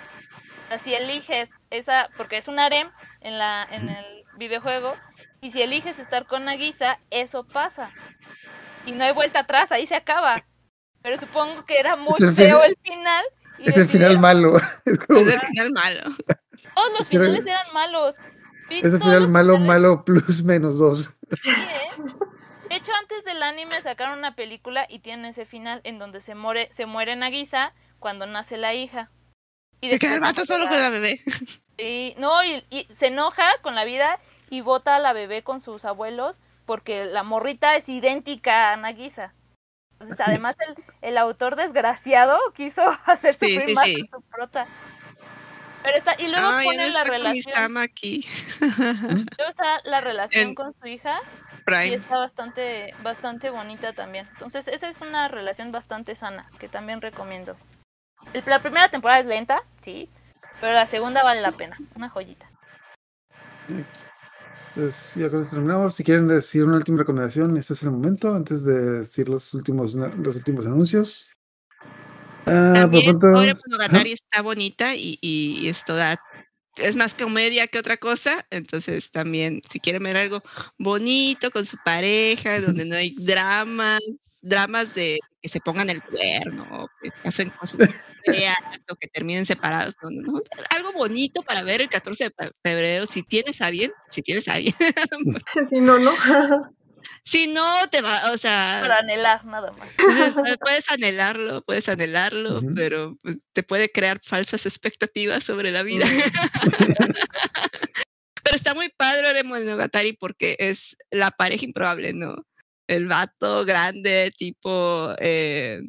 O 0.65 0.67
sea, 0.67 0.79
si 0.79 0.93
eliges 0.93 1.49
esa, 1.69 2.09
porque 2.17 2.37
es 2.37 2.47
un 2.47 2.59
harem 2.59 2.89
en, 3.21 3.37
la, 3.37 3.67
en 3.69 3.89
el 3.89 4.05
videojuego, 4.37 4.95
y 5.41 5.51
si 5.51 5.61
eliges 5.61 5.97
estar 5.99 6.25
con 6.27 6.45
Nagisa, 6.45 6.99
eso 7.09 7.43
pasa. 7.43 7.91
Y 8.85 8.91
no 8.93 9.03
hay 9.03 9.13
vuelta 9.13 9.39
atrás, 9.39 9.71
ahí 9.71 9.85
se 9.87 9.95
acaba. 9.95 10.43
Pero 11.01 11.19
supongo 11.19 11.65
que 11.65 11.79
era 11.79 11.95
muy 11.95 12.13
el 12.19 12.33
feo 12.35 12.59
final- 12.61 12.63
el 12.69 12.77
final. 12.81 13.25
y 13.59 13.69
Es 13.69 13.77
el 13.77 13.87
final 13.87 14.19
malo. 14.19 14.57
Es 14.85 14.97
como- 14.99 15.19
Es 15.19 15.27
el 15.33 15.39
final 15.41 15.71
malo. 15.71 16.01
Todos 16.75 16.99
los 16.99 17.07
finales 17.07 17.45
eran 17.45 17.73
malos. 17.73 18.15
Vi 18.69 18.79
es 18.79 18.85
el 18.85 18.99
final 19.01 19.27
malo, 19.27 19.53
finales- 19.57 19.67
malo, 19.67 20.05
plus, 20.05 20.43
menos 20.43 20.77
dos. 20.77 21.09
Sí, 21.43 21.49
¿eh? 21.49 21.89
De 22.69 22.75
hecho, 22.77 22.91
antes 23.01 23.25
del 23.25 23.43
anime 23.43 23.81
sacaron 23.81 24.17
una 24.17 24.35
película 24.35 24.85
y 24.87 24.99
tiene 24.99 25.29
ese 25.29 25.45
final 25.45 25.81
en 25.83 25.99
donde 25.99 26.21
se 26.21 26.35
muere, 26.35 26.69
se 26.71 26.85
muere 26.85 27.15
Nagisa 27.17 27.73
cuando 27.99 28.25
nace 28.27 28.55
la 28.57 28.73
hija. 28.73 29.09
Y 29.81 29.89
Se 29.89 29.99
queda 29.99 30.13
el 30.13 30.19
vato 30.21 30.45
solo 30.45 30.67
con 30.69 30.79
la 30.79 30.89
bebé. 30.89 31.21
Sí, 31.77 32.13
no, 32.19 32.43
y, 32.43 32.63
y 32.69 32.85
se 32.93 33.07
enoja 33.07 33.43
con 33.63 33.73
la 33.73 33.85
vida 33.85 34.19
y 34.51 34.61
bota 34.61 34.97
a 34.97 34.99
la 34.99 35.13
bebé 35.13 35.41
con 35.41 35.61
sus 35.61 35.83
abuelos 35.83 36.39
porque 36.71 37.03
la 37.03 37.23
morrita 37.23 37.75
es 37.75 37.89
idéntica 37.89 38.71
a 38.71 38.77
Nagisa. 38.77 39.33
Entonces, 39.91 40.21
además, 40.25 40.55
el, 40.65 40.81
el 41.01 41.17
autor 41.17 41.57
desgraciado 41.57 42.39
quiso 42.55 42.81
hacer 43.05 43.35
Sí, 43.35 43.55
sufrir 43.55 43.67
sí, 43.67 43.73
más 43.75 43.83
sí. 43.83 44.09
a 44.09 44.15
su 44.15 44.21
prota. 44.21 44.65
Pero 45.83 45.97
está, 45.97 46.15
y 46.17 46.29
luego 46.29 46.47
Ay, 46.47 46.65
pone 46.67 46.87
no 46.87 46.93
la 46.93 47.03
relación, 47.03 47.77
aquí. 47.77 48.25
luego 48.61 49.49
está 49.49 49.81
la 49.83 49.99
relación 49.99 50.49
En- 50.49 50.55
con 50.55 50.73
su 50.79 50.87
hija 50.87 51.19
y 51.83 51.93
está 51.93 52.17
bastante, 52.17 52.93
bastante 53.03 53.49
bonita 53.49 53.91
también. 53.91 54.29
Entonces, 54.31 54.69
esa 54.69 54.87
es 54.87 55.01
una 55.01 55.27
relación 55.27 55.73
bastante 55.73 56.15
sana 56.15 56.49
que 56.57 56.69
también 56.69 57.01
recomiendo. 57.01 57.57
El- 58.31 58.43
la 58.45 58.59
primera 58.59 58.87
temporada 58.87 59.19
es 59.19 59.25
lenta, 59.25 59.61
sí, 59.81 60.07
pero 60.61 60.71
la 60.71 60.85
segunda 60.85 61.21
vale 61.21 61.41
la 61.41 61.51
pena, 61.51 61.77
una 61.97 62.07
joyita. 62.07 62.49
Pues 64.75 65.15
ya 65.15 65.29
con 65.29 65.41
esto 65.41 65.55
terminamos. 65.55 65.95
Si 65.95 66.03
quieren 66.03 66.27
decir 66.27 66.63
una 66.63 66.77
última 66.77 66.99
recomendación, 66.99 67.57
este 67.57 67.73
es 67.73 67.83
el 67.83 67.91
momento 67.91 68.33
antes 68.33 68.63
de 68.63 68.99
decir 68.99 69.27
los 69.27 69.53
últimos, 69.53 69.93
los 69.93 70.35
últimos 70.35 70.65
anuncios. 70.65 71.29
Ah, 72.45 72.87
por 72.89 73.01
También 73.03 73.19
pronto. 73.19 73.37
Ore 73.37 73.53
Monogatari 73.53 74.13
está 74.13 74.41
bonita 74.41 74.95
y, 74.95 75.17
y, 75.21 75.59
y 75.61 75.67
es 75.67 75.83
toda 75.83 76.19
es 76.77 76.95
más 76.95 77.13
comedia 77.13 77.67
que 77.67 77.79
otra 77.79 77.97
cosa, 77.97 78.45
entonces 78.49 79.11
también 79.11 79.61
si 79.69 79.79
quieren 79.79 80.03
ver 80.03 80.17
algo 80.17 80.41
bonito 80.77 81.51
con 81.51 81.65
su 81.65 81.77
pareja, 81.83 82.59
donde 82.61 82.85
no 82.85 82.95
hay 82.95 83.15
dramas, 83.17 83.99
dramas 84.41 84.95
de 84.95 85.19
que 85.41 85.49
se 85.49 85.59
pongan 85.59 85.89
el 85.89 86.01
cuerno, 86.01 86.87
que 87.01 87.11
pasen 87.23 87.49
cosas 87.51 87.89
o 88.89 88.95
que 88.95 89.07
terminen 89.07 89.45
separados, 89.45 89.95
no, 90.01 90.41
algo 90.69 90.91
bonito 90.93 91.41
para 91.43 91.63
ver 91.63 91.81
el 91.81 91.89
14 91.89 92.25
de 92.25 92.29
fe- 92.31 92.51
febrero, 92.63 93.05
si 93.05 93.23
tienes 93.23 93.61
a 93.61 93.67
alguien, 93.67 93.91
si 94.09 94.21
tienes 94.21 94.47
a 94.47 94.53
alguien, 94.53 94.75
Si 95.69 95.79
no, 95.79 95.97
no. 95.99 96.11
si 97.23 97.47
no 97.47 97.87
te 97.89 98.01
va, 98.01 98.31
o 98.31 98.37
sea, 98.37 98.79
Para 98.81 98.99
anhelar 98.99 99.43
nada 99.45 99.71
más. 99.71 99.89
Puedes 100.61 100.89
anhelarlo, 100.91 101.61
puedes 101.63 101.89
anhelarlo, 101.89 102.61
pero 102.75 103.17
pues, 103.21 103.37
te 103.53 103.63
puede 103.63 103.89
crear 103.91 104.19
falsas 104.23 104.65
expectativas 104.65 105.43
sobre 105.43 105.71
la 105.71 105.83
vida. 105.83 106.05
pero 108.43 108.55
está 108.55 108.73
muy 108.73 108.89
padre 108.97 109.27
Ore 109.27 109.43
Monogatari 109.43 110.13
porque 110.13 110.55
es 110.59 110.95
la 111.11 111.31
pareja 111.31 111.65
improbable, 111.65 112.13
¿no? 112.13 112.35
El 112.87 113.07
vato 113.07 113.63
grande, 113.65 114.33
tipo, 114.37 115.13
eh, 115.19 115.79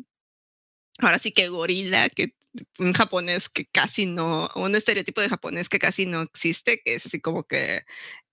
ahora 0.98 1.18
sí 1.18 1.32
que 1.32 1.48
gorila, 1.48 2.08
que 2.08 2.34
un 2.78 2.92
japonés 2.92 3.48
que 3.48 3.66
casi 3.66 4.06
no, 4.06 4.50
un 4.54 4.74
estereotipo 4.74 5.20
de 5.20 5.28
japonés 5.28 5.68
que 5.68 5.78
casi 5.78 6.06
no 6.06 6.22
existe, 6.22 6.80
que 6.84 6.94
es 6.94 7.06
así 7.06 7.20
como 7.20 7.44
que 7.44 7.80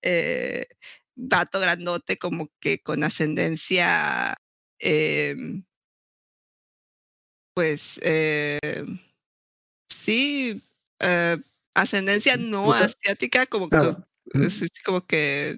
eh, 0.02 0.68
vato 1.16 1.60
grandote, 1.60 2.18
como 2.18 2.52
que 2.60 2.82
con 2.82 3.04
ascendencia, 3.04 4.38
eh, 4.80 5.36
pues, 7.54 8.00
eh, 8.04 8.84
sí, 9.90 10.62
eh, 11.00 11.38
ascendencia 11.74 12.38
no 12.38 12.66
Puta. 12.66 12.86
asiática, 12.86 13.46
como 13.46 13.70
que 13.70 13.96
es, 14.34 14.62
es 14.62 14.84
como 14.84 15.06
que 15.06 15.58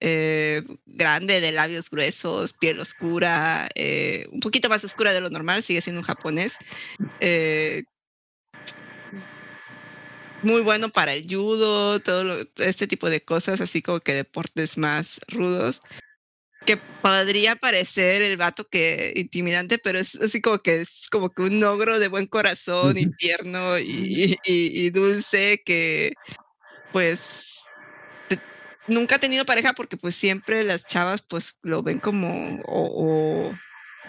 eh, 0.00 0.62
grande, 0.86 1.40
de 1.40 1.52
labios 1.52 1.90
gruesos, 1.90 2.52
piel 2.52 2.78
oscura, 2.80 3.68
eh, 3.74 4.26
un 4.30 4.40
poquito 4.40 4.68
más 4.68 4.84
oscura 4.84 5.12
de 5.12 5.20
lo 5.20 5.30
normal, 5.30 5.62
sigue 5.62 5.80
siendo 5.80 6.00
un 6.00 6.06
japonés. 6.06 6.56
eh, 7.20 7.82
muy 10.42 10.60
bueno 10.60 10.88
para 10.88 11.14
el 11.14 11.26
judo, 11.26 11.98
todo 12.00 12.22
lo- 12.24 12.40
este 12.58 12.86
tipo 12.86 13.10
de 13.10 13.20
cosas, 13.20 13.60
así 13.60 13.82
como 13.82 13.98
que 14.00 14.14
deportes 14.14 14.78
más 14.78 15.20
rudos. 15.28 15.82
Que 16.64 16.76
podría 16.76 17.56
parecer 17.56 18.22
el 18.22 18.36
vato 18.36 18.64
que 18.68 19.12
intimidante, 19.16 19.78
pero 19.78 19.98
es 19.98 20.14
así 20.16 20.40
como 20.40 20.58
que 20.58 20.82
es 20.82 21.08
como 21.10 21.30
que 21.30 21.42
un 21.42 21.62
ogro 21.64 21.98
de 21.98 22.08
buen 22.08 22.26
corazón 22.26 22.98
y 22.98 23.06
tierno 23.16 23.78
y, 23.78 24.36
y- 24.44 24.86
y 24.86 24.90
dulce 24.90 25.62
que 25.64 26.12
pues 26.92 27.57
nunca 28.88 29.16
ha 29.16 29.20
tenido 29.20 29.44
pareja 29.44 29.72
porque 29.74 29.96
pues 29.96 30.14
siempre 30.14 30.64
las 30.64 30.86
chavas 30.86 31.22
pues 31.22 31.58
lo 31.62 31.82
ven 31.82 31.98
como 31.98 32.60
o, 32.66 33.52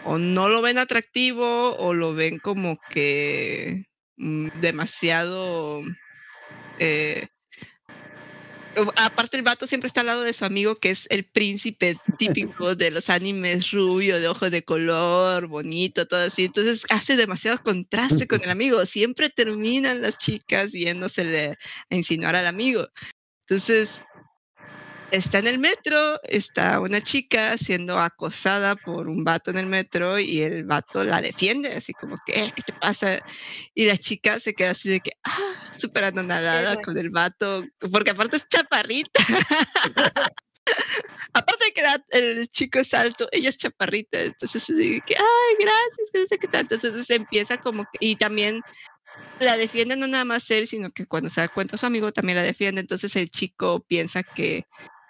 o, 0.06 0.18
no 0.18 0.50
lo 0.50 0.62
ven 0.62 0.78
atractivo 0.78 1.76
o 1.78 1.94
lo 1.94 2.14
ven 2.14 2.40
como 2.40 2.80
que 2.90 3.86
mm, 4.18 4.48
demasiado 4.62 5.82
eh, 6.80 7.28
aparte 8.96 9.38
el 9.38 9.44
vato 9.44 9.68
siempre 9.68 9.88
está 9.88 10.02
al 10.02 10.08
lado 10.08 10.24
de 10.24 10.34
su 10.34 10.46
amigo 10.46 10.76
que 10.76 10.92
es 10.92 11.08
el 11.10 11.26
príncipe 11.26 11.98
típico 12.18 12.76
de 12.76 12.92
los 12.92 13.10
animes 13.10 13.72
rubio, 13.72 14.20
de 14.20 14.28
ojos 14.28 14.52
de 14.52 14.64
color, 14.64 15.48
bonito, 15.48 16.08
todo 16.08 16.26
así. 16.26 16.46
Entonces 16.46 16.86
hace 16.90 17.16
demasiado 17.16 17.62
contraste 17.64 18.28
con 18.28 18.42
el 18.44 18.50
amigo. 18.50 18.86
Siempre 18.86 19.30
terminan 19.30 20.02
las 20.02 20.18
chicas 20.18 20.72
yéndosele 20.72 21.58
a 21.90 21.96
insinuar 21.96 22.36
al 22.36 22.48
amigo. 22.48 22.88
Entonces 23.48 24.04
está 25.12 25.40
en 25.40 25.48
el 25.48 25.60
metro, 25.60 26.20
está 26.24 26.80
una 26.80 27.02
chica 27.02 27.58
siendo 27.58 27.98
acosada 28.00 28.76
por 28.76 29.08
un 29.08 29.24
vato 29.24 29.52
en 29.52 29.58
el 29.58 29.66
metro 29.66 30.20
y 30.20 30.42
el 30.42 30.64
vato 30.66 31.04
la 31.04 31.22
defiende, 31.22 31.74
así 31.74 31.94
como 31.94 32.18
que, 32.26 32.34
"Eh, 32.44 32.52
¿qué 32.56 32.64
te 32.64 32.74
pasa? 32.74 33.20
Y 33.74 33.86
la 33.86 33.98
chica 33.98 34.40
se 34.40 34.54
queda 34.54 34.72
así 34.72 34.90
de 34.90 35.00
que, 35.00 35.12
ah, 35.24 35.72
súper 35.78 36.06
anonadada 36.06 36.76
con 36.82 36.98
el 36.98 37.10
vato, 37.10 37.64
porque 37.92 38.12
aparte 38.12 38.38
es 38.38 38.48
chaparrita. 38.48 39.20
aparte 41.34 41.66
de 41.66 41.72
que 41.74 41.82
la- 41.82 42.04
el 42.12 42.48
chico 42.50 42.80
es 42.80 42.94
alto, 42.94 43.28
ella 43.32 43.50
es 43.50 43.58
chaparrita, 43.58 44.22
entonces 44.22 44.64
se 44.64 44.74
dice 44.74 45.02
que, 45.06 45.16
ay, 45.18 45.56
gracias, 45.60 46.10
que 46.14 46.20
no 46.22 46.28
sé 46.28 46.38
qué 46.38 46.48
tanto. 46.48 46.76
Entonces 46.76 47.06
se 47.06 47.16
empieza 47.16 47.58
como 47.58 47.84
que, 47.86 47.98
y 48.00 48.16
también 48.16 48.62
la 49.40 49.58
defiende 49.58 49.96
no 49.96 50.08
nada 50.08 50.26
más 50.26 50.50
él, 50.52 50.68
sino 50.68 50.92
que 50.92 51.06
cuando 51.06 51.30
se 51.30 51.42
da 51.42 51.48
cuenta 51.48 51.78
su 51.78 51.86
amigo 51.86 52.12
también 52.12 52.38
la 52.38 52.44
defiende. 52.44 52.82
Entonces 52.82 53.16
el 53.16 53.30
chico 53.30 53.82
piensa 53.88 54.24
que, 54.24 54.66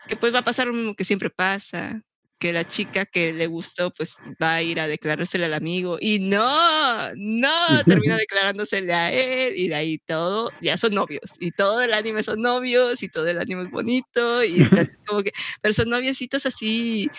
que 0.10 0.16
pues 0.18 0.34
va 0.34 0.40
a 0.40 0.44
pasar 0.44 0.68
lo 0.68 0.74
mismo 0.74 0.96
que 0.96 1.06
siempre 1.06 1.30
pasa, 1.30 2.02
que 2.40 2.52
la 2.54 2.66
chica 2.66 3.06
que 3.06 3.32
le 3.34 3.48
gustó 3.48 3.92
pues 3.92 4.16
va 4.42 4.56
a 4.56 4.62
ir 4.64 4.80
a 4.80 4.88
declarársele 4.88 5.46
al 5.46 5.54
amigo 5.54 5.98
y 6.00 6.20
no, 6.20 7.14
no, 7.16 7.84
termina 7.86 8.18
declarándosele 8.28 8.94
a 8.94 9.12
él 9.14 9.54
y 9.56 9.68
de 9.68 9.76
ahí 9.76 9.98
todo, 10.00 10.50
ya 10.62 10.78
son 10.78 10.96
novios 10.96 11.32
y 11.40 11.52
todo 11.52 11.82
el 11.82 11.94
anime 11.94 12.24
son 12.24 12.42
novios 12.42 13.04
y 13.04 13.10
todo 13.10 13.28
el 13.28 13.40
anime 13.40 13.64
es 13.64 13.72
bonito 13.72 14.44
y 14.44 14.58
como 15.06 15.22
que, 15.22 15.32
pero 15.62 15.74
son 15.74 15.90
noviecitos 15.90 16.46
así 16.46 17.10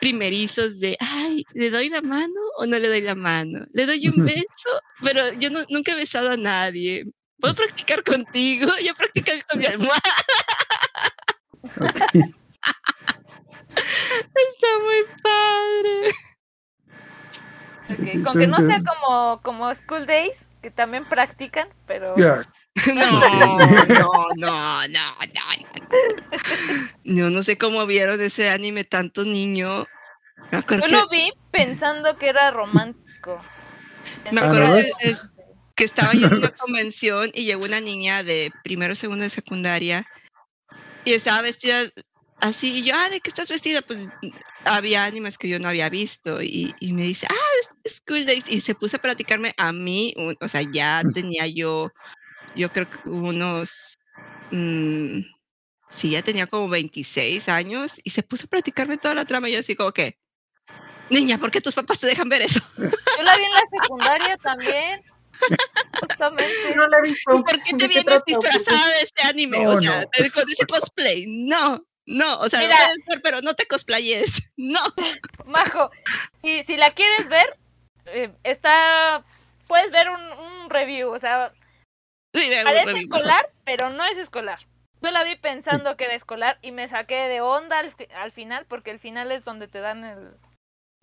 primerizos 0.00 0.78
de, 0.78 0.96
ay, 1.00 1.42
¿le 1.54 1.70
doy 1.70 1.88
la 1.88 2.02
mano 2.02 2.40
o 2.58 2.66
no 2.66 2.78
le 2.78 2.88
doy 2.88 3.00
la 3.00 3.14
mano? 3.14 3.66
¿Le 3.72 3.86
doy 3.86 4.06
un 4.08 4.24
beso? 4.26 4.70
Pero 5.02 5.32
yo 5.34 5.50
no- 5.50 5.64
nunca 5.70 5.92
he 5.92 5.96
besado 5.96 6.30
a 6.30 6.36
nadie. 6.36 7.04
¿Puedo 7.40 7.54
practicar 7.54 8.04
contigo? 8.04 8.70
Yo 8.84 8.94
practico 8.94 9.30
con 9.50 9.58
mi 9.58 9.66
almohada. 9.66 10.00
Está 13.76 14.66
muy 14.82 15.04
padre. 15.22 16.14
Con 18.24 18.38
que 18.38 18.46
no 18.46 18.56
sea 18.56 18.80
como, 18.82 19.40
como 19.42 19.74
School 19.74 20.06
Days, 20.06 20.46
que 20.62 20.70
también 20.70 21.04
practican, 21.04 21.68
pero 21.86 22.16
Ya, 22.16 22.42
No, 22.94 23.10
no, 23.10 23.58
no, 23.58 24.26
no, 24.36 24.88
no, 24.88 24.88
no. 24.88 25.06
Yo 27.04 27.30
no 27.30 27.42
sé 27.42 27.56
cómo 27.56 27.86
vieron 27.86 28.20
ese 28.20 28.50
anime 28.50 28.84
tanto 28.84 29.24
niño. 29.24 29.86
Me 30.50 30.58
yo 30.58 30.66
que, 30.66 30.76
lo 30.76 31.08
vi 31.08 31.32
pensando 31.50 32.16
que 32.18 32.28
era 32.28 32.50
romántico. 32.50 33.40
me 34.30 34.40
acuerdo 34.40 34.76
que 35.74 35.84
estaba 35.84 36.12
yo 36.12 36.26
en 36.26 36.34
una 36.34 36.48
convención 36.48 37.30
y 37.34 37.44
llegó 37.44 37.64
una 37.64 37.80
niña 37.80 38.22
de 38.22 38.52
primero, 38.62 38.94
segundo 38.94 39.24
de 39.24 39.30
secundaria 39.30 40.06
y 41.06 41.14
estaba 41.14 41.40
vestida 41.40 41.84
así. 42.40 42.80
Y 42.80 42.84
yo, 42.84 42.94
ah, 42.96 43.08
¿de 43.08 43.20
qué 43.20 43.30
estás 43.30 43.48
vestida? 43.48 43.80
Pues 43.80 44.08
había 44.64 45.04
animes 45.04 45.38
que 45.38 45.48
yo 45.48 45.58
no 45.60 45.68
había 45.68 45.88
visto 45.88 46.42
y, 46.42 46.74
y 46.80 46.92
me 46.92 47.02
dice, 47.02 47.28
ah, 47.30 47.68
es 47.84 47.94
School 47.98 48.26
Days. 48.26 48.44
Y 48.48 48.60
se 48.60 48.74
puso 48.74 48.96
a 48.96 49.00
platicarme 49.00 49.54
a 49.56 49.72
mí, 49.72 50.12
un- 50.16 50.36
o 50.40 50.48
sea, 50.48 50.62
ya 50.62 51.02
tenía 51.14 51.46
yo, 51.46 51.92
yo 52.56 52.70
creo 52.72 52.90
que 52.90 53.08
unos, 53.08 53.98
mm, 54.50 55.20
sí, 55.88 56.10
ya 56.10 56.22
tenía 56.22 56.48
como 56.48 56.68
26 56.68 57.48
años 57.48 58.00
y 58.02 58.10
se 58.10 58.24
puso 58.24 58.46
a 58.46 58.50
platicarme 58.50 58.96
toda 58.98 59.14
la 59.14 59.24
trama 59.24 59.48
y 59.48 59.52
yo 59.52 59.60
así 59.60 59.76
como 59.76 59.92
que, 59.92 60.18
Niña, 61.08 61.38
¿por 61.38 61.52
qué 61.52 61.60
tus 61.60 61.74
papás 61.76 62.00
te 62.00 62.08
dejan 62.08 62.28
ver 62.28 62.42
eso? 62.42 62.58
Yo 62.76 63.22
la 63.22 63.36
vi 63.36 63.44
en 63.44 63.50
la 63.50 63.62
secundaria 63.80 64.36
también. 64.38 65.00
Justamente. 66.00 66.74
No 66.76 66.86
la 66.88 66.98
he 66.98 67.02
visto. 67.02 67.32
¿Por 67.32 67.62
qué 67.62 67.72
¿De 67.72 67.78
te 67.78 67.88
vienes 67.88 68.22
disfrazada 68.26 68.86
de 68.96 69.02
este 69.02 69.26
anime? 69.26 69.64
No, 69.64 69.70
o 69.70 69.80
sea, 69.80 69.90
no. 70.02 70.22
de- 70.24 70.30
con 70.30 70.44
ese 70.50 70.66
cosplay. 70.66 71.24
No, 71.26 71.84
no, 72.06 72.38
o 72.40 72.48
sea, 72.48 72.60
Mira. 72.60 72.74
lo 72.74 72.84
puedes 72.84 73.02
ver, 73.08 73.20
pero 73.22 73.40
no 73.42 73.54
te 73.54 73.66
cosplayes. 73.66 74.42
No. 74.56 74.80
Majo, 75.46 75.90
si, 76.42 76.62
si 76.64 76.76
la 76.76 76.90
quieres 76.90 77.28
ver, 77.28 77.46
eh, 78.06 78.32
está. 78.44 79.22
Puedes 79.68 79.90
ver 79.90 80.08
un, 80.10 80.20
un 80.20 80.70
review, 80.70 81.10
o 81.12 81.18
sea, 81.18 81.52
Sí, 82.34 82.50
parece 82.64 82.92
re- 82.92 82.98
escolar, 83.00 83.48
pero 83.64 83.90
no 83.90 84.04
es 84.04 84.16
escolar. 84.18 84.60
Yo 85.02 85.10
la 85.10 85.24
vi 85.24 85.36
pensando 85.36 85.96
que 85.96 86.04
era 86.04 86.14
escolar 86.14 86.58
y 86.62 86.70
me 86.72 86.88
saqué 86.88 87.14
de 87.28 87.40
onda 87.40 87.78
al, 87.78 87.94
fi- 87.94 88.08
al 88.14 88.32
final, 88.32 88.64
porque 88.66 88.90
el 88.90 88.98
final 88.98 89.30
es 89.32 89.44
donde 89.44 89.68
te 89.68 89.80
dan 89.80 90.04
el, 90.04 90.34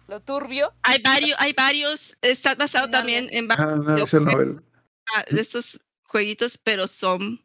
lo 0.07 0.19
turbio. 0.22 0.73
Hay 0.83 1.01
varios, 1.01 1.40
hay 1.40 1.53
varios, 1.53 2.17
está 2.22 2.56
basado 2.56 2.90
también 2.90 3.27
en 3.32 3.48
varios 3.48 3.69
Ah, 3.69 3.75
no, 3.75 3.95
es 3.98 4.14
el 4.14 4.25
novel. 4.25 4.61
de 5.30 5.41
estos 5.41 5.82
jueguitos, 6.03 6.57
pero 6.57 6.88
son 6.88 7.41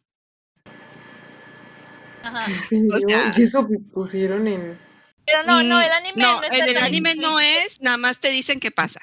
Ajá. 2.22 2.46
Sí, 2.68 2.88
O 2.92 2.98
sea- 3.00 3.32
y 3.36 3.42
eso 3.42 3.66
pusieron 3.92 4.46
en. 4.48 4.78
Pero 5.24 5.42
no, 5.44 5.62
no, 5.62 5.76
Mm, 5.76 5.82
el 5.82 5.92
anime 5.92 6.22
no, 6.22 6.42
en 6.44 6.68
el 6.68 6.76
anime 6.78 7.14
no 7.16 7.38
es, 7.38 7.80
nada 7.80 7.96
más 7.96 8.18
te 8.18 8.30
dicen 8.30 8.60
qué 8.60 8.70
pasa. 8.70 9.00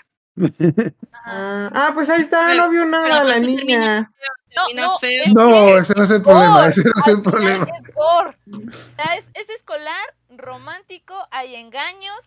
Ah, 1.27 1.69
ah, 1.73 1.91
pues 1.93 2.09
ahí 2.09 2.21
está, 2.21 2.47
Pero- 2.47 2.63
no 2.65 2.69
vio 2.69 2.85
nada 2.85 3.03
pero 3.07 3.23
la 3.25 3.39
niña. 3.39 4.11
No, 4.55 4.65
termina 4.67 4.85
no, 4.87 4.99
feo. 4.99 5.23
es 5.25 5.33
No, 5.33 5.77
ese 5.77 5.93
no 5.95 6.03
es 6.03 6.09
el 6.09 6.17
es 6.17 6.23
problema, 6.23 6.67
ese 6.67 6.83
no 6.83 6.91
es 7.01 7.07
el 7.07 7.21
problema. 7.21 7.65
final 7.65 7.81
Es 7.81 7.93
gore. 7.93 8.37
O 8.51 8.95
sea, 8.95 9.15
es, 9.17 9.25
es 9.33 9.49
escolar, 9.49 10.15
romántico, 10.29 11.15
hay 11.31 11.55
engaños, 11.55 12.19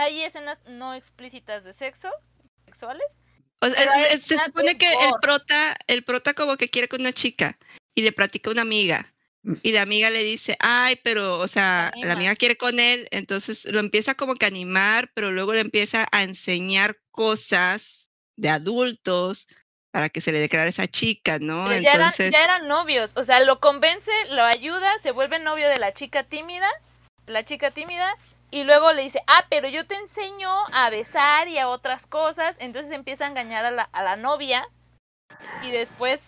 hay 0.00 0.22
escenas 0.22 0.58
no 0.66 0.94
explícitas 0.94 1.64
de 1.64 1.74
sexo, 1.74 2.08
sexuales. 2.64 3.06
O 3.60 3.66
sea, 3.68 3.76
Pero 3.76 3.92
eh, 3.92 4.06
es- 4.14 4.22
se 4.22 4.38
supone 4.38 4.76
que 4.78 4.86
el 4.86 5.10
prota, 5.20 5.76
el 5.86 6.02
prota 6.02 6.32
como 6.34 6.56
que 6.56 6.70
quiere 6.70 6.88
con 6.88 7.00
una 7.00 7.12
chica 7.12 7.58
y 7.94 8.02
le 8.02 8.12
platica 8.12 8.50
a 8.50 8.52
una 8.54 8.62
amiga. 8.62 9.12
Y 9.62 9.72
la 9.72 9.82
amiga 9.82 10.10
le 10.10 10.22
dice, 10.22 10.56
ay, 10.60 10.98
pero, 11.02 11.38
o 11.38 11.48
sea, 11.48 11.90
la 12.02 12.12
amiga 12.12 12.36
quiere 12.36 12.56
con 12.58 12.78
él, 12.78 13.08
entonces 13.10 13.64
lo 13.64 13.80
empieza 13.80 14.14
como 14.14 14.34
que 14.34 14.44
a 14.44 14.48
animar, 14.48 15.10
pero 15.14 15.30
luego 15.30 15.54
le 15.54 15.60
empieza 15.60 16.06
a 16.12 16.22
enseñar 16.24 16.98
cosas 17.10 18.10
de 18.36 18.50
adultos 18.50 19.48
para 19.90 20.10
que 20.10 20.20
se 20.20 20.32
le 20.32 20.40
declare 20.40 20.66
a 20.66 20.70
esa 20.70 20.88
chica, 20.88 21.38
¿no? 21.38 21.64
Pero 21.68 21.80
ya, 21.80 21.90
eran, 21.92 22.00
Entonces, 22.02 22.32
ya 22.32 22.44
eran 22.44 22.68
novios, 22.68 23.12
o 23.16 23.24
sea, 23.24 23.40
lo 23.40 23.60
convence, 23.60 24.12
lo 24.28 24.44
ayuda, 24.44 24.98
se 25.02 25.10
vuelve 25.10 25.38
novio 25.38 25.68
de 25.70 25.78
la 25.78 25.94
chica 25.94 26.24
tímida, 26.24 26.68
la 27.26 27.42
chica 27.44 27.70
tímida, 27.70 28.14
y 28.50 28.64
luego 28.64 28.92
le 28.92 29.02
dice, 29.02 29.20
ah, 29.26 29.46
pero 29.48 29.68
yo 29.68 29.86
te 29.86 29.94
enseño 29.96 30.50
a 30.72 30.90
besar 30.90 31.48
y 31.48 31.58
a 31.58 31.68
otras 31.68 32.06
cosas, 32.06 32.56
entonces 32.58 32.92
empieza 32.92 33.24
a 33.24 33.28
engañar 33.28 33.64
a 33.64 33.70
la, 33.70 33.82
a 33.82 34.02
la 34.02 34.16
novia, 34.16 34.68
y 35.62 35.70
después 35.70 36.20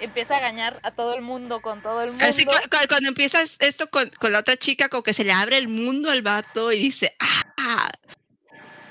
empieza 0.00 0.34
a 0.34 0.38
engañar 0.38 0.80
a 0.82 0.90
todo 0.90 1.14
el 1.14 1.22
mundo 1.22 1.60
con 1.60 1.82
todo 1.82 2.02
el 2.02 2.10
mundo. 2.10 2.24
así 2.24 2.44
cu- 2.44 2.52
cu- 2.52 2.88
cuando 2.88 3.08
empiezas 3.08 3.56
esto 3.60 3.88
con, 3.90 4.10
con 4.10 4.32
la 4.32 4.40
otra 4.40 4.56
chica, 4.56 4.88
como 4.88 5.02
que 5.02 5.14
se 5.14 5.24
le 5.24 5.32
abre 5.32 5.56
el 5.58 5.68
mundo 5.68 6.10
al 6.10 6.22
vato 6.22 6.70
y 6.72 6.78
dice, 6.78 7.14
ah, 7.18 7.90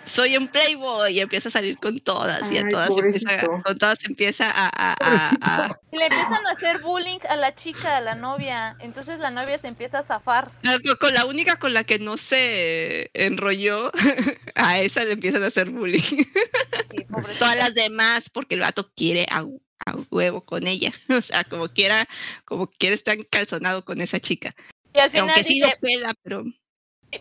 soy 0.06 0.38
un 0.38 0.48
playboy, 0.48 1.14
y 1.14 1.20
empieza 1.20 1.50
a 1.50 1.52
salir 1.52 1.78
con 1.78 2.00
todas, 2.00 2.52
y 2.52 2.58
a 2.58 2.68
todas 2.70 2.90
empieza, 2.90 3.46
con 3.64 3.78
todas 3.78 4.04
empieza 4.06 4.50
a, 4.50 4.68
a- 4.68 4.96
a- 5.00 5.30
a- 5.42 5.80
Y 5.92 5.98
le 5.98 6.06
empiezan 6.06 6.46
a 6.46 6.52
hacer 6.52 6.80
bullying 6.82 7.20
a 7.30 7.36
la 7.36 7.54
chica, 7.56 7.98
a 7.98 8.02
la 8.02 8.16
novia, 8.16 8.76
entonces 8.80 9.20
la 9.20 9.32
novia 9.32 9.58
se 9.60 9.68
empieza 9.68 10.00
a 10.00 10.04
zafar. 10.04 10.52
Con- 11.00 11.14
la 11.14 11.26
única 11.26 11.58
con 11.58 11.74
la 11.74 11.84
que 11.84 12.00
no 12.00 12.18
se 12.18 13.10
enrolló, 13.14 13.92
a 14.56 14.80
esa 14.80 15.04
le 15.06 15.14
empiezan 15.14 15.44
a 15.44 15.48
hacer 15.48 15.70
bullying. 15.72 16.00
Sí. 16.00 17.06
Todas 17.40 17.56
las 17.58 17.74
demás, 17.74 18.30
porque 18.30 18.56
el 18.56 18.62
vato 18.62 18.92
quiere 18.96 19.26
a, 19.30 19.40
a 19.86 19.96
huevo 20.12 20.46
con 20.46 20.68
ella. 20.68 20.92
O 21.10 21.22
sea, 21.22 21.44
como 21.44 21.68
quiera, 21.70 22.08
como 22.46 22.68
quiere 22.68 22.96
estar 22.96 23.18
encalzonado 23.18 23.84
con 23.86 24.02
esa 24.02 24.20
chica. 24.20 24.54
Y 24.94 25.00
al 25.00 25.12
final 25.12 25.30
Aunque 25.30 25.44
sí 25.44 25.60
lo 25.60 25.68
dice, 25.68 25.78
pela, 25.82 26.14
pero 26.24 26.44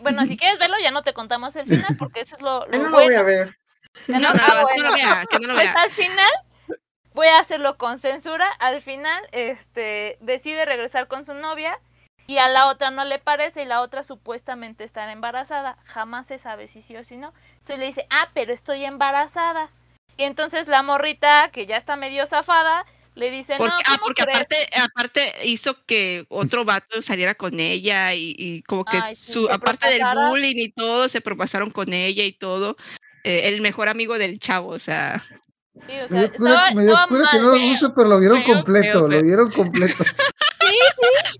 bueno, 0.01 0.25
si 0.25 0.37
quieres 0.37 0.59
verlo 0.59 0.77
ya 0.81 0.91
no 0.91 1.01
te 1.01 1.13
contamos 1.13 1.55
el 1.55 1.65
final 1.65 1.95
porque 1.97 2.21
eso 2.21 2.35
es 2.35 2.41
lo, 2.41 2.65
lo 2.67 2.77
no 2.77 2.89
lo 2.89 2.89
voy 2.91 3.13
a 3.15 3.23
ver. 3.23 3.55
No, 4.07 4.19
no- 4.19 4.33
no, 4.33 4.41
ah, 4.43 4.63
no, 4.75 4.83
no 4.83 4.89
lo 4.89 4.93
vea, 4.95 5.25
que 5.29 5.39
no 5.39 5.47
lo 5.47 5.53
Pues 5.53 5.73
vea. 5.73 5.81
al 5.81 5.89
final, 5.89 6.31
voy 7.13 7.27
a 7.27 7.39
hacerlo 7.39 7.77
con 7.77 7.97
censura, 7.97 8.45
al 8.59 8.81
final 8.81 9.23
este 9.31 10.17
decide 10.19 10.65
regresar 10.65 11.07
con 11.07 11.23
su 11.25 11.33
novia 11.33 11.79
y 12.27 12.39
a 12.39 12.49
la 12.49 12.67
otra 12.67 12.91
no 12.91 13.05
le 13.05 13.19
parece 13.19 13.61
y 13.61 13.65
la 13.65 13.81
otra 13.81 14.03
supuestamente 14.03 14.83
está 14.83 15.09
embarazada. 15.11 15.77
Jamás 15.85 16.27
se 16.27 16.39
sabe 16.39 16.67
si 16.67 16.81
sí 16.81 16.97
o 16.97 17.03
si 17.03 17.15
no. 17.17 17.33
Entonces 17.59 17.79
le 17.79 17.85
dice, 17.85 18.05
ah, 18.09 18.29
pero 18.33 18.51
estoy 18.51 18.83
embarazada. 18.83 19.69
Y 20.17 20.23
entonces 20.23 20.67
la 20.67 20.81
morrita, 20.81 21.49
que 21.53 21.65
ya 21.67 21.77
está 21.77 21.95
medio 21.95 22.25
zafada, 22.25 22.85
le 23.15 23.31
dice, 23.31 23.55
Porque, 23.57 23.71
no, 23.73 23.79
ah, 23.79 23.83
¿cómo 23.97 24.05
porque 24.05 24.23
crees?". 24.23 24.37
aparte, 24.37 24.55
aparte 24.81 25.33
hizo 25.47 25.83
que 25.85 26.25
otro 26.29 26.65
vato 26.65 27.01
saliera 27.01 27.33
con 27.35 27.59
ella 27.59 28.13
y, 28.13 28.35
y 28.37 28.61
como 28.63 28.85
que 28.85 28.97
Ay, 28.97 29.15
sí, 29.15 29.31
su, 29.33 29.49
aparte 29.49 29.89
del 29.89 30.01
bullying 30.29 30.55
y 30.57 30.71
todo, 30.71 31.07
se 31.09 31.21
propasaron 31.21 31.71
con 31.71 31.93
ella 31.93 32.23
y 32.23 32.31
todo. 32.33 32.75
eh, 33.23 33.47
el 33.47 33.61
mejor 33.61 33.87
amigo 33.89 34.17
del 34.19 34.39
chavo, 34.39 34.69
o 34.69 34.79
sea, 34.79 35.23
Sí, 35.87 35.91
o 35.99 36.03
Me 36.03 36.07
sea, 36.07 36.19
dio 36.21 36.31
cura, 36.33 36.71
me 36.73 36.83
dio 36.83 36.95
cura 37.09 37.29
que 37.31 37.39
no 37.39 37.51
les 37.53 37.61
gusta, 37.63 37.93
pero 37.95 38.07
lo 38.09 38.19
vieron 38.19 38.37
Feo, 38.41 38.55
completo, 38.55 38.91
feo, 38.91 39.01
lo 39.01 39.09
feo. 39.11 39.23
vieron 39.23 39.51
completo. 39.51 40.03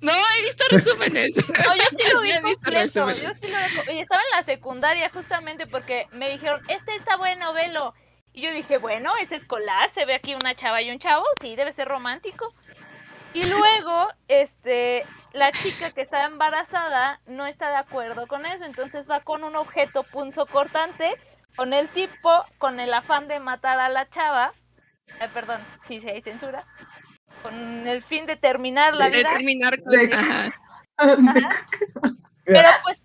no 0.02 0.12
he 0.12 0.42
visto 0.44 0.66
resúmenes. 0.70 1.36
No, 1.48 1.76
yo 1.76 1.84
sí 1.90 2.12
lo 2.14 2.22
vi 2.22 2.32
Sí 2.32 2.38
he 2.38 2.42
visto 2.44 2.62
completo. 2.62 3.10
Yo 3.10 3.30
sí 3.40 3.48
lo 3.48 3.84
vi- 3.94 3.98
Y 3.98 4.02
estaba 4.02 4.22
en 4.22 4.38
la 4.40 4.44
secundaria 4.44 5.10
justamente 5.14 5.68
porque 5.68 6.08
me 6.12 6.30
dijeron, 6.30 6.62
este 6.70 6.95
está 6.95 7.16
bueno, 7.18 7.54
velo. 7.54 7.94
Y 8.35 8.41
yo 8.41 8.51
dije, 8.51 8.77
bueno, 8.77 9.14
es 9.22 9.31
escolar, 9.31 9.89
se 9.91 10.03
ve 10.03 10.14
aquí 10.15 10.35
una 10.35 10.53
chava 10.55 10.81
y 10.81 10.91
un 10.91 10.99
chavo, 10.99 11.23
sí, 11.41 11.55
debe 11.55 11.72
ser 11.72 11.88
romántico. 11.88 12.53
Y 13.33 13.43
luego, 13.47 14.09
este, 14.27 15.05
la 15.31 15.51
chica 15.53 15.91
que 15.91 16.01
estaba 16.01 16.25
embarazada 16.25 17.22
no 17.27 17.45
está 17.47 17.69
de 17.69 17.77
acuerdo 17.77 18.27
con 18.27 18.45
eso, 18.45 18.65
entonces 18.65 19.09
va 19.09 19.22
con 19.22 19.45
un 19.45 19.55
objeto 19.55 20.03
punzo 20.03 20.45
cortante, 20.47 21.14
con 21.55 21.72
el 21.73 21.88
tipo, 21.88 22.43
con 22.57 22.81
el 22.81 22.93
afán 22.93 23.30
de 23.30 23.39
matar 23.39 23.80
a 23.80 23.88
la 23.88 24.09
chava, 24.09 24.51
eh, 25.22 25.30
perdón, 25.33 25.61
sí 25.85 26.01
hay 26.05 26.22
censura, 26.22 26.65
con 27.41 27.88
el 27.88 28.01
fin 28.03 28.25
de 28.25 28.35
terminar 28.35 28.95
la 28.95 29.09
De 29.09 29.17
vida. 29.19 29.30
terminar 29.31 29.81
con. 29.81 29.91
De- 29.91 30.09
ajá. 30.14 30.59
Pero 32.43 32.69
pues 32.83 33.05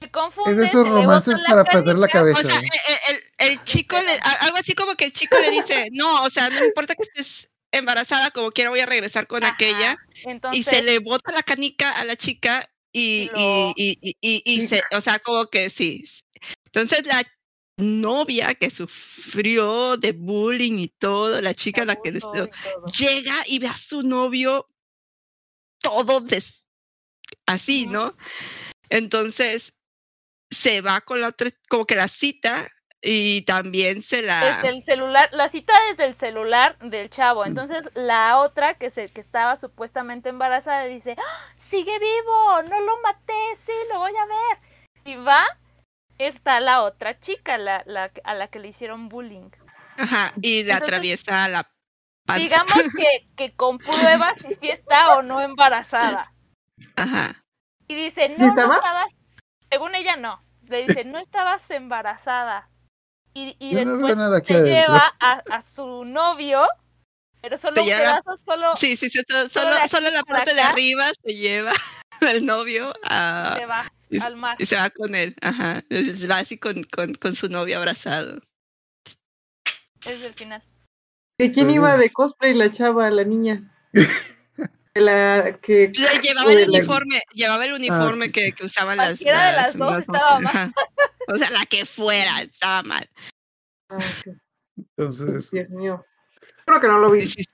se 0.00 0.10
confunde. 0.10 0.50
Es 0.50 0.56
de 0.56 0.64
esos 0.66 0.88
romances 0.88 1.38
para 1.48 1.64
perder 1.64 1.96
la 1.96 2.08
cabeza. 2.08 2.40
O 2.40 2.42
sea, 2.42 2.54
güey. 2.54 2.68
el, 3.08 3.14
el- 3.16 3.52
el 3.52 3.64
chico, 3.64 3.96
le, 4.00 4.12
algo 4.40 4.56
así 4.56 4.74
como 4.74 4.94
que 4.94 5.04
el 5.06 5.12
chico 5.12 5.36
le 5.38 5.50
dice, 5.50 5.88
no, 5.92 6.22
o 6.24 6.30
sea, 6.30 6.48
no 6.50 6.64
importa 6.64 6.94
que 6.94 7.02
estés 7.02 7.48
embarazada, 7.72 8.30
como 8.30 8.50
quiera 8.50 8.70
voy 8.70 8.80
a 8.80 8.86
regresar 8.86 9.26
con 9.26 9.42
Ajá, 9.44 9.54
aquella. 9.54 9.96
Entonces, 10.24 10.60
y 10.60 10.62
se 10.62 10.82
le 10.82 10.98
bota 11.00 11.32
la 11.32 11.42
canica 11.42 11.90
a 11.98 12.04
la 12.04 12.16
chica 12.16 12.68
y, 12.92 13.00
Y 13.00 13.22
y, 13.22 13.26
lo- 13.26 13.72
y, 13.76 13.98
y, 14.00 14.16
y- 14.20 14.42
y 14.62 14.66
se, 14.68 14.82
o 14.92 15.00
sea, 15.00 15.18
como 15.18 15.46
que 15.46 15.68
sí. 15.70 16.04
Entonces 16.66 17.06
la 17.06 17.22
novia 17.76 18.54
que 18.54 18.70
sufrió 18.70 19.96
de 19.96 20.12
bullying 20.12 20.78
y 20.78 20.88
todo, 20.88 21.40
la 21.40 21.54
chica 21.54 21.84
la 21.84 21.96
que 21.96 22.12
llega 22.12 23.34
y 23.46 23.58
ve 23.60 23.68
a 23.68 23.76
su 23.76 24.02
novio 24.02 24.66
todo 25.80 26.20
des- 26.20 26.66
así. 27.46 27.86
¿no? 27.86 28.16
Entonces 28.90 29.74
se 30.50 30.80
va 30.80 31.00
con 31.00 31.20
la 31.20 31.28
otra, 31.28 31.50
como 31.68 31.86
que 31.86 31.96
la 31.96 32.08
cita 32.08 32.68
y 33.00 33.42
también 33.42 34.02
se 34.02 34.22
la... 34.22 34.56
Desde 34.56 34.68
el 34.70 34.82
celular, 34.82 35.28
la 35.32 35.48
cita 35.48 35.72
desde 35.90 36.04
el 36.04 36.14
celular 36.14 36.76
del 36.78 37.10
chavo. 37.10 37.44
Entonces 37.44 37.88
la 37.94 38.38
otra 38.38 38.74
que 38.74 38.90
se 38.90 39.08
que 39.08 39.20
estaba 39.20 39.56
supuestamente 39.56 40.28
embarazada 40.28 40.84
dice, 40.84 41.14
¡Ah! 41.18 41.46
sigue 41.56 41.98
vivo, 41.98 42.62
no 42.68 42.80
lo 42.80 43.00
maté, 43.02 43.56
sí, 43.56 43.72
lo 43.92 44.00
voy 44.00 44.12
a 44.16 44.26
ver. 44.26 44.58
Y 45.04 45.14
va, 45.16 45.44
está 46.18 46.60
la 46.60 46.82
otra 46.82 47.20
chica, 47.20 47.56
la, 47.56 47.82
la 47.86 48.10
a 48.24 48.34
la 48.34 48.48
que 48.48 48.58
le 48.58 48.68
hicieron 48.68 49.08
bullying. 49.08 49.50
Ajá, 49.96 50.32
y 50.42 50.62
le 50.64 50.72
Entonces, 50.72 50.82
atraviesa 50.82 51.48
la 51.48 51.70
panza. 52.24 52.42
Digamos 52.42 52.82
que, 52.96 53.28
que 53.36 53.54
comprueba 53.54 54.34
si 54.36 54.54
sí 54.54 54.70
está 54.70 55.16
o 55.16 55.22
no 55.22 55.40
embarazada. 55.40 56.32
Ajá. 56.96 57.44
Y 57.86 57.94
dice, 57.94 58.28
¿Sí 58.28 58.34
no, 58.38 58.54
no 58.54 58.74
estaba? 58.74 59.06
Según 59.70 59.94
ella 59.94 60.16
no, 60.16 60.42
le 60.66 60.86
dice, 60.86 61.04
no 61.04 61.18
estabas 61.18 61.70
embarazada. 61.70 62.68
Y, 63.34 63.56
y 63.58 63.74
Yo 63.74 63.84
no 63.84 63.92
después 63.92 64.16
nada 64.16 64.40
se 64.40 64.54
adentro. 64.54 64.72
lleva 64.74 65.14
a, 65.20 65.42
a 65.50 65.62
su 65.62 66.04
novio, 66.04 66.66
pero 67.40 67.56
solo 67.58 67.82
un 67.82 67.88
pedazo, 67.88 68.36
solo 68.44 68.74
Sí, 68.74 68.96
sí, 68.96 69.08
sí, 69.10 69.20
so- 69.28 69.48
Solo 69.48 69.70
solo, 69.88 70.10
la 70.10 70.22
parte 70.24 70.54
de 70.54 70.60
arriba 70.60 71.04
se 71.24 71.34
lleva 71.34 71.72
al 72.20 72.44
novio 72.44 72.92
a, 73.04 73.54
se 73.56 73.66
va 73.66 73.84
y, 74.10 74.20
al 74.20 74.36
mar. 74.36 74.56
y 74.58 74.66
se 74.66 74.76
va 74.76 74.90
con 74.90 75.14
él. 75.14 75.36
Ajá. 75.40 75.82
Se 75.90 76.26
va 76.26 76.38
así 76.38 76.58
con, 76.58 76.82
con, 76.84 77.14
con 77.14 77.34
su 77.34 77.48
novio 77.48 77.78
abrazado. 77.78 78.40
Es 80.04 80.22
el 80.22 80.34
final. 80.34 80.62
¿De 81.38 81.52
quién 81.52 81.70
iba 81.70 81.96
de 81.96 82.10
cosplay 82.10 82.54
la 82.54 82.70
chava, 82.70 83.10
la 83.10 83.24
niña? 83.24 83.62
La 85.00 85.58
que 85.60 85.92
Le 85.94 86.20
llevaba 86.22 86.52
el 86.52 86.58
de 86.58 86.66
la- 86.66 86.78
uniforme, 86.78 87.20
llevaba 87.32 87.64
el 87.66 87.72
uniforme 87.74 88.32
que, 88.32 88.52
que 88.52 88.64
usaban 88.64 88.96
las, 88.98 89.08
Cualquiera 89.08 89.50
de 89.50 89.56
las 89.56 89.76
dos 89.76 89.90
las 89.92 90.00
estaba. 90.00 90.38
Ajá. 90.38 90.72
O 91.28 91.36
sea, 91.36 91.50
la 91.50 91.66
que 91.66 91.84
fuera, 91.86 92.40
estaba 92.42 92.82
mal. 92.82 93.08
Ah, 93.90 93.96
ok. 93.96 94.34
Entonces, 94.76 95.50
Dios 95.50 95.68
mío. 95.70 96.04
Creo 96.64 96.80
que 96.80 96.88
no 96.88 96.98
lo 96.98 97.10
vi. 97.10 97.26
Sí, 97.26 97.42
sí. 97.42 97.50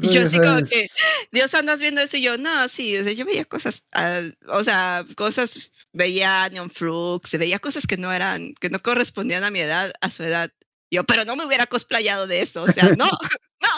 Y 0.00 0.12
yo 0.14 0.22
así 0.22 0.38
como 0.38 0.64
que, 0.64 0.86
Dios, 1.32 1.52
andas 1.54 1.80
viendo 1.80 2.00
eso 2.00 2.16
y 2.16 2.22
yo, 2.22 2.38
no, 2.38 2.68
sí, 2.68 2.96
o 2.96 3.02
sea, 3.02 3.12
yo 3.12 3.24
veía 3.26 3.44
cosas, 3.44 3.84
ah, 3.92 4.20
o 4.48 4.62
sea, 4.62 5.04
cosas, 5.16 5.72
veía 5.92 6.48
Neon 6.50 6.70
Flux, 6.70 7.32
veía 7.32 7.58
cosas 7.58 7.86
que 7.86 7.96
no 7.96 8.12
eran, 8.12 8.54
que 8.60 8.70
no 8.70 8.78
correspondían 8.80 9.42
a 9.42 9.50
mi 9.50 9.58
edad, 9.60 9.92
a 10.00 10.10
su 10.10 10.22
edad. 10.22 10.50
Yo, 10.88 11.04
pero 11.04 11.24
no 11.24 11.34
me 11.34 11.44
hubiera 11.44 11.66
cosplayado 11.66 12.28
de 12.28 12.42
eso, 12.42 12.62
o 12.62 12.68
sea, 12.68 12.84
no, 12.96 13.06
no, 13.60 13.68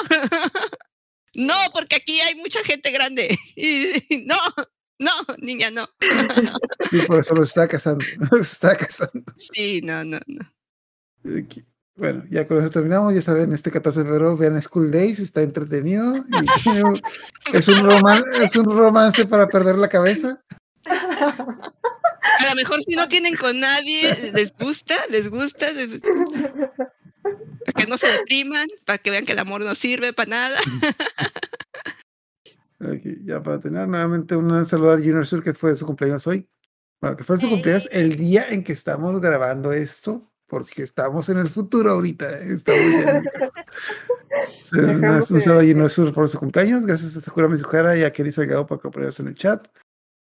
no, 1.39 1.55
porque 1.73 1.97
aquí 1.97 2.21
hay 2.21 2.35
mucha 2.35 2.61
gente 2.65 2.91
grande. 2.91 3.29
Y, 3.57 4.25
no, 4.27 4.37
no, 4.99 5.11
niña, 5.39 5.71
no. 5.71 5.89
y 6.93 6.99
por 7.07 7.21
eso 7.21 7.35
lo 7.35 7.45
está 7.45 7.67
casando. 7.69 8.05
Se 8.05 8.41
está 8.41 8.77
casando. 8.77 9.23
Sí, 9.37 9.81
no, 9.83 10.05
no, 10.05 10.19
no. 10.27 11.39
Aquí. 11.39 11.65
Bueno, 11.97 12.25
ya 12.31 12.47
con 12.47 12.59
eso 12.59 12.71
terminamos. 12.71 13.13
Ya 13.15 13.23
saben, 13.23 13.53
este 13.53 13.71
14 13.73 14.01
de 14.01 14.07
febrero 14.07 14.37
vean 14.37 14.61
School 14.63 14.91
Days, 14.93 15.19
está 15.19 15.43
entretenido. 15.43 16.17
y 16.17 16.23
es, 17.57 17.67
un 17.69 17.77
roman- 17.89 18.25
es 18.43 18.55
un 18.57 18.65
romance 18.67 19.27
para 19.27 19.49
perder 19.49 19.77
la 19.77 19.89
cabeza. 19.89 20.41
A 22.41 22.49
lo 22.51 22.55
mejor 22.55 22.83
si 22.85 22.95
no 22.97 23.09
tienen 23.09 23.35
con 23.37 23.59
nadie, 23.61 24.33
les 24.35 24.53
gusta, 24.59 24.95
les 25.11 25.29
gusta, 25.29 25.71
les- 25.73 26.01
para 26.01 27.73
que 27.77 27.87
no 27.87 27.99
se 27.99 28.09
depriman, 28.09 28.67
para 28.85 28.99
que 28.99 29.11
vean 29.11 29.27
que 29.27 29.33
el 29.33 29.39
amor 29.39 29.61
no 29.63 29.75
sirve 29.75 30.13
para 30.13 30.31
nada. 30.31 30.59
Aquí, 32.81 33.17
ya 33.25 33.43
para 33.43 33.59
tener 33.61 33.89
nuevamente 33.89 34.37
un 34.37 34.65
saludo 34.67 34.93
al 34.93 35.01
Junior 35.01 35.27
Sur 35.27 35.43
que 35.43 35.53
fue 35.53 35.75
su 35.75 35.85
cumpleaños 35.85 36.27
hoy. 36.29 36.49
Bueno, 37.01 37.17
que 37.17 37.25
fue 37.25 37.39
su 37.41 37.49
cumpleaños 37.49 37.89
el 37.93 38.17
día 38.17 38.47
en 38.49 38.63
que 38.65 38.73
estamos 38.73 39.21
grabando 39.21 39.73
esto, 39.73 40.23
porque 40.47 40.83
estamos 40.83 41.29
en 41.29 41.39
el 41.39 41.49
futuro 41.51 41.91
ahorita. 41.93 42.39
Estamos 42.39 42.83
ya 42.93 43.11
en 43.11 43.17
el- 43.17 45.05
un 45.05 45.23
saludo 45.25 45.59
a 45.59 45.63
de- 45.63 45.73
Junior 45.73 45.91
Sur 45.91 46.13
por 46.13 46.29
su 46.29 46.39
cumpleaños. 46.39 46.87
Gracias 46.87 47.17
a 47.17 47.21
Sakura 47.21 47.49
Mizuhara 47.49 47.97
y 47.97 48.05
a 48.05 48.13
Kenny 48.13 48.31
Salgado 48.33 48.67
por 48.67 48.79
acompañarnos 48.79 49.19
en 49.21 49.29
el 49.29 49.37
chat. 49.37 49.67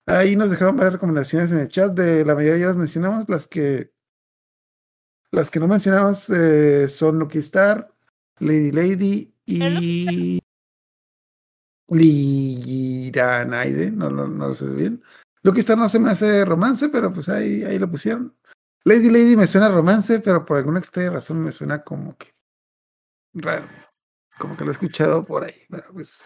Ahí 0.09 0.35
nos 0.35 0.49
dejaron 0.49 0.75
varias 0.75 0.93
recomendaciones 0.93 1.51
en 1.51 1.59
el 1.59 1.67
chat. 1.67 1.93
De 1.93 2.25
la 2.25 2.33
mayoría 2.33 2.61
ya 2.61 2.67
las 2.67 2.75
mencionamos. 2.75 3.29
Las 3.29 3.47
que 3.47 3.91
las 5.31 5.51
que 5.51 5.59
no 5.59 5.67
mencionamos 5.67 6.31
eh, 6.31 6.89
son 6.89 7.19
Lucky 7.19 7.37
Star, 7.37 7.93
Lady 8.39 8.71
Lady 8.71 9.35
y 9.45 10.39
Liranaide. 11.89 13.91
No, 13.91 14.09
no, 14.09 14.27
no 14.27 14.47
lo 14.47 14.53
sé 14.55 14.65
bien. 14.73 15.03
Lucky 15.43 15.59
Star 15.59 15.77
no 15.77 15.87
se 15.87 15.99
me 15.99 16.09
hace 16.09 16.43
romance, 16.43 16.89
pero 16.89 17.13
pues 17.13 17.29
ahí, 17.29 17.63
ahí 17.63 17.77
lo 17.77 17.91
pusieron. 17.91 18.35
Lady 18.85 19.11
Lady 19.11 19.37
me 19.37 19.45
suena 19.45 19.69
romance, 19.69 20.21
pero 20.21 20.43
por 20.43 20.57
alguna 20.57 20.79
extraña 20.79 21.11
razón 21.11 21.43
me 21.43 21.51
suena 21.51 21.83
como 21.83 22.17
que 22.17 22.33
raro. 23.33 23.67
Como 24.39 24.57
que 24.57 24.63
lo 24.63 24.71
he 24.71 24.73
escuchado 24.73 25.23
por 25.23 25.43
ahí. 25.43 25.61
Bueno, 25.69 25.85
pues, 25.93 26.25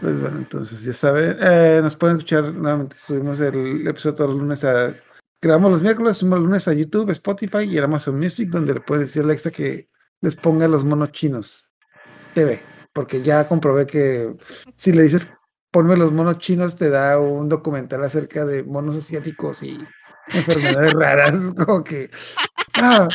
pues 0.00 0.20
bueno, 0.20 0.38
entonces 0.38 0.82
ya 0.82 0.92
saben. 0.92 1.36
eh, 1.40 1.80
nos 1.82 1.96
pueden 1.96 2.16
escuchar 2.18 2.52
nuevamente. 2.52 2.96
Subimos 2.96 3.40
el 3.40 3.86
episodio 3.86 4.14
todos 4.14 4.30
los 4.30 4.40
lunes 4.40 4.64
a. 4.64 4.94
Grabamos 5.42 5.72
los 5.72 5.82
miércoles, 5.82 6.16
subimos 6.16 6.40
los 6.40 6.48
lunes 6.48 6.68
a 6.68 6.74
YouTube, 6.74 7.10
Spotify 7.10 7.64
y 7.64 7.78
Amazon 7.78 8.18
Music, 8.18 8.50
donde 8.50 8.74
le 8.74 8.80
pueden 8.80 9.04
decir 9.06 9.22
a 9.22 9.24
Alexa 9.24 9.50
que 9.50 9.88
les 10.20 10.36
ponga 10.36 10.68
los 10.68 10.84
monos 10.84 11.12
chinos 11.12 11.64
TV. 12.34 12.60
Porque 12.92 13.22
ya 13.22 13.48
comprobé 13.48 13.86
que 13.86 14.34
si 14.76 14.92
le 14.92 15.04
dices 15.04 15.28
ponme 15.70 15.96
los 15.96 16.12
monos 16.12 16.38
chinos, 16.38 16.76
te 16.76 16.90
da 16.90 17.18
un 17.18 17.48
documental 17.48 18.02
acerca 18.04 18.44
de 18.44 18.64
monos 18.64 18.96
asiáticos 18.96 19.62
y 19.62 19.78
enfermedades 20.28 20.92
raras. 20.94 21.34
Como 21.66 21.84
que. 21.84 22.10
Ah, 22.74 23.08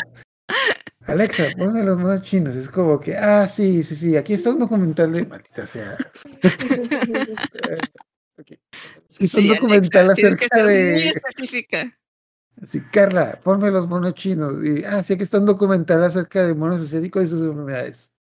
Alexa, 1.07 1.45
ponme 1.57 1.83
los 1.83 1.97
monos 1.97 2.23
chinos. 2.23 2.55
Es 2.55 2.69
como 2.69 2.99
que, 2.99 3.15
ah, 3.15 3.47
sí, 3.47 3.83
sí, 3.83 3.95
sí, 3.95 4.17
aquí 4.17 4.33
está 4.33 4.49
un 4.51 4.59
documental 4.59 5.11
de. 5.13 5.25
Maldita 5.25 5.65
sea. 5.65 5.95
Ok. 8.37 8.47
Sí, 9.07 9.23
está 9.25 9.37
un 9.37 9.43
Sí, 9.43 9.47
documental 9.47 10.05
Alexa, 10.09 10.15
tienes 10.15 10.35
que 10.35 10.45
acerca 10.45 10.57
ser 10.57 10.65
muy 10.65 10.73
de. 10.73 11.07
específica. 11.07 11.97
Sí, 12.67 12.81
Carla, 12.91 13.39
ponme 13.41 13.71
los 13.71 13.87
monos 13.87 14.13
chinos. 14.15 14.55
Y, 14.61 14.83
ah, 14.83 15.01
sí, 15.03 15.13
aquí 15.13 15.23
está 15.23 15.39
un 15.39 15.45
documental 15.45 16.03
acerca 16.03 16.45
de 16.45 16.53
monos 16.53 16.81
asiáticos 16.81 17.23
y 17.23 17.27
sus 17.29 17.45
enfermedades. 17.45 18.11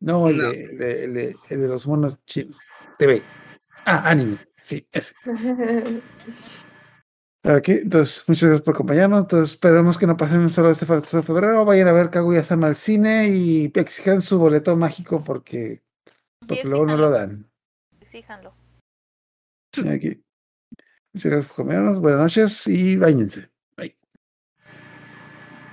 No, 0.00 0.26
el, 0.28 0.38
No. 0.38 0.50
De, 0.50 0.64
el 0.64 0.78
de- 0.78 1.04
el 1.04 1.14
de- 1.14 1.36
el 1.50 1.60
de 1.60 1.68
los 1.68 1.86
monos 1.86 2.18
chinos. 2.26 2.56
TV. 2.98 3.22
Ah, 3.84 4.02
anime. 4.10 4.36
Sí, 4.58 4.84
ese. 4.90 5.14
Ok, 7.48 7.68
entonces, 7.68 8.24
muchas 8.26 8.48
gracias 8.48 8.64
por 8.64 8.74
acompañarnos. 8.74 9.20
Entonces, 9.20 9.54
esperemos 9.54 9.96
que 9.96 10.08
no 10.08 10.16
pasen 10.16 10.48
solo 10.48 10.68
este 10.68 10.84
solo 10.84 11.22
febrero. 11.22 11.64
Vayan 11.64 11.86
a 11.86 11.92
ver 11.92 12.10
Kaguya-sama 12.10 12.66
al 12.66 12.74
cine 12.74 13.28
y 13.28 13.70
exijan 13.80 14.20
su 14.20 14.40
boleto 14.40 14.76
mágico 14.76 15.22
porque, 15.22 15.80
porque 16.40 16.64
luego 16.64 16.86
no 16.86 16.96
lo 16.96 17.08
dan. 17.08 17.48
exíjanlo. 18.00 18.52
Aquí. 19.88 20.20
Muchas 21.12 21.30
gracias 21.30 21.46
por 21.46 21.52
acompañarnos. 21.52 22.00
Buenas 22.00 22.20
noches 22.20 22.66
y 22.66 22.96
bañense. 22.96 23.48
Bye. 23.76 23.96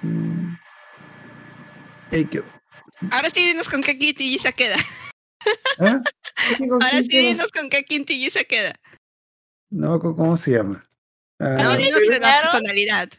Mm. 0.04 0.56
Ahí 2.12 2.26
quedó. 2.26 2.46
Ahora 3.10 3.32
sí 3.32 3.48
dinos 3.48 3.68
con 3.68 3.82
qué 3.82 3.98
se 4.40 4.54
queda. 4.54 4.76
¿Ah? 5.80 6.04
Ahora 6.60 6.90
¿quién 6.92 7.06
sí 7.06 7.18
dinos 7.18 7.52
con 7.52 7.68
qué 7.70 8.30
se 8.30 8.46
queda. 8.46 8.76
No 9.72 10.00
cómo 10.00 10.38
se 10.38 10.52
llama. 10.52 10.84
Ah, 11.44 11.58
No, 11.58 11.76
la 12.20 12.40
personalidad. 12.42 13.10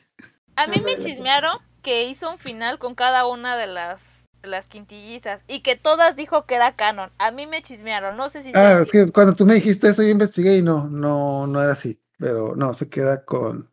A 0.56 0.66
mí 0.66 0.78
A 0.78 0.82
me 0.82 0.98
chismearon 0.98 1.58
que 1.82 2.04
hizo 2.04 2.30
un 2.30 2.38
final 2.38 2.78
con 2.78 2.94
cada 2.94 3.26
una 3.26 3.56
de 3.56 3.66
las, 3.66 4.26
de 4.42 4.48
las 4.48 4.66
quintillizas 4.66 5.44
y 5.46 5.60
que 5.60 5.76
todas 5.76 6.16
dijo 6.16 6.46
que 6.46 6.54
era 6.54 6.74
canon. 6.74 7.10
A 7.18 7.30
mí 7.30 7.46
me 7.46 7.62
chismearon, 7.62 8.16
no 8.16 8.28
sé 8.30 8.42
si... 8.42 8.52
Ah, 8.54 8.80
es 8.82 8.88
así. 8.88 8.92
que 8.92 9.12
cuando 9.12 9.34
tú 9.34 9.44
me 9.44 9.54
dijiste 9.54 9.88
eso, 9.88 10.02
yo 10.02 10.08
investigué 10.08 10.56
y 10.56 10.62
no, 10.62 10.88
no, 10.88 11.46
no 11.46 11.62
era 11.62 11.72
así. 11.72 12.00
Pero 12.18 12.56
no, 12.56 12.72
se 12.72 12.88
queda 12.88 13.24
con, 13.24 13.70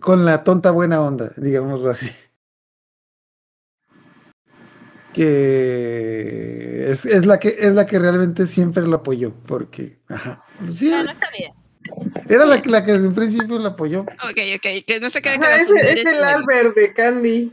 con 0.00 0.24
la 0.24 0.42
tonta 0.42 0.70
buena 0.72 1.00
onda, 1.00 1.32
digámoslo 1.36 1.90
así. 1.90 2.10
Que 5.14 6.90
es, 6.90 7.04
es 7.04 7.26
la 7.26 7.38
que 7.38 7.56
es 7.58 7.72
la 7.72 7.86
que 7.86 7.98
realmente 7.98 8.46
siempre 8.46 8.86
lo 8.86 8.96
apoyó, 8.96 9.32
porque, 9.46 10.00
ajá, 10.08 10.44
sí, 10.70 10.90
Bueno, 10.90 11.12
está 11.12 11.30
bien. 11.30 11.57
Era 12.28 12.44
la, 12.46 12.60
que- 12.62 12.70
la 12.70 12.84
que 12.84 12.92
desde 12.92 13.08
un 13.08 13.14
principio 13.14 13.58
lo 13.58 13.68
apoyó. 13.68 14.00
Ok, 14.02 14.38
ok, 14.56 14.84
que 14.86 14.98
no 15.00 15.10
se 15.10 15.22
quede 15.22 15.36
O 15.36 15.38
con 15.38 15.48
es, 15.48 15.68
es 15.70 16.06
el. 16.06 16.22
Albert 16.24 16.74
de 16.76 16.92
Candy. 16.94 17.52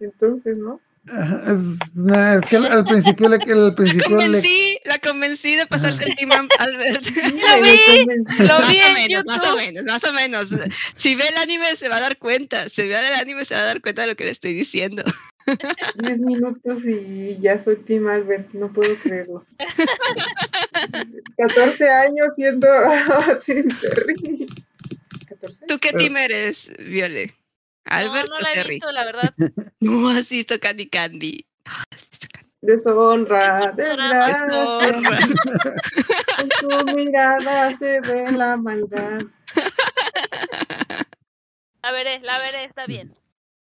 Entonces, 0.00 0.56
¿no? 0.58 0.80
Es, 1.06 1.58
no, 1.94 2.32
es 2.32 2.44
que 2.46 2.56
al, 2.56 2.66
al 2.66 2.84
principio 2.84 3.28
le, 3.28 3.38
La 3.46 3.74
principio 3.76 4.16
le, 4.16 4.24
convencí, 4.24 4.78
la 4.84 4.98
convencí 4.98 5.54
de 5.54 5.66
pasarse 5.66 6.04
el 6.04 6.16
Team 6.16 6.32
Albert. 6.58 7.04
Lo 7.06 7.62
vi, 7.62 8.04
lo 8.44 8.58
más 8.58 8.70
vi 8.70 8.78
o 8.80 8.86
en 8.86 8.94
menos, 8.94 9.26
más 9.26 9.44
o 9.48 9.56
menos, 9.56 9.84
más 9.84 10.04
o 10.04 10.12
menos. 10.12 10.48
Si 10.96 11.14
ve 11.14 11.24
el 11.28 11.36
anime 11.36 11.76
se 11.76 11.88
va 11.88 11.98
a 11.98 12.00
dar 12.00 12.18
cuenta. 12.18 12.68
Si 12.68 12.82
ve 12.82 12.96
el 12.98 13.14
anime 13.14 13.44
se 13.44 13.54
va 13.54 13.60
a 13.60 13.66
dar 13.66 13.80
cuenta 13.80 14.02
de 14.02 14.08
lo 14.08 14.16
que 14.16 14.24
le 14.24 14.32
estoy 14.32 14.52
diciendo. 14.54 15.04
10 15.96 16.18
minutos 16.20 16.84
y 16.84 17.38
ya 17.40 17.58
soy 17.58 17.76
Team 17.76 18.08
Albert, 18.08 18.52
no 18.52 18.72
puedo 18.72 18.94
creerlo. 18.96 19.44
14 21.36 21.88
años 21.90 22.34
siendo 22.34 22.66
Team 23.46 23.68
Terry. 23.80 24.46
14. 25.28 25.66
¿Tú 25.66 25.78
qué 25.78 25.88
Pero- 25.92 25.98
team 25.98 26.16
eres, 26.16 26.70
Viole? 26.78 27.34
¿Albert 27.84 28.28
no, 28.28 28.34
no 28.34 28.40
o 28.40 28.42
la 28.42 28.52
he 28.60 28.64
visto, 28.68 28.90
la 28.92 29.04
verdad. 29.04 29.34
No 29.80 30.08
has 30.10 30.28
visto 30.28 30.58
Candy 30.58 30.88
Candy. 30.88 31.46
Deshonra, 32.62 33.70
Deshonra. 33.76 34.26
desgracia. 34.26 35.74
En 36.40 36.48
tu 36.48 36.96
mirada 36.96 37.76
se 37.76 38.00
ve 38.00 38.32
la 38.32 38.56
maldad. 38.56 39.20
La 41.82 41.92
veré, 41.92 42.18
la 42.20 42.32
veré, 42.40 42.64
está 42.64 42.86
bien. 42.86 43.14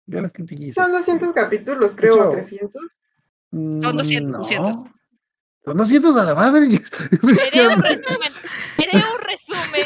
Yo 0.08 0.22
las 0.22 0.32
quintillizas. 0.32 0.84
Son 0.84 0.92
200 0.92 1.34
capítulos, 1.34 1.94
creo, 1.96 2.16
Ocho. 2.16 2.28
o 2.30 2.32
300. 2.32 2.82
Mm, 3.52 3.82
Son 3.84 3.98
200, 3.98 4.32
no. 4.32 4.38
200. 4.40 4.76
Son 5.66 5.78
200 5.78 6.18
a 6.18 6.24
la 6.24 6.36
madre. 6.36 6.66
Eran- 7.54 7.74
un 7.78 7.82
resumen. 7.82 8.32
Haré 8.78 8.98
un 8.98 9.20
resumen. 9.20 9.86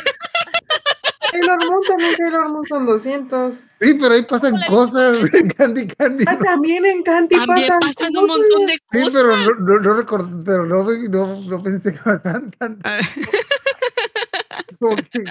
Sailor 1.31 1.59
Moon 1.69 1.81
también, 1.87 2.15
Sailor 2.17 2.49
Moon 2.49 2.65
son 2.67 2.85
200. 2.87 3.53
Sí, 3.79 3.93
pero 4.01 4.15
ahí 4.15 4.23
pasan 4.23 4.51
¿Cómo 4.51 4.61
le 4.63 4.67
cosas. 4.67 5.17
Candy 5.57 5.87
Candy. 5.87 6.23
Ah, 6.27 6.37
también 6.39 6.85
en 6.85 7.03
Candy 7.03 7.35
También 7.37 7.67
pasan 7.67 7.79
pasan 7.79 8.17
un 8.17 8.27
montón 8.27 8.65
de 8.65 8.73
Sí, 8.73 8.79
cosas. 9.03 9.13
pero 9.13 9.37
no, 9.37 9.53
no, 9.59 9.79
no 9.79 10.03
record- 10.03 10.43
pero 10.43 10.65
no, 10.65 10.83
me- 10.83 11.07
no, 11.07 11.41
no 11.41 11.63
pensé 11.63 11.93
que 11.93 11.99
pasaran 11.99 12.51
tanto. 12.57 12.81
Ah, 12.83 12.99
como 14.79 14.95
que- 14.95 15.23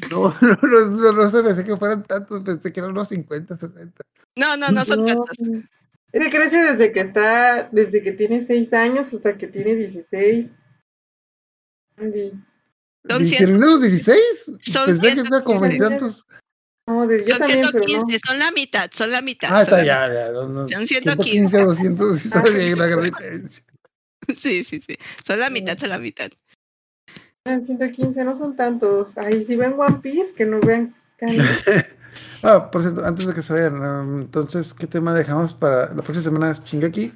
No, 0.10 0.34
no, 0.40 0.58
no, 0.62 0.86
no, 0.90 1.12
no 1.12 1.30
se 1.30 1.42
pensé 1.42 1.64
que 1.64 1.76
fueran 1.76 2.04
tantos, 2.04 2.42
pensé 2.42 2.72
que 2.72 2.80
eran 2.80 2.92
unos 2.92 3.08
50, 3.08 3.56
60. 3.56 4.02
No, 4.36 4.56
no, 4.56 4.70
no 4.70 4.84
son 4.84 5.04
tantos. 5.04 5.36
Que 6.12 6.30
crece 6.30 6.56
desde 6.72 6.92
que 6.92 7.00
está, 7.00 7.68
desde 7.72 8.02
que 8.02 8.12
tiene 8.12 8.44
6 8.44 8.72
años 8.72 9.12
hasta 9.12 9.36
que 9.36 9.46
tiene 9.48 9.74
16. 9.74 10.50
Andy. 11.96 12.32
Son 13.08 13.22
¿Y 13.24 13.30
cien- 13.30 13.38
terminó 13.38 13.66
a 13.66 13.70
los 13.70 13.82
16? 13.82 14.18
Son 14.44 14.86
Pensé 14.86 14.92
que 14.92 15.06
ciento 15.12 15.22
estaba 15.24 15.44
como 15.44 15.60
quince. 15.62 15.78
veintitantos. 15.78 16.26
No, 16.86 17.06
de- 17.06 17.24
yo 17.24 17.30
son 17.30 17.38
también, 17.40 17.60
pero 17.72 17.78
no. 17.80 17.84
115, 17.88 18.20
son 18.26 18.38
la 18.38 18.50
mitad, 18.52 18.90
son 18.94 19.10
la 19.12 19.20
mitad. 19.22 19.48
Ah, 19.52 19.64
son 19.64 19.80
está 19.80 19.84
ya, 19.84 20.12
ya. 20.12 20.32
no, 20.32 20.48
no, 20.48 20.68
Son 20.68 20.86
115 20.86 21.58
a 21.58 21.64
200, 21.64 22.18
sí, 22.20 22.28
sabe, 22.28 22.64
hay 22.64 22.72
una 22.72 22.86
gran 22.86 23.04
diferencia. 23.04 23.62
mitad. 23.62 23.78
Sí, 24.36 24.64
sí, 24.64 24.80
sí. 24.86 24.96
Son 25.26 25.38
la 25.40 25.48
mitad, 25.50 25.78
son 25.78 25.88
la 25.90 25.98
mitad. 25.98 26.30
Ah, 27.48 27.60
115, 27.62 28.24
no 28.24 28.36
son 28.36 28.56
tantos. 28.56 29.16
Ay, 29.16 29.44
si 29.44 29.56
ven 29.56 29.74
One 29.78 30.00
Piece, 30.02 30.34
que 30.34 30.44
no 30.44 30.60
vean. 30.60 30.94
Ah, 32.42 32.70
por 32.70 32.82
cierto, 32.82 33.04
antes 33.04 33.26
de 33.26 33.34
que 33.34 33.42
se 33.42 33.52
vayan, 33.52 33.80
um, 33.82 34.20
entonces, 34.22 34.72
¿qué 34.74 34.86
tema 34.86 35.14
dejamos 35.14 35.52
para 35.54 35.92
la 35.94 36.02
próxima 36.02 36.22
semana? 36.22 36.50
Es 36.50 36.62
Chingaki. 36.64 37.12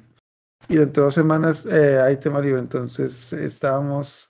Y 0.69 0.75
dentro 0.75 1.03
de 1.03 1.05
dos 1.05 1.13
semanas 1.13 1.65
eh, 1.65 1.99
hay 1.99 2.17
tema 2.17 2.41
libre. 2.41 2.59
Entonces, 2.59 3.33
estábamos, 3.33 4.29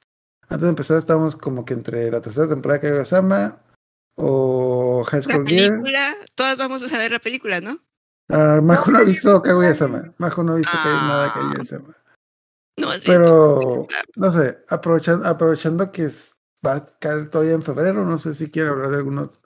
antes 0.49 0.61
de 0.61 0.69
empezar, 0.69 0.97
estábamos 0.97 1.35
como 1.35 1.65
que 1.65 1.73
entre 1.73 2.11
la 2.11 2.21
tercera 2.21 2.47
temporada 2.47 2.79
de 2.79 2.87
Kaguya-sama 2.87 3.59
o 4.15 5.03
High 5.05 5.21
School 5.23 5.47
Gear. 5.47 5.69
película, 5.71 6.13
todas 6.35 6.57
vamos 6.57 6.83
a 6.83 6.89
saber 6.89 7.11
la 7.11 7.19
película, 7.19 7.59
¿no? 7.61 7.79
Ah, 8.29 8.59
Majo 8.63 8.91
no 8.91 8.99
ha 8.99 9.03
visto 9.03 9.41
Kaguya-sama. 9.41 10.13
Majo 10.17 10.43
no 10.43 10.53
ha 10.53 10.57
visto 10.57 10.71
que 10.71 10.89
hay 10.89 10.95
nada 10.95 11.23
de 11.23 11.29
Ah. 11.29 11.33
Kaguya-sama. 11.33 11.93
No 12.77 12.89
has 12.89 13.03
visto. 13.03 13.11
Pero, 13.11 13.87
no 14.15 14.31
sé, 14.31 14.57
aprovechando, 14.69 15.27
aprovechando 15.27 15.91
que 15.91 16.05
es- 16.05 16.35
va 16.65 16.75
a 16.75 16.85
caer 16.99 17.29
todavía 17.29 17.53
en 17.53 17.61
febrero, 17.63 18.05
no 18.05 18.17
sé 18.17 18.33
si 18.33 18.49
quiere 18.49 18.69
hablar 18.69 18.89
de 18.89 18.97
algún 18.97 19.17
otro, 19.19 19.39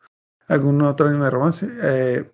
algún 0.47 0.81
otro 0.83 1.07
anime 1.07 1.25
de 1.25 1.31
romance. 1.31 1.67
Eh, 1.81 2.31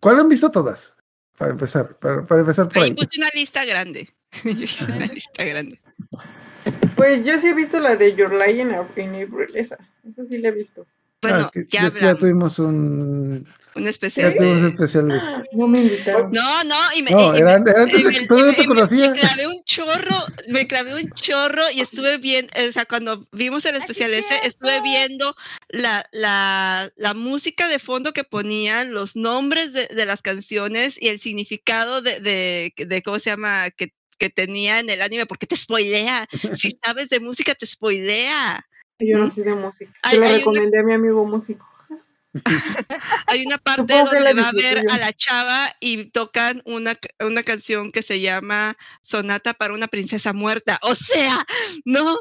¿Cuál 0.00 0.20
han 0.20 0.28
visto 0.28 0.50
todas? 0.50 0.96
Para 1.38 1.52
empezar, 1.52 1.96
para, 1.98 2.24
para 2.26 2.40
empezar 2.42 2.68
por 2.68 2.78
Ahí 2.82 2.90
ahí. 2.90 2.94
puse 2.94 3.18
una 3.18 3.28
lista 3.34 3.64
grande. 3.64 4.08
Yo 4.44 4.50
hice 4.50 4.84
una 4.84 5.06
lista 5.06 5.44
grande. 5.44 5.80
Pues 6.96 7.24
yo 7.24 7.38
sí 7.38 7.48
he 7.48 7.54
visto 7.54 7.78
la 7.80 7.96
de 7.96 8.14
Your 8.14 8.32
Lie 8.32 8.60
en 8.62 8.74
April, 8.74 9.26
esa. 9.54 9.76
Esa 10.04 10.24
sí 10.26 10.38
la 10.38 10.48
he 10.48 10.52
visto. 10.52 10.86
Bueno, 11.24 11.44
Ah, 11.44 11.50
es 11.54 11.64
que, 11.64 11.76
ya 11.76 11.86
es 11.86 11.92
que 11.92 12.00
ya 12.00 12.14
tuvimos 12.14 12.58
un, 12.58 13.46
Un 13.76 13.84
ya 13.84 13.90
especial 13.90 14.34
tuvimos 14.36 14.56
un 14.56 14.62
de... 14.62 14.68
especial 14.68 15.08
de 15.08 15.20
No 15.52 15.66
me 15.68 15.78
invitaron. 15.80 16.30
No, 16.30 16.64
no, 16.64 16.76
y 16.96 17.02
me, 17.02 17.10
No, 17.10 17.18
y 17.36 17.42
me- 18.04 18.12
y 18.16 18.20
me- 18.20 18.66
conocía. 18.66 19.10
Me 19.10 19.18
clavé 19.18 19.46
un 19.46 19.64
chorro, 19.64 20.24
me 20.48 20.66
clavé 20.66 20.94
un 21.02 21.10
chorro 21.12 21.62
y 21.72 21.80
estuve 21.80 22.18
bien, 22.18 22.48
o 22.68 22.72
sea, 22.72 22.84
cuando 22.84 23.26
vimos 23.32 23.64
el 23.64 23.76
especial 23.76 24.12
ese, 24.14 24.34
estuve 24.46 24.80
viendo 24.82 25.34
la, 25.68 26.04
la, 26.12 26.90
la 26.96 27.14
música 27.14 27.68
de 27.68 27.78
fondo 27.78 28.12
que 28.12 28.24
ponían, 28.24 28.92
los 28.92 29.16
nombres 29.16 29.72
de, 29.72 29.86
de 29.86 30.06
las 30.06 30.22
canciones 30.22 31.00
y 31.00 31.08
el 31.08 31.18
significado 31.18 32.02
de, 32.02 32.20
de, 32.20 32.72
de 32.76 33.02
¿cómo 33.02 33.18
se 33.18 33.30
llama? 33.30 33.70
Que, 33.70 33.92
que 34.18 34.30
tenía 34.30 34.78
en 34.78 34.88
el 34.90 35.02
anime, 35.02 35.26
porque 35.26 35.46
te 35.46 35.56
spoilea. 35.56 36.28
Si 36.54 36.78
sabes 36.84 37.08
de 37.08 37.18
música, 37.20 37.54
te 37.54 37.66
spoilea. 37.66 38.64
Yo 38.98 39.18
no 39.18 39.26
¿Mm? 39.26 39.30
sé 39.30 39.42
de 39.42 39.54
música. 39.56 39.92
Hay- 40.02 40.16
Se 40.16 40.20
una- 40.20 40.32
recomendé 40.32 40.78
a 40.78 40.82
mi 40.82 40.92
amigo 40.92 41.24
músico. 41.26 41.68
Hay 43.28 43.44
una 43.46 43.58
parte 43.58 43.92
Supongo 43.94 44.10
donde 44.14 44.34
va 44.34 44.48
a 44.48 44.52
ver 44.52 44.84
a 44.90 44.98
la 44.98 45.12
chava 45.12 45.68
y 45.80 46.06
tocan 46.10 46.62
una, 46.64 46.98
una 47.20 47.42
canción 47.44 47.92
que 47.92 48.02
se 48.02 48.20
llama 48.20 48.76
Sonata 49.02 49.54
para 49.54 49.72
una 49.74 49.86
princesa 49.86 50.32
muerta. 50.32 50.78
O 50.82 50.94
sea, 50.94 51.36
no, 51.84 52.18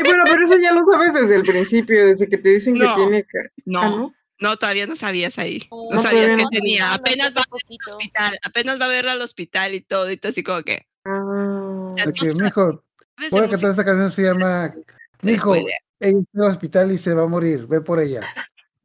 Bueno, 0.00 0.24
pero 0.24 0.44
eso 0.44 0.58
ya 0.60 0.72
lo 0.72 0.84
sabes 0.84 1.12
desde 1.14 1.36
el 1.36 1.42
principio, 1.42 2.04
desde 2.06 2.28
que 2.28 2.38
te 2.38 2.48
dicen 2.50 2.74
que 2.74 2.86
tiene 2.96 3.22
que. 3.22 3.38
no, 3.64 3.80
Ah, 3.80 3.88
¿no? 3.90 4.14
no, 4.40 4.56
todavía 4.56 4.86
no 4.86 4.96
sabías 4.96 5.38
ahí. 5.38 5.62
No, 5.70 5.88
No 5.96 6.02
sabías 6.02 6.34
que 6.36 6.42
no. 6.42 6.48
tenía. 6.50 6.92
Apenas 6.92 7.28
va 7.28 7.40
un 7.40 7.44
al 7.44 7.48
poquito. 7.48 7.92
hospital, 7.96 8.38
apenas 8.44 8.80
va 8.80 8.86
a 8.86 8.88
verla 8.88 9.12
al 9.12 9.22
hospital 9.22 9.74
y 9.74 9.80
todo, 9.82 10.10
y 10.10 10.16
todo 10.16 10.30
así 10.30 10.42
como 10.42 10.62
que. 10.62 10.84
Ah, 11.04 11.92
Ya 11.96 12.06
De 12.06 12.12
que, 12.12 12.30
tú 12.30 12.38
mijo, 12.40 12.84
¿sabes 13.16 13.30
voy 13.30 13.40
a 13.40 13.42
de 13.44 13.50
cantar 13.50 13.70
esta 13.70 13.84
canción, 13.84 14.10
se 14.10 14.22
llama 14.22 14.74
Está 15.22 15.56
en 16.00 16.26
el 16.32 16.42
hospital 16.42 16.92
y 16.92 16.98
se 16.98 17.14
va 17.14 17.22
a 17.22 17.26
morir, 17.26 17.66
ve 17.66 17.80
por 17.80 18.00
ella. 18.00 18.20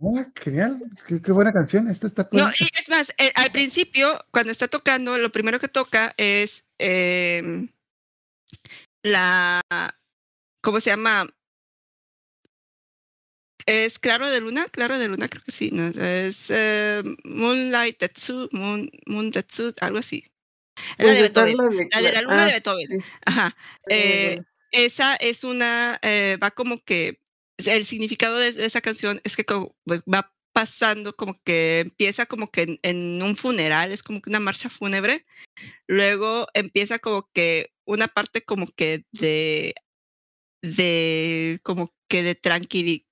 Ah, 0.04 0.26
genial, 0.36 0.80
qué, 1.08 1.22
qué 1.22 1.32
buena 1.32 1.54
canción, 1.54 1.88
esta 1.88 2.08
está 2.08 2.28
No, 2.32 2.50
y 2.50 2.64
es 2.64 2.90
más, 2.90 3.10
eh, 3.18 3.32
al 3.36 3.52
principio, 3.52 4.20
cuando 4.32 4.52
está 4.52 4.68
tocando, 4.68 5.18
lo 5.18 5.32
primero 5.32 5.60
que 5.60 5.68
toca 5.68 6.14
es 6.18 6.66
em, 6.80 7.70
la. 9.04 9.62
¿Cómo 10.64 10.80
se 10.80 10.90
llama? 10.90 11.28
Es 13.68 14.00
Claro 14.00 14.30
de 14.30 14.42
Luna, 14.42 14.66
Claro 14.70 14.98
de 14.98 15.08
Luna, 15.08 15.30
creo 15.30 15.44
que 15.44 15.52
sí. 15.52 15.70
¿no? 15.72 15.88
Es 15.88 16.48
eh, 16.50 17.04
Moonlight 17.24 18.00
Tetsu, 18.00 18.50
Moon, 18.52 18.90
Moon 19.06 19.32
Tetsu, 19.32 19.74
algo 19.82 20.00
así. 20.00 20.26
La 20.98 21.14
de 21.14 21.22
Beethoven. 21.22 21.58
la 21.92 22.02
de, 22.02 22.12
La 22.12 22.22
luna 22.22 22.44
ah, 22.44 22.46
de 22.46 22.52
Beethoven. 22.54 23.04
Ajá. 23.26 23.56
Eh. 23.90 24.40
Esa 24.72 25.16
es 25.16 25.44
una, 25.44 26.00
eh, 26.02 26.38
va 26.42 26.52
como 26.52 26.84
que, 26.84 27.20
el 27.58 27.86
significado 27.86 28.38
de, 28.38 28.50
esa 28.50 28.82
canción 28.82 29.22
es 29.24 29.36
que 29.36 29.46
co- 29.46 29.76
va 29.88 30.34
pasando 30.54 31.16
como 31.16 31.40
que 31.44 31.80
empieza 31.80 32.26
como 32.26 32.52
que 32.52 32.80
en, 32.82 33.22
un 33.22 33.36
funeral, 33.36 33.92
es 33.92 34.04
como 34.04 34.22
que 34.22 34.30
una 34.30 34.40
marcha 34.40 34.70
fúnebre, 34.70 35.26
luego 35.88 36.48
empieza 36.54 37.00
como 37.00 37.30
que 37.34 37.74
una 37.86 38.08
parte 38.08 38.44
como 38.44 38.68
que 38.68 39.06
de, 39.12 39.76
de, 40.62 41.60
como 41.64 41.94
que 42.08 42.24
de 42.24 42.36
tranquilidad, 42.36 43.06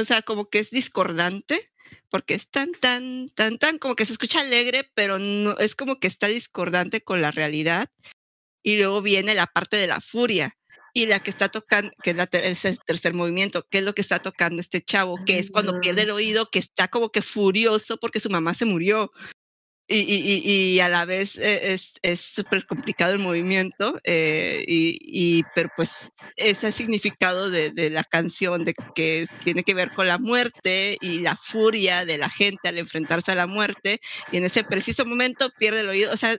o 0.00 0.04
sea, 0.04 0.22
como 0.22 0.48
que 0.48 0.60
es 0.60 0.70
discordante, 0.70 1.72
porque 2.10 2.34
es 2.34 2.48
tan, 2.48 2.72
tan, 2.72 3.28
tan, 3.30 3.58
tan, 3.58 3.78
como 3.78 3.96
que 3.96 4.04
se 4.06 4.12
escucha 4.12 4.40
alegre, 4.40 4.90
pero 4.94 5.18
no, 5.18 5.58
es 5.58 5.74
como 5.74 5.98
que 5.98 6.06
está 6.08 6.28
discordante 6.28 7.02
con 7.02 7.20
la 7.22 7.30
realidad. 7.30 7.88
Y 8.62 8.78
luego 8.78 9.02
viene 9.02 9.34
la 9.34 9.46
parte 9.46 9.76
de 9.76 9.86
la 9.86 10.00
furia 10.00 10.58
y 10.94 11.06
la 11.06 11.20
que 11.20 11.30
está 11.30 11.48
tocando, 11.48 11.90
que 12.02 12.10
es 12.10 12.16
la 12.16 12.26
ter- 12.26 12.44
ese 12.44 12.76
tercer 12.86 13.14
movimiento, 13.14 13.66
que 13.70 13.78
es 13.78 13.84
lo 13.84 13.94
que 13.94 14.02
está 14.02 14.18
tocando 14.20 14.60
este 14.60 14.82
chavo, 14.82 15.18
que 15.24 15.38
es 15.38 15.50
cuando 15.50 15.80
pierde 15.80 16.02
el 16.02 16.10
oído, 16.10 16.50
que 16.50 16.58
está 16.58 16.88
como 16.88 17.10
que 17.10 17.22
furioso 17.22 17.96
porque 17.98 18.20
su 18.20 18.30
mamá 18.30 18.54
se 18.54 18.64
murió. 18.64 19.10
Y, 19.92 20.02
y, 20.02 20.40
y, 20.44 20.74
y 20.76 20.80
a 20.80 20.88
la 20.88 21.04
vez 21.04 21.36
eh, 21.36 21.72
es 21.72 21.94
es 22.02 22.20
súper 22.20 22.64
complicado 22.64 23.12
el 23.12 23.18
movimiento, 23.18 23.98
eh, 24.04 24.64
y, 24.68 24.96
y, 25.02 25.42
pero 25.52 25.68
pues 25.76 25.90
ese 26.36 26.70
significado 26.70 27.50
de, 27.50 27.72
de 27.72 27.90
la 27.90 28.04
canción, 28.04 28.64
de 28.64 28.74
que 28.94 29.26
tiene 29.42 29.64
que 29.64 29.74
ver 29.74 29.90
con 29.90 30.06
la 30.06 30.18
muerte 30.18 30.96
y 31.00 31.18
la 31.18 31.36
furia 31.36 32.04
de 32.04 32.18
la 32.18 32.30
gente 32.30 32.68
al 32.68 32.78
enfrentarse 32.78 33.32
a 33.32 33.34
la 33.34 33.48
muerte, 33.48 34.00
y 34.30 34.36
en 34.36 34.44
ese 34.44 34.62
preciso 34.62 35.04
momento 35.04 35.50
pierde 35.58 35.80
el 35.80 35.88
oído, 35.88 36.12
o 36.12 36.16
sea, 36.16 36.36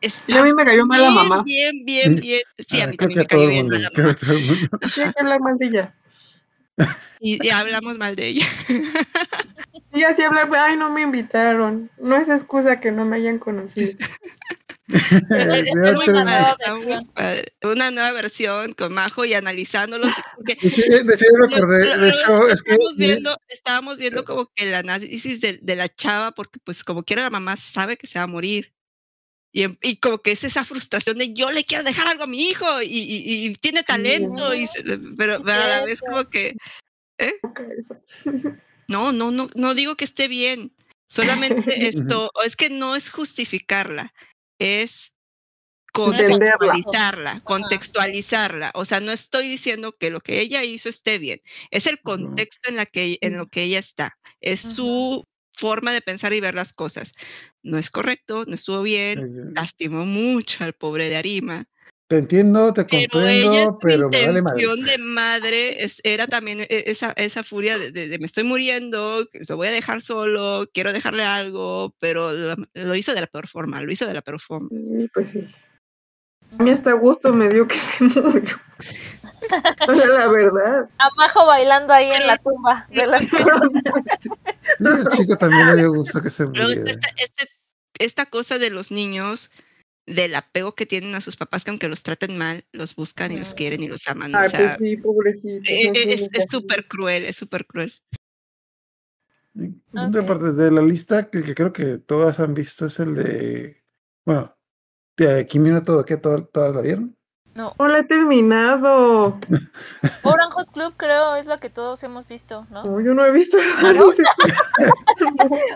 Y 0.00 0.06
a 0.06 0.08
está 0.08 0.44
mí 0.44 0.52
me 0.52 0.64
cayó 0.64 0.86
mal 0.86 1.02
la 1.02 1.10
mamá. 1.10 1.42
bien, 1.44 1.84
bien, 1.84 2.16
bien, 2.16 2.40
sí, 2.58 2.80
a 2.80 2.86
mí 2.86 2.96
también 2.96 3.20
me 3.20 3.26
cayó 3.26 3.48
bien 3.48 3.66
mundo, 3.68 3.74
mal 3.78 3.82
la 3.82 3.90
mamá, 3.90 4.14
que 4.14 4.24
a 4.24 4.26
todo 4.26 4.32
el 4.38 4.44
mundo. 4.44 4.68
Sí, 4.94 5.00
hay 5.02 5.12
que 5.12 5.20
hablar 5.20 5.40
mal 5.40 5.58
de 5.58 5.66
ella. 5.66 5.94
y, 7.20 7.46
y 7.46 7.50
hablamos 7.50 7.98
mal 7.98 8.16
de 8.16 8.26
ella. 8.28 8.46
Y 9.92 10.02
así 10.02 10.20
hablar, 10.20 10.50
ay, 10.54 10.76
no 10.76 10.90
me 10.90 11.00
invitaron. 11.00 11.90
No 11.98 12.16
es 12.16 12.28
excusa 12.28 12.80
que 12.80 12.92
no 12.92 13.06
me 13.06 13.16
hayan 13.16 13.38
conocido. 13.38 13.92
Está 14.88 15.92
está. 15.94 17.46
Una 17.62 17.90
nueva 17.90 18.12
versión 18.12 18.74
con 18.74 18.92
Majo 18.92 19.24
y 19.24 19.32
analizándolos. 19.32 20.12
De 20.38 20.52
hecho, 20.52 20.82
lo- 20.88 21.66
de 21.66 22.08
hecho, 22.08 22.48
es 22.48 22.62
que 22.62 22.72
estábamos 22.72 22.96
viendo, 22.98 23.38
estábamos 23.48 23.96
viendo 23.98 24.24
como 24.26 24.50
que 24.54 24.64
el 24.64 24.74
análisis 24.74 25.40
de, 25.40 25.58
de 25.62 25.76
la 25.76 25.88
chava, 25.88 26.32
porque 26.32 26.58
pues 26.62 26.84
como 26.84 27.02
quiera 27.02 27.22
la 27.22 27.30
mamá 27.30 27.56
sabe 27.56 27.96
que 27.96 28.06
se 28.06 28.18
va 28.18 28.24
a 28.24 28.28
morir. 28.28 28.74
Y, 29.56 29.62
em- 29.62 29.78
y 29.80 29.96
como 29.96 30.18
que 30.18 30.32
es 30.32 30.44
esa 30.44 30.64
frustración 30.64 31.16
de 31.16 31.32
yo 31.32 31.50
le 31.50 31.64
quiero 31.64 31.82
dejar 31.82 32.06
algo 32.08 32.24
a 32.24 32.26
mi 32.26 32.42
hijo 32.50 32.82
y, 32.82 32.88
y- 32.88 33.46
y 33.46 33.54
tiene 33.54 33.82
talento, 33.82 34.54
y 34.54 34.68
pero, 35.16 35.36
a 35.36 35.66
la 35.68 35.82
vez 35.82 36.02
como 36.02 36.28
que 36.28 36.54
Eso. 37.16 37.96
no, 38.88 39.12
no, 39.12 39.30
no, 39.30 39.48
no 39.54 39.74
digo 39.74 39.96
que 39.96 40.04
esté 40.04 40.28
bien. 40.28 40.74
Solamente 41.08 41.64
esto, 41.88 42.30
es 42.44 42.54
que 42.54 42.68
no 42.68 42.96
es 42.96 43.08
justificarla, 43.08 44.12
es 44.58 45.12
contextualizarla, 45.90 47.40
contextualizarla. 47.40 48.72
O 48.74 48.84
sea, 48.84 49.00
no 49.00 49.10
estoy 49.10 49.48
diciendo 49.48 49.96
que 49.98 50.10
lo 50.10 50.20
que 50.20 50.40
ella 50.40 50.64
hizo 50.64 50.90
esté 50.90 51.16
bien, 51.16 51.40
es 51.70 51.86
el 51.86 51.98
contexto 52.02 52.68
en, 52.68 52.76
la 52.76 52.84
que, 52.84 53.16
en 53.22 53.38
lo 53.38 53.46
que 53.46 53.62
ella 53.62 53.78
está, 53.78 54.18
es 54.42 54.60
su 54.60 55.24
forma 55.56 55.92
de 55.92 56.00
pensar 56.02 56.32
y 56.32 56.40
ver 56.40 56.54
las 56.54 56.72
cosas. 56.72 57.12
No 57.62 57.78
es 57.78 57.90
correcto, 57.90 58.44
no 58.46 58.54
estuvo 58.54 58.82
bien, 58.82 59.52
lastimó 59.54 60.04
mucho 60.04 60.62
al 60.64 60.74
pobre 60.74 61.08
de 61.08 61.16
Arima, 61.16 61.64
Te 62.08 62.18
entiendo, 62.18 62.72
te 62.72 62.84
pero 62.84 63.26
ella, 63.26 63.64
comprendo, 63.64 63.78
pero 63.82 64.10
me 64.10 64.26
vale 64.26 64.42
madre. 64.42 64.62
intención 64.62 64.86
de 64.86 64.98
madre 64.98 65.82
es- 65.84 66.00
era 66.04 66.28
también 66.28 66.60
e- 66.60 66.66
esa, 66.68 67.12
esa 67.16 67.42
furia 67.42 67.78
de, 67.78 67.90
de- 67.90 68.06
de 68.08 68.18
me 68.20 68.26
estoy 68.26 68.44
muriendo, 68.44 69.26
lo 69.48 69.56
voy 69.56 69.66
a 69.66 69.72
dejar 69.72 70.00
solo, 70.00 70.70
quiero 70.72 70.92
dejarle 70.92 71.24
algo, 71.24 71.96
pero 71.98 72.32
lo, 72.32 72.54
lo 72.74 72.94
hizo 72.94 73.12
de 73.12 73.22
la 73.22 73.26
peor 73.26 73.48
forma, 73.48 73.80
lo 73.80 73.90
hizo 73.90 74.06
de 74.06 74.14
la 74.14 74.22
peor 74.22 74.40
forma. 74.40 74.68
Sí, 74.70 75.08
pues 75.12 75.30
sí. 75.30 75.40
A 76.58 76.62
mí 76.62 76.70
hasta 76.70 76.92
gusto 76.92 77.32
me 77.32 77.48
dio 77.48 77.66
que 77.68 77.74
se 77.76 78.04
murió. 78.04 78.56
O 79.88 79.94
sea, 79.94 80.06
la 80.06 80.26
verdad. 80.28 80.88
A 80.98 81.08
Majo 81.16 81.46
bailando 81.46 81.92
ahí 81.92 82.10
en 82.10 82.26
la 82.26 82.36
tumba 82.38 82.86
de 82.90 83.06
la 83.06 83.20
No, 84.80 84.94
el 84.96 85.08
chico 85.16 85.36
también 85.36 85.66
le 85.66 85.76
dio 85.76 85.92
gusto 85.92 86.20
que 86.22 86.30
se 86.30 86.46
muriera. 86.46 86.90
esta, 86.90 87.08
este- 87.22 87.50
esta 87.98 88.26
cosa 88.26 88.58
de 88.58 88.68
los 88.70 88.90
niños 88.92 89.50
del 90.06 90.34
apego 90.34 90.74
que 90.74 90.86
tienen 90.86 91.14
a 91.14 91.20
sus 91.20 91.36
papás, 91.36 91.64
que 91.64 91.70
aunque 91.70 91.88
los 91.88 92.02
traten 92.02 92.36
mal, 92.38 92.64
los 92.72 92.94
buscan 92.94 93.32
y 93.32 93.38
los 93.38 93.52
Mm. 93.52 93.56
quieren 93.56 93.82
y 93.82 93.88
los 93.88 94.06
aman. 94.06 94.34
o 94.34 94.38
Ay, 94.38 94.50
sea, 94.50 94.76
pues 94.76 94.90
sí, 94.90 94.96
pobrecito. 94.98 95.68
eh, 95.68 95.92
eh, 95.94 96.28
es 96.32 96.44
súper 96.50 96.86
cruel, 96.86 97.24
es 97.24 97.36
súper 97.36 97.66
cruel. 97.66 97.92
Ok. 99.94 100.16
aparte 100.16 100.52
de 100.52 100.70
la 100.70 100.82
lista, 100.82 101.30
que, 101.30 101.42
que 101.42 101.54
creo 101.54 101.72
que 101.72 101.98
todas 101.98 102.40
han 102.40 102.52
visto 102.54 102.86
es 102.86 102.98
el 103.00 103.14
de. 103.14 103.82
Bueno, 104.26 104.55
Kimi 105.48 105.70
no 105.70 105.82
todo, 105.82 106.04
¿qué? 106.04 106.16
¿Todas, 106.16 106.42
¿Todas 106.52 106.74
la 106.74 106.80
vieron? 106.82 107.16
No, 107.54 107.74
No 107.78 107.88
la 107.88 108.00
he 108.00 108.04
terminado. 108.04 109.38
Orange 110.22 110.70
Club 110.74 110.92
creo 110.98 111.36
es 111.36 111.46
la 111.46 111.56
que 111.56 111.70
todos 111.70 112.02
hemos 112.02 112.28
visto, 112.28 112.66
¿no? 112.70 112.84
No, 112.84 113.00
yo 113.00 113.14
no 113.14 113.24
he 113.24 113.32
visto. 113.32 113.56
¿No? 113.82 114.10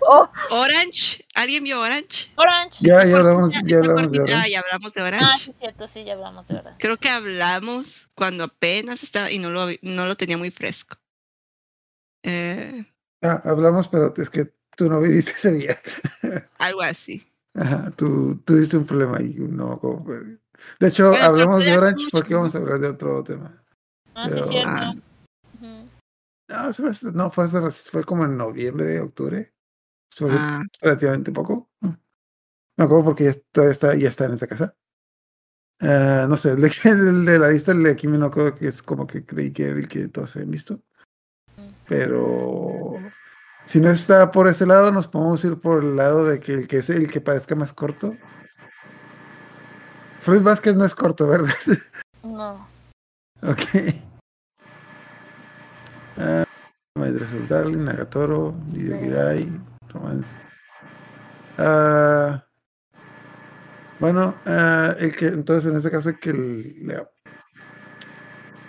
Oh, 0.09 0.29
Orange, 0.51 1.25
¿alguien 1.35 1.65
vio 1.65 1.81
Orange? 1.81 2.31
Orange. 2.37 2.79
Ya, 2.81 3.05
ya 3.07 3.17
hablamos, 3.17 3.55
ya 3.65 3.79
hablamos 3.79 4.13
de 4.13 4.21
Orange. 4.21 4.51
ya 4.51 4.61
hablamos 4.61 4.93
de 4.93 5.01
Ah, 5.01 5.05
Orange. 5.07 5.39
sí, 5.45 5.53
cierto, 5.59 5.89
sí, 5.89 6.05
ya 6.05 6.13
hablamos 6.15 6.47
de 6.49 6.55
verdad. 6.57 6.77
Creo 6.79 6.97
que 6.99 7.09
hablamos 7.09 8.09
cuando 8.15 8.45
apenas 8.45 9.03
estaba 9.03 9.31
y 9.31 9.39
no 9.39 9.51
lo, 9.51 9.67
no 9.83 10.07
lo 10.07 10.17
tenía 10.17 10.37
muy 10.37 10.51
fresco. 10.51 10.97
Eh, 12.23 12.85
Ah, 13.23 13.41
hablamos, 13.45 13.89
pero 13.89 14.13
es 14.17 14.29
que 14.31 14.53
tú 14.77 14.89
no 14.91 15.01
viviste 15.01 15.31
ese 15.33 15.53
día. 15.53 15.79
algo 16.59 16.83
así. 16.83 17.27
Ajá, 17.55 17.91
tú 17.97 18.37
tuviste 18.45 18.77
un 18.77 18.87
problema 18.87 19.19
ahí. 19.19 19.35
No, 19.39 19.79
como. 19.79 20.05
De 20.79 20.89
hecho, 20.89 21.11
pero 21.13 21.25
hablamos 21.25 21.65
de 21.65 21.77
Orange 21.77 22.09
porque 22.13 22.35
vamos 22.35 22.55
a 22.55 22.59
hablar 22.59 22.79
de 22.81 22.89
otro 22.89 23.25
tema. 23.25 23.63
Ah, 24.15 24.27
sí, 24.29 24.35
Pero- 24.35 24.47
cierto. 24.49 24.71
Ah. 24.71 24.95
No, 26.49 26.73
se 26.73 26.83
me 26.83 26.91
hace- 26.91 27.13
no 27.13 27.31
fue, 27.31 27.49
fue 27.49 28.05
como 28.05 28.25
en 28.25 28.37
noviembre, 28.37 29.01
octubre. 29.01 29.53
Fue 30.13 30.31
Ah, 30.33 30.63
relativamente 30.81 31.31
poco. 31.33 31.71
Me 31.81 32.85
acuerdo 32.85 33.05
porque 33.05 33.25
ya 33.25 33.31
está, 33.31 33.71
está- 33.71 33.95
ya 33.95 34.09
está 34.09 34.25
en 34.25 34.33
esta 34.35 34.47
casa. 34.49 34.75
Ah, 35.81 36.27
no 36.29 36.37
sé, 36.37 36.51
el 36.51 36.61
de, 36.61 36.73
el 36.85 37.25
de 37.25 37.39
la 37.39 37.49
lista, 37.51 37.73
el 37.73 37.83
de 37.83 37.97
Kimi 37.97 38.19
no 38.19 38.31
creo 38.31 38.55
que 38.55 38.69
es 38.69 38.83
como 38.83 39.07
que 39.07 39.25
creí 39.25 39.53
que 39.53 39.65
era 39.65 39.79
el 39.79 39.89
que 39.89 40.09
todos 40.09 40.35
habían 40.37 40.51
visto. 40.51 40.81
Pero 41.89 42.95
si 43.65 43.81
no 43.81 43.91
está 43.91 44.31
por 44.33 44.49
ese 44.49 44.67
lado, 44.67 44.91
nos 44.91 45.07
podemos 45.07 45.45
ir 45.45 45.57
por 45.61 45.85
el 45.85 45.97
lado 45.97 46.25
de 46.25 46.41
que 46.41 46.55
el 46.55 46.67
que 46.67 46.79
es 46.79 46.91
el 46.91 47.11
que 47.11 47.21
parezca 47.21 47.55
más 47.55 47.73
corto. 47.73 48.17
Fruit 50.21 50.43
Basket 50.43 50.75
no 50.75 50.85
es 50.85 50.95
corto, 50.95 51.27
¿verdad? 51.27 51.55
No. 52.23 52.69
ok. 53.43 53.95
Ah, 56.19 56.45
of 56.97 57.49
Darling, 57.49 57.85
Nagatoro, 57.85 58.53
Video 58.67 58.99
Girai, 58.99 59.51
Romance. 59.89 60.29
Ah, 61.57 62.45
bueno, 63.99 64.35
ah, 64.47 64.95
el 64.99 65.15
que 65.15 65.27
entonces 65.29 65.71
en 65.71 65.77
este 65.77 65.91
caso 65.91 66.09
el 66.09 66.19
que 66.19 66.33
le, 66.33 67.07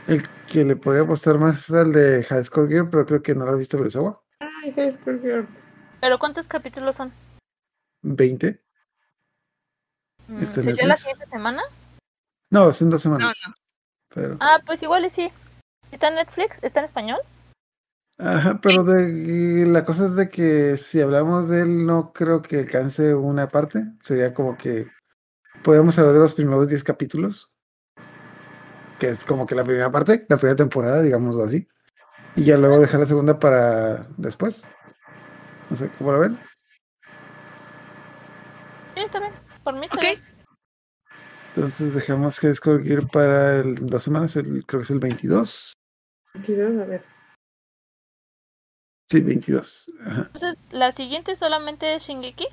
el 0.08 0.24
que 0.48 0.66
le 0.66 0.76
podía 0.76 1.02
apostar 1.02 1.38
más 1.40 1.70
es 1.70 1.76
al 1.76 1.92
de 1.92 2.24
High 2.24 2.44
Score 2.44 2.68
Gear, 2.68 2.90
pero 2.90 3.06
creo 3.06 3.22
que 3.22 3.34
no 3.34 3.46
lo 3.46 3.52
has 3.52 3.60
visto 3.60 3.78
Beresawa. 3.78 4.22
Ay. 4.64 4.74
¿Pero 6.02 6.20
cuántos 6.20 6.48
capítulos 6.48 6.96
son? 6.96 7.12
20. 8.04 8.60
Mm, 10.28 10.44
Este 10.44 10.64
¿Sería 10.64 10.88
la 10.88 10.98
siguiente 10.98 11.26
semana? 11.28 11.62
No, 12.50 12.72
son 12.74 12.90
dos 12.90 13.06
no, 13.06 13.18
semanas. 13.18 13.36
no. 13.48 13.54
Pero, 14.14 14.38
Ah, 14.40 14.60
pues 14.66 14.84
igual 14.84 15.06
y 15.06 15.10
sí. 15.10 15.30
¿Está 15.92 16.10
en 16.10 16.16
Netflix? 16.16 16.58
¿Está 16.62 16.80
en 16.80 16.86
español? 16.86 17.20
ajá, 18.18 18.60
pero 18.62 18.84
de, 18.84 19.66
la 19.68 19.84
cosa 19.84 20.06
es 20.06 20.16
de 20.16 20.30
que 20.30 20.78
si 20.78 21.02
hablamos 21.02 21.50
de 21.50 21.62
él, 21.62 21.88
no 21.88 22.14
creo 22.14 22.44
que 22.44 22.60
alcance 22.60 23.16
una 23.16 23.50
parte. 23.50 23.84
Sería 24.04 24.34
como 24.34 24.58
que 24.58 24.88
podemos 25.64 25.98
hablar 25.98 26.14
de 26.14 26.20
los 26.20 26.36
primeros 26.36 26.70
10 26.70 26.84
capítulos, 26.84 27.50
que 29.00 29.10
es 29.10 29.26
como 29.26 29.48
que 29.48 29.56
la 29.56 29.64
primera 29.64 29.90
parte, 29.92 30.26
la 30.30 30.38
primera 30.38 30.56
temporada, 30.56 31.02
digámoslo 31.02 31.44
así. 31.46 31.68
Y 32.36 32.46
ya 32.46 32.58
luego 32.58 32.80
dejar 32.80 33.00
la 33.02 33.06
segunda 33.06 33.40
para 33.40 34.08
después. 34.18 34.64
No 35.70 35.78
sé, 35.78 35.90
¿cómo 35.98 36.12
lo 36.14 36.20
ven? 36.20 36.38
Sí, 38.96 39.02
está 39.02 39.20
bien. 39.20 39.34
Por 39.64 39.74
mí 39.76 39.86
está 39.86 39.96
Ok. 39.98 40.02
bien. 40.02 40.22
Entonces 41.56 41.94
dejamos 41.94 42.36
Score 42.36 42.84
Gear 42.84 43.08
para 43.08 43.60
el, 43.60 43.76
dos 43.86 44.04
semanas, 44.04 44.36
el- 44.38 44.66
creo 44.66 44.80
que 44.80 44.86
es 44.86 44.92
el 44.92 45.00
22. 45.00 45.74
22, 46.36 46.82
a 46.82 46.86
ver. 46.86 47.04
Sí, 49.10 49.20
22. 49.20 49.92
Ajá. 50.06 50.22
Entonces, 50.34 50.56
¿la 50.72 50.94
siguiente 50.94 51.36
solamente 51.36 51.94
es 51.96 52.04
Shingeki? 52.04 52.48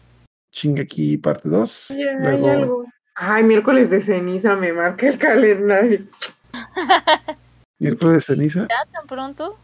Shingeki 0.52 1.18
parte 1.18 1.48
2. 1.48 1.92
Oye, 1.92 2.10
hay 2.10 2.16
luego 2.18 2.50
algo. 2.52 2.84
Ay, 3.14 3.44
miércoles 3.44 3.90
de 3.90 4.00
ceniza 4.00 4.56
me 4.56 4.72
marca 4.72 5.08
el 5.08 5.18
calendario. 5.18 6.00
miércoles 7.78 8.14
de 8.14 8.20
ceniza. 8.20 8.60
¿Ya 8.68 8.84
tan 8.92 9.06
pronto? 9.06 9.56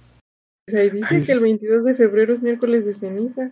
Y 0.66 0.90
dice 0.90 1.06
Ay, 1.10 1.24
que 1.24 1.32
el 1.32 1.40
22 1.40 1.84
de 1.84 1.94
febrero 1.94 2.34
es 2.34 2.42
miércoles 2.42 2.86
de 2.86 2.94
ceniza. 2.94 3.50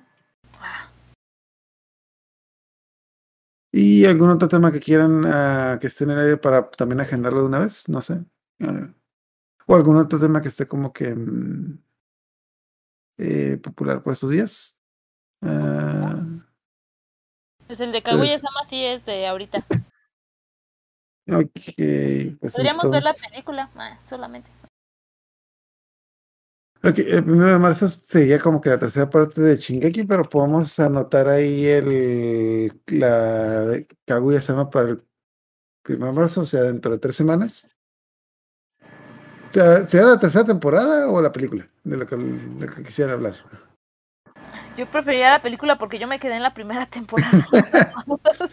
¿Y 3.74 4.04
algún 4.04 4.30
otro 4.30 4.48
tema 4.48 4.70
que 4.72 4.80
quieran 4.80 5.24
ah, 5.26 5.78
que 5.80 5.86
esté 5.86 6.04
en 6.04 6.10
el 6.10 6.18
aire 6.20 6.36
para 6.36 6.70
también 6.70 7.00
agendarlo 7.00 7.40
de 7.40 7.46
una 7.46 7.58
vez? 7.58 7.88
No 7.88 8.00
sé. 8.02 8.24
Ah, 8.60 8.92
o 9.66 9.74
algún 9.74 9.96
otro 9.96 10.18
tema 10.18 10.40
que 10.42 10.48
esté 10.48 10.66
como 10.66 10.92
que 10.92 11.14
mm, 11.14 11.78
eh, 13.18 13.56
popular 13.62 14.02
por 14.02 14.12
estos 14.12 14.30
días. 14.30 14.78
Ah, 15.42 16.20
Pues 17.66 17.80
el 17.80 17.92
de 17.92 18.02
Kaguya 18.02 18.32
Pues- 18.32 18.42
Sama 18.42 18.64
sí 18.68 18.82
es 18.84 19.04
de 19.06 19.26
ahorita. 19.26 19.58
ok, 21.28 22.38
pues 22.40 22.52
Podríamos 22.54 22.90
ver 22.90 23.02
la 23.02 23.14
película, 23.14 23.70
ah, 23.76 23.98
solamente. 24.04 24.50
Ok, 26.84 26.98
el 26.98 27.22
primero 27.22 27.46
de 27.46 27.58
marzo 27.58 27.88
sería 27.88 28.40
como 28.40 28.60
que 28.60 28.70
la 28.70 28.78
tercera 28.78 29.08
parte 29.08 29.40
de 29.40 29.56
Shingeki, 29.56 30.02
pero 30.02 30.24
podemos 30.24 30.80
anotar 30.80 31.28
ahí 31.28 31.64
el 31.64 32.72
la 32.86 33.60
de 33.66 33.86
Kaguya-sama 34.04 34.68
para 34.68 34.90
el 34.90 35.04
primero 35.82 36.12
de 36.12 36.18
marzo, 36.18 36.40
o 36.40 36.46
sea, 36.46 36.62
dentro 36.62 36.90
de 36.90 36.98
tres 36.98 37.14
semanas. 37.14 37.70
¿Será 39.52 40.06
la 40.06 40.18
tercera 40.18 40.44
temporada 40.44 41.08
o 41.08 41.22
la 41.22 41.30
película 41.30 41.68
de 41.84 41.96
lo 41.96 42.06
que, 42.06 42.16
de 42.16 42.66
lo 42.66 42.74
que 42.74 42.82
quisieran 42.82 43.14
hablar? 43.14 43.36
Yo 44.76 44.90
preferiría 44.90 45.30
la 45.30 45.42
película 45.42 45.78
porque 45.78 46.00
yo 46.00 46.08
me 46.08 46.18
quedé 46.18 46.34
en 46.34 46.42
la 46.42 46.54
primera 46.54 46.86
temporada. 46.86 47.46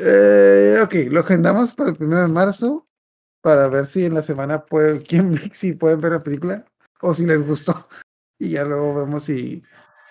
Eh, 0.00 0.78
ok, 0.80 0.94
lo 1.10 1.22
agendamos 1.22 1.74
para 1.74 1.90
el 1.90 1.96
primero 1.96 2.22
de 2.22 2.28
marzo 2.28 2.87
para 3.40 3.68
ver 3.68 3.86
si 3.86 4.04
en 4.04 4.14
la 4.14 4.22
semana 4.22 4.64
puede, 4.64 5.02
quién, 5.06 5.38
si 5.52 5.72
pueden 5.72 6.00
ver 6.00 6.12
la 6.12 6.22
película 6.22 6.64
o 7.00 7.14
si 7.14 7.26
les 7.26 7.42
gustó. 7.46 7.88
Y 8.40 8.50
ya 8.50 8.62
luego 8.62 8.94
vemos 8.94 9.24
si, 9.24 9.64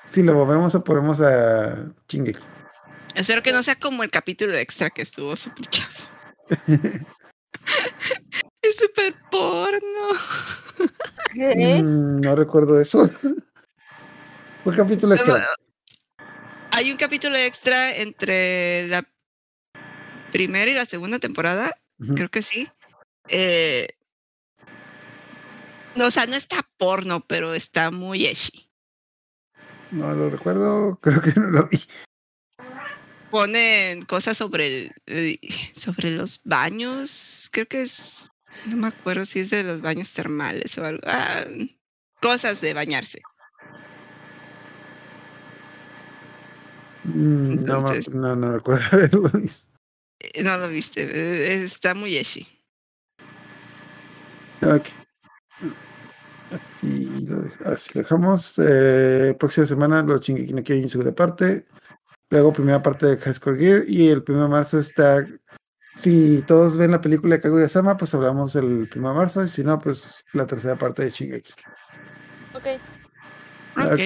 si 0.04 0.22
lo 0.22 0.34
movemos 0.34 0.76
o 0.76 0.84
ponemos 0.84 1.22
a 1.22 1.94
Shingeki. 2.10 2.44
Espero 3.16 3.42
que 3.42 3.54
no 3.54 3.64
sea 3.64 3.78
como 3.80 4.04
el 4.04 4.12
capítulo 4.12 4.54
extra 4.54 4.90
que 4.90 5.04
estuvo 5.04 5.38
súper 5.38 5.66
chafo. 5.68 6.10
es 8.62 8.76
súper 8.76 9.16
porno. 9.32 10.10
¿Qué? 11.34 11.82
Mm, 11.82 12.20
no 12.20 12.36
recuerdo 12.36 12.82
eso. 12.82 13.10
Fue 14.64 14.74
el 14.74 14.78
capítulo 14.78 15.16
extra. 15.16 15.48
Hay 16.72 16.92
un 16.92 16.98
capítulo 16.98 17.38
extra 17.38 17.96
entre 17.96 18.88
la 18.90 19.08
primera 20.32 20.70
y 20.70 20.76
la 20.76 20.86
segunda 20.86 21.18
temporada, 21.18 21.76
creo 22.16 22.30
que 22.30 22.42
sí. 22.42 22.70
Eh, 23.30 23.88
no, 25.96 26.08
o 26.08 26.12
sea, 26.12 26.26
no 26.28 26.36
está 26.36 26.68
porno, 26.78 27.26
pero 27.26 27.54
está 27.54 27.92
muy 27.92 28.26
edgy. 28.26 28.70
No 29.92 30.14
lo 30.14 30.30
recuerdo, 30.30 31.00
creo 31.02 31.22
que 31.22 31.34
no 31.40 31.48
lo 31.48 31.68
vi. 31.68 31.82
Ponen 33.32 34.06
cosas 34.06 34.38
sobre 34.38 34.68
el, 34.68 34.92
eh, 35.08 35.40
sobre 35.74 36.12
los 36.12 36.42
baños, 36.44 37.50
creo 37.52 37.68
que 37.68 37.82
es, 37.82 38.30
no 38.68 38.78
me 38.78 38.88
acuerdo 38.88 39.26
si 39.26 39.40
es 39.40 39.50
de 39.50 39.64
los 39.64 39.82
baños 39.82 40.14
termales 40.14 40.78
o 40.78 40.86
algo. 40.86 41.02
ah, 41.06 41.46
cosas 42.22 42.62
de 42.62 42.74
bañarse. 42.74 43.22
Mm, 47.04 47.66
No, 47.66 47.82
no, 48.14 48.36
no 48.36 48.52
recuerdo 48.54 48.84
haberlo 48.92 49.30
visto. 49.30 49.72
Eh, 50.20 50.44
No 50.44 50.58
lo 50.58 50.70
viste, 50.70 51.04
eh, 51.04 51.64
está 51.64 51.94
muy 51.94 52.18
edgy. 52.18 52.48
Ok. 54.62 54.86
Así 56.52 57.06
lo, 57.26 57.44
así 57.66 57.92
lo 57.94 58.02
dejamos. 58.02 58.56
Eh, 58.58 59.36
próxima 59.38 59.66
semana 59.66 60.02
los 60.04 60.22
Shingeki 60.22 60.54
no 60.54 60.64
Kyojin 60.64 60.90
segunda 60.90 61.14
parte. 61.14 61.66
Luego 62.30 62.54
primera 62.54 62.82
parte 62.82 63.06
de 63.06 63.18
High 63.18 63.34
Score 63.34 63.58
Gear. 63.58 63.84
Y 63.88 64.10
el 64.10 64.24
1 64.28 64.44
de 64.44 64.50
marzo 64.50 64.80
está... 64.80 65.26
Si 65.96 66.44
todos 66.44 66.78
ven 66.78 66.92
la 66.92 67.02
película 67.02 67.36
de 67.36 67.42
Kaguya-sama, 67.42 67.98
pues 67.98 68.14
hablamos 68.14 68.56
el 68.56 68.88
1 68.96 69.10
de 69.10 69.16
marzo. 69.16 69.44
Y 69.44 69.48
si 69.48 69.64
no, 69.64 69.80
pues 69.80 70.24
la 70.34 70.46
tercera 70.46 70.76
parte 70.76 71.04
de 71.04 71.12
Shingeki. 71.12 71.54
Ok. 72.54 72.66
Ok. 73.78 74.00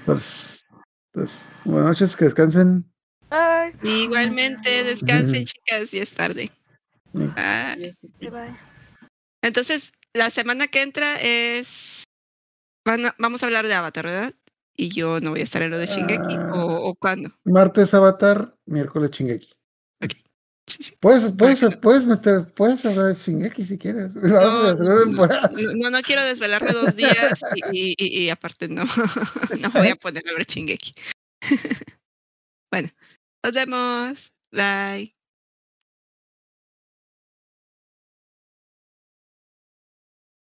Entonces, 0.00 0.66
Entonces, 1.12 1.44
buenas 1.64 1.88
noches, 1.88 2.16
que 2.16 2.24
descansen. 2.24 2.90
Ay, 3.30 3.72
Igualmente, 3.82 4.84
descansen, 4.84 5.44
chicas, 5.44 5.92
y 5.92 5.98
es 5.98 6.14
tarde. 6.14 6.50
Bye. 7.12 7.94
bye. 8.20 8.67
Entonces, 9.48 9.92
la 10.14 10.30
semana 10.30 10.68
que 10.68 10.82
entra 10.82 11.20
es. 11.20 12.04
van 12.86 13.06
a- 13.06 13.14
vamos 13.18 13.42
a 13.42 13.46
hablar 13.46 13.66
de 13.66 13.74
Avatar, 13.74 14.06
¿verdad? 14.06 14.34
Y 14.76 14.90
yo 14.90 15.18
no 15.18 15.30
voy 15.30 15.40
a 15.40 15.44
estar 15.44 15.62
en 15.62 15.70
lo 15.70 15.78
de 15.78 15.86
Shingeki. 15.86 16.34
Ah. 16.36 16.52
¿O, 16.54 16.88
o 16.90 16.94
cuándo? 16.94 17.30
Martes 17.44 17.92
Avatar, 17.94 18.54
miércoles 18.66 19.10
Shingeki. 19.10 19.50
Puedes, 21.00 21.32
puedes, 21.32 21.76
puedes 21.76 22.04
meter, 22.06 22.44
puedes 22.54 22.84
hablar 22.84 23.06
de 23.06 23.14
Shingeki 23.22 23.64
si 23.64 23.78
quieres. 23.78 24.14
No, 24.22 24.74
no, 24.74 25.90
no 25.90 26.02
quiero 26.02 26.22
desvelarme 26.24 26.72
dos 26.72 26.94
días 26.94 27.40
y- 27.72 27.94
y 27.98 28.28
aparte 28.30 28.68
no, 28.68 28.84
no 29.60 29.70
voy 29.72 29.88
a 29.88 29.96
poner 29.96 30.22
a 30.28 30.32
ver 30.34 30.46
Shingeki. 30.46 30.94
bueno, 32.70 32.88
nos 33.42 33.52
vemos. 33.54 34.28
Bye. 34.52 35.14